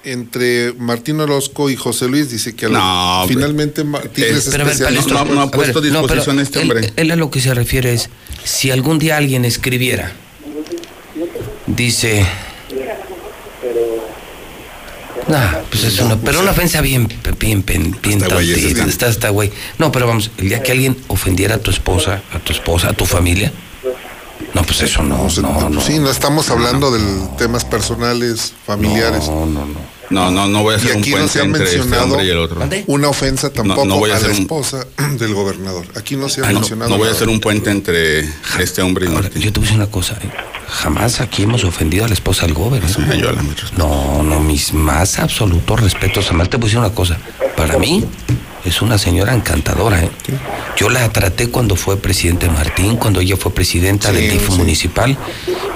entre 0.05 0.73
Martín 0.73 1.19
Orozco 1.19 1.69
y 1.69 1.75
José 1.75 2.07
Luis 2.07 2.29
dice 2.29 2.55
que 2.55 2.69
no, 2.69 3.25
finalmente 3.27 3.83
Martín 3.83 4.25
es, 4.25 4.47
especial. 4.47 4.93
no, 4.93 5.25
no, 5.25 5.41
ha 5.41 5.51
puesto 5.51 5.81
disposición 5.81 6.39
este 6.39 6.59
hombre. 6.59 6.93
Él, 6.95 7.11
a 7.11 7.15
lo 7.15 7.31
que 7.31 7.41
se 7.41 7.53
refiere 7.53 7.93
es, 7.93 8.09
si 8.43 8.71
algún 8.71 8.99
día 8.99 9.17
alguien 9.17 9.45
escribiera, 9.45 10.13
dice... 11.65 12.25
Nah, 15.27 15.59
pues 15.69 15.83
es 15.83 15.99
una, 15.99 16.17
pero 16.17 16.39
una 16.39 16.51
ofensa 16.51 16.81
bien, 16.81 17.07
bien, 17.39 17.63
bien, 17.65 17.97
bien 18.01 18.21
está, 18.87 19.07
está 19.07 19.29
güey. 19.29 19.51
No, 19.79 19.91
pero 19.91 20.07
vamos, 20.07 20.29
el 20.37 20.49
día 20.49 20.61
que 20.61 20.71
alguien 20.71 20.97
ofendiera 21.07 21.55
a 21.55 21.57
tu 21.57 21.71
esposa, 21.71 22.21
a 22.31 22.39
tu 22.39 22.53
esposa, 22.53 22.89
a 22.89 22.93
tu 22.93 23.05
familia, 23.05 23.51
no, 24.53 24.63
pues 24.63 24.81
eso 24.81 25.03
no, 25.03 25.27
no, 25.41 25.69
no. 25.69 25.81
Sí, 25.81 25.99
no 25.99 26.09
estamos 26.09 26.49
hablando 26.49 26.91
de 26.91 27.01
temas 27.37 27.65
personales, 27.65 28.53
familiares. 28.65 29.27
No, 29.27 29.45
no, 29.45 29.65
no. 29.65 29.94
No, 30.09 30.32
no, 30.32 30.48
no 30.48 30.61
voy 30.64 30.75
a 30.75 30.77
hacer 30.77 30.95
y 30.95 31.00
aquí 31.00 31.14
un 31.14 31.22
no 31.22 31.27
se 31.27 31.40
ha 31.40 31.43
este 31.43 31.59
mencionado 31.59 32.24
y 32.24 32.30
el 32.30 32.38
otro. 32.38 32.61
una 32.88 33.09
ofensa 33.09 33.51
tampoco 33.51 33.85
no, 33.85 33.98
voy 33.98 34.11
a, 34.11 34.17
a 34.17 34.19
la 34.19 34.32
esposa 34.32 34.85
del 35.19 35.34
gobernador. 35.34 35.85
Aquí 35.95 36.16
no 36.16 36.30
se 36.30 36.42
ha 36.42 36.50
ah, 36.50 36.53
mencionado. 36.53 36.92
No, 36.92 36.98
voy 36.98 37.08
a 37.08 37.11
hacer 37.11 37.30
un 37.30 37.40
puente 37.40 37.72
entre 37.72 38.19
este 38.59 38.82
hombre 38.82 39.08
y 39.08 39.14
Ahora, 39.14 39.30
Yo 39.30 39.51
te 39.51 39.59
voy 39.59 39.67
a 39.67 39.72
decir 39.72 39.75
una 39.75 39.88
cosa. 39.88 40.17
¿eh? 40.22 40.30
Jamás 40.67 41.22
aquí 41.22 41.43
hemos 41.43 41.64
ofendido 41.64 42.06
a 42.06 42.08
la 42.08 42.14
esposa 42.14 42.45
del 42.45 42.53
gobernador. 42.53 43.38
no, 43.77 44.24
no, 44.24 44.40
mis 44.40 44.74
más 44.74 45.19
absolutos 45.19 45.80
respetos. 45.80 46.25
Además 46.27 46.50
te 46.50 46.58
voy 46.58 46.66
a 46.66 46.67
decir 46.67 46.80
una 46.80 46.93
cosa. 46.93 47.17
Para 47.56 47.77
mí 47.77 48.03
es 48.66 48.82
una 48.82 48.98
señora 48.98 49.34
encantadora. 49.34 50.03
¿eh? 50.03 50.09
Yo 50.77 50.90
la 50.90 51.08
traté 51.09 51.50
cuando 51.50 51.75
fue 51.75 51.98
presidente 51.98 52.50
Martín, 52.50 52.98
cuando 52.98 53.22
ella 53.22 53.38
fue 53.38 53.53
presidenta 53.53 54.11
del 54.11 54.30
DIF 54.30 54.50
municipal. 54.50 55.17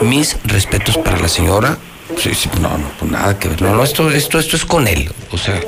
Mis 0.02 0.38
respetos 0.44 0.98
para 0.98 1.20
la 1.20 1.28
señora 1.28 1.78
Sí, 2.18 2.34
sí, 2.34 2.50
no, 2.62 2.78
no, 2.78 2.92
pues 2.98 3.12
nada 3.12 3.38
que 3.38 3.50
ver. 3.50 3.62
No, 3.62 3.76
no, 3.76 3.84
esto, 3.84 4.10
esto, 4.10 4.40
esto 4.40 4.56
es 4.56 4.66
con 4.66 4.88
él. 4.88 5.12
O 5.32 5.38
sea, 5.38 5.62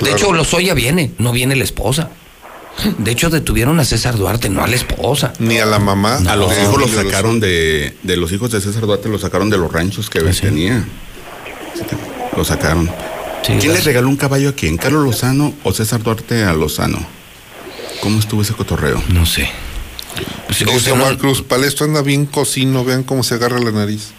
de 0.00 0.10
hecho, 0.10 0.32
Lozoya 0.32 0.74
viene, 0.74 1.12
no 1.18 1.32
viene 1.32 1.56
la 1.56 1.64
esposa. 1.64 2.10
De 2.98 3.10
hecho, 3.10 3.28
detuvieron 3.28 3.78
a 3.80 3.84
César 3.84 4.16
Duarte, 4.16 4.48
no 4.48 4.62
a 4.62 4.66
la 4.66 4.76
esposa. 4.76 5.32
Ni 5.38 5.58
a 5.58 5.66
la 5.66 5.78
mamá. 5.78 6.20
a 6.28 6.36
los 6.36 6.56
hijos 6.56 6.78
los 6.78 6.90
sacaron 6.90 7.40
de, 7.40 7.96
de 8.02 8.16
los 8.16 8.32
hijos 8.32 8.50
de 8.52 8.60
César 8.60 8.86
Duarte, 8.86 9.08
los 9.08 9.20
sacaron 9.20 9.50
de 9.50 9.58
los 9.58 9.70
ranchos 9.72 10.08
que 10.08 10.20
¿Ah, 10.20 10.30
tenía. 10.40 10.84
Lo 12.36 12.44
sacaron. 12.44 12.90
¿Quién 13.44 13.72
le 13.72 13.80
regaló 13.80 14.08
un 14.08 14.16
caballo 14.16 14.50
a 14.50 14.52
quién? 14.52 14.76
¿Carlos 14.76 15.04
Lozano 15.04 15.52
o 15.64 15.72
César 15.72 16.02
Duarte 16.02 16.44
a 16.44 16.52
Lozano? 16.52 17.04
¿Cómo 18.00 18.20
estuvo 18.20 18.42
ese 18.42 18.54
cotorreo? 18.54 19.02
No 19.08 19.26
sé. 19.26 19.48
Pues, 20.46 20.64
José 20.64 20.92
Cruz, 21.18 21.42
Palestro 21.42 21.86
anda 21.86 22.02
bien 22.02 22.26
cocino, 22.26 22.84
vean 22.84 23.02
cómo 23.02 23.22
se 23.22 23.34
agarra 23.34 23.58
la 23.58 23.72
nariz. 23.72 24.12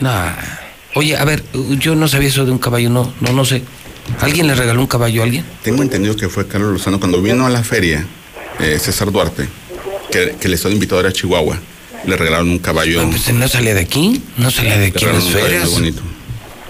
Nah. 0.00 0.32
Oye, 0.94 1.16
a 1.16 1.24
ver, 1.24 1.44
yo 1.78 1.94
no 1.94 2.08
sabía 2.08 2.28
eso 2.28 2.44
de 2.44 2.50
un 2.50 2.58
caballo, 2.58 2.90
no, 2.90 3.12
no, 3.20 3.32
no 3.32 3.44
sé. 3.44 3.62
¿Alguien 4.20 4.46
le 4.48 4.54
regaló 4.54 4.80
un 4.80 4.86
caballo 4.88 5.22
a 5.22 5.24
alguien? 5.24 5.44
Tengo 5.62 5.82
entendido 5.82 6.16
que 6.16 6.28
fue 6.28 6.48
Carlos 6.48 6.72
Lozano 6.72 6.98
cuando 6.98 7.22
vino 7.22 7.46
a 7.46 7.50
la 7.50 7.62
feria, 7.62 8.04
eh, 8.58 8.78
César 8.80 9.12
Duarte, 9.12 9.46
que, 10.10 10.34
que 10.40 10.48
le 10.48 10.56
estaba 10.56 10.74
invitado 10.74 11.06
a 11.06 11.12
Chihuahua. 11.12 11.60
Le 12.06 12.16
regalaron 12.16 12.48
un 12.50 12.58
caballo. 12.58 13.02
No, 13.02 13.10
pues 13.10 13.32
no 13.32 13.46
salía 13.46 13.74
de 13.74 13.82
aquí, 13.82 14.22
no 14.36 14.50
salía 14.50 14.78
de 14.78 14.86
aquí 14.86 15.04
en 15.04 15.12
las 15.12 15.24
ferias. 15.24 15.70
bonito. 15.70 16.02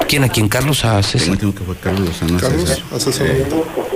¿Quién? 0.09 0.25
¿A 0.25 0.29
quién? 0.29 0.49
¿Carlos 0.49 0.85
a 0.85 1.03
César? 1.03 1.37
Tengo 1.37 1.55
que 1.55 1.63
fue 1.63 1.77
Carlos 1.77 2.09
Lozano 2.09 2.37
a 2.37 2.41
César. 2.41 2.79
¿A 2.93 2.99
César? 2.99 3.27
Eh, 3.29 3.47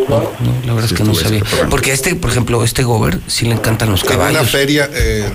no, 0.09 0.21
no, 0.21 0.67
la 0.67 0.75
verdad 0.75 0.91
es 0.91 0.97
que 0.97 1.05
no 1.05 1.15
sabía. 1.15 1.43
Porque 1.71 1.93
este, 1.93 2.15
por 2.15 2.31
ejemplo, 2.31 2.63
este 2.63 2.85
Gober 2.85 3.19
sí 3.27 3.47
le 3.47 3.53
encantan 3.53 3.91
los 3.91 4.05
caballos. 4.05 4.33
Para 4.33 4.41
una 4.41 4.49
feria, 4.49 4.91
eh, 4.93 5.29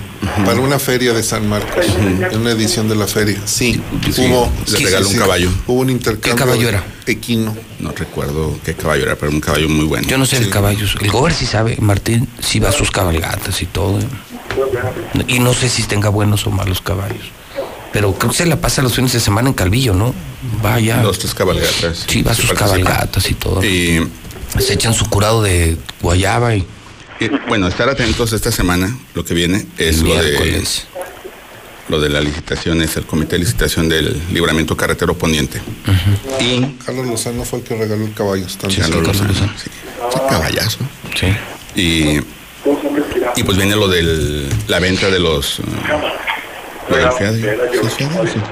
para 0.46 0.60
una 0.60 0.80
feria 0.80 1.14
de 1.14 1.24
San 1.24 1.48
Marcos, 1.50 1.86
en 1.98 2.40
una 2.40 2.52
edición 2.52 2.88
de 2.88 2.96
la 2.96 3.08
feria. 3.08 3.42
Sí, 3.46 3.82
hubo. 4.18 4.50
Le 4.68 4.80
regaló 4.80 5.10
un 5.10 5.18
caballo. 5.18 5.50
Hubo 5.68 5.82
un 5.82 5.90
intercambio. 5.90 6.36
¿Qué 6.36 6.40
caballo 6.40 6.70
era? 6.70 6.84
Equino. 7.06 7.56
No 7.80 7.92
recuerdo 7.92 8.58
qué 8.64 8.74
caballo 8.76 9.04
era, 9.04 9.16
pero 9.16 9.32
un 9.32 9.42
caballo 9.42 9.68
muy 9.68 9.86
bueno. 9.86 10.08
Yo 10.08 10.18
no 10.18 10.26
sé 10.26 10.38
el 10.38 10.50
caballo. 10.50 10.86
El 11.02 11.12
Gober 11.12 11.34
sí 11.34 11.46
sabe, 11.46 11.78
Martín 11.80 12.28
sí 12.40 12.60
va 12.60 12.70
a 12.70 12.74
sus 12.74 12.92
cabalgatas 12.92 13.62
y 13.62 13.66
todo. 13.66 14.00
Y 15.28 15.40
no 15.40 15.54
sé 15.54 15.70
si 15.70 15.84
tenga 15.84 16.10
buenos 16.10 16.46
o 16.48 16.52
malos 16.52 16.82
caballos. 16.82 17.32
Pero 17.92 18.14
creo 18.14 18.32
que 18.32 18.38
se 18.38 18.46
la 18.46 18.58
pasa 18.58 18.82
los 18.82 18.94
fines 18.94 19.14
de 19.14 19.20
semana 19.20 19.50
en 19.50 19.54
Calvillo, 19.54 19.94
¿no? 19.94 20.14
Vaya. 20.62 21.02
Dos, 21.02 21.20
tres 21.20 21.34
cabalgatas. 21.34 22.06
Sí, 22.08 22.22
va 22.22 22.32
a 22.32 22.36
sus 22.36 22.52
cabalgatas 22.54 23.30
y 23.30 23.34
todo. 23.34 23.64
Y 23.64 24.08
se 24.60 24.74
echan 24.74 24.94
su 24.94 25.10
curado 25.10 25.42
de 25.42 25.78
guayaba 26.02 26.56
y. 26.56 26.66
bueno, 27.48 27.68
estar 27.68 27.90
atentos 27.90 28.34
esta 28.34 28.52
semana, 28.52 28.96
lo 29.14 29.26
que 29.26 29.34
viene 29.34 29.66
es 29.78 30.02
lo 30.02 30.16
de 30.16 30.64
lo 31.90 32.00
de 32.00 32.10
la 32.10 32.22
licitación, 32.22 32.84
es 32.84 32.96
el 32.98 33.06
comité 33.06 33.32
de 33.32 33.40
licitación 33.40 33.90
del 33.90 34.22
libramiento 34.32 34.78
carretero 34.78 35.16
poniente. 35.18 35.60
Y 36.40 36.62
Carlos 36.86 37.08
Lozano 37.08 37.44
fue 37.46 37.60
el 37.60 37.66
que 37.66 37.76
regaló 37.76 38.06
el 38.06 38.14
caballo. 38.14 38.48
Sí, 38.48 38.78
Carlos 38.78 39.08
Lozano, 39.08 39.34
sí. 39.34 39.72
caballazo. 40.30 40.80
Sí. 41.20 41.36
Y, 41.76 42.20
y 43.36 43.44
pues 43.44 43.58
viene 43.58 43.76
lo 43.76 43.88
de 43.88 44.48
la 44.68 44.80
venta 44.80 45.10
de 45.10 45.20
los 45.20 45.62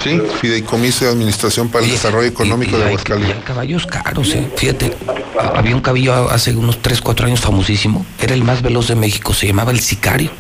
Sí, 0.03 0.21
Fideicomiso 0.41 1.05
de 1.05 1.11
Administración 1.11 1.69
para 1.69 1.85
el 1.85 1.91
Desarrollo 1.91 2.27
Económico 2.27 2.77
de 2.77 2.85
Aguascalientes. 2.85 3.43
caballos 3.43 3.85
caros, 3.85 4.33
¿eh? 4.33 4.47
Fíjate, 4.55 4.93
había 5.55 5.75
un 5.75 5.81
caballo 5.81 6.29
hace 6.29 6.55
unos 6.55 6.81
3, 6.81 7.01
4 7.01 7.27
años 7.27 7.41
famosísimo. 7.41 8.05
Era 8.19 8.33
el 8.33 8.43
más 8.43 8.61
veloz 8.61 8.87
de 8.87 8.95
México, 8.95 9.33
se 9.33 9.47
llamaba 9.47 9.71
El 9.71 9.79
Sicario. 9.79 10.31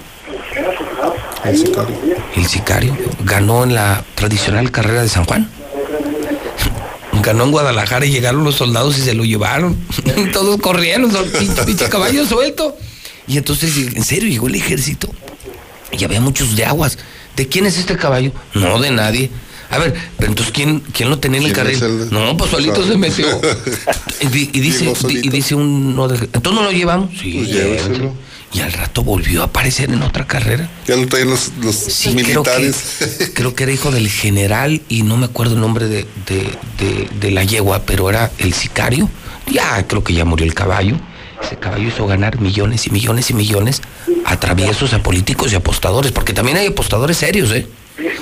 El 1.43 1.57
Sicario. 1.57 1.95
El 2.35 2.45
Sicario. 2.45 2.97
Ganó 3.23 3.63
en 3.63 3.73
la 3.73 4.03
tradicional 4.15 4.71
carrera 4.71 5.01
de 5.01 5.09
San 5.09 5.25
Juan. 5.25 5.49
Ganó 7.23 7.45
en 7.45 7.51
Guadalajara 7.51 8.05
y 8.05 8.11
llegaron 8.11 8.43
los 8.43 8.55
soldados 8.55 8.97
y 8.97 9.01
se 9.01 9.13
lo 9.13 9.25
llevaron. 9.25 9.77
Todos 10.33 10.59
corrieron, 10.61 11.11
pinche 11.65 11.89
caballo 11.89 12.25
suelto. 12.25 12.77
Y 13.27 13.37
entonces, 13.37 13.75
en 13.77 14.03
serio, 14.03 14.29
llegó 14.29 14.47
el 14.47 14.55
ejército. 14.55 15.09
Y 15.91 16.03
había 16.03 16.21
muchos 16.21 16.55
de 16.55 16.65
aguas. 16.65 16.97
¿De 17.37 17.47
quién 17.47 17.65
es 17.67 17.77
este 17.77 17.95
caballo? 17.95 18.31
No, 18.55 18.79
de 18.79 18.91
nadie. 18.91 19.29
A 19.69 19.77
ver, 19.77 19.93
pero 20.17 20.31
entonces 20.31 20.53
¿quién, 20.53 20.79
quién 20.79 21.09
lo 21.09 21.19
tenía 21.19 21.39
en 21.39 21.45
el 21.45 21.53
carril? 21.53 21.79
No, 22.09 22.35
pues 22.35 22.51
solito 22.51 22.85
se 22.85 22.97
metió. 22.97 23.27
y, 24.21 24.27
dice, 24.27 24.91
y 25.09 25.29
dice 25.29 25.55
uno 25.55 26.07
de, 26.07 26.17
entonces 26.17 26.53
no 26.53 26.63
lo 26.63 26.71
llevamos. 26.71 27.11
Sí, 27.19 27.43
pues 27.45 28.11
y 28.53 28.61
al 28.61 28.71
rato 28.71 29.03
volvió 29.03 29.41
a 29.41 29.45
aparecer 29.45 29.91
en 29.91 30.01
otra 30.01 30.25
carrera. 30.25 30.69
Ya 30.87 30.95
lo 30.95 31.05
traían 31.07 31.29
los, 31.29 31.51
militares. 32.07 32.95
Creo 32.97 33.17
que, 33.17 33.33
creo 33.33 33.55
que, 33.55 33.63
era 33.63 33.71
hijo 33.73 33.91
del 33.91 34.09
general 34.09 34.81
y 34.87 35.03
no 35.03 35.17
me 35.17 35.25
acuerdo 35.25 35.55
el 35.55 35.61
nombre 35.61 35.87
de, 35.87 36.07
de, 36.25 37.09
de 37.19 37.31
la 37.31 37.43
yegua, 37.43 37.83
pero 37.85 38.09
era 38.09 38.31
el 38.39 38.53
sicario. 38.53 39.09
Ya 39.51 39.85
creo 39.85 40.03
que 40.03 40.13
ya 40.13 40.25
murió 40.25 40.47
el 40.47 40.53
caballo. 40.53 40.97
Ese 41.47 41.55
caballo 41.55 41.87
hizo 41.87 42.05
ganar 42.05 42.41
millones 42.41 42.87
y 42.87 42.89
millones 42.89 43.29
y 43.29 43.33
millones 43.33 43.81
a 44.25 44.37
traviesos, 44.37 44.91
a 44.91 45.01
políticos 45.01 45.53
y 45.53 45.55
apostadores, 45.55 46.11
porque 46.11 46.33
también 46.33 46.57
hay 46.57 46.67
apostadores 46.67 47.15
serios, 47.15 47.51
¿eh? 47.51 47.65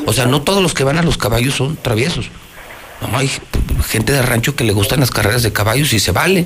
O 0.05 0.13
sea, 0.13 0.27
no 0.27 0.43
todos 0.43 0.61
los 0.61 0.75
que 0.75 0.83
van 0.83 0.99
a 0.99 1.01
los 1.01 1.17
caballos 1.17 1.55
son 1.55 1.75
traviesos. 1.75 2.29
No, 3.01 3.17
hay 3.17 3.31
gente 3.87 4.13
de 4.13 4.21
rancho 4.21 4.55
que 4.55 4.63
le 4.63 4.73
gustan 4.73 4.99
las 4.99 5.09
carreras 5.09 5.41
de 5.41 5.51
caballos 5.51 5.91
y 5.93 5.99
se 5.99 6.11
vale. 6.11 6.45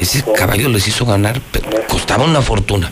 Ese 0.00 0.24
caballo 0.34 0.70
les 0.70 0.88
hizo 0.88 1.04
ganar, 1.04 1.38
pero 1.52 1.68
costaba 1.86 2.24
una 2.24 2.40
fortuna. 2.40 2.90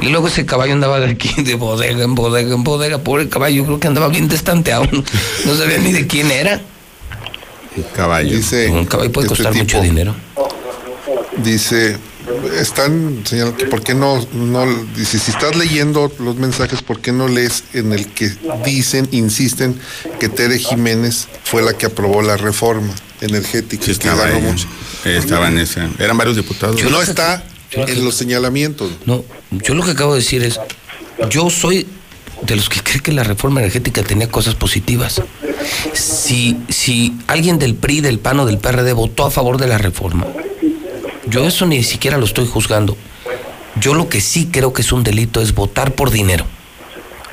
Y 0.00 0.08
luego 0.08 0.26
ese 0.26 0.44
caballo 0.44 0.72
andaba 0.72 0.98
de 0.98 1.12
aquí, 1.12 1.30
de 1.44 1.54
bodega 1.54 2.02
en 2.02 2.16
bodega 2.16 2.52
en 2.52 2.64
bodega. 2.64 2.98
Pobre 2.98 3.28
caballo, 3.28 3.64
creo 3.64 3.78
que 3.78 3.86
andaba 3.86 4.08
bien 4.08 4.26
destanteado. 4.26 4.88
No 4.90 5.54
sabía 5.54 5.78
ni 5.78 5.92
de 5.92 6.08
quién 6.08 6.32
era. 6.32 6.60
Un 7.76 7.84
caballo. 7.94 8.36
Dice, 8.36 8.68
un 8.70 8.86
caballo 8.86 9.12
puede 9.12 9.28
costar 9.28 9.54
mucho 9.54 9.80
dinero. 9.80 10.16
Dice, 11.36 11.96
están 12.58 13.22
señalando 13.24 13.56
que 13.56 13.66
por 13.66 13.82
qué 13.82 13.94
no, 13.94 14.24
no 14.32 14.66
dice, 14.96 15.18
si 15.18 15.30
estás 15.30 15.56
leyendo 15.56 16.12
los 16.18 16.36
mensajes, 16.36 16.82
¿por 16.82 17.00
qué 17.00 17.12
no 17.12 17.28
lees 17.28 17.64
en 17.72 17.92
el 17.92 18.06
que 18.08 18.32
dicen, 18.64 19.08
insisten 19.12 19.78
que 20.18 20.28
Tere 20.28 20.58
Jiménez 20.58 21.28
fue 21.44 21.62
la 21.62 21.74
que 21.74 21.86
aprobó 21.86 22.22
la 22.22 22.36
reforma 22.36 22.94
energética? 23.20 23.84
Sí, 23.84 23.92
estaba, 23.92 24.28
estaba 25.04 25.48
en 25.48 25.58
ese, 25.58 25.88
eran 25.98 26.16
varios 26.16 26.36
diputados. 26.36 26.82
no 26.82 27.02
está 27.02 27.44
en 27.72 28.04
los 28.04 28.14
señalamientos. 28.14 28.90
No, 29.06 29.24
yo 29.50 29.74
lo 29.74 29.84
que 29.84 29.92
acabo 29.92 30.14
de 30.14 30.20
decir 30.20 30.42
es, 30.42 30.60
yo 31.30 31.50
soy 31.50 31.86
de 32.42 32.56
los 32.56 32.68
que 32.68 32.80
cree 32.80 33.00
que 33.00 33.12
la 33.12 33.24
reforma 33.24 33.60
energética 33.60 34.02
tenía 34.02 34.28
cosas 34.30 34.54
positivas. 34.54 35.22
Si, 35.92 36.56
si 36.68 37.14
alguien 37.26 37.58
del 37.58 37.74
PRI, 37.74 38.00
del 38.00 38.18
PAN 38.18 38.40
o 38.40 38.46
del 38.46 38.58
PRD 38.58 38.92
votó 38.92 39.26
a 39.26 39.30
favor 39.30 39.58
de 39.58 39.66
la 39.66 39.78
reforma, 39.78 40.26
yo 41.30 41.46
eso 41.46 41.66
ni 41.66 41.82
siquiera 41.82 42.18
lo 42.18 42.24
estoy 42.24 42.46
juzgando. 42.46 42.96
Yo 43.80 43.94
lo 43.94 44.08
que 44.08 44.20
sí 44.20 44.48
creo 44.50 44.72
que 44.72 44.82
es 44.82 44.92
un 44.92 45.04
delito 45.04 45.40
es 45.40 45.54
votar 45.54 45.94
por 45.94 46.10
dinero. 46.10 46.44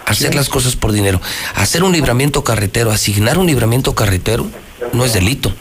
Hacer 0.05 0.35
las 0.35 0.47
cosas 0.47 0.75
por 0.75 0.91
dinero. 0.93 1.19
Hacer 1.55 1.83
un 1.83 1.91
libramiento 1.91 2.43
carretero, 2.43 2.91
asignar 2.91 3.37
un 3.37 3.47
libramiento 3.47 3.93
carretero, 3.93 4.47
no 4.93 5.03
es 5.03 5.13
delito. 5.13 5.53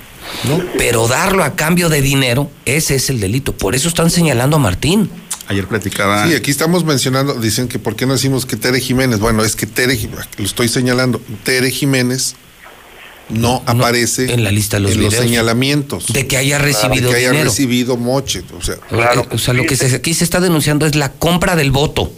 ¿no? 0.45 0.63
Pero 0.77 1.09
darlo 1.09 1.43
a 1.43 1.57
cambio 1.57 1.89
de 1.89 2.03
dinero, 2.03 2.51
ese 2.65 2.95
es 2.97 3.11
el 3.11 3.21
delito. 3.21 3.53
Por 3.53 3.75
eso 3.75 3.89
están 3.89 4.11
señalando 4.11 4.57
a 4.57 4.61
Martín. 4.61 5.11
Ayer 5.49 5.67
platicaba. 5.67 6.27
Sí, 6.27 6.35
aquí 6.35 6.51
estamos 6.51 6.85
mencionando, 6.85 7.35
dicen 7.35 7.69
que 7.69 7.79
por 7.79 7.97
qué 7.97 8.07
no 8.07 8.13
decimos 8.13 8.47
que 8.47 8.57
Tere 8.57 8.81
Jiménez. 8.81 9.19
Bueno, 9.19 9.45
es 9.45 9.57
que 9.57 9.67
Tere, 9.67 9.99
lo 10.37 10.45
estoy 10.45 10.69
señalando, 10.69 11.21
Tere 11.45 11.71
Jiménez 11.71 12.35
no, 13.29 13.63
aparece 13.67 14.33
en 14.33 14.45
la 14.45 14.53
lista 14.53 14.77
de 14.77 14.83
los, 14.83 14.93
en 14.93 15.03
los 15.03 15.15
señalamientos. 15.15 16.13
De 16.13 16.27
que 16.27 16.37
haya 16.37 16.59
recibido 16.59 17.09
de 17.09 17.15
que 17.15 17.17
haya 17.17 17.31
dinero. 17.31 17.51
recibido 17.51 17.97
moche. 17.97 18.45
O 18.57 18.63
sea, 18.63 18.77
claro. 18.77 19.27
o 19.31 19.39
sea 19.39 19.53
lo 19.55 19.65
que 19.65 19.77
se, 19.77 19.95
aquí 19.95 20.15
se 20.15 20.25
está 20.25 20.41
denunciando 20.41 20.87
es 20.87 20.95
la 20.95 21.13
compra 21.13 21.57
del 21.57 21.73
voto. 21.73 22.13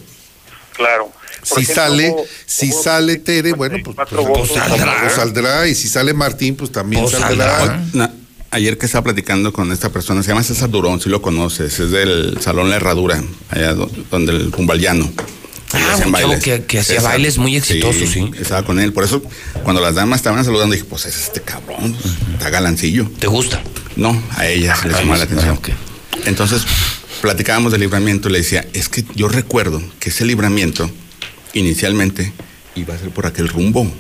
Claro. 0.74 1.10
si 1.42 1.64
sale, 1.64 2.14
si 2.46 2.70
sale 2.72 3.16
Tere, 3.16 3.52
bueno, 3.52 3.78
pues, 3.82 3.96
pues, 3.96 4.26
pues 4.34 4.52
saldrá. 4.52 5.00
pues, 5.00 5.12
saldrá. 5.14 5.66
Y 5.66 5.74
si 5.74 5.88
sale 5.88 6.12
Martín, 6.12 6.56
pues 6.56 6.70
también 6.70 7.08
saldrá. 7.08 7.58
saldrá. 7.58 8.12
ayer 8.50 8.76
que 8.76 8.86
estaba 8.86 9.04
platicando 9.04 9.52
con 9.52 9.72
esta 9.72 9.88
persona, 9.88 10.22
se 10.22 10.28
llama 10.28 10.42
César 10.42 10.68
Durón, 10.68 11.00
si 11.00 11.08
lo 11.08 11.22
conoces, 11.22 11.80
es 11.80 11.90
del 11.90 12.38
Salón 12.40 12.68
La 12.68 12.76
Herradura, 12.76 13.22
allá 13.48 13.74
donde 14.10 14.32
el 14.32 14.50
Cumbaliano. 14.50 15.10
Ah, 15.72 15.98
un 16.06 16.12
chavo 16.14 16.38
que, 16.38 16.64
que 16.64 16.78
hacía 16.78 17.00
bailes 17.02 17.36
muy 17.36 17.56
exitosos, 17.56 17.96
sí, 17.96 18.06
sí, 18.06 18.30
Estaba 18.40 18.64
con 18.64 18.80
él. 18.80 18.92
Por 18.92 19.04
eso, 19.04 19.22
cuando 19.62 19.82
las 19.82 19.94
damas 19.94 20.20
estaban 20.20 20.44
saludando, 20.44 20.74
dije, 20.74 20.86
pues 20.88 21.04
es 21.06 21.16
este 21.16 21.42
cabrón, 21.42 21.94
está 22.32 22.48
galancillo. 22.50 23.10
¿Te 23.18 23.26
gusta? 23.26 23.62
No, 23.96 24.20
a 24.36 24.46
ella 24.46 24.74
se 24.76 24.88
le 24.88 24.94
llamó 24.94 25.16
la 25.16 25.24
atención. 25.24 25.56
okay. 25.58 25.74
Entonces, 26.24 26.62
platicábamos 27.20 27.72
del 27.72 27.82
libramiento 27.82 28.28
y 28.28 28.32
le 28.32 28.38
decía, 28.38 28.66
es 28.72 28.88
que 28.88 29.04
yo 29.14 29.28
recuerdo 29.28 29.82
que 30.00 30.08
ese 30.08 30.24
libramiento, 30.24 30.90
inicialmente, 31.52 32.32
iba 32.74 32.94
a 32.94 32.98
ser 32.98 33.10
por 33.10 33.26
aquel 33.26 33.48
rumbo. 33.48 33.90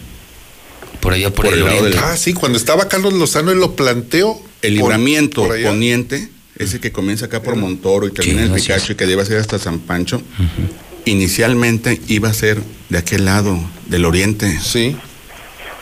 Por 1.00 1.12
allá, 1.12 1.30
por, 1.30 1.44
por 1.46 1.54
el, 1.54 1.60
el 1.60 1.66
lado 1.66 1.84
del... 1.84 1.98
Ah, 1.98 2.16
sí, 2.16 2.32
cuando 2.32 2.56
estaba 2.58 2.88
Carlos 2.88 3.12
Lozano, 3.12 3.50
él 3.50 3.58
lo 3.58 3.76
planteó. 3.76 4.40
El 4.62 4.74
libramiento 4.74 5.42
por, 5.42 5.54
por 5.54 5.62
poniente, 5.70 6.28
ese 6.56 6.80
que 6.80 6.90
comienza 6.90 7.26
acá 7.26 7.42
por 7.42 7.54
Montoro 7.56 8.08
y 8.08 8.10
termina 8.12 8.42
en 8.44 8.52
el 8.52 8.60
Picacho 8.60 8.92
y 8.92 8.96
que 8.96 9.06
debe 9.06 9.24
ser 9.24 9.38
hasta 9.38 9.58
San 9.58 9.78
Pancho, 9.80 10.16
uh 10.16 10.42
-huh. 10.42 10.87
Inicialmente 11.08 12.00
iba 12.08 12.28
a 12.28 12.34
ser 12.34 12.62
de 12.88 12.98
aquel 12.98 13.24
lado, 13.24 13.58
del 13.86 14.04
oriente. 14.04 14.58
Sí. 14.60 14.96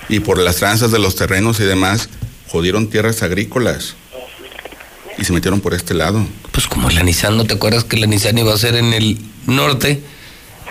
Y 0.08 0.20
por 0.20 0.38
las 0.38 0.56
tranzas 0.56 0.90
de 0.90 0.98
los 0.98 1.16
terrenos 1.16 1.60
y 1.60 1.64
demás, 1.64 2.08
jodieron 2.48 2.88
tierras 2.88 3.22
agrícolas. 3.22 3.94
Y 5.18 5.24
se 5.24 5.32
metieron 5.32 5.60
por 5.60 5.74
este 5.74 5.94
lado. 5.94 6.26
Pues 6.52 6.66
como 6.66 6.90
la 6.90 7.02
Nissan, 7.02 7.36
¿no 7.36 7.44
te 7.44 7.54
acuerdas 7.54 7.84
que 7.84 7.96
la 7.96 8.06
Nissan 8.06 8.36
iba 8.36 8.52
a 8.52 8.58
ser 8.58 8.76
en 8.76 8.92
el 8.92 9.18
norte? 9.46 10.02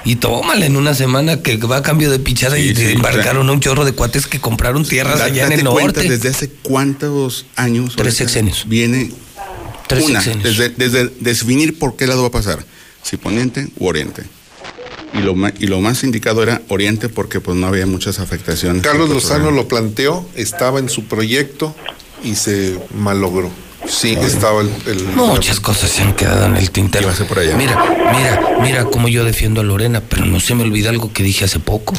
Y 0.04 0.18
tómala 0.18 0.68
en 0.68 0.78
una 0.78 0.94
semana 0.94 1.42
que 1.42 1.58
va 1.58 1.78
a 1.78 1.82
cambio 1.82 2.12
de 2.12 2.20
pichada 2.20 2.58
sí, 2.58 2.62
y 2.62 2.76
sí, 2.76 2.92
embarcaron 2.92 3.50
a 3.50 3.52
un 3.52 3.60
chorro 3.60 3.86
de 3.86 3.94
cuates 3.94 4.28
que 4.28 4.40
compraron 4.40 4.86
tierras 4.86 5.18
da, 5.18 5.26
allá 5.26 5.48
en 5.48 5.54
el 5.54 5.64
norte. 5.64 6.08
desde 6.08 6.30
hace 6.30 6.50
cuántos 6.62 7.48
años. 7.56 7.96
Tres 7.96 8.14
sexenios. 8.14 8.66
Viene 8.68 9.10
Tres 9.88 10.06
una, 10.06 10.22
sexenios. 10.22 10.58
Desde, 10.58 10.70
desde, 10.70 11.12
definir 11.20 11.80
por 11.80 11.96
qué 11.96 12.06
lado 12.06 12.22
va 12.22 12.28
a 12.28 12.32
pasar, 12.32 12.64
si 13.02 13.18
poniente 13.18 13.68
u 13.78 13.88
oriente. 13.88 14.24
Y 15.18 15.22
lo, 15.22 15.36
y 15.60 15.68
lo 15.68 15.80
más 15.82 16.04
indicado 16.04 16.44
era 16.44 16.62
oriente 16.68 17.10
porque 17.10 17.40
pues 17.40 17.58
no 17.58 17.68
había 17.68 17.86
muchas 17.86 18.20
afectaciones. 18.20 18.82
Carlos 18.82 19.10
Lozano 19.10 19.52
lo 19.52 19.68
planteó, 19.68 20.28
estaba 20.36 20.80
en 20.80 20.90
su 20.90 21.06
proyecto 21.06 21.74
y 22.24 22.36
se 22.36 22.78
malogró. 22.94 23.50
Sí, 23.88 24.16
Ay. 24.20 24.26
estaba 24.26 24.62
el, 24.62 24.72
el, 24.88 25.04
Muchas 25.16 25.60
cosas 25.60 25.90
se 25.92 26.02
han 26.02 26.14
quedado 26.16 26.48
en 26.48 26.58
el 26.58 26.72
tintero. 26.72 27.10
Por 27.28 27.40
allá. 27.40 27.56
Mira, 27.56 27.78
mira, 28.18 28.58
mira 28.62 28.86
cómo 28.86 29.08
yo 29.08 29.24
defiendo 29.24 29.62
a 29.62 29.64
Lorena, 29.64 30.02
pero 30.02 30.26
no 30.26 30.40
se 30.40 30.56
me 30.56 30.64
olvida 30.64 30.90
algo 30.90 31.14
que 31.14 31.24
dije 31.24 31.46
hace 31.46 31.60
poco. 31.60 31.94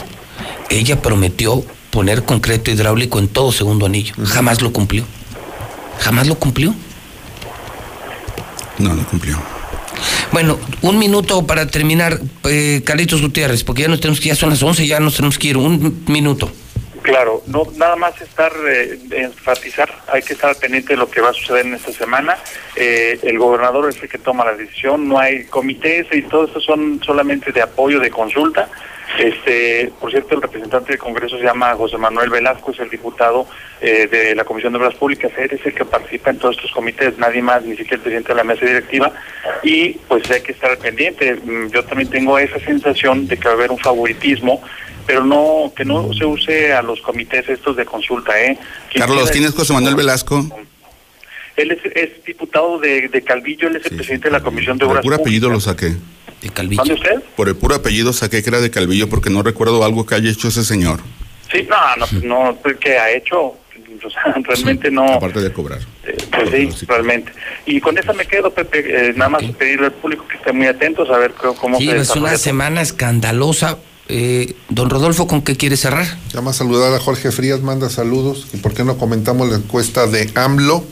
Ella 0.68 1.00
prometió 1.00 1.64
poner 1.90 2.24
concreto 2.24 2.70
hidráulico 2.70 3.18
en 3.18 3.28
todo 3.28 3.52
segundo 3.52 3.86
anillo. 3.86 4.14
Uh 4.18 4.22
-huh. 4.22 4.26
Jamás 4.26 4.62
lo 4.62 4.72
cumplió. 4.72 5.04
Jamás 6.00 6.26
lo 6.26 6.34
cumplió. 6.34 6.74
No, 8.78 8.94
no 8.94 9.06
cumplió. 9.06 9.55
Bueno, 10.32 10.58
un 10.82 10.98
minuto 10.98 11.46
para 11.46 11.66
terminar, 11.66 12.18
eh, 12.44 12.82
Carlitos 12.84 13.22
Gutiérrez, 13.22 13.64
porque 13.64 13.82
ya 13.82 13.88
nos 13.88 14.00
tenemos 14.00 14.20
que, 14.20 14.28
ya 14.28 14.34
son 14.34 14.50
las 14.50 14.62
11, 14.62 14.86
ya 14.86 15.00
nos 15.00 15.16
tenemos 15.16 15.38
que 15.38 15.48
ir. 15.48 15.56
Un 15.56 16.04
minuto. 16.08 16.50
Claro, 17.06 17.42
no 17.46 17.62
nada 17.76 17.94
más 17.94 18.20
estar 18.20 18.52
eh, 18.68 18.98
enfatizar, 19.12 19.88
hay 20.08 20.22
que 20.22 20.32
estar 20.32 20.56
pendiente 20.56 20.94
de 20.94 20.96
lo 20.96 21.08
que 21.08 21.20
va 21.20 21.30
a 21.30 21.32
suceder 21.32 21.64
en 21.64 21.74
esta 21.74 21.92
semana. 21.92 22.36
Eh, 22.74 23.20
el 23.22 23.38
gobernador 23.38 23.88
es 23.88 24.02
el 24.02 24.08
que 24.08 24.18
toma 24.18 24.44
la 24.44 24.54
decisión, 24.54 25.08
no 25.08 25.16
hay 25.16 25.44
comités 25.44 26.08
y 26.10 26.22
todo 26.22 26.46
eso 26.46 26.60
son 26.60 27.00
solamente 27.06 27.52
de 27.52 27.62
apoyo, 27.62 28.00
de 28.00 28.10
consulta. 28.10 28.68
Este, 29.18 29.92
por 30.00 30.10
cierto, 30.10 30.34
el 30.34 30.42
representante 30.42 30.92
del 30.92 30.98
Congreso 30.98 31.38
se 31.38 31.44
llama 31.44 31.74
José 31.74 31.96
Manuel 31.96 32.28
Velasco, 32.28 32.72
es 32.72 32.80
el 32.80 32.90
diputado 32.90 33.46
eh, 33.80 34.08
de 34.10 34.34
la 34.34 34.44
Comisión 34.44 34.72
de 34.72 34.78
Obras 34.78 34.94
Públicas, 34.94 35.32
él 35.38 35.50
es 35.52 35.64
el 35.64 35.74
que 35.74 35.84
participa 35.84 36.30
en 36.30 36.38
todos 36.38 36.56
estos 36.56 36.72
comités, 36.72 37.16
nadie 37.16 37.40
más, 37.40 37.62
ni 37.62 37.76
siquiera 37.76 37.96
el 37.96 38.00
presidente 38.02 38.28
de 38.28 38.34
la 38.34 38.44
mesa 38.44 38.66
directiva, 38.66 39.12
y 39.62 39.90
pues 40.08 40.30
hay 40.30 40.42
que 40.42 40.52
estar 40.52 40.76
pendiente. 40.78 41.40
Yo 41.72 41.84
también 41.84 42.10
tengo 42.10 42.38
esa 42.38 42.58
sensación 42.58 43.26
de 43.26 43.36
que 43.38 43.44
va 43.44 43.52
a 43.52 43.54
haber 43.54 43.70
un 43.70 43.78
favoritismo 43.78 44.62
pero 45.06 45.24
no 45.24 45.72
que 45.74 45.84
no 45.84 46.12
se 46.12 46.24
use 46.24 46.72
a 46.72 46.82
los 46.82 47.00
comités 47.00 47.48
estos 47.48 47.76
de 47.76 47.84
consulta, 47.84 48.42
¿eh? 48.42 48.58
Carlos, 48.92 49.30
¿quién 49.30 49.44
es 49.44 49.52
José 49.52 49.72
Manuel 49.72 49.94
Velasco? 49.94 50.44
Él 51.56 51.70
es, 51.70 51.78
es 51.94 52.24
diputado 52.24 52.78
de, 52.78 53.08
de, 53.08 53.22
Calvillo, 53.22 53.68
él 53.68 53.76
es 53.76 53.84
el 53.84 53.90
sí. 53.90 53.96
presidente 53.96 54.28
de 54.28 54.32
la 54.32 54.42
Comisión 54.42 54.76
de 54.76 54.84
Obras 54.84 55.02
Públicas. 55.02 55.20
apellido 55.20 55.48
lo 55.48 55.60
saqué. 55.60 55.94
De 56.46 56.52
Calvillo. 56.54 56.82
¿Dónde 56.84 56.94
usted? 56.94 57.22
Por 57.36 57.48
el 57.48 57.56
puro 57.56 57.74
apellido 57.74 58.12
saqué 58.12 58.42
que 58.42 58.50
era 58.50 58.60
de 58.60 58.70
Calvillo 58.70 59.08
porque 59.08 59.30
no 59.30 59.42
recuerdo 59.42 59.84
algo 59.84 60.06
que 60.06 60.14
haya 60.14 60.30
hecho 60.30 60.48
ese 60.48 60.64
señor. 60.64 61.00
Sí, 61.50 61.66
no, 61.68 62.06
no, 62.22 62.52
no, 62.52 62.78
que 62.78 62.98
ha 62.98 63.10
hecho, 63.10 63.38
o 63.40 64.10
sea, 64.10 64.34
realmente 64.42 64.88
sí, 64.88 64.94
no. 64.94 65.14
Aparte 65.14 65.40
de 65.40 65.52
cobrar. 65.52 65.80
Eh, 66.04 66.16
pues 66.30 66.50
sí, 66.50 66.70
sí, 66.72 66.86
realmente. 66.86 67.32
Y 67.66 67.80
con 67.80 67.96
esa 67.98 68.12
me 68.12 68.26
quedo, 68.26 68.50
Pepe, 68.50 69.08
eh, 69.08 69.12
nada 69.16 69.28
más 69.28 69.44
pedirle 69.58 69.86
al 69.86 69.92
público 69.92 70.26
que 70.28 70.36
esté 70.36 70.52
muy 70.52 70.66
atentos 70.66 71.08
a 71.10 71.18
ver 71.18 71.32
cómo 71.32 71.78
sí, 71.78 71.86
se 71.86 71.96
es 71.96 72.10
una 72.10 72.36
semana 72.36 72.80
escandalosa 72.80 73.78
eh, 74.08 74.54
don 74.68 74.88
Rodolfo, 74.88 75.26
¿con 75.26 75.42
qué 75.42 75.56
quiere 75.56 75.76
cerrar? 75.76 76.06
Llama 76.32 76.52
a 76.52 76.54
saludar 76.54 76.94
a 76.94 77.00
Jorge 77.00 77.32
Frías, 77.32 77.60
manda 77.60 77.88
saludos. 77.88 78.46
¿Y 78.52 78.58
por 78.58 78.72
qué 78.72 78.84
no 78.84 78.98
comentamos 78.98 79.48
la 79.48 79.56
encuesta 79.56 80.06
de 80.06 80.30
AMLO? 80.34 80.84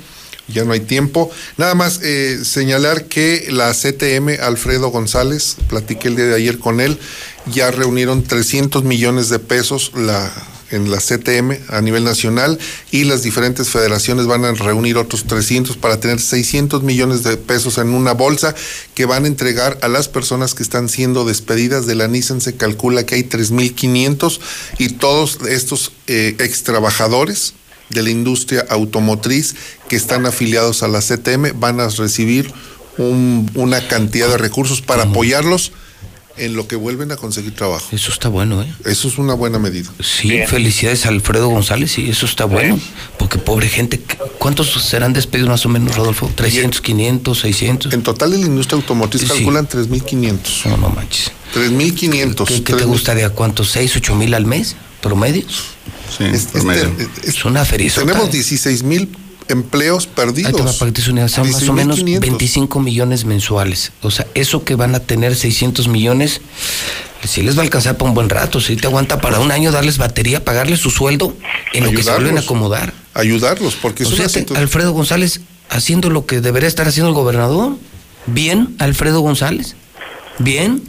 Ya 0.48 0.64
no 0.64 0.72
hay 0.72 0.80
tiempo. 0.80 1.30
Nada 1.56 1.74
más 1.74 2.00
eh, 2.02 2.40
señalar 2.44 3.06
que 3.06 3.46
la 3.50 3.72
CTM, 3.72 4.40
Alfredo 4.42 4.88
González, 4.88 5.56
platiqué 5.68 6.08
el 6.08 6.16
día 6.16 6.26
de 6.26 6.34
ayer 6.34 6.58
con 6.58 6.80
él, 6.80 6.98
ya 7.46 7.70
reunieron 7.70 8.22
300 8.22 8.84
millones 8.84 9.28
de 9.28 9.38
pesos 9.38 9.92
la, 9.94 10.30
en 10.70 10.90
la 10.90 10.98
CTM 10.98 11.56
a 11.68 11.80
nivel 11.80 12.04
nacional 12.04 12.58
y 12.90 13.04
las 13.04 13.22
diferentes 13.22 13.68
federaciones 13.68 14.26
van 14.26 14.44
a 14.44 14.52
reunir 14.52 14.96
otros 14.96 15.24
300 15.24 15.76
para 15.76 16.00
tener 16.00 16.20
600 16.20 16.82
millones 16.82 17.22
de 17.22 17.36
pesos 17.36 17.78
en 17.78 17.88
una 17.88 18.12
bolsa 18.12 18.54
que 18.94 19.06
van 19.06 19.24
a 19.24 19.28
entregar 19.28 19.78
a 19.82 19.88
las 19.88 20.08
personas 20.08 20.54
que 20.54 20.62
están 20.62 20.88
siendo 20.88 21.24
despedidas 21.24 21.86
de 21.86 21.94
la 21.94 22.08
Nissan. 22.08 22.40
Se 22.40 22.56
calcula 22.56 23.06
que 23.06 23.16
hay 23.16 23.22
3.500 23.22 24.40
y 24.78 24.88
todos 24.90 25.38
estos 25.48 25.92
eh, 26.06 26.36
ex 26.38 26.62
trabajadores 26.64 27.54
de 27.90 28.02
la 28.02 28.10
industria 28.10 28.64
automotriz 28.70 29.54
que 29.88 29.96
están 29.96 30.26
afiliados 30.26 30.82
a 30.82 30.88
la 30.88 31.00
CTM 31.00 31.58
van 31.58 31.80
a 31.80 31.88
recibir 31.88 32.52
un, 32.98 33.50
una 33.54 33.86
cantidad 33.88 34.28
de 34.28 34.38
recursos 34.38 34.80
para 34.80 35.04
apoyarlos 35.04 35.72
en 36.36 36.56
lo 36.56 36.66
que 36.66 36.76
vuelven 36.76 37.12
a 37.12 37.16
conseguir 37.16 37.54
trabajo. 37.54 37.86
Eso 37.92 38.10
está 38.10 38.28
bueno, 38.28 38.62
¿eh? 38.62 38.72
Eso 38.84 39.08
es 39.08 39.18
una 39.18 39.34
buena 39.34 39.58
medida. 39.58 39.90
Sí, 40.00 40.30
Bien. 40.30 40.48
felicidades 40.48 41.06
a 41.06 41.10
Alfredo 41.10 41.48
González, 41.48 41.92
sí, 41.92 42.08
eso 42.08 42.26
está 42.26 42.44
bueno. 42.44 42.76
Bien. 42.76 42.86
Porque 43.18 43.38
pobre 43.38 43.68
gente, 43.68 44.02
¿cuántos 44.38 44.72
serán 44.84 45.12
despedidos 45.12 45.48
más 45.48 45.64
o 45.66 45.68
menos, 45.68 45.94
Rodolfo? 45.96 46.30
¿300, 46.36 46.80
500, 46.80 47.38
600? 47.38 47.92
En 47.92 48.02
total 48.02 48.32
en 48.34 48.40
la 48.40 48.46
industria 48.46 48.76
automotriz 48.76 49.22
sí. 49.22 49.28
calculan 49.28 49.68
3.500. 49.68 50.66
No, 50.70 50.76
no 50.76 50.88
manches. 50.90 51.30
3.500. 51.54 52.46
¿Qué, 52.46 52.62
qué 52.64 52.74
te 52.74 52.84
gustaría? 52.84 53.30
¿Cuántos? 53.30 53.76
¿6, 53.76 53.92
8 53.96 54.14
mil 54.16 54.34
al 54.34 54.46
mes? 54.46 54.74
¿Promedio? 55.04 55.44
Sí, 56.16 56.24
es, 56.24 56.46
promedio. 56.46 56.90
Es, 56.98 57.28
es, 57.28 57.44
una 57.44 57.62
feria. 57.66 57.92
Tenemos 57.94 58.32
16 58.32 58.82
mil 58.84 59.14
empleos 59.48 60.06
perdidos. 60.06 60.54
Ahí 60.54 60.78
para 60.78 60.90
que 60.90 60.92
te 60.92 61.02
son 61.02 61.16
más 61.16 61.68
o 61.68 61.74
menos 61.74 62.02
25 62.02 62.80
millones 62.80 63.26
mensuales. 63.26 63.92
O 64.00 64.10
sea, 64.10 64.26
eso 64.32 64.64
que 64.64 64.76
van 64.76 64.94
a 64.94 65.00
tener 65.00 65.36
600 65.36 65.88
millones, 65.88 66.40
sí 67.22 67.42
les 67.42 67.54
va 67.54 67.60
a 67.60 67.64
alcanzar 67.64 67.98
para 67.98 68.08
un 68.08 68.14
buen 68.14 68.30
rato, 68.30 68.62
sí 68.62 68.76
te 68.76 68.86
aguanta 68.86 69.20
para 69.20 69.40
un 69.40 69.52
año 69.52 69.72
darles 69.72 69.98
batería, 69.98 70.42
pagarles 70.42 70.80
su 70.80 70.88
sueldo 70.88 71.36
en 71.74 71.84
lo 71.84 71.90
que 71.90 72.02
se 72.02 72.10
vuelven 72.10 72.38
a 72.38 72.40
acomodar. 72.40 72.94
Ayudarlos, 73.12 73.74
porque 73.74 74.04
o 74.04 74.10
sea, 74.10 74.28
te, 74.28 74.46
Alfredo 74.56 74.92
González 74.92 75.42
haciendo 75.68 76.08
lo 76.08 76.24
que 76.24 76.40
debería 76.40 76.66
estar 76.66 76.88
haciendo 76.88 77.10
el 77.10 77.14
gobernador. 77.14 77.76
Bien, 78.24 78.74
Alfredo 78.78 79.20
González. 79.20 79.76
Bien. 80.38 80.82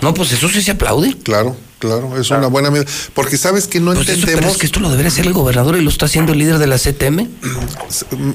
No, 0.00 0.14
pues 0.14 0.32
eso 0.32 0.48
sí 0.48 0.62
se 0.62 0.72
aplaude. 0.72 1.16
Claro. 1.22 1.56
Claro, 1.80 2.16
es 2.20 2.30
una 2.30 2.46
buena 2.46 2.70
medida. 2.70 2.86
Porque 3.14 3.36
sabes 3.38 3.66
que 3.66 3.80
no 3.80 3.94
Pues 3.94 4.02
eso, 4.06 4.12
entendemos. 4.12 4.40
pero 4.40 4.52
es 4.52 4.58
que 4.58 4.66
esto 4.66 4.80
lo 4.80 4.90
debería 4.90 5.08
hacer 5.08 5.26
el 5.26 5.32
gobernador 5.32 5.76
y 5.76 5.80
lo 5.82 5.88
está 5.90 6.04
haciendo 6.06 6.32
el 6.34 6.38
líder 6.38 6.58
de 6.58 6.66
la 6.66 6.76
CTM. 6.78 7.26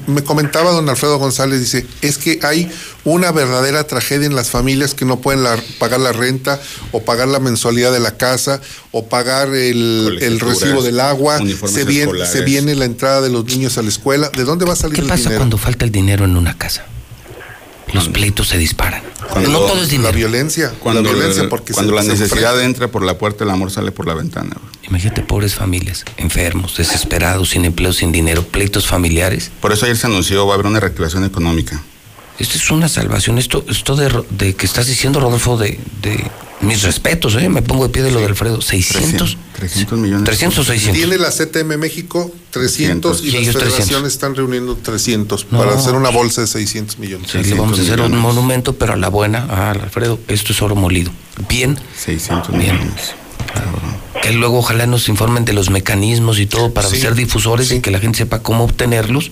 Me 0.08 0.24
comentaba 0.24 0.72
don 0.72 0.88
Alfredo 0.88 1.18
González, 1.18 1.60
dice, 1.60 1.86
es 2.02 2.18
que 2.18 2.40
hay 2.42 2.68
una 3.04 3.30
verdadera 3.30 3.86
tragedia 3.86 4.26
en 4.26 4.34
las 4.34 4.50
familias 4.50 4.94
que 4.94 5.04
no 5.04 5.20
pueden 5.20 5.44
la- 5.44 5.56
pagar 5.78 6.00
la 6.00 6.10
renta 6.12 6.60
o 6.90 7.02
pagar 7.02 7.28
la 7.28 7.38
mensualidad 7.38 7.92
de 7.92 8.00
la 8.00 8.16
casa 8.16 8.60
o 8.90 9.06
pagar 9.06 9.54
el, 9.54 10.18
el 10.20 10.40
recibo 10.40 10.82
del 10.82 10.98
agua, 10.98 11.38
se 11.66 11.84
viene, 11.84 12.26
se 12.26 12.40
viene 12.42 12.74
la 12.74 12.84
entrada 12.84 13.20
de 13.20 13.30
los 13.30 13.44
niños 13.44 13.78
a 13.78 13.82
la 13.82 13.88
escuela. 13.90 14.28
¿De 14.30 14.42
dónde 14.44 14.64
va 14.64 14.72
a 14.72 14.76
salir 14.76 14.96
¿Qué 14.96 15.02
el 15.02 15.06
pasa 15.06 15.20
dinero? 15.22 15.38
cuando 15.38 15.56
falta 15.58 15.84
el 15.84 15.92
dinero 15.92 16.24
en 16.24 16.36
una 16.36 16.58
casa? 16.58 16.84
Los 17.92 18.08
pleitos 18.08 18.48
se 18.48 18.58
disparan. 18.58 19.02
Cuando- 19.30 19.50
no 19.50 19.58
todo 19.60 19.82
es 19.82 19.88
dinero. 19.88 20.10
La 20.10 20.16
violencia, 20.16 20.72
Cuando, 20.80 21.02
la 21.02 21.10
violencia 21.10 21.42
el- 21.44 21.48
porque 21.48 21.72
cuando 21.72 21.92
se- 21.92 21.96
la 21.96 22.02
se 22.02 22.08
necesidad 22.08 22.50
enfrenta. 22.52 22.64
entra 22.64 22.88
por 22.88 23.04
la 23.04 23.16
puerta, 23.16 23.44
el 23.44 23.50
amor 23.50 23.70
sale 23.70 23.92
por 23.92 24.06
la 24.06 24.14
ventana. 24.14 24.56
Imagínate 24.88 25.22
pobres 25.22 25.54
familias, 25.54 26.04
enfermos, 26.16 26.76
desesperados, 26.76 27.50
sin 27.50 27.64
empleo, 27.64 27.92
sin 27.92 28.12
dinero, 28.12 28.42
pleitos 28.44 28.86
familiares. 28.86 29.50
Por 29.60 29.72
eso 29.72 29.84
ayer 29.84 29.96
se 29.96 30.06
anunció 30.06 30.46
va 30.46 30.52
a 30.52 30.54
haber 30.54 30.66
una 30.66 30.80
reactivación 30.80 31.24
económica. 31.24 31.82
Esto 32.38 32.58
es 32.58 32.70
una 32.70 32.88
salvación. 32.88 33.38
Esto, 33.38 33.64
esto 33.68 33.96
de, 33.96 34.12
de 34.30 34.54
que 34.54 34.66
estás 34.66 34.86
diciendo, 34.86 35.20
Rodolfo, 35.20 35.56
de, 35.56 35.80
de 36.02 36.22
mis 36.60 36.82
respetos, 36.82 37.34
¿eh? 37.36 37.48
me 37.48 37.62
pongo 37.62 37.84
de 37.86 37.90
pie 37.92 38.02
de 38.02 38.10
lo 38.10 38.20
de 38.20 38.26
Alfredo. 38.26 38.60
600. 38.60 39.36
300 39.54 39.98
millones. 39.98 40.24
300 40.24 40.58
o 40.58 40.64
600. 40.64 40.96
Tiene 40.98 41.18
la 41.18 41.30
CTM 41.30 41.76
México 41.78 42.30
300 42.50 43.22
y, 43.22 43.28
Y 43.28 43.30
las 43.32 43.40
300. 43.42 43.62
federaciones 43.62 44.12
están 44.12 44.34
reuniendo 44.34 44.76
300 44.76 45.46
No. 45.50 45.58
para 45.58 45.74
hacer 45.74 45.94
una 45.94 46.10
bolsa 46.10 46.40
de 46.42 46.46
600 46.46 46.98
millones. 46.98 47.30
Sí, 47.30 47.42
le 47.42 47.54
vamos 47.54 47.78
a 47.78 47.82
hacer 47.82 48.00
un 48.00 48.16
monumento, 48.18 48.74
pero 48.76 48.94
a 48.94 48.96
la 48.96 49.08
buena, 49.08 49.46
ah, 49.50 49.70
Alfredo, 49.70 50.18
esto 50.28 50.52
es 50.52 50.62
oro 50.62 50.74
molido. 50.76 51.10
Bien. 51.48 51.78
600 51.98 52.50
Bien. 52.56 52.74
millones. 52.74 53.14
Que 54.22 54.32
luego 54.32 54.58
ojalá 54.58 54.86
nos 54.86 55.08
informen 55.08 55.44
de 55.44 55.52
los 55.52 55.70
mecanismos 55.70 56.38
y 56.40 56.46
todo 56.46 56.72
para 56.74 56.88
Sí, 56.88 56.96
ser 56.96 57.14
difusores 57.14 57.70
y 57.70 57.80
que 57.80 57.90
la 57.90 58.00
gente 58.00 58.18
sepa 58.18 58.40
cómo 58.40 58.64
obtenerlos. 58.64 59.30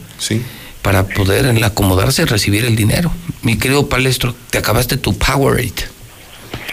Para 0.82 1.06
poder 1.06 1.46
acomodarse 1.64 2.22
y 2.22 2.24
recibir 2.26 2.64
el 2.66 2.76
dinero. 2.76 3.10
Mi 3.42 3.56
querido 3.56 3.88
Palestro, 3.88 4.34
te 4.50 4.58
acabaste 4.58 4.98
tu 4.98 5.16
Powerade. 5.16 5.72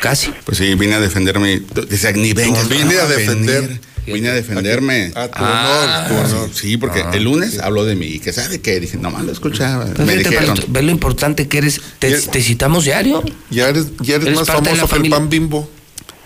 Casi. 0.01 0.31
Pues 0.45 0.57
sí, 0.57 0.73
vine 0.75 0.95
a 0.95 0.99
defenderme. 0.99 1.61
Dice, 1.89 2.11
ni 2.13 2.33
vengas, 2.33 2.67
vine 2.67 2.95
no, 2.95 3.01
a 3.01 3.05
venir. 3.05 3.17
defender. 3.17 3.79
Vine 4.07 4.29
a 4.29 4.33
defenderme. 4.33 5.11
A 5.15 5.27
tu 5.27 5.43
honor, 5.43 6.07
tu 6.07 6.35
honor. 6.35 6.49
Sí, 6.53 6.75
porque 6.77 7.01
Ah, 7.01 7.11
el 7.13 7.23
lunes 7.23 7.59
habló 7.59 7.85
de 7.85 7.95
mí. 7.95 8.19
¿Que 8.19 8.33
sabe 8.33 8.59
qué? 8.59 8.79
Dije, 8.79 8.97
nomás 8.97 9.23
lo 9.23 9.31
escuchaba. 9.31 9.85
Pues 9.85 10.07
Me 10.07 10.17
dijeron. 10.17 10.59
Ve 10.69 10.81
lo 10.81 10.89
importante 10.91 11.47
que 11.47 11.59
eres. 11.59 11.79
Te, 11.99 12.11
te 12.19 12.41
citamos 12.41 12.83
diario. 12.85 13.23
Ya 13.51 13.69
eres, 13.69 13.87
ya 13.99 14.15
eres, 14.15 14.25
Eres 14.27 14.39
más 14.39 14.47
famoso 14.47 14.87
que 14.87 14.95
el 14.97 15.09
pan 15.09 15.29
bimbo. 15.29 15.69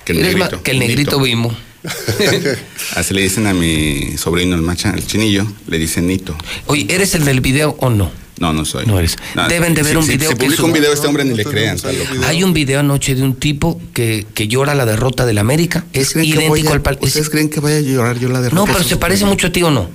Que 0.06 0.14
el 0.14 0.20
Eres 0.20 0.36
negrito. 0.36 0.64
que 0.64 0.72
el 0.72 0.80
negrito 0.80 1.20
bimbo. 1.20 1.54
Así 2.96 3.14
le 3.14 3.22
dicen 3.22 3.46
a 3.48 3.54
mi 3.54 4.16
sobrino, 4.18 4.56
el 4.56 4.62
macha, 4.62 4.92
el 4.92 5.06
chinillo, 5.06 5.46
le 5.68 5.78
dicen 5.78 6.08
Nito. 6.08 6.36
Oye, 6.68 6.86
¿eres 6.90 7.14
el 7.16 7.26
del 7.26 7.42
video 7.42 7.76
o 7.80 7.90
no? 7.90 8.12
No, 8.40 8.52
no 8.54 8.66
soy. 8.66 8.86
No 8.86 9.00
eres. 9.00 9.16
Deben 9.48 9.74
de 9.74 9.82
ver 9.84 9.92
si, 9.94 9.98
un 9.98 10.04
si- 10.04 10.12
video 10.18 10.30
Si 10.30 10.36
que 10.36 10.46
publica 10.46 10.64
un 10.64 10.74
video 10.74 10.92
este 10.94 11.08
hombre 11.08 11.24
ni 11.24 11.36
le 11.36 11.46
crean. 11.46 11.78
Hay 12.28 12.44
un 12.44 12.54
video 12.54 12.82
anoche 12.82 13.16
de 13.16 13.24
un 13.24 13.36
tipo 13.36 13.82
que, 13.94 14.26
que 14.34 14.48
llora 14.48 14.76
la 14.76 14.86
derrota 14.86 15.26
del 15.26 15.38
América. 15.38 15.86
Es 15.94 16.16
idéntico 16.16 16.70
a- 16.70 16.74
al 16.74 16.82
pal- 16.82 16.98
¿Ustedes 17.02 17.30
creen 17.30 17.50
que 17.50 17.60
vaya 17.62 17.78
a 17.78 17.82
llorar 17.82 18.20
yo 18.20 18.28
la 18.30 18.42
derrota? 18.42 18.56
No, 18.66 18.66
pero 18.72 18.84
se 18.84 18.98
parece 18.98 19.26
mucho 19.26 19.48
a 19.48 19.52
ti 19.52 19.64
o 19.64 19.72
no. 19.72 19.90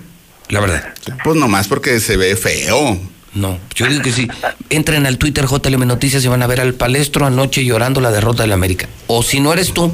La 0.48 0.60
verdad. 0.60 0.94
Pues 1.22 1.36
nomás 1.36 1.68
porque 1.68 2.00
se 2.00 2.16
ve 2.16 2.34
feo. 2.36 2.98
No, 3.34 3.58
yo 3.76 3.86
digo 3.86 4.02
que 4.02 4.10
sí. 4.10 4.26
Entren 4.70 5.06
al 5.06 5.16
Twitter 5.18 5.46
JLM 5.46 5.86
Noticias 5.86 6.24
y 6.24 6.28
van 6.28 6.42
a 6.42 6.46
ver 6.48 6.60
al 6.60 6.74
palestro 6.74 7.26
anoche 7.26 7.64
llorando 7.64 8.00
la 8.00 8.10
derrota 8.10 8.42
del 8.42 8.52
América. 8.52 8.88
O 9.06 9.22
si 9.22 9.38
no 9.38 9.52
eres 9.52 9.72
tú, 9.72 9.92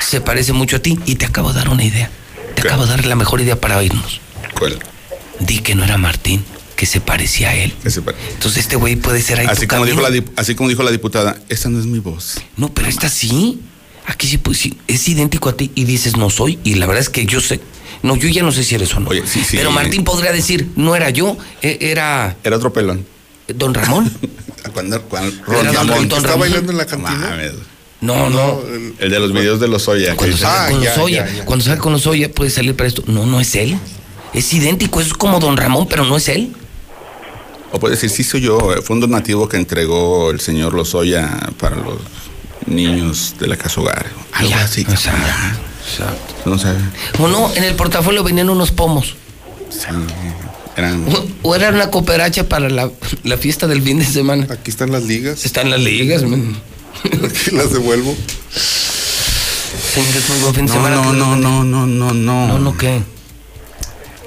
se 0.00 0.20
parece 0.22 0.54
mucho 0.54 0.76
a 0.76 0.78
ti. 0.78 0.98
Y 1.04 1.16
te 1.16 1.26
acabo 1.26 1.52
de 1.52 1.58
dar 1.58 1.68
una 1.68 1.84
idea. 1.84 2.10
Te 2.54 2.62
acabo 2.62 2.84
de 2.86 2.90
dar 2.90 3.04
la 3.04 3.14
mejor 3.16 3.40
idea 3.42 3.60
para 3.60 3.76
oírnos. 3.76 4.20
¿Cuál? 4.58 4.78
Di 5.40 5.58
que 5.58 5.74
no 5.74 5.84
era 5.84 5.98
Martín, 5.98 6.44
que 6.82 6.86
se 6.86 7.00
parecía 7.00 7.50
a 7.50 7.54
él. 7.54 7.72
Entonces 7.84 8.56
este 8.56 8.74
güey 8.74 8.96
puede 8.96 9.22
ser 9.22 9.38
ahí 9.38 9.46
Así 9.48 9.68
tu 9.68 9.68
como, 9.68 9.86
dijo 9.86 10.00
la, 10.00 10.10
así 10.34 10.56
como 10.56 10.68
dijo 10.68 10.82
la 10.82 10.90
diputada, 10.90 11.36
esta 11.48 11.68
no 11.68 11.78
es 11.78 11.86
mi 11.86 12.00
voz. 12.00 12.40
No, 12.56 12.74
pero 12.74 12.88
esta 12.88 13.08
sí. 13.08 13.60
Aquí 14.04 14.26
sí, 14.26 14.36
pues 14.36 14.58
sí, 14.58 14.76
es 14.88 15.06
idéntico 15.08 15.48
a 15.48 15.56
ti 15.56 15.70
y 15.76 15.84
dices 15.84 16.16
no 16.16 16.28
soy. 16.28 16.58
Y 16.64 16.74
la 16.74 16.86
verdad 16.86 17.00
es 17.02 17.08
que 17.08 17.24
yo 17.24 17.40
sé. 17.40 17.60
No, 18.02 18.16
yo 18.16 18.28
ya 18.28 18.42
no 18.42 18.50
sé 18.50 18.64
si 18.64 18.74
eres 18.74 18.92
o 18.96 18.98
no. 18.98 19.10
Oye, 19.10 19.22
sí, 19.26 19.44
sí. 19.48 19.58
Pero 19.58 19.70
Martín 19.70 20.02
podría 20.02 20.32
decir, 20.32 20.70
no 20.74 20.96
era 20.96 21.10
yo, 21.10 21.36
e- 21.62 21.78
era 21.82 22.36
Era 22.42 22.56
otro 22.56 22.72
pelón. 22.72 23.06
Don 23.54 23.72
Ramón. 23.74 24.10
Cuando, 24.74 25.00
cuando 25.02 25.32
Era 25.52 25.72
don- 25.72 25.86
Ramón. 25.88 26.08
don 26.08 26.18
¿Está 26.18 26.30
Ramón. 26.30 26.40
bailando 26.40 26.72
en 26.72 26.78
la 26.78 26.86
cantina? 26.86 27.16
Mames. 27.16 27.52
No, 28.00 28.28
no. 28.28 28.60
el- 28.66 28.94
El 28.98 29.08
de 29.12 29.20
los 29.20 29.32
videos 29.32 29.60
de 29.60 29.68
los 29.68 29.86
Oya. 29.86 30.16
Cuando 30.16 30.36
sale 30.36 30.52
Ah, 30.58 30.68
con 30.72 30.84
los 30.84 30.98
Oya, 30.98 31.26
ya, 31.28 31.32
ya. 31.36 31.44
cuando 31.44 31.64
sale 31.64 31.78
con 31.78 31.92
los 31.92 32.04
Oya 32.08 32.28
puede 32.32 32.50
salir 32.50 32.74
para 32.74 32.88
esto. 32.88 33.04
No, 33.06 33.24
no 33.24 33.40
es 33.40 33.54
él. 33.54 33.78
Es 34.34 34.52
idéntico, 34.52 35.00
es 35.00 35.12
como 35.14 35.38
Don 35.38 35.56
Ramón, 35.56 35.86
pero 35.88 36.04
no 36.04 36.16
es 36.16 36.26
él. 36.28 36.52
O 37.72 37.80
puede 37.80 37.94
decir, 37.94 38.10
sí 38.10 38.22
soy 38.22 38.42
yo. 38.42 38.74
eh, 38.74 38.82
Fue 38.82 38.94
un 38.94 39.00
donativo 39.00 39.48
que 39.48 39.56
entregó 39.56 40.30
el 40.30 40.40
señor 40.40 40.74
Lozoya 40.74 41.28
para 41.58 41.76
los 41.76 41.98
niños 42.66 43.34
de 43.40 43.46
la 43.46 43.56
casa 43.56 43.80
hogar. 43.80 44.06
Algo 44.32 44.50
Ya, 44.50 44.62
así. 44.64 44.84
ya. 44.84 45.56
Exacto. 45.84 46.34
No 46.44 46.58
sabe. 46.58 46.78
O 47.18 47.28
no, 47.28 47.52
en 47.54 47.64
el 47.64 47.74
portafolio 47.74 48.22
venían 48.22 48.50
unos 48.50 48.70
pomos. 48.70 49.16
Sí. 49.70 49.86
Eran. 50.76 51.06
O, 51.42 51.48
o 51.50 51.54
era 51.54 51.70
una 51.70 51.90
cooperacha 51.90 52.48
para 52.48 52.68
la, 52.70 52.90
la 53.24 53.36
fiesta 53.36 53.66
del 53.66 53.82
fin 53.82 53.98
de 53.98 54.04
semana. 54.06 54.46
Aquí 54.50 54.70
están 54.70 54.92
las 54.92 55.04
ligas. 55.04 55.44
Están 55.44 55.70
las 55.70 55.80
ligas, 55.80 56.22
men. 56.24 56.56
Aquí 57.04 57.50
las 57.56 57.72
devuelvo. 57.72 58.14
Señores, 59.94 60.28
muy 60.28 60.38
buen 60.40 60.54
fin 60.54 60.66
de 60.66 60.72
No, 60.72 60.74
semana. 60.78 60.96
no, 60.96 61.12
no, 61.12 61.36
no, 61.36 61.64
no, 61.64 61.86
no, 61.86 62.12
no. 62.14 62.46
No, 62.48 62.58
no, 62.58 62.76
¿qué? 62.78 63.02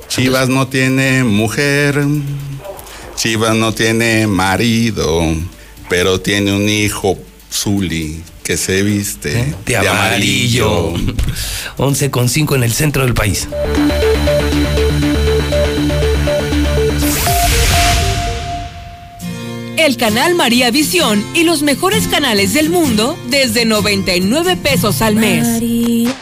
Chivas 0.07 0.49
no 0.49 0.67
tiene 0.67 1.23
mujer. 1.23 2.05
Chivas 3.25 3.55
no 3.55 3.73
tiene 3.73 4.27
marido. 4.27 5.23
Pero 5.89 6.21
tiene 6.21 6.53
un 6.53 6.69
hijo, 6.69 7.17
Zuli, 7.51 8.21
que 8.43 8.55
se 8.55 8.83
viste 8.83 9.39
¿Eh? 9.39 9.55
De 9.65 9.77
amarillo. 9.77 10.93
11 11.77 12.11
con 12.11 12.29
5 12.29 12.55
en 12.55 12.61
el 12.61 12.71
centro 12.71 13.03
del 13.03 13.15
país. 13.15 13.47
El 19.77 19.97
canal 19.97 20.35
María 20.35 20.69
Visión 20.69 21.25
y 21.33 21.45
los 21.45 21.63
mejores 21.63 22.07
canales 22.07 22.53
del 22.53 22.69
mundo 22.69 23.17
desde 23.29 23.65
99 23.65 24.55
pesos 24.55 25.01
al 25.01 25.15
mes. 25.15 25.47